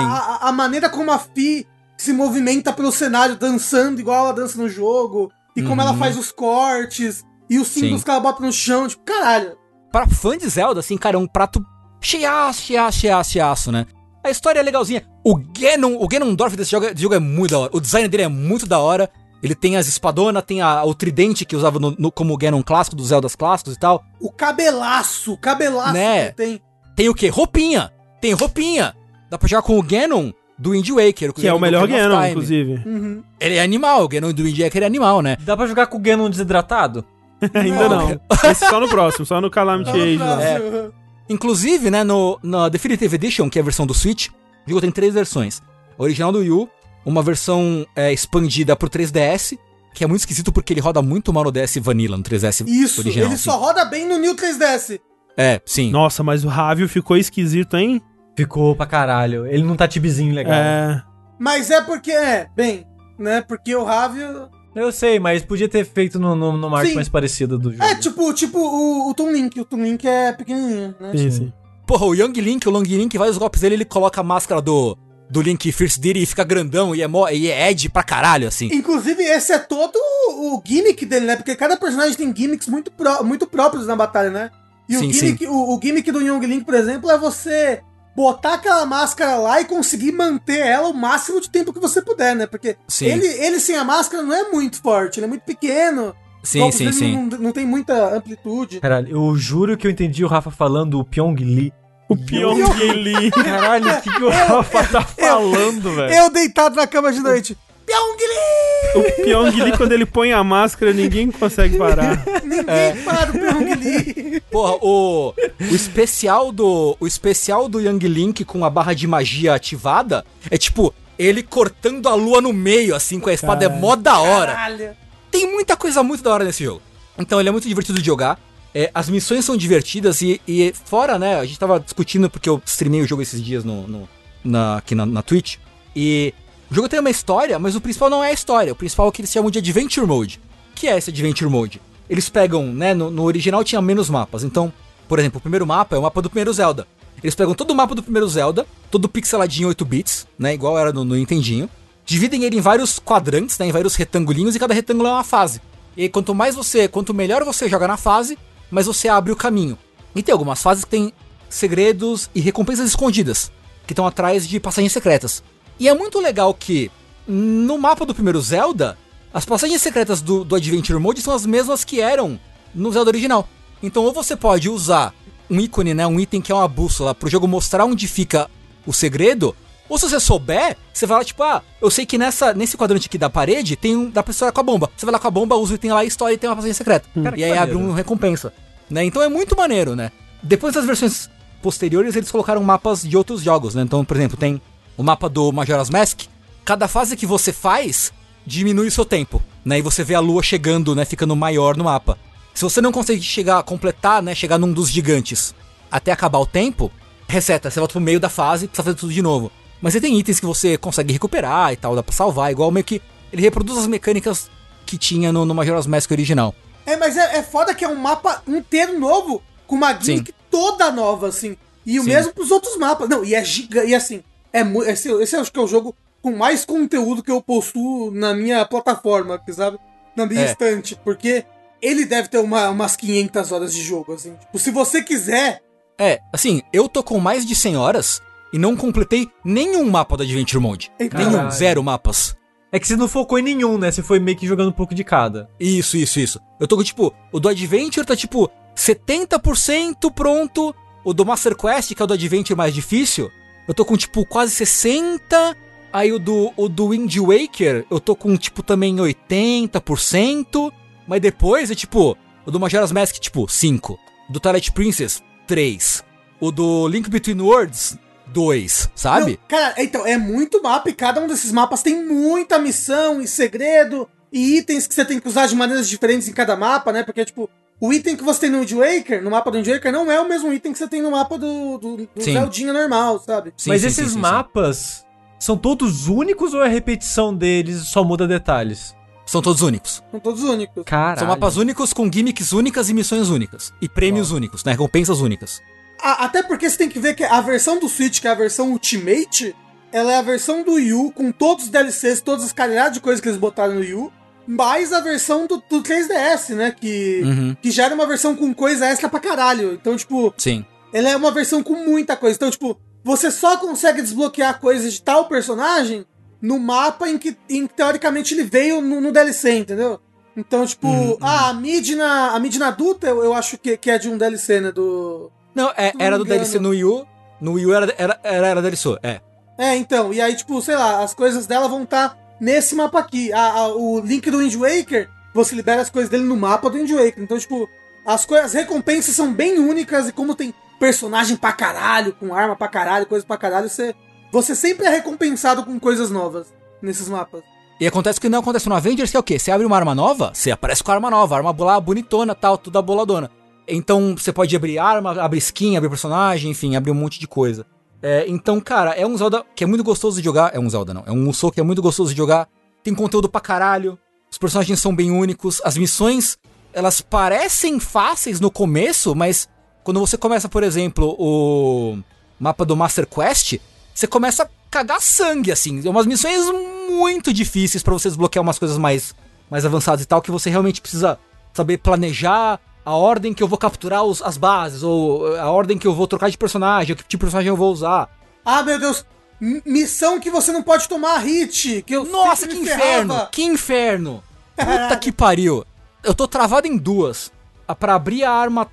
a- 0.44 0.50
a 0.50 0.52
maneira 0.52 0.90
como 0.90 1.10
a 1.10 1.18
Fi 1.20 1.66
se 2.04 2.14
movimenta 2.14 2.74
pelo 2.74 2.92
cenário, 2.92 3.36
dançando 3.38 4.00
igual 4.00 4.26
ela 4.26 4.34
dança 4.34 4.58
no 4.58 4.68
jogo. 4.70 5.32
E 5.56 5.62
como 5.62 5.82
Uhum. 5.82 5.88
ela 5.88 5.98
faz 5.98 6.18
os 6.18 6.32
cortes. 6.32 7.24
E 7.50 7.60
os 7.60 7.68
símbolos 7.68 8.00
Sim. 8.00 8.06
que 8.06 8.10
ela 8.12 8.20
bota 8.20 8.42
no 8.44 8.52
chão. 8.52 8.88
Tipo, 8.88 9.04
caralho. 9.04 9.56
Pra 9.92 10.08
fã 10.08 10.38
de 10.38 10.48
Zelda, 10.50 10.80
assim, 10.80 10.98
cara, 10.98 11.16
é 11.16 11.20
um 11.20 11.28
prato 11.28 11.64
cheiaço, 12.02 12.62
cheiaço, 12.62 13.00
cheiaço, 13.00 13.32
cheiaço, 13.32 13.72
né? 13.72 13.86
A 14.24 14.30
história 14.32 14.60
é 14.60 14.64
legalzinha. 14.64 15.06
O 15.24 15.36
Ganon, 15.38 15.96
o 16.00 16.08
Ganondorf 16.08 16.56
desse 16.56 16.72
jogo, 16.72 16.88
desse 16.88 17.02
jogo 17.02 17.16
é 17.16 17.20
muito 17.20 17.52
da 17.52 17.60
hora. 17.60 17.72
O 17.74 17.80
design 17.80 18.08
dele 18.08 18.24
é 18.24 18.28
muito 18.28 18.66
da 18.66 18.80
hora. 18.80 19.10
Ele 19.42 19.54
tem 19.54 19.76
as 19.78 19.88
espadonas, 19.88 20.44
tem 20.44 20.62
a- 20.62 20.84
o 20.86 20.96
tridente 20.96 21.46
que 21.46 21.56
usava 21.56 21.78
no, 21.78 21.92
no- 22.00 22.12
como 22.12 22.34
o 22.34 22.38
Ganon 22.38 22.64
clássico, 22.64 22.96
dos 22.96 23.08
Zeldas 23.08 23.36
clássicos 23.36 23.74
e 23.76 23.80
tal. 23.80 24.04
O 24.20 24.32
cabelaço, 24.32 25.34
o 25.34 25.38
cabelaço 25.38 25.94
Né? 25.94 26.30
que 26.32 26.36
tem. 26.38 26.62
Tem 26.96 27.10
o 27.10 27.14
quê? 27.14 27.28
Roupinha! 27.28 27.92
Tem 28.22 28.32
roupinha! 28.34 28.96
Dá 29.30 29.38
pra 29.38 29.48
jogar 29.48 29.64
com 29.64 29.78
o 29.78 29.84
Ganon 29.84 30.32
do 30.58 30.72
Wind 30.72 30.90
Waker. 30.90 31.34
Que 31.34 31.48
é 31.48 31.54
o 31.54 31.60
melhor 31.60 31.88
Ganon, 31.88 32.26
inclusive. 32.28 32.82
Uhum. 32.86 33.24
Ele 33.40 33.56
é 33.56 33.62
animal, 33.62 34.04
o 34.04 34.08
Ganon 34.08 34.32
do 34.32 34.44
Wind 34.44 34.60
Waker 34.60 34.84
é 34.84 34.86
animal, 34.86 35.22
né? 35.22 35.38
Dá 35.42 35.58
pra 35.58 35.68
jogar 35.68 35.88
com 35.88 35.98
o 35.98 36.02
Ganon 36.02 36.30
desidratado? 36.30 37.06
Ainda 37.54 37.90
não. 37.90 38.22
Esse 38.50 38.68
só 38.68 38.80
no 38.80 38.88
próximo, 38.88 39.26
só 39.26 39.42
no 39.42 39.50
Calamity 39.50 39.92
Age. 39.92 40.18
próximo. 40.18 40.94
Inclusive, 41.30 41.90
né, 41.90 42.04
no, 42.04 42.40
na 42.44 42.70
Definitive 42.70 43.16
Edition, 43.16 43.50
que 43.50 43.58
é 43.58 43.62
a 43.62 43.66
versão 43.66 43.86
do 43.86 43.94
Switch, 43.94 44.28
o 44.66 44.70
jogo 44.70 44.82
tem 44.82 44.92
três 44.92 45.14
versões. 45.14 45.62
A 45.98 46.04
original 46.04 46.32
do 46.32 46.40
Wii 46.40 46.52
U, 46.52 46.70
uma 47.06 47.22
versão 47.22 47.86
é, 47.96 48.12
expandida 48.12 48.76
pro 48.76 48.90
3DS, 48.90 49.58
que 49.94 50.04
é 50.04 50.08
muito 50.08 50.22
esquisito 50.22 50.52
porque 50.52 50.74
ele 50.74 50.82
roda 50.82 51.02
muito 51.02 51.32
mal 51.32 51.44
no 51.44 51.52
DS 51.52 51.78
Vanilla, 51.78 52.18
no 52.18 52.24
3DS 52.24 52.68
Isso, 52.68 53.02
original. 53.02 53.28
ele 53.28 53.36
assim. 53.36 53.44
só 53.44 53.58
roda 53.58 53.86
bem 53.86 54.08
no 54.08 54.18
New 54.18 54.36
3DS. 54.36 55.00
É, 55.38 55.62
sim. 55.66 55.92
Nossa, 55.92 56.24
mas 56.24 56.44
o 56.44 56.48
Ravio 56.48 56.88
ficou 56.88 57.18
esquisito, 57.18 57.78
hein? 57.78 58.02
Ficou 58.36 58.76
pra 58.76 58.86
caralho. 58.86 59.46
Ele 59.46 59.64
não 59.64 59.76
tá 59.76 59.88
tibizinho 59.88 60.34
legal. 60.34 60.54
É. 60.54 61.04
Mas 61.40 61.70
é 61.70 61.82
porque, 61.82 62.12
é, 62.12 62.48
bem, 62.56 62.86
né? 63.18 63.42
Porque 63.42 63.76
o 63.76 63.84
Ravio. 63.84 64.50
Eu 64.76 64.92
sei, 64.92 65.20
mas 65.20 65.44
podia 65.44 65.70
ter 65.70 65.86
feito 65.86 66.18
no, 66.20 66.36
no, 66.36 66.58
numa 66.58 66.80
arte 66.80 66.96
mais 66.96 67.08
parecida 67.08 67.58
do 67.60 67.72
jogo. 67.72 67.84
É, 67.84 67.94
tipo, 67.96 68.34
tipo 68.34 68.58
o, 68.58 69.10
o 69.10 69.14
Toon 69.14 69.32
Link. 69.32 69.60
O 69.60 69.66
Toon 69.66 69.84
Link 69.84 70.08
é 70.08 70.32
pequenininho, 70.32 70.96
né? 71.00 71.12
Sim, 71.16 71.32
sim. 71.32 71.54
Porra, 71.86 72.06
o 72.06 72.16
Young 72.16 72.34
Link, 72.40 72.68
o 72.68 72.72
Long 72.72 72.82
Link, 72.82 73.16
vários 73.18 73.38
golpes 73.38 73.62
dele, 73.62 73.76
ele 73.76 73.86
coloca 73.86 74.20
a 74.22 74.24
máscara 74.24 74.62
do, 74.62 74.98
do 75.30 75.42
Link 75.42 75.70
First 75.72 76.00
Diddy 76.00 76.24
e 76.24 76.26
fica 76.26 76.44
grandão 76.44 76.96
e 76.96 77.02
é, 77.02 77.08
mó, 77.08 77.28
e 77.30 77.52
é 77.52 77.70
Ed 77.70 77.90
pra 77.90 78.02
caralho, 78.02 78.48
assim. 78.48 78.68
Inclusive, 78.72 79.22
esse 79.22 79.52
é 79.52 79.60
todo 79.60 79.96
o 80.30 80.62
gimmick 80.66 81.06
dele, 81.06 81.26
né? 81.26 81.36
Porque 81.36 81.56
cada 81.56 81.76
personagem 81.78 82.16
tem 82.16 82.34
gimmicks 82.36 82.68
muito, 82.68 82.90
pró- 82.90 83.22
muito 83.24 83.46
próprios 83.46 83.86
na 83.86 83.96
batalha, 83.96 84.30
né? 84.30 84.50
E 84.90 84.96
Sim, 84.96 85.10
o, 85.10 85.14
gimmick, 85.14 85.46
o, 85.46 85.76
o 85.76 85.80
gimmick 85.84 86.12
do 86.12 86.22
Young 86.22 86.46
Link, 86.46 86.64
por 86.66 86.74
exemplo, 86.74 87.12
é 87.12 87.18
você 87.18 87.82
botar 88.16 88.56
aquela 88.56 88.86
máscara 88.86 89.36
lá 89.38 89.62
e 89.62 89.66
conseguir 89.66 90.12
manter 90.12 90.60
ela 90.60 90.90
o 90.90 90.94
máximo 90.94 91.42
de 91.42 91.50
tempo 91.50 91.74
que 91.74 91.80
você 91.80 92.02
puder, 92.02 92.36
né? 92.36 92.46
Porque 92.48 92.76
Sim. 92.88 93.06
ele, 93.06 93.26
ele 93.26 93.60
sem 93.60 93.76
a 93.76 93.84
máscara 93.84 94.24
não 94.24 94.34
é 94.34 94.52
muito 94.52 94.82
forte, 94.82 95.20
ele 95.20 95.26
é 95.26 95.30
muito 95.30 95.44
pequeno. 95.44 96.16
Sim, 96.44 96.72
sim, 96.72 96.92
sim. 96.92 97.16
Não, 97.16 97.40
não 97.40 97.52
tem 97.52 97.66
muita 97.66 98.16
amplitude. 98.16 98.82
Caralho, 98.82 99.10
eu 99.10 99.36
juro 99.36 99.78
que 99.78 99.88
eu 99.88 99.92
entendi 99.92 100.26
o 100.26 100.28
Rafa 100.28 100.52
falando 100.52 101.00
o 101.00 101.06
Pyong 101.06 101.36
Lee. 101.36 101.74
O 102.10 102.18
Pyong 102.18 102.62
Lee. 102.96 103.32
Caralho, 103.32 103.90
o 103.94 104.02
que, 104.02 104.12
que 104.12 104.24
o 104.24 104.30
Rafa 104.30 104.84
tá 104.84 105.02
falando, 105.02 105.96
velho? 105.96 106.14
Eu 106.14 106.30
deitado 106.30 106.76
na 106.76 106.86
cama 106.86 107.14
de 107.14 107.22
noite. 107.22 107.58
Pyong 107.94 108.18
Lee! 108.20 108.96
O 108.96 109.24
Pyong 109.24 109.64
Lee, 109.64 109.78
quando 109.78 109.92
ele 109.92 110.06
põe 110.06 110.34
a 110.34 110.44
máscara, 110.44 110.92
ninguém 110.94 111.30
consegue 111.32 111.78
parar. 111.78 112.24
Ninguém 112.44 113.04
para 113.04 113.30
o 113.32 113.34
Pyong 113.34 113.76
Lee. 113.76 114.42
Porra, 114.52 114.74
o, 114.82 115.34
o 115.72 115.76
especial 115.76 116.52
do 116.52 116.98
o 117.00 117.08
especial 117.08 117.68
do 117.70 117.80
Young 117.80 118.00
Link 118.08 118.44
com 118.46 118.64
a 118.66 118.70
barra 118.70 118.94
de 118.94 119.08
magia 119.08 119.54
ativada 119.54 120.26
é 120.50 120.58
tipo 120.58 120.94
ele 121.18 121.44
cortando 121.44 122.08
a 122.10 122.16
lua 122.16 122.42
no 122.42 122.52
meio 122.52 122.96
assim 122.96 123.20
com 123.20 123.30
a 123.30 123.34
espada 123.34 123.66
é 123.66 123.70
mó 123.70 123.96
da 123.96 124.20
hora. 124.20 124.54
Caralho. 124.54 124.90
Tem 125.32 125.52
muita 125.52 125.76
coisa 125.76 126.04
muito 126.04 126.24
da 126.24 126.32
hora 126.34 126.44
nesse 126.44 126.64
jogo. 126.64 126.82
Então 127.18 127.40
ele 127.40 127.50
é 127.50 127.52
muito 127.52 127.68
divertido 127.68 128.00
de 128.00 128.06
jogar. 128.06 128.40
É, 128.76 128.90
as 128.94 129.08
missões 129.10 129.46
são 129.46 129.56
divertidas 129.56 130.22
e, 130.24 130.42
e 130.48 130.74
fora, 130.86 131.20
né? 131.20 131.40
A 131.40 131.46
gente 131.46 131.60
tava 131.60 131.80
discutindo 131.80 132.28
porque 132.30 132.50
eu 132.50 132.60
streamei 132.66 133.02
o 133.02 133.08
jogo 133.08 133.22
esses 133.22 133.40
dias 133.44 133.64
no, 133.64 133.88
no- 133.88 134.10
na, 134.44 134.78
aqui 134.78 134.96
na, 134.96 135.06
na 135.06 135.22
Twitch. 135.22 135.58
E 135.96 136.34
o 136.74 136.76
jogo 136.76 136.90
tem 136.90 137.00
uma 137.00 137.12
história, 137.12 137.60
mas 137.60 137.76
o 137.76 137.82
principal 137.82 138.10
não 138.10 138.24
é 138.24 138.30
a 138.30 138.34
história. 138.34 138.74
O 138.74 138.76
principal 138.76 139.06
é 139.06 139.10
o 139.10 139.12
que 139.12 139.22
eles 139.22 139.32
chamam 139.32 139.52
de 139.52 139.60
Adventure 139.60 140.08
Mode. 140.08 140.42
O 140.72 140.74
que 140.74 140.88
é 140.88 140.98
esse 140.98 141.12
Adventure 141.12 141.48
Mode? 141.48 141.80
Eles 142.10 142.30
pegam, 142.30 142.66
né? 142.66 142.96
No, 142.96 143.12
no 143.12 143.22
original 143.26 143.64
tinha 143.64 143.80
menos 143.80 144.10
mapas. 144.10 144.44
Então, 144.44 144.74
por 145.08 145.20
exemplo, 145.20 145.38
o 145.38 145.42
primeiro 145.42 145.68
mapa 145.68 145.96
é 145.96 146.00
o 146.00 146.02
mapa 146.02 146.20
do 146.20 146.32
primeiro 146.32 146.52
Zelda. 146.52 146.88
Eles 147.22 147.36
pegam 147.36 147.54
todo 147.54 147.70
o 147.70 147.76
mapa 147.76 147.94
do 147.94 148.02
primeiro 148.02 148.28
Zelda, 148.28 148.66
todo 148.90 149.08
pixeladinho 149.08 149.68
8 149.68 149.86
bits, 149.86 150.28
né? 150.40 150.56
Igual 150.56 150.80
era 150.80 150.92
no, 150.92 151.06
no 151.06 151.14
Nintendinho. 151.14 151.70
Dividem 152.08 152.44
ele 152.44 152.58
em 152.58 152.62
vários 152.62 152.98
quadrantes, 152.98 153.60
né? 153.60 153.68
Em 153.68 153.72
vários 153.72 153.94
retangulinhos, 153.94 154.56
e 154.56 154.60
cada 154.60 154.74
retângulo 154.74 155.10
é 155.10 155.12
uma 155.12 155.24
fase. 155.24 155.62
E 155.96 156.10
quanto 156.10 156.34
mais 156.34 156.56
você, 156.56 156.88
quanto 156.88 157.14
melhor 157.14 157.44
você 157.44 157.70
joga 157.70 157.88
na 157.88 157.98
fase, 157.98 158.36
mais 158.72 158.88
você 158.88 159.08
abre 159.08 159.32
o 159.32 159.36
caminho. 159.36 159.78
E 160.16 160.24
tem 160.24 160.34
algumas 160.34 160.60
fases 160.60 160.86
que 160.86 160.90
tem 160.90 161.14
segredos 161.48 162.32
e 162.34 162.42
recompensas 162.42 162.88
escondidas, 162.88 163.52
que 163.86 163.94
estão 163.94 164.08
atrás 164.08 164.48
de 164.48 164.60
passagens 164.60 164.92
secretas. 164.92 165.44
E 165.80 165.88
é 165.88 165.94
muito 165.94 166.20
legal 166.20 166.54
que 166.54 166.92
no 167.28 167.78
mapa 167.78 168.06
do 168.06 168.14
primeiro 168.14 168.42
Zelda, 168.42 168.98
as 169.34 169.46
passagens 169.46 169.82
secretas 169.82 170.22
do, 170.22 170.44
do 170.44 170.56
Adventure 170.56 171.00
Mode 171.00 171.22
são 171.22 171.34
as 171.34 171.46
mesmas 171.46 171.84
que 171.84 172.00
eram 172.00 172.40
no 172.74 172.92
Zelda 172.92 173.10
original. 173.10 173.48
Então, 173.82 174.04
ou 174.04 174.14
você 174.14 174.36
pode 174.36 174.70
usar 174.70 175.14
um 175.50 175.60
ícone, 175.60 175.94
né, 175.94 176.08
um 176.08 176.20
item 176.20 176.42
que 176.42 176.52
é 176.52 176.56
uma 176.56 176.68
bússola, 176.68 177.14
pro 177.14 177.30
jogo 177.30 177.48
mostrar 177.48 177.86
onde 177.86 178.08
fica 178.08 178.50
o 178.86 178.94
segredo, 178.94 179.56
ou 179.90 179.98
se 179.98 180.10
você 180.10 180.20
souber, 180.20 180.78
você 180.94 181.06
vai 181.06 181.18
lá, 181.18 181.24
tipo, 181.24 181.44
ah, 181.44 181.62
eu 181.82 181.92
sei 181.92 182.06
que 182.06 182.18
nessa, 182.18 182.54
nesse 182.54 182.78
quadrante 182.78 183.08
aqui 183.08 183.18
da 183.18 183.30
parede 183.30 183.76
tem 183.76 183.96
um. 183.96 184.10
pra 184.10 184.24
estourar 184.30 184.54
com 184.54 184.62
a 184.62 184.64
bomba. 184.64 184.90
Você 184.96 185.06
vai 185.06 185.14
lá 185.14 185.20
com 185.20 185.28
a 185.28 185.32
bomba, 185.32 185.56
usa 185.56 185.74
o 185.74 185.76
item 185.76 185.92
lá 185.92 186.04
e 186.04 186.08
estoura 186.08 186.34
e 186.34 186.38
tem 186.38 186.50
uma 186.50 186.56
passagem 186.56 186.74
secreta. 186.74 187.08
Cara, 187.22 187.38
e 187.38 187.44
aí 187.44 187.52
abre 187.52 187.76
maneiro. 187.76 187.90
uma 187.90 187.96
recompensa. 187.96 188.54
Né? 188.90 189.04
Então 189.04 189.22
é 189.22 189.30
muito 189.30 189.56
maneiro, 189.56 189.96
né? 189.96 190.12
Depois 190.42 190.74
das 190.74 190.86
versões 190.86 191.30
posteriores, 191.62 192.16
eles 192.16 192.32
colocaram 192.32 192.64
mapas 192.64 193.04
de 193.04 193.16
outros 193.16 193.42
jogos, 193.42 193.76
né? 193.76 193.82
Então, 193.82 194.04
por 194.04 194.18
exemplo, 194.18 194.38
tem 194.38 194.62
o 194.98 195.04
mapa 195.04 195.30
do 195.30 195.52
Majora's 195.52 195.90
Mask. 195.90 196.22
Cada 196.66 196.88
fase 196.88 197.16
que 197.16 197.26
você 197.26 197.52
faz 197.52 198.12
diminui 198.46 198.88
o 198.88 198.92
seu 198.92 199.06
tempo, 199.06 199.42
né? 199.64 199.80
E 199.80 199.82
você 199.82 200.04
vê 200.04 200.16
a 200.16 200.20
lua 200.20 200.44
chegando, 200.44 200.96
né? 200.96 201.06
Ficando 201.06 201.36
maior 201.36 201.76
no 201.76 201.86
mapa. 201.86 202.18
Se 202.54 202.64
você 202.64 202.82
não 202.82 202.92
consegue 202.92 203.22
chegar, 203.22 203.64
completar, 203.64 204.22
né? 204.22 204.36
Chegar 204.36 204.58
num 204.58 204.72
dos 204.72 204.90
gigantes 204.90 205.56
até 205.92 206.12
acabar 206.12 206.40
o 206.40 206.46
tempo, 206.46 206.92
reseta. 207.28 207.70
Você 207.70 207.80
volta 207.80 207.94
pro 207.94 208.02
meio 208.02 208.20
da 208.20 208.30
fase 208.30 208.66
e 208.66 208.68
precisa 208.68 208.84
fazer 208.84 208.98
tudo 208.98 209.14
de 209.14 209.22
novo. 209.22 209.52
Mas 209.82 209.94
você 209.94 210.02
tem 210.02 210.18
itens 210.18 210.40
que 210.40 210.46
você 210.46 210.78
consegue 210.78 211.14
recuperar 211.14 211.74
e 211.74 211.76
tal, 211.76 211.96
dá 211.96 212.02
pra 212.02 212.14
salvar. 212.14 212.52
Igual 212.52 212.72
meio 212.72 212.84
que 212.84 213.02
ele 213.32 213.42
reproduz 213.42 213.78
as 213.78 213.88
mecânicas 213.88 214.50
que 214.86 214.98
tinha 214.98 215.32
no, 215.32 215.46
no 215.46 215.54
Majora's 215.54 215.88
Mask 215.88 216.10
original. 216.12 216.56
É, 216.86 216.96
mas 216.96 217.18
é, 217.18 217.38
é 217.38 217.44
foda 217.44 217.74
que 217.74 217.84
é 217.84 217.88
um 217.88 217.96
mapa 217.96 218.42
inteiro 218.48 219.00
novo, 219.00 219.42
com 219.66 219.76
uma 219.76 219.94
gimmick 219.94 220.34
toda 220.50 220.92
nova, 220.92 221.28
assim. 221.28 221.58
E 221.86 222.00
o 222.00 222.04
Sim. 222.04 222.10
mesmo 222.10 222.34
pros 222.34 222.52
outros 222.52 222.78
mapas. 222.78 223.10
Não, 223.10 223.24
e 223.24 223.34
é 223.34 223.44
gigante. 223.44 223.88
E 223.88 223.96
assim, 223.96 224.24
é 224.54 224.64
mu- 224.64 224.84
esse, 224.84 225.10
esse 225.12 225.36
acho 225.36 225.52
que 225.52 225.60
é 225.60 225.64
o 225.64 225.68
jogo 225.68 225.96
com 226.22 226.32
mais 226.38 226.64
conteúdo 226.64 227.22
que 227.24 227.32
eu 227.32 227.42
possuo 227.42 228.12
na 228.12 228.34
minha 228.34 228.64
plataforma, 228.66 229.42
sabe? 229.52 229.78
Na 230.16 230.26
minha 230.26 230.42
É. 230.42 230.46
estante. 230.46 230.96
Porque 231.04 231.44
ele 231.82 232.06
deve 232.06 232.30
ter 232.30 232.38
uma- 232.38 232.70
umas 232.70 232.96
500 232.96 233.52
horas 233.52 233.74
de 233.74 233.82
jogo, 233.82 234.14
assim. 234.14 234.34
Tipo, 234.36 234.58
se 234.60 234.72
você 234.72 235.04
quiser. 235.04 235.62
É, 236.00 236.20
assim, 236.32 236.62
eu 236.72 236.88
tô 236.88 237.04
com 237.04 237.20
mais 237.20 237.46
de 237.46 237.54
100 237.56 237.76
horas 237.76 238.22
e 238.54 238.58
não 238.58 238.76
completei 238.76 239.28
nenhum 239.44 239.90
mapa 239.90 240.16
do 240.16 240.24
Adventure 240.24 240.62
Mode. 240.64 240.92
Caralho. 241.10 241.30
Nenhum, 241.32 241.52
zero 241.52 241.84
mapas. 241.84 242.36
É 242.72 242.80
que 242.80 242.88
você 242.88 242.96
não 242.96 243.08
focou 243.08 243.38
em 243.38 243.44
nenhum, 243.44 243.78
né? 243.78 243.92
Você 243.92 244.02
foi 244.02 244.20
meio 244.20 244.38
que 244.38 244.48
jogando 244.48 244.70
um 244.70 244.74
pouco 244.74 244.96
de 244.96 245.04
cada. 245.04 245.50
Isso, 245.60 245.96
isso, 245.98 246.20
isso. 246.20 246.40
Eu 246.60 246.68
tô 246.68 246.76
com, 246.78 246.84
tipo, 246.84 247.14
o 247.32 247.40
do 247.40 247.48
Adventure 247.50 248.06
tá, 248.06 248.16
tipo, 248.16 248.50
70% 248.76 250.12
pronto. 250.12 250.74
O 251.04 251.14
do 251.14 251.26
Master 251.26 251.56
Quest, 251.56 251.94
que 251.94 252.02
é 252.02 252.06
o 252.06 252.08
do 252.08 252.14
Adventure 252.14 252.58
mais 252.58 252.74
difícil, 252.74 253.30
eu 253.68 253.74
tô 253.74 253.86
com, 253.86 253.98
tipo, 253.98 254.26
quase 254.26 254.64
60%. 254.64 255.56
Aí 255.92 256.12
o 256.12 256.18
do, 256.18 256.52
o 256.58 256.68
do 256.68 256.90
Wind 256.90 257.16
Waker, 257.18 257.86
eu 257.90 258.00
tô 258.00 258.16
com, 258.16 258.36
tipo, 258.36 258.64
também 258.64 258.96
80%. 258.96 260.74
Mas 261.08 261.22
depois 261.22 261.70
é 261.70 261.76
tipo, 261.76 262.18
o 262.46 262.52
do 262.52 262.60
Majora's 262.60 262.92
Mask, 262.92 263.16
tipo, 263.16 263.48
5. 263.48 264.00
O 264.30 264.34
do 264.34 264.40
Twilight 264.40 264.72
Princess, 264.72 265.22
3. 265.46 266.04
O 266.40 266.52
do 266.52 266.88
Link 266.88 267.10
Between 267.10 267.42
Worlds, 267.42 267.98
2, 268.28 268.90
sabe? 268.96 269.32
Não, 269.32 269.48
cara, 269.48 269.76
então, 269.78 270.06
é 270.06 270.18
muito 270.18 270.62
mapa 270.64 270.90
e 270.90 270.94
cada 270.94 271.22
um 271.22 271.28
desses 271.28 271.52
mapas 271.52 271.84
tem 271.84 272.04
muita 272.04 272.58
missão 272.58 273.22
e 273.22 273.28
segredo 273.28 274.10
e 274.32 274.58
itens 274.58 274.88
que 274.88 274.96
você 274.96 275.06
tem 275.06 275.20
que 275.20 275.28
usar 275.28 275.46
de 275.46 275.56
maneiras 275.56 275.88
diferentes 275.88 276.28
em 276.28 276.34
cada 276.34 276.56
mapa, 276.56 276.92
né? 276.92 277.04
Porque, 277.04 277.24
tipo, 277.24 277.50
o 277.86 277.92
item 277.94 278.16
que 278.16 278.24
você 278.24 278.42
tem 278.42 278.50
no 278.50 278.60
Wind 278.60 278.72
Waker, 278.72 279.22
no 279.24 279.30
mapa 279.32 279.52
do 279.52 279.58
Wind 279.58 279.68
Waker, 279.68 279.92
não 279.92 280.10
é 280.12 280.20
o 280.20 280.28
mesmo 280.28 280.54
item 280.54 280.72
que 280.72 280.78
você 280.78 280.88
tem 280.88 281.02
no 281.02 281.12
mapa 281.12 281.38
do, 281.38 281.78
do, 281.78 281.98
do. 281.98 282.10
Zeldinha 282.22 282.72
normal, 282.72 283.20
sabe? 283.20 283.54
Sim, 283.58 283.70
Mas 283.72 283.82
sim, 283.82 283.88
esses 283.88 283.98
sim, 283.98 284.10
sim, 284.10 284.14
sim. 284.16 284.20
mapas 284.20 285.06
são 285.38 285.58
todos 285.58 286.08
únicos 286.08 286.54
ou 286.54 286.64
é 286.64 286.70
repetição 286.70 287.36
deles 287.36 287.82
e 287.82 287.86
só 287.86 288.04
muda 288.04 288.26
detalhes? 288.28 288.96
São 289.26 289.42
todos 289.42 289.62
únicos. 289.62 290.04
São 290.12 290.20
todos 290.20 290.44
únicos. 290.44 290.84
Caralho. 290.86 291.20
São 291.20 291.28
mapas 291.28 291.58
únicos 291.58 291.94
com 291.94 292.12
gimmicks 292.12 292.52
únicas 292.52 292.90
e 292.90 292.94
missões 292.94 293.30
únicas. 293.30 293.74
E 293.82 293.88
prêmios 293.90 294.32
únicos, 294.32 294.64
né? 294.64 294.72
Recompensas 294.74 295.20
únicas. 295.22 295.62
A- 296.02 296.26
até 296.26 296.44
porque 296.44 296.70
você 296.70 296.78
tem 296.78 296.90
que 296.90 297.00
ver 297.00 297.14
que 297.16 297.24
a 297.24 297.40
versão 297.42 297.80
do 297.80 297.88
Switch, 297.88 298.20
que 298.20 298.28
é 298.28 298.32
a 298.32 298.36
versão 298.36 298.72
Ultimate, 298.72 299.56
ela 299.94 300.12
é 300.12 300.18
a 300.18 300.22
versão 300.22 300.64
do 300.64 300.74
Wii 300.74 300.94
U, 300.94 301.12
com 301.12 301.32
todos 301.32 301.66
os 301.66 301.70
DLCs, 301.70 302.20
todas 302.22 302.44
as 302.44 302.52
caralhadas 302.52 302.94
de 302.94 303.00
coisas 303.00 303.22
que 303.22 303.28
eles 303.30 303.40
botaram 303.40 303.76
no 303.76 303.80
Wii 303.80 303.94
U, 303.94 304.12
mais 304.48 304.92
a 304.94 305.00
versão 305.00 305.48
do, 305.48 305.62
do 305.70 305.82
3DS, 305.82 306.54
né? 306.56 306.72
Que, 306.72 307.22
Uhum. 307.24 307.56
que 307.62 307.72
já 307.72 307.86
era 307.86 307.96
uma 307.96 308.06
versão 308.08 308.36
com 308.36 308.54
coisa 308.54 308.86
extra 308.88 309.08
pra 309.10 309.20
caralho. 309.20 309.74
Então, 309.74 309.96
tipo, 309.96 310.34
Sim. 310.38 310.66
ela 310.94 311.10
é 311.10 311.16
uma 311.16 311.32
versão 311.32 311.62
com 311.64 311.74
muita 311.76 312.16
coisa. 312.18 312.36
Então, 312.36 312.50
tipo, 312.52 312.78
você 313.04 313.30
só 313.32 313.58
consegue 313.58 314.02
desbloquear 314.02 314.60
coisas 314.60 314.94
de 314.94 315.02
tal 315.02 315.28
personagem 315.28 316.06
no 316.42 316.60
mapa 316.60 317.08
em 317.10 317.18
que, 317.18 317.38
em 317.50 317.66
teoricamente, 317.68 318.34
ele 318.34 318.44
veio 318.44 318.82
no, 318.82 319.00
no 319.00 319.12
DLC, 319.12 319.58
entendeu? 319.60 320.00
Então, 320.36 320.66
tipo, 320.66 320.88
Uhum, 320.88 321.18
ah, 321.22 321.50
a 321.50 321.54
Midna, 321.54 322.32
a 322.32 322.40
Midna 322.40 322.68
adulta, 322.68 323.08
eu, 323.08 323.24
eu 323.24 323.34
acho 323.34 323.58
que, 323.58 323.78
que 323.78 323.90
é 323.92 323.98
de 323.98 324.10
um 324.10 324.18
DLC, 324.18 324.60
né? 324.60 324.72
Do. 324.72 325.32
Não, 325.56 325.70
é, 325.78 325.94
Não 325.94 326.02
era 326.06 326.18
do 326.18 326.26
engano. 326.26 326.40
DLC 326.40 326.60
no 326.60 326.70
Wii 326.70 326.84
U. 326.86 327.08
No 327.40 327.54
Wii 327.54 327.66
U 327.68 327.74
era, 327.74 327.94
era, 327.98 328.20
era, 328.24 328.48
era 328.48 328.62
DLC, 328.62 328.98
é. 329.04 329.22
É, 329.58 329.76
então, 329.76 330.12
e 330.12 330.20
aí, 330.20 330.36
tipo, 330.36 330.60
sei 330.64 330.76
lá, 330.76 331.04
as 331.04 331.14
coisas 331.14 331.46
dela 331.46 331.68
vão 331.68 331.84
estar 331.84 332.18
nesse 332.44 332.76
mapa 332.76 333.00
aqui. 333.00 333.32
A, 333.34 333.52
a- 333.52 333.76
o 333.76 334.00
link 334.00 334.30
do 334.30 334.40
Wind 334.40 334.56
Waker, 334.56 335.10
você 335.34 335.56
libera 335.56 335.82
as 335.82 335.90
coisas 335.90 336.10
dele 336.10 336.24
no 336.24 336.36
mapa 336.36 336.70
do 336.70 336.78
Wind 336.78 336.92
Waker. 336.92 337.24
Então, 337.24 337.38
tipo, 337.40 337.68
as, 338.06 338.26
coi- 338.26 338.40
as 338.42 338.54
recompensas 338.54 339.16
são 339.16 339.32
bem 339.34 339.58
únicas 339.60 340.10
e 340.10 340.12
como 340.12 340.36
tem 340.36 340.54
personagem 340.80 341.38
pra 341.38 341.54
caralho, 341.54 342.14
com 342.14 342.34
arma 342.36 342.56
pra 342.56 342.68
caralho, 342.68 343.06
coisa 343.06 343.26
pra 343.26 343.38
caralho, 343.38 343.70
você, 343.70 343.96
você 344.32 344.56
sempre 344.56 344.86
é 344.86 344.90
recompensado 344.90 345.64
com 345.64 345.80
coisas 345.80 346.12
novas 346.12 346.48
nesses 346.82 347.08
mapas. 347.08 347.42
E 347.80 347.88
acontece 347.88 348.20
que 348.20 348.30
não 348.30 348.40
acontece 348.40 348.68
no 348.70 348.76
Avengers, 348.76 349.10
que 349.10 349.18
é 349.18 349.20
o 349.20 349.24
quê? 349.24 349.40
Você 349.40 349.50
abre 349.52 349.66
uma 349.66 349.76
arma 349.78 349.96
nova, 349.96 350.32
você 350.34 350.52
aparece 350.52 350.84
com 350.84 350.92
a 350.92 350.96
arma 350.96 351.10
nova, 351.10 351.36
arma 351.36 351.56
lá 351.58 351.80
bonitona, 351.80 352.36
tal, 352.36 352.58
tudo 352.58 352.82
boladona. 352.82 353.32
Então 353.68 354.16
você 354.18 354.32
pode 354.34 354.54
abrir 354.56 354.78
arma, 354.78 355.12
abrir 355.22 355.38
skin, 355.40 355.78
abrir 355.78 355.90
personagem, 355.90 356.52
enfim, 356.52 356.76
abrir 356.76 356.92
um 356.92 356.96
monte 356.96 357.20
de 357.20 357.28
coisa. 357.28 357.66
É, 358.06 358.26
então, 358.28 358.60
cara, 358.60 358.92
é 358.92 359.08
um 359.08 359.18
Zelda 359.18 359.46
que 359.56 359.64
é 359.64 359.68
muito 359.68 359.82
gostoso 359.82 360.18
de 360.18 360.26
jogar. 360.26 360.54
É 360.54 360.60
um 360.60 360.70
Zelda, 360.70 360.94
não. 360.94 361.04
É 361.08 361.12
um 361.12 361.24
Musou 361.24 361.50
que 361.50 361.62
é 361.62 361.64
muito 361.64 361.82
gostoso 361.82 362.12
de 362.12 362.18
jogar. 362.18 362.50
Tem 362.84 362.94
conteúdo 362.94 363.30
pra 363.30 363.40
caralho. 363.40 363.98
Os 364.30 364.38
personagens 364.38 364.82
são 364.82 364.94
bem 364.94 365.10
únicos. 365.10 365.62
As 365.64 365.78
missões, 365.78 366.38
elas 366.74 367.00
parecem 367.00 367.80
fáceis 367.80 368.42
no 368.42 368.52
começo, 368.52 369.16
mas 369.16 369.48
quando 369.86 370.02
você 370.02 370.18
começa, 370.18 370.50
por 370.50 370.64
exemplo, 370.64 371.16
o 371.18 371.98
mapa 372.38 372.66
do 372.66 372.76
Master 372.76 373.08
Quest, 373.08 373.58
você 373.96 374.06
começa 374.06 374.44
a 374.44 374.50
cagar 374.70 375.00
sangue, 375.00 375.50
assim. 375.50 375.82
É 375.86 375.90
umas 375.90 376.06
missões 376.06 376.42
muito 376.90 377.32
difíceis 377.32 377.82
pra 377.82 377.94
você 377.94 378.10
desbloquear 378.10 378.44
umas 378.44 378.60
coisas 378.60 378.78
mais, 378.78 379.16
mais 379.50 379.66
avançadas 379.66 380.04
e 380.04 380.06
tal, 380.06 380.22
que 380.22 380.32
você 380.32 380.50
realmente 380.50 380.82
precisa 380.82 381.18
saber 381.54 381.78
planejar 381.78 382.60
a 382.86 382.94
ordem 382.96 383.34
que 383.34 383.42
eu 383.44 383.48
vou 383.48 383.58
capturar 383.58 384.04
os- 384.04 384.22
as 384.22 384.38
bases, 384.38 384.84
ou 384.84 385.36
a 385.38 385.50
ordem 385.50 385.78
que 385.78 385.88
eu 385.88 385.94
vou 385.94 386.08
trocar 386.08 386.30
de 386.30 386.38
personagem, 386.38 386.94
o 386.94 386.96
que 386.96 387.04
tipo 387.04 387.12
de 387.12 387.26
personagem 387.26 387.50
eu 387.50 387.56
vou 387.58 387.72
usar. 387.72 388.10
Ah, 388.46 388.62
meu 388.64 388.80
Deus! 388.80 389.06
M- 389.42 389.62
Missão 389.66 390.20
que 390.20 390.30
você 390.30 390.52
não 390.52 390.64
pode 390.64 390.88
tomar 390.88 391.18
hit! 391.20 391.82
Que 391.86 391.96
eu 391.96 392.06
Nossa, 392.06 392.48
que 392.48 392.56
inferno! 392.56 393.14
ferrava. 393.14 393.30
Que 393.32 393.44
inferno! 393.44 394.24
Puta 394.56 394.98
que 394.98 395.12
pariu! 395.12 395.66
Eu 396.04 396.14
tô 396.14 396.28
travado 396.28 396.68
em 396.68 396.78
duas. 396.78 397.32
Pra 397.80 397.96
abrir 397.96 398.24
a 398.24 398.32
arma. 398.32 398.68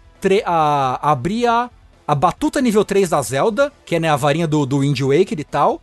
A, 0.45 1.11
abrir 1.13 1.47
a, 1.47 1.71
a 2.07 2.15
batuta 2.15 2.61
nível 2.61 2.85
3 2.85 3.09
da 3.09 3.23
Zelda, 3.23 3.73
que 3.87 3.95
é 3.95 4.01
né, 4.01 4.11
a 4.11 4.17
varinha 4.17 4.47
do, 4.47 4.67
do 4.67 4.81
Wind 4.81 5.01
Waker 5.01 5.41
e 5.41 5.45
tal. 5.45 5.81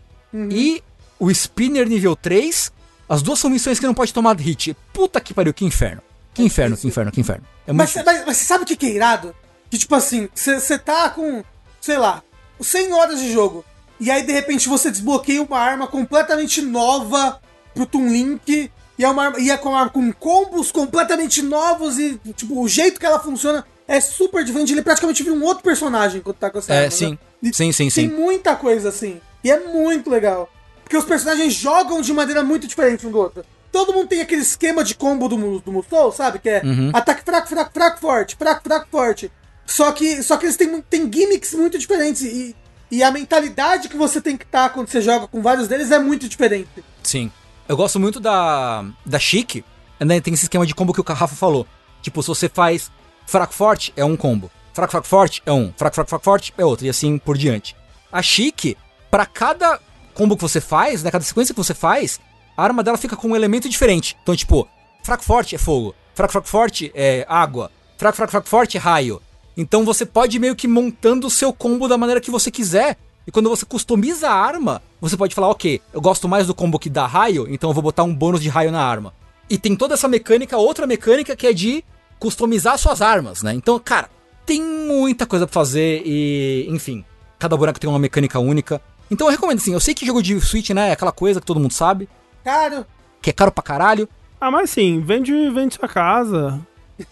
E 0.52 0.84
o 1.20 1.32
Spinner 1.32 1.88
nível 1.90 2.16
3. 2.16 2.72
As 3.10 3.22
duas 3.24 3.40
são 3.40 3.50
missões 3.50 3.80
que 3.80 3.88
não 3.88 3.94
pode 3.96 4.14
tomar 4.14 4.36
hit. 4.40 4.76
Puta 4.94 5.20
que 5.20 5.34
pariu, 5.34 5.54
que 5.54 5.66
inferno. 5.66 6.02
Que 6.38 6.44
inferno, 6.44 6.78
que 6.78 6.88
inferno, 6.88 7.12
que 7.12 7.20
inferno. 7.20 7.44
É 7.66 7.74
muito 7.74 7.96
Mas, 7.96 8.06
mas, 8.06 8.26
mas 8.28 8.38
você 8.38 8.46
sabe 8.46 8.64
o 8.64 8.68
que 8.68 8.86
é 8.86 8.90
irado? 8.90 9.36
Que 9.70 9.78
tipo 9.78 9.96
assim, 9.96 10.30
você 10.34 10.78
tá 10.78 11.10
com, 11.10 11.44
sei 11.82 11.98
lá, 11.98 12.22
100 12.62 12.94
horas 12.94 13.20
de 13.20 13.32
jogo. 13.34 13.66
E 14.00 14.12
aí 14.12 14.22
de 14.24 14.32
repente 14.32 14.70
você 14.70 14.92
desbloqueia 14.92 15.42
uma 15.42 15.58
arma 15.60 15.88
completamente 15.88 16.62
nova 16.62 17.42
pro 17.74 17.88
Toon 17.88 18.08
Link. 18.08 18.72
E 19.00 19.04
é 19.04 19.10
uma 19.10 19.26
arma, 19.26 19.40
e 19.40 19.50
é 19.50 19.58
com, 19.58 19.76
arma 19.76 19.90
com 19.90 20.12
combos 20.14 20.72
completamente 20.72 21.42
novos 21.42 21.98
e 22.00 22.20
tipo, 22.36 22.62
o 22.62 22.68
jeito 22.68 23.00
que 23.00 23.06
ela 23.06 23.20
funciona 23.20 23.66
é 23.88 24.00
super 24.00 24.44
diferente. 24.44 24.72
Ele 24.74 24.84
praticamente 24.84 25.24
vira 25.24 25.36
um 25.36 25.44
outro 25.44 25.64
personagem 25.64 26.22
quando 26.22 26.36
tá 26.38 26.50
com 26.52 26.60
essa 26.60 26.72
É, 26.72 26.78
arma, 26.80 26.92
sim. 26.92 27.18
né? 27.42 27.52
Sim, 27.52 27.72
sim, 27.72 27.90
Tem 27.90 27.90
sim. 27.90 28.08
muita 28.10 28.56
coisa 28.56 28.90
assim. 28.90 29.20
E 29.44 29.50
é 29.52 29.60
muito 29.60 30.10
legal. 30.10 30.48
Porque 30.84 30.96
os 30.98 31.06
personagens 31.06 31.54
jogam 31.54 32.00
de 32.02 32.14
maneira 32.14 32.44
muito 32.44 32.68
diferente 32.68 33.06
um 33.08 33.12
do 33.12 33.18
outro. 33.18 33.44
Todo 33.72 33.94
mundo 33.94 34.08
tem 34.08 34.22
aquele 34.22 34.42
esquema 34.42 34.84
de 34.84 34.96
combo 34.96 35.28
do, 35.28 35.60
do 35.60 35.72
Musou, 35.72 36.12
sabe? 36.12 36.40
Que 36.40 36.50
é 36.50 36.62
Uhum. 36.64 36.92
ataque 36.94 37.24
fraco, 37.24 37.48
fraco, 37.48 37.72
fraco, 37.74 38.00
forte, 38.00 38.36
fraco, 38.36 38.62
fraco, 38.64 38.88
forte. 38.90 39.32
Só 39.66 39.92
que, 39.92 40.24
só 40.24 40.38
que 40.38 40.46
eles 40.46 40.56
têm, 40.58 40.82
têm 40.82 41.12
gimmicks 41.12 41.54
muito 41.54 41.78
diferentes. 41.78 42.22
E, 42.22 42.56
e 42.90 43.04
a 43.04 43.12
mentalidade 43.12 43.90
que 43.90 43.98
você 43.98 44.22
tem 44.22 44.38
que 44.38 44.46
estar 44.46 44.70
quando 44.70 44.88
você 44.88 45.02
joga 45.02 45.28
com 45.28 45.42
vários 45.42 45.68
deles 45.68 45.92
é 45.92 46.00
muito 46.00 46.28
diferente. 46.30 46.70
Sim. 47.04 47.32
Eu 47.68 47.76
gosto 47.76 48.00
muito 48.00 48.20
da, 48.20 48.86
da 49.06 49.20
Chic. 49.20 49.64
Né? 50.00 50.22
Tem 50.22 50.34
esse 50.34 50.44
esquema 50.46 50.66
de 50.66 50.74
combo 50.74 50.94
que 50.94 51.02
o 51.02 51.04
Rafa 51.04 51.36
falou. 51.36 51.68
Tipo, 52.02 52.22
se 52.24 52.30
você 52.30 52.48
faz 52.48 52.90
fraco 53.26 53.54
forte, 53.54 53.92
é 53.98 54.06
um 54.06 54.16
combo. 54.16 54.50
Fraco, 54.74 54.92
fraco, 54.92 55.08
forte 55.08 55.44
é 55.46 55.52
um. 55.52 55.74
Fraco, 55.76 55.96
fraco, 55.96 56.10
fraco, 56.10 56.24
forte 56.24 56.54
é 56.58 56.64
outro. 56.64 56.86
E 56.86 56.90
assim 56.90 57.18
por 57.18 57.38
diante. 57.38 57.76
A 58.10 58.22
Chic, 58.22 58.78
pra 59.12 59.26
cada 59.26 59.80
combo 60.14 60.36
que 60.38 60.42
você 60.42 60.62
faz, 60.62 61.04
né? 61.04 61.12
Cada 61.12 61.26
sequência 61.26 61.54
que 61.54 61.60
você 61.62 61.74
faz, 61.74 62.22
a 62.58 62.64
arma 62.64 62.84
dela 62.84 62.98
fica 62.98 63.16
com 63.16 63.30
um 63.30 63.36
elemento 63.36 63.70
diferente. 63.70 64.18
Então, 64.24 64.36
tipo, 64.36 64.68
fraco 65.04 65.24
forte 65.24 65.56
é 65.56 65.60
fogo. 65.60 65.94
Fraco, 66.16 66.34
fraco, 66.34 66.48
forte 66.48 66.92
é 66.96 67.24
água. 67.30 67.72
Fraco, 67.96 68.18
fraco, 68.18 68.32
fraco, 68.32 68.50
forte 68.50 68.78
é 68.78 68.80
raio. 68.80 69.22
Então 69.56 69.86
você 69.86 70.06
pode 70.06 70.40
meio 70.40 70.56
que 70.56 70.68
montando 70.68 71.28
o 71.28 71.32
seu 71.32 71.54
combo 71.54 71.88
da 71.88 71.98
maneira 71.98 72.20
que 72.20 72.32
você 72.32 72.50
quiser. 72.50 72.98
E 73.26 73.32
quando 73.32 73.50
você 73.50 73.66
customiza 73.66 74.30
a 74.30 74.34
arma, 74.34 74.82
você 75.00 75.16
pode 75.16 75.36
falar, 75.36 75.50
ok, 75.50 75.82
eu 75.94 76.02
gosto 76.02 76.28
mais 76.28 76.48
do 76.48 76.56
combo 76.56 76.80
que 76.80 76.90
dá 76.90 77.06
raio, 77.06 77.46
então 77.50 77.70
eu 77.70 77.74
vou 77.74 77.84
botar 77.84 78.04
um 78.04 78.16
bônus 78.16 78.42
de 78.42 78.50
raio 78.50 78.72
na 78.72 78.82
arma. 78.82 79.14
E 79.50 79.58
tem 79.58 79.76
toda 79.76 79.96
essa 79.96 80.08
mecânica, 80.08 80.58
outra 80.58 80.88
mecânica 80.88 81.36
que 81.36 81.46
é 81.46 81.54
de 81.54 81.84
customizar 82.18 82.78
suas 82.78 83.02
armas, 83.02 83.44
né? 83.44 83.54
Então, 83.54 83.78
cara, 83.80 84.10
tem 84.46 84.62
muita 84.62 85.26
coisa 85.26 85.46
pra 85.46 85.54
fazer 85.54 86.02
e, 86.06 86.68
enfim, 86.70 87.04
cada 87.38 87.58
boneco 87.58 87.80
tem 87.80 87.90
uma 87.90 88.00
mecânica 88.00 88.40
única. 88.40 88.82
Então 89.12 89.28
eu 89.28 89.32
recomendo 89.32 89.58
assim, 89.58 89.74
eu 89.74 89.80
sei 89.80 89.94
que 89.94 90.06
jogo 90.06 90.24
de 90.24 90.40
Switch, 90.40 90.70
né, 90.72 90.90
é 90.90 90.92
aquela 90.94 91.12
coisa 91.12 91.40
que 91.40 91.46
todo 91.46 91.60
mundo 91.60 91.74
sabe, 91.74 92.08
Cara, 92.48 92.88
que 93.22 93.30
é 93.30 93.34
caro 93.34 93.52
pra 93.52 93.62
caralho. 93.62 94.08
Ah, 94.40 94.50
mas 94.50 94.70
sim, 94.70 95.02
vende, 95.02 95.32
vende 95.50 95.76
sua 95.76 95.90
casa. 95.90 96.62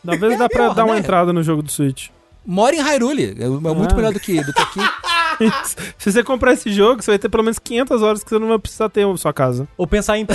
Talvez 0.06 0.40
dá 0.40 0.48
pra 0.50 0.62
melhor, 0.62 0.76
dar 0.76 0.86
uma 0.86 0.94
né? 0.94 1.02
entrada 1.02 1.34
no 1.34 1.44
jogo 1.44 1.62
do 1.62 1.70
Switch. 1.70 2.08
Mora 2.46 2.74
em 2.74 2.80
Hyrule, 2.80 3.36
é 3.38 3.48
muito 3.50 3.92
Ah. 3.92 3.96
melhor 3.98 4.14
do 4.14 4.20
que, 4.22 4.42
do 4.42 4.54
que 4.54 4.62
aqui. 4.62 4.80
Se 5.98 6.10
você 6.14 6.24
comprar 6.24 6.54
esse 6.54 6.72
jogo, 6.72 7.04
você 7.04 7.12
vai 7.12 7.20
ter 7.20 7.28
pelo 7.28 7.44
menos 7.44 7.60
500 7.60 8.02
horas 8.02 8.24
que 8.24 8.30
você 8.30 8.40
não 8.40 8.48
vai 8.48 8.60
precisar 8.60 8.88
ter 8.88 9.06
sua 9.18 9.34
casa. 9.34 9.68
Ou 9.76 9.86
pensar 9.86 10.18
em. 10.18 10.26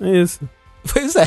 É 0.00 0.18
isso. 0.20 0.40
Pois 0.92 1.16
é, 1.16 1.26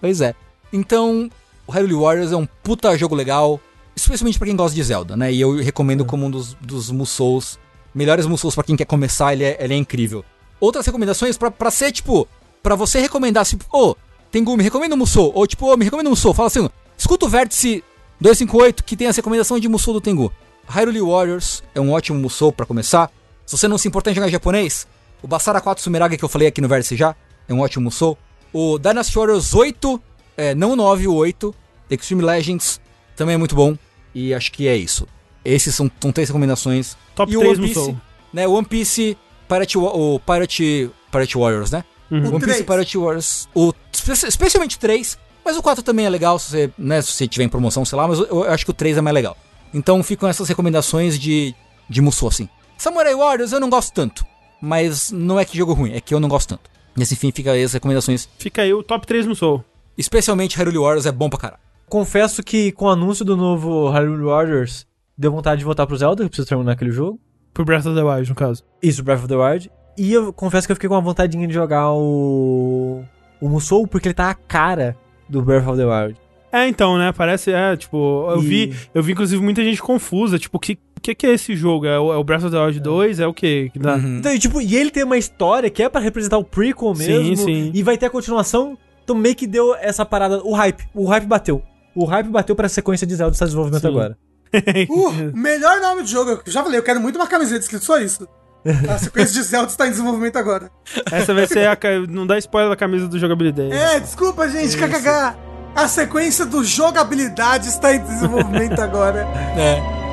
pois 0.00 0.20
é. 0.22 0.34
Então, 0.72 1.30
o 1.66 1.72
Hyrule 1.72 1.94
Warriors 1.94 2.32
é 2.32 2.36
um 2.36 2.46
puta 2.62 2.96
jogo 2.96 3.14
legal, 3.14 3.60
especialmente 3.94 4.38
pra 4.38 4.46
quem 4.46 4.56
gosta 4.56 4.74
de 4.74 4.82
Zelda, 4.82 5.14
né? 5.14 5.30
E 5.30 5.42
eu 5.42 5.56
recomendo 5.56 6.06
como 6.06 6.24
um 6.24 6.30
dos, 6.30 6.54
dos 6.54 6.90
Musous, 6.90 7.58
melhores 7.94 8.24
Musous 8.24 8.54
pra 8.54 8.64
quem 8.64 8.76
quer 8.76 8.86
começar, 8.86 9.34
ele 9.34 9.44
é, 9.44 9.58
ele 9.62 9.74
é 9.74 9.76
incrível. 9.76 10.24
Outras 10.58 10.86
recomendações 10.86 11.36
pra, 11.36 11.50
pra 11.50 11.70
ser, 11.70 11.92
tipo, 11.92 12.26
pra 12.62 12.74
você 12.74 13.00
recomendar, 13.00 13.42
assim, 13.42 13.58
ô, 13.72 13.94
Tengu, 14.30 14.56
me 14.56 14.62
recomenda 14.62 14.94
um 14.94 14.98
Musou, 14.98 15.32
ou 15.34 15.46
tipo, 15.46 15.72
ô, 15.72 15.76
me 15.76 15.84
recomenda 15.84 16.08
um 16.08 16.12
Musou, 16.12 16.34
fala 16.34 16.48
assim, 16.48 16.68
escuta 16.96 17.26
o 17.26 17.28
Vértice 17.28 17.82
258 18.20 18.84
que 18.84 18.96
tem 18.96 19.06
a 19.06 19.12
recomendação 19.12 19.58
de 19.58 19.68
Musou 19.68 19.94
do 19.94 20.00
Tengu. 20.00 20.32
Hyrule 20.68 21.00
Warriors 21.00 21.62
é 21.74 21.80
um 21.80 21.92
ótimo 21.92 22.18
Musou 22.18 22.52
pra 22.52 22.66
começar. 22.66 23.10
Se 23.44 23.56
você 23.56 23.68
não 23.68 23.78
se 23.78 23.86
importa 23.86 24.10
em 24.10 24.14
jogar 24.14 24.28
em 24.28 24.32
japonês, 24.32 24.86
o 25.22 25.28
Basara 25.28 25.60
4 25.60 25.82
Sumeragi 25.82 26.16
que 26.16 26.24
eu 26.24 26.28
falei 26.28 26.48
aqui 26.48 26.60
no 26.60 26.68
Vértice 26.68 26.96
já 26.96 27.14
é 27.48 27.54
um 27.54 27.60
ótimo 27.60 27.84
Musou. 27.84 28.18
O 28.52 28.78
Dynasty 28.78 29.14
Warriors 29.14 29.54
8, 29.54 30.02
é, 30.36 30.54
não 30.54 30.72
o 30.72 30.76
9, 30.76 31.06
o 31.06 31.14
8, 31.14 31.54
Extreme 31.90 32.22
Legends, 32.22 32.80
também 33.14 33.34
é 33.34 33.38
muito 33.38 33.54
bom. 33.54 33.76
E 34.14 34.34
acho 34.34 34.50
que 34.50 34.66
é 34.66 34.76
isso. 34.76 35.06
Esses 35.44 35.74
são, 35.74 35.90
são 36.00 36.10
três 36.10 36.28
recomendações. 36.28 36.96
Top 37.14 37.30
e 37.30 37.36
o 37.36 37.40
3 37.40 37.58
One 37.58 37.68
no 37.68 37.74
Soul. 37.74 37.86
Piece, 37.86 38.02
né? 38.32 38.48
O 38.48 38.52
One 38.52 38.66
Piece, 38.66 39.16
Pirate, 39.48 39.78
o 39.78 40.20
Pirate, 40.20 40.90
Pirate 41.12 41.38
Warriors, 41.38 41.70
né? 41.70 41.84
Uhum. 42.10 42.18
O 42.18 42.22
One 42.36 42.38
Piece 42.40 42.46
três. 42.46 42.62
Pirate 42.62 42.98
Warriors, 42.98 43.48
o, 43.54 43.72
espe- 43.92 44.28
especialmente 44.28 44.76
o 44.76 44.78
3, 44.80 45.18
mas 45.44 45.56
o 45.56 45.62
4 45.62 45.82
também 45.82 46.06
é 46.06 46.08
legal 46.10 46.38
se 46.38 46.50
você, 46.50 46.70
né, 46.78 47.02
se 47.02 47.12
você 47.12 47.26
tiver 47.26 47.44
em 47.44 47.48
promoção, 47.48 47.84
sei 47.84 47.96
lá, 47.98 48.06
mas 48.06 48.18
eu, 48.18 48.26
eu 48.26 48.42
acho 48.52 48.64
que 48.64 48.70
o 48.70 48.74
3 48.74 48.98
é 48.98 49.00
mais 49.00 49.14
legal. 49.14 49.36
Então 49.74 50.02
ficam 50.02 50.28
essas 50.28 50.48
recomendações 50.48 51.18
de, 51.18 51.54
de 51.88 52.00
Musou, 52.00 52.28
assim. 52.28 52.48
Samurai 52.78 53.14
Warriors 53.14 53.52
eu 53.52 53.60
não 53.60 53.68
gosto 53.70 53.92
tanto, 53.92 54.24
mas 54.60 55.10
não 55.10 55.38
é 55.40 55.44
que 55.44 55.56
jogo 55.58 55.72
ruim, 55.72 55.92
é 55.92 56.00
que 56.00 56.14
eu 56.14 56.20
não 56.20 56.28
gosto 56.28 56.50
tanto. 56.50 56.70
Nesse 56.96 57.14
fim 57.16 57.30
fica 57.32 57.52
aí 57.52 57.62
as 57.62 57.72
recomendações, 57.72 58.28
Fica 58.38 58.62
aí 58.62 58.72
o 58.72 58.82
top 58.82 59.06
3 59.06 59.26
no 59.26 59.34
Soul. 59.34 59.62
especialmente 59.98 60.56
Hyrule 60.56 60.78
Warriors 60.78 61.06
é 61.06 61.12
bom 61.12 61.28
pra 61.28 61.38
caralho. 61.38 61.60
Confesso 61.88 62.42
que 62.42 62.72
com 62.72 62.86
o 62.86 62.88
anúncio 62.88 63.24
do 63.24 63.36
novo 63.36 63.88
Hyrule 63.90 64.24
Warriors, 64.24 64.86
deu 65.16 65.30
vontade 65.32 65.58
de 65.60 65.64
voltar 65.64 65.86
pro 65.86 65.96
Zelda, 65.96 66.22
que 66.24 66.30
preciso 66.30 66.48
terminar 66.48 66.72
aquele 66.72 66.90
jogo. 66.90 67.20
Pro 67.54 67.64
Breath 67.64 67.86
of 67.86 67.94
the 67.94 68.02
Wild, 68.02 68.28
no 68.28 68.34
caso. 68.34 68.62
Isso, 68.82 69.02
Breath 69.02 69.20
of 69.20 69.28
the 69.28 69.36
Wild. 69.36 69.70
E 69.98 70.12
eu 70.12 70.32
confesso 70.32 70.66
que 70.66 70.72
eu 70.72 70.76
fiquei 70.76 70.88
com 70.88 70.94
uma 70.94 71.00
vontadinha 71.00 71.46
de 71.46 71.54
jogar 71.54 71.92
o. 71.92 73.02
O 73.40 73.48
Musou, 73.48 73.86
porque 73.86 74.08
ele 74.08 74.14
tá 74.14 74.30
a 74.30 74.34
cara 74.34 74.96
do 75.28 75.42
Breath 75.42 75.66
of 75.68 75.76
the 75.76 75.84
Wild. 75.84 76.18
É, 76.52 76.66
então, 76.68 76.96
né? 76.96 77.12
Parece, 77.12 77.50
é, 77.52 77.76
tipo, 77.76 78.26
eu 78.30 78.42
E- 78.42 78.46
vi, 78.46 78.76
eu 78.94 79.02
vi 79.02 79.12
inclusive 79.12 79.42
muita 79.42 79.62
gente 79.62 79.82
confusa, 79.82 80.38
tipo, 80.38 80.56
o 80.56 80.60
que, 80.60 80.78
que 81.02 81.14
que 81.14 81.26
é 81.26 81.34
esse 81.34 81.54
jogo? 81.54 81.84
É 81.86 81.98
o, 82.00 82.12
é 82.12 82.16
o 82.16 82.24
Breath 82.24 82.44
of 82.44 82.50
the 82.50 82.58
Wild 82.64 82.80
2? 82.80 83.20
É 83.20 83.26
o 83.26 83.34
quê? 83.34 83.68
Que 83.72 83.78
dá? 83.78 83.96
Uhum. 83.96 84.18
Então, 84.18 84.32
e, 84.32 84.38
tipo, 84.38 84.60
e 84.62 84.74
ele 84.74 84.90
tem 84.90 85.04
uma 85.04 85.18
história 85.18 85.68
que 85.68 85.82
é 85.82 85.88
pra 85.88 86.00
representar 86.00 86.38
o 86.38 86.44
prequel 86.44 86.94
Sim, 86.94 87.06
mesmo. 87.30 87.44
sim. 87.44 87.70
E 87.74 87.82
vai 87.82 87.98
ter 87.98 88.06
a 88.06 88.10
continuação. 88.10 88.78
Então 89.04 89.14
meio 89.14 89.34
que 89.36 89.46
deu 89.46 89.74
essa 89.76 90.04
parada. 90.06 90.40
O 90.42 90.52
hype. 90.54 90.82
O 90.94 91.04
hype 91.06 91.26
bateu. 91.26 91.62
O 91.94 92.04
hype 92.06 92.28
bateu 92.28 92.56
pra 92.56 92.68
sequência 92.68 93.06
de 93.06 93.14
Zelda 93.14 93.32
está 93.34 93.44
desenvolvimento 93.44 93.82
Sim. 93.82 93.88
agora. 93.88 94.16
Uh, 94.88 95.36
melhor 95.36 95.80
nome 95.80 96.04
de 96.04 96.10
jogo. 96.10 96.30
Eu 96.30 96.40
já 96.46 96.62
falei, 96.62 96.78
eu 96.78 96.82
quero 96.82 97.00
muito 97.00 97.16
uma 97.16 97.26
camiseta 97.26 97.60
escrito 97.60 97.84
só 97.84 97.98
isso. 97.98 98.26
A 98.88 98.98
sequência 98.98 99.32
de 99.32 99.42
Zelda 99.42 99.70
está 99.70 99.86
em 99.86 99.90
desenvolvimento 99.90 100.36
agora. 100.36 100.70
Essa 101.10 101.32
vai 101.34 101.46
ser 101.46 101.68
a. 101.68 101.76
Não 102.08 102.26
dá 102.26 102.38
spoiler 102.38 102.70
da 102.70 102.76
camisa 102.76 103.06
do 103.06 103.18
jogabilidade. 103.18 103.72
É, 103.72 104.00
desculpa, 104.00 104.48
gente, 104.48 104.76
kkk. 104.76 105.36
A 105.74 105.88
sequência 105.88 106.46
do 106.46 106.64
jogabilidade 106.64 107.68
está 107.68 107.94
em 107.94 108.00
desenvolvimento 108.00 108.78
agora. 108.80 109.26
É. 109.56 110.05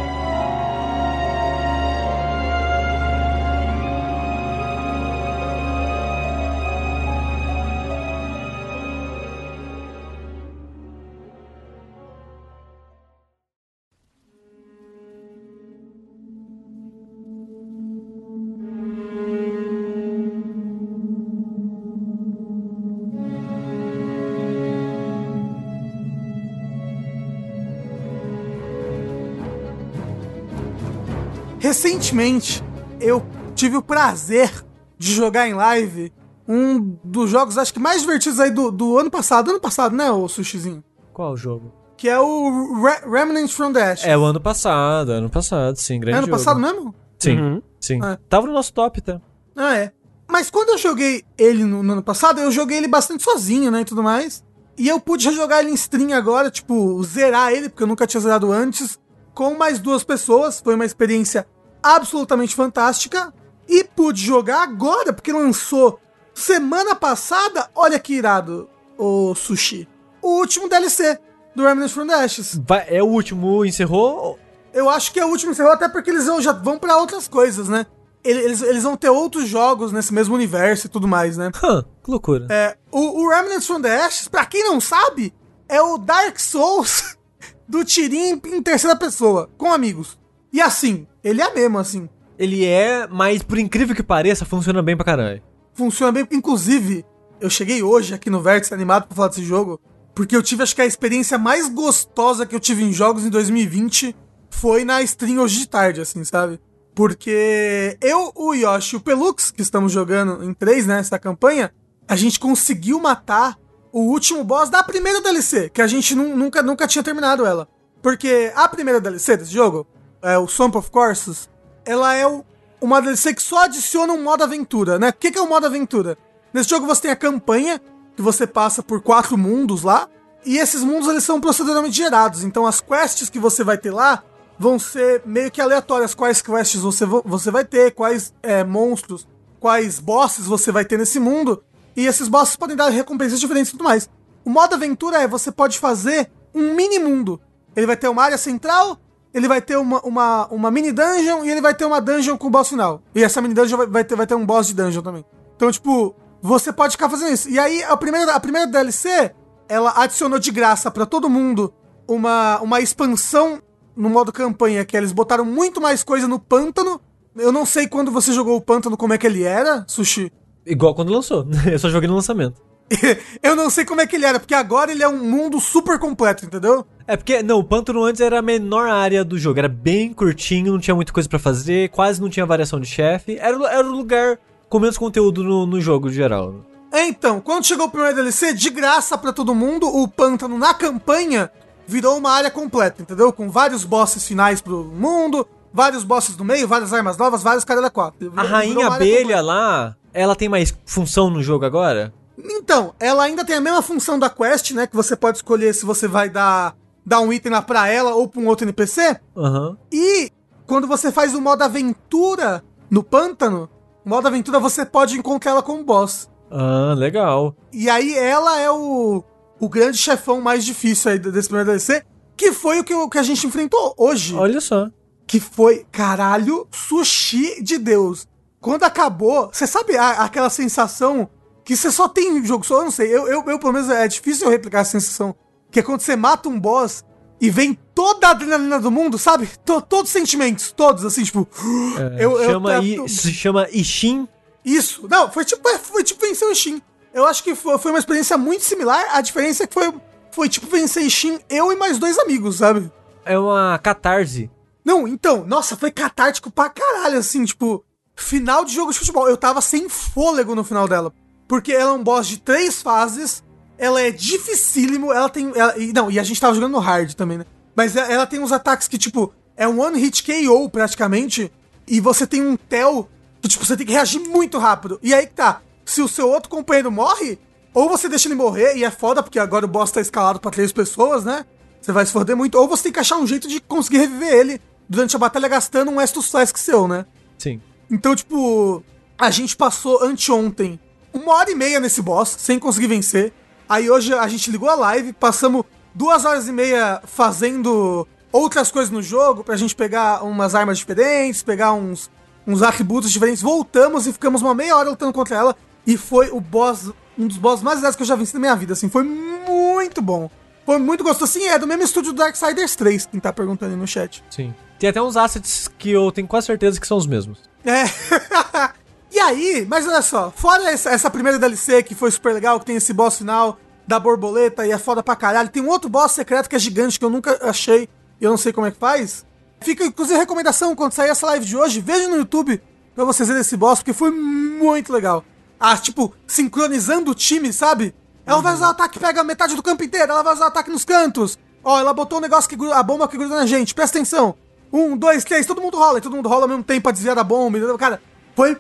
Recentemente, 31.77 32.63
eu 33.01 33.25
tive 33.55 33.75
o 33.77 33.81
prazer 33.81 34.63
de 34.95 35.11
jogar 35.11 35.49
em 35.49 35.55
live 35.55 36.13
um 36.47 36.95
dos 37.03 37.31
jogos, 37.31 37.57
acho 37.57 37.73
que 37.73 37.79
mais 37.79 38.01
divertidos 38.01 38.39
aí 38.39 38.51
do, 38.51 38.69
do 38.71 38.99
ano 38.99 39.09
passado. 39.09 39.49
Ano 39.49 39.59
passado, 39.59 39.95
né, 39.95 40.11
o 40.11 40.27
Sushizinho? 40.27 40.83
Qual 41.11 41.33
o 41.33 41.35
jogo? 41.35 41.73
Que 41.97 42.07
é 42.07 42.19
o 42.19 42.79
Re 42.83 43.09
Remnant 43.09 43.49
from 43.49 43.73
the 43.73 43.81
Ashes. 43.81 44.05
É 44.05 44.15
o 44.15 44.23
ano 44.23 44.39
passado, 44.39 45.13
ano 45.13 45.31
passado, 45.31 45.75
sim, 45.77 45.99
grande 45.99 46.19
ano 46.19 46.27
jogo. 46.27 46.37
passado 46.37 46.59
mesmo? 46.59 46.93
Sim, 47.17 47.39
Uhum. 47.41 47.61
sim. 47.79 47.99
É. 48.05 48.19
Tava 48.29 48.45
no 48.45 48.53
nosso 48.53 48.71
top, 48.71 49.01
tá? 49.01 49.19
Ah, 49.55 49.75
é. 49.75 49.91
Mas 50.29 50.51
quando 50.51 50.69
eu 50.69 50.77
joguei 50.77 51.23
ele 51.39 51.63
no, 51.63 51.81
no 51.81 51.93
ano 51.93 52.03
passado, 52.03 52.39
eu 52.39 52.51
joguei 52.51 52.77
ele 52.77 52.87
bastante 52.87 53.23
sozinho, 53.23 53.71
né, 53.71 53.81
e 53.81 53.85
tudo 53.85 54.03
mais. 54.03 54.43
E 54.77 54.87
eu 54.87 54.99
pude 54.99 55.23
jogar 55.31 55.61
ele 55.61 55.71
em 55.71 55.73
stream 55.73 56.13
agora, 56.15 56.51
tipo, 56.51 57.01
zerar 57.03 57.51
ele, 57.51 57.67
porque 57.67 57.81
eu 57.81 57.87
nunca 57.87 58.05
tinha 58.05 58.21
zerado 58.21 58.51
antes, 58.51 58.99
com 59.33 59.55
mais 59.55 59.79
duas 59.79 60.03
pessoas. 60.03 60.61
Foi 60.61 60.75
uma 60.75 60.85
experiência 60.85 61.47
absolutamente 61.83 62.55
fantástica. 62.55 63.33
E 63.67 63.83
pude 63.83 64.21
jogar 64.21 64.63
agora, 64.63 65.13
porque 65.13 65.31
lançou 65.31 65.99
semana 66.33 66.95
passada, 66.95 67.69
olha 67.75 67.99
que 67.99 68.13
irado, 68.13 68.67
o 68.97 69.33
Sushi. 69.35 69.87
O 70.21 70.39
último 70.39 70.67
DLC 70.67 71.19
do 71.55 71.63
Remnant 71.63 71.89
from 71.91 72.07
the 72.07 72.13
Ashes. 72.13 72.59
Vai- 72.65 72.85
é 72.89 73.01
o 73.03 73.07
último, 73.07 73.63
encerrou? 73.63 74.39
Eu 74.73 74.89
acho 74.89 75.11
que 75.13 75.19
é 75.19 75.25
o 75.25 75.29
último 75.29 75.51
encerrou, 75.51 75.71
até 75.71 75.87
porque 75.87 76.09
eles 76.09 76.25
já 76.41 76.51
vão 76.51 76.77
pra 76.79 76.97
outras 76.97 77.27
coisas, 77.27 77.67
né? 77.69 77.85
Ele- 78.23 78.39
Eles, 78.41 78.61
eles 78.61 78.83
vão 78.83 78.97
ter 78.97 79.09
outros 79.09 79.47
jogos 79.47 79.91
nesse 79.91 80.13
mesmo 80.13 80.33
universo 80.33 80.87
e 80.87 80.89
tudo 80.89 81.07
mais, 81.07 81.37
né? 81.37 81.51
Hã, 81.63 81.83
que 82.03 82.09
loucura. 82.09 82.47
É, 82.49 82.75
o, 82.91 83.21
o 83.23 83.29
Remnants 83.29 83.67
from 83.67 83.81
the 83.81 84.03
Ashes, 84.05 84.27
pra 84.27 84.45
quem 84.45 84.63
não 84.63 84.79
sabe, 84.81 85.33
é 85.69 85.81
o 85.81 85.97
Dark 85.97 86.39
Souls 86.39 87.17
do 87.67 87.83
tirinho 87.85 88.41
em 88.45 88.61
terceira 88.61 88.95
pessoa, 88.95 89.49
com 89.57 89.71
amigos. 89.71 90.17
E 90.53 90.61
assim, 90.61 91.07
ele 91.23 91.41
é 91.41 91.53
mesmo, 91.53 91.79
assim. 91.79 92.07
Ele 92.37 92.63
é, 92.63 93.07
mas 93.07 93.41
por 93.43 93.57
incrível 93.57 93.95
que 93.95 94.03
pareça, 94.03 94.45
funciona 94.45 94.81
bem 94.81 94.95
pra 94.95 95.03
caralho. 95.05 95.41
Funciona 95.73 96.11
bem. 96.11 96.27
Inclusive, 96.31 97.03
eu 97.41 97.49
cheguei 97.49 97.81
hoje 97.81 98.13
aqui 98.13 98.29
no 98.29 98.41
Vértice 98.41 98.73
animado 98.73 99.07
pra 99.07 99.15
falar 99.15 99.27
desse 99.29 99.43
jogo, 99.43 99.81
porque 100.13 100.35
eu 100.35 100.43
tive, 100.43 100.61
acho 100.63 100.75
que 100.75 100.81
a 100.81 100.85
experiência 100.85 101.37
mais 101.37 101.67
gostosa 101.67 102.45
que 102.45 102.55
eu 102.55 102.59
tive 102.59 102.83
em 102.83 102.93
jogos 102.93 103.25
em 103.25 103.29
2020 103.29 104.15
foi 104.51 104.85
na 104.85 105.01
stream 105.01 105.39
hoje 105.39 105.59
de 105.59 105.67
tarde, 105.67 106.01
assim, 106.01 106.23
sabe? 106.23 106.59
Porque 106.93 107.97
eu, 107.99 108.31
o 108.35 108.53
Yoshi 108.53 108.95
e 108.95 108.97
o 108.97 109.01
Pelux, 109.01 109.49
que 109.51 109.61
estamos 109.63 109.91
jogando 109.91 110.43
em 110.43 110.53
três, 110.53 110.85
né, 110.85 110.99
essa 110.99 111.17
campanha, 111.17 111.71
a 112.07 112.15
gente 112.15 112.39
conseguiu 112.39 112.99
matar 112.99 113.57
o 113.91 114.01
último 114.11 114.43
boss 114.43 114.69
da 114.69 114.83
primeira 114.83 115.19
DLC, 115.21 115.69
que 115.69 115.81
a 115.81 115.87
gente 115.87 116.13
nu- 116.15 116.35
nunca, 116.35 116.61
nunca 116.61 116.87
tinha 116.87 117.03
terminado 117.03 117.45
ela. 117.45 117.67
Porque 118.01 118.51
a 118.55 118.67
primeira 118.67 119.01
DLC 119.01 119.37
desse 119.37 119.51
jogo, 119.53 119.87
é 120.23 120.37
o 120.37 120.47
Swamp 120.47 120.75
of 120.75 120.89
Courses, 120.89 121.49
ela 121.85 122.13
é 122.15 122.25
o- 122.25 122.43
uma 122.81 123.01
DLC 123.01 123.33
que 123.33 123.41
só 123.41 123.63
adiciona 123.65 124.13
um 124.13 124.23
modo 124.23 124.43
aventura, 124.43 124.97
né? 124.97 125.09
O 125.09 125.13
que, 125.13 125.31
que 125.31 125.37
é 125.37 125.41
o 125.41 125.47
modo 125.49 125.65
aventura? 125.65 126.17
Nesse 126.53 126.69
jogo 126.69 126.85
você 126.85 127.03
tem 127.03 127.11
a 127.11 127.15
campanha, 127.15 127.81
que 128.15 128.21
você 128.21 128.45
passa 128.47 128.81
por 128.83 129.01
quatro 129.01 129.37
mundos 129.37 129.83
lá, 129.83 130.07
e 130.45 130.57
esses 130.57 130.83
mundos 130.83 131.07
eles 131.07 131.23
são 131.23 131.39
proceduralmente 131.39 131.95
gerados, 131.95 132.43
então 132.43 132.65
as 132.65 132.79
quests 132.81 133.29
que 133.29 133.39
você 133.39 133.63
vai 133.63 133.77
ter 133.77 133.91
lá 133.91 134.23
vão 134.59 134.77
ser 134.77 135.21
meio 135.25 135.49
que 135.49 135.61
aleatórias, 135.61 136.13
quais 136.13 136.41
quests 136.41 136.81
você, 136.81 137.05
vo- 137.05 137.23
você 137.25 137.49
vai 137.49 137.65
ter, 137.65 137.91
quais 137.91 138.33
é, 138.43 138.63
monstros, 138.63 139.27
quais 139.59 139.99
bosses 139.99 140.45
você 140.45 140.71
vai 140.71 140.85
ter 140.85 140.97
nesse 140.97 141.19
mundo, 141.19 141.63
e 141.95 142.05
esses 142.05 142.27
bosses 142.27 142.55
podem 142.55 142.75
dar 142.75 142.89
recompensas 142.89 143.39
diferentes 143.39 143.69
e 143.69 143.71
tudo 143.71 143.83
mais. 143.85 144.09
O 144.45 144.49
modo 144.49 144.75
aventura 144.75 145.21
é 145.21 145.27
você 145.27 145.51
pode 145.51 145.79
fazer 145.79 146.29
um 146.53 146.75
mini 146.75 146.99
mundo. 146.99 147.39
Ele 147.75 147.87
vai 147.87 147.95
ter 147.95 148.07
uma 148.09 148.21
área 148.23 148.37
central, 148.37 148.99
ele 149.33 149.47
vai 149.47 149.61
ter 149.61 149.77
uma, 149.77 149.99
uma, 150.01 150.47
uma 150.47 150.71
mini 150.71 150.91
dungeon 150.91 151.43
e 151.43 151.49
ele 151.49 151.61
vai 151.61 151.73
ter 151.73 151.85
uma 151.85 151.99
dungeon 151.99 152.37
com 152.37 152.47
o 152.47 152.49
boss 152.49 152.69
final. 152.69 153.01
E 153.15 153.23
essa 153.23 153.41
mini 153.41 153.53
dungeon 153.53 153.77
vai, 153.77 153.87
vai, 153.87 154.03
ter, 154.03 154.15
vai 154.15 154.27
ter 154.27 154.35
um 154.35 154.45
boss 154.45 154.67
de 154.67 154.73
dungeon 154.73 155.01
também. 155.01 155.25
Então, 155.55 155.71
tipo, 155.71 156.15
você 156.41 156.71
pode 156.71 156.91
ficar 156.91 157.09
fazendo 157.09 157.31
isso. 157.33 157.49
E 157.49 157.57
aí, 157.57 157.83
a 157.83 157.97
primeira, 157.97 158.35
a 158.35 158.39
primeira 158.39 158.67
DLC, 158.67 159.33
ela 159.67 159.93
adicionou 159.95 160.37
de 160.37 160.51
graça 160.51 160.91
pra 160.91 161.05
todo 161.05 161.29
mundo 161.29 161.73
uma, 162.07 162.59
uma 162.61 162.81
expansão 162.81 163.61
no 163.95 164.09
modo 164.09 164.31
campanha, 164.31 164.85
que 164.85 164.97
eles 164.97 165.11
botaram 165.11 165.45
muito 165.45 165.79
mais 165.79 166.03
coisa 166.03 166.27
no 166.27 166.39
pântano. 166.39 166.99
Eu 167.35 167.51
não 167.51 167.65
sei 167.65 167.87
quando 167.87 168.11
você 168.11 168.31
jogou 168.31 168.55
o 168.57 168.61
pântano, 168.61 168.97
como 168.97 169.13
é 169.13 169.17
que 169.17 169.25
ele 169.25 169.43
era, 169.43 169.83
Sushi. 169.87 170.31
Igual 170.65 170.93
quando 170.93 171.11
lançou. 171.11 171.47
Eu 171.69 171.79
só 171.79 171.89
joguei 171.89 172.07
no 172.07 172.15
lançamento. 172.15 172.61
Eu 173.41 173.55
não 173.55 173.69
sei 173.69 173.85
como 173.85 174.01
é 174.01 174.07
que 174.07 174.15
ele 174.15 174.25
era, 174.25 174.39
porque 174.39 174.53
agora 174.53 174.91
ele 174.91 175.03
é 175.03 175.07
um 175.07 175.17
mundo 175.23 175.59
super 175.59 175.97
completo, 175.99 176.45
entendeu? 176.45 176.85
É 177.07 177.17
porque, 177.17 177.41
não, 177.43 177.59
o 177.59 177.63
pântano 177.63 178.03
antes 178.03 178.21
era 178.21 178.39
a 178.39 178.41
menor 178.41 178.87
área 178.89 179.23
do 179.25 179.37
jogo. 179.37 179.59
Era 179.59 179.67
bem 179.67 180.13
curtinho, 180.13 180.73
não 180.73 180.79
tinha 180.79 180.95
muita 180.95 181.11
coisa 181.11 181.27
pra 181.27 181.39
fazer, 181.39 181.89
quase 181.89 182.21
não 182.21 182.29
tinha 182.29 182.45
variação 182.45 182.79
de 182.79 182.87
chefe. 182.87 183.37
Era, 183.39 183.57
o- 183.57 183.65
era 183.65 183.85
o 183.85 183.91
lugar 183.91 184.37
com 184.69 184.79
menos 184.79 184.97
conteúdo 184.97 185.43
no, 185.43 185.65
no 185.65 185.81
jogo 185.81 186.09
em 186.09 186.13
geral. 186.13 186.55
É, 186.91 187.05
então, 187.07 187.39
quando 187.41 187.65
chegou 187.65 187.87
o 187.87 187.89
primeiro 187.89 188.15
DLC, 188.15 188.53
de 188.53 188.69
graça 188.69 189.17
pra 189.17 189.33
todo 189.33 189.55
mundo, 189.55 189.87
o 189.87 190.07
pântano 190.07 190.57
na 190.59 190.73
campanha 190.73 191.51
virou 191.87 192.17
uma 192.17 192.31
área 192.31 192.51
completa, 192.51 193.01
entendeu? 193.01 193.33
Com 193.33 193.49
vários 193.49 193.83
bosses 193.83 194.25
finais 194.25 194.61
pro 194.61 194.83
mundo, 194.85 195.45
vários 195.73 196.03
bosses 196.03 196.37
no 196.37 196.45
meio, 196.45 196.67
várias 196.67 196.93
armas 196.93 197.17
novas, 197.17 197.41
vários 197.43 197.65
caras 197.65 197.81
da 197.83 197.89
quatro. 197.89 198.31
A 198.35 198.43
rainha 198.43 198.87
abelha 198.87 199.41
lá, 199.41 199.95
ela 200.13 200.35
tem 200.35 200.47
mais 200.47 200.73
função 200.85 201.29
no 201.31 201.41
jogo 201.41 201.65
agora? 201.65 202.13
Então, 202.37 202.93
ela 202.99 203.23
ainda 203.23 203.45
tem 203.45 203.55
a 203.55 203.61
mesma 203.61 203.81
função 203.81 204.17
da 204.17 204.29
quest, 204.29 204.71
né? 204.71 204.87
Que 204.87 204.95
você 204.95 205.15
pode 205.15 205.37
escolher 205.37 205.73
se 205.73 205.85
você 205.85 206.07
vai 206.07 206.29
dar, 206.29 206.75
dar 207.05 207.19
um 207.21 207.31
item 207.31 207.51
lá 207.51 207.61
pra 207.61 207.87
ela 207.87 208.15
ou 208.15 208.27
pra 208.27 208.41
um 208.41 208.47
outro 208.47 208.65
NPC. 208.65 209.19
Aham. 209.37 209.77
E 209.91 210.31
quando 210.65 210.87
você 210.87 211.11
faz 211.11 211.33
o 211.35 211.41
modo 211.41 211.61
aventura 211.63 212.63
no 212.89 213.03
pântano, 213.03 213.69
o 214.05 214.09
modo 214.09 214.27
aventura 214.27 214.59
você 214.59 214.85
pode 214.85 215.17
encontrar 215.17 215.51
ela 215.51 215.63
como 215.63 215.83
boss. 215.83 216.29
Ah, 216.51 216.93
legal. 216.97 217.55
E 217.71 217.89
aí 217.89 218.15
ela 218.17 218.59
é 218.59 218.69
o, 218.69 219.23
o 219.59 219.69
grande 219.69 219.97
chefão 219.97 220.41
mais 220.41 220.63
difícil 220.65 221.11
aí 221.11 221.19
desse 221.19 221.47
primeiro 221.47 221.69
DLC, 221.69 222.03
que 222.35 222.51
foi 222.51 222.79
o 222.79 222.83
que, 222.83 222.93
o 222.93 223.09
que 223.09 223.17
a 223.17 223.23
gente 223.23 223.45
enfrentou 223.47 223.93
hoje. 223.97 224.35
Olha 224.35 224.59
só. 224.61 224.89
Que 225.25 225.39
foi, 225.39 225.85
caralho, 225.91 226.67
sushi 226.71 227.61
de 227.63 227.77
Deus. 227.77 228.27
quando 228.59 228.83
acabou, 228.83 229.49
você 229.51 229.65
sabe 229.67 229.97
a- 229.97 230.23
aquela 230.23 230.49
sensação 230.49 231.29
que 231.63 231.75
você 231.75 231.91
só 231.91 232.07
tem 232.07 232.37
em 232.37 232.45
jogo 232.45 232.65
só? 232.65 232.79
Eu 232.79 232.83
não 232.85 232.91
sei. 232.91 233.07
Eu, 233.07 233.27
eu, 233.27 233.43
eu, 233.47 233.59
pelo 233.59 233.73
menos, 233.73 233.89
é 233.89 234.07
difícil 234.07 234.45
eu 234.47 234.51
replicar 234.51 234.79
essa 234.81 234.91
sensação. 234.99 235.35
Que 235.71 235.79
é 235.79 235.83
quando 235.83 236.01
você 236.01 236.15
mata 236.15 236.47
um 236.49 236.59
boss 236.59 237.03
e 237.41 237.49
vem 237.49 237.73
toda 237.95 238.27
a 238.27 238.31
adrenalina 238.31 238.79
do 238.79 238.91
mundo, 238.91 239.17
sabe? 239.17 239.49
To- 239.65 239.81
todos 239.81 240.09
os 240.09 240.13
sentimentos, 240.13 240.71
todos, 240.71 241.03
assim, 241.05 241.23
tipo. 241.23 241.47
eu, 242.19 242.39
eu- 242.39 242.51
chama 242.51 242.83
eu- 242.83 243.07
se 243.07 243.33
chama 243.33 243.67
Ishin. 243.71 244.27
Isso. 244.63 245.07
Não, 245.09 245.31
foi 245.31 245.43
tipo, 245.45 245.67
é, 245.69 245.77
foi 245.77 246.03
tipo 246.03 246.21
vencer 246.21 246.47
o 246.47 246.55
Steam. 246.55 246.81
Eu 247.13 247.25
acho 247.25 247.43
que 247.43 247.53
foi, 247.53 247.77
foi 247.77 247.91
uma 247.91 247.99
experiência 247.99 248.37
muito 248.37 248.63
similar. 248.63 249.05
A 249.11 249.21
diferença 249.21 249.63
é 249.63 249.67
que 249.67 249.73
foi, 249.73 249.93
foi 250.31 250.47
tipo 250.49 250.67
vencer 250.67 251.09
Steam 251.09 251.39
eu 251.49 251.71
e 251.71 251.75
mais 251.75 251.97
dois 251.97 252.17
amigos, 252.17 252.57
sabe? 252.57 252.91
É 253.25 253.37
uma 253.37 253.77
catarse. 253.79 254.49
Não, 254.85 255.07
então, 255.07 255.45
nossa, 255.45 255.75
foi 255.77 255.91
catártico 255.91 256.51
pra 256.51 256.69
caralho, 256.69 257.17
assim, 257.17 257.45
tipo, 257.45 257.83
final 258.15 258.65
de 258.65 258.73
jogo 258.73 258.91
de 258.91 258.99
futebol. 258.99 259.27
Eu 259.29 259.37
tava 259.37 259.61
sem 259.61 259.87
fôlego 259.89 260.55
no 260.55 260.63
final 260.63 260.87
dela. 260.87 261.13
Porque 261.53 261.71
ela 261.71 261.91
é 261.91 261.93
um 261.93 262.03
boss 262.03 262.25
de 262.27 262.39
três 262.39 262.81
fases, 262.81 263.43
ela 263.77 264.01
é 264.01 264.09
dificílimo, 264.09 265.13
ela 265.13 265.29
tem. 265.29 265.51
ela- 265.55 265.77
e, 265.77 265.93
não, 265.93 266.09
e 266.09 266.17
a 266.19 266.23
gente 266.23 266.41
tava 266.41 266.55
jogando 266.55 266.71
no 266.71 266.79
hard 266.79 267.13
também, 267.13 267.37
né? 267.37 267.45
Mas 267.75 267.95
ela, 267.95 268.11
ela 268.11 268.25
tem 268.25 268.39
uns 268.39 268.51
ataques 268.51 268.87
que, 268.87 268.97
tipo, 268.97 269.31
é 269.55 269.67
um 269.67 269.79
one 269.79 269.99
hit 269.99 270.23
KO 270.23 270.67
praticamente, 270.67 271.51
e 271.87 271.99
você 271.99 272.25
tem 272.25 272.41
um 272.41 272.55
tel 272.57 273.07
que, 273.39 273.47
tipo, 273.47 273.63
você 273.63 273.77
tem 273.77 273.85
que 273.85 273.93
reagir 273.93 274.19
muito 274.19 274.57
rápido. 274.57 274.99
E 275.03 275.13
aí 275.13 275.27
que 275.27 275.33
tá, 275.35 275.61
se 275.85 276.01
o 276.01 276.07
seu 276.07 276.27
outro 276.27 276.49
companheiro 276.49 276.91
morre, 276.91 277.37
ou 277.71 277.87
você 277.87 278.09
deixa 278.09 278.27
ele 278.27 278.33
morrer, 278.33 278.75
e 278.75 278.83
é 278.83 278.89
foda, 278.89 279.21
porque 279.21 279.37
agora 279.37 279.65
o 279.65 279.69
boss 279.69 279.91
tá 279.91 280.01
escalado 280.01 280.39
pra 280.39 280.49
três 280.49 280.71
pessoas, 280.71 281.23
né? 281.23 281.45
Você 281.79 281.91
vai 281.91 282.03
se 282.03 282.11
foder 282.11 282.35
muito, 282.35 282.55
ou 282.57 282.67
você 282.67 282.81
tem 282.85 282.91
que 282.91 282.99
achar 282.99 283.17
um 283.17 283.27
jeito 283.27 283.47
de 283.47 283.59
conseguir 283.59 283.97
reviver 283.99 284.33
ele 284.33 284.61
durante 284.89 285.15
a 285.15 285.19
batalha 285.19 285.47
gastando 285.47 285.91
um 285.91 286.01
Estus 286.01 286.31
Flask 286.31 286.57
seu, 286.57 286.87
né? 286.87 287.05
Sim. 287.37 287.61
Então, 287.91 288.15
tipo, 288.15 288.83
a 289.19 289.29
gente 289.29 289.55
passou 289.55 290.03
anteontem 290.03 290.79
uma 291.13 291.33
hora 291.33 291.51
e 291.51 291.55
meia 291.55 291.79
nesse 291.79 292.01
boss, 292.01 292.35
sem 292.39 292.57
conseguir 292.59 292.87
vencer. 292.87 293.31
Aí 293.69 293.89
hoje 293.89 294.13
a 294.13 294.27
gente 294.27 294.51
ligou 294.51 294.69
a 294.69 294.75
live, 294.75 295.13
passamos 295.13 295.63
duas 295.93 296.25
horas 296.25 296.47
e 296.47 296.51
meia 296.51 297.01
fazendo 297.05 298.07
outras 298.31 298.71
coisas 298.71 298.91
no 298.91 299.01
jogo, 299.01 299.43
pra 299.43 299.55
gente 299.55 299.75
pegar 299.75 300.23
umas 300.23 300.55
armas 300.55 300.77
diferentes, 300.77 301.43
pegar 301.43 301.73
uns, 301.73 302.09
uns 302.45 302.61
atributos 302.63 303.11
diferentes. 303.11 303.41
Voltamos 303.41 304.07
e 304.07 304.13
ficamos 304.13 304.41
uma 304.41 304.55
meia 304.55 304.75
hora 304.75 304.89
lutando 304.89 305.13
contra 305.13 305.35
ela. 305.37 305.55
E 305.85 305.97
foi 305.97 306.29
o 306.31 306.39
boss, 306.39 306.91
um 307.17 307.27
dos 307.27 307.37
boss 307.37 307.61
mais 307.61 307.77
legais 307.77 307.95
que 307.95 308.01
eu 308.01 308.07
já 308.07 308.15
venci 308.15 308.33
na 308.33 308.39
minha 308.39 308.55
vida, 308.55 308.73
assim. 308.73 308.89
Foi 308.89 309.03
muito 309.03 310.01
bom. 310.01 310.29
Foi 310.65 310.77
muito 310.77 311.03
gostoso. 311.03 311.31
Sim, 311.31 311.45
é 311.45 311.59
do 311.59 311.67
mesmo 311.67 311.83
estúdio 311.83 312.13
do 312.13 312.17
Darksiders 312.17 312.75
3, 312.75 313.05
quem 313.07 313.19
tá 313.19 313.31
perguntando 313.31 313.73
aí 313.73 313.79
no 313.79 313.87
chat. 313.87 314.23
Sim. 314.29 314.53
Tem 314.79 314.89
até 314.89 315.01
uns 315.01 315.15
assets 315.15 315.69
que 315.77 315.91
eu 315.91 316.11
tenho 316.11 316.27
quase 316.27 316.47
certeza 316.47 316.79
que 316.79 316.87
são 316.87 316.97
os 316.97 317.05
mesmos. 317.05 317.39
É. 317.63 317.83
e 319.13 319.19
aí, 319.19 319.65
mas 319.69 319.87
olha 319.87 320.01
só, 320.01 320.31
fora 320.35 320.71
essa, 320.71 320.89
essa 320.89 321.09
primeira 321.09 321.37
DLC 321.37 321.83
que 321.83 321.93
foi 321.93 322.09
super 322.09 322.33
legal, 322.33 322.59
que 322.59 322.65
tem 322.65 322.75
esse 322.75 322.91
boss 322.91 323.17
final 323.17 323.59
da 323.87 323.99
borboleta 323.99 324.65
e 324.65 324.71
é 324.71 324.77
foda 324.77 325.03
pra 325.03 325.15
caralho, 325.15 325.49
tem 325.49 325.61
um 325.61 325.69
outro 325.69 325.87
boss 325.87 326.13
secreto 326.13 326.49
que 326.49 326.55
é 326.55 326.59
gigante 326.59 326.97
que 326.97 327.05
eu 327.05 327.09
nunca 327.09 327.37
achei 327.47 327.87
e 328.19 328.23
eu 328.23 328.31
não 328.31 328.37
sei 328.37 328.51
como 328.51 328.65
é 328.65 328.71
que 328.71 328.79
faz. 328.79 329.25
Fica 329.61 329.85
inclusive 329.85 330.17
recomendação 330.17 330.75
quando 330.75 330.93
sair 330.93 331.09
essa 331.09 331.27
live 331.27 331.45
de 331.45 331.55
hoje, 331.55 331.79
veja 331.79 332.07
no 332.07 332.17
YouTube 332.17 332.59
pra 332.95 333.05
vocês 333.05 333.27
verem 333.27 333.41
esse 333.41 333.55
boss, 333.55 333.79
porque 333.79 333.93
foi 333.93 334.09
muito 334.09 334.91
legal. 334.91 335.23
Ah, 335.59 335.77
tipo, 335.77 336.13
sincronizando 336.25 337.11
o 337.11 337.15
time, 337.15 337.53
sabe? 337.53 337.93
Ela 338.25 338.41
vai 338.41 338.53
usar 338.53 338.67
o 338.67 338.71
ataque 338.71 338.93
que 338.93 338.99
pega 338.99 339.23
metade 339.23 339.55
do 339.55 339.63
campo 339.63 339.83
inteiro, 339.83 340.11
ela 340.11 340.23
vai 340.23 340.33
usar 340.33 340.45
o 340.45 340.47
ataque 340.47 340.69
nos 340.71 340.83
cantos. 340.83 341.37
Ó, 341.63 341.79
ela 341.79 341.93
botou 341.93 342.17
um 342.17 342.21
negócio 342.21 342.49
que 342.49 342.55
gruda, 342.55 342.75
a 342.75 342.83
bomba 342.83 343.07
que 343.07 343.17
gruda 343.17 343.35
na 343.35 343.45
gente, 343.45 343.73
presta 343.73 343.97
atenção. 343.97 344.35
Um, 344.71 344.97
dois, 344.97 345.23
três, 345.23 345.45
todo 345.45 345.61
mundo 345.61 345.77
rola, 345.77 345.99
e 345.99 346.01
todo 346.01 346.15
mundo 346.15 346.27
rola 346.27 346.43
ao 346.43 346.47
mesmo 346.47 346.63
tempo 346.63 346.83
pra 346.83 346.91
desviar 346.91 347.15
da 347.15 347.23
bomba, 347.23 347.57
entendeu? 347.57 347.77
Cara, 347.77 348.01
foi, 348.35 348.57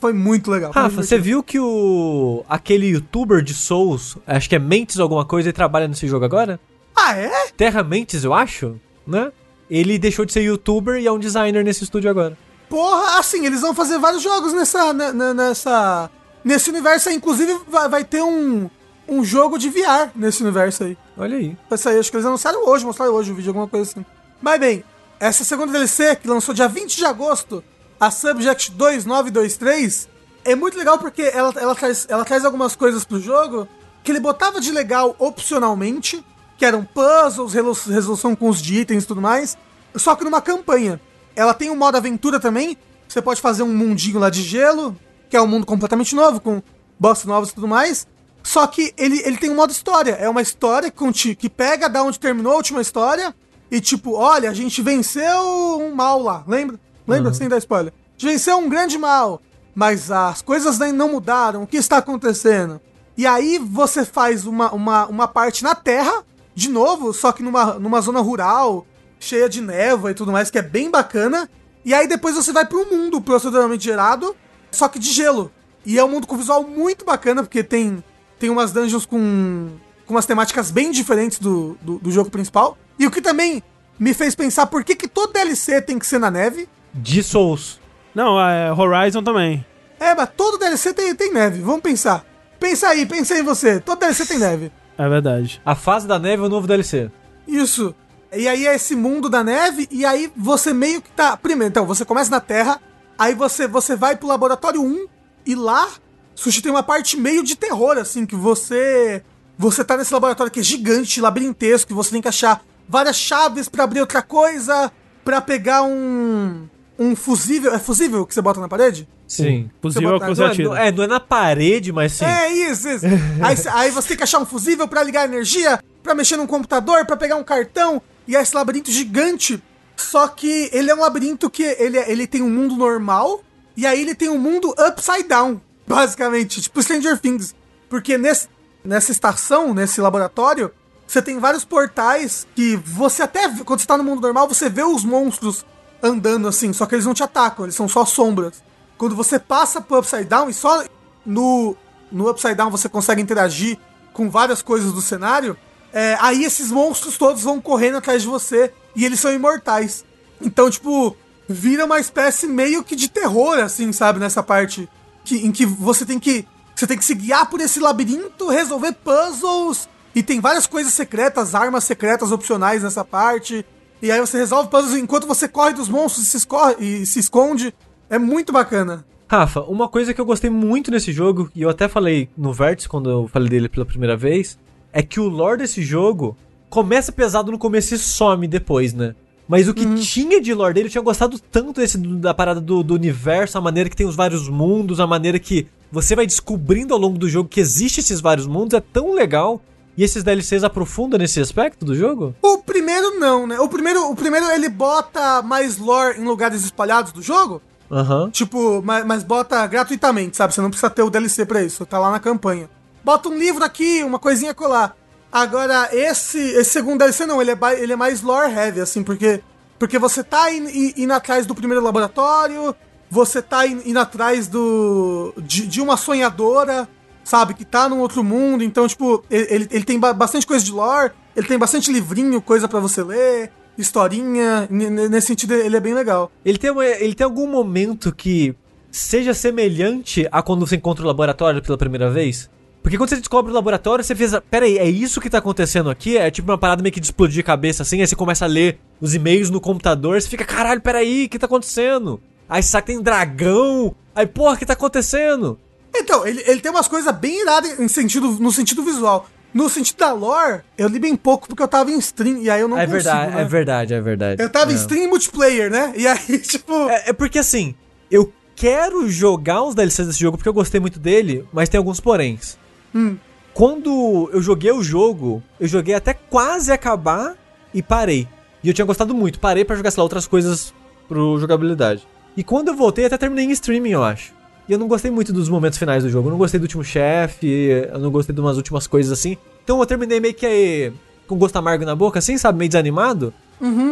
foi 0.00 0.12
muito 0.12 0.50
legal. 0.50 0.72
foi 0.72 0.82
Rafa, 0.82 0.96
muito 0.96 1.06
você 1.08 1.18
viu 1.18 1.42
que 1.42 1.58
o. 1.60 2.44
aquele 2.48 2.86
youtuber 2.88 3.42
de 3.42 3.54
Souls, 3.54 4.16
acho 4.26 4.48
que 4.48 4.56
é 4.56 4.58
Mentes 4.58 4.98
alguma 4.98 5.24
coisa, 5.24 5.48
ele 5.48 5.52
trabalha 5.54 5.86
nesse 5.88 6.06
jogo 6.08 6.24
agora? 6.24 6.58
Ah, 6.96 7.16
é? 7.16 7.48
Terra 7.56 7.82
Mentes, 7.84 8.24
eu 8.24 8.34
acho, 8.34 8.76
né? 9.06 9.30
Ele 9.70 9.98
deixou 9.98 10.24
de 10.24 10.32
ser 10.32 10.42
youtuber 10.42 11.00
e 11.00 11.06
é 11.06 11.12
um 11.12 11.18
designer 11.18 11.62
nesse 11.62 11.84
estúdio 11.84 12.10
agora. 12.10 12.36
Porra, 12.68 13.18
assim, 13.18 13.46
eles 13.46 13.60
vão 13.60 13.74
fazer 13.74 13.98
vários 13.98 14.22
jogos 14.22 14.52
nessa. 14.52 14.92
ne- 14.92 15.12
ne- 15.12 15.34
nessa 15.34 16.10
nesse 16.44 16.70
universo 16.70 17.08
aí. 17.08 17.14
Inclusive, 17.16 17.60
vai, 17.68 17.88
vai 17.88 18.04
ter 18.04 18.22
um, 18.22 18.68
um 19.06 19.22
jogo 19.24 19.58
de 19.58 19.68
VR 19.68 20.10
nesse 20.16 20.42
universo 20.42 20.84
aí. 20.84 20.96
Olha 21.16 21.36
aí. 21.36 21.56
Vai 21.68 21.78
sair, 21.78 21.98
acho 21.98 22.10
que 22.10 22.16
eles 22.16 22.26
anunciaram 22.26 22.66
hoje, 22.68 22.84
mostraram 22.84 23.12
hoje 23.14 23.30
o 23.30 23.34
vídeo, 23.34 23.50
alguma 23.50 23.68
coisa 23.68 23.90
assim. 23.90 24.04
Mas 24.40 24.58
bem, 24.60 24.84
essa 25.20 25.44
segunda 25.44 25.72
DLC, 25.72 26.16
que 26.16 26.28
lançou 26.28 26.54
dia 26.54 26.68
20 26.68 26.96
de 26.96 27.04
agosto, 27.04 27.62
a 28.00 28.10
Subject 28.10 28.72
2923, 28.72 30.08
é 30.44 30.54
muito 30.54 30.78
legal 30.78 30.98
porque 30.98 31.22
ela, 31.22 31.52
ela, 31.56 31.74
traz, 31.74 32.06
ela 32.08 32.24
traz 32.24 32.44
algumas 32.44 32.76
coisas 32.76 33.04
pro 33.04 33.20
jogo 33.20 33.68
que 34.02 34.12
ele 34.12 34.20
botava 34.20 34.60
de 34.60 34.70
legal 34.70 35.14
opcionalmente, 35.18 36.24
que 36.56 36.64
eram 36.64 36.84
puzzles, 36.84 37.52
resolução 37.52 38.34
com 38.34 38.48
os 38.48 38.62
de 38.62 38.80
itens 38.80 39.04
e 39.04 39.06
tudo 39.06 39.20
mais, 39.20 39.56
só 39.94 40.14
que 40.14 40.24
numa 40.24 40.40
campanha. 40.40 41.00
Ela 41.34 41.54
tem 41.54 41.70
um 41.70 41.76
modo 41.76 41.96
aventura 41.96 42.40
também, 42.40 42.76
você 43.08 43.22
pode 43.22 43.40
fazer 43.40 43.62
um 43.62 43.74
mundinho 43.74 44.18
lá 44.18 44.30
de 44.30 44.42
gelo, 44.42 44.96
que 45.28 45.36
é 45.36 45.40
um 45.40 45.46
mundo 45.46 45.66
completamente 45.66 46.14
novo, 46.14 46.40
com 46.40 46.62
boss 46.98 47.24
novos 47.24 47.50
e 47.50 47.54
tudo 47.54 47.68
mais. 47.68 48.06
Só 48.42 48.66
que 48.66 48.92
ele, 48.96 49.20
ele 49.24 49.36
tem 49.36 49.50
um 49.50 49.54
modo 49.54 49.72
história. 49.72 50.12
É 50.12 50.28
uma 50.28 50.42
história 50.42 50.90
que, 50.90 51.34
que 51.34 51.50
pega 51.50 51.88
da 51.88 52.02
onde 52.02 52.18
terminou 52.18 52.52
a 52.52 52.56
última 52.56 52.80
história. 52.80 53.34
E 53.70 53.80
tipo, 53.80 54.14
olha, 54.14 54.50
a 54.50 54.54
gente 54.54 54.80
venceu 54.80 55.78
um 55.80 55.94
mal 55.94 56.22
lá. 56.22 56.44
Lembra? 56.46 56.80
Lembra? 57.08 57.32
Sem 57.32 57.48
dar 57.48 57.58
spoiler. 57.58 57.92
Venceu 58.18 58.58
um 58.58 58.68
grande 58.68 58.98
mal. 58.98 59.40
Mas 59.74 60.10
as 60.10 60.42
coisas 60.42 60.78
não 60.92 61.12
mudaram. 61.12 61.62
O 61.62 61.66
que 61.66 61.76
está 61.76 61.98
acontecendo? 61.98 62.80
E 63.16 63.26
aí 63.26 63.58
você 63.58 64.04
faz 64.04 64.46
uma, 64.46 64.72
uma, 64.72 65.06
uma 65.06 65.26
parte 65.26 65.64
na 65.64 65.74
Terra, 65.74 66.24
de 66.54 66.68
novo, 66.68 67.12
só 67.12 67.32
que 67.32 67.42
numa, 67.42 67.74
numa 67.74 68.00
zona 68.00 68.20
rural, 68.20 68.86
cheia 69.18 69.48
de 69.48 69.60
névoa 69.60 70.12
e 70.12 70.14
tudo 70.14 70.30
mais, 70.30 70.50
que 70.50 70.58
é 70.58 70.62
bem 70.62 70.90
bacana. 70.90 71.50
E 71.84 71.92
aí 71.92 72.06
depois 72.06 72.36
você 72.36 72.52
vai 72.52 72.64
para 72.64 72.78
um 72.78 72.84
mundo 72.84 73.20
proceduralmente 73.20 73.84
gerado, 73.84 74.36
só 74.70 74.86
que 74.86 74.98
de 74.98 75.12
gelo. 75.12 75.50
E 75.84 75.98
é 75.98 76.04
um 76.04 76.08
mundo 76.08 76.26
com 76.26 76.36
visual 76.36 76.62
muito 76.62 77.04
bacana, 77.04 77.42
porque 77.42 77.64
tem, 77.64 78.04
tem 78.38 78.50
umas 78.50 78.72
dungeons 78.72 79.06
com, 79.06 79.68
com 80.06 80.14
umas 80.14 80.26
temáticas 80.26 80.70
bem 80.70 80.90
diferentes 80.90 81.38
do, 81.38 81.76
do, 81.80 81.98
do 81.98 82.10
jogo 82.12 82.30
principal. 82.30 82.76
E 82.98 83.06
o 83.06 83.10
que 83.10 83.20
também 83.20 83.62
me 83.98 84.14
fez 84.14 84.34
pensar 84.34 84.66
por 84.66 84.84
que, 84.84 84.94
que 84.94 85.08
todo 85.08 85.32
DLC 85.32 85.80
tem 85.82 85.98
que 85.98 86.06
ser 86.06 86.18
na 86.18 86.30
neve. 86.30 86.68
De 86.92 87.22
Souls. 87.22 87.80
Não, 88.14 88.40
é 88.40 88.72
Horizon 88.72 89.22
também. 89.22 89.64
É, 90.00 90.14
mas 90.14 90.30
todo 90.36 90.58
DLC 90.58 90.92
tem, 90.94 91.14
tem 91.14 91.32
neve, 91.32 91.60
vamos 91.60 91.82
pensar. 91.82 92.24
Pensa 92.58 92.88
aí, 92.88 93.06
pensa 93.06 93.34
aí 93.34 93.40
em 93.40 93.44
você. 93.44 93.80
Todo 93.80 94.00
DLC 94.00 94.26
tem 94.26 94.38
neve. 94.38 94.72
É 94.96 95.08
verdade. 95.08 95.60
A 95.64 95.74
fase 95.74 96.06
da 96.06 96.18
neve 96.18 96.42
é 96.42 96.46
o 96.46 96.48
novo 96.48 96.66
DLC. 96.66 97.10
Isso. 97.46 97.94
E 98.32 98.46
aí 98.46 98.66
é 98.66 98.74
esse 98.74 98.94
mundo 98.94 99.28
da 99.30 99.42
neve, 99.42 99.88
e 99.90 100.04
aí 100.04 100.30
você 100.36 100.72
meio 100.72 101.00
que 101.00 101.10
tá. 101.10 101.36
Primeiro, 101.36 101.70
então, 101.70 101.86
você 101.86 102.04
começa 102.04 102.30
na 102.30 102.40
Terra, 102.40 102.80
aí 103.18 103.34
você, 103.34 103.66
você 103.66 103.96
vai 103.96 104.16
pro 104.16 104.28
laboratório 104.28 104.82
1, 104.82 105.06
e 105.46 105.54
lá, 105.54 105.88
Sushi 106.34 106.60
tem 106.60 106.70
uma 106.70 106.82
parte 106.82 107.16
meio 107.16 107.42
de 107.42 107.56
terror, 107.56 107.96
assim, 107.96 108.26
que 108.26 108.36
você. 108.36 109.22
Você 109.56 109.82
tá 109.82 109.96
nesse 109.96 110.12
laboratório 110.12 110.52
que 110.52 110.60
é 110.60 110.62
gigante, 110.62 111.20
labirintesco, 111.20 111.88
que 111.88 111.94
você 111.94 112.10
tem 112.10 112.22
que 112.22 112.28
achar 112.28 112.62
várias 112.88 113.16
chaves 113.16 113.68
pra 113.68 113.84
abrir 113.84 114.00
outra 114.00 114.22
coisa, 114.22 114.92
pra 115.24 115.40
pegar 115.40 115.82
um. 115.82 116.68
Um 116.98 117.14
fusível. 117.14 117.72
É 117.72 117.78
fusível 117.78 118.26
que 118.26 118.34
você 118.34 118.42
bota 118.42 118.60
na 118.60 118.68
parede? 118.68 119.08
Sim. 119.26 119.70
Fuzil 119.80 120.08
é 120.08 120.16
o 120.16 120.20
que 120.20 120.26
você 120.26 120.40
Não 120.40 120.48
é, 120.48 120.50
atira. 120.50 120.68
não, 120.68 120.76
é, 120.76 120.92
não 120.92 121.04
é 121.04 121.06
na 121.06 121.20
parede, 121.20 121.92
mas 121.92 122.12
sim. 122.12 122.24
É 122.24 122.52
isso, 122.52 122.88
isso. 122.88 123.06
aí, 123.40 123.56
aí 123.72 123.90
você 123.90 124.08
tem 124.08 124.16
que 124.16 124.22
achar 124.24 124.40
um 124.40 124.46
fusível 124.46 124.88
pra 124.88 125.02
ligar 125.02 125.24
energia, 125.24 125.78
pra 126.02 126.14
mexer 126.14 126.36
num 126.36 126.46
computador, 126.46 127.06
pra 127.06 127.16
pegar 127.16 127.36
um 127.36 127.44
cartão. 127.44 128.02
E 128.26 128.34
é 128.34 128.42
esse 128.42 128.54
labirinto 128.54 128.90
gigante. 128.90 129.62
Só 129.96 130.28
que 130.28 130.70
ele 130.72 130.90
é 130.90 130.94
um 130.94 131.00
labirinto 131.00 131.48
que 131.50 131.62
ele, 131.62 131.98
ele 131.98 132.26
tem 132.26 132.42
um 132.42 132.50
mundo 132.50 132.76
normal. 132.76 133.42
E 133.76 133.86
aí 133.86 134.00
ele 134.00 134.14
tem 134.14 134.28
um 134.28 134.38
mundo 134.38 134.74
upside 134.78 135.28
down, 135.28 135.60
basicamente. 135.86 136.60
Tipo 136.60 136.82
Stranger 136.82 137.18
Things. 137.18 137.54
Porque 137.88 138.18
nesse, 138.18 138.48
nessa 138.84 139.12
estação, 139.12 139.72
nesse 139.72 140.00
laboratório, 140.00 140.70
você 141.06 141.22
tem 141.22 141.38
vários 141.38 141.64
portais 141.64 142.46
que 142.54 142.76
você 142.76 143.22
até, 143.22 143.48
quando 143.64 143.80
você 143.80 143.86
tá 143.86 143.96
no 143.96 144.04
mundo 144.04 144.20
normal, 144.20 144.48
você 144.48 144.68
vê 144.68 144.82
os 144.82 145.04
monstros 145.04 145.64
andando 146.02 146.48
assim, 146.48 146.72
só 146.72 146.86
que 146.86 146.94
eles 146.94 147.06
não 147.06 147.14
te 147.14 147.22
atacam, 147.22 147.64
eles 147.64 147.74
são 147.74 147.88
só 147.88 148.04
sombras. 148.04 148.62
Quando 148.96 149.14
você 149.14 149.38
passa 149.38 149.80
pro 149.80 149.98
Upside 149.98 150.24
Down, 150.24 150.48
e 150.48 150.54
só 150.54 150.84
no, 151.24 151.76
no 152.10 152.28
Upside 152.30 152.54
Down 152.54 152.70
você 152.70 152.88
consegue 152.88 153.22
interagir 153.22 153.78
com 154.12 154.28
várias 154.28 154.62
coisas 154.62 154.92
do 154.92 155.00
cenário, 155.00 155.56
é, 155.92 156.16
aí 156.20 156.44
esses 156.44 156.70
monstros 156.70 157.16
todos 157.16 157.42
vão 157.42 157.60
correndo 157.60 157.98
atrás 157.98 158.22
de 158.22 158.28
você 158.28 158.72
e 158.94 159.04
eles 159.04 159.20
são 159.20 159.32
imortais. 159.32 160.04
Então, 160.40 160.70
tipo, 160.70 161.16
vira 161.48 161.84
uma 161.84 161.98
espécie 161.98 162.46
meio 162.46 162.84
que 162.84 162.94
de 162.94 163.08
terror, 163.08 163.58
assim, 163.58 163.92
sabe, 163.92 164.20
nessa 164.20 164.42
parte 164.42 164.88
que, 165.24 165.36
em 165.46 165.52
que 165.52 165.64
você 165.64 166.04
tem 166.04 166.18
que. 166.18 166.46
Você 166.74 166.86
tem 166.86 166.96
que 166.96 167.04
se 167.04 167.14
guiar 167.14 167.50
por 167.50 167.60
esse 167.60 167.80
labirinto, 167.80 168.48
resolver 168.48 168.92
puzzles. 168.92 169.88
E 170.14 170.22
tem 170.22 170.40
várias 170.40 170.66
coisas 170.66 170.94
secretas, 170.94 171.54
armas 171.54 171.82
secretas 171.82 172.30
opcionais 172.30 172.84
nessa 172.84 173.04
parte. 173.04 173.66
E 174.00 174.10
aí 174.10 174.20
você 174.20 174.38
resolve 174.38 174.70
puzzles 174.70 174.96
enquanto 174.96 175.26
você 175.26 175.48
corre 175.48 175.72
dos 175.72 175.88
monstros 175.88 176.26
e 176.26 176.30
se, 176.30 176.36
escorre, 176.36 176.76
e 176.78 177.06
se 177.06 177.18
esconde. 177.18 177.74
É 178.08 178.18
muito 178.18 178.52
bacana. 178.52 179.04
Rafa, 179.30 179.60
uma 179.62 179.88
coisa 179.88 180.14
que 180.14 180.20
eu 180.20 180.24
gostei 180.24 180.48
muito 180.48 180.90
nesse 180.90 181.12
jogo, 181.12 181.50
e 181.54 181.60
eu 181.62 181.68
até 181.68 181.86
falei 181.86 182.30
no 182.36 182.52
Vértice 182.52 182.88
quando 182.88 183.10
eu 183.10 183.28
falei 183.28 183.48
dele 183.48 183.68
pela 183.68 183.84
primeira 183.84 184.16
vez, 184.16 184.58
é 184.92 185.02
que 185.02 185.20
o 185.20 185.28
lore 185.28 185.58
desse 185.58 185.82
jogo 185.82 186.34
começa 186.70 187.12
pesado 187.12 187.52
no 187.52 187.58
começo 187.58 187.94
e 187.94 187.98
some 187.98 188.48
depois, 188.48 188.94
né? 188.94 189.14
Mas 189.46 189.66
o 189.66 189.74
que 189.74 189.86
tinha 189.96 190.40
de 190.40 190.52
lore 190.52 190.74
dele, 190.74 190.88
eu 190.88 190.92
tinha 190.92 191.02
gostado 191.02 191.38
tanto 191.38 191.80
desse, 191.80 191.96
da 191.98 192.34
parada 192.34 192.60
do, 192.60 192.82
do 192.82 192.94
universo, 192.94 193.56
a 193.56 193.60
maneira 193.60 193.88
que 193.88 193.96
tem 193.96 194.06
os 194.06 194.16
vários 194.16 194.48
mundos, 194.48 195.00
a 195.00 195.06
maneira 195.06 195.38
que 195.38 195.66
você 195.90 196.14
vai 196.14 196.26
descobrindo 196.26 196.92
ao 196.92 197.00
longo 197.00 197.18
do 197.18 197.28
jogo 197.28 197.48
que 197.48 197.60
existe 197.60 198.00
esses 198.00 198.20
vários 198.20 198.46
mundos, 198.46 198.74
é 198.74 198.80
tão 198.80 199.14
legal. 199.14 199.60
E 199.98 200.04
esses 200.04 200.22
DLCs 200.22 200.62
aprofundam 200.62 201.18
nesse 201.18 201.40
aspecto 201.40 201.84
do 201.84 201.92
jogo? 201.92 202.32
O 202.40 202.58
primeiro 202.58 203.18
não, 203.18 203.48
né? 203.48 203.58
O 203.58 203.68
primeiro, 203.68 204.08
o 204.08 204.14
primeiro 204.14 204.48
ele 204.48 204.68
bota 204.68 205.42
mais 205.42 205.76
lore 205.76 206.20
em 206.20 206.24
lugares 206.24 206.62
espalhados 206.62 207.10
do 207.10 207.20
jogo. 207.20 207.60
Aham. 207.90 208.30
Tipo, 208.30 208.80
mas, 208.84 209.04
mas 209.04 209.24
bota 209.24 209.66
gratuitamente, 209.66 210.36
sabe? 210.36 210.54
Você 210.54 210.60
não 210.60 210.70
precisa 210.70 210.88
ter 210.88 211.02
o 211.02 211.10
DLC 211.10 211.44
pra 211.44 211.64
isso, 211.64 211.84
tá 211.84 211.98
lá 211.98 212.12
na 212.12 212.20
campanha. 212.20 212.70
Bota 213.02 213.28
um 213.28 213.36
livro 213.36 213.64
aqui, 213.64 214.04
uma 214.04 214.20
coisinha 214.20 214.54
colar. 214.54 214.94
Agora, 215.32 215.88
esse, 215.92 216.38
esse 216.38 216.70
segundo 216.70 216.98
DLC 217.00 217.26
não, 217.26 217.42
ele 217.42 217.50
é, 217.50 217.58
ele 217.82 217.92
é 217.92 217.96
mais 217.96 218.22
lore 218.22 218.52
heavy, 218.52 218.80
assim, 218.80 219.02
porque, 219.02 219.42
porque 219.80 219.98
você 219.98 220.22
tá 220.22 220.52
in- 220.52 220.68
in- 220.68 220.92
indo 220.96 221.12
atrás 221.12 221.44
do 221.44 221.56
primeiro 221.56 221.82
laboratório, 221.82 222.72
você 223.10 223.42
tá 223.42 223.66
in- 223.66 223.82
indo 223.84 223.98
atrás 223.98 224.46
do 224.46 225.34
de, 225.38 225.66
de 225.66 225.80
uma 225.80 225.96
sonhadora, 225.96 226.88
sabe, 227.28 227.54
que 227.54 227.64
tá 227.64 227.88
num 227.88 227.98
outro 228.00 228.24
mundo. 228.24 228.64
Então, 228.64 228.88
tipo, 228.88 229.22
ele, 229.30 229.68
ele, 229.70 229.84
tem 229.84 229.98
ba- 229.98 230.12
bastante 230.12 230.46
coisa 230.46 230.64
de 230.64 230.72
lore, 230.72 231.12
ele 231.36 231.46
tem 231.46 231.58
bastante 231.58 231.92
livrinho, 231.92 232.40
coisa 232.40 232.66
pra 232.66 232.80
você 232.80 233.02
ler, 233.02 233.50
historinha. 233.76 234.66
Nesse 234.70 235.28
sentido, 235.28 235.54
ele 235.54 235.76
é 235.76 235.80
bem 235.80 235.94
legal. 235.94 236.30
Ele 236.44 236.58
tem, 236.58 236.70
ele 237.00 237.14
tem 237.14 237.24
algum 237.24 237.46
momento 237.46 238.12
que 238.12 238.54
seja 238.90 239.34
semelhante 239.34 240.26
a 240.32 240.42
quando 240.42 240.66
você 240.66 240.76
encontra 240.76 241.04
o 241.04 241.06
laboratório 241.06 241.62
pela 241.62 241.76
primeira 241.76 242.10
vez? 242.10 242.48
Porque 242.82 242.96
quando 242.96 243.10
você 243.10 243.16
descobre 243.16 243.50
o 243.50 243.54
laboratório, 243.54 244.02
você 244.02 244.14
pensa, 244.14 244.40
pera 244.40 244.64
aí, 244.64 244.78
é 244.78 244.88
isso 244.88 245.20
que 245.20 245.28
tá 245.28 245.38
acontecendo 245.38 245.90
aqui? 245.90 246.16
É 246.16 246.30
tipo 246.30 246.50
uma 246.50 246.56
parada 246.56 246.80
meio 246.82 246.92
que 246.92 247.00
de 247.00 247.06
explodir 247.06 247.40
a 247.40 247.44
cabeça 247.46 247.82
assim, 247.82 248.00
aí 248.00 248.06
você 248.06 248.16
começa 248.16 248.46
a 248.46 248.48
ler 248.48 248.78
os 249.00 249.14
e-mails 249.14 249.50
no 249.50 249.60
computador, 249.60 250.20
você 250.20 250.28
fica, 250.28 250.44
caralho, 250.44 250.80
peraí, 250.80 251.26
o 251.26 251.28
que 251.28 251.38
tá 251.38 251.44
acontecendo? 251.46 252.18
Aí 252.48 252.62
você 252.62 252.70
sabe 252.70 252.86
que 252.86 252.92
tem 252.92 253.02
dragão, 253.02 253.94
aí 254.14 254.26
porra, 254.26 254.54
o 254.54 254.56
que 254.56 254.64
tá 254.64 254.72
acontecendo? 254.72 255.58
Então, 255.98 256.26
ele, 256.26 256.42
ele 256.46 256.60
tem 256.60 256.70
umas 256.70 256.88
coisas 256.88 257.12
bem 257.16 257.42
iradas 257.42 257.78
em 257.78 257.88
sentido, 257.88 258.30
no 258.40 258.52
sentido 258.52 258.82
visual. 258.82 259.28
No 259.52 259.68
sentido 259.68 259.96
da 259.96 260.12
lore, 260.12 260.60
eu 260.76 260.88
li 260.88 260.98
bem 260.98 261.16
pouco 261.16 261.48
porque 261.48 261.62
eu 261.62 261.68
tava 261.68 261.90
em 261.90 261.98
stream, 261.98 262.38
e 262.38 262.50
aí 262.50 262.60
eu 262.60 262.68
não 262.68 262.76
é 262.78 262.86
consigo, 262.86 263.02
verdade, 263.02 263.34
né? 263.34 263.40
é 263.40 263.44
verdade, 263.44 263.94
é 263.94 264.00
verdade. 264.00 264.42
Eu 264.42 264.50
tava 264.50 264.70
em 264.72 264.74
É. 264.74 264.78
stream 264.78 265.04
e 265.04 265.08
multiplayer, 265.08 265.70
né? 265.70 265.92
E 265.96 266.06
aí, 266.06 266.38
tipo... 266.38 266.72
É, 266.90 267.04
é 267.10 267.12
porque 267.12 267.38
assim, 267.38 267.74
eu 268.10 268.30
quero 268.54 269.08
jogar 269.08 269.62
os 269.62 269.74
DLCs 269.74 270.06
desse 270.06 270.20
jogo 270.20 270.36
porque 270.36 270.48
eu 270.48 270.52
gostei 270.54 270.78
muito 270.80 270.98
dele, 270.98 271.46
mas 271.52 271.68
tem 271.68 271.78
alguns 271.78 271.98
poréns. 271.98 272.58
Hum. 272.94 273.16
Quando 273.54 274.30
eu 274.32 274.40
joguei 274.42 274.70
o 274.70 274.82
jogo, 274.82 275.42
eu 275.58 275.66
joguei 275.66 275.94
até 275.94 276.12
quase 276.14 276.70
acabar 276.70 277.34
e 277.74 277.82
parei. 277.82 278.28
E 278.62 278.68
eu 278.68 278.74
tinha 278.74 278.84
gostado 278.84 279.14
muito, 279.14 279.40
parei 279.40 279.64
pra 279.64 279.76
jogar, 279.76 279.90
sei 279.90 280.00
lá, 280.00 280.04
outras 280.04 280.26
coisas 280.26 280.72
pro 281.08 281.38
jogabilidade. 281.40 282.06
E 282.36 282.44
quando 282.44 282.68
eu 282.68 282.74
voltei, 282.76 283.06
até 283.06 283.16
terminei 283.16 283.46
em 283.46 283.50
streaming, 283.50 283.90
eu 283.90 284.04
acho. 284.04 284.32
E 284.68 284.72
eu 284.72 284.78
não 284.78 284.86
gostei 284.86 285.10
muito 285.10 285.32
dos 285.32 285.48
momentos 285.48 285.78
finais 285.78 286.04
do 286.04 286.10
jogo. 286.10 286.28
Eu 286.28 286.32
não 286.32 286.38
gostei 286.38 286.60
do 286.60 286.64
último 286.64 286.84
chefe, 286.84 287.46
eu 287.90 287.98
não 287.98 288.10
gostei 288.10 288.34
de 288.34 288.40
umas 288.40 288.56
últimas 288.56 288.86
coisas 288.86 289.10
assim. 289.10 289.36
Então 289.64 289.80
eu 289.80 289.86
terminei 289.86 290.20
meio 290.20 290.34
que 290.34 290.46
eh, 290.46 290.92
com 291.26 291.36
gosto 291.36 291.56
amargo 291.56 291.84
na 291.84 291.94
boca, 291.96 292.18
assim, 292.18 292.36
sabe? 292.36 292.58
Meio 292.58 292.68
desanimado. 292.68 293.32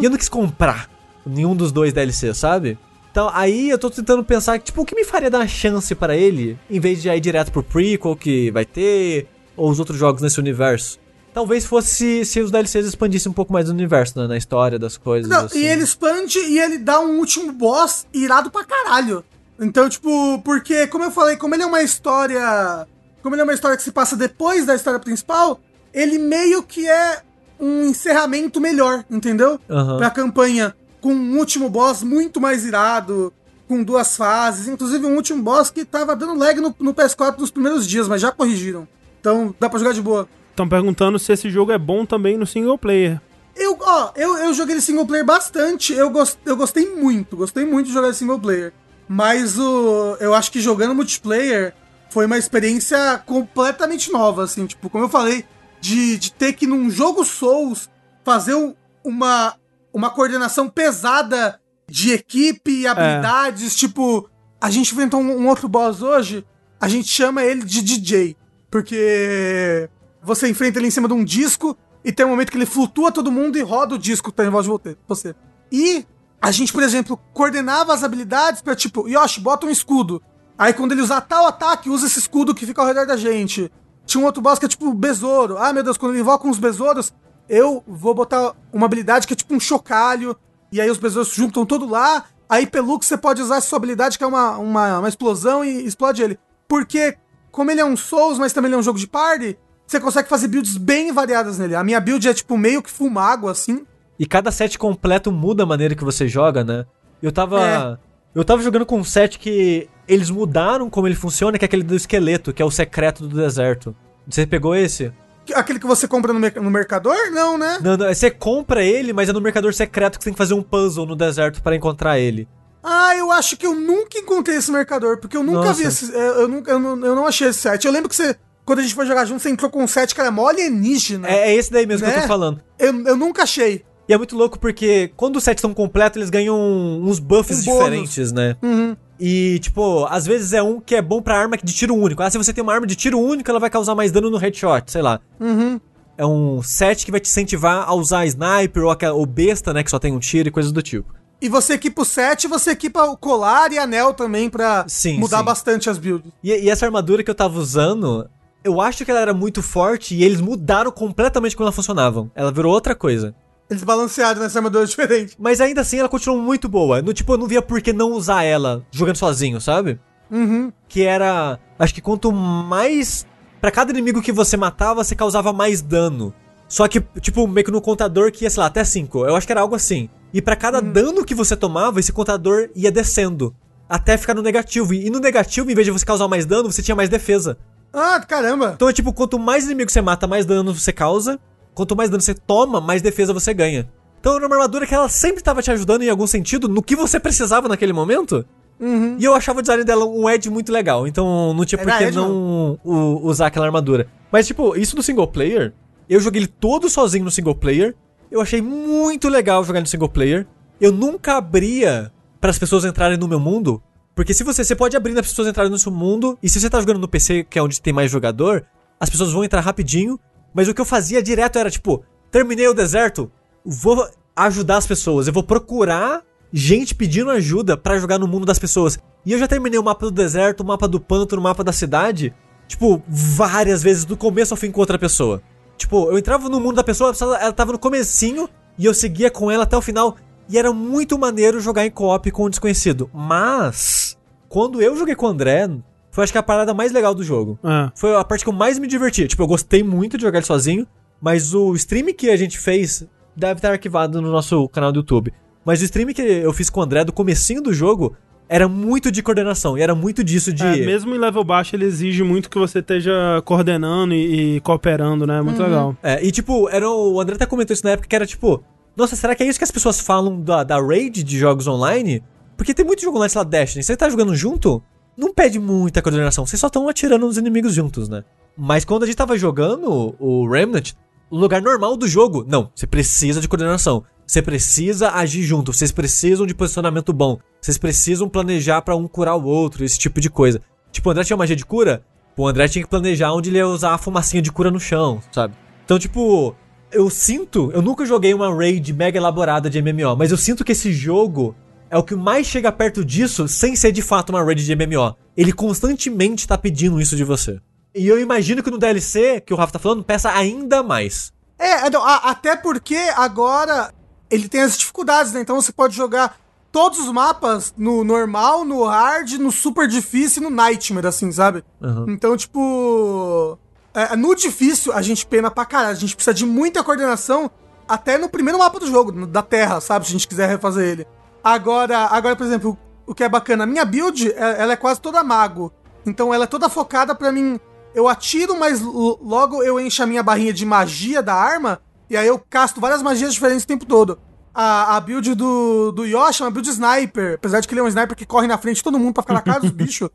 E 0.00 0.04
eu 0.04 0.10
não 0.10 0.18
quis 0.18 0.28
comprar 0.28 0.90
nenhum 1.24 1.56
dos 1.56 1.72
dois 1.72 1.92
DLCs, 1.92 2.36
sabe? 2.36 2.78
Então 3.10 3.30
aí 3.32 3.70
eu 3.70 3.78
tô 3.78 3.88
tentando 3.88 4.22
pensar, 4.22 4.58
tipo, 4.58 4.82
o 4.82 4.84
que 4.84 4.94
me 4.94 5.04
faria 5.04 5.30
dar 5.30 5.38
uma 5.38 5.48
chance 5.48 5.94
pra 5.94 6.14
ele, 6.14 6.58
em 6.70 6.78
vez 6.78 7.00
de 7.00 7.08
ir 7.08 7.20
direto 7.20 7.50
pro 7.50 7.62
prequel 7.62 8.14
que 8.14 8.50
vai 8.50 8.66
ter, 8.66 9.26
ou 9.56 9.70
os 9.70 9.78
outros 9.78 9.98
jogos 9.98 10.20
nesse 10.20 10.38
universo. 10.38 10.98
Talvez 11.32 11.64
fosse 11.64 12.24
se 12.24 12.40
os 12.40 12.50
DLCs 12.50 12.86
expandissem 12.86 13.30
um 13.30 13.34
pouco 13.34 13.52
mais 13.52 13.66
do 13.66 13.72
universo, 13.72 14.18
né? 14.18 14.26
Na 14.26 14.36
história 14.36 14.78
das 14.78 14.96
coisas. 14.96 15.30
Não, 15.30 15.46
assim. 15.46 15.58
E 15.58 15.66
ele 15.66 15.82
expande 15.82 16.38
e 16.38 16.58
ele 16.58 16.78
dá 16.78 17.00
um 17.00 17.18
último 17.18 17.52
boss 17.52 18.06
irado 18.12 18.50
pra 18.50 18.64
caralho. 18.64 19.24
Então, 19.60 19.88
tipo, 19.88 20.40
porque, 20.44 20.86
como 20.86 21.04
eu 21.04 21.10
falei, 21.10 21.36
como 21.36 21.54
ele 21.54 21.62
é 21.62 21.66
uma 21.66 21.82
história. 21.82 22.86
Como 23.22 23.34
ele 23.34 23.40
é 23.40 23.44
uma 23.44 23.54
história 23.54 23.76
que 23.76 23.82
se 23.82 23.90
passa 23.92 24.14
depois 24.16 24.64
da 24.66 24.74
história 24.74 25.00
principal, 25.00 25.60
ele 25.92 26.18
meio 26.18 26.62
que 26.62 26.86
é 26.88 27.22
um 27.58 27.86
encerramento 27.86 28.60
melhor, 28.60 29.04
entendeu? 29.10 29.58
Aham. 29.68 29.96
Pra 29.98 30.10
campanha. 30.10 30.74
Com 31.00 31.12
um 31.14 31.38
último 31.38 31.68
boss 31.70 32.02
muito 32.02 32.40
mais 32.40 32.64
irado, 32.64 33.32
com 33.66 33.82
duas 33.82 34.16
fases. 34.16 34.68
Inclusive, 34.68 35.06
um 35.06 35.16
último 35.16 35.42
boss 35.42 35.70
que 35.70 35.84
tava 35.84 36.14
dando 36.14 36.38
lag 36.38 36.60
no, 36.60 36.74
no 36.78 36.92
PS4 36.94 37.38
nos 37.38 37.50
primeiros 37.50 37.86
dias, 37.86 38.06
mas 38.08 38.20
já 38.20 38.30
corrigiram. 38.30 38.86
Então, 39.20 39.54
dá 39.58 39.68
pra 39.68 39.78
jogar 39.78 39.92
de 39.92 40.02
boa. 40.02 40.28
Estão 40.50 40.68
perguntando 40.68 41.18
se 41.18 41.32
esse 41.32 41.50
jogo 41.50 41.72
é 41.72 41.78
bom 41.78 42.04
também 42.06 42.36
no 42.38 42.46
single 42.46 42.78
player. 42.78 43.20
Eu, 43.54 43.76
ó, 43.80 44.10
eu, 44.16 44.36
eu 44.36 44.54
joguei 44.54 44.74
ele 44.74 44.82
single 44.82 45.06
player 45.06 45.24
bastante. 45.24 45.92
Eu, 45.92 46.10
gos- 46.10 46.38
eu 46.44 46.56
gostei 46.56 46.94
muito, 46.94 47.36
gostei 47.36 47.64
muito 47.64 47.86
de 47.86 47.92
jogar 47.92 48.08
ele 48.08 48.16
single 48.16 48.38
player. 48.38 48.72
Mas 49.08 49.58
o, 49.58 50.16
eu 50.20 50.34
acho 50.34 50.50
que 50.50 50.60
jogando 50.60 50.94
multiplayer 50.94 51.74
foi 52.10 52.26
uma 52.26 52.38
experiência 52.38 53.22
completamente 53.26 54.10
nova, 54.12 54.44
assim. 54.44 54.66
Tipo, 54.66 54.88
como 54.90 55.04
eu 55.04 55.08
falei, 55.08 55.44
de, 55.80 56.16
de 56.18 56.32
ter 56.32 56.52
que 56.54 56.66
num 56.66 56.90
jogo 56.90 57.24
Souls 57.24 57.88
fazer 58.24 58.54
um- 58.54 58.74
uma, 59.04 59.54
uma 59.92 60.10
coordenação 60.10 60.68
pesada 60.68 61.60
de 61.88 62.12
equipe 62.12 62.70
e 62.80 62.86
habilidades. 62.86 63.76
Tipo, 63.76 64.28
a 64.60 64.70
gente 64.70 64.92
enfrentou 64.92 65.20
um, 65.20 65.42
um 65.42 65.48
outro 65.48 65.68
boss 65.68 66.02
hoje, 66.02 66.44
a 66.80 66.88
gente 66.88 67.08
chama 67.08 67.44
ele 67.44 67.64
de 67.64 67.80
DJ. 67.82 68.36
Porque 68.70 69.88
você 70.22 70.48
enfrenta 70.48 70.78
ele 70.78 70.88
em 70.88 70.90
cima 70.90 71.08
de 71.08 71.14
um 71.14 71.24
disco 71.24 71.76
e 72.04 72.12
tem 72.12 72.26
um 72.26 72.30
momento 72.30 72.50
que 72.50 72.56
ele 72.58 72.66
flutua 72.66 73.12
todo 73.12 73.30
mundo 73.32 73.56
e 73.58 73.62
roda 73.62 73.94
o 73.94 73.98
disco 73.98 74.30
que 74.30 74.36
tá 74.36 74.48
volte- 74.50 74.96
você. 75.06 75.34
E 75.70 76.04
a 76.40 76.50
gente, 76.50 76.72
por 76.72 76.82
exemplo, 76.82 77.18
coordenava 77.32 77.92
as 77.92 78.04
habilidades 78.04 78.62
pra 78.62 78.76
tipo, 78.76 79.08
Yoshi, 79.08 79.40
bota 79.40 79.66
um 79.66 79.70
escudo. 79.70 80.22
Aí 80.58 80.72
quando 80.72 80.92
ele 80.92 81.02
usar 81.02 81.20
tal 81.20 81.46
ataque, 81.46 81.90
usa 81.90 82.06
esse 82.06 82.18
escudo 82.18 82.54
que 82.54 82.66
fica 82.66 82.80
ao 82.80 82.86
redor 82.86 83.06
da 83.06 83.16
gente. 83.16 83.70
Tinha 84.04 84.22
um 84.22 84.24
outro 84.24 84.40
boss 84.40 84.58
que 84.58 84.64
é 84.64 84.68
tipo 84.68 84.92
besouro. 84.94 85.58
Ah, 85.58 85.72
meu 85.72 85.82
Deus, 85.82 85.96
quando 85.96 86.12
ele 86.12 86.20
invoca 86.20 86.46
uns 86.46 86.58
besouros, 86.58 87.12
eu 87.48 87.82
vou 87.86 88.14
botar 88.14 88.54
uma 88.72 88.86
habilidade 88.86 89.26
que 89.26 89.32
é 89.32 89.36
tipo 89.36 89.54
um 89.54 89.60
chocalho. 89.60 90.36
E 90.70 90.80
aí 90.80 90.90
os 90.90 90.98
besouros 90.98 91.28
se 91.28 91.36
juntam 91.36 91.66
todo 91.66 91.86
lá. 91.86 92.24
Aí 92.48 92.66
pelo 92.66 92.98
que 92.98 93.04
você 93.04 93.16
pode 93.16 93.42
usar 93.42 93.60
sua 93.60 93.76
habilidade, 93.76 94.16
que 94.16 94.24
é 94.24 94.26
uma, 94.26 94.56
uma, 94.56 94.98
uma 95.00 95.08
explosão, 95.08 95.64
e 95.64 95.84
explode 95.84 96.22
ele. 96.22 96.38
Porque, 96.68 97.16
como 97.50 97.70
ele 97.70 97.80
é 97.80 97.84
um 97.84 97.96
Souls, 97.96 98.38
mas 98.38 98.52
também 98.52 98.68
ele 98.68 98.76
é 98.76 98.78
um 98.78 98.82
jogo 98.82 98.98
de 98.98 99.06
party, 99.06 99.58
você 99.86 100.00
consegue 100.00 100.28
fazer 100.28 100.48
builds 100.48 100.76
bem 100.76 101.12
variadas 101.12 101.58
nele. 101.58 101.74
A 101.74 101.84
minha 101.84 102.00
build 102.00 102.28
é 102.28 102.34
tipo 102.34 102.56
meio 102.56 102.82
que 102.82 102.90
fuma 102.90 103.22
água, 103.22 103.50
assim. 103.50 103.84
E 104.18 104.26
cada 104.26 104.50
set 104.50 104.78
completo 104.78 105.30
muda 105.30 105.62
a 105.62 105.66
maneira 105.66 105.94
que 105.94 106.04
você 106.04 106.26
joga, 106.28 106.64
né? 106.64 106.84
Eu 107.22 107.30
tava. 107.32 107.60
É. 108.02 108.06
Eu 108.34 108.44
tava 108.44 108.62
jogando 108.62 108.84
com 108.86 108.98
um 108.98 109.04
set 109.04 109.38
que 109.38 109.88
eles 110.06 110.28
mudaram 110.30 110.90
como 110.90 111.08
ele 111.08 111.14
funciona, 111.14 111.58
que 111.58 111.64
é 111.64 111.66
aquele 111.66 111.82
do 111.82 111.94
esqueleto, 111.96 112.52
que 112.52 112.60
é 112.62 112.64
o 112.64 112.70
secreto 112.70 113.26
do 113.26 113.34
deserto. 113.36 113.96
Você 114.28 114.46
pegou 114.46 114.74
esse? 114.74 115.10
Aquele 115.54 115.78
que 115.78 115.86
você 115.86 116.06
compra 116.08 116.32
no, 116.32 116.40
mer- 116.40 116.60
no 116.60 116.70
mercador? 116.70 117.16
Não, 117.32 117.56
né? 117.56 117.78
Não, 117.80 117.96
não, 117.96 118.08
você 118.12 118.30
compra 118.30 118.82
ele, 118.84 119.12
mas 119.12 119.28
é 119.28 119.32
no 119.32 119.40
mercador 119.40 119.72
secreto 119.72 120.18
que 120.18 120.24
você 120.24 120.30
tem 120.30 120.34
que 120.34 120.38
fazer 120.38 120.54
um 120.54 120.62
puzzle 120.62 121.06
no 121.06 121.14
deserto 121.16 121.62
pra 121.62 121.74
encontrar 121.76 122.18
ele. 122.18 122.46
Ah, 122.82 123.16
eu 123.16 123.32
acho 123.32 123.56
que 123.56 123.66
eu 123.66 123.74
nunca 123.74 124.18
encontrei 124.18 124.56
esse 124.58 124.70
mercador, 124.70 125.18
porque 125.18 125.36
eu 125.36 125.42
nunca 125.42 125.60
Nossa. 125.68 125.74
vi 125.74 125.86
esse. 125.88 126.14
é, 126.14 126.28
Eu, 126.42 126.48
nunca, 126.48 126.70
eu, 126.72 126.78
não, 126.78 127.04
eu 127.06 127.14
não 127.16 127.26
achei 127.26 127.48
esse 127.48 127.60
set. 127.60 127.84
Eu 127.86 127.92
lembro 127.92 128.08
que 128.08 128.14
você, 128.16 128.36
quando 128.64 128.80
a 128.80 128.82
gente 128.82 128.94
foi 128.94 129.06
jogar 129.06 129.24
junto, 129.24 129.40
você 129.40 129.50
entrou 129.50 129.70
com 129.70 129.82
um 129.82 129.86
set 129.88 130.14
que 130.14 130.20
era 130.20 130.30
mó 130.30 130.48
alienígena. 130.48 131.28
É, 131.28 131.48
é 131.50 131.54
esse 131.54 131.72
daí 131.72 131.86
mesmo 131.86 132.04
que 132.06 132.12
eu 132.12 132.16
Né? 132.16 132.22
tô 132.22 132.28
falando. 132.28 132.60
Eu, 132.78 132.92
eu 133.06 133.16
nunca 133.16 133.44
achei. 133.44 133.84
E 134.08 134.12
é 134.12 134.16
muito 134.18 134.36
louco 134.36 134.58
porque 134.58 135.10
quando 135.16 135.36
os 135.36 135.44
sets 135.44 135.58
estão 135.58 135.74
completos, 135.74 136.16
eles 136.16 136.30
ganham 136.30 136.56
uns 137.02 137.18
buffs 137.18 137.58
Um 137.66 137.72
diferentes, 137.72 138.30
né? 138.32 138.56
Uhum. 138.62 138.96
E, 139.18 139.58
tipo, 139.60 140.04
às 140.06 140.26
vezes 140.26 140.52
é 140.52 140.62
um 140.62 140.78
que 140.80 140.94
é 140.94 141.02
bom 141.02 141.20
pra 141.22 141.38
arma 141.38 141.56
de 141.56 141.72
tiro 141.72 141.94
único. 141.94 142.22
Ah, 142.22 142.30
se 142.30 142.38
você 142.38 142.52
tem 142.52 142.62
uma 142.62 142.72
arma 142.72 142.86
de 142.86 142.94
tiro 142.94 143.18
único, 143.18 143.50
ela 143.50 143.58
vai 143.58 143.70
causar 143.70 143.94
mais 143.94 144.12
dano 144.12 144.30
no 144.30 144.36
headshot, 144.36 144.90
sei 144.92 145.02
lá. 145.02 145.20
Uhum. 145.40 145.80
É 146.18 146.24
um 146.24 146.62
set 146.62 147.04
que 147.04 147.10
vai 147.10 147.18
te 147.20 147.28
incentivar 147.28 147.88
a 147.88 147.94
usar 147.94 148.24
sniper 148.26 148.84
ou, 148.84 148.90
aquela- 148.90 149.14
ou 149.14 149.26
besta, 149.26 149.72
né, 149.74 149.82
que 149.82 149.90
só 149.90 149.98
tem 149.98 150.12
um 150.14 150.18
tiro 150.18 150.48
e 150.48 150.52
coisas 150.52 150.70
do 150.72 150.82
tipo. 150.82 151.14
E 151.40 151.48
você 151.48 151.74
equipa 151.74 152.00
o 152.00 152.04
set, 152.04 152.44
e 152.44 152.48
você 152.48 152.70
equipa 152.70 153.02
o 153.04 153.16
colar 153.16 153.70
e 153.72 153.78
anel 153.78 154.14
também 154.14 154.48
pra 154.48 154.84
Sim, 154.88 155.18
mudar 155.18 155.38
sim. 155.40 155.44
bastante 155.44 155.90
as 155.90 155.98
builds. 155.98 156.30
E, 156.42 156.50
e 156.50 156.70
essa 156.70 156.86
armadura 156.86 157.22
que 157.22 157.30
eu 157.30 157.34
tava 157.34 157.58
usando, 157.58 158.26
eu 158.64 158.80
acho 158.80 159.04
que 159.04 159.10
ela 159.10 159.20
era 159.20 159.34
muito 159.34 159.62
forte 159.62 160.14
e 160.14 160.24
eles 160.24 160.40
mudaram 160.40 160.90
completamente 160.90 161.54
como 161.54 161.64
ela 161.66 161.72
funcionava. 161.72 162.30
Ela 162.34 162.50
virou 162.50 162.72
outra 162.72 162.94
coisa. 162.94 163.34
Eles 163.68 163.82
balancearam 163.82 164.40
nessa 164.40 164.58
armadura 164.58 164.86
diferente. 164.86 165.34
Mas 165.38 165.60
ainda 165.60 165.80
assim 165.80 165.98
ela 165.98 166.08
continuou 166.08 166.40
muito 166.40 166.68
boa. 166.68 167.02
No, 167.02 167.12
tipo, 167.12 167.32
eu 167.32 167.38
não 167.38 167.46
via 167.46 167.60
por 167.60 167.80
que 167.82 167.92
não 167.92 168.12
usar 168.12 168.44
ela 168.44 168.84
jogando 168.90 169.16
sozinho, 169.16 169.60
sabe? 169.60 169.98
Uhum. 170.30 170.72
Que 170.88 171.02
era. 171.02 171.58
Acho 171.78 171.94
que 171.94 172.00
quanto 172.00 172.32
mais. 172.32 173.26
Pra 173.60 173.70
cada 173.70 173.90
inimigo 173.90 174.22
que 174.22 174.30
você 174.32 174.56
matava, 174.56 175.02
você 175.02 175.14
causava 175.16 175.52
mais 175.52 175.82
dano. 175.82 176.32
Só 176.68 176.86
que, 176.86 177.00
tipo, 177.20 177.46
meio 177.46 177.64
que 177.64 177.70
no 177.70 177.80
contador 177.80 178.30
que 178.30 178.44
ia, 178.44 178.50
sei 178.50 178.60
lá, 178.60 178.66
até 178.66 178.84
5. 178.84 179.26
Eu 179.26 179.36
acho 179.36 179.46
que 179.46 179.52
era 179.52 179.60
algo 179.62 179.74
assim. 179.74 180.08
E 180.32 180.42
pra 180.42 180.54
cada 180.56 180.80
dano 180.80 181.24
que 181.24 181.34
você 181.34 181.56
tomava, 181.56 181.98
esse 181.98 182.12
contador 182.12 182.68
ia 182.74 182.90
descendo. 182.92 183.54
até 183.88 184.16
ficar 184.16 184.34
no 184.34 184.42
negativo. 184.42 184.92
E 184.94 185.10
no 185.10 185.20
negativo, 185.20 185.70
em 185.70 185.74
vez 185.74 185.84
de 185.84 185.92
você 185.92 186.04
causar 186.04 186.28
mais 186.28 186.44
dano, 186.44 186.70
você 186.70 186.82
tinha 186.82 186.96
mais 186.96 187.08
defesa. 187.08 187.56
Ah, 187.92 188.20
caramba. 188.20 188.72
Então 188.74 188.88
é 188.88 188.92
tipo, 188.92 189.12
quanto 189.12 189.38
mais 189.38 189.64
inimigos 189.64 189.92
você 189.92 190.00
mata, 190.02 190.26
mais 190.26 190.44
dano 190.44 190.74
você 190.74 190.92
causa. 190.92 191.38
Quanto 191.76 191.94
mais 191.94 192.08
dano 192.08 192.22
você 192.22 192.32
toma, 192.34 192.80
mais 192.80 193.02
defesa 193.02 193.32
você 193.34 193.52
ganha. 193.52 193.86
Então 194.18 194.34
era 194.34 194.46
uma 194.46 194.56
armadura 194.56 194.86
que 194.86 194.94
ela 194.94 195.10
sempre 195.10 195.42
tava 195.42 195.60
te 195.62 195.70
ajudando 195.70 196.02
em 196.02 196.08
algum 196.10 196.26
sentido 196.26 196.68
no 196.70 196.82
que 196.82 196.96
você 196.96 197.20
precisava 197.20 197.68
naquele 197.68 197.92
momento. 197.92 198.44
Uhum. 198.80 199.16
E 199.18 199.24
eu 199.24 199.34
achava 199.34 199.58
o 199.58 199.62
design 199.62 199.84
dela 199.84 200.06
um 200.06 200.28
edge 200.28 200.48
muito 200.48 200.72
legal. 200.72 201.06
Então 201.06 201.52
não 201.54 201.66
tinha 201.66 201.78
por 201.78 201.88
Era 201.88 201.98
que 201.98 202.16
não 202.16 202.78
u- 202.82 203.20
usar 203.28 203.48
aquela 203.48 203.66
armadura. 203.66 204.08
Mas, 204.32 204.46
tipo, 204.46 204.74
isso 204.74 204.96
no 204.96 205.02
single 205.02 205.26
player, 205.28 205.74
eu 206.08 206.18
joguei 206.18 206.40
ele 206.40 206.46
todo 206.48 206.88
sozinho 206.88 207.24
no 207.26 207.30
single 207.30 207.54
player. 207.54 207.94
Eu 208.32 208.40
achei 208.40 208.62
muito 208.62 209.28
legal 209.28 209.62
jogar 209.62 209.80
no 209.80 209.86
single 209.86 210.08
player. 210.08 210.46
Eu 210.80 210.90
nunca 210.92 211.36
abria 211.36 212.10
para 212.40 212.48
as 212.50 212.58
pessoas 212.58 212.86
entrarem 212.86 213.18
no 213.18 213.28
meu 213.28 213.38
mundo. 213.38 213.82
Porque 214.14 214.32
se 214.32 214.42
você, 214.42 214.64
você 214.64 214.74
pode 214.74 214.96
abrir 214.96 215.12
para 215.12 215.20
as 215.20 215.28
pessoas 215.28 215.46
entrarem 215.48 215.70
no 215.70 215.78
seu 215.78 215.92
mundo. 215.92 216.38
E 216.42 216.48
se 216.48 216.58
você 216.58 216.70
tá 216.70 216.80
jogando 216.80 216.98
no 217.00 217.06
PC, 217.08 217.44
que 217.44 217.58
é 217.58 217.62
onde 217.62 217.80
tem 217.82 217.92
mais 217.92 218.10
jogador, 218.10 218.64
as 218.98 219.10
pessoas 219.10 219.30
vão 219.30 219.44
entrar 219.44 219.60
rapidinho. 219.60 220.18
Mas 220.56 220.68
o 220.68 220.72
que 220.72 220.80
eu 220.80 220.86
fazia 220.86 221.22
direto 221.22 221.58
era, 221.58 221.70
tipo, 221.70 222.02
terminei 222.30 222.66
o 222.66 222.72
deserto, 222.72 223.30
vou 223.62 224.08
ajudar 224.34 224.78
as 224.78 224.86
pessoas. 224.86 225.26
Eu 225.26 225.32
vou 225.34 225.42
procurar 225.42 226.22
gente 226.50 226.94
pedindo 226.94 227.28
ajuda 227.28 227.76
pra 227.76 227.98
jogar 227.98 228.18
no 228.18 228.26
mundo 228.26 228.46
das 228.46 228.58
pessoas. 228.58 228.98
E 229.26 229.32
eu 229.32 229.38
já 229.38 229.46
terminei 229.46 229.78
o 229.78 229.84
mapa 229.84 230.06
do 230.06 230.10
deserto, 230.10 230.60
o 230.60 230.66
mapa 230.66 230.88
do 230.88 230.98
pântano, 230.98 231.40
o 231.40 231.44
mapa 231.44 231.62
da 231.62 231.72
cidade, 231.72 232.32
tipo, 232.66 233.02
várias 233.06 233.82
vezes, 233.82 234.06
do 234.06 234.16
começo 234.16 234.54
ao 234.54 234.56
fim 234.56 234.70
com 234.70 234.80
outra 234.80 234.98
pessoa. 234.98 235.42
Tipo, 235.76 236.10
eu 236.10 236.16
entrava 236.16 236.48
no 236.48 236.58
mundo 236.58 236.76
da 236.76 236.84
pessoa- 236.84 237.12
ela 237.20 237.52
tava 237.52 237.72
no 237.72 237.78
comecinho, 237.78 238.48
e 238.78 238.86
eu 238.86 238.94
seguia 238.94 239.30
com 239.30 239.50
ela 239.50 239.64
até 239.64 239.76
o 239.76 239.82
final. 239.82 240.16
E 240.48 240.56
era 240.56 240.72
muito 240.72 241.18
maneiro 241.18 241.60
jogar 241.60 241.84
em 241.84 241.90
co-op 241.90 242.30
com 242.30 242.46
um 242.46 242.50
desconhecido. 242.50 243.10
Mas, 243.12 244.16
quando 244.48 244.80
eu 244.80 244.96
joguei 244.96 245.14
com 245.14 245.26
o 245.26 245.28
André, 245.28 245.68
foi 246.16 246.24
acho 246.24 246.32
que 246.32 246.38
a 246.38 246.42
parada 246.42 246.72
mais 246.72 246.92
legal 246.92 247.14
do 247.14 247.22
jogo. 247.22 247.58
Ah, 247.62 247.92
Foi 247.94 248.16
a 248.16 248.24
parte 248.24 248.42
que 248.42 248.48
eu 248.48 248.54
mais 248.54 248.78
me 248.78 248.86
diverti. 248.86 249.28
Tipo, 249.28 249.42
eu 249.42 249.46
gostei 249.46 249.82
muito 249.82 250.16
de 250.16 250.22
jogar 250.22 250.38
ele 250.38 250.46
sozinho, 250.46 250.86
mas 251.20 251.52
o 251.52 251.74
stream 251.74 252.06
que 252.14 252.30
a 252.30 252.36
gente 252.38 252.58
fez 252.58 253.06
deve 253.36 253.58
estar 253.58 253.70
arquivado 253.72 254.22
no 254.22 254.32
nosso 254.32 254.66
canal 254.70 254.90
do 254.90 255.00
YouTube. 255.00 255.30
Mas 255.62 255.82
o 255.82 255.84
stream 255.84 256.14
que 256.14 256.22
eu 256.22 256.54
fiz 256.54 256.70
com 256.70 256.80
o 256.80 256.82
André 256.82 257.04
do 257.04 257.12
comecinho 257.12 257.60
do 257.60 257.70
jogo 257.70 258.16
era 258.48 258.66
muito 258.66 259.12
de 259.12 259.22
coordenação, 259.22 259.76
e 259.76 259.82
era 259.82 259.94
muito 259.94 260.24
disso 260.24 260.54
de... 260.54 260.64
é, 260.64 260.86
mesmo 260.86 261.14
em 261.14 261.18
level 261.18 261.44
baixo, 261.44 261.76
ele 261.76 261.84
exige 261.84 262.22
muito 262.22 262.48
que 262.48 262.58
você 262.58 262.78
esteja 262.78 263.12
coordenando 263.44 264.14
e, 264.14 264.56
e 264.56 264.60
cooperando, 264.60 265.26
né? 265.26 265.42
Muito 265.42 265.62
legal. 265.62 265.94
É, 266.02 266.24
e 266.24 266.30
tipo, 266.30 266.66
era 266.70 266.88
o, 266.88 267.14
o 267.16 267.20
André 267.20 267.34
até 267.34 267.44
comentou 267.44 267.74
isso 267.74 267.84
na 267.84 267.90
época, 267.90 268.08
que 268.08 268.16
era 268.16 268.24
tipo... 268.24 268.64
Nossa, 268.96 269.14
será 269.16 269.34
que 269.34 269.42
é 269.42 269.46
isso 269.46 269.58
que 269.58 269.64
as 269.64 269.70
pessoas 269.70 270.00
falam 270.00 270.40
da, 270.40 270.64
da 270.64 270.80
raid 270.80 271.22
de 271.22 271.38
jogos 271.38 271.66
online? 271.66 272.22
Porque 272.56 272.72
tem 272.72 272.86
muito 272.86 273.02
jogo 273.02 273.18
online, 273.18 273.28
sei 273.30 273.38
lá, 273.38 273.44
Destiny. 273.44 273.82
Você 273.84 273.94
tá 273.94 274.08
jogando 274.08 274.34
junto, 274.34 274.82
não 275.16 275.32
pede 275.32 275.58
muita 275.58 276.02
coordenação. 276.02 276.46
Vocês 276.46 276.60
só 276.60 276.66
estão 276.66 276.88
atirando 276.88 277.26
nos 277.26 277.38
inimigos 277.38 277.74
juntos, 277.74 278.08
né? 278.08 278.24
Mas 278.56 278.84
quando 278.84 279.04
a 279.04 279.06
gente 279.06 279.16
tava 279.16 279.38
jogando 279.38 280.14
o 280.18 280.48
Remnant, 280.48 280.92
o 281.30 281.36
lugar 281.36 281.60
normal 281.60 281.96
do 281.96 282.06
jogo, 282.06 282.44
não, 282.46 282.70
você 282.74 282.86
precisa 282.86 283.40
de 283.40 283.48
coordenação. 283.48 284.04
Você 284.26 284.42
precisa 284.42 285.10
agir 285.12 285.42
junto, 285.42 285.72
vocês 285.72 285.92
precisam 285.92 286.46
de 286.46 286.54
posicionamento 286.54 287.12
bom. 287.12 287.38
Vocês 287.60 287.78
precisam 287.78 288.28
planejar 288.28 288.82
pra 288.82 288.96
um 288.96 289.06
curar 289.06 289.36
o 289.36 289.44
outro, 289.44 289.84
esse 289.84 289.98
tipo 289.98 290.20
de 290.20 290.28
coisa. 290.28 290.60
Tipo, 290.90 291.08
o 291.08 291.12
André 291.12 291.24
tinha 291.24 291.36
magia 291.36 291.54
de 291.54 291.64
cura, 291.64 292.02
o 292.36 292.46
André 292.46 292.68
tinha 292.68 292.82
que 292.82 292.90
planejar 292.90 293.32
onde 293.32 293.50
ele 293.50 293.58
ia 293.58 293.68
usar 293.68 293.94
a 293.94 293.98
fumacinha 293.98 294.42
de 294.42 294.50
cura 294.50 294.70
no 294.70 294.80
chão, 294.80 295.20
sabe? 295.30 295.54
Então, 295.84 295.98
tipo, 295.98 296.56
eu 296.90 297.08
sinto, 297.08 297.70
eu 297.72 297.80
nunca 297.80 298.04
joguei 298.04 298.34
uma 298.34 298.52
raid 298.52 298.92
mega 298.92 299.16
elaborada 299.16 299.70
de 299.70 299.80
MMO, 299.80 300.16
mas 300.16 300.30
eu 300.30 300.36
sinto 300.36 300.64
que 300.64 300.72
esse 300.72 300.92
jogo 300.92 301.54
é 301.90 301.96
o 301.98 302.02
que 302.02 302.14
mais 302.14 302.46
chega 302.46 302.70
perto 302.72 303.04
disso 303.04 303.46
sem 303.48 303.76
ser 303.76 303.92
de 303.92 304.02
fato 304.02 304.30
uma 304.30 304.42
raid 304.44 304.64
de 304.64 304.74
MMO. 304.76 305.14
Ele 305.36 305.52
constantemente 305.52 306.46
tá 306.46 306.56
pedindo 306.58 307.00
isso 307.00 307.14
de 307.16 307.24
você. 307.24 307.60
E 307.94 308.06
eu 308.06 308.20
imagino 308.20 308.62
que 308.62 308.70
no 308.70 308.78
DLC, 308.78 309.40
que 309.40 309.54
o 309.54 309.56
Rafa 309.56 309.74
tá 309.74 309.78
falando, 309.78 310.04
peça 310.04 310.30
ainda 310.30 310.82
mais. 310.82 311.32
É, 311.58 311.88
não, 311.88 312.02
a- 312.04 312.30
até 312.30 312.54
porque 312.56 312.96
agora 313.16 313.92
ele 314.30 314.48
tem 314.48 314.60
as 314.62 314.76
dificuldades, 314.76 315.32
né? 315.32 315.40
Então 315.40 315.56
você 315.60 315.72
pode 315.72 315.96
jogar 315.96 316.36
todos 316.70 316.98
os 316.98 317.10
mapas 317.10 317.72
no 317.76 318.04
normal, 318.04 318.64
no 318.64 318.84
hard, 318.84 319.32
no 319.38 319.50
super 319.50 319.88
difícil 319.88 320.42
e 320.42 320.44
no 320.44 320.50
nightmare, 320.50 321.06
assim, 321.06 321.32
sabe? 321.32 321.64
Uhum. 321.80 322.06
Então, 322.10 322.36
tipo. 322.36 323.58
é, 323.94 324.14
no 324.16 324.34
difícil, 324.34 324.92
a 324.92 325.00
gente 325.00 325.24
pena 325.26 325.50
pra 325.50 325.64
caralho. 325.64 325.92
A 325.96 326.00
gente 326.00 326.14
precisa 326.14 326.34
de 326.34 326.44
muita 326.44 326.84
coordenação 326.84 327.50
até 327.88 328.18
no 328.18 328.28
primeiro 328.28 328.58
mapa 328.58 328.78
do 328.78 328.86
jogo, 328.86 329.26
da 329.26 329.40
Terra, 329.42 329.80
sabe? 329.80 330.04
Se 330.04 330.10
a 330.10 330.12
gente 330.12 330.28
quiser 330.28 330.48
refazer 330.48 330.86
ele. 330.86 331.06
Agora, 331.50 331.98
agora 332.10 332.34
por 332.34 332.44
exemplo, 332.44 332.76
o 333.06 333.14
que 333.14 333.22
é 333.22 333.28
bacana, 333.28 333.62
a 333.62 333.66
minha 333.68 333.84
build, 333.84 334.32
é- 334.32 334.56
ela 334.62 334.72
é 334.72 334.76
quase 334.76 335.00
toda 335.00 335.22
mago. 335.22 335.72
Então 336.04 336.34
ela 336.34 336.42
é 336.42 336.46
toda 336.48 336.68
focada 336.68 337.14
pra 337.14 337.30
mim. 337.30 337.60
Eu 337.94 338.08
atiro, 338.08 338.58
mas 338.58 338.80
lo- 338.80 339.18
logo 339.22 339.62
eu 339.62 339.78
encho 339.78 340.02
a 340.02 340.06
minha 340.06 340.24
barrinha 340.24 340.52
de 340.52 340.66
magia 340.66 341.22
da 341.22 341.34
arma. 341.34 341.80
E 342.10 342.16
aí 342.16 342.26
eu 342.26 342.36
casto 342.50 342.80
várias 342.80 343.00
magias 343.00 343.32
diferentes 343.32 343.62
o 343.62 343.66
tempo 343.68 343.84
todo. 343.84 344.18
A, 344.52 344.96
a 344.96 345.00
build 345.00 345.34
do, 345.36 345.92
do 345.92 346.04
Yoshi 346.04 346.42
é 346.42 346.46
uma 346.46 346.50
build 346.50 346.68
sniper. 346.68 347.34
Apesar 347.34 347.60
de 347.60 347.68
que 347.68 347.74
ele 347.74 347.80
é 347.80 347.84
um 347.84 347.88
sniper 347.88 348.16
que 348.16 348.26
corre 348.26 348.46
na 348.48 348.58
frente 348.58 348.76
de 348.78 348.82
todo 348.82 348.98
mundo 348.98 349.14
pra 349.14 349.22
ficar 349.22 349.34
na 349.34 349.42
cara 349.42 349.60
dos 349.60 349.70
bichos, 349.72 350.08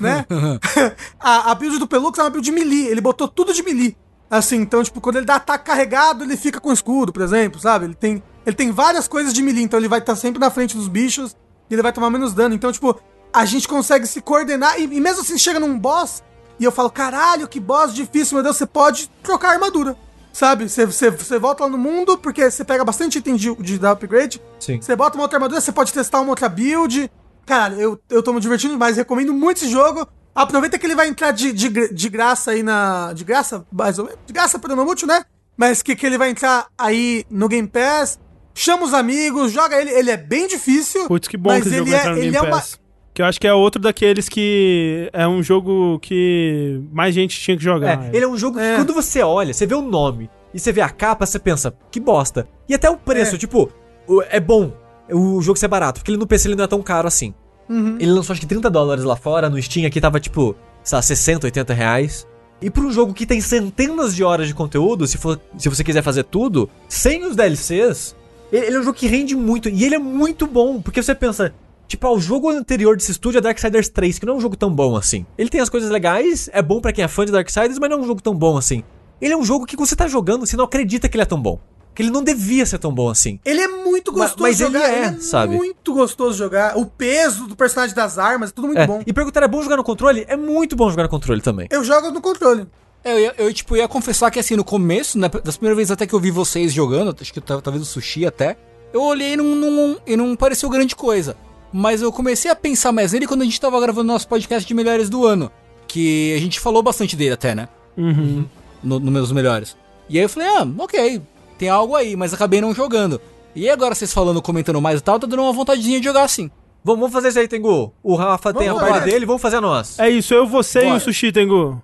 né? 0.00 0.26
a, 1.18 1.50
a 1.50 1.54
build 1.54 1.78
do 1.78 1.86
Pelux 1.88 2.18
é 2.18 2.22
uma 2.22 2.30
build 2.30 2.50
melee. 2.52 2.88
Ele 2.88 3.00
botou 3.00 3.26
tudo 3.26 3.54
de 3.54 3.62
melee. 3.62 3.96
Assim, 4.34 4.56
então, 4.56 4.82
tipo, 4.82 5.00
quando 5.00 5.14
ele 5.14 5.26
dá 5.26 5.36
ataque 5.36 5.66
carregado, 5.66 6.24
ele 6.24 6.36
fica 6.36 6.60
com 6.60 6.72
escudo, 6.72 7.12
por 7.12 7.22
exemplo, 7.22 7.60
sabe? 7.60 7.84
Ele 7.84 7.94
tem, 7.94 8.20
ele 8.44 8.56
tem 8.56 8.72
várias 8.72 9.06
coisas 9.06 9.32
de 9.32 9.40
melee, 9.40 9.62
então 9.62 9.78
ele 9.78 9.86
vai 9.86 10.00
estar 10.00 10.16
sempre 10.16 10.40
na 10.40 10.50
frente 10.50 10.76
dos 10.76 10.88
bichos 10.88 11.36
e 11.70 11.74
ele 11.74 11.82
vai 11.82 11.92
tomar 11.92 12.10
menos 12.10 12.34
dano. 12.34 12.52
Então, 12.52 12.72
tipo, 12.72 13.00
a 13.32 13.44
gente 13.44 13.68
consegue 13.68 14.08
se 14.08 14.20
coordenar 14.20 14.76
e, 14.80 14.82
e 14.82 15.00
mesmo 15.00 15.20
assim 15.20 15.38
chega 15.38 15.60
num 15.60 15.78
boss 15.78 16.20
e 16.58 16.64
eu 16.64 16.72
falo, 16.72 16.90
caralho, 16.90 17.46
que 17.46 17.60
boss 17.60 17.94
difícil, 17.94 18.34
meu 18.34 18.42
Deus, 18.42 18.56
você 18.56 18.66
pode 18.66 19.08
trocar 19.22 19.50
a 19.50 19.52
armadura. 19.52 19.96
Sabe? 20.32 20.68
Você, 20.68 20.84
você, 20.84 21.10
você 21.12 21.38
volta 21.38 21.62
lá 21.62 21.70
no 21.70 21.78
mundo, 21.78 22.18
porque 22.18 22.50
você 22.50 22.64
pega 22.64 22.84
bastante 22.84 23.18
item 23.18 23.36
de, 23.36 23.54
de 23.54 23.78
dar 23.78 23.92
upgrade. 23.92 24.42
Sim. 24.58 24.80
Você 24.80 24.96
bota 24.96 25.16
uma 25.16 25.22
outra 25.22 25.36
armadura, 25.36 25.60
você 25.60 25.70
pode 25.70 25.92
testar 25.92 26.20
uma 26.20 26.30
outra 26.30 26.48
build. 26.48 27.08
Caralho, 27.46 27.80
eu, 27.80 28.00
eu 28.10 28.20
tô 28.20 28.32
me 28.32 28.40
divertindo 28.40 28.72
demais, 28.72 28.96
recomendo 28.96 29.32
muito 29.32 29.58
esse 29.58 29.70
jogo. 29.70 30.08
Aproveita 30.34 30.78
que 30.78 30.86
ele 30.86 30.94
vai 30.96 31.08
entrar 31.08 31.30
de, 31.30 31.52
de, 31.52 31.68
de 31.92 32.08
graça 32.08 32.50
aí 32.50 32.62
na. 32.62 33.12
De 33.12 33.22
graça, 33.24 33.64
mais 33.72 33.98
ou 33.98 34.06
menos. 34.06 34.18
De 34.26 34.32
graça 34.32 34.58
pelo 34.58 34.74
não 34.74 34.86
útil, 34.86 35.06
né? 35.06 35.24
Mas 35.56 35.82
que, 35.82 35.94
que 35.94 36.04
ele 36.04 36.18
vai 36.18 36.30
entrar 36.30 36.66
aí 36.76 37.24
no 37.30 37.48
Game 37.48 37.68
Pass. 37.68 38.18
Chama 38.56 38.84
os 38.84 38.94
amigos, 38.94 39.52
joga 39.52 39.80
ele. 39.80 39.90
Ele 39.90 40.10
é 40.10 40.16
bem 40.16 40.46
difícil. 40.48 41.06
Putz, 41.06 41.28
que 41.28 41.36
bom 41.36 41.50
mas 41.50 41.62
que 41.62 41.68
esse 41.68 41.76
ele 41.78 41.84
jogo 41.86 41.94
é, 41.96 41.98
entrar 42.00 42.10
no 42.12 42.18
ele 42.18 42.30
Game 42.30 42.36
é 42.36 42.40
uma. 42.48 42.56
Pass. 42.56 42.80
Que 43.12 43.22
eu 43.22 43.26
acho 43.26 43.40
que 43.40 43.46
é 43.46 43.54
outro 43.54 43.80
daqueles 43.80 44.28
que 44.28 45.08
é 45.12 45.24
um 45.28 45.40
jogo 45.40 46.00
que 46.00 46.80
mais 46.92 47.14
gente 47.14 47.38
tinha 47.40 47.56
que 47.56 47.62
jogar. 47.62 48.06
É, 48.06 48.10
ele 48.16 48.24
é 48.24 48.28
um 48.28 48.36
jogo 48.36 48.58
É. 48.58 48.70
que 48.72 48.76
quando 48.80 48.92
você 48.92 49.22
olha, 49.22 49.54
você 49.54 49.64
vê 49.66 49.74
o 49.76 49.82
nome 49.82 50.28
e 50.52 50.58
você 50.58 50.72
vê 50.72 50.80
a 50.80 50.88
capa, 50.90 51.24
você 51.24 51.38
pensa, 51.38 51.72
que 51.92 52.00
bosta. 52.00 52.48
E 52.68 52.74
até 52.74 52.90
o 52.90 52.96
preço, 52.96 53.36
É. 53.36 53.38
tipo, 53.38 53.70
o- 54.08 54.20
é 54.22 54.40
bom 54.40 54.72
o 55.12 55.40
jogo 55.40 55.56
ser 55.56 55.68
barato, 55.68 56.00
porque 56.00 56.10
ele 56.10 56.18
no 56.18 56.26
PC 56.26 56.48
ele 56.48 56.56
não 56.56 56.64
é 56.64 56.66
tão 56.66 56.82
caro 56.82 57.06
assim. 57.06 57.32
Uhum. 57.68 57.96
Ele 57.98 58.12
lançou 58.12 58.32
acho 58.32 58.40
que 58.40 58.46
30 58.46 58.70
dólares 58.70 59.04
lá 59.04 59.16
fora, 59.16 59.48
no 59.48 59.60
Steam 59.60 59.86
aqui 59.86 60.00
tava 60.00 60.20
tipo, 60.20 60.54
sei 60.82 60.96
lá, 60.96 61.02
60, 61.02 61.46
80 61.46 61.74
reais. 61.74 62.26
E 62.60 62.70
pra 62.70 62.82
um 62.82 62.90
jogo 62.90 63.12
que 63.12 63.26
tem 63.26 63.40
centenas 63.40 64.14
de 64.14 64.22
horas 64.24 64.48
de 64.48 64.54
conteúdo, 64.54 65.06
se, 65.06 65.18
for, 65.18 65.40
se 65.58 65.68
você 65.68 65.82
quiser 65.82 66.02
fazer 66.02 66.24
tudo, 66.24 66.68
sem 66.88 67.24
os 67.24 67.36
DLCs, 67.36 68.14
ele, 68.52 68.66
ele 68.66 68.76
é 68.76 68.80
um 68.80 68.82
jogo 68.82 68.96
que 68.96 69.06
rende 69.06 69.34
muito. 69.34 69.68
E 69.68 69.84
ele 69.84 69.94
é 69.94 69.98
muito 69.98 70.46
bom, 70.46 70.80
porque 70.80 71.02
você 71.02 71.14
pensa, 71.14 71.52
tipo, 71.88 72.08
o 72.08 72.20
jogo 72.20 72.50
anterior 72.50 72.96
desse 72.96 73.10
estúdio 73.10 73.38
é 73.38 73.40
Darksiders 73.40 73.88
3, 73.88 74.18
que 74.18 74.26
não 74.26 74.34
é 74.34 74.36
um 74.36 74.40
jogo 74.40 74.56
tão 74.56 74.70
bom 74.70 74.96
assim. 74.96 75.26
Ele 75.36 75.50
tem 75.50 75.60
as 75.60 75.68
coisas 75.68 75.90
legais, 75.90 76.48
é 76.52 76.62
bom 76.62 76.80
pra 76.80 76.92
quem 76.92 77.04
é 77.04 77.08
fã 77.08 77.24
de 77.26 77.32
Darksiders, 77.32 77.78
mas 77.78 77.90
não 77.90 77.98
é 77.98 78.00
um 78.00 78.06
jogo 78.06 78.22
tão 78.22 78.34
bom 78.34 78.56
assim. 78.56 78.82
Ele 79.20 79.32
é 79.32 79.36
um 79.36 79.44
jogo 79.44 79.66
que 79.66 79.76
você 79.76 79.94
tá 79.96 80.06
jogando, 80.06 80.46
você 80.46 80.56
não 80.56 80.64
acredita 80.64 81.08
que 81.08 81.16
ele 81.16 81.22
é 81.22 81.26
tão 81.26 81.40
bom. 81.40 81.58
Que 81.94 82.02
ele 82.02 82.10
não 82.10 82.24
devia 82.24 82.66
ser 82.66 82.78
tão 82.78 82.92
bom 82.92 83.08
assim. 83.08 83.38
Ele 83.44 83.60
é 83.60 83.68
muito 83.68 84.10
gostoso 84.12 84.42
mas 84.42 84.56
de 84.56 84.64
ele 84.64 84.72
jogar. 84.72 84.90
é, 84.90 85.12
sabe? 85.20 85.54
muito 85.56 85.94
gostoso 85.94 86.36
jogar. 86.36 86.76
O 86.76 86.84
peso 86.86 87.46
do 87.46 87.54
personagem 87.54 87.94
das 87.94 88.18
armas, 88.18 88.50
é 88.50 88.52
tudo 88.52 88.66
muito 88.68 88.80
É, 88.80 88.86
bom. 88.86 89.02
E 89.06 89.12
perguntar, 89.12 89.42
é 89.44 89.48
bom 89.48 89.62
jogar 89.62 89.76
no 89.76 89.84
controle? 89.84 90.24
É 90.28 90.36
muito 90.36 90.74
bom 90.74 90.90
jogar 90.90 91.04
no 91.04 91.08
controle 91.08 91.40
também. 91.40 91.68
Eu 91.70 91.84
jogo 91.84 92.10
no 92.10 92.20
controle. 92.20 92.66
É, 93.04 93.12
Eu, 93.14 93.20
ia- 93.20 93.34
eu, 93.38 93.54
tipo, 93.54 93.76
ia 93.76 93.86
confessar 93.86 94.30
que 94.30 94.40
assim, 94.40 94.56
no 94.56 94.64
começo, 94.64 95.18
né, 95.18 95.28
das 95.44 95.56
primeiras 95.56 95.76
vezes 95.76 95.90
até 95.92 96.06
que 96.06 96.14
eu 96.14 96.18
vi 96.20 96.30
vocês 96.30 96.72
jogando, 96.72 97.14
acho 97.20 97.32
que 97.32 97.40
tava- 97.40 97.62
talvez 97.62 97.82
o 97.82 97.86
sushi 97.86 98.26
até, 98.26 98.56
eu 98.92 99.02
olhei 99.02 99.34
e 99.34 99.36
não, 99.36 99.44
não, 99.44 99.96
e 100.06 100.16
não 100.16 100.34
pareceu 100.34 100.68
grande 100.70 100.96
coisa. 100.96 101.36
Mas 101.72 102.02
eu 102.02 102.10
comecei 102.12 102.50
a 102.50 102.56
pensar 102.56 102.92
mais 102.92 103.12
nele 103.12 103.26
quando 103.26 103.42
a 103.42 103.44
gente 103.44 103.60
tava 103.60 103.80
gravando 103.80 104.06
nosso 104.12 104.26
podcast 104.28 104.66
de 104.66 104.72
melhores 104.74 105.08
do 105.10 105.24
ano. 105.26 105.50
Que 105.86 106.34
a 106.34 106.40
gente 106.40 106.58
falou 106.58 106.82
bastante 106.82 107.14
dele 107.14 107.34
até, 107.34 107.54
né? 107.54 107.68
Uhum. 107.96 108.46
No, 108.82 108.98
no 108.98 109.10
meus 109.10 109.30
melhores. 109.32 109.76
E 110.08 110.16
aí 110.18 110.24
eu 110.24 110.28
falei, 110.28 110.48
ah, 110.48 110.66
ok, 110.78 111.20
tem 111.58 111.68
algo 111.68 111.94
aí, 111.94 112.16
mas 112.16 112.32
acabei 112.34 112.60
não 112.60 112.74
jogando. 112.74 113.20
E 113.54 113.68
agora 113.70 113.94
vocês 113.94 114.12
falando, 114.12 114.42
comentando 114.42 114.80
mais 114.80 115.00
e 115.00 115.02
tal, 115.02 115.18
tá 115.20 115.26
dando 115.26 115.42
uma 115.42 115.52
vontadezinha 115.52 115.98
de 116.00 116.04
jogar 116.06 116.24
assim. 116.24 116.50
Vamos, 116.82 117.00
vamos 117.00 117.12
fazer 117.14 117.28
isso 117.28 117.38
aí, 117.38 117.48
Tengu. 117.48 117.92
O 118.02 118.14
Rafa 118.14 118.52
tem 118.52 118.68
a 118.68 118.72
Vamos 118.74 118.88
parte 118.88 119.00
lá. 119.00 119.04
dele, 119.06 119.24
vamos 119.24 119.40
fazer 119.40 119.56
a 119.56 119.60
nossa. 119.60 120.04
É 120.04 120.10
isso, 120.10 120.34
eu, 120.34 120.46
você 120.46 120.80
e 120.80 120.84
Bora. 120.84 120.96
o 120.96 121.00
Sushi, 121.00 121.32
Tengu. 121.32 121.80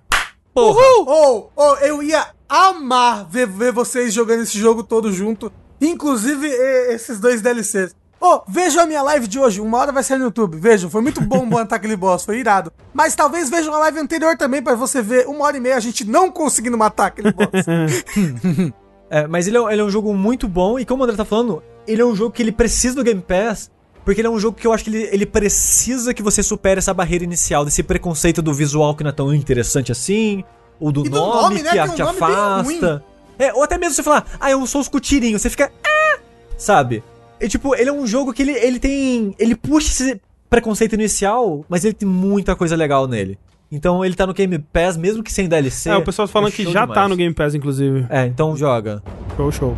Porra! 0.53 0.79
Ou, 1.07 1.51
ou, 1.55 1.77
eu 1.77 2.03
ia 2.03 2.27
amar 2.47 3.25
ver, 3.29 3.47
ver 3.47 3.71
vocês 3.71 4.13
jogando 4.13 4.43
esse 4.43 4.59
jogo 4.59 4.83
todo 4.83 5.11
junto. 5.11 5.51
Inclusive 5.79 6.45
e- 6.45 6.93
esses 6.93 7.19
dois 7.19 7.41
DLCs. 7.41 7.95
Ô, 8.19 8.41
vejam 8.47 8.83
a 8.83 8.85
minha 8.85 9.01
live 9.01 9.27
de 9.27 9.39
hoje, 9.39 9.59
uma 9.59 9.79
hora 9.79 9.91
vai 9.91 10.03
sair 10.03 10.19
no 10.19 10.25
YouTube. 10.25 10.55
Vejam, 10.59 10.89
foi 10.91 11.01
muito 11.01 11.19
bom 11.21 11.43
matar 11.47 11.77
aquele 11.77 11.95
boss, 11.95 12.23
foi 12.23 12.37
irado. 12.37 12.71
Mas 12.93 13.15
talvez 13.15 13.49
vejam 13.49 13.73
a 13.73 13.79
live 13.79 13.97
anterior 13.97 14.37
também 14.37 14.61
pra 14.61 14.75
você 14.75 15.01
ver 15.01 15.25
uma 15.25 15.45
hora 15.45 15.57
e 15.57 15.59
meia 15.59 15.77
a 15.77 15.79
gente 15.79 16.05
não 16.05 16.29
conseguindo 16.29 16.77
matar 16.77 17.07
aquele 17.07 17.31
boss. 17.31 17.49
É, 19.13 19.27
mas 19.27 19.45
ele 19.45 19.57
é, 19.57 19.73
ele 19.73 19.81
é 19.81 19.83
um 19.83 19.89
jogo 19.89 20.13
muito 20.13 20.47
bom 20.47 20.79
e 20.79 20.85
como 20.85 21.01
o 21.01 21.03
André 21.03 21.17
tá 21.17 21.25
falando, 21.25 21.61
ele 21.85 22.01
é 22.01 22.05
um 22.05 22.15
jogo 22.15 22.31
que 22.31 22.41
ele 22.41 22.51
precisa 22.53 22.95
do 22.95 23.03
Game 23.03 23.21
Pass, 23.21 23.69
porque 24.05 24.21
ele 24.21 24.27
é 24.27 24.31
um 24.31 24.39
jogo 24.39 24.55
que 24.57 24.65
eu 24.65 24.71
acho 24.71 24.85
que 24.85 24.89
ele, 24.89 25.09
ele 25.11 25.25
precisa 25.25 26.13
que 26.13 26.23
você 26.23 26.41
supere 26.41 26.77
essa 26.79 26.93
barreira 26.93 27.25
inicial, 27.25 27.65
desse 27.65 27.83
preconceito 27.83 28.41
do 28.41 28.53
visual 28.53 28.95
que 28.95 29.03
não 29.03 29.09
é 29.09 29.13
tão 29.13 29.35
interessante 29.35 29.91
assim, 29.91 30.45
ou 30.79 30.93
do 30.93 31.05
E 31.05 31.09
do 31.09 31.15
nome, 31.17 31.41
nome, 31.41 31.55
né, 31.61 31.63
que 31.63 31.71
que 31.71 31.77
é 31.77 31.81
a- 31.81 31.85
um 31.91 31.95
te 31.95 32.01
afasta. 32.01 33.03
É, 33.37 33.53
ou 33.53 33.63
até 33.63 33.77
mesmo 33.77 33.95
você 33.95 34.01
falar, 34.03 34.25
ah, 34.39 34.49
eu 34.49 34.65
sou 34.65 34.79
os 34.79 34.89
tirinhos, 35.01 35.41
você 35.41 35.49
fica, 35.49 35.69
ah, 35.85 36.19
sabe? 36.57 37.03
E 37.39 37.49
tipo, 37.49 37.75
ele 37.75 37.89
é 37.89 37.93
um 37.93 38.07
jogo 38.07 38.31
que 38.31 38.43
ele, 38.43 38.51
ele 38.53 38.79
tem. 38.79 39.35
Ele 39.39 39.55
puxa 39.55 39.87
esse 39.89 40.21
preconceito 40.49 40.93
inicial, 40.93 41.65
mas 41.67 41.83
ele 41.83 41.93
tem 41.95 42.07
muita 42.07 42.55
coisa 42.55 42.75
legal 42.75 43.07
nele. 43.07 43.37
Então 43.71 44.03
ele 44.03 44.15
tá 44.15 44.27
no 44.27 44.33
Game 44.33 44.59
Pass, 44.59 44.97
mesmo 44.97 45.23
que 45.23 45.31
sem 45.31 45.47
DLC. 45.47 45.89
É, 45.89 45.95
o 45.95 46.03
pessoal 46.03 46.27
tá 46.27 46.31
falando 46.33 46.49
é 46.49 46.51
que 46.51 46.63
já 46.65 46.81
demais. 46.81 46.93
tá 46.93 47.07
no 47.07 47.15
Game 47.15 47.33
Pass, 47.33 47.55
inclusive. 47.55 48.05
É, 48.09 48.25
então 48.25 48.55
joga. 48.55 49.01
Show, 49.37 49.51
show. 49.51 49.77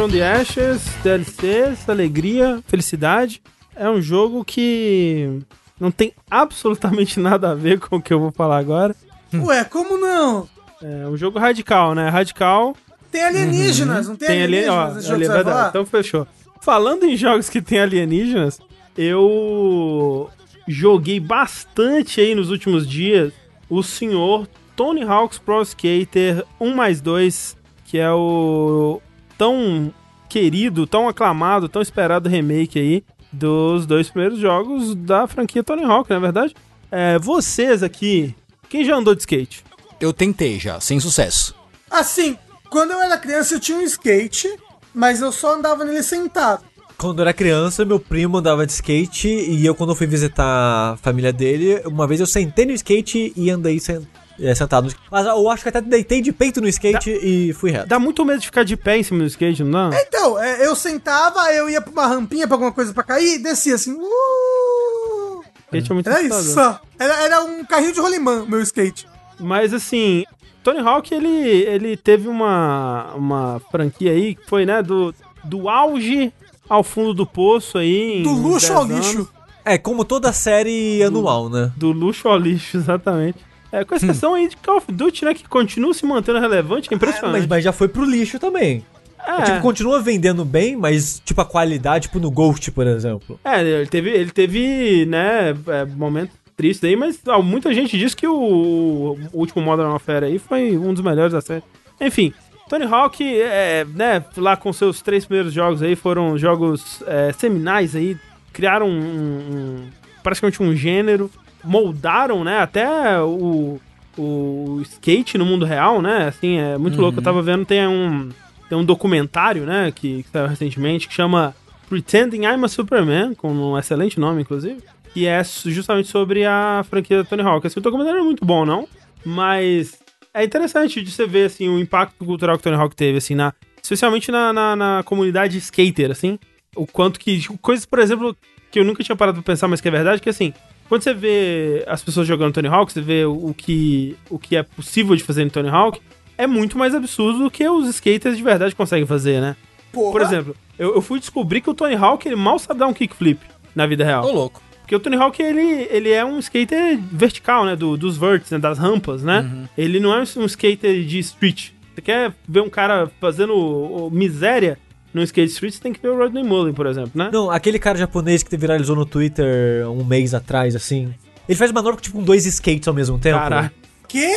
From 0.00 0.08
the 0.08 0.22
Ashes, 0.22 0.80
DLCs, 1.02 1.86
alegria, 1.86 2.64
felicidade. 2.66 3.42
É 3.76 3.86
um 3.90 4.00
jogo 4.00 4.42
que 4.42 5.40
não 5.78 5.90
tem 5.90 6.14
absolutamente 6.30 7.20
nada 7.20 7.50
a 7.50 7.54
ver 7.54 7.78
com 7.78 7.96
o 7.96 8.00
que 8.00 8.10
eu 8.10 8.18
vou 8.18 8.32
falar 8.32 8.56
agora. 8.56 8.96
Ué, 9.34 9.62
como 9.64 9.98
não? 9.98 10.48
É 10.82 11.06
um 11.06 11.18
jogo 11.18 11.38
radical, 11.38 11.94
né? 11.94 12.08
Radical. 12.08 12.74
Tem 13.12 13.22
alienígenas, 13.24 14.08
não 14.08 14.16
tem, 14.16 14.28
Tem 14.28 14.42
ali, 14.42 14.66
ó, 14.66 14.84
alienígenas 14.84 15.10
ali, 15.10 15.24
você 15.24 15.28
vai 15.28 15.36
verdade. 15.36 15.56
falar? 15.56 15.68
Então 15.68 15.84
fechou. 15.84 16.26
Falando 16.62 17.04
em 17.04 17.14
jogos 17.14 17.50
que 17.50 17.60
tem 17.60 17.78
alienígenas, 17.80 18.58
eu 18.96 20.30
joguei 20.66 21.20
bastante 21.20 22.22
aí 22.22 22.34
nos 22.34 22.48
últimos 22.48 22.88
dias 22.88 23.34
o 23.68 23.82
senhor 23.82 24.48
Tony 24.74 25.02
Hawk's 25.02 25.38
Pro 25.38 25.60
Skater 25.60 26.42
1 26.58 26.74
mais 26.74 27.02
2, 27.02 27.54
que 27.84 27.98
é 27.98 28.10
o 28.10 29.02
tão 29.40 29.90
querido, 30.28 30.86
tão 30.86 31.08
aclamado, 31.08 31.66
tão 31.66 31.80
esperado 31.80 32.28
remake 32.28 32.78
aí 32.78 33.02
dos 33.32 33.86
dois 33.86 34.10
primeiros 34.10 34.38
jogos 34.38 34.94
da 34.94 35.26
franquia 35.26 35.64
Tony 35.64 35.82
Hawk, 35.82 36.10
não 36.10 36.18
é 36.18 36.20
verdade? 36.20 36.54
É, 36.90 37.18
vocês 37.18 37.82
aqui, 37.82 38.34
quem 38.68 38.84
já 38.84 38.94
andou 38.96 39.14
de 39.14 39.22
skate? 39.22 39.64
Eu 39.98 40.12
tentei 40.12 40.58
já, 40.58 40.78
sem 40.78 41.00
sucesso. 41.00 41.54
Assim, 41.90 42.36
quando 42.68 42.90
eu 42.90 43.00
era 43.00 43.16
criança 43.16 43.54
eu 43.54 43.60
tinha 43.60 43.78
um 43.78 43.82
skate, 43.82 44.46
mas 44.94 45.22
eu 45.22 45.32
só 45.32 45.54
andava 45.56 45.86
nele 45.86 46.02
sentado. 46.02 46.62
Quando 46.98 47.20
eu 47.20 47.22
era 47.22 47.32
criança, 47.32 47.82
meu 47.82 47.98
primo 47.98 48.36
andava 48.36 48.66
de 48.66 48.72
skate 48.72 49.26
e 49.26 49.64
eu, 49.64 49.74
quando 49.74 49.90
eu 49.90 49.96
fui 49.96 50.06
visitar 50.06 50.44
a 50.92 50.96
família 50.98 51.32
dele, 51.32 51.80
uma 51.86 52.06
vez 52.06 52.20
eu 52.20 52.26
sentei 52.26 52.66
no 52.66 52.72
skate 52.72 53.32
e 53.34 53.48
andei 53.48 53.80
sen- 53.80 54.06
é, 54.40 54.54
sentado. 54.54 54.86
no- 54.88 54.94
Mas 55.10 55.26
eu 55.26 55.50
acho 55.50 55.62
que 55.62 55.68
até 55.68 55.80
deitei 55.80 56.20
de 56.20 56.32
peito 56.32 56.60
no 56.60 56.68
skate 56.68 57.10
e 57.10 57.52
fui 57.52 57.70
reto. 57.70 57.86
Dá 57.88 57.98
muito 57.98 58.24
medo 58.24 58.40
de 58.40 58.46
ficar 58.46 58.64
de 58.64 58.76
pé 58.76 58.96
em 58.98 59.02
cima 59.02 59.20
do 59.20 59.26
skate, 59.26 59.62
não 59.64 59.90
dá? 59.90 60.00
Então, 60.02 60.38
é, 60.42 60.66
eu 60.66 60.74
sentava, 60.74 61.52
eu 61.52 61.68
ia 61.68 61.80
pra 61.80 61.92
uma 61.92 62.06
rampinha 62.06 62.46
pra 62.46 62.54
alguma 62.56 62.72
coisa 62.72 62.92
pra 62.94 63.02
cair, 63.02 63.38
descia 63.38 63.74
assim. 63.74 63.92
Uh! 63.94 65.42
Skate 65.66 65.90
é 65.90 65.94
muito 65.94 66.10
Era 66.10 66.18
assustador. 66.20 66.72
isso. 66.74 66.80
Era, 66.98 67.14
era 67.22 67.42
um 67.44 67.64
carrinho 67.64 67.92
de 67.92 68.00
rolimã, 68.00 68.44
meu 68.46 68.60
skate. 68.60 69.06
Mas 69.38 69.72
assim, 69.72 70.24
Tony 70.62 70.80
Hawk 70.80 71.14
ele, 71.14 71.28
ele 71.28 71.96
teve 71.96 72.28
uma, 72.28 73.12
uma 73.14 73.62
franquia 73.70 74.10
aí 74.12 74.34
que 74.34 74.46
foi, 74.46 74.66
né, 74.66 74.82
do, 74.82 75.14
do 75.44 75.68
auge 75.68 76.32
ao 76.68 76.82
fundo 76.82 77.14
do 77.14 77.24
poço 77.26 77.78
aí. 77.78 78.22
Do 78.22 78.32
luxo 78.32 78.66
10 78.66 78.70
ao 78.70 78.82
anos. 78.82 78.96
lixo. 79.14 79.28
É, 79.64 79.78
como 79.78 80.04
toda 80.04 80.32
série 80.32 81.02
anual, 81.02 81.48
né? 81.48 81.70
Do 81.76 81.92
luxo 81.92 82.26
ao 82.28 82.36
lixo, 82.38 82.76
exatamente. 82.78 83.38
É, 83.72 83.80
Hum. 83.80 83.84
com 83.84 83.94
exceção 83.94 84.34
aí 84.34 84.48
de 84.48 84.56
Call 84.56 84.78
of 84.78 84.90
Duty, 84.92 85.24
né, 85.24 85.34
que 85.34 85.48
continua 85.48 85.94
se 85.94 86.04
mantendo 86.04 86.38
relevante, 86.40 86.88
é 86.90 86.92
É, 86.92 86.96
impressionante. 86.96 87.32
mas, 87.40 87.46
mas 87.46 87.64
já 87.64 87.72
foi 87.72 87.88
pro 87.88 88.04
lixo 88.04 88.38
também. 88.38 88.84
É, 89.26 89.42
Tipo, 89.42 89.60
continua 89.60 90.00
vendendo 90.00 90.44
bem, 90.44 90.74
mas, 90.76 91.20
tipo, 91.24 91.40
a 91.40 91.44
qualidade, 91.44 92.08
tipo, 92.08 92.18
no 92.18 92.30
Ghost, 92.30 92.70
por 92.72 92.86
exemplo. 92.86 93.38
é, 93.44 93.60
ele 93.62 93.86
teve, 93.86 94.10
ele 94.10 94.30
teve, 94.30 95.04
né, 95.06 95.50
é, 95.68 95.84
momento 95.84 96.32
triste 96.56 96.86
aí, 96.86 96.96
mas 96.96 97.18
ó, 97.28 97.40
muita 97.42 97.72
gente 97.72 97.96
diz 97.98 98.14
que 98.14 98.26
o, 98.26 98.34
o 98.34 99.18
último 99.32 99.62
Modern 99.62 99.88
Warfare 99.90 100.24
aí 100.26 100.38
foi 100.38 100.76
um 100.76 100.92
dos 100.92 101.02
melhores 101.02 101.32
da 101.32 101.40
série. 101.40 101.62
Enfim, 102.00 102.32
Tony 102.68 102.84
Hawk, 102.84 103.22
é, 103.24 103.84
né, 103.94 104.24
lá 104.36 104.56
com 104.56 104.72
seus 104.72 105.00
três 105.02 105.24
primeiros 105.24 105.52
jogos 105.52 105.82
aí, 105.82 105.94
foram 105.96 106.36
jogos 106.38 107.02
é, 107.06 107.32
seminais 107.32 107.94
aí, 107.96 108.16
criaram 108.52 108.88
um, 108.88 108.98
um- 109.00 109.88
praticamente 110.22 110.62
um 110.62 110.74
gênero, 110.74 111.30
moldaram, 111.64 112.44
né, 112.44 112.60
até 112.60 113.20
o, 113.20 113.80
o 114.16 114.80
skate 114.82 115.38
no 115.38 115.44
mundo 115.44 115.64
real, 115.64 116.00
né, 116.00 116.28
assim, 116.28 116.58
é 116.58 116.78
muito 116.78 117.00
louco, 117.00 117.18
eu 117.18 117.22
tava 117.22 117.42
vendo, 117.42 117.64
tem 117.64 117.86
um, 117.86 118.30
tem 118.68 118.78
um 118.78 118.84
documentário, 118.84 119.64
né, 119.64 119.92
que, 119.94 120.22
que 120.22 120.28
saiu 120.30 120.46
recentemente, 120.46 121.08
que 121.08 121.14
chama 121.14 121.54
Pretending 121.88 122.44
I'm 122.44 122.64
a 122.64 122.68
Superman, 122.68 123.34
com 123.34 123.52
um 123.52 123.78
excelente 123.78 124.20
nome, 124.20 124.42
inclusive, 124.42 124.80
que 125.12 125.26
é 125.26 125.42
justamente 125.44 126.08
sobre 126.08 126.44
a 126.46 126.84
franquia 126.88 127.24
Tony 127.24 127.42
Hawk. 127.42 127.66
Assim, 127.66 127.80
o 127.80 127.82
documentário 127.82 128.18
não 128.18 128.24
é 128.24 128.28
muito 128.28 128.44
bom, 128.44 128.64
não, 128.64 128.86
mas 129.24 129.98
é 130.32 130.44
interessante 130.44 131.02
de 131.02 131.10
você 131.10 131.26
ver, 131.26 131.46
assim, 131.46 131.68
o 131.68 131.78
impacto 131.80 132.24
cultural 132.24 132.56
que 132.56 132.62
Tony 132.62 132.76
Hawk 132.76 132.94
teve, 132.94 133.18
assim, 133.18 133.34
na, 133.34 133.52
especialmente 133.82 134.30
na, 134.30 134.52
na, 134.52 134.76
na 134.76 135.02
comunidade 135.04 135.58
skater, 135.58 136.10
assim, 136.10 136.38
o 136.76 136.86
quanto 136.86 137.18
que, 137.18 137.44
coisas, 137.58 137.84
por 137.84 137.98
exemplo, 137.98 138.36
que 138.70 138.78
eu 138.78 138.84
nunca 138.84 139.02
tinha 139.02 139.16
parado 139.16 139.42
pra 139.42 139.52
pensar, 139.52 139.66
mas 139.66 139.80
que 139.80 139.88
é 139.88 139.90
verdade, 139.90 140.22
que 140.22 140.28
assim, 140.28 140.54
quando 140.90 141.02
você 141.02 141.14
vê 141.14 141.84
as 141.86 142.02
pessoas 142.02 142.26
jogando 142.26 142.52
Tony 142.52 142.66
Hawk, 142.66 142.92
você 142.92 143.00
vê 143.00 143.24
o, 143.24 143.54
que, 143.56 144.16
o 144.28 144.40
que 144.40 144.56
é 144.56 144.64
possível 144.64 145.14
de 145.14 145.22
fazer 145.22 145.44
em 145.44 145.48
Tony 145.48 145.68
Hawk, 145.68 146.00
é 146.36 146.48
muito 146.48 146.76
mais 146.76 146.96
absurdo 146.96 147.44
do 147.44 147.48
que 147.48 147.66
os 147.68 147.88
skaters 147.90 148.36
de 148.36 148.42
verdade 148.42 148.74
conseguem 148.74 149.06
fazer, 149.06 149.40
né? 149.40 149.54
Porra. 149.92 150.10
Por 150.10 150.20
exemplo, 150.20 150.56
eu, 150.76 150.96
eu 150.96 151.00
fui 151.00 151.20
descobrir 151.20 151.60
que 151.60 151.70
o 151.70 151.74
Tony 151.74 151.94
Hawk 151.94 152.26
ele 152.26 152.34
mal 152.34 152.58
sabe 152.58 152.80
dar 152.80 152.88
um 152.88 152.92
kickflip 152.92 153.38
na 153.72 153.86
vida 153.86 154.04
real. 154.04 154.24
Ô, 154.24 154.32
louco. 154.32 154.60
Porque 154.80 154.96
o 154.96 154.98
Tony 154.98 155.14
Hawk, 155.14 155.40
ele, 155.40 155.86
ele 155.92 156.10
é 156.10 156.24
um 156.24 156.40
skater 156.40 156.98
vertical, 157.12 157.64
né? 157.64 157.76
Do, 157.76 157.96
dos 157.96 158.18
verts, 158.18 158.50
né? 158.50 158.58
Das 158.58 158.76
rampas, 158.76 159.22
né? 159.22 159.68
Ele 159.78 160.00
não 160.00 160.12
é 160.12 160.24
um 160.36 160.44
skater 160.46 161.04
de 161.04 161.20
street. 161.20 161.70
Você 161.94 162.02
quer 162.02 162.34
ver 162.48 162.62
um 162.62 162.68
cara 162.68 163.08
fazendo 163.20 164.10
miséria 164.10 164.76
no 165.12 165.22
skate 165.22 165.52
street, 165.52 165.74
você 165.74 165.80
tem 165.80 165.92
que 165.92 166.00
ver 166.00 166.08
o 166.08 166.16
Rodney 166.16 166.42
Mullen, 166.44 166.72
por 166.72 166.86
exemplo, 166.86 167.12
né? 167.14 167.30
Não, 167.32 167.50
aquele 167.50 167.78
cara 167.78 167.98
japonês 167.98 168.42
que 168.42 168.56
viralizou 168.56 168.94
no 168.94 169.04
Twitter 169.04 169.88
um 169.90 170.04
mês 170.04 170.34
atrás, 170.34 170.76
assim. 170.76 171.12
Ele 171.48 171.56
faz 171.58 171.72
manobra 171.72 171.96
com, 171.96 172.02
tipo, 172.02 172.16
com 172.18 172.22
dois 172.22 172.46
skates 172.46 172.86
ao 172.86 172.94
mesmo 172.94 173.18
tempo. 173.18 173.38
Caralho. 173.38 173.70
Que? 174.06 174.34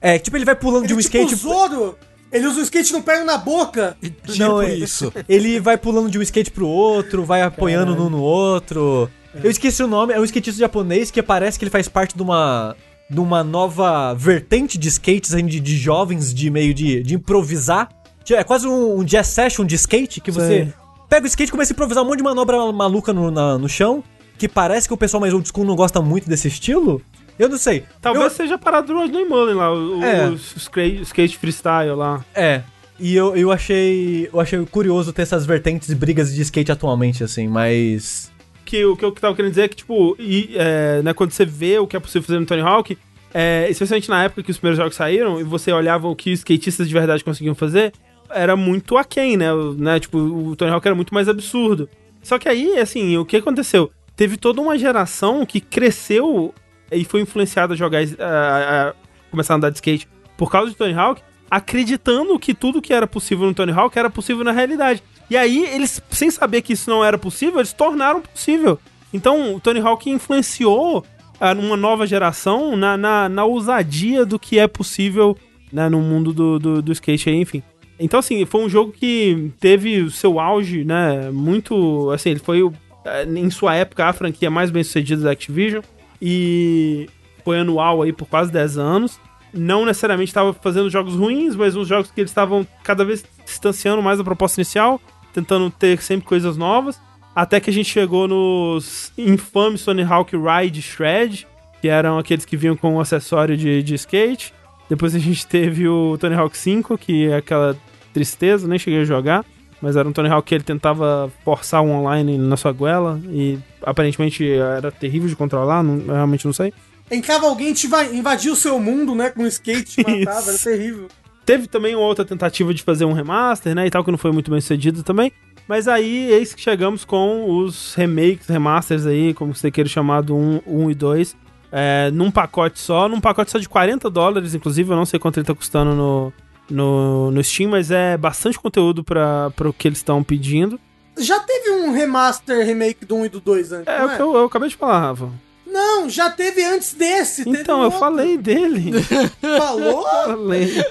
É, 0.00 0.18
tipo, 0.18 0.36
ele 0.36 0.44
vai 0.44 0.54
pulando 0.54 0.86
de 0.86 0.92
Ele 0.92 1.00
um 1.00 1.02
tipo 1.02 1.16
skate. 1.16 1.34
Zoro. 1.34 1.96
Ele 2.32 2.46
usa 2.46 2.60
o 2.60 2.62
skate 2.62 2.92
no 2.92 3.02
pé 3.02 3.22
e 3.22 3.24
na 3.24 3.36
boca. 3.36 3.96
Não, 4.38 4.56
por 4.56 4.64
é- 4.64 4.74
isso. 4.74 5.12
Ele 5.28 5.58
vai 5.58 5.76
pulando 5.76 6.08
de 6.08 6.18
um 6.18 6.22
skate 6.22 6.50
pro 6.50 6.66
outro, 6.66 7.24
vai 7.24 7.42
apoiando 7.42 7.92
um 7.92 8.08
no 8.08 8.20
outro. 8.20 9.10
É. 9.34 9.46
Eu 9.46 9.50
esqueci 9.50 9.82
o 9.82 9.88
nome, 9.88 10.12
é 10.12 10.20
um 10.20 10.24
skatista 10.24 10.60
japonês 10.60 11.10
que 11.10 11.22
parece 11.22 11.58
que 11.58 11.64
ele 11.64 11.70
faz 11.70 11.88
parte 11.88 12.16
de 12.16 12.22
uma. 12.22 12.76
de 13.08 13.18
uma 13.18 13.42
nova 13.42 14.14
vertente 14.14 14.78
de 14.78 14.88
skates 14.88 15.34
assim, 15.34 15.44
de, 15.46 15.58
de 15.58 15.76
jovens, 15.76 16.32
de 16.32 16.50
meio 16.50 16.72
de, 16.72 17.02
de 17.02 17.14
improvisar. 17.14 17.88
É 18.34 18.44
quase 18.44 18.66
um, 18.66 18.98
um 18.98 19.04
jazz 19.04 19.26
session 19.28 19.64
de 19.64 19.74
skate 19.74 20.20
que 20.20 20.30
você 20.30 20.46
Sei. 20.64 20.72
pega 21.08 21.24
o 21.24 21.26
skate 21.28 21.48
e 21.48 21.52
começa 21.52 21.72
a 21.72 21.74
improvisar 21.74 22.02
um 22.04 22.06
monte 22.06 22.18
de 22.18 22.24
manobra 22.24 22.70
maluca 22.72 23.12
no, 23.12 23.30
na- 23.30 23.58
no 23.58 23.68
chão. 23.68 24.02
Que 24.38 24.48
parece 24.48 24.88
que 24.88 24.94
o 24.94 24.96
pessoal 24.96 25.20
mais 25.20 25.34
old 25.34 25.46
school 25.48 25.66
não 25.66 25.76
gosta 25.76 26.00
muito 26.00 26.28
desse 26.28 26.48
estilo. 26.48 27.02
Eu 27.38 27.48
não 27.48 27.58
sei. 27.58 27.84
Talvez 28.00 28.24
Eu- 28.24 28.30
seja 28.30 28.54
a 28.54 28.58
parada 28.58 28.86
do 28.86 28.94
Rodney 28.94 29.24
Mullen 29.24 29.54
lá, 29.54 29.72
o, 29.72 29.98
o- 29.98 30.04
É. 30.04 30.28
o 30.30 30.34
skate, 30.34 31.02
skate 31.02 31.38
freestyle 31.38 31.94
lá. 31.94 32.24
É. 32.34 32.62
E 32.98 33.14
eu, 33.16 33.34
eu 33.36 33.50
achei. 33.50 34.28
Eu 34.32 34.38
achei 34.40 34.64
curioso 34.66 35.12
ter 35.12 35.22
essas 35.22 35.44
vertentes 35.46 35.88
e 35.88 35.94
brigas 35.94 36.34
de 36.34 36.40
skate 36.42 36.70
atualmente, 36.72 37.24
assim, 37.24 37.48
mas. 37.48 38.30
que 38.64 38.84
o 38.84 38.94
que 38.96 39.04
eu 39.04 39.10
tava 39.12 39.34
querendo 39.34 39.50
dizer 39.52 39.62
é 39.62 39.68
que, 39.68 39.76
tipo, 39.76 40.14
e, 40.18 40.50
é, 40.54 41.00
né, 41.02 41.12
quando 41.14 41.32
você 41.32 41.44
vê 41.44 41.78
o 41.78 41.86
que 41.86 41.96
é 41.96 42.00
possível 42.00 42.22
fazer 42.26 42.38
no 42.38 42.46
Tony 42.46 42.60
Hawk, 42.62 42.96
é, 43.34 43.66
especialmente 43.70 44.08
na 44.08 44.22
época 44.24 44.42
que 44.42 44.50
os 44.50 44.58
primeiros 44.58 44.76
jogos 44.78 44.94
saíram, 44.96 45.40
e 45.40 45.42
você 45.44 45.72
olhava 45.72 46.06
o 46.08 46.14
que 46.14 46.32
os 46.32 46.40
skatistas 46.40 46.86
de 46.88 46.94
verdade 46.94 47.24
conseguiam 47.24 47.54
fazer, 47.54 47.92
era 48.32 48.56
muito 48.56 48.96
aquém, 48.96 49.36
né? 49.36 49.48
Né? 49.76 50.00
Tipo, 50.00 50.18
o 50.18 50.56
Tony 50.56 50.70
Hawk 50.70 50.86
era 50.86 50.94
muito 50.94 51.14
mais 51.14 51.28
absurdo. 51.28 51.88
Só 52.22 52.38
que 52.38 52.48
aí, 52.48 52.78
assim, 52.78 53.16
o 53.16 53.24
que 53.24 53.36
aconteceu? 53.36 53.90
Teve 54.16 54.36
toda 54.36 54.60
uma 54.60 54.78
geração 54.78 55.46
que 55.46 55.60
cresceu 55.60 56.54
e 56.92 57.04
foi 57.04 57.20
influenciada 57.20 57.74
a 57.74 57.76
jogar, 57.76 58.02
a, 58.18 58.88
a 58.88 58.94
começar 59.30 59.54
a 59.54 59.56
andar 59.56 59.70
de 59.70 59.76
skate 59.76 60.08
por 60.36 60.50
causa 60.50 60.70
de 60.70 60.76
Tony 60.76 60.94
Hawk, 60.94 61.22
acreditando 61.50 62.38
que 62.38 62.54
tudo 62.54 62.82
que 62.82 62.92
era 62.92 63.06
possível 63.06 63.46
no 63.46 63.54
Tony 63.54 63.72
Hawk 63.72 63.98
era 63.98 64.10
possível 64.10 64.44
na 64.44 64.52
realidade. 64.52 65.02
E 65.28 65.36
aí, 65.36 65.64
eles, 65.66 66.02
sem 66.10 66.30
saber 66.30 66.62
que 66.62 66.72
isso 66.72 66.90
não 66.90 67.04
era 67.04 67.16
possível, 67.16 67.60
eles 67.60 67.72
tornaram 67.72 68.20
possível. 68.20 68.78
Então, 69.12 69.54
o 69.54 69.60
Tony 69.60 69.80
Hawk 69.80 70.08
influenciou 70.10 71.04
ah, 71.40 71.52
uma 71.52 71.76
nova 71.76 72.06
geração 72.06 72.76
na, 72.76 72.96
na, 72.96 73.28
na 73.28 73.44
ousadia 73.44 74.26
do 74.26 74.38
que 74.38 74.58
é 74.58 74.66
possível 74.66 75.36
né, 75.72 75.88
no 75.88 76.00
mundo 76.00 76.32
do, 76.32 76.58
do, 76.58 76.82
do 76.82 76.92
skate 76.92 77.30
aí, 77.30 77.36
enfim. 77.36 77.62
Então, 78.00 78.18
assim, 78.18 78.44
foi 78.46 78.64
um 78.64 78.68
jogo 78.68 78.92
que 78.92 79.52
teve 79.60 80.00
o 80.00 80.10
seu 80.10 80.40
auge, 80.40 80.84
né, 80.84 81.30
muito, 81.30 82.10
assim, 82.10 82.30
ele 82.30 82.40
foi, 82.40 82.60
eh, 83.04 83.24
em 83.24 83.50
sua 83.50 83.74
época, 83.74 84.06
a 84.06 84.12
franquia 84.12 84.50
mais 84.50 84.70
bem 84.70 84.82
sucedida 84.82 85.22
da 85.22 85.32
Activision, 85.32 85.82
e 86.20 87.06
foi 87.44 87.58
anual 87.58 88.00
aí 88.00 88.12
por 88.12 88.26
quase 88.26 88.50
10 88.50 88.78
anos. 88.78 89.20
Não 89.52 89.84
necessariamente 89.84 90.30
estava 90.30 90.52
fazendo 90.54 90.88
jogos 90.88 91.14
ruins, 91.14 91.54
mas 91.54 91.76
uns 91.76 91.88
jogos 91.88 92.10
que 92.10 92.20
eles 92.20 92.30
estavam 92.30 92.66
cada 92.82 93.04
vez 93.04 93.24
distanciando 93.44 94.02
mais 94.02 94.18
da 94.18 94.24
proposta 94.24 94.60
inicial, 94.60 95.00
tentando 95.34 95.70
ter 95.70 96.00
sempre 96.00 96.26
coisas 96.26 96.56
novas. 96.56 97.00
Até 97.34 97.60
que 97.60 97.70
a 97.70 97.72
gente 97.72 97.90
chegou 97.90 98.28
nos 98.28 99.12
infames 99.18 99.84
Tony 99.84 100.02
Hawk 100.02 100.36
Ride 100.36 100.82
Shred, 100.82 101.46
que 101.80 101.88
eram 101.88 102.18
aqueles 102.18 102.44
que 102.44 102.56
vinham 102.56 102.76
com 102.76 102.94
um 102.94 103.00
acessório 103.00 103.56
de, 103.56 103.82
de 103.82 103.94
skate. 103.94 104.54
Depois 104.88 105.14
a 105.14 105.18
gente 105.18 105.46
teve 105.46 105.88
o 105.88 106.16
Tony 106.18 106.34
Hawk 106.34 106.56
5, 106.56 106.98
que 106.98 107.28
é 107.28 107.36
aquela 107.36 107.76
tristeza, 108.12 108.68
nem 108.68 108.78
cheguei 108.78 109.00
a 109.00 109.04
jogar. 109.04 109.44
Mas 109.82 109.96
era 109.96 110.06
um 110.06 110.12
Tony 110.12 110.28
Hawk 110.28 110.46
que 110.46 110.54
ele 110.54 110.64
tentava 110.64 111.32
forçar 111.42 111.82
o 111.82 111.88
online 111.88 112.36
na 112.36 112.56
sua 112.56 112.70
goela 112.70 113.18
e 113.30 113.58
aparentemente 113.82 114.46
era 114.46 114.92
terrível 114.92 115.26
de 115.26 115.34
controlar, 115.34 115.82
não, 115.82 115.98
eu 116.00 116.14
realmente 116.14 116.44
não 116.44 116.52
sei. 116.52 116.72
Entrava 117.10 117.46
alguém, 117.46 117.72
te 117.72 117.86
va- 117.88 118.04
invadia 118.04 118.52
o 118.52 118.56
seu 118.56 118.78
mundo, 118.78 119.14
né? 119.14 119.30
Com 119.30 119.42
um 119.42 119.46
skate, 119.46 120.04
te 120.04 120.26
matava, 120.26 120.50
era 120.50 120.58
terrível. 120.58 121.08
Teve 121.46 121.66
também 121.66 121.96
uma 121.96 122.04
outra 122.04 122.24
tentativa 122.24 122.72
de 122.74 122.82
fazer 122.82 123.04
um 123.06 123.12
remaster, 123.12 123.74
né, 123.74 123.86
e 123.86 123.90
tal, 123.90 124.04
que 124.04 124.10
não 124.10 124.18
foi 124.18 124.30
muito 124.30 124.50
bem 124.50 124.60
sucedido 124.60 125.02
também. 125.02 125.32
Mas 125.66 125.88
aí, 125.88 126.30
eis 126.30 126.54
que 126.54 126.60
chegamos 126.60 127.04
com 127.04 127.50
os 127.58 127.94
remakes, 127.94 128.46
remasters 128.46 129.06
aí, 129.06 129.32
como 129.34 129.54
você 129.54 129.70
queira 129.70 129.88
chamar, 129.88 130.20
do 130.20 130.36
1, 130.36 130.60
1 130.66 130.90
e 130.90 130.94
2, 130.94 131.36
é, 131.72 132.10
num 132.12 132.30
pacote 132.30 132.78
só, 132.78 133.08
num 133.08 133.20
pacote 133.20 133.50
só 133.50 133.58
de 133.58 133.68
40 133.68 134.10
dólares, 134.10 134.54
inclusive, 134.54 134.90
eu 134.92 134.96
não 134.96 135.06
sei 135.06 135.18
quanto 135.18 135.38
ele 135.38 135.46
tá 135.46 135.54
custando 135.54 135.94
no, 135.94 136.32
no, 136.70 137.30
no 137.30 137.42
Steam, 137.42 137.70
mas 137.70 137.90
é 137.90 138.16
bastante 138.16 138.58
conteúdo 138.58 139.02
para 139.04 139.52
o 139.60 139.72
que 139.72 139.88
eles 139.88 139.98
estão 139.98 140.22
pedindo. 140.22 140.78
Já 141.18 141.38
teve 141.40 141.70
um 141.70 141.92
remaster, 141.92 142.64
remake 142.64 143.04
do 143.04 143.16
1 143.16 143.26
e 143.26 143.28
do 143.28 143.40
2 143.40 143.72
antes, 143.72 143.88
É, 143.88 143.98
não 143.98 144.06
o 144.06 144.16
que 144.16 144.22
eu, 144.22 144.34
eu 144.36 144.44
acabei 144.46 144.68
de 144.68 144.76
falar, 144.76 145.00
Rafa. 145.00 145.28
Não, 145.66 146.08
já 146.08 146.30
teve 146.30 146.64
antes 146.64 146.94
desse. 146.94 147.48
Então, 147.48 147.78
eu 147.78 147.84
outro. 147.84 148.00
falei 148.00 148.36
dele. 148.36 148.92
Falou? 149.40 150.04
falei. 150.04 150.84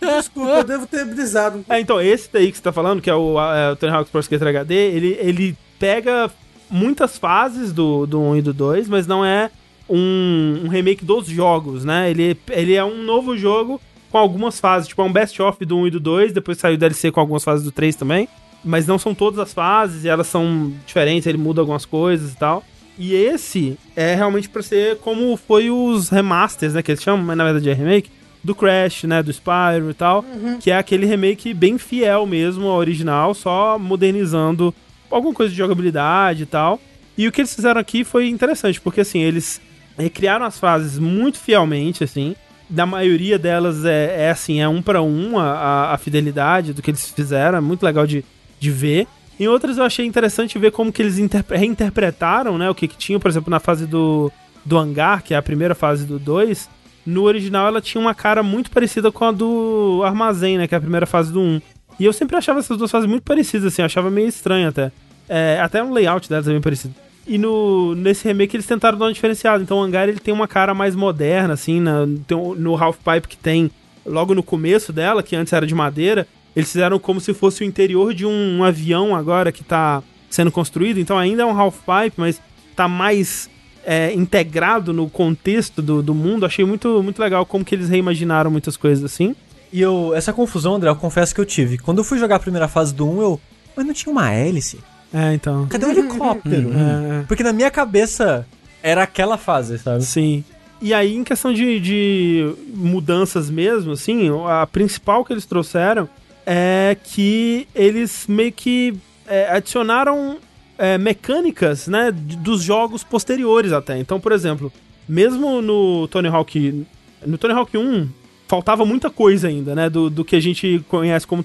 Desculpa, 0.00 0.50
eu 0.50 0.64
devo 0.64 0.86
ter 0.86 1.04
brisado. 1.04 1.64
É, 1.68 1.78
então, 1.78 2.00
esse 2.00 2.28
daí 2.32 2.50
que 2.50 2.56
você 2.56 2.62
tá 2.62 2.72
falando, 2.72 3.00
que 3.02 3.10
é 3.10 3.14
o, 3.14 3.38
é, 3.38 3.72
o 3.72 3.76
Tony 3.76 3.92
Hawk's 3.92 4.10
Pro 4.10 4.20
Skater 4.20 4.48
HD, 4.48 4.74
ele, 4.74 5.16
ele 5.20 5.56
pega 5.78 6.30
muitas 6.70 7.16
fases 7.16 7.72
do, 7.72 8.06
do 8.06 8.20
1 8.20 8.36
e 8.36 8.42
do 8.42 8.52
2, 8.52 8.88
mas 8.88 9.06
não 9.06 9.24
é 9.24 9.50
um, 9.88 10.62
um 10.64 10.68
remake 10.68 11.04
dos 11.04 11.26
jogos, 11.26 11.84
né? 11.84 12.10
Ele, 12.10 12.36
ele 12.50 12.74
é 12.74 12.84
um 12.84 13.02
novo 13.02 13.36
jogo 13.36 13.80
com 14.10 14.18
algumas 14.18 14.58
fases, 14.58 14.88
tipo, 14.88 15.02
é 15.02 15.04
um 15.04 15.12
best-of 15.12 15.64
do 15.64 15.76
1 15.76 15.86
e 15.86 15.90
do 15.90 16.00
2, 16.00 16.32
depois 16.32 16.58
saiu 16.58 16.74
o 16.74 16.78
DLC 16.78 17.10
com 17.10 17.20
algumas 17.20 17.44
fases 17.44 17.64
do 17.64 17.70
3 17.70 17.94
também, 17.96 18.28
mas 18.64 18.86
não 18.86 18.98
são 18.98 19.14
todas 19.14 19.38
as 19.38 19.52
fases, 19.52 20.04
e 20.04 20.08
elas 20.08 20.26
são 20.26 20.72
diferentes, 20.86 21.26
ele 21.26 21.38
muda 21.38 21.60
algumas 21.60 21.84
coisas 21.84 22.32
e 22.32 22.36
tal. 22.36 22.64
E 22.98 23.14
esse 23.14 23.78
é 23.94 24.14
realmente 24.14 24.48
pra 24.48 24.62
ser 24.62 24.96
como 24.98 25.36
foi 25.36 25.70
os 25.70 26.08
remasters, 26.08 26.74
né, 26.74 26.82
que 26.82 26.90
eles 26.90 27.02
chamam, 27.02 27.24
mas 27.24 27.36
na 27.36 27.44
verdade 27.44 27.70
é 27.70 27.72
remake, 27.72 28.10
do 28.42 28.54
Crash, 28.54 29.04
né, 29.04 29.22
do 29.22 29.32
Spyro 29.32 29.90
e 29.90 29.94
tal, 29.94 30.24
que 30.60 30.70
é 30.70 30.76
aquele 30.78 31.06
remake 31.06 31.52
bem 31.52 31.76
fiel 31.76 32.26
mesmo 32.26 32.66
ao 32.66 32.76
original, 32.76 33.34
só 33.34 33.78
modernizando 33.78 34.74
alguma 35.10 35.34
coisa 35.34 35.50
de 35.50 35.58
jogabilidade 35.58 36.44
e 36.44 36.46
tal. 36.46 36.80
E 37.16 37.26
o 37.26 37.32
que 37.32 37.40
eles 37.40 37.54
fizeram 37.54 37.80
aqui 37.80 38.04
foi 38.04 38.28
interessante, 38.28 38.80
porque 38.80 39.00
assim, 39.00 39.20
eles 39.20 39.60
recriaram 39.98 40.46
as 40.46 40.58
fases 40.58 40.98
muito 40.98 41.38
fielmente, 41.38 42.04
assim. 42.04 42.36
Da 42.70 42.84
maioria 42.84 43.38
delas 43.38 43.84
é, 43.84 44.26
é 44.26 44.30
assim, 44.30 44.60
é 44.60 44.68
um 44.68 44.82
para 44.82 45.00
um 45.00 45.38
a, 45.38 45.92
a- 45.94 45.98
fidelidade 45.98 46.72
do 46.74 46.82
que 46.82 46.90
eles 46.90 47.08
fizeram, 47.10 47.56
é 47.58 47.60
muito 47.60 47.82
legal 47.82 48.06
de, 48.06 48.22
de 48.60 48.70
ver. 48.70 49.06
Em 49.40 49.48
outras 49.48 49.78
eu 49.78 49.84
achei 49.84 50.04
interessante 50.04 50.58
ver 50.58 50.70
como 50.72 50.92
que 50.92 51.00
eles 51.00 51.18
interpre- 51.18 51.56
reinterpretaram, 51.56 52.58
né, 52.58 52.68
o 52.68 52.74
que, 52.74 52.86
que 52.88 52.96
tinha, 52.96 53.18
por 53.18 53.28
exemplo, 53.30 53.50
na 53.50 53.58
fase 53.60 53.86
do, 53.86 54.30
do 54.64 54.76
hangar, 54.76 55.22
que 55.22 55.32
é 55.32 55.36
a 55.36 55.42
primeira 55.42 55.74
fase 55.74 56.04
do 56.04 56.18
2. 56.18 56.68
No 57.06 57.22
original 57.22 57.68
ela 57.68 57.80
tinha 57.80 58.00
uma 58.00 58.14
cara 58.14 58.42
muito 58.42 58.70
parecida 58.70 59.10
com 59.10 59.24
a 59.24 59.32
do 59.32 60.02
armazém, 60.04 60.58
né, 60.58 60.66
que 60.68 60.74
é 60.74 60.78
a 60.78 60.80
primeira 60.80 61.06
fase 61.06 61.32
do 61.32 61.40
1. 61.40 61.62
E 61.98 62.04
eu 62.04 62.12
sempre 62.12 62.36
achava 62.36 62.58
essas 62.58 62.76
duas 62.76 62.90
fases 62.90 63.08
muito 63.08 63.22
parecidas, 63.22 63.72
assim, 63.72 63.80
eu 63.80 63.86
achava 63.86 64.10
meio 64.10 64.28
estranho 64.28 64.68
até. 64.68 64.92
É, 65.28 65.58
até 65.62 65.82
o 65.82 65.90
layout 65.92 66.28
delas 66.28 66.46
é 66.46 66.52
bem 66.52 66.60
parecido. 66.60 66.94
E 67.28 67.36
no, 67.36 67.94
nesse 67.94 68.26
remake 68.26 68.56
eles 68.56 68.66
tentaram 68.66 68.96
dar 68.96 69.04
uma 69.04 69.12
diferenciada. 69.12 69.62
Então 69.62 69.76
o 69.76 69.82
hangar 69.82 70.08
ele 70.08 70.18
tem 70.18 70.32
uma 70.32 70.48
cara 70.48 70.72
mais 70.72 70.96
moderna, 70.96 71.52
assim, 71.52 71.78
na, 71.78 72.06
tem 72.26 72.36
no 72.56 72.74
Half 72.74 72.96
Pipe 72.96 73.28
que 73.28 73.36
tem 73.36 73.70
logo 74.06 74.34
no 74.34 74.42
começo 74.42 74.92
dela, 74.92 75.22
que 75.22 75.36
antes 75.36 75.52
era 75.52 75.66
de 75.66 75.74
madeira, 75.74 76.26
eles 76.56 76.72
fizeram 76.72 76.98
como 76.98 77.20
se 77.20 77.34
fosse 77.34 77.62
o 77.62 77.66
interior 77.66 78.14
de 78.14 78.24
um, 78.24 78.58
um 78.58 78.64
avião 78.64 79.14
agora 79.14 79.52
que 79.52 79.62
tá 79.62 80.02
sendo 80.30 80.50
construído. 80.50 80.98
Então 80.98 81.18
ainda 81.18 81.42
é 81.42 81.46
um 81.46 81.56
Half 81.56 81.80
Pipe, 81.80 82.14
mas 82.16 82.40
tá 82.74 82.88
mais 82.88 83.50
é, 83.84 84.12
integrado 84.14 84.92
no 84.92 85.08
contexto 85.10 85.82
do, 85.82 86.02
do 86.02 86.14
mundo. 86.14 86.46
Achei 86.46 86.64
muito, 86.64 87.02
muito 87.02 87.20
legal 87.20 87.44
como 87.44 87.64
que 87.64 87.74
eles 87.74 87.90
reimaginaram 87.90 88.50
muitas 88.50 88.76
coisas 88.76 89.04
assim. 89.04 89.36
E 89.70 89.82
eu, 89.82 90.14
essa 90.14 90.32
confusão, 90.32 90.76
André, 90.76 90.88
eu 90.88 90.96
confesso 90.96 91.34
que 91.34 91.40
eu 91.40 91.44
tive. 91.44 91.76
Quando 91.76 91.98
eu 91.98 92.04
fui 92.04 92.18
jogar 92.18 92.36
a 92.36 92.40
primeira 92.40 92.68
fase 92.68 92.94
do 92.94 93.06
1, 93.06 93.20
eu. 93.20 93.40
Mas 93.76 93.86
não 93.86 93.94
tinha 93.94 94.10
uma 94.10 94.32
hélice? 94.32 94.78
É, 95.12 95.34
então. 95.34 95.66
Cadê 95.68 95.86
o 95.86 95.90
helicóptero? 95.90 96.70
É, 96.72 97.24
Porque 97.26 97.42
na 97.42 97.52
minha 97.52 97.70
cabeça 97.70 98.46
era 98.82 99.02
aquela 99.02 99.36
fase, 99.36 99.78
sabe? 99.78 100.04
Sim. 100.04 100.44
E 100.80 100.94
aí, 100.94 101.16
em 101.16 101.24
questão 101.24 101.52
de, 101.52 101.80
de 101.80 102.54
mudanças 102.72 103.50
mesmo, 103.50 103.92
assim, 103.92 104.30
a 104.48 104.66
principal 104.66 105.24
que 105.24 105.32
eles 105.32 105.44
trouxeram 105.44 106.08
é 106.46 106.96
que 107.02 107.66
eles 107.74 108.26
meio 108.28 108.52
que 108.52 108.94
é, 109.26 109.50
adicionaram 109.50 110.38
é, 110.78 110.96
mecânicas, 110.96 111.88
né, 111.88 112.12
dos 112.12 112.62
jogos 112.62 113.02
posteriores 113.02 113.72
até. 113.72 113.98
Então, 113.98 114.20
por 114.20 114.30
exemplo, 114.30 114.72
mesmo 115.08 115.60
no 115.60 116.06
Tony 116.08 116.28
Hawk, 116.28 116.86
no 117.26 117.36
Tony 117.36 117.54
Hawk 117.54 117.76
1, 117.76 118.08
faltava 118.46 118.84
muita 118.86 119.10
coisa 119.10 119.48
ainda, 119.48 119.74
né, 119.74 119.90
do, 119.90 120.08
do 120.08 120.24
que 120.24 120.36
a 120.36 120.40
gente 120.40 120.82
conhece 120.88 121.26
como 121.26 121.44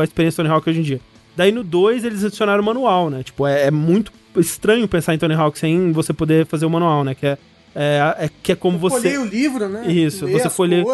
a 0.00 0.04
experiência 0.04 0.42
Tony 0.42 0.54
Hawk 0.54 0.70
hoje 0.70 0.78
em 0.78 0.84
dia. 0.84 1.00
Daí 1.38 1.52
no 1.52 1.62
2 1.62 2.02
eles 2.02 2.24
adicionaram 2.24 2.60
o 2.60 2.66
manual, 2.66 3.08
né? 3.08 3.22
Tipo, 3.22 3.46
é, 3.46 3.66
é 3.66 3.70
muito 3.70 4.10
estranho 4.36 4.88
pensar 4.88 5.14
em 5.14 5.18
Tony 5.18 5.34
Hawk 5.34 5.56
sem 5.56 5.92
você 5.92 6.12
poder 6.12 6.44
fazer 6.46 6.66
o 6.66 6.70
manual, 6.70 7.04
né? 7.04 7.14
Que 7.14 7.28
é, 7.28 7.38
é, 7.76 8.24
é- 8.24 8.30
que 8.42 8.50
é 8.50 8.56
como 8.56 8.76
você. 8.76 8.96
Folhei 8.96 9.18
o 9.18 9.24
livro, 9.24 9.68
né? 9.68 9.86
Isso, 9.86 10.24
Ler 10.26 10.32
você 10.32 10.50
folheia-. 10.50 10.84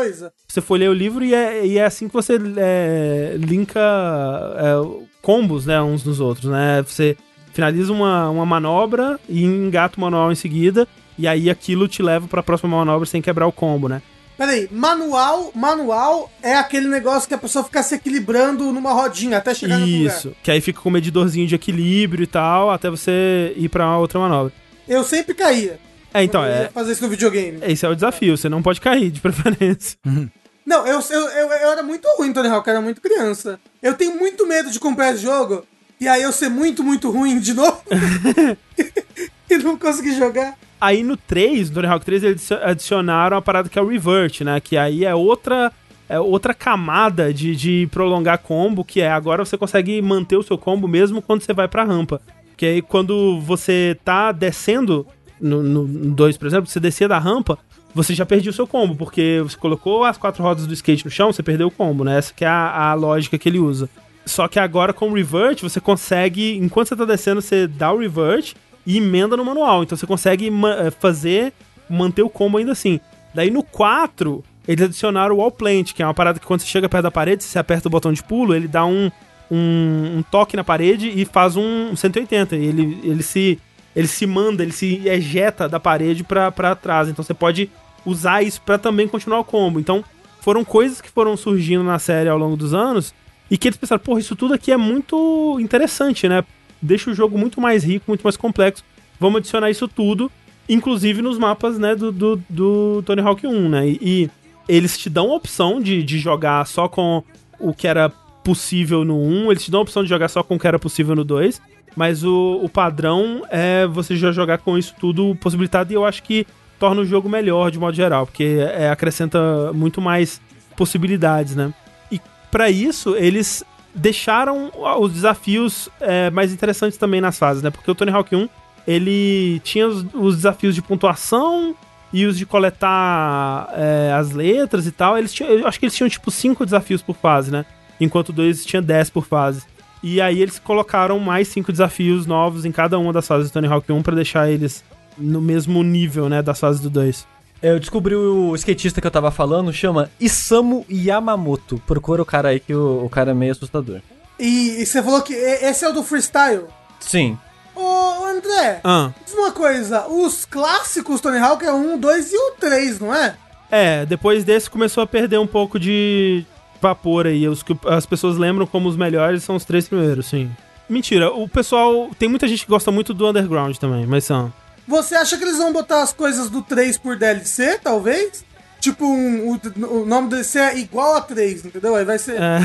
Você 0.47 0.61
folheia 0.61 0.91
o 0.91 0.95
livro 0.95 1.25
e 1.25 1.33
é, 1.33 1.67
e 1.67 1.79
é 1.79 1.87
assim 1.87 2.09
que 2.09 2.13
você 2.13 2.39
é, 2.59 3.37
linka 3.39 3.81
é, 3.81 4.75
combos, 5.23 5.65
né, 5.65 5.81
uns 5.81 6.05
nos 6.05 6.21
outros, 6.21 6.51
né? 6.51 6.85
Você 6.87 7.17
finaliza 7.55 7.91
uma, 7.91 8.29
uma 8.29 8.45
manobra 8.45 9.19
e 9.27 9.43
engata 9.45 9.97
o 9.97 10.01
manual 10.03 10.31
em 10.31 10.35
seguida, 10.35 10.87
e 11.17 11.27
aí 11.27 11.49
aquilo 11.49 11.89
te 11.89 12.03
leva 12.03 12.29
pra 12.29 12.43
próxima 12.43 12.77
manobra 12.77 13.07
sem 13.07 13.23
quebrar 13.23 13.47
o 13.47 13.53
combo, 13.53 13.89
né? 13.89 14.03
Peraí, 14.37 14.69
manual, 14.71 15.53
manual 15.55 16.31
é 16.43 16.55
aquele 16.57 16.89
negócio 16.89 17.29
que 17.29 17.35
a 17.35 17.39
pessoa 17.39 17.65
fica 17.65 17.83
se 17.83 17.95
equilibrando 17.95 18.73
numa 18.73 18.93
rodinha 18.93 19.39
até 19.39 19.55
chegar 19.55 19.79
no 19.79 19.87
lugar. 19.87 20.17
Isso, 20.17 20.35
que 20.43 20.51
aí 20.51 20.61
fica 20.61 20.81
com 20.81 20.89
o 20.89 20.93
medidorzinho 20.93 21.47
de 21.47 21.55
equilíbrio 21.55 22.25
e 22.25 22.27
tal, 22.27 22.71
até 22.71 22.91
você 22.91 23.53
ir 23.57 23.69
pra 23.69 23.97
outra 23.97 24.19
manobra. 24.19 24.53
Eu 24.89 25.05
sempre 25.05 25.35
caía. 25.35 25.79
É, 26.13 26.23
então, 26.23 26.45
é, 26.45 26.69
fazer 26.69 26.93
isso 26.93 27.03
no 27.03 27.09
videogame. 27.09 27.59
esse 27.63 27.85
é 27.85 27.89
o 27.89 27.95
desafio, 27.95 28.37
você 28.37 28.49
não 28.49 28.63
pode 28.63 28.81
cair, 28.81 29.11
de 29.11 29.21
preferência. 29.23 29.99
Não, 30.67 30.87
eu, 30.87 30.99
eu, 31.11 31.21
eu, 31.29 31.49
eu 31.49 31.73
era 31.73 31.83
muito 31.83 32.09
ruim, 32.17 32.33
Tony 32.33 32.49
Hawk, 32.49 32.67
eu 32.67 32.73
era 32.73 32.81
muito 32.81 32.99
criança. 32.99 33.61
Eu 33.83 33.93
tenho 33.93 34.17
muito 34.17 34.47
medo 34.47 34.71
de 34.71 34.81
comprar 34.81 35.13
esse 35.13 35.23
jogo 35.23 35.63
e 36.01 36.09
aí 36.09 36.23
eu 36.23 36.33
ser 36.33 36.49
muito, 36.49 36.83
muito 36.83 37.11
ruim 37.11 37.39
de 37.39 37.53
novo 37.53 37.83
e 39.51 39.59
não 39.59 39.77
conseguir 39.77 40.15
jogar. 40.17 40.59
Aí 40.85 41.03
no 41.03 41.17
3, 41.17 41.71
no 41.71 41.77
Tony 41.77 41.87
Hawk 41.87 42.05
3, 42.05 42.25
eles 42.25 42.53
adicionaram 42.53 43.39
a 43.39 43.41
parada 43.41 43.71
que 43.71 43.79
é 43.79 43.81
o 43.81 43.87
Revert, 43.87 44.43
né? 44.43 44.61
Que 44.61 44.77
aí 44.77 45.03
é 45.07 45.15
outra, 45.15 45.73
é 46.07 46.21
outra 46.21 46.53
camada 46.53 47.33
de, 47.33 47.57
de 47.57 47.89
prolongar 47.91 48.37
combo, 48.41 48.85
que 48.85 49.01
é 49.01 49.11
agora 49.11 49.47
você 49.47 49.57
consegue 49.57 50.03
manter 50.03 50.37
o 50.37 50.43
seu 50.43 50.59
combo 50.59 50.87
mesmo 50.87 51.23
quando 51.23 51.41
você 51.41 51.55
vai 51.55 51.67
pra 51.67 51.85
rampa. 51.85 52.21
Que 52.55 52.67
aí 52.67 52.83
quando 52.83 53.41
você 53.41 53.97
tá 54.05 54.31
descendo, 54.31 55.07
no 55.41 55.87
2, 55.87 56.37
por 56.37 56.49
exemplo, 56.49 56.67
você 56.67 56.79
descia 56.79 57.09
da 57.09 57.19
rampa, 57.19 57.59
você 57.95 58.13
já 58.13 58.27
perdia 58.27 58.51
o 58.51 58.55
seu 58.55 58.67
combo, 58.67 58.95
porque 58.95 59.41
você 59.43 59.57
colocou 59.57 60.05
as 60.05 60.19
quatro 60.19 60.43
rodas 60.43 60.67
do 60.67 60.75
skate 60.75 61.07
no 61.07 61.11
chão, 61.11 61.33
você 61.33 61.43
perdeu 61.43 61.69
o 61.69 61.71
combo, 61.71 62.05
né? 62.05 62.19
Essa 62.19 62.35
que 62.35 62.45
é 62.45 62.49
a, 62.49 62.91
a 62.91 62.95
lógica 62.95 63.39
que 63.39 63.49
ele 63.49 63.59
usa. 63.59 63.89
Só 64.27 64.49
que 64.49 64.59
agora 64.59 64.93
com 64.93 65.09
o 65.09 65.15
revert, 65.15 65.63
você 65.63 65.81
consegue, 65.81 66.59
enquanto 66.59 66.89
você 66.89 66.97
tá 66.97 67.07
descendo, 67.07 67.41
você 67.41 67.67
dá 67.67 67.91
o 67.91 67.99
revert 67.99 68.55
e 68.87 68.99
emenda 68.99 69.37
no 69.37 69.45
manual. 69.45 69.83
Então 69.83 69.97
você 69.97 70.07
consegue 70.07 70.51
ma- 70.51 70.75
eh, 70.75 70.91
fazer, 70.91 71.53
manter 71.89 72.23
o 72.23 72.29
combo 72.31 72.59
ainda 72.59 72.73
assim. 72.73 73.01
Daí 73.35 73.51
no 73.51 73.63
4, 73.63 74.45
eles 74.69 74.85
adicionaram 74.85 75.35
o 75.35 75.39
wall 75.39 75.51
plant, 75.51 75.93
que 75.93 76.03
é 76.03 76.07
uma 76.07 76.15
parada 76.15 76.39
que 76.39 76.47
quando 76.47 76.61
você 76.61 76.67
chega 76.67 76.89
perto 76.89 77.05
da 77.05 77.11
parede, 77.11 77.45
você 77.45 77.59
aperta 77.59 77.89
o 77.89 77.91
botão 77.91 78.13
de 78.13 78.23
pulo, 78.23 78.55
ele 78.55 78.69
dá 78.69 78.85
um, 78.87 79.11
um, 79.51 80.19
um 80.19 80.23
toque 80.31 80.57
na 80.57 80.65
parede 80.65 81.09
e 81.09 81.25
faz 81.25 81.57
um 81.57 81.95
180. 81.97 82.57
E 82.57 82.65
ele, 82.67 83.01
ele 83.03 83.23
se 83.23 83.59
ele 83.97 84.09
se 84.09 84.27
manda, 84.27 84.63
ele 84.63 84.73
se 84.73 85.07
ejeta 85.09 85.69
da 85.69 85.79
parede 85.79 86.25
pra 86.25 86.75
trás. 86.75 87.09
Então 87.09 87.25
você 87.25 87.35
pode 87.35 87.71
usar 88.05 88.43
isso 88.43 88.61
pra 88.63 88.77
também 88.77 89.07
continuar 89.07 89.39
o 89.39 89.45
combo. 89.45 89.79
Então 89.79 90.03
foram 90.41 90.65
coisas 90.65 91.01
que 91.01 91.11
foram 91.11 91.37
surgindo 91.37 91.83
na 91.85 91.99
série 91.99 92.29
ao 92.29 92.37
longo 92.37 92.57
dos 92.57 92.75
anos 92.75 93.15
e 93.51 93.57
que 93.57 93.69
eles 93.69 93.77
pensaram, 93.79 94.03
porra, 94.03 94.19
isso 94.21 94.35
tudo 94.37 94.53
aqui 94.55 94.73
é 94.73 94.77
muito 94.77 95.59
interessante, 95.61 96.29
né? 96.29 96.45
Deixa 96.85 97.11
o 97.11 97.15
jogo 97.15 97.39
muito 97.39 97.61
mais 97.61 97.83
rico, 97.83 98.05
muito 98.09 98.23
mais 98.23 98.37
complexo. 98.37 98.85
Vamos 99.19 99.39
adicionar 99.39 99.71
isso 99.71 99.89
tudo, 99.89 100.31
inclusive 100.69 101.23
nos 101.23 101.39
mapas, 101.39 101.79
né, 101.79 101.95
do, 101.95 102.13
do, 102.13 102.43
do 102.49 103.03
Tony 103.07 103.23
Hawk 103.23 103.47
1, 103.47 103.69
né? 103.69 103.89
E, 103.89 103.99
e 104.03 104.31
eles 104.69 104.99
te 104.99 105.09
dão 105.09 105.31
a 105.31 105.37
opção 105.37 105.81
de, 105.81 106.03
de 106.03 106.19
jogar 106.19 106.67
só 106.67 106.89
com 106.89 107.23
o 107.59 107.73
que 107.73 107.87
era 107.87 108.11
possível 108.43 109.05
no 109.05 109.19
1, 109.19 109.51
eles 109.51 109.65
te 109.65 109.71
dão 109.71 109.81
a 109.81 109.83
opção 109.83 110.03
de 110.03 110.09
jogar 110.09 110.29
só 110.29 110.43
com 110.43 110.57
o 110.57 110.59
que 110.59 110.67
era 110.67 110.79
possível 110.79 111.17
no 111.17 111.25
2, 111.25 111.61
mas 111.97 112.23
o, 112.23 112.61
o 112.63 112.69
padrão 112.69 113.43
é 113.49 113.87
você 113.87 114.17
já 114.17 114.33
jogar 114.33 114.59
com 114.59 114.77
isso 114.77 114.95
tudo 115.01 115.35
possibilitado 115.37 115.91
e 115.91 115.97
eu 115.97 116.05
acho 116.05 116.23
que 116.23 116.47
torna 116.79 117.01
o 117.01 117.07
jogo 117.07 117.29
melhor 117.29 117.71
de 117.71 117.79
modo 117.79 117.95
geral, 117.95 118.27
porque 118.27 118.59
é, 118.61 118.91
acrescenta 118.91 119.73
muito 119.73 120.01
mais 120.01 120.41
possibilidades, 120.77 121.57
né? 121.57 121.73
E 122.11 122.21
pra 122.51 122.69
isso, 122.69 123.17
eles 123.17 123.65
deixaram 123.95 124.73
os 125.01 125.13
desafios 125.13 125.89
é, 126.01 126.31
mais 126.31 126.53
interessantes 126.53 126.99
também 126.99 127.21
nas 127.21 127.39
fases, 127.39 127.63
né? 127.63 127.71
Porque 127.71 127.91
o 127.91 127.95
Tony 127.95 128.11
Hawk 128.11 128.35
1, 128.35 128.49
ele 128.87 129.61
tinha 129.61 129.87
os, 129.87 130.05
os 130.13 130.37
desafios 130.37 130.75
de 130.75 130.83
pontuação 130.83 131.75
e 132.13 132.27
os 132.27 132.37
de 132.37 132.47
coletar 132.47 133.69
é, 133.75 134.13
as 134.13 134.33
letras 134.33 134.87
e 134.87 134.93
tal. 134.93 135.17
Eles 135.17 135.33
tinham, 135.33 135.51
eu 135.51 135.67
acho 135.67 135.79
que 135.79 135.87
eles 135.87 135.97
tinham 135.97 136.09
tipo 136.09 136.31
cinco 136.31 136.65
desafios 136.65 137.03
por 137.03 137.17
fase, 137.17 137.51
né? 137.51 137.65
Enquanto 138.01 138.33
2 138.33 138.65
tinha 138.65 138.83
10 138.83 139.11
por 139.11 139.25
fase. 139.25 139.63
E 140.03 140.21
aí 140.21 140.43
eles 140.43 140.59
colocaram 140.59 141.19
mais 141.19 141.49
cinco 141.49 141.73
desafios 141.73 142.27
novos 142.27 142.65
em 142.65 142.73
cada 142.73 142.99
uma 142.99 143.13
das 143.13 143.27
fases 143.27 143.51
do 143.51 143.55
Tony 143.55 143.67
Hawk 143.67 143.91
1 143.91 144.03
pra 144.03 144.15
deixar 144.15 144.51
eles 144.51 144.85
no 145.17 145.41
mesmo 145.41 145.83
nível, 145.83 146.29
né, 146.29 146.43
das 146.43 146.61
fases 146.61 146.81
do 146.81 146.91
2. 146.91 147.27
Eu 147.67 147.81
descobri 147.81 148.15
o 148.15 148.55
skatista 148.57 149.01
que 149.01 149.07
eu 149.07 149.11
tava 149.11 149.31
falando, 149.31 149.73
chama 149.73 150.11
Isamu 150.21 150.85
Yamamoto. 150.91 151.81
Procura 151.87 152.21
o 152.21 152.27
cara 152.27 152.51
aí 152.51 152.61
que 152.61 152.75
o, 152.75 153.07
o 153.07 153.09
cara 153.09 153.31
é 153.31 153.35
meio 153.35 153.53
assustador. 153.53 154.01
E, 154.39 154.83
e 154.83 154.85
você 154.85 155.03
falou 155.03 155.23
que 155.23 155.33
esse 155.33 155.83
é 155.83 155.89
o 155.89 155.93
do 155.95 156.03
freestyle. 156.03 156.65
Sim. 157.01 157.39
Ô, 157.75 158.27
André, 158.27 158.81
Ah, 158.85 159.13
diz 159.25 159.33
uma 159.33 159.51
coisa. 159.51 160.07
Os 160.09 160.45
clássicos 160.45 161.23
Tony 161.23 161.39
Hawk 161.39 161.65
é 161.65 161.73
o 161.73 161.95
1, 161.95 161.99
2 162.01 162.33
e 162.35 162.37
o 162.37 162.51
3, 162.61 163.01
não 163.01 163.15
é? 163.15 163.35
é, 163.71 164.05
depois 164.05 164.45
desse 164.45 164.69
começou 164.69 165.03
a 165.03 165.07
perder 165.07 165.39
um 165.39 165.47
pouco 165.47 165.81
de 165.81 166.45
vapor 166.83 167.27
aí. 167.27 167.49
Os 167.49 167.63
que 167.63 167.75
as 167.87 168.05
pessoas 168.05 168.37
lembram 168.37 168.67
como 168.67 168.91
os 168.91 168.97
melhores 168.97 169.43
são 169.43 169.57
os 169.57 169.65
três 169.65 169.89
primeiros, 169.89 170.27
sim. 170.27 170.51
Mentira, 170.87 171.33
o 171.33 171.49
pessoal. 171.49 172.11
Tem 172.19 172.29
muita 172.29 172.47
gente 172.47 172.67
que 172.67 172.71
gosta 172.71 172.93
muito 172.93 173.15
do 173.15 173.27
Underground 173.27 173.75
também, 173.79 174.07
mas 174.07 174.25
são. 174.25 174.53
Você 174.87 175.15
acha 175.15 175.37
que 175.37 175.45
eles 175.45 175.57
vão 175.59 175.73
botar 175.73 176.03
as 176.03 176.13
coisas 176.13 176.51
do 176.51 176.61
3 176.63 176.99
por 176.99 177.17
DLC, 177.17 177.79
talvez? 177.83 178.45
Tipo, 178.81 179.07
um, 179.07 179.53
o, 179.53 180.01
o 180.03 180.05
nome 180.05 180.29
do 180.29 180.35
DLC 180.37 180.59
é 180.59 180.79
igual 180.79 181.15
a 181.17 181.21
3, 181.23 181.65
entendeu? 181.65 181.95
Aí 181.95 182.05
vai 182.05 182.19
ser 182.19 182.37
É. 182.39 182.59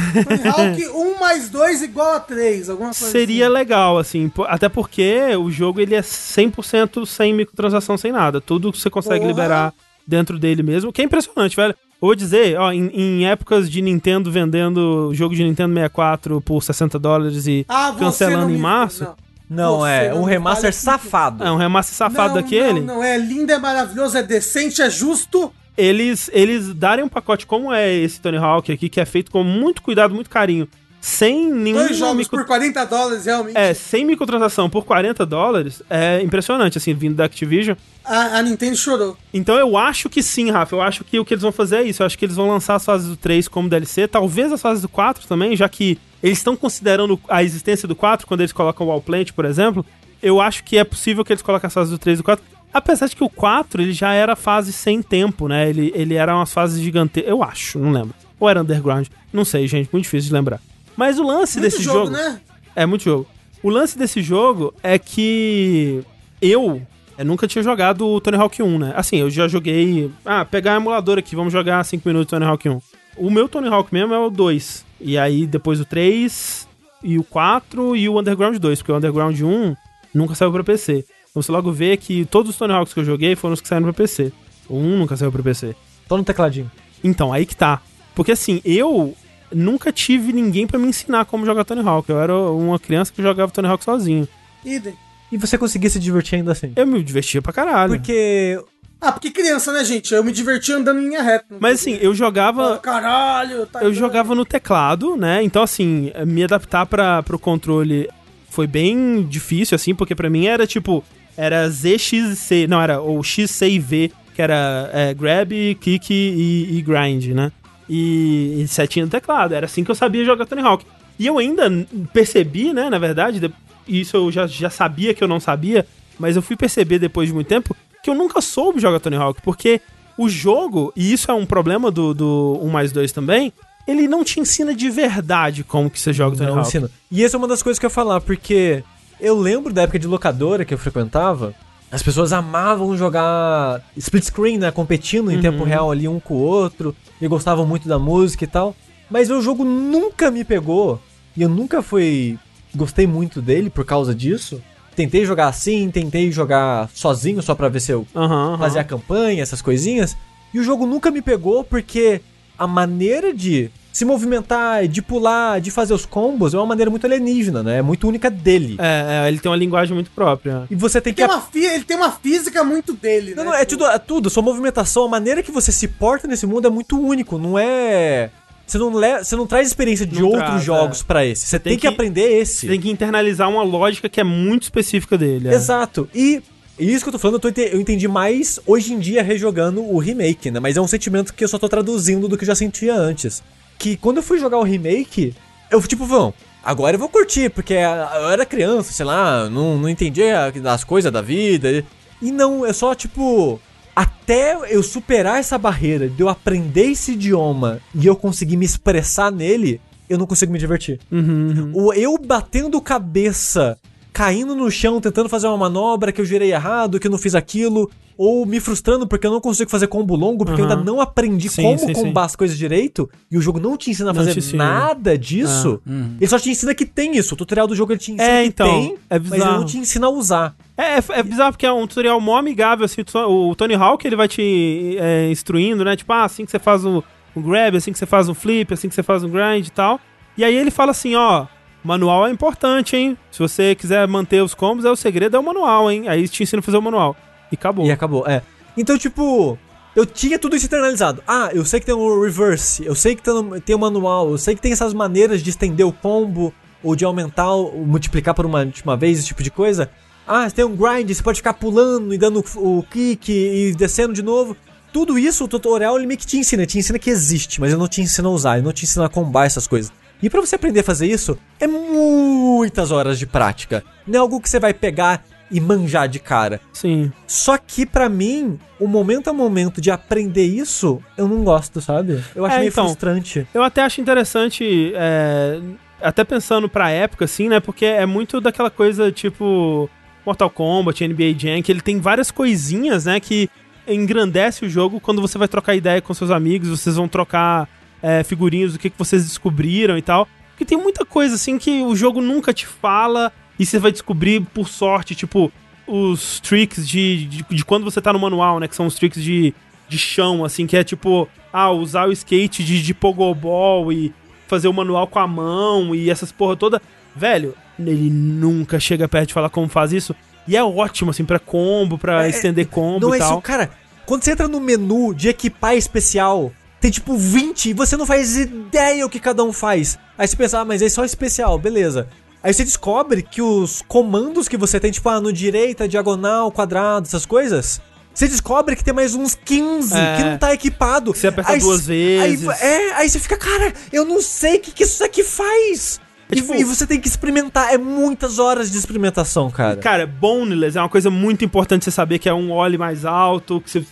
Hawk 0.50 0.88
1 0.90 1.18
mais 1.18 1.48
2 1.48 1.82
igual 1.84 2.16
a 2.16 2.20
3, 2.20 2.70
alguma 2.70 2.90
coisa 2.90 3.10
Seria 3.10 3.46
assim. 3.46 3.54
legal, 3.54 3.98
assim, 3.98 4.30
até 4.48 4.68
porque 4.68 5.18
o 5.40 5.50
jogo 5.50 5.80
ele 5.80 5.96
é 5.96 6.02
100% 6.02 7.06
sem 7.06 7.34
microtransação, 7.34 7.98
sem 7.98 8.12
nada. 8.12 8.42
Tudo 8.42 8.72
você 8.76 8.90
consegue 8.90 9.20
Porra. 9.20 9.28
liberar 9.30 9.74
dentro 10.06 10.38
dele 10.38 10.62
mesmo, 10.62 10.92
que 10.92 11.02
é 11.02 11.06
impressionante, 11.06 11.56
velho. 11.56 11.74
Eu 12.02 12.06
vou 12.08 12.16
dizer, 12.16 12.58
ó, 12.60 12.72
em, 12.72 12.88
em 12.94 13.26
épocas 13.28 13.70
de 13.70 13.82
Nintendo 13.82 14.30
vendendo 14.32 15.12
jogo 15.14 15.34
de 15.36 15.44
Nintendo 15.44 15.74
64 15.74 16.42
por 16.42 16.62
60 16.64 16.98
dólares 17.00 17.48
e 17.48 17.66
Ah, 17.70 17.94
cancelando 17.98 18.52
em 18.54 18.58
março, 18.58 19.04
não. 19.06 19.16
Não, 19.50 19.80
Você 19.80 19.90
é 19.92 20.10
não 20.12 20.22
um 20.22 20.24
remaster 20.26 20.74
safado. 20.74 21.44
é 21.44 21.52
um 21.52 21.56
remaster 21.58 21.96
safado 21.96 22.36
não, 22.36 22.42
daquele. 22.42 22.80
Não, 22.82 22.96
não, 22.98 23.04
é 23.04 23.18
lindo, 23.18 23.52
é 23.52 23.58
maravilhoso, 23.58 24.18
é 24.18 24.22
decente, 24.24 24.82
é 24.82 24.90
justo. 24.90 25.52
Eles, 25.78 26.30
eles 26.34 26.74
darem 26.74 27.04
um 27.06 27.10
pacote 27.10 27.46
como 27.46 27.74
é 27.74 27.92
esse 27.94 28.20
Tony 28.22 28.38
Hawk 28.38 28.72
aqui, 28.72 28.90
que 28.90 29.00
é 29.00 29.06
feito 29.06 29.32
com 29.32 29.44
muito 29.44 29.82
cuidado, 29.82 30.14
muito 30.14 30.30
carinho, 30.30 30.68
sem 31.02 31.50
nenhum 31.50 31.78
Dois 31.80 31.96
jogos 31.98 32.18
micro- 32.18 32.40
por 32.40 32.46
40 32.46 32.86
dólares, 32.86 33.26
realmente. 33.26 33.58
É, 33.58 33.74
sem 33.74 34.04
microtransação 34.06 34.70
por 34.70 34.84
40 34.84 35.26
dólares, 35.26 35.82
é 35.90 36.22
impressionante, 36.22 36.78
assim, 36.78 36.94
vindo 36.94 37.16
da 37.16 37.24
Activision. 37.26 37.78
A, 38.04 38.38
a 38.40 38.42
Nintendo 38.44 38.76
chorou. 38.76 39.18
Então 39.34 39.56
eu 39.58 39.78
acho 39.78 40.10
que 40.10 40.22
sim, 40.22 40.52
Rafa. 40.52 40.76
Eu 40.76 40.82
acho 40.82 41.04
que 41.06 41.18
o 41.20 41.24
que 41.24 41.34
eles 41.34 41.42
vão 41.44 41.52
fazer 41.52 41.78
é 41.78 41.84
isso. 41.84 42.02
Eu 42.04 42.06
acho 42.08 42.18
que 42.18 42.26
eles 42.26 42.36
vão 42.36 42.50
lançar 42.50 42.76
as 42.76 42.84
fases 42.84 43.08
do 43.08 43.16
3 43.16 43.48
como 43.48 43.70
DLC, 43.70 44.08
talvez 44.08 44.52
as 44.52 44.62
fases 44.62 44.82
do 44.82 44.90
4 44.90 45.26
também, 45.28 45.56
já 45.56 45.70
que 45.70 45.98
eles 46.22 46.38
estão 46.38 46.56
considerando 46.56 47.20
a 47.30 47.44
existência 47.44 47.88
do 47.88 47.96
4 47.96 48.28
quando 48.28 48.42
eles 48.42 48.52
colocam 48.52 48.86
o 48.86 48.90
Wallplant, 48.90 49.32
por 49.34 49.46
exemplo. 49.46 49.86
Eu 50.22 50.42
acho 50.42 50.64
que 50.64 50.78
é 50.78 50.84
possível 50.84 51.24
que 51.24 51.32
eles 51.32 51.42
coloquem 51.42 51.68
as 51.68 51.74
fases 51.74 51.92
do 51.92 51.98
3 51.98 52.20
e 52.20 52.22
do 52.22 52.26
4. 52.26 52.44
Apesar 52.74 53.08
de 53.08 53.16
que 53.16 53.24
o 53.24 53.30
4 53.30 53.82
ele 53.82 53.94
já 53.94 54.14
era 54.14 54.36
fase 54.36 54.72
sem 54.74 55.02
tempo, 55.02 55.48
né? 55.48 55.70
Ele, 55.70 55.92
ele 55.96 56.16
era 56.16 56.36
umas 56.36 56.52
fases 56.54 56.82
gigantescas. 56.82 57.30
Eu 57.32 57.42
acho, 57.44 57.80
não 57.80 57.92
lembro. 57.92 58.14
Ou 58.40 58.50
era 58.50 58.62
Underground. 58.62 59.08
Não 59.34 59.44
sei, 59.46 59.68
gente. 59.68 59.90
Muito 59.92 60.04
difícil 60.04 60.28
de 60.30 60.34
lembrar. 60.34 60.60
Mas 60.96 61.18
o 61.18 61.24
lance 61.24 61.60
Muito 61.60 61.72
desse 61.72 61.82
jogo, 61.82 62.08
jogo. 62.08 62.12
né? 62.12 62.40
É 62.76 62.86
muito 62.86 63.04
jogo. 63.06 63.26
O 63.64 63.70
lance 63.70 63.98
desse 63.98 64.22
jogo 64.22 64.74
é 64.84 65.00
que 65.00 66.02
eu, 66.42 66.82
eu 67.18 67.26
nunca 67.26 67.48
tinha 67.48 67.64
jogado 67.64 68.06
o 68.06 68.22
Tony 68.22 68.38
Hawk 68.38 68.62
1, 68.62 68.78
né? 68.80 68.94
Assim, 68.96 69.18
eu 69.18 69.30
já 69.30 69.48
joguei. 69.48 70.12
Ah, 70.26 70.46
pegar 70.46 70.74
um 70.74 70.82
emulador 70.82 71.18
aqui, 71.18 71.36
vamos 71.36 71.52
jogar 71.52 71.84
5 71.84 72.08
minutos 72.08 72.30
Tony 72.30 72.46
Hawk 72.46 72.70
1. 72.70 72.82
O 73.18 73.30
meu 73.32 73.50
Tony 73.50 73.68
Hawk 73.68 73.94
mesmo 73.94 74.14
é 74.14 74.20
o 74.20 74.30
2. 74.30 74.86
E 75.00 75.18
aí 75.18 75.48
depois 75.48 75.80
o 75.80 75.86
3, 75.86 76.68
e 77.04 77.18
o 77.18 77.24
4 77.24 77.96
e 77.96 78.10
o 78.10 78.20
Underground 78.20 78.58
2, 78.58 78.80
porque 78.80 78.92
o 78.92 78.98
Underground 78.98 79.40
1 79.40 79.76
nunca 80.14 80.36
saiu 80.36 80.52
pra 80.52 80.64
PC. 80.64 81.06
Então 81.30 81.42
você 81.42 81.52
logo 81.52 81.72
vê 81.72 81.96
que 81.96 82.26
todos 82.26 82.52
os 82.52 82.58
Tony 82.58 82.74
Hawks 82.74 82.94
que 82.94 83.00
eu 83.00 83.06
joguei 83.06 83.36
foram 83.36 83.54
os 83.54 83.62
que 83.62 83.68
saíram 83.68 83.86
pra 83.86 83.94
PC. 83.94 84.32
O 84.68 84.78
1 84.78 84.98
nunca 84.98 85.16
saiu 85.16 85.32
pra 85.32 85.44
PC. 85.44 85.76
Tô 86.08 86.18
no 86.18 86.24
tecladinho. 86.24 86.70
Então, 87.04 87.32
aí 87.32 87.46
que 87.46 87.56
tá. 87.56 87.82
Porque 88.14 88.32
assim, 88.32 88.62
eu 88.66 89.16
nunca 89.54 89.92
tive 89.92 90.34
ninguém 90.34 90.68
pra 90.68 90.80
me 90.80 90.88
ensinar 90.88 91.26
como 91.26 91.46
jogar 91.46 91.64
Tony 91.64 91.82
Hawk. 91.82 92.10
Eu 92.10 92.20
era 92.20 92.36
uma 92.36 92.80
criança 92.80 93.14
que 93.14 93.22
jogava 93.22 93.52
Tony 93.52 93.68
Hawk 93.68 93.84
sozinho. 93.84 94.28
Idem. 94.66 94.96
E 95.32 95.38
você 95.38 95.58
conseguia 95.58 95.90
se 95.90 96.00
divertir 96.00 96.38
ainda 96.38 96.52
assim. 96.52 96.74
Eu 96.76 96.88
me 96.88 97.02
divertia 97.04 97.42
pra 97.42 97.54
caralho. 97.54 97.94
Porque 97.94 98.60
Ah, 99.02 99.12
porque 99.12 99.32
criança, 99.32 99.72
né, 99.72 99.84
gente? 99.86 100.14
Eu 100.14 100.24
me 100.24 100.32
diverti 100.32 100.74
andando 100.74 101.00
em 101.00 101.06
linha 101.08 101.22
reta. 101.22 101.46
Mas 101.60 101.80
assim, 101.82 101.98
eu 102.02 102.14
jogava. 102.14 102.78
caralho, 102.80 103.66
tá 103.66 103.82
Eu 103.82 103.94
jogava 103.94 104.36
no 104.36 104.44
teclado, 104.44 105.16
né? 105.16 105.42
Então, 105.44 105.64
assim, 105.64 106.12
me 106.28 106.44
adaptar 106.44 106.86
para 106.86 107.24
pro 107.24 107.40
controle 107.40 108.10
foi 108.50 108.68
bem 108.68 109.24
difícil, 109.24 109.76
assim, 109.76 109.96
porque 109.96 110.14
pra 110.16 110.30
mim 110.30 110.46
era 110.48 110.68
tipo. 110.68 111.04
Era 111.38 111.70
ZXC. 111.70 112.68
Não, 112.68 112.82
era 112.82 113.02
o 113.02 113.24
XC 113.24 113.70
e 113.70 113.80
V, 113.80 114.12
que 114.36 114.42
era 114.42 114.90
é, 114.94 115.14
grab, 115.14 115.52
kick 115.80 116.14
e, 116.14 116.78
e 116.78 116.82
grind, 116.82 117.28
né? 117.28 117.52
E, 117.88 118.62
e 118.62 118.68
setinha 118.68 119.06
no 119.06 119.12
teclado. 119.12 119.54
Era 119.56 119.66
assim 119.66 119.84
que 119.84 119.92
eu 119.92 119.96
sabia 119.96 120.26
jogar 120.26 120.46
Tony 120.46 120.62
Hawk. 120.62 120.86
E 121.18 121.26
eu 121.26 121.38
ainda 121.38 121.70
percebi, 122.14 122.74
né, 122.74 122.90
na 122.90 123.00
verdade, 123.00 123.40
de- 123.40 123.54
isso 123.88 124.16
eu 124.18 124.32
já, 124.32 124.46
já 124.48 124.70
sabia 124.70 125.14
que 125.14 125.24
eu 125.24 125.28
não 125.28 125.40
sabia, 125.40 125.86
mas 126.20 126.36
eu 126.36 126.42
fui 126.42 126.56
perceber 126.56 127.00
depois 127.00 127.28
de 127.30 127.34
muito 127.34 127.48
tempo 127.48 127.76
que 128.04 128.10
eu 128.10 128.16
nunca 128.16 128.42
soube 128.42 128.80
jogar 128.80 129.00
Tony 129.00 129.16
Hawk, 129.16 129.42
porque 129.42 129.82
o 130.18 130.28
jogo, 130.30 130.92
e 130.96 131.12
isso 131.14 131.30
é 131.32 131.34
um 131.34 131.46
problema 131.46 131.90
do, 131.90 132.14
do 132.14 132.60
1 132.62 132.68
mais 132.70 132.92
2 132.92 133.12
também, 133.12 133.54
ele 133.88 134.08
não 134.08 134.24
te 134.24 134.40
ensina 134.40 134.74
de 134.76 134.90
verdade 134.90 135.64
como 135.64 135.90
que 135.90 136.00
você 136.00 136.12
joga 136.14 136.36
Tony 136.38 136.50
não 136.50 136.58
Hawk. 136.58 136.68
ensina. 136.68 136.90
E 137.12 137.24
essa 137.24 137.36
é 137.36 137.40
uma 137.40 137.48
das 137.48 137.64
coisas 137.64 137.80
que 137.80 137.86
eu 137.86 137.90
ia 137.90 137.94
falar, 137.94 138.22
porque 138.22 138.84
eu 139.20 139.38
lembro 139.40 139.74
da 139.74 139.84
época 139.84 139.98
de 140.00 140.08
locadora 140.08 140.64
que 140.66 140.74
eu 140.74 140.78
frequentava, 140.78 141.54
as 141.92 142.04
pessoas 142.04 142.32
amavam 142.32 142.96
jogar 142.96 143.82
split 143.98 144.24
screen, 144.26 144.58
né? 144.60 144.72
Competindo 144.72 145.32
em 145.32 145.36
Uhum. 145.38 145.42
tempo 145.42 145.64
real 145.64 145.90
ali 145.90 146.08
um 146.08 146.20
com 146.20 146.36
o 146.36 146.42
outro, 146.42 146.96
e 147.20 147.28
gostavam 147.28 147.66
muito 147.66 147.88
da 147.88 147.98
música 147.98 148.44
e 148.44 148.48
tal. 148.48 148.76
Mas 149.10 149.32
o 149.32 149.42
jogo 149.42 149.64
nunca 149.66 150.30
me 150.30 150.44
pegou, 150.44 151.02
e 151.36 151.42
eu 151.42 151.50
nunca 151.50 151.82
fui. 151.82 152.38
Gostei 152.76 153.08
muito 153.08 153.42
dele 153.42 153.72
por 153.72 153.84
causa 153.84 154.14
disso. 154.14 154.62
Tentei 155.00 155.24
jogar 155.24 155.48
assim, 155.48 155.90
tentei 155.90 156.30
jogar 156.30 156.90
sozinho 156.94 157.42
só 157.42 157.56
pra 157.56 157.70
ver 157.70 157.80
se 157.80 157.90
eu 157.94 158.06
Aham, 158.14 158.48
aham. 158.50 158.58
fazer 158.58 158.80
a 158.80 158.84
campanha, 158.84 159.42
essas 159.42 159.62
coisinhas. 159.62 160.18
E 160.54 160.60
o 160.60 160.64
jogo 160.64 160.86
nunca 160.86 161.10
me 161.10 161.22
pegou 161.22 161.64
porque 161.64 162.20
a 162.58 162.68
maneira 162.68 163.34
de 163.34 163.72
se 163.94 164.04
movimentar, 164.04 164.86
de 164.90 165.02
pular, 165.02 165.62
de 165.62 165.72
fazer 165.72 165.94
os 165.94 166.06
combos, 166.06 166.54
é 166.54 166.58
uma 166.58 166.66
maneira 166.66 166.92
muito 166.92 167.06
alienígena, 167.06 167.64
né? 167.64 167.78
É 167.78 167.82
muito 167.82 168.10
única 168.10 168.30
dele. 168.30 168.76
É, 168.78 169.24
é, 169.24 169.28
ele 169.30 169.40
tem 169.40 169.50
uma 169.50 169.58
linguagem 169.58 169.94
muito 169.94 170.12
própria. 170.12 170.64
E 170.70 170.76
você 170.76 171.00
tem 171.00 171.14
que. 171.14 171.22
Tem 171.26 171.34
uma 171.34 171.40
fi- 171.42 171.64
ele 171.66 171.86
tem 171.86 171.96
uma 171.96 172.12
física 172.12 172.62
muito 172.62 172.92
dele, 172.92 173.36
Não, 173.36 173.46
né? 173.46 173.50
não, 173.52 173.56
é 173.58 173.64
tudo, 173.64 173.86
é 173.86 173.98
tudo. 174.00 174.30
Sua 174.30 174.44
movimentação, 174.44 175.06
a 175.06 175.08
maneira 175.10 175.42
que 175.42 175.50
você 175.52 175.72
se 175.72 175.88
porta 175.88 176.28
nesse 176.28 176.46
mundo 176.46 176.68
é 176.68 176.70
muito 176.70 177.00
único. 177.00 177.38
Não 177.38 177.58
é. 177.58 178.32
Você 178.72 178.78
não, 178.78 178.98
le... 179.00 179.24
você 179.24 179.36
não 179.36 179.48
traz 179.48 179.68
experiência 179.68 180.06
de 180.06 180.20
Não 180.20 180.28
outros 180.30 180.46
traz, 180.48 180.64
jogos 180.64 181.02
é. 181.02 181.04
pra 181.04 181.26
esse. 181.26 181.46
Você 181.46 181.60
tem, 181.60 181.72
tem 181.72 181.78
que, 181.78 181.88
que- 181.88 181.94
aprender 181.94 182.40
esse. 182.40 182.68
Tem 182.68 182.80
que 182.80 182.90
internalizar 182.90 183.50
uma 183.50 183.64
lógica 183.64 184.08
que 184.08 184.20
é 184.20 184.24
muito 184.24 184.64
específica 184.64 185.18
dele. 185.18 185.48
é. 185.50 185.54
Exato. 185.54 186.08
E 186.14 186.42
e 186.78 186.94
isso 186.94 187.04
que 187.04 187.10
eu 187.10 187.12
tô 187.14 187.20
falando, 187.20 187.42
eu, 187.44 187.64
eu 187.66 187.82
entendi 187.82 188.08
mais 188.08 188.58
hoje 188.66 188.94
em 188.94 189.00
dia 189.00 189.22
rejogando 189.22 189.84
o 189.84 189.98
remake, 190.00 190.50
né? 190.50 190.62
Mas 190.62 190.78
é 190.78 190.82
um 190.82 190.88
sentimento 190.88 191.34
que 191.34 191.44
eu 191.44 191.48
só 191.50 191.60
tô 191.60 191.68
traduzindo 191.68 192.26
do 192.30 192.38
que 192.38 192.44
eu 192.46 192.48
já 192.48 192.56
sentia 192.56 192.96
antes. 192.96 193.44
Que 193.78 193.98
quando 193.98 194.18
eu 194.18 194.24
fui 194.24 194.40
jogar 194.40 194.58
o 194.60 194.64
remake, 194.64 195.36
eu 195.70 195.82
tipo, 195.82 196.06
vão, 196.06 196.34
agora 196.64 196.96
eu 196.96 197.00
vou 197.00 197.10
curtir, 197.10 197.50
porque 197.50 197.74
eu 197.74 198.30
era 198.30 198.46
criança, 198.46 198.94
sei 198.94 199.06
lá, 199.06 199.50
não, 199.50 199.78
não 199.78 199.90
entendia 199.90 200.54
as 200.72 200.86
coisas 200.86 201.12
da 201.12 201.22
vida. 201.22 201.84
E 202.22 202.32
não, 202.32 202.66
é 202.66 202.72
só 202.72 202.96
tipo. 202.96 203.60
Até 204.00 204.58
eu 204.74 204.82
superar 204.82 205.42
essa 205.42 205.58
barreira 205.58 206.08
de 206.08 206.22
eu 206.22 206.30
aprender 206.30 206.92
esse 206.92 207.12
idioma 207.12 207.82
e 207.94 208.08
eu 208.08 208.16
conseguir 208.16 208.56
me 208.56 208.64
expressar 208.64 209.30
nele, 209.30 209.82
eu 210.08 210.18
não 210.18 210.26
consigo 210.26 210.54
me 210.54 210.58
divertir. 210.58 211.02
Uhum, 211.12 211.50
uhum. 211.50 211.72
O 211.74 211.94
eu 211.94 212.18
batendo 212.18 212.80
cabeça, 212.80 213.78
caindo 214.12 214.56
no 214.56 214.70
chão, 214.70 215.00
tentando 215.00 215.30
fazer 215.30 215.48
uma 215.48 215.58
manobra 215.58 216.12
que 216.12 216.20
eu 216.20 216.26
girei 216.26 216.52
errado, 216.52 217.00
que 217.00 217.08
eu 217.08 217.12
não 217.12 217.18
fiz 217.18 217.36
aquilo, 217.36 217.90
ou 218.18 218.46
me 218.46 218.60
frustrando 218.60 219.08
porque 219.08 219.26
eu 219.26 219.32
não 219.32 219.40
consigo 219.40 219.70
fazer 219.70 219.88
combo 219.88 220.16
longo, 220.16 220.44
porque 220.44 220.60
eu 220.60 220.66
Aham. 220.66 220.80
ainda 220.80 220.92
não 220.92 221.00
aprendi 221.00 221.48
Sim, 221.48 221.62
como 221.62 221.80
sim, 221.80 221.88
sim. 221.88 221.94
combar 221.94 222.26
as 222.26 222.36
coisas 222.36 222.58
direito, 222.58 223.10
e 223.32 223.38
o 223.38 223.42
jogo 223.42 223.60
não 223.60 223.78
te 223.78 223.92
ensina 223.92 224.12
a 224.12 224.14
fazer 224.14 224.36
nada 224.56 225.18
disso. 225.18 225.82
Ele 226.20 226.28
só 226.28 226.38
te 226.38 226.50
ensina 226.50 226.76
que 226.76 226.86
tem 226.86 227.16
isso. 227.16 227.34
O 227.34 227.38
tutorial 227.38 227.66
do 227.66 227.76
jogo 227.76 227.94
ele 227.94 228.00
te 228.00 228.12
ensina 228.12 228.30
É, 228.30 228.42
que 228.42 228.48
então, 228.48 228.68
tem, 228.68 228.98
é 229.10 229.20
mas 229.20 229.32
ele 229.32 229.44
não 229.46 229.66
te 229.66 229.78
ensina 229.78 230.08
a 230.08 230.10
usar. 230.10 230.56
É, 230.76 230.98
é, 230.98 231.04
é 231.12 231.24
bizarro 231.24 231.54
porque 231.54 231.66
é 231.66 231.72
um 231.72 231.88
tutorial 231.88 232.20
mó 232.20 232.38
amigável, 232.38 232.86
assim, 232.86 233.02
o 233.28 233.56
Tony 233.56 233.76
Hawk 233.76 234.06
ele 234.06 234.16
vai 234.16 234.28
te 234.28 234.98
é, 235.00 235.30
instruindo, 235.32 235.86
né? 235.86 235.96
Tipo, 235.96 236.12
ah, 236.12 236.26
assim 236.26 236.44
que 236.44 236.52
você 236.52 236.60
faz 236.60 236.84
o, 236.84 237.04
o 237.36 237.42
grab, 237.42 237.78
assim 237.78 237.92
que 237.94 237.98
você 238.00 238.06
faz 238.06 238.28
um 238.28 238.34
flip, 238.34 238.74
assim 238.74 238.90
que 238.90 238.96
você 238.96 239.04
faz 239.04 239.24
um 239.24 239.30
grind 239.30 239.66
e 239.68 239.72
tal. 239.72 240.00
E 240.38 240.44
aí 240.44 240.56
ele 240.56 240.72
fala 240.72 240.92
assim, 240.92 241.16
ó, 241.16 241.46
manual 241.84 242.28
é 242.28 242.32
importante, 242.32 242.96
hein? 242.96 243.18
Se 243.32 243.40
você 243.40 243.76
quiser 243.76 244.08
manter 244.08 244.44
os 244.44 244.54
combos, 244.54 244.86
é 244.86 244.92
o 244.92 244.96
segredo 244.96 245.36
é 245.36 245.40
o 245.40 245.44
manual, 245.44 245.92
hein? 245.92 246.08
Aí 246.08 246.28
te 246.28 246.44
ensina 246.44 246.60
a 246.60 246.64
fazer 246.64 246.78
o 246.78 246.82
manual. 246.82 247.16
E 247.52 247.56
acabou. 247.56 247.86
E 247.86 247.92
acabou, 247.92 248.28
é. 248.28 248.42
Então, 248.78 248.98
tipo, 248.98 249.58
eu 249.96 250.06
tinha 250.06 250.38
tudo 250.38 250.56
isso 250.56 250.66
internalizado. 250.66 251.24
Ah, 251.28 251.50
eu 251.54 251.66
sei 251.66 251.80
que 251.80 251.86
tem 251.86 251.96
um 251.96 252.22
reverse, 252.22 252.86
eu 252.86 252.96
sei 252.96 253.16
que 253.16 253.22
tem 253.22 253.76
um, 253.76 253.80
manual, 253.80 254.32
eu 254.32 254.38
sei 254.38 254.56
que 254.56 254.62
tem 254.62 254.72
essas 254.72 254.94
maneiras 254.94 255.42
de 255.42 255.50
estender 255.50 255.86
o 255.86 255.92
combo, 255.92 256.54
ou 256.84 256.96
de 256.96 257.04
aumentar, 257.04 257.52
ou 257.52 257.86
multiplicar 257.86 258.34
por 258.34 258.46
uma 258.46 258.60
última 258.60 258.96
vez, 258.96 259.20
esse 259.20 259.28
tipo 259.28 259.44
de 259.44 259.52
coisa. 259.52 259.90
Ah, 260.28 260.50
tem 260.50 260.64
um 260.64 260.76
grind, 260.76 261.10
você 261.10 261.24
pode 261.24 261.38
ficar 261.38 261.54
pulando 261.54 262.14
e 262.14 262.18
dando 262.18 262.44
o 262.56 262.84
kick 262.84 263.32
e 263.32 263.74
descendo 263.74 264.14
de 264.14 264.22
novo. 264.22 264.56
Tudo 264.94 265.18
isso, 265.18 265.44
o 265.44 265.48
tutorial, 265.48 265.98
ele 265.98 266.08
meio 266.08 266.20
que 266.20 266.26
te 266.26 266.38
ensina. 266.38 266.66
Te 266.66 266.78
ensina 266.78 267.00
que 267.00 267.10
existe, 267.10 267.60
mas 267.60 267.72
ele 267.72 267.80
não 267.80 267.88
te 267.88 268.02
ensina 268.02 268.28
a 268.28 268.32
usar, 268.32 268.58
ele 268.58 268.66
não 268.66 268.72
te 268.72 268.86
ensina 268.86 269.06
a 269.06 269.10
combar 269.10 269.46
essas 269.46 269.68
coisas. 269.68 269.92
E 270.22 270.30
pra 270.30 270.42
você 270.42 270.56
aprender 270.56 270.82
a 270.82 270.84
fazer 270.84 271.08
isso, 271.08 271.38
é 271.60 271.66
muitas 271.68 272.92
horas 272.92 273.18
de 273.18 273.26
prática. 273.26 273.84
Não 274.06 274.16
é 274.16 274.18
algo 274.20 274.40
que 274.42 274.50
você 274.50 274.60
vai 274.60 274.74
pegar 274.74 275.24
e 275.52 275.60
manjar 275.60 276.08
de 276.08 276.20
cara. 276.20 276.60
Sim. 276.74 277.12
Só 277.26 277.58
que 277.58 277.86
pra 277.86 278.08
mim, 278.08 278.60
o 278.80 278.88
momento 278.88 279.30
a 279.30 279.34
momento 279.34 279.82
de 279.82 279.90
aprender 279.90 280.46
isso, 280.46 281.02
eu 281.18 281.28
não 281.28 281.44
gosto, 281.44 281.82
sabe? 281.82 282.24
Eu 282.36 282.46
acho 282.46 282.56
É, 282.56 282.60
meio 282.60 282.70
então. 282.70 282.86
frustrante. 282.86 283.48
Eu 283.54 283.64
até 283.64 283.82
acho 283.82 284.00
interessante, 284.02 284.92
é, 284.96 285.60
até 286.02 286.24
pensando 286.24 286.70
pra 286.70 286.90
época, 286.92 287.26
assim, 287.26 287.50
né? 287.50 287.60
Porque 287.60 287.86
é 287.86 288.06
muito 288.06 288.40
daquela 288.40 288.70
coisa 288.70 289.12
tipo 289.12 289.90
Mortal 290.26 290.50
Kombat, 290.50 291.08
NBA 291.08 291.34
Jam, 291.38 291.62
que 291.64 291.72
ele 291.72 291.82
tem 291.82 292.00
várias 292.00 292.30
coisinhas, 292.30 293.06
né? 293.06 293.20
Que 293.20 293.50
engrandece 293.88 294.66
o 294.66 294.70
jogo 294.70 295.00
quando 295.00 295.20
você 295.22 295.38
vai 295.38 295.48
trocar 295.48 295.74
ideia 295.76 296.00
com 296.02 296.14
seus 296.14 296.30
amigos, 296.30 296.70
vocês 296.70 296.96
vão 296.96 297.08
trocar 297.08 297.68
é, 298.02 298.24
figurinhas 298.24 298.74
do 298.74 298.80
que, 298.80 298.90
que 298.90 298.98
vocês 298.98 299.24
descobriram 299.26 299.98
e 299.98 300.02
tal. 300.02 300.28
Porque 300.52 300.66
tem 300.66 300.78
muita 300.78 301.06
coisa, 301.06 301.36
assim, 301.36 301.58
que 301.58 301.82
o 301.82 301.96
jogo 301.96 302.22
nunca 302.22 302.54
te 302.54 302.66
fala 302.68 303.32
e 303.58 303.66
você 303.66 303.80
vai 303.80 303.92
descobrir 303.92 304.42
por 304.54 304.68
sorte, 304.68 305.16
tipo, 305.16 305.52
os 305.88 306.40
tricks 306.40 306.88
de, 306.88 307.26
de, 307.26 307.46
de 307.50 307.66
quando 307.66 307.84
você 307.84 308.02
tá 308.02 308.12
no 308.14 308.20
manual, 308.20 308.60
né? 308.60 308.68
Que 308.68 308.76
são 308.76 308.86
os 308.86 308.96
tricks 308.96 309.22
de, 309.24 309.54
de 309.88 309.98
chão, 309.98 310.44
assim, 310.46 310.68
que 310.68 310.76
é 310.78 310.84
tipo, 310.84 311.28
ah, 311.52 311.72
usar 311.72 312.08
o 312.08 312.12
skate 312.12 312.64
de, 312.64 312.82
de 312.82 312.94
pogobol 312.94 313.92
e 313.92 314.14
fazer 314.48 314.68
o 314.68 314.74
manual 314.74 315.08
com 315.08 315.20
a 315.20 315.28
mão 315.28 315.94
e 315.96 316.10
essas 316.10 316.32
porra 316.32 316.56
toda. 316.56 316.82
Velho, 317.16 317.56
ele 317.78 318.10
nunca 318.10 318.80
chega 318.80 319.08
perto 319.08 319.30
de 319.30 319.34
falar 319.34 319.50
como 319.50 319.68
faz 319.68 319.94
isso. 319.94 320.16
E 320.48 320.56
é 320.58 320.64
ótimo, 320.64 321.12
assim, 321.12 321.24
pra 321.26 321.38
combo, 321.40 321.98
pra 321.98 322.26
É, 322.26 322.30
estender 322.30 322.68
combo 322.68 323.08
Não 323.08 323.14
e 323.14 323.18
é 323.18 323.20
tal. 323.20 323.34
isso, 323.34 323.42
cara. 323.42 323.70
Quando 324.06 324.24
você 324.24 324.32
entra 324.32 324.48
no 324.48 324.60
menu 324.60 325.14
de 325.14 325.30
equipar 325.30 325.76
especial, 325.76 326.52
tem 326.80 326.90
tipo 326.92 327.16
20 327.18 327.70
e 327.70 327.74
você 327.74 327.96
não 327.98 328.06
faz 328.06 328.38
ideia 328.38 329.06
o 329.06 329.10
que 329.10 329.20
cada 329.20 329.44
um 329.44 329.52
faz. 329.54 329.98
Aí 330.18 330.28
você 330.28 330.36
pensa, 330.36 330.60
ah, 330.60 330.66
mas 330.66 330.82
é 330.82 330.90
só 330.90 331.04
especial, 331.04 331.58
beleza. 331.60 332.08
Aí 332.42 332.54
você 332.54 332.64
descobre 332.64 333.22
que 333.22 333.42
os 333.42 333.84
comandos 333.88 334.48
que 334.48 334.56
você 334.58 334.80
tem, 334.80 334.92
tipo, 334.92 335.08
ah, 335.10 335.20
no 335.20 335.32
direita, 335.34 335.88
diagonal, 335.88 336.52
quadrado, 336.52 337.06
essas 337.08 337.26
coisas. 337.26 337.82
Você 338.14 338.28
descobre 338.28 338.76
que 338.76 338.84
tem 338.84 338.94
mais 338.94 339.14
uns 339.14 339.36
15 339.36 339.96
É. 339.98 340.18
que 340.18 340.24
não 340.24 340.38
tá 340.38 340.54
equipado. 340.54 341.14
Você 341.14 341.28
aperta 341.28 341.52
Aí 341.54 341.60
duas 341.60 341.86
vezes. 341.86 342.48
Aí, 342.48 342.58
é, 342.68 342.94
aí 342.96 343.10
você 343.10 343.20
fica, 343.20 343.38
cara, 343.38 343.74
eu 343.94 344.04
não 344.06 344.22
sei 344.22 344.58
o 344.58 344.60
que, 344.62 344.72
que 344.72 344.84
isso 344.84 345.04
aqui 345.04 345.24
faz. 345.24 346.00
É 346.32 346.36
E- 346.36 346.42
tipo- 346.42 346.54
e, 346.56 346.64
você 346.64 346.86
tem 346.86 347.00
que 347.00 347.08
experimentar. 347.08 347.74
É 347.74 347.78
muitas 347.78 348.38
horas 348.40 348.70
de 348.72 348.78
experimentação, 348.78 349.50
cara. 349.50 349.78
Cara, 349.78 350.06
boneless 350.08 350.78
é 350.78 350.82
uma 350.82 350.90
coisa 350.90 351.10
muito 351.10 351.44
importante 351.46 351.86
você 351.86 351.92
saber 351.92 352.20
que 352.20 352.28
é 352.30 352.34
um 352.34 352.52
ollie 352.52 352.78
mais 352.78 353.04
alto, 353.06 353.60
que 353.62 353.70
você 353.70 353.86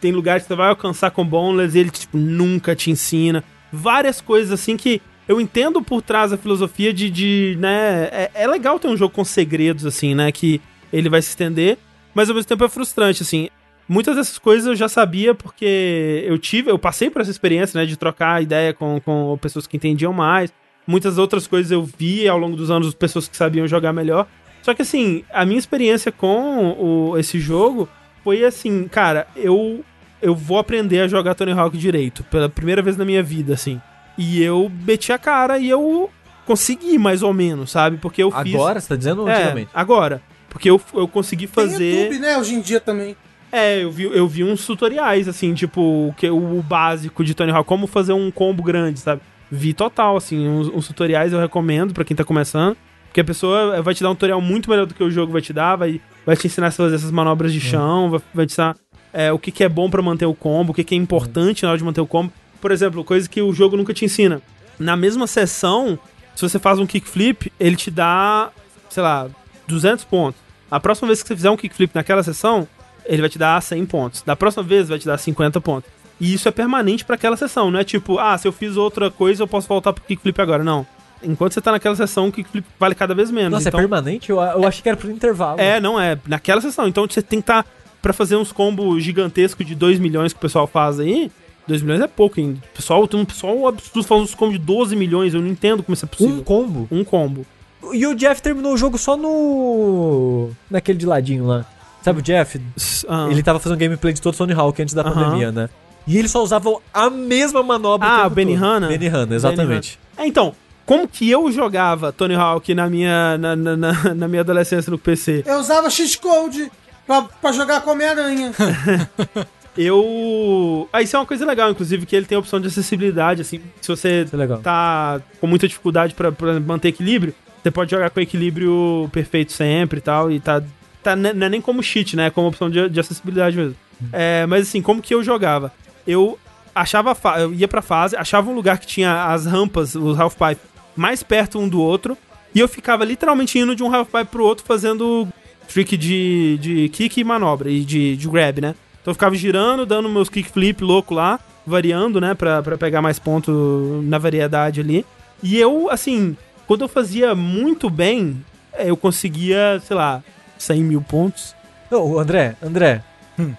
tem 0.00 0.12
lugares 0.12 0.44
que 0.44 0.48
você 0.48 0.56
vai 0.56 0.68
alcançar 0.68 1.10
com 1.10 1.24
boneless 1.24 1.76
e 1.76 1.80
ele 1.80 1.90
tipo, 1.90 2.16
nunca 2.16 2.74
te 2.74 2.90
ensina. 2.90 3.44
Várias 3.72 4.20
coisas 4.20 4.52
assim 4.52 4.76
que 4.76 5.00
eu 5.28 5.40
entendo 5.40 5.80
por 5.80 6.02
trás 6.02 6.32
da 6.32 6.36
filosofia 6.36 6.92
de, 6.92 7.08
de 7.08 7.56
né, 7.60 8.08
é, 8.10 8.30
é 8.34 8.46
legal 8.48 8.80
ter 8.80 8.88
um 8.88 8.96
jogo 8.96 9.14
com 9.14 9.24
segredos 9.24 9.86
assim, 9.86 10.14
né, 10.14 10.32
que 10.32 10.60
ele 10.92 11.08
vai 11.08 11.22
se 11.22 11.28
estender, 11.28 11.78
mas 12.12 12.28
ao 12.28 12.34
mesmo 12.34 12.48
tempo 12.48 12.64
é 12.64 12.68
frustrante 12.68 13.22
assim. 13.22 13.48
Muitas 13.88 14.16
dessas 14.16 14.38
coisas 14.38 14.66
eu 14.66 14.76
já 14.76 14.88
sabia 14.88 15.34
porque 15.34 16.24
eu 16.26 16.38
tive, 16.38 16.70
eu 16.70 16.78
passei 16.78 17.10
por 17.10 17.20
essa 17.22 17.30
experiência, 17.30 17.78
né, 17.78 17.86
de 17.86 17.96
trocar 17.96 18.42
ideia 18.42 18.72
com, 18.72 19.00
com 19.00 19.38
pessoas 19.40 19.66
que 19.66 19.76
entendiam 19.76 20.12
mais. 20.12 20.52
Muitas 20.86 21.18
outras 21.18 21.46
coisas 21.46 21.70
eu 21.70 21.84
vi 21.84 22.26
ao 22.26 22.38
longo 22.38 22.56
dos 22.56 22.70
anos 22.70 22.94
pessoas 22.94 23.28
que 23.28 23.36
sabiam 23.36 23.66
jogar 23.66 23.92
melhor. 23.92 24.26
Só 24.62 24.74
que 24.74 24.82
assim, 24.82 25.24
a 25.32 25.44
minha 25.44 25.58
experiência 25.58 26.12
com 26.12 26.76
o, 26.78 27.18
esse 27.18 27.38
jogo 27.40 27.88
foi 28.22 28.44
assim, 28.44 28.86
cara, 28.88 29.26
eu 29.34 29.84
eu 30.22 30.34
vou 30.34 30.58
aprender 30.58 31.00
a 31.00 31.08
jogar 31.08 31.34
Tony 31.34 31.52
Hawk 31.52 31.76
direito, 31.76 32.22
pela 32.24 32.48
primeira 32.48 32.82
vez 32.82 32.96
na 32.96 33.04
minha 33.04 33.22
vida, 33.22 33.54
assim. 33.54 33.80
E 34.18 34.42
eu 34.42 34.70
meti 34.86 35.12
a 35.12 35.18
cara 35.18 35.58
e 35.58 35.68
eu 35.68 36.10
consegui, 36.46 36.98
mais 36.98 37.22
ou 37.22 37.32
menos, 37.32 37.70
sabe? 37.70 37.96
Porque 37.96 38.22
eu 38.22 38.30
fiz. 38.30 38.54
Agora, 38.54 38.80
você 38.80 38.88
tá 38.88 38.96
dizendo 38.96 39.28
É, 39.28 39.34
antigamente? 39.34 39.70
agora. 39.74 40.20
Porque 40.48 40.68
eu, 40.68 40.80
eu 40.94 41.06
consegui 41.06 41.46
Tem 41.46 41.64
fazer. 41.64 41.94
YouTube, 41.94 42.18
né, 42.18 42.36
hoje 42.36 42.54
em 42.54 42.60
dia 42.60 42.80
também. 42.80 43.16
É, 43.52 43.82
eu 43.82 43.90
vi, 43.90 44.04
eu 44.04 44.28
vi 44.28 44.44
uns 44.44 44.64
tutoriais, 44.66 45.26
assim, 45.26 45.54
tipo, 45.54 45.80
o 45.80 46.14
que, 46.16 46.28
o 46.28 46.62
básico 46.62 47.24
de 47.24 47.34
Tony 47.34 47.50
Hawk, 47.50 47.66
como 47.66 47.86
fazer 47.86 48.12
um 48.12 48.30
combo 48.30 48.62
grande, 48.62 49.00
sabe? 49.00 49.22
Vi 49.50 49.72
total, 49.72 50.16
assim, 50.16 50.48
uns, 50.48 50.68
uns 50.68 50.86
tutoriais 50.86 51.32
eu 51.32 51.40
recomendo 51.40 51.92
pra 51.92 52.04
quem 52.04 52.16
tá 52.16 52.24
começando. 52.24 52.76
Porque 53.06 53.20
a 53.20 53.24
pessoa 53.24 53.82
vai 53.82 53.92
te 53.92 54.04
dar 54.04 54.10
um 54.10 54.14
tutorial 54.14 54.40
muito 54.40 54.70
melhor 54.70 54.86
do 54.86 54.94
que 54.94 55.02
o 55.02 55.10
jogo 55.10 55.32
vai 55.32 55.42
te 55.42 55.52
dar, 55.52 55.74
vai, 55.74 56.00
vai 56.24 56.36
te 56.36 56.46
ensinar 56.46 56.68
a 56.68 56.70
fazer 56.70 56.94
essas 56.94 57.10
manobras 57.10 57.52
de 57.52 57.60
chão, 57.60 58.08
vai, 58.10 58.20
vai 58.32 58.46
te 58.46 58.52
ensinar 58.52 58.76
é, 59.12 59.32
o 59.32 59.38
que, 59.38 59.50
que 59.50 59.64
é 59.64 59.68
bom 59.68 59.90
pra 59.90 60.02
manter 60.02 60.26
o 60.26 60.34
combo, 60.34 60.72
o 60.72 60.74
que, 60.74 60.84
que 60.84 60.94
é 60.94 60.98
importante 60.98 61.62
na 61.62 61.70
hora 61.70 61.78
de 61.78 61.84
manter 61.84 62.00
o 62.00 62.06
combo. 62.06 62.32
Por 62.60 62.70
exemplo, 62.70 63.02
coisa 63.04 63.28
que 63.28 63.40
o 63.40 63.52
jogo 63.52 63.76
nunca 63.76 63.94
te 63.94 64.04
ensina. 64.04 64.42
Na 64.78 64.96
mesma 64.96 65.26
sessão, 65.26 65.98
se 66.34 66.42
você 66.42 66.58
faz 66.58 66.78
um 66.78 66.86
kickflip, 66.86 67.52
ele 67.58 67.76
te 67.76 67.90
dá, 67.90 68.50
sei 68.88 69.02
lá, 69.02 69.28
200 69.66 70.04
pontos. 70.04 70.40
A 70.70 70.78
próxima 70.78 71.08
vez 71.08 71.22
que 71.22 71.28
você 71.28 71.36
fizer 71.36 71.50
um 71.50 71.56
kickflip 71.56 71.94
naquela 71.94 72.22
sessão, 72.22 72.66
ele 73.04 73.20
vai 73.20 73.30
te 73.30 73.38
dar 73.38 73.60
100 73.60 73.86
pontos. 73.86 74.22
Da 74.22 74.36
próxima 74.36 74.62
vez, 74.62 74.88
vai 74.88 74.98
te 74.98 75.06
dar 75.06 75.18
50 75.18 75.60
pontos. 75.60 75.90
E 76.20 76.34
isso 76.34 76.48
é 76.48 76.52
permanente 76.52 77.04
pra 77.04 77.16
aquela 77.16 77.36
sessão, 77.36 77.70
não 77.70 77.80
é 77.80 77.84
tipo, 77.84 78.18
ah, 78.18 78.36
se 78.36 78.46
eu 78.46 78.52
fiz 78.52 78.76
outra 78.76 79.10
coisa, 79.10 79.42
eu 79.42 79.48
posso 79.48 79.66
voltar 79.66 79.92
pro 79.92 80.04
kickflip 80.04 80.40
agora. 80.40 80.62
Não. 80.62 80.86
Enquanto 81.22 81.52
você 81.52 81.60
tá 81.60 81.72
naquela 81.72 81.96
sessão, 81.96 82.28
o 82.28 82.32
kickflip 82.32 82.66
vale 82.78 82.94
cada 82.94 83.14
vez 83.14 83.30
menos. 83.30 83.52
Nossa, 83.52 83.68
então, 83.68 83.80
é 83.80 83.82
permanente? 83.82 84.30
Eu, 84.30 84.40
eu 84.40 84.66
achei 84.66 84.82
que 84.82 84.88
era 84.88 84.96
por 84.96 85.10
intervalo. 85.10 85.60
é, 85.60 85.80
não 85.80 86.00
é. 86.00 86.18
Naquela 86.26 86.60
sessão. 86.60 86.86
Então 86.88 87.06
você 87.06 87.22
tem 87.22 87.40
que 87.40 87.44
estar. 87.44 87.66
Pra 88.02 88.12
fazer 88.12 88.36
uns 88.36 88.52
combos 88.52 89.02
gigantescos 89.02 89.66
de 89.66 89.74
2 89.74 89.98
milhões 89.98 90.32
que 90.32 90.38
o 90.38 90.42
pessoal 90.42 90.66
faz 90.66 90.98
aí. 91.00 91.30
2 91.68 91.82
milhões 91.82 92.00
é 92.00 92.06
pouco 92.08 92.40
ainda. 92.40 92.58
O 92.72 92.76
pessoal, 92.76 93.06
tem 93.06 93.20
um 93.20 93.24
pessoal 93.24 93.68
absurdo 93.68 94.06
fazendo 94.06 94.24
uns 94.24 94.34
combos 94.34 94.58
de 94.58 94.64
12 94.64 94.96
milhões. 94.96 95.34
Eu 95.34 95.40
não 95.40 95.48
entendo 95.48 95.82
como 95.82 95.94
isso 95.94 96.04
é 96.04 96.06
Um 96.06 96.08
possível. 96.08 96.42
combo. 96.42 96.88
Um, 96.90 97.04
combo. 97.04 97.46
E 97.92 98.06
o 98.06 98.14
Jeff 98.14 98.42
terminou 98.42 98.74
o 98.74 98.76
jogo 98.76 98.98
só 98.98 99.16
no. 99.16 100.50
naquele 100.70 100.98
de 100.98 101.06
ladinho 101.06 101.46
lá. 101.46 101.64
Sabe 102.02 102.20
o 102.20 102.22
Jeff? 102.22 102.60
Ah, 103.08 103.28
Ele 103.30 103.42
tava 103.42 103.58
fazendo 103.58 103.78
gameplay 103.78 104.12
de 104.14 104.20
todo 104.22 104.34
Tony 104.36 104.52
Hawk 104.54 104.80
antes 104.82 104.94
da 104.94 105.02
Aham. 105.02 105.12
pandemia, 105.14 105.52
né? 105.52 105.68
E 106.06 106.16
ele 106.16 106.28
só 106.28 106.42
usava 106.42 106.74
a 106.94 107.10
mesma 107.10 107.62
manobra 107.62 108.08
Ah, 108.08 108.26
o 108.26 108.30
Benihana? 108.30 108.86
todo. 108.88 108.98
Benihana, 108.98 109.34
exatamente. 109.34 109.98
É, 110.16 110.26
então, 110.26 110.54
como 110.86 111.06
que 111.06 111.28
eu 111.30 111.52
jogava 111.52 112.10
Tony 112.10 112.34
Hawk 112.34 112.74
na 112.74 112.88
minha, 112.88 113.36
na, 113.36 113.54
na, 113.54 113.76
na- 113.76 114.14
na 114.14 114.26
minha 114.28 114.40
adolescência 114.40 114.90
no 114.90 114.98
PC? 114.98 115.44
Eu 115.46 115.58
usava 115.58 115.90
cheat 115.90 116.18
code 116.18 116.72
pra, 117.06 117.22
pra 117.22 117.52
jogar 117.52 117.80
com 117.82 117.90
Homem-Aranha. 117.90 118.52
Eu. 119.76 120.88
Ah, 120.92 121.00
isso 121.00 121.16
é 121.16 121.18
uma 121.18 121.26
coisa 121.26 121.46
legal, 121.46 121.70
inclusive, 121.70 122.04
que 122.04 122.14
ele 122.16 122.26
tem 122.26 122.36
a 122.36 122.38
opção 122.40 122.60
de 122.60 122.66
acessibilidade, 122.66 123.40
assim. 123.42 123.60
Se 123.80 123.88
você 123.88 124.26
é 124.30 124.36
legal. 124.36 124.58
tá 124.58 125.20
com 125.40 125.46
muita 125.46 125.68
dificuldade 125.68 126.12
pra, 126.14 126.32
pra 126.32 126.58
manter 126.60 126.88
equilíbrio, 126.88 127.34
você 127.62 127.70
pode 127.70 127.90
jogar 127.90 128.10
com 128.10 128.20
equilíbrio 128.20 129.08
perfeito 129.12 129.52
sempre 129.52 129.98
e 129.98 130.02
tal. 130.02 130.30
E 130.30 130.40
tá. 130.40 130.62
tá 131.02 131.14
n- 131.14 131.32
não 131.32 131.46
é 131.46 131.50
nem 131.50 131.60
como 131.60 131.82
cheat, 131.82 132.16
né? 132.16 132.26
É 132.26 132.30
como 132.30 132.48
opção 132.48 132.68
de, 132.68 132.88
de 132.88 132.98
acessibilidade 133.00 133.56
mesmo. 133.56 133.76
É, 134.12 134.44
mas 134.46 134.62
assim, 134.68 134.82
como 134.82 135.00
que 135.00 135.14
eu 135.14 135.22
jogava? 135.22 135.72
Eu 136.06 136.38
achava. 136.74 137.14
fa- 137.14 137.38
Eu 137.40 137.54
ia 137.54 137.68
pra 137.68 137.80
fase, 137.82 138.16
achava 138.16 138.50
um 138.50 138.54
lugar 138.54 138.78
que 138.78 138.86
tinha 138.86 139.26
as 139.26 139.46
rampas, 139.46 139.94
os 139.94 140.18
half-pipe, 140.18 140.60
mais 140.96 141.22
perto 141.22 141.58
um 141.60 141.68
do 141.68 141.80
outro. 141.80 142.18
E 142.52 142.58
eu 142.58 142.66
ficava 142.66 143.04
literalmente 143.04 143.56
indo 143.58 143.76
de 143.76 143.82
um 143.84 143.94
half-pipe 143.94 144.26
pro 144.32 144.44
outro 144.44 144.64
fazendo 144.66 145.28
trick 145.72 145.96
de, 145.96 146.58
de 146.60 146.88
kick 146.88 147.20
e 147.20 147.24
manobra, 147.24 147.70
e 147.70 147.84
de, 147.84 148.16
de 148.16 148.28
grab, 148.28 148.60
né? 148.60 148.74
Então 149.00 149.12
eu 149.12 149.14
ficava 149.14 149.34
girando, 149.34 149.86
dando 149.86 150.08
meus 150.08 150.28
kickflip 150.28 150.82
louco 150.82 151.14
lá, 151.14 151.40
variando, 151.66 152.20
né, 152.20 152.34
pra, 152.34 152.62
pra 152.62 152.76
pegar 152.76 153.00
mais 153.00 153.18
ponto 153.18 154.02
na 154.04 154.18
variedade 154.18 154.80
ali. 154.80 155.06
E 155.42 155.58
eu, 155.58 155.88
assim, 155.90 156.36
quando 156.66 156.82
eu 156.82 156.88
fazia 156.88 157.34
muito 157.34 157.88
bem, 157.88 158.44
eh, 158.74 158.90
eu 158.90 158.96
conseguia, 158.96 159.80
sei 159.86 159.96
lá, 159.96 160.22
100 160.58 160.82
mil 160.82 161.00
pontos. 161.00 161.54
Ô, 161.90 162.18
André, 162.18 162.56
André. 162.62 163.02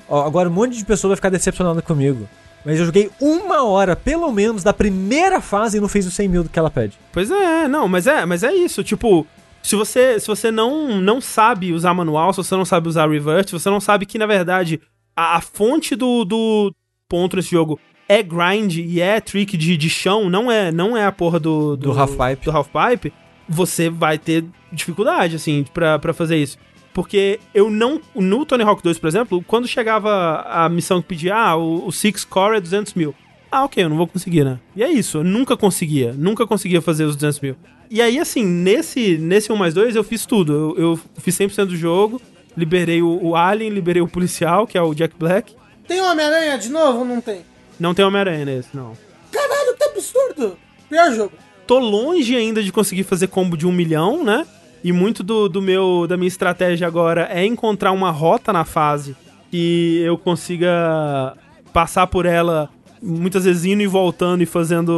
Ó, 0.07 0.25
agora 0.25 0.47
um 0.47 0.53
monte 0.53 0.77
de 0.77 0.85
pessoa 0.85 1.09
vai 1.09 1.15
ficar 1.15 1.29
decepcionada 1.29 1.81
comigo. 1.81 2.29
Mas 2.63 2.79
eu 2.79 2.85
joguei 2.85 3.09
uma 3.19 3.63
hora, 3.63 3.95
pelo 3.95 4.31
menos, 4.31 4.63
da 4.63 4.71
primeira 4.71 5.41
fase 5.41 5.77
e 5.77 5.81
não 5.81 5.87
fiz 5.87 6.05
os 6.05 6.13
100 6.13 6.27
mil 6.27 6.43
do 6.43 6.49
que 6.49 6.59
ela 6.59 6.69
pede. 6.69 6.99
Pois 7.11 7.31
é, 7.31 7.67
não, 7.67 7.87
mas 7.87 8.05
é, 8.05 8.23
mas 8.25 8.43
é 8.43 8.53
isso, 8.53 8.83
tipo, 8.83 9.25
se 9.63 9.75
você, 9.75 10.19
se 10.19 10.27
você 10.27 10.51
não, 10.51 10.99
não 10.99 11.21
sabe 11.21 11.73
usar 11.73 11.93
manual, 11.93 12.33
se 12.33 12.37
você 12.37 12.55
não 12.55 12.65
sabe 12.65 12.87
usar 12.87 13.09
revert, 13.09 13.47
se 13.47 13.53
você 13.53 13.69
não 13.69 13.79
sabe 13.79 14.05
que, 14.05 14.17
na 14.17 14.25
verdade, 14.25 14.81
a, 15.15 15.37
a 15.37 15.41
fonte 15.41 15.95
do, 15.95 16.25
do 16.25 16.73
ponto 17.07 17.35
nesse 17.35 17.51
jogo 17.51 17.79
é 18.07 18.21
grind 18.21 18.77
e 18.77 18.99
é 18.99 19.21
trick 19.21 19.55
de, 19.55 19.77
de 19.77 19.89
chão, 19.89 20.29
não 20.29 20.51
é, 20.51 20.71
não 20.71 20.97
é 20.97 21.05
a 21.05 21.11
porra 21.11 21.39
do... 21.39 21.77
Do 21.77 21.91
half-pipe. 21.91 22.45
Do 22.45 22.51
half-pipe, 22.51 23.13
você 23.47 23.89
vai 23.89 24.17
ter 24.17 24.43
dificuldade, 24.71 25.35
assim, 25.35 25.65
pra, 25.73 25.97
pra 25.99 26.13
fazer 26.13 26.37
isso. 26.37 26.57
Porque 26.93 27.39
eu 27.53 27.69
não. 27.69 28.01
No 28.13 28.45
Tony 28.45 28.63
Hawk 28.63 28.83
2, 28.83 28.99
por 28.99 29.07
exemplo, 29.07 29.43
quando 29.47 29.67
chegava 29.67 30.41
a 30.45 30.67
missão 30.67 31.01
que 31.01 31.07
pedia, 31.07 31.35
ah, 31.35 31.55
o, 31.55 31.87
o 31.87 31.91
Six 31.91 32.25
Core 32.25 32.57
é 32.57 32.61
200 32.61 32.93
mil. 32.95 33.15
Ah, 33.49 33.63
ok, 33.63 33.83
eu 33.83 33.89
não 33.89 33.97
vou 33.97 34.07
conseguir, 34.07 34.43
né? 34.43 34.59
E 34.75 34.83
é 34.83 34.89
isso, 34.89 35.19
eu 35.19 35.23
nunca 35.23 35.55
conseguia. 35.55 36.13
Nunca 36.13 36.45
conseguia 36.45 36.81
fazer 36.81 37.05
os 37.05 37.15
200 37.15 37.39
mil. 37.39 37.55
E 37.91 38.01
aí, 38.01 38.17
assim, 38.17 38.45
nesse, 38.45 39.17
nesse 39.17 39.51
1 39.51 39.55
mais 39.57 39.73
2 39.73 39.97
eu 39.97 40.03
fiz 40.03 40.25
tudo. 40.25 40.53
Eu, 40.53 40.77
eu 40.77 40.99
fiz 41.17 41.37
100% 41.37 41.65
do 41.65 41.75
jogo, 41.75 42.21
liberei 42.55 43.01
o, 43.01 43.21
o 43.21 43.35
Alien, 43.35 43.69
liberei 43.69 44.01
o 44.01 44.07
policial, 44.07 44.65
que 44.65 44.77
é 44.77 44.81
o 44.81 44.93
Jack 44.93 45.13
Black. 45.19 45.53
Tem 45.85 45.99
Homem-Aranha 46.01 46.57
de 46.57 46.69
novo 46.69 46.99
ou 46.99 47.05
não 47.05 47.19
tem? 47.19 47.41
Não 47.77 47.93
tem 47.93 48.05
Homem-Aranha 48.05 48.45
nesse, 48.45 48.69
não. 48.73 48.93
Caralho, 49.29 49.75
que 49.75 49.83
absurdo! 49.83 50.57
Pior 50.87 51.11
jogo. 51.13 51.33
tô 51.67 51.79
longe 51.79 52.33
ainda 52.33 52.63
de 52.63 52.71
conseguir 52.71 53.03
fazer 53.03 53.27
combo 53.27 53.57
de 53.57 53.67
um 53.67 53.73
milhão, 53.73 54.23
né? 54.23 54.47
E 54.81 54.93
muito 54.93 55.21
do, 55.21 55.49
do 55.49 55.61
meu 55.61 56.07
da 56.07 56.15
minha 56.15 56.29
estratégia 56.29 56.87
agora 56.87 57.27
é 57.29 57.45
encontrar 57.45 57.91
uma 57.91 58.09
rota 58.09 58.53
na 58.53 58.63
fase 58.63 59.17
que 59.49 59.99
eu 59.99 60.17
consiga 60.17 61.35
passar 61.73 62.07
por 62.07 62.25
ela 62.25 62.69
muitas 63.01 63.43
vezes 63.43 63.65
indo 63.65 63.81
e 63.81 63.87
voltando 63.87 64.43
e 64.43 64.45
fazendo 64.45 64.91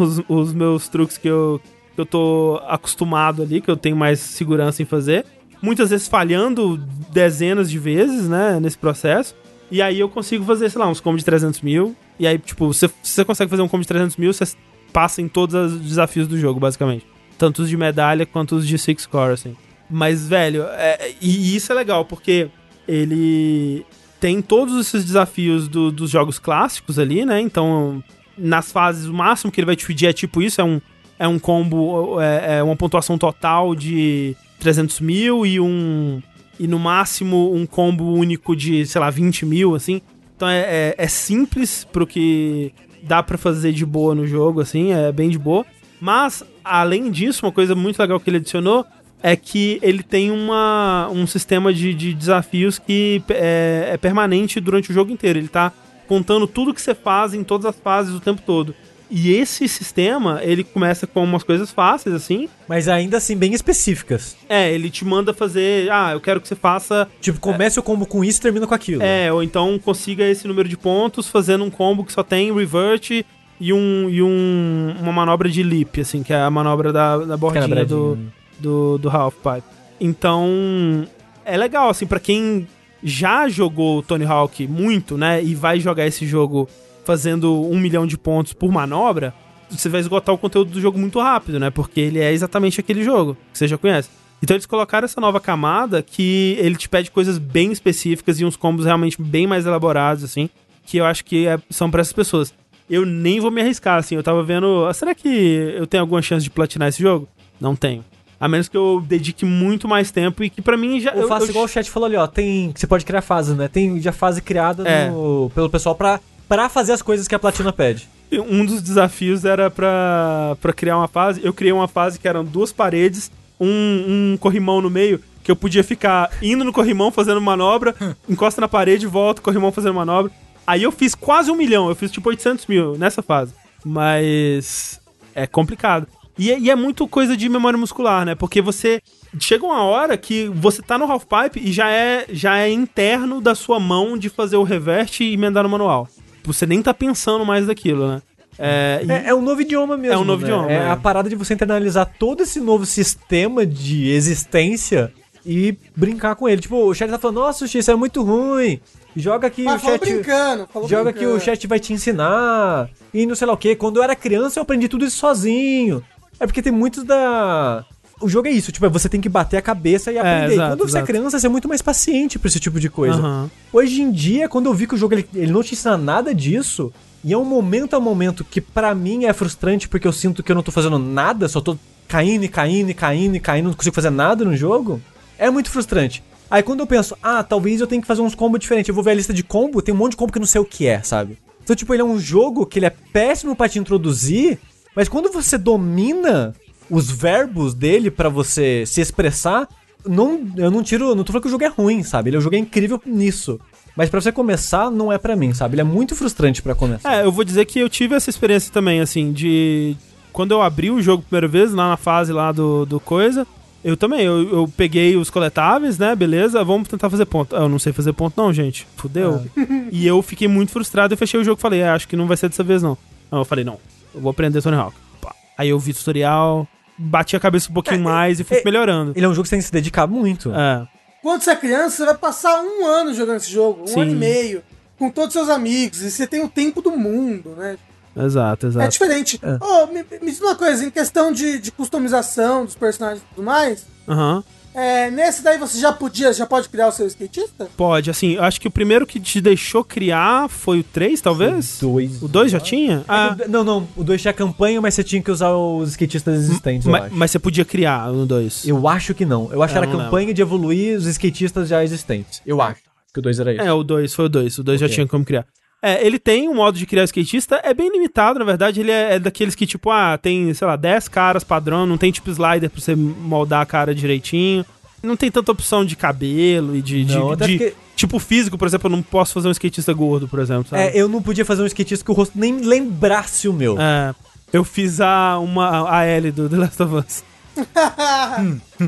os, 0.00 0.22
os 0.28 0.54
meus 0.54 0.88
truques 0.88 1.18
que 1.18 1.28
eu, 1.28 1.60
que 1.98 2.02
eu 2.02 2.06
tô 2.06 2.60
acostumado 2.68 3.42
ali, 3.42 3.60
que 3.60 3.68
eu 3.68 3.76
tenho 3.76 3.96
mais 3.96 4.20
segurança 4.20 4.80
em 4.80 4.84
fazer. 4.84 5.26
Muitas 5.60 5.90
vezes 5.90 6.06
falhando 6.06 6.76
dezenas 7.12 7.68
de 7.68 7.76
vezes, 7.76 8.28
né, 8.28 8.60
nesse 8.60 8.78
processo. 8.78 9.34
E 9.68 9.82
aí 9.82 9.98
eu 9.98 10.08
consigo 10.08 10.44
fazer, 10.44 10.70
sei 10.70 10.80
lá, 10.80 10.88
uns 10.88 11.00
combos 11.00 11.22
de 11.22 11.24
300 11.24 11.60
mil. 11.60 11.96
E 12.16 12.24
aí, 12.24 12.38
tipo, 12.38 12.72
se 12.72 12.88
você 13.02 13.24
consegue 13.24 13.50
fazer 13.50 13.62
um 13.62 13.68
combo 13.68 13.82
de 13.82 13.88
300 13.88 14.16
mil, 14.16 14.32
você 14.32 14.44
passa 14.92 15.20
em 15.20 15.26
todos 15.26 15.56
os 15.72 15.80
desafios 15.80 16.28
do 16.28 16.38
jogo, 16.38 16.60
basicamente. 16.60 17.04
Tanto 17.36 17.62
os 17.62 17.68
de 17.68 17.76
medalha 17.76 18.24
quanto 18.24 18.54
os 18.54 18.64
de 18.66 18.78
six 18.78 19.04
core, 19.04 19.32
assim. 19.32 19.56
Mas, 19.90 20.28
velho, 20.28 20.62
é- 20.70 21.14
e 21.20 21.56
isso 21.56 21.72
é 21.72 21.74
legal, 21.74 22.04
porque 22.04 22.48
ele 22.86 23.84
tem 24.20 24.40
todos 24.40 24.78
esses 24.80 25.04
desafios 25.04 25.66
do- 25.66 25.90
dos 25.90 26.10
jogos 26.10 26.38
clássicos 26.38 26.96
ali, 26.96 27.24
né? 27.24 27.40
Então, 27.40 28.02
nas 28.36 28.70
fases, 28.70 29.06
o 29.06 29.12
máximo 29.14 29.50
que 29.50 29.60
ele 29.60 29.66
vai 29.66 29.74
te 29.76 29.84
pedir 29.84 30.06
é 30.06 30.12
tipo 30.12 30.40
isso, 30.40 30.60
é 30.60 30.64
um, 30.64 30.80
é 31.18 31.26
um 31.26 31.38
combo, 31.38 32.20
é, 32.20 32.58
é 32.58 32.62
uma 32.62 32.76
pontuação 32.76 33.18
total 33.18 33.74
de 33.74 34.36
300 34.58 35.00
mil 35.00 35.46
e 35.46 35.58
um... 35.60 36.22
E 36.60 36.66
no 36.66 36.78
máximo 36.78 37.54
um 37.54 37.64
combo 37.64 38.12
único 38.14 38.56
de, 38.56 38.84
sei 38.84 39.00
lá, 39.00 39.10
20 39.10 39.46
mil, 39.46 39.76
assim. 39.76 40.00
Então 40.36 40.48
é, 40.48 40.60
é, 40.60 40.94
é 40.98 41.06
simples 41.06 41.84
pro 41.84 42.04
que 42.04 42.72
dá 43.02 43.22
pra 43.22 43.38
fazer 43.38 43.72
de 43.72 43.86
boa 43.86 44.14
no 44.14 44.26
jogo, 44.26 44.60
assim, 44.60 44.92
é 44.92 45.12
bem 45.12 45.30
de 45.30 45.38
boa. 45.38 45.64
Mas, 46.00 46.44
além 46.64 47.10
disso, 47.10 47.46
uma 47.46 47.52
coisa 47.52 47.74
muito 47.74 47.98
legal 47.98 48.18
que 48.20 48.30
ele 48.30 48.38
adicionou 48.38 48.84
é 49.22 49.34
que 49.34 49.78
ele 49.82 50.02
tem 50.02 50.30
uma, 50.30 51.08
um 51.10 51.26
sistema 51.26 51.72
de, 51.72 51.92
de 51.92 52.14
desafios 52.14 52.78
que 52.78 53.22
é, 53.30 53.90
é 53.92 53.96
permanente 53.96 54.60
durante 54.60 54.90
o 54.90 54.94
jogo 54.94 55.10
inteiro. 55.10 55.38
Ele 55.38 55.48
tá 55.48 55.72
contando 56.06 56.46
tudo 56.46 56.72
que 56.72 56.80
você 56.80 56.94
faz 56.94 57.34
em 57.34 57.42
todas 57.42 57.66
as 57.66 57.78
fases 57.78 58.14
o 58.14 58.20
tempo 58.20 58.40
todo. 58.44 58.74
E 59.10 59.32
esse 59.32 59.66
sistema, 59.68 60.40
ele 60.42 60.62
começa 60.62 61.06
com 61.06 61.24
umas 61.24 61.42
coisas 61.42 61.70
fáceis, 61.70 62.14
assim. 62.14 62.48
Mas 62.68 62.88
ainda 62.88 63.16
assim, 63.16 63.36
bem 63.36 63.54
específicas. 63.54 64.36
É, 64.48 64.72
ele 64.72 64.90
te 64.90 65.04
manda 65.04 65.32
fazer. 65.32 65.90
Ah, 65.90 66.10
eu 66.12 66.20
quero 66.20 66.40
que 66.40 66.48
você 66.48 66.54
faça 66.54 67.08
Tipo, 67.20 67.40
comece 67.40 67.78
o 67.78 67.82
combo 67.82 68.06
com 68.06 68.24
isso 68.24 68.38
e 68.38 68.42
termina 68.42 68.66
com 68.66 68.74
aquilo. 68.74 69.02
É, 69.02 69.32
ou 69.32 69.42
então 69.42 69.78
consiga 69.78 70.24
esse 70.24 70.46
número 70.46 70.68
de 70.68 70.76
pontos 70.76 71.28
fazendo 71.28 71.64
um 71.64 71.70
combo 71.70 72.04
que 72.04 72.12
só 72.12 72.22
tem 72.22 72.54
revert 72.54 73.24
e, 73.60 73.72
um, 73.72 74.08
e 74.08 74.22
um, 74.22 74.94
uma 75.00 75.12
manobra 75.12 75.48
de 75.48 75.62
leap, 75.62 75.98
assim, 75.98 76.22
que 76.22 76.32
é 76.32 76.40
a 76.40 76.50
manobra 76.50 76.92
da, 76.92 77.18
da 77.18 77.36
bordinha 77.36 77.84
do, 77.84 78.18
do, 78.58 78.98
do 78.98 79.10
half 79.10 79.34
pipe. 79.36 79.66
Então, 80.00 81.06
é 81.44 81.56
legal, 81.56 81.90
assim, 81.90 82.06
pra 82.06 82.20
quem 82.20 82.68
já 83.02 83.48
jogou 83.48 84.02
Tony 84.02 84.24
Hawk 84.24 84.66
muito, 84.66 85.16
né, 85.16 85.42
e 85.42 85.54
vai 85.54 85.80
jogar 85.80 86.06
esse 86.06 86.26
jogo 86.26 86.68
fazendo 87.08 87.62
um 87.70 87.78
milhão 87.78 88.06
de 88.06 88.18
pontos 88.18 88.52
por 88.52 88.70
manobra, 88.70 89.32
você 89.70 89.88
vai 89.88 89.98
esgotar 90.00 90.34
o 90.34 90.36
conteúdo 90.38 90.70
do 90.72 90.78
jogo 90.78 90.98
muito 90.98 91.18
rápido, 91.18 91.58
né, 91.58 91.70
porque 91.70 91.98
ele 92.00 92.18
é 92.18 92.30
exatamente 92.30 92.78
aquele 92.80 93.02
jogo 93.02 93.34
que 93.50 93.56
você 93.56 93.66
já 93.66 93.78
conhece. 93.78 94.10
Então 94.42 94.54
eles 94.54 94.66
colocaram 94.66 95.06
essa 95.06 95.18
nova 95.18 95.40
camada 95.40 96.02
que 96.02 96.54
ele 96.60 96.76
te 96.76 96.86
pede 96.86 97.10
coisas 97.10 97.38
bem 97.38 97.72
específicas 97.72 98.38
e 98.38 98.44
uns 98.44 98.56
combos 98.56 98.84
realmente 98.84 99.20
bem 99.20 99.46
mais 99.46 99.64
elaborados, 99.64 100.22
assim, 100.22 100.50
que 100.84 100.98
eu 100.98 101.06
acho 101.06 101.24
que 101.24 101.46
é- 101.46 101.58
são 101.70 101.90
pra 101.90 102.02
essas 102.02 102.12
pessoas. 102.12 102.52
Eu 102.90 103.06
nem 103.06 103.40
vou 103.40 103.50
me 103.50 103.62
arriscar, 103.62 103.98
assim, 103.98 104.14
eu 104.16 104.22
tava 104.22 104.42
vendo, 104.42 104.84
ah, 104.86 104.92
será 104.92 105.14
que 105.14 105.28
eu 105.76 105.86
tenho 105.86 106.02
alguma 106.02 106.20
chance 106.20 106.44
de 106.44 106.50
platinar 106.50 106.88
esse 106.88 107.02
jogo? 107.02 107.26
Não 107.58 107.74
tenho. 107.74 108.04
A 108.40 108.46
menos 108.48 108.68
que 108.68 108.76
eu 108.76 109.02
dedique 109.04 109.44
muito 109.46 109.88
mais 109.88 110.10
tempo 110.12 110.44
e 110.44 110.48
que 110.50 110.62
pra 110.62 110.76
mim 110.76 111.00
já... 111.00 111.10
Eu, 111.12 111.26
faço 111.26 111.50
igual 111.50 111.64
o 111.64 111.68
chat 111.68 111.90
falou 111.90 112.06
ali, 112.06 112.16
ó. 112.16 112.26
Tem. 112.26 112.70
Você 112.74 112.86
pode 112.86 113.04
criar 113.04 113.20
fases, 113.22 113.56
né? 113.56 113.66
Tem 113.66 114.00
já 114.00 114.12
fase 114.12 114.40
criada 114.40 114.86
É. 114.88 115.10
no- 115.10 115.50
pelo 115.54 115.68
pessoal 115.68 115.94
pra, 115.96 116.20
pra 116.48 116.68
fazer 116.68 116.92
as 116.92 117.02
coisas 117.02 117.28
que 117.28 117.34
a 117.34 117.38
platina 117.38 117.72
pede. 117.72 118.08
Um 118.32 118.64
dos 118.64 118.82
desafios 118.82 119.44
era 119.44 119.70
pra, 119.70 120.56
pra 120.60 120.72
criar 120.72 120.96
uma 120.96 121.08
fase. 121.08 121.40
Eu 121.44 121.52
criei 121.52 121.72
uma 121.72 121.88
fase 121.88 122.18
que 122.18 122.28
eram 122.28 122.44
duas 122.44 122.72
paredes, 122.72 123.30
um, 123.60 124.32
um 124.32 124.36
corrimão 124.38 124.80
no 124.80 124.90
meio, 124.90 125.22
que 125.42 125.50
eu 125.50 125.56
podia 125.56 125.82
ficar 125.84 126.30
indo 126.42 126.64
no 126.64 126.72
corrimão 126.72 127.10
fazendo 127.10 127.40
manobra, 127.40 127.94
encosta 128.28 128.60
na 128.60 128.68
parede, 128.68 129.06
volta, 129.06 129.42
corrimão 129.42 129.72
fazendo 129.72 129.94
manobra. 129.94 130.32
Aí 130.66 130.82
eu 130.82 130.92
fiz 130.92 131.14
quase 131.14 131.50
um 131.50 131.54
milhão, 131.54 131.88
eu 131.88 131.94
fiz 131.94 132.10
tipo 132.10 132.28
800 132.28 132.66
mil 132.66 132.98
nessa 132.98 133.22
fase. 133.22 133.54
Mas 133.84 135.00
é 135.34 135.46
complicado. 135.46 136.06
E 136.38 136.52
é, 136.52 136.58
e 136.58 136.70
é 136.70 136.76
muito 136.76 137.08
coisa 137.08 137.36
de 137.36 137.48
memória 137.48 137.78
muscular, 137.78 138.24
né? 138.24 138.34
Porque 138.34 138.62
você. 138.62 139.02
Chega 139.38 139.66
uma 139.66 139.82
hora 139.82 140.16
que 140.16 140.48
você 140.48 140.80
tá 140.80 140.96
no 140.96 141.04
half-pipe 141.04 141.60
e 141.60 141.70
já 141.70 141.90
é, 141.90 142.24
já 142.30 142.58
é 142.58 142.70
interno 142.70 143.42
da 143.42 143.54
sua 143.54 143.78
mão 143.78 144.16
de 144.16 144.30
fazer 144.30 144.56
o 144.56 144.62
reverte 144.62 145.22
e 145.22 145.34
emendar 145.34 145.62
no 145.62 145.68
manual. 145.68 146.08
Você 146.48 146.66
nem 146.66 146.82
tá 146.82 146.92
pensando 146.92 147.44
mais 147.46 147.66
daquilo, 147.66 148.08
né? 148.08 148.22
É, 148.58 149.00
e- 149.04 149.10
É, 149.12 149.28
é 149.28 149.34
um 149.34 149.40
novo 149.40 149.60
idioma 149.60 149.96
mesmo. 149.96 150.14
É 150.14 150.18
um 150.18 150.24
novo 150.24 150.42
né? 150.42 150.48
idioma, 150.48 150.70
É, 150.72 150.74
é. 150.74 150.90
a 150.90 150.96
parada 150.96 151.28
de 151.30 151.36
você 151.36 151.54
internalizar 151.54 152.10
todo 152.18 152.42
esse 152.42 152.58
novo 152.60 152.84
sistema 152.84 153.64
de 153.64 154.10
existência 154.10 155.12
e 155.46 155.76
brincar 155.96 156.34
com 156.34 156.48
ele. 156.48 156.60
Tipo, 156.60 156.76
o 156.84 156.92
chat 156.94 157.08
tá 157.08 157.18
falando, 157.18 157.36
nossa, 157.36 157.66
X, 157.66 157.76
isso 157.76 157.90
é 157.90 157.94
muito 157.94 158.22
ruim. 158.22 158.80
Joga 159.16 159.46
aqui 159.46 159.62
Mas 159.62 159.76
o 159.76 159.84
falou 159.84 159.98
chat. 159.98 160.08
brincando, 160.12 160.68
falou 160.72 160.88
Joga 160.88 161.12
que 161.12 161.18
brincando. 161.20 161.38
o 161.38 161.40
chat 161.40 161.66
vai 161.66 161.78
te 161.80 161.92
ensinar. 161.92 162.88
E 163.14 163.26
não 163.26 163.34
sei 163.34 163.46
lá 163.46 163.52
o 163.52 163.56
que. 163.56 163.74
Quando 163.76 163.96
eu 163.98 164.02
era 164.02 164.14
criança, 164.16 164.58
eu 164.58 164.62
aprendi 164.62 164.88
tudo 164.88 165.04
isso 165.04 165.16
sozinho. 165.18 166.02
É 166.40 166.46
porque 166.46 166.62
tem 166.62 166.72
muitos 166.72 167.04
da. 167.04 167.84
O 168.20 168.28
jogo 168.28 168.48
é 168.48 168.50
isso, 168.50 168.72
tipo, 168.72 168.88
você 168.90 169.08
tem 169.08 169.20
que 169.20 169.28
bater 169.28 169.56
a 169.56 169.62
cabeça 169.62 170.12
e 170.12 170.18
aprender. 170.18 170.50
E 170.50 170.54
exato, 170.54 170.70
quando 170.70 170.88
você 170.88 170.98
é 170.98 171.00
exato. 171.00 171.06
criança, 171.06 171.38
você 171.38 171.46
é 171.46 171.50
muito 171.50 171.68
mais 171.68 171.82
paciente 171.82 172.38
pra 172.38 172.48
esse 172.48 172.60
tipo 172.60 172.80
de 172.80 172.88
coisa. 172.88 173.18
Aham. 173.18 173.50
Hoje 173.72 174.02
em 174.02 174.10
dia, 174.10 174.48
quando 174.48 174.66
eu 174.66 174.74
vi 174.74 174.86
que 174.86 174.94
o 174.94 174.98
jogo 174.98 175.14
ele, 175.14 175.28
ele 175.34 175.52
não 175.52 175.62
te 175.62 175.74
ensina 175.74 175.96
nada 175.96 176.34
disso, 176.34 176.92
e 177.24 177.32
é 177.32 177.38
um 177.38 177.44
momento 177.44 177.94
a 177.94 178.00
momento 178.00 178.44
que 178.44 178.60
pra 178.60 178.94
mim 178.94 179.24
é 179.24 179.32
frustrante 179.32 179.88
porque 179.88 180.06
eu 180.06 180.12
sinto 180.12 180.42
que 180.42 180.50
eu 180.50 180.56
não 180.56 180.62
tô 180.62 180.70
fazendo 180.70 180.98
nada, 180.98 181.48
só 181.48 181.60
tô 181.60 181.76
caindo 182.06 182.44
e 182.44 182.48
caindo 182.48 182.90
e 182.90 182.94
caindo 182.94 183.36
e 183.36 183.40
caindo, 183.40 183.66
não 183.66 183.74
consigo 183.74 183.94
fazer 183.94 184.10
nada 184.10 184.44
no 184.44 184.56
jogo, 184.56 185.00
é 185.36 185.50
muito 185.50 185.70
frustrante. 185.70 186.22
Aí 186.50 186.62
quando 186.62 186.80
eu 186.80 186.86
penso, 186.86 187.16
ah, 187.22 187.42
talvez 187.42 187.80
eu 187.80 187.86
tenha 187.86 188.00
que 188.00 188.06
fazer 188.06 188.22
uns 188.22 188.34
combos 188.34 188.60
diferentes, 188.60 188.88
eu 188.88 188.94
vou 188.94 189.04
ver 189.04 189.10
a 189.10 189.14
lista 189.14 189.34
de 189.34 189.42
combo, 189.42 189.82
tem 189.82 189.94
um 189.94 189.98
monte 189.98 190.12
de 190.12 190.16
combo 190.16 190.32
que 190.32 190.38
eu 190.38 190.40
não 190.40 190.46
sei 190.46 190.60
o 190.60 190.64
que 190.64 190.86
é, 190.86 191.02
sabe? 191.02 191.38
Então, 191.62 191.76
tipo, 191.76 191.92
ele 191.92 192.00
é 192.00 192.04
um 192.04 192.18
jogo 192.18 192.64
que 192.64 192.78
ele 192.78 192.86
é 192.86 192.94
péssimo 193.12 193.54
pra 193.54 193.68
te 193.68 193.78
introduzir, 193.78 194.58
mas 194.96 195.06
quando 195.06 195.30
você 195.30 195.58
domina 195.58 196.54
os 196.90 197.10
verbos 197.10 197.74
dele 197.74 198.10
pra 198.10 198.28
você 198.28 198.84
se 198.86 199.00
expressar, 199.00 199.68
não, 200.06 200.46
eu 200.56 200.70
não 200.70 200.82
tiro, 200.82 201.14
não 201.14 201.24
tô 201.24 201.32
falando 201.32 201.42
que 201.42 201.48
o 201.48 201.50
jogo 201.50 201.64
é 201.64 201.68
ruim, 201.68 202.02
sabe? 202.02 202.30
Ele, 202.30 202.38
o 202.38 202.40
jogo 202.40 202.56
é 202.56 202.58
incrível 202.58 203.00
nisso. 203.04 203.60
Mas 203.96 204.08
pra 204.08 204.20
você 204.20 204.30
começar, 204.30 204.90
não 204.90 205.12
é 205.12 205.18
pra 205.18 205.34
mim, 205.34 205.52
sabe? 205.52 205.74
Ele 205.74 205.80
é 205.80 205.84
muito 205.84 206.14
frustrante 206.14 206.62
pra 206.62 206.74
começar. 206.74 207.12
É, 207.12 207.24
eu 207.24 207.32
vou 207.32 207.44
dizer 207.44 207.64
que 207.64 207.80
eu 207.80 207.88
tive 207.88 208.14
essa 208.14 208.30
experiência 208.30 208.72
também, 208.72 209.00
assim, 209.00 209.32
de. 209.32 209.96
Quando 210.32 210.52
eu 210.52 210.62
abri 210.62 210.88
o 210.90 211.02
jogo 211.02 211.22
a 211.22 211.26
primeira 211.26 211.48
vez, 211.48 211.72
lá 211.72 211.88
na 211.88 211.96
fase 211.96 212.32
lá 212.32 212.52
do, 212.52 212.86
do 212.86 213.00
coisa, 213.00 213.44
eu 213.82 213.96
também, 213.96 214.20
eu, 214.20 214.48
eu 214.50 214.72
peguei 214.76 215.16
os 215.16 215.30
coletáveis, 215.30 215.98
né? 215.98 216.14
Beleza, 216.14 216.62
vamos 216.62 216.88
tentar 216.88 217.10
fazer 217.10 217.24
ponto. 217.24 217.56
Ah, 217.56 217.62
eu 217.62 217.68
não 217.68 217.78
sei 217.78 217.92
fazer 217.92 218.12
ponto, 218.12 218.40
não, 218.40 218.52
gente. 218.52 218.86
Fudeu. 218.96 219.44
e 219.90 220.06
eu 220.06 220.22
fiquei 220.22 220.46
muito 220.46 220.70
frustrado 220.70 221.12
e 221.12 221.16
fechei 221.16 221.40
o 221.40 221.44
jogo 221.44 221.58
e 221.58 221.62
falei, 221.62 221.80
é, 221.80 221.88
acho 221.88 222.06
que 222.06 222.14
não 222.14 222.26
vai 222.26 222.36
ser 222.36 222.48
dessa 222.48 222.62
vez, 222.62 222.82
não. 222.82 222.96
Aí 223.32 223.38
eu 223.38 223.44
falei, 223.44 223.64
não, 223.64 223.78
eu 224.14 224.20
vou 224.20 224.30
aprender 224.30 224.62
Tony 224.62 224.76
Hawk. 224.76 224.94
Pá. 225.20 225.34
Aí 225.56 225.70
eu 225.70 225.78
vi 225.78 225.92
tutorial, 225.92 226.68
bati 226.98 227.36
a 227.36 227.40
cabeça 227.40 227.70
um 227.70 227.74
pouquinho 227.74 228.00
mais 228.02 228.40
e 228.40 228.44
fui 228.44 228.58
é- 228.58 228.62
melhorando. 228.64 229.12
Ele 229.14 229.24
é 229.24 229.28
um 229.28 229.32
jogo 229.34 229.44
que 229.44 229.48
você 229.48 229.56
tem 229.56 229.60
que 229.60 229.66
se 229.66 229.72
dedicar 229.72 230.06
muito. 230.06 230.52
É. 230.54 230.86
Quando 231.22 231.42
você 231.42 231.50
é 231.50 231.56
criança, 231.56 231.96
você 231.96 232.04
vai 232.04 232.16
passar 232.16 232.60
um 232.62 232.86
ano 232.86 233.12
jogando 233.14 233.36
esse 233.38 233.50
jogo, 233.50 233.82
um 233.82 233.86
Sim. 233.86 234.00
ano 234.02 234.10
e 234.12 234.14
meio, 234.14 234.62
com 234.98 235.10
todos 235.10 235.28
os 235.28 235.32
seus 235.34 235.48
amigos, 235.48 236.00
e 236.02 236.10
você 236.10 236.26
tem 236.26 236.42
o 236.44 236.48
tempo 236.48 236.80
do 236.82 236.90
mundo, 236.92 237.50
né? 237.56 237.76
Exato, 238.16 238.66
É 238.66 238.68
exato. 238.70 238.88
diferente. 238.90 239.40
É. 239.42 239.64
Ô, 239.64 239.86
me, 239.86 240.04
me 240.20 240.30
diz 240.30 240.40
uma 240.40 240.54
coisa, 240.56 240.84
em 240.84 240.90
questão 240.90 241.30
de, 241.32 241.58
de 241.60 241.70
customização 241.70 242.64
dos 242.64 242.74
personagens 242.74 243.22
e 243.22 243.34
tudo 243.34 243.44
mais, 243.44 243.84
Aham. 244.08 244.42
É, 244.74 245.10
nesse 245.10 245.42
daí 245.42 245.58
você 245.58 245.78
já 245.78 245.92
podia, 245.92 246.32
já 246.32 246.46
pode 246.46 246.68
criar 246.68 246.88
o 246.88 246.92
seu 246.92 247.06
skatista? 247.06 247.68
Pode, 247.76 248.10
assim, 248.10 248.32
eu 248.34 248.44
acho 248.44 248.60
que 248.60 248.68
o 248.68 248.70
primeiro 248.70 249.06
que 249.06 249.18
te 249.18 249.40
deixou 249.40 249.82
criar 249.82 250.48
foi 250.48 250.80
o 250.80 250.84
3, 250.84 251.20
talvez? 251.20 251.78
Dois. 251.80 252.22
O 252.22 252.28
2 252.28 252.50
já 252.52 252.60
tinha? 252.60 253.04
Ah, 253.08 253.34
É 253.38 253.42
que 253.42 253.48
o- 253.48 253.50
Não, 253.50 253.64
não. 253.64 253.88
O 253.96 254.04
2 254.04 254.20
tinha 254.20 254.32
campanha, 254.32 254.80
mas 254.80 254.94
você 254.94 255.02
tinha 255.02 255.20
que 255.22 255.30
usar 255.30 255.50
os 255.54 255.90
skatistas 255.90 256.36
existentes, 256.38 256.86
eu 256.86 256.92
mas, 256.92 257.04
acho. 257.04 257.14
mas 257.16 257.30
você 257.30 257.38
podia 257.38 257.64
criar 257.64 258.12
no 258.12 258.24
2. 258.26 258.66
Eu 258.66 258.86
acho 258.86 259.14
que 259.14 259.24
não. 259.26 259.52
Eu 259.52 259.62
acho 259.62 259.72
que 259.72 259.78
era 259.78 259.86
campanha 259.86 260.32
de 260.32 260.42
evoluir 260.42 260.96
os 260.98 261.06
skatistas 261.06 261.68
já 261.68 261.82
existentes. 261.82 262.40
Eu 262.46 262.60
acho. 262.62 262.82
Que 263.12 263.20
o 263.20 263.22
2 263.22 263.40
era 263.40 263.52
isso. 263.52 263.62
É, 263.62 263.72
o 263.72 263.82
2 263.82 264.14
foi 264.14 264.26
o 264.26 264.28
2. 264.28 264.58
O 264.58 264.62
2 264.62 264.78
já 264.80 264.86
Ok. 264.86 264.94
tinha 264.94 265.06
como 265.06 265.24
criar. 265.24 265.46
É, 265.80 266.04
ele 266.04 266.18
tem 266.18 266.48
um 266.48 266.54
modo 266.54 266.76
de 266.76 266.84
criar 266.86 267.04
skatista, 267.04 267.60
é 267.62 267.72
bem 267.72 267.88
limitado, 267.90 268.38
na 268.38 268.44
verdade. 268.44 268.80
Ele 268.80 268.90
é, 268.90 269.14
é 269.14 269.18
daqueles 269.18 269.54
que, 269.54 269.64
tipo, 269.66 269.90
ah, 269.90 270.18
tem, 270.18 270.52
sei 270.52 270.66
lá, 270.66 270.74
10 270.74 271.06
caras 271.08 271.44
padrão, 271.44 271.86
não 271.86 271.96
tem 271.96 272.10
tipo 272.10 272.28
slider 272.30 272.68
pra 272.68 272.80
você 272.80 272.96
moldar 272.96 273.60
a 273.60 273.66
cara 273.66 273.94
direitinho. 273.94 274.64
Não 275.00 275.16
tem 275.16 275.30
tanta 275.30 275.52
opção 275.52 275.84
de 275.84 275.94
cabelo 275.94 276.74
e 276.74 276.82
de. 276.82 277.04
de- 277.04 277.14
Não, 277.14 277.36
de- 277.36 277.58
porque- 277.58 277.74
Tipo 277.94 278.18
físico, 278.20 278.56
por 278.56 278.66
exemplo, 278.68 278.86
eu 278.86 278.90
não 278.96 279.02
posso 279.02 279.34
fazer 279.34 279.48
um 279.48 279.50
skatista 279.50 279.92
gordo, 279.92 280.28
por 280.28 280.38
exemplo. 280.38 280.68
Sabe? 280.70 280.82
É, 280.82 280.92
eu 281.00 281.08
não 281.08 281.20
podia 281.20 281.44
fazer 281.44 281.62
um 281.62 281.66
skatista 281.66 282.04
que 282.04 282.10
o 282.10 282.14
rosto 282.14 282.38
nem 282.38 282.58
lembrasse 282.60 283.48
o 283.48 283.52
meu. 283.52 283.76
É, 283.80 284.14
eu 284.52 284.62
fiz 284.64 285.00
a, 285.00 285.36
uma, 285.40 285.88
a 285.92 286.04
L 286.04 286.30
do 286.30 286.48
The 286.48 286.56
Last 286.56 286.80
of 286.82 286.94
Us. 286.94 287.24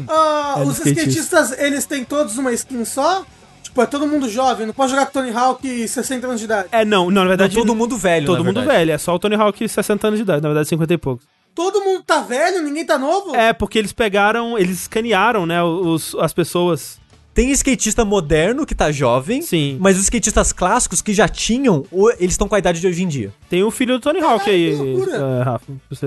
Ah, 0.09 0.55
É 0.59 0.65
do 0.65 0.70
os 0.70 0.78
skatista. 0.78 1.10
skatistas, 1.10 1.59
eles 1.59 1.86
têm 1.86 2.05
todos 2.05 2.39
uma 2.39 2.52
skin 2.52 2.85
só? 2.85 3.25
Tipo, 3.62 3.82
é 3.82 3.86
todo 3.86 4.06
mundo 4.06 4.28
jovem, 4.28 4.66
não 4.66 4.74
pode 4.74 4.90
jogar 4.90 5.06
com 5.06 5.12
Tony 5.12 5.30
Hawk 5.30 5.86
60 5.89 6.26
anos 6.26 6.40
de 6.40 6.44
idade. 6.47 6.68
É, 6.72 6.84
não, 6.84 7.05
não, 7.05 7.10
na 7.10 7.20
Não, 7.22 7.28
verdade. 7.28 7.55
todo 7.55 7.74
mundo 7.74 7.97
velho, 7.97 8.26
Todo 8.26 8.39
na 8.39 8.44
mundo 8.44 8.56
verdade. 8.60 8.78
velho, 8.78 8.92
é 8.92 8.98
só 8.98 9.14
o 9.14 9.18
Tony 9.18 9.36
Hawk 9.36 9.68
60 9.68 10.06
anos 10.08 10.18
de 10.18 10.22
idade, 10.22 10.42
na 10.42 10.48
verdade 10.48 10.68
50 10.68 10.92
e 10.94 10.98
poucos. 10.98 11.24
Todo 11.55 11.80
mundo 11.84 12.02
tá 12.05 12.20
velho, 12.20 12.62
ninguém 12.62 12.84
tá 12.84 12.98
novo? 12.98 13.34
É, 13.34 13.52
porque 13.52 13.78
eles 13.78 13.92
pegaram, 13.92 14.56
eles 14.58 14.82
escanearam, 14.82 15.47
né, 15.47 15.62
os, 15.62 16.14
as 16.18 16.32
pessoas. 16.32 16.98
Tem 17.32 17.50
skatista 17.52 18.05
moderno 18.05 18.66
que 18.66 18.74
tá 18.74 18.90
jovem, 18.90 19.40
Sim. 19.40 19.76
mas 19.80 19.97
os 19.97 20.02
skatistas 20.05 20.52
clássicos 20.52 21.00
que 21.00 21.14
já 21.14 21.28
tinham, 21.28 21.84
eles 22.18 22.32
estão 22.34 22.48
com 22.48 22.55
a 22.56 22.58
idade 22.58 22.80
de 22.80 22.86
hoje 22.89 23.02
em 23.05 23.08
dia. 23.08 23.32
Tem 23.48 23.62
o 23.62 23.70
filho 23.70 23.94
do 23.98 24.00
Tony 24.00 24.20
Hawk 24.20 24.44
Caralho, 24.44 24.52
aí, 24.52 24.76
que 24.76 24.82
loucura. 24.82 25.16
é, 25.16 25.42
Rafa. 25.42 25.72
Você... 25.89 26.06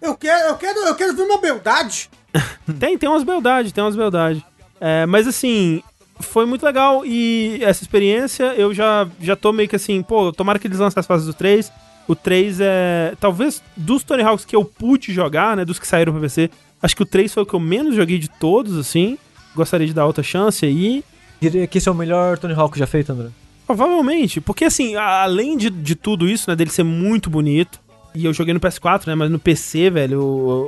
Eu 0.00 0.14
quero, 0.16 0.48
eu 0.48 0.54
quero, 0.56 0.78
eu 0.80 0.94
quero 0.94 1.16
ver 1.16 1.22
uma 1.22 1.38
beldade. 1.38 2.08
Tem, 2.78 2.96
tem 2.96 3.08
umas 3.08 3.24
beldades, 3.24 3.72
tem 3.72 3.82
umas 3.84 3.94
beldades. 3.96 4.42
É, 4.80 5.04
mas 5.06 5.28
assim, 5.28 5.82
foi 6.20 6.46
muito 6.46 6.64
legal 6.64 7.04
e 7.04 7.58
essa 7.62 7.82
experiência 7.82 8.54
eu 8.54 8.72
já, 8.72 9.08
já 9.20 9.36
tô 9.36 9.52
meio 9.52 9.68
que 9.68 9.76
assim, 9.76 10.02
pô, 10.02 10.32
tomara 10.32 10.58
que 10.58 10.66
eles 10.66 10.78
lancem 10.78 11.00
as 11.00 11.06
fases 11.06 11.26
do 11.26 11.34
3. 11.34 11.70
O 12.08 12.14
3 12.14 12.58
é. 12.60 13.14
Talvez 13.20 13.62
dos 13.76 14.02
Tony 14.02 14.22
Hawks 14.22 14.44
que 14.44 14.56
eu 14.56 14.64
pude 14.64 15.12
jogar, 15.12 15.56
né? 15.56 15.64
Dos 15.64 15.78
que 15.78 15.86
saíram 15.86 16.12
pra 16.12 16.20
PC, 16.22 16.50
acho 16.82 16.96
que 16.96 17.02
o 17.02 17.06
3 17.06 17.32
foi 17.32 17.42
o 17.42 17.46
que 17.46 17.54
eu 17.54 17.60
menos 17.60 17.94
joguei 17.94 18.18
de 18.18 18.28
todos, 18.28 18.76
assim. 18.76 19.16
Gostaria 19.54 19.86
de 19.86 19.94
dar 19.94 20.06
outra 20.06 20.22
chance 20.22 20.66
aí. 20.66 21.04
Diria 21.40 21.66
que 21.66 21.78
esse 21.78 21.88
é 21.88 21.92
o 21.92 21.94
melhor 21.94 22.38
Tony 22.38 22.54
Hawk 22.54 22.78
já 22.78 22.86
feito, 22.86 23.12
André. 23.12 23.28
Provavelmente, 23.66 24.40
porque 24.40 24.64
assim, 24.64 24.96
além 24.96 25.56
de, 25.56 25.70
de 25.70 25.94
tudo 25.94 26.28
isso, 26.28 26.50
né, 26.50 26.56
dele 26.56 26.70
ser 26.70 26.82
muito 26.82 27.30
bonito, 27.30 27.80
e 28.14 28.24
eu 28.24 28.32
joguei 28.32 28.52
no 28.52 28.60
PS4, 28.60 29.06
né, 29.06 29.14
mas 29.14 29.30
no 29.30 29.38
PC, 29.38 29.88
velho, 29.88 30.14
eu, 30.14 30.20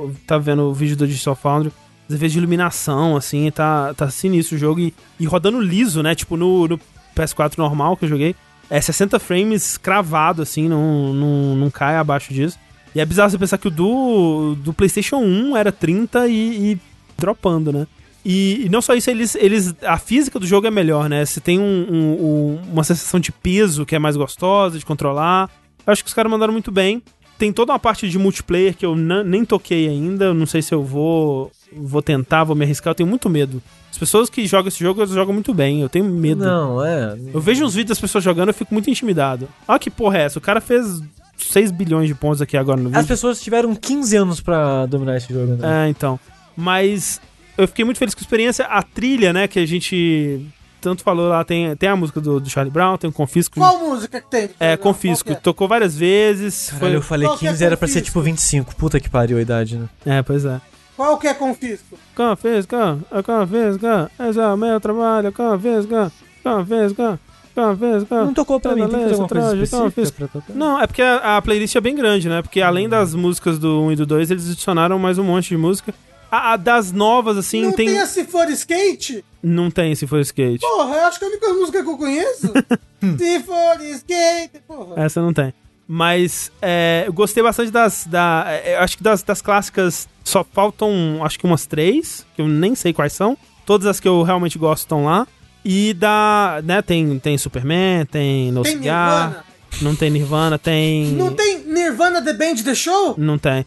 eu 0.09 0.15
tava 0.25 0.41
vendo 0.41 0.63
o 0.63 0.73
vídeo 0.73 0.95
do 0.95 1.07
Digital 1.07 1.35
Foundry, 1.35 1.71
os 2.07 2.15
efeitos 2.15 2.33
de 2.33 2.37
iluminação, 2.39 3.15
assim, 3.15 3.49
tá, 3.51 3.93
tá 3.93 4.09
sinistro 4.09 4.55
o 4.55 4.59
jogo, 4.59 4.79
e, 4.79 4.93
e 5.19 5.25
rodando 5.25 5.59
liso, 5.59 6.03
né, 6.03 6.13
tipo 6.15 6.37
no, 6.37 6.67
no 6.67 6.79
PS4 7.15 7.57
normal 7.57 7.97
que 7.97 8.05
eu 8.05 8.09
joguei, 8.09 8.35
é 8.69 8.79
60 8.81 9.19
frames 9.19 9.77
cravado, 9.77 10.41
assim, 10.41 10.67
não, 10.67 11.13
não, 11.13 11.55
não 11.55 11.69
cai 11.69 11.97
abaixo 11.97 12.33
disso. 12.33 12.57
E 12.93 12.99
é 12.99 13.05
bizarro 13.05 13.29
você 13.29 13.37
pensar 13.37 13.57
que 13.57 13.67
o 13.67 13.71
do, 13.71 14.55
do 14.55 14.73
PlayStation 14.73 15.17
1 15.17 15.57
era 15.57 15.71
30 15.71 16.27
e, 16.27 16.71
e 16.71 16.79
dropando, 17.17 17.71
né? 17.71 17.85
E, 18.23 18.65
e 18.65 18.69
não 18.69 18.81
só 18.81 18.95
isso, 18.95 19.09
eles, 19.11 19.35
eles. 19.35 19.75
A 19.83 19.97
física 19.99 20.39
do 20.39 20.47
jogo 20.47 20.65
é 20.65 20.71
melhor, 20.71 21.07
né? 21.07 21.23
Você 21.23 21.39
tem 21.39 21.59
um- 21.59 21.63
um- 21.91 22.25
um- 22.25 22.61
uma 22.71 22.83
sensação 22.83 23.19
de 23.19 23.31
peso 23.31 23.85
que 23.85 23.95
é 23.95 23.99
mais 23.99 24.15
gostosa 24.17 24.79
de 24.79 24.85
controlar. 24.85 25.47
Eu 25.85 25.93
acho 25.93 26.03
que 26.03 26.07
os 26.07 26.13
caras 26.13 26.31
mandaram 26.31 26.51
muito 26.53 26.71
bem. 26.71 27.03
Tem 27.37 27.51
toda 27.53 27.71
uma 27.73 27.77
parte 27.77 28.09
de 28.09 28.17
multiplayer 28.17 28.75
que 28.75 28.85
eu 28.85 28.95
nem 28.95 29.45
toquei 29.45 29.87
ainda. 29.89 30.33
Não 30.33 30.45
sei 30.47 30.61
se 30.63 30.73
eu 30.73 30.81
vou, 30.83 31.51
vou 31.77 32.01
tentar, 32.01 32.43
vou 32.43 32.55
me 32.55 32.63
arriscar. 32.65 32.91
Eu 32.91 32.95
tenho 32.95 33.09
muito 33.09 33.29
medo. 33.29 33.61
As 33.91 33.97
pessoas 33.97 34.29
que 34.29 34.45
jogam 34.45 34.67
esse 34.67 34.79
jogo, 34.79 34.99
elas 35.01 35.11
jogam 35.11 35.33
muito 35.33 35.53
bem. 35.53 35.81
Eu 35.81 35.89
tenho 35.89 36.05
medo. 36.05 36.43
Não, 36.43 36.83
é. 36.83 37.17
Eu 37.33 37.39
vejo 37.39 37.63
uns 37.63 37.73
vídeos 37.73 37.89
das 37.89 38.01
pessoas 38.01 38.23
jogando, 38.23 38.49
eu 38.49 38.53
fico 38.53 38.73
muito 38.73 38.89
intimidado. 38.89 39.47
Olha 39.67 39.79
que 39.79 39.89
porra 39.89 40.17
é 40.17 40.21
essa? 40.23 40.37
O 40.37 40.41
cara 40.41 40.59
fez 40.59 41.01
6 41.37 41.71
bilhões 41.71 42.07
de 42.07 42.15
pontos 42.15 42.41
aqui 42.41 42.57
agora 42.57 42.77
no 42.77 42.89
vídeo. 42.89 42.99
As 42.99 43.07
pessoas 43.07 43.41
tiveram 43.41 43.75
15 43.75 44.15
anos 44.17 44.41
pra 44.41 44.85
dominar 44.85 45.17
esse 45.17 45.33
jogo, 45.33 45.53
André. 45.53 45.85
É, 45.85 45.89
então. 45.89 46.19
Mas 46.55 47.21
eu 47.57 47.67
fiquei 47.67 47.85
muito 47.85 47.97
feliz 47.97 48.13
com 48.13 48.19
a 48.19 48.23
experiência. 48.23 48.65
A 48.65 48.81
trilha, 48.81 49.31
né, 49.31 49.47
que 49.47 49.59
a 49.59 49.65
gente 49.65 50.45
tanto 50.85 51.01
falou 51.01 51.27
lá, 51.27 51.43
tem, 51.43 51.75
tem 51.75 51.89
a 51.89 51.95
música 51.95 52.21
do, 52.21 52.39
do 52.39 52.47
Charlie 52.47 52.71
Brown, 52.71 52.95
tem 52.95 53.09
o 53.09 53.13
Confisco. 53.13 53.59
Qual 53.59 53.79
música 53.79 54.21
que 54.21 54.29
tem? 54.29 54.49
É, 54.59 54.77
Confisco. 54.77 55.31
é? 55.31 55.35
Tocou 55.35 55.67
várias 55.67 55.97
vezes. 55.97 56.69
Caralho, 56.69 56.95
eu 56.95 57.01
falei 57.01 57.27
Qual 57.27 57.37
que 57.39 57.47
é 57.47 57.51
15, 57.51 57.65
era 57.65 57.75
pra 57.75 57.87
ser 57.87 58.01
tipo 58.01 58.21
25. 58.21 58.75
Puta 58.75 58.99
que 58.99 59.09
pariu 59.09 59.39
a 59.39 59.41
idade, 59.41 59.77
né? 59.77 59.89
É, 60.05 60.21
pois 60.21 60.45
é. 60.45 60.61
Qual 60.95 61.17
que 61.17 61.27
é 61.27 61.33
confisco? 61.33 61.97
Confisco, 62.15 62.75
é 63.11 63.21
confisco, 63.21 63.85
esse 64.29 64.39
é 64.39 64.47
o 64.47 64.57
meu 64.57 64.79
trabalho, 64.79 65.31
confisco, 65.33 66.11
confisco, 66.41 67.19
confisco. 67.53 68.15
Não 68.15 68.33
tocou 68.33 68.59
pra 68.59 68.75
mim, 68.75 68.87
tem 68.87 68.89
que 68.89 68.95
fazer 68.95 69.11
alguma 69.11 69.27
coisa 69.29 69.63
específica 69.63 70.27
pra 70.27 70.27
tocar? 70.27 70.53
Não, 70.53 70.81
é 70.81 70.87
porque 70.87 71.01
a, 71.01 71.37
a 71.37 71.41
playlist 71.41 71.75
é 71.75 71.81
bem 71.81 71.95
grande, 71.95 72.29
né? 72.29 72.41
Porque 72.41 72.61
além 72.61 72.87
das 72.87 73.13
músicas 73.13 73.59
do 73.59 73.81
1 73.81 73.91
e 73.91 73.95
do 73.97 74.05
2, 74.05 74.31
eles 74.31 74.49
adicionaram 74.49 74.97
mais 74.97 75.17
um 75.17 75.23
monte 75.23 75.49
de 75.49 75.57
música. 75.57 75.93
A, 76.31 76.53
a 76.53 76.57
das 76.57 76.91
novas, 76.91 77.37
assim, 77.37 77.61
não 77.61 77.71
tem... 77.73 77.87
tem. 77.87 77.99
a 77.99 78.05
Se 78.05 78.23
For 78.25 78.49
Skate? 78.49 79.23
Não 79.43 79.69
tem 79.69 79.93
se 79.93 80.07
for 80.07 80.19
skate. 80.21 80.59
Porra, 80.59 80.95
eu 80.95 81.05
acho 81.05 81.19
que 81.19 81.25
é 81.25 81.27
a 81.27 81.31
única 81.31 81.53
música 81.53 81.83
que 81.83 81.89
eu 81.89 81.97
conheço. 81.97 82.51
Se 83.17 83.39
For 83.41 83.79
Skate, 83.79 84.59
porra. 84.67 85.03
Essa 85.03 85.21
não 85.21 85.31
tem. 85.31 85.53
Mas 85.87 86.51
é, 86.61 87.03
eu 87.05 87.13
gostei 87.13 87.43
bastante 87.43 87.71
das. 87.71 88.07
Da, 88.07 88.45
é, 88.47 88.77
acho 88.77 88.97
que 88.97 89.03
das, 89.03 89.21
das 89.23 89.41
clássicas 89.41 90.07
só 90.23 90.43
faltam, 90.43 91.19
acho 91.23 91.37
que 91.37 91.45
umas 91.45 91.65
três, 91.67 92.25
que 92.35 92.41
eu 92.41 92.47
nem 92.47 92.73
sei 92.75 92.91
quais 92.93 93.13
são. 93.13 93.37
Todas 93.65 93.85
as 93.87 93.99
que 93.99 94.07
eu 94.07 94.23
realmente 94.23 94.57
gosto 94.57 94.81
estão 94.83 95.05
lá. 95.05 95.27
E 95.63 95.93
da. 95.93 96.61
né, 96.63 96.81
tem, 96.81 97.17
tem 97.19 97.37
Superman, 97.37 98.05
tem 98.05 98.51
No 98.51 98.61
Tem 98.63 98.73
Cigar, 98.73 99.27
Nirvana? 99.29 99.45
não 99.81 99.95
tem 99.95 100.09
Nirvana, 100.09 100.57
tem. 100.59 101.05
Não 101.13 101.33
tem 101.33 101.59
Nirvana 101.65 102.21
The 102.21 102.33
Band 102.33 102.55
The 102.63 102.75
Show? 102.75 103.15
Não 103.17 103.37
tem. 103.37 103.65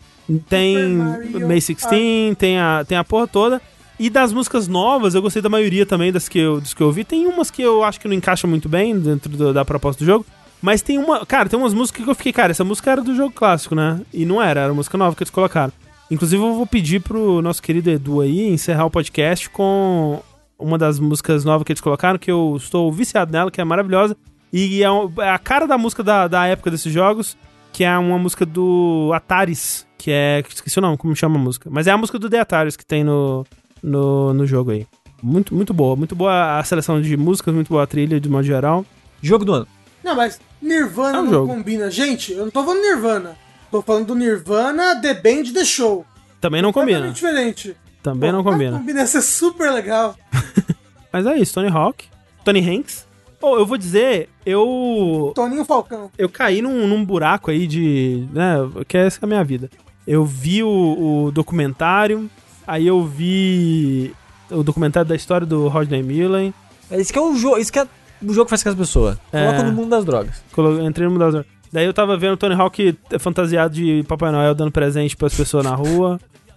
Tem 0.48 0.76
May 0.88 1.58
16, 1.60 2.36
tem 2.36 2.58
a, 2.58 2.84
tem 2.86 2.98
a 2.98 3.04
porra 3.04 3.26
toda. 3.26 3.62
E 3.98 4.08
das 4.08 4.32
músicas 4.32 4.68
novas, 4.68 5.14
eu 5.16 5.22
gostei 5.22 5.42
da 5.42 5.48
maioria 5.48 5.84
também 5.84 6.12
das 6.12 6.28
que 6.28 6.38
eu, 6.38 6.60
das 6.60 6.72
que 6.72 6.80
eu 6.80 6.86
ouvi. 6.86 7.02
Tem 7.02 7.26
umas 7.26 7.50
que 7.50 7.62
eu 7.62 7.82
acho 7.82 7.98
que 7.98 8.06
não 8.06 8.14
encaixam 8.14 8.48
muito 8.48 8.68
bem 8.68 8.96
dentro 8.98 9.28
do- 9.30 9.52
da 9.52 9.64
proposta 9.64 10.04
do 10.04 10.06
jogo. 10.06 10.24
Mas 10.60 10.82
tem 10.82 10.98
uma. 10.98 11.24
Cara, 11.24 11.48
tem 11.48 11.58
umas 11.58 11.74
músicas 11.74 12.04
que 12.04 12.10
eu 12.10 12.14
fiquei, 12.14 12.32
cara, 12.32 12.50
essa 12.50 12.64
música 12.64 12.90
era 12.90 13.02
do 13.02 13.14
jogo 13.14 13.32
clássico, 13.32 13.74
né? 13.74 14.00
E 14.12 14.24
não 14.24 14.42
era, 14.42 14.60
era 14.60 14.74
música 14.74 14.98
nova 14.98 15.14
que 15.14 15.22
eles 15.22 15.30
colocaram. 15.30 15.72
Inclusive, 16.10 16.42
eu 16.42 16.54
vou 16.54 16.66
pedir 16.66 17.00
pro 17.00 17.42
nosso 17.42 17.62
querido 17.62 17.90
Edu 17.90 18.20
aí 18.20 18.48
encerrar 18.48 18.86
o 18.86 18.90
podcast 18.90 19.48
com 19.50 20.20
uma 20.58 20.76
das 20.76 20.98
músicas 20.98 21.44
novas 21.44 21.64
que 21.64 21.72
eles 21.72 21.80
colocaram, 21.80 22.18
que 22.18 22.30
eu 22.30 22.54
estou 22.56 22.90
viciado 22.90 23.30
nela, 23.30 23.50
que 23.50 23.60
é 23.60 23.64
maravilhosa. 23.64 24.16
E 24.52 24.82
é 24.82 24.88
é 25.22 25.30
a 25.30 25.38
cara 25.38 25.66
da 25.66 25.76
música 25.76 26.02
da, 26.02 26.26
da 26.26 26.46
época 26.46 26.70
desses 26.70 26.92
jogos, 26.92 27.36
que 27.72 27.84
é 27.84 27.96
uma 27.96 28.18
música 28.18 28.44
do 28.46 29.10
Ataris, 29.14 29.86
que 29.96 30.10
é. 30.10 30.42
Esqueci 30.48 30.78
o 30.78 30.82
nome, 30.82 30.96
como 30.96 31.14
chama 31.14 31.36
a 31.36 31.42
música. 31.42 31.68
Mas 31.70 31.86
é 31.86 31.90
a 31.90 31.96
música 31.96 32.18
do 32.18 32.28
The 32.28 32.40
Ataris 32.40 32.76
que 32.76 32.84
tem 32.84 33.04
no, 33.04 33.46
no, 33.82 34.32
no 34.32 34.46
jogo 34.46 34.70
aí. 34.70 34.86
Muito, 35.22 35.54
muito 35.54 35.74
boa. 35.74 35.94
Muito 35.94 36.16
boa 36.16 36.58
a 36.58 36.64
seleção 36.64 37.00
de 37.00 37.16
músicas, 37.16 37.54
muito 37.54 37.68
boa 37.68 37.82
a 37.82 37.86
trilha, 37.86 38.18
de 38.18 38.28
modo 38.28 38.44
geral. 38.44 38.84
Jogo 39.20 39.44
do 39.44 39.52
ano. 39.52 39.66
Não, 40.08 40.14
mas 40.16 40.40
Nirvana 40.62 41.18
É 41.18 41.20
um 41.20 41.24
não 41.24 41.30
jogo. 41.32 41.54
combina. 41.54 41.90
Gente, 41.90 42.32
eu 42.32 42.44
não 42.44 42.50
tô 42.50 42.64
falando 42.64 42.80
Nirvana. 42.80 43.36
Tô 43.70 43.82
falando 43.82 44.06
do 44.06 44.14
Nirvana 44.14 44.96
The 45.00 45.14
Band 45.14 45.52
The 45.52 45.64
Show. 45.64 46.04
Também 46.40 46.62
não 46.62 46.72
combina. 46.72 47.10
Diferente. 47.10 47.76
Também 48.02 48.32
não 48.32 48.42
Pô, 48.42 48.50
combina. 48.52 48.78
Combina, 48.78 49.00
ia 49.00 49.06
ser 49.06 49.20
super 49.22 49.70
legal. 49.70 50.16
Mas 51.12 51.26
é 51.26 51.36
isso, 51.36 51.54
Tony 51.54 51.68
Hawk, 51.68 52.06
Tony 52.44 52.60
Hanks. 52.60 53.06
Pô, 53.40 53.56
eu 53.58 53.66
vou 53.66 53.76
dizer, 53.76 54.28
eu 54.46 55.32
Toninho 55.34 55.64
Falcão. 55.64 56.10
eu 56.18 56.28
caí 56.28 56.60
num, 56.62 56.86
num 56.88 57.04
buraco 57.04 57.50
aí 57.50 57.66
de. 57.66 58.26
né? 58.32 58.56
Que 58.86 58.96
essa 58.96 59.18
é 59.22 59.24
a 59.24 59.28
minha 59.28 59.44
vida. 59.44 59.70
Eu 60.06 60.24
vi 60.24 60.62
o, 60.62 61.24
o 61.26 61.30
documentário, 61.30 62.28
aí 62.66 62.86
eu 62.86 63.04
vi 63.04 64.12
o 64.50 64.62
documentário 64.62 65.08
da 65.08 65.14
história 65.14 65.46
do 65.46 65.68
Rodney 65.68 66.02
Mullen. 66.02 66.52
É 66.90 66.98
Isso 67.00 67.12
que 67.12 67.18
é 67.18 67.22
o 67.22 67.34
jogo. 67.36 67.58
Isso 67.58 67.72
que 67.72 67.78
é 67.78 67.86
o 68.22 68.32
jogo 68.32 68.48
faz 68.50 68.62
com 68.62 68.68
as 68.68 68.74
pessoas. 68.74 69.16
É. 69.32 69.44
Coloca 69.46 69.62
no 69.64 69.72
mundo 69.72 69.90
das 69.90 70.04
drogas. 70.04 70.42
colo- 70.52 70.80
Entrei 70.86 71.06
no 71.06 71.12
mundo 71.12 71.20
das 71.20 71.32
drogas. 71.32 71.50
Daí 71.72 71.84
eu 71.84 71.92
tava 71.92 72.16
vendo 72.16 72.32
o 72.32 72.36
Tony 72.36 72.54
Hawk 72.54 72.98
fantasiado 73.20 73.74
de 73.74 74.02
Papai 74.08 74.32
Noel 74.32 74.54
dando 74.54 74.72
presente 74.72 75.14
pras 75.16 75.34
pessoas 75.34 75.64
na 75.64 75.74
rua, 75.74 76.18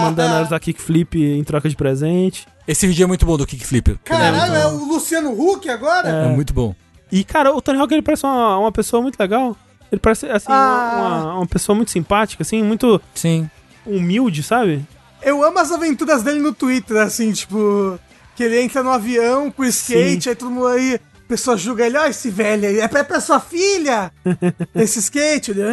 mandando 0.00 0.34
elas 0.34 0.48
dar 0.48 0.60
kickflip 0.60 1.16
em 1.18 1.42
troca 1.44 1.68
de 1.68 1.76
presente. 1.76 2.46
Esse 2.66 2.86
vídeo 2.86 3.04
é 3.04 3.06
muito 3.06 3.24
bom 3.24 3.36
do 3.36 3.46
Kickflip. 3.46 3.98
Caralho, 4.04 4.54
é 4.54 4.66
o 4.66 4.84
Luciano 4.86 5.30
Huck 5.30 5.68
agora? 5.68 6.08
É 6.08 6.28
muito 6.28 6.52
bom. 6.52 6.74
E, 7.12 7.22
cara, 7.22 7.54
o 7.54 7.62
Tony 7.62 7.78
Hawk 7.78 7.94
ele 7.94 8.02
parece 8.02 8.26
uma, 8.26 8.58
uma 8.58 8.72
pessoa 8.72 9.00
muito 9.00 9.18
legal. 9.18 9.56
Ele 9.90 10.00
parece, 10.00 10.26
assim, 10.26 10.48
Ah. 10.50 10.96
uma, 10.98 11.06
uma- 11.24 11.34
uma 11.38 11.46
pessoa 11.46 11.76
muito 11.76 11.92
simpática, 11.92 12.42
assim, 12.42 12.62
muito 12.64 13.00
Sim. 13.14 13.48
humilde, 13.86 14.42
sabe? 14.42 14.84
Eu 15.22 15.44
amo 15.44 15.58
as 15.60 15.70
aventuras 15.70 16.22
dele 16.24 16.40
no 16.40 16.52
Twitter, 16.52 16.96
assim, 16.98 17.30
tipo... 17.32 17.98
Que 18.36 18.44
ele 18.44 18.60
entra 18.60 18.82
no 18.82 18.90
avião 18.90 19.50
com 19.50 19.64
skate, 19.64 20.28
aí 20.28 20.34
todo 20.36 20.50
mundo 20.50 20.66
aí... 20.68 20.94
A 20.94 21.28
pessoa 21.28 21.56
julga 21.56 21.84
ele, 21.84 21.98
ó, 21.98 22.06
esse 22.06 22.30
velho 22.30 22.68
aí, 22.68 22.78
é 22.78 22.86
pra, 22.86 23.00
é 23.00 23.02
pra 23.02 23.20
sua 23.20 23.40
filha! 23.40 24.12
esse 24.76 25.00
skate, 25.00 25.50
ele... 25.50 25.62
"Ah, 25.62 25.66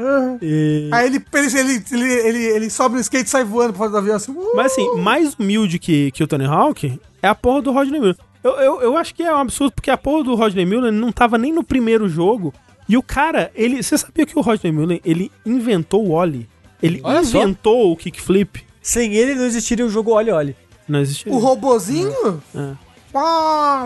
ah." 0.00 0.38
E- 0.42 0.90
Aí 0.92 1.06
ele, 1.06 1.24
ele, 1.32 1.84
ele, 1.92 2.12
ele, 2.12 2.44
ele, 2.44 2.70
sobe 2.70 2.96
no 2.96 3.00
skate 3.00 3.26
e 3.28 3.30
sai 3.30 3.44
voando 3.44 3.68
pra 3.72 3.78
fora 3.78 3.90
do 3.90 3.98
avião, 3.98 4.16
assim... 4.16 4.32
"Uh". 4.32 4.56
Mas 4.56 4.72
assim, 4.72 4.96
mais 4.96 5.34
humilde 5.34 5.78
que, 5.78 6.10
que 6.10 6.24
o 6.24 6.26
Tony 6.26 6.44
Hawk 6.44 6.98
é 7.22 7.28
a 7.28 7.36
porra 7.36 7.62
do 7.62 7.70
Rodney 7.70 8.00
Mullen. 8.00 8.16
Eu, 8.42 8.52
eu, 8.54 8.80
eu 8.82 8.96
acho 8.96 9.14
que 9.14 9.22
é 9.22 9.32
um 9.32 9.38
absurdo, 9.38 9.72
porque 9.76 9.92
a 9.92 9.96
porra 9.96 10.24
do 10.24 10.34
Rodney 10.34 10.66
Mullen 10.66 10.90
não 10.92 11.12
tava 11.12 11.38
nem 11.38 11.52
no 11.52 11.62
primeiro 11.62 12.08
jogo. 12.08 12.52
E 12.88 12.96
o 12.96 13.02
cara, 13.02 13.50
ele. 13.54 13.82
Você 13.84 13.96
sabia 13.98 14.26
que 14.26 14.36
o 14.36 14.42
Rodney 14.42 14.72
Mullen, 14.72 15.00
ele 15.04 15.30
inventou 15.44 16.04
o 16.04 16.10
Oli? 16.12 16.48
Ele 16.82 17.00
Olha 17.04 17.22
só. 17.24 17.38
inventou 17.38 17.92
o 17.92 17.96
kickflip? 17.96 18.64
Sem 18.82 19.14
ele 19.14 19.34
não 19.34 19.44
existiria 19.44 19.84
o 19.86 19.88
jogo 19.90 20.12
Olhe 20.12 20.30
Olhe. 20.30 20.56
Não 20.88 21.00
existia. 21.00 21.32
O 21.32 21.38
robozinho? 21.38 22.42
É. 22.54 22.72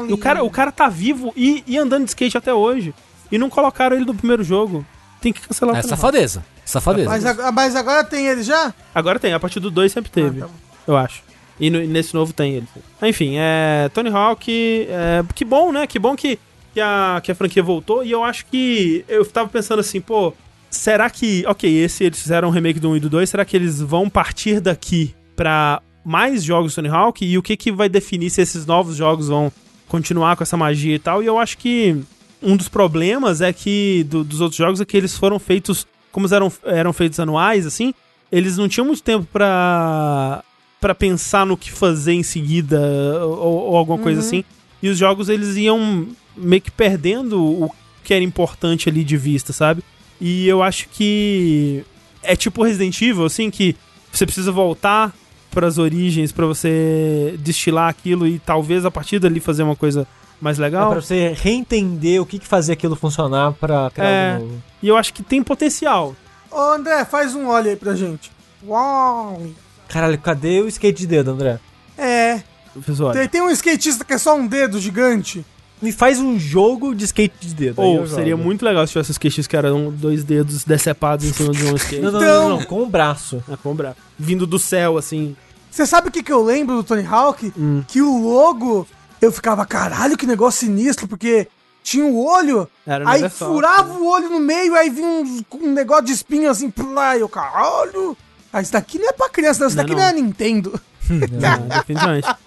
E 0.08 0.12
o 0.12 0.18
cara, 0.18 0.42
o 0.42 0.50
cara 0.50 0.72
tá 0.72 0.88
vivo 0.88 1.32
e, 1.36 1.62
e 1.66 1.78
andando 1.78 2.04
de 2.04 2.10
skate 2.10 2.36
até 2.36 2.52
hoje. 2.52 2.94
E 3.30 3.38
não 3.38 3.48
colocaram 3.48 3.94
ele 3.96 4.04
no 4.04 4.14
primeiro 4.14 4.42
jogo. 4.42 4.84
Tem 5.20 5.32
que 5.32 5.40
cancelar 5.40 5.74
o 5.74 5.76
É 5.76 5.80
Hawk. 5.80 5.88
safadeza. 5.88 6.44
Safadeza. 6.64 7.08
Mas, 7.10 7.52
mas 7.54 7.76
agora 7.76 8.02
tem 8.04 8.26
ele 8.26 8.42
já? 8.42 8.74
Agora 8.94 9.18
tem, 9.18 9.32
a 9.32 9.38
partir 9.40 9.60
do 9.60 9.70
2 9.70 9.92
sempre 9.92 10.10
teve. 10.10 10.38
Ah, 10.38 10.42
tá 10.42 10.46
bom. 10.48 10.52
eu 10.86 10.96
acho. 10.96 11.22
E 11.60 11.68
no- 11.70 11.84
nesse 11.86 12.14
novo 12.14 12.32
tem 12.32 12.54
ele. 12.54 12.66
Enfim, 13.02 13.34
é. 13.36 13.88
Tony 13.92 14.08
Hawk. 14.10 14.86
É, 14.88 15.22
que 15.34 15.44
bom, 15.44 15.70
né? 15.72 15.86
Que 15.86 15.98
bom 15.98 16.16
que, 16.16 16.38
que, 16.72 16.80
a, 16.80 17.20
que 17.22 17.30
a 17.30 17.34
franquia 17.34 17.62
voltou. 17.62 18.02
E 18.02 18.10
eu 18.10 18.24
acho 18.24 18.46
que. 18.46 19.04
Eu 19.06 19.24
tava 19.26 19.48
pensando 19.48 19.78
assim, 19.80 20.00
pô. 20.00 20.32
Será 20.70 21.08
que. 21.10 21.44
Ok, 21.46 21.70
esse 21.70 22.02
eles 22.04 22.18
fizeram 22.20 22.48
um 22.48 22.50
remake 22.50 22.80
do 22.80 22.90
1 22.90 22.96
e 22.96 23.00
do 23.00 23.10
2. 23.10 23.28
Será 23.28 23.44
que 23.44 23.56
eles 23.56 23.80
vão 23.80 24.08
partir 24.08 24.58
daqui 24.60 25.14
pra 25.36 25.82
mais 26.04 26.42
jogos 26.42 26.74
Tony 26.74 26.88
Hawk? 26.88 27.24
E 27.24 27.36
o 27.38 27.42
que, 27.42 27.56
que 27.56 27.70
vai 27.72 27.88
definir 27.88 28.30
se 28.30 28.40
esses 28.40 28.66
novos 28.66 28.96
jogos 28.96 29.28
vão 29.28 29.52
continuar 29.88 30.36
com 30.36 30.42
essa 30.42 30.56
magia 30.56 30.94
e 30.94 30.98
tal? 30.98 31.22
E 31.22 31.26
eu 31.26 31.38
acho 31.38 31.58
que 31.58 31.96
um 32.42 32.56
dos 32.56 32.68
problemas 32.68 33.40
é 33.40 33.52
que. 33.52 34.04
do- 34.08 34.24
dos 34.24 34.40
outros 34.40 34.56
jogos 34.58 34.80
é 34.80 34.84
que 34.84 34.96
eles 34.96 35.16
foram 35.16 35.38
feitos. 35.38 35.86
Como 36.12 36.26
eram, 36.34 36.52
eram 36.64 36.92
feitos 36.92 37.20
anuais, 37.20 37.66
assim. 37.66 37.92
Eles 38.32 38.56
não 38.56 38.68
tinham 38.68 38.86
muito 38.86 39.02
tempo 39.02 39.26
pra 39.32 40.42
para 40.80 40.94
pensar 40.94 41.44
no 41.44 41.58
que 41.58 41.70
fazer 41.70 42.14
em 42.14 42.22
seguida 42.22 42.80
ou, 43.26 43.70
ou 43.70 43.76
alguma 43.76 43.98
coisa 43.98 44.20
assim. 44.20 44.42
E 44.82 44.88
os 44.88 44.96
jogos 44.96 45.28
eles 45.28 45.54
iam 45.56 46.08
meio 46.34 46.62
que 46.62 46.70
perdendo 46.70 47.38
o 47.38 47.70
que 48.02 48.14
era 48.14 48.24
importante 48.24 48.88
ali 48.88 49.04
de 49.04 49.14
vista, 49.14 49.52
sabe? 49.52 49.82
E 50.18 50.48
eu 50.48 50.62
acho 50.62 50.88
que 50.88 51.84
é 52.22 52.34
tipo 52.34 52.62
Resident 52.62 52.98
Evil, 53.02 53.26
assim, 53.26 53.50
que 53.50 53.76
você 54.10 54.24
precisa 54.24 54.50
voltar 54.50 55.14
pras 55.50 55.78
origens 55.78 56.32
pra 56.32 56.46
você 56.46 57.34
destilar 57.40 57.88
aquilo 57.88 58.26
e 58.26 58.38
talvez 58.38 58.84
a 58.84 58.90
partir 58.90 59.18
dali 59.18 59.40
fazer 59.40 59.62
uma 59.62 59.76
coisa 59.76 60.06
mais 60.40 60.58
É 60.58 60.62
legal. 60.62 60.90
pra 60.90 61.00
você 61.00 61.34
reentender 61.38 62.20
o 62.22 62.26
que, 62.26 62.38
que 62.38 62.46
fazia 62.46 62.72
aquilo 62.72 62.96
funcionar 62.96 63.52
pra 63.52 63.90
criar 63.90 64.06
É. 64.08 64.32
algo 64.34 64.46
novo. 64.46 64.62
E 64.82 64.88
eu 64.88 64.96
acho 64.96 65.12
que 65.12 65.22
tem 65.22 65.42
potencial. 65.42 66.14
Ô, 66.50 66.58
André, 66.72 67.04
faz 67.04 67.34
um 67.34 67.46
olho 67.48 67.68
aí 67.70 67.76
pra 67.76 67.94
gente. 67.94 68.30
Wally. 68.66 69.54
Caralho, 69.88 70.18
cadê 70.18 70.60
o 70.60 70.68
skate 70.68 71.00
de 71.00 71.06
dedo, 71.06 71.32
André? 71.32 71.58
É, 71.98 72.40
Professor. 72.72 73.12
tem, 73.12 73.28
tem 73.28 73.42
um 73.42 73.50
skatista 73.50 74.04
que 74.04 74.12
é 74.14 74.18
só 74.18 74.34
um 74.36 74.46
dedo 74.46 74.78
gigante. 74.80 75.44
Me 75.82 75.92
faz 75.92 76.18
um 76.18 76.38
jogo 76.38 76.94
de 76.94 77.04
skate 77.04 77.34
de 77.40 77.54
dedo. 77.54 77.80
Ou 77.80 78.06
seria 78.06 78.32
jogo. 78.32 78.44
muito 78.44 78.64
legal 78.64 78.86
se 78.86 78.92
tivesse 78.92 79.12
skates 79.12 79.46
que 79.46 79.56
eram 79.56 79.90
dois 79.90 80.22
dedos 80.24 80.62
decepados 80.64 81.24
em 81.26 81.32
cima 81.32 81.52
de 81.52 81.64
um 81.66 81.74
skate. 81.76 82.02
Não, 82.02 82.12
não, 82.12 82.20
Então- 82.20 82.48
não, 82.50 82.58
não, 82.58 82.64
com 82.66 82.82
o 82.82 82.86
braço. 82.86 83.42
Ah, 83.50 83.56
com 83.56 83.72
o 83.72 83.74
braço. 83.74 83.96
Vindo 84.18 84.46
do 84.46 84.58
céu, 84.58 84.98
assim. 84.98 85.34
Você 85.70 85.86
sabe 85.86 86.08
o 86.08 86.10
que, 86.12 86.22
que 86.22 86.32
eu 86.32 86.42
lembro 86.44 86.76
do 86.76 86.84
Tony 86.84 87.06
Hawk? 87.06 87.52
Hum. 87.56 87.82
Que 87.88 88.02
o 88.02 88.22
logo, 88.28 88.86
eu 89.22 89.30
ficava, 89.32 89.64
caralho, 89.64 90.16
que 90.18 90.26
negócio 90.26 90.66
sinistro, 90.66 91.06
porque 91.08 91.46
tinha 91.82 92.04
o 92.04 92.22
olho, 92.26 92.68
Era 92.86 93.04
um 93.04 93.08
aí 93.08 93.28
furava 93.30 93.94
o 93.94 94.06
olho 94.06 94.28
no 94.28 94.40
meio, 94.40 94.74
aí 94.74 94.90
vinha 94.90 95.06
um, 95.06 95.44
um 95.62 95.72
negócio 95.72 96.04
de 96.04 96.12
espinho 96.12 96.50
assim, 96.50 96.70
lá, 96.92 97.16
e 97.16 97.20
eu, 97.20 97.28
caralho. 97.28 98.14
Ah, 98.52 98.60
isso 98.60 98.72
daqui 98.72 98.98
não 98.98 99.08
é 99.08 99.12
pra 99.12 99.30
criança, 99.30 99.60
não, 99.60 99.68
isso 99.68 99.76
Não, 99.76 99.82
daqui 99.84 99.94
não. 99.94 100.02
não 100.02 100.08
é 100.08 100.12
Nintendo. 100.12 100.78
Ah, 101.42 101.56
definitivamente. 101.78 102.28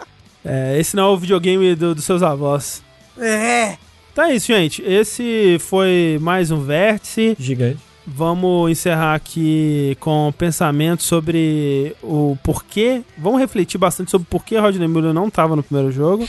É, 0.45 0.77
esse 0.77 0.93
não 0.93 1.03
é 1.03 1.07
o 1.07 1.17
videogame 1.17 1.73
do- 1.73 1.95
dos 1.95 2.03
seus 2.03 2.21
avós. 2.21 2.81
É. 3.17 3.77
Então 4.11 4.25
é 4.25 4.35
isso, 4.35 4.47
gente. 4.47 4.81
Esse 4.83 5.57
foi 5.59 6.19
mais 6.21 6.51
um 6.51 6.61
vértice. 6.61 7.35
Gigante. 7.39 7.79
Vamos 8.05 8.69
encerrar 8.71 9.15
aqui 9.15 9.95
com 9.99 10.33
pensamento 10.37 11.03
sobre 11.03 11.95
o 12.03 12.37
porquê. 12.43 13.01
Vamos 13.17 13.39
refletir 13.39 13.77
bastante 13.77 14.11
sobre 14.11 14.27
por 14.29 14.43
que 14.43 14.57
Rodney 14.57 14.87
Mullen 14.87 15.13
não 15.13 15.29
estava 15.29 15.55
no 15.55 15.63
primeiro 15.63 15.91
jogo. 15.91 16.27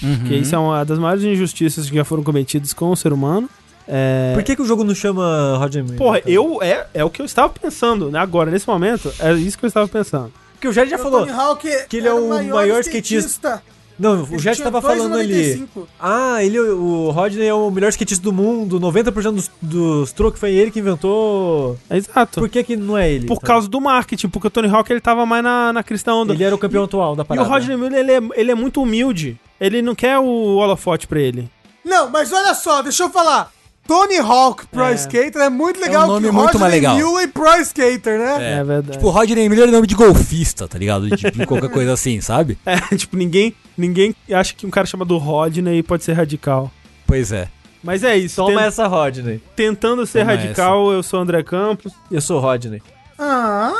Porque 0.00 0.36
isso 0.36 0.54
é 0.54 0.58
uma 0.58 0.84
das 0.84 0.98
maiores 0.98 1.24
injustiças 1.24 1.90
que 1.90 1.96
já 1.96 2.04
foram 2.04 2.22
cometidas 2.22 2.72
com 2.72 2.90
o 2.90 2.96
ser 2.96 3.12
humano. 3.12 3.50
É... 3.86 4.32
Por 4.34 4.42
que, 4.44 4.54
que 4.54 4.62
o 4.62 4.64
jogo 4.64 4.84
não 4.84 4.94
chama 4.94 5.56
Roger 5.58 5.82
Miller? 5.82 5.98
Porra, 5.98 6.18
então? 6.18 6.30
eu 6.32 6.62
é, 6.62 6.86
é 6.94 7.04
o 7.04 7.10
que 7.10 7.22
eu 7.22 7.26
estava 7.26 7.48
pensando, 7.48 8.10
né? 8.10 8.18
Agora, 8.18 8.50
nesse 8.50 8.68
momento, 8.68 9.12
é 9.18 9.32
isso 9.32 9.58
que 9.58 9.64
eu 9.64 9.68
estava 9.68 9.88
pensando. 9.88 10.32
Porque 10.52 10.68
o 10.68 10.72
Jared 10.72 10.90
já 10.90 10.98
O 10.98 11.02
falou. 11.02 11.20
Tony 11.20 11.32
Hawk 11.32 11.68
que 11.88 11.96
ele 11.96 12.08
é 12.08 12.12
o 12.12 12.28
maior 12.48 12.80
skatista. 12.80 13.62
Não, 13.98 14.22
o 14.22 14.26
Ele 14.28 14.38
Jared 14.38 14.60
tinha 14.60 14.70
tava 14.70 14.80
falando 14.80 15.16
ali. 15.16 15.56
2,95. 15.74 15.86
Ah, 15.98 16.44
ele, 16.44 16.60
o 16.60 17.10
Rodney 17.10 17.46
é 17.46 17.52
o 17.52 17.68
melhor 17.70 17.88
skatista 17.88 18.22
do 18.22 18.32
mundo, 18.32 18.78
90% 18.78 19.32
dos, 19.32 19.50
dos 19.60 20.12
truques 20.12 20.38
foi 20.38 20.52
ele 20.52 20.70
que 20.70 20.78
inventou. 20.78 21.76
Exato. 21.90 22.38
Por 22.40 22.48
que, 22.48 22.62
que 22.62 22.76
não 22.76 22.96
é 22.96 23.10
ele? 23.10 23.26
Por 23.26 23.34
então? 23.34 23.46
causa 23.46 23.68
do 23.68 23.80
marketing, 23.80 24.28
porque 24.28 24.46
o 24.46 24.50
Tony 24.50 24.68
Hawk 24.68 24.92
ele 24.92 25.00
tava 25.00 25.26
mais 25.26 25.42
na, 25.42 25.72
na 25.72 25.82
cristã 25.82 26.14
onda. 26.14 26.32
Ele 26.32 26.44
era 26.44 26.54
o 26.54 26.58
campeão 26.58 26.84
atual 26.84 27.16
da 27.16 27.22
E 27.22 27.24
o 27.24 27.26
parada. 27.26 27.48
Rodney 27.48 27.76
Miller, 27.76 27.98
ele 27.98 28.12
é, 28.12 28.20
ele 28.40 28.50
é 28.52 28.54
muito 28.54 28.80
humilde. 28.80 29.38
Ele 29.60 29.82
não 29.82 29.94
quer 29.94 30.18
o 30.18 30.56
holofote 30.56 31.08
pra 31.08 31.18
ele. 31.18 31.50
Não, 31.84 32.08
mas 32.10 32.32
olha 32.32 32.54
só, 32.54 32.82
deixa 32.82 33.02
eu 33.02 33.10
falar. 33.10 33.50
Tony 33.88 34.18
Hawk 34.18 34.66
Pro 34.66 34.84
É. 34.84 34.94
Skater 34.94 35.40
é 35.40 35.48
muito 35.48 35.80
legal 35.80 36.02
É 36.02 36.04
um 36.04 36.08
nome 36.08 36.26
que 36.28 36.32
muito 36.32 36.58
mais 36.58 36.72
legal. 36.74 36.98
Muley 36.98 37.28
Pro 37.28 37.56
Skater, 37.62 38.18
né? 38.18 38.58
É, 38.58 38.62
verdade. 38.62 38.98
Tipo, 38.98 39.08
Rodney 39.08 39.48
Miller 39.48 39.66
é 39.66 39.72
nome 39.72 39.86
de 39.86 39.94
golfista, 39.94 40.68
tá 40.68 40.78
ligado? 40.78 41.08
De, 41.08 41.30
de 41.30 41.46
qualquer 41.48 41.70
coisa 41.70 41.94
assim, 41.94 42.20
sabe? 42.20 42.58
É, 42.66 42.76
tipo, 42.94 43.16
ninguém, 43.16 43.54
ninguém 43.78 44.14
acha 44.30 44.52
que 44.52 44.66
um 44.66 44.70
cara 44.70 44.86
chamado 44.86 45.16
Rodney 45.16 45.82
pode 45.82 46.04
ser 46.04 46.12
radical. 46.12 46.70
Pois 47.06 47.32
é. 47.32 47.48
Mas 47.82 48.04
é 48.04 48.14
isso. 48.14 48.36
Toma 48.36 48.62
essa, 48.62 48.86
Rodney. 48.86 49.40
Tentando 49.56 50.04
ser 50.04 50.20
Toma 50.20 50.32
radical, 50.32 50.92
eu 50.92 51.02
sou 51.02 51.20
o 51.20 51.22
André 51.22 51.42
Campos. 51.42 51.90
Eu 52.10 52.20
sou 52.20 52.40
Rodney. 52.40 52.82
Ah, 53.18 53.72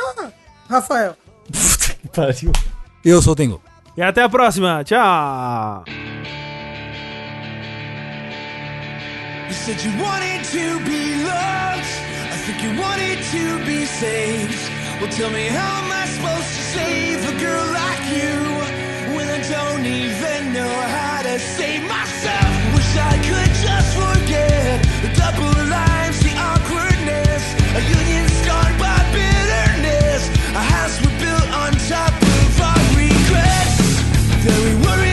Rafael. 0.67 1.15
Puta 1.45 1.93
que 2.01 2.07
pariu. 2.07 2.51
Eu 3.05 3.21
sou 3.21 3.33
o 3.33 3.35
Tengu. 3.35 3.61
E 3.95 4.01
até 4.01 4.23
a 4.23 4.29
próxima. 4.29 4.83
Tchau. 4.83 5.83
You 9.49 9.55
said 9.55 9.81
you 9.81 9.89
wanted 9.99 10.43
to 10.53 10.77
be 10.85 11.15
loved. 11.25 11.89
I 12.29 12.37
think 12.45 12.61
you 12.61 12.69
wanted 12.79 13.17
to 13.33 13.65
be 13.65 13.83
saved. 13.83 14.61
Well, 15.01 15.09
tell 15.09 15.31
me, 15.31 15.47
how 15.47 15.81
am 15.81 15.91
I 15.91 16.05
supposed 16.05 16.53
to 16.53 16.63
save 16.77 17.17
a 17.25 17.35
girl 17.41 17.65
like 17.73 18.03
you 18.13 18.37
when 19.17 19.27
I 19.27 19.41
don't 19.49 19.83
even 19.87 20.53
know 20.53 20.69
how 20.69 21.23
to 21.23 21.39
save 21.39 21.81
myself? 21.89 22.51
Wish 22.77 22.93
I 22.93 23.17
could 23.25 23.51
just 23.65 23.89
forget 23.97 24.85
the 25.01 25.09
double 25.17 25.49
lives, 25.65 26.19
the 26.21 26.33
awkwardness, 26.37 27.43
a 27.73 27.81
union 27.89 28.29
scarred 28.45 28.77
by 28.77 29.01
bitterness, 29.09 30.29
a 30.53 30.61
house 30.61 31.01
we 31.01 31.09
built 31.17 31.49
on 31.57 31.73
top 31.89 32.13
of 32.13 32.61
our 32.69 32.81
regrets. 32.93 33.81
That 34.45 34.59
we 34.61 34.85
worried. 34.85 35.08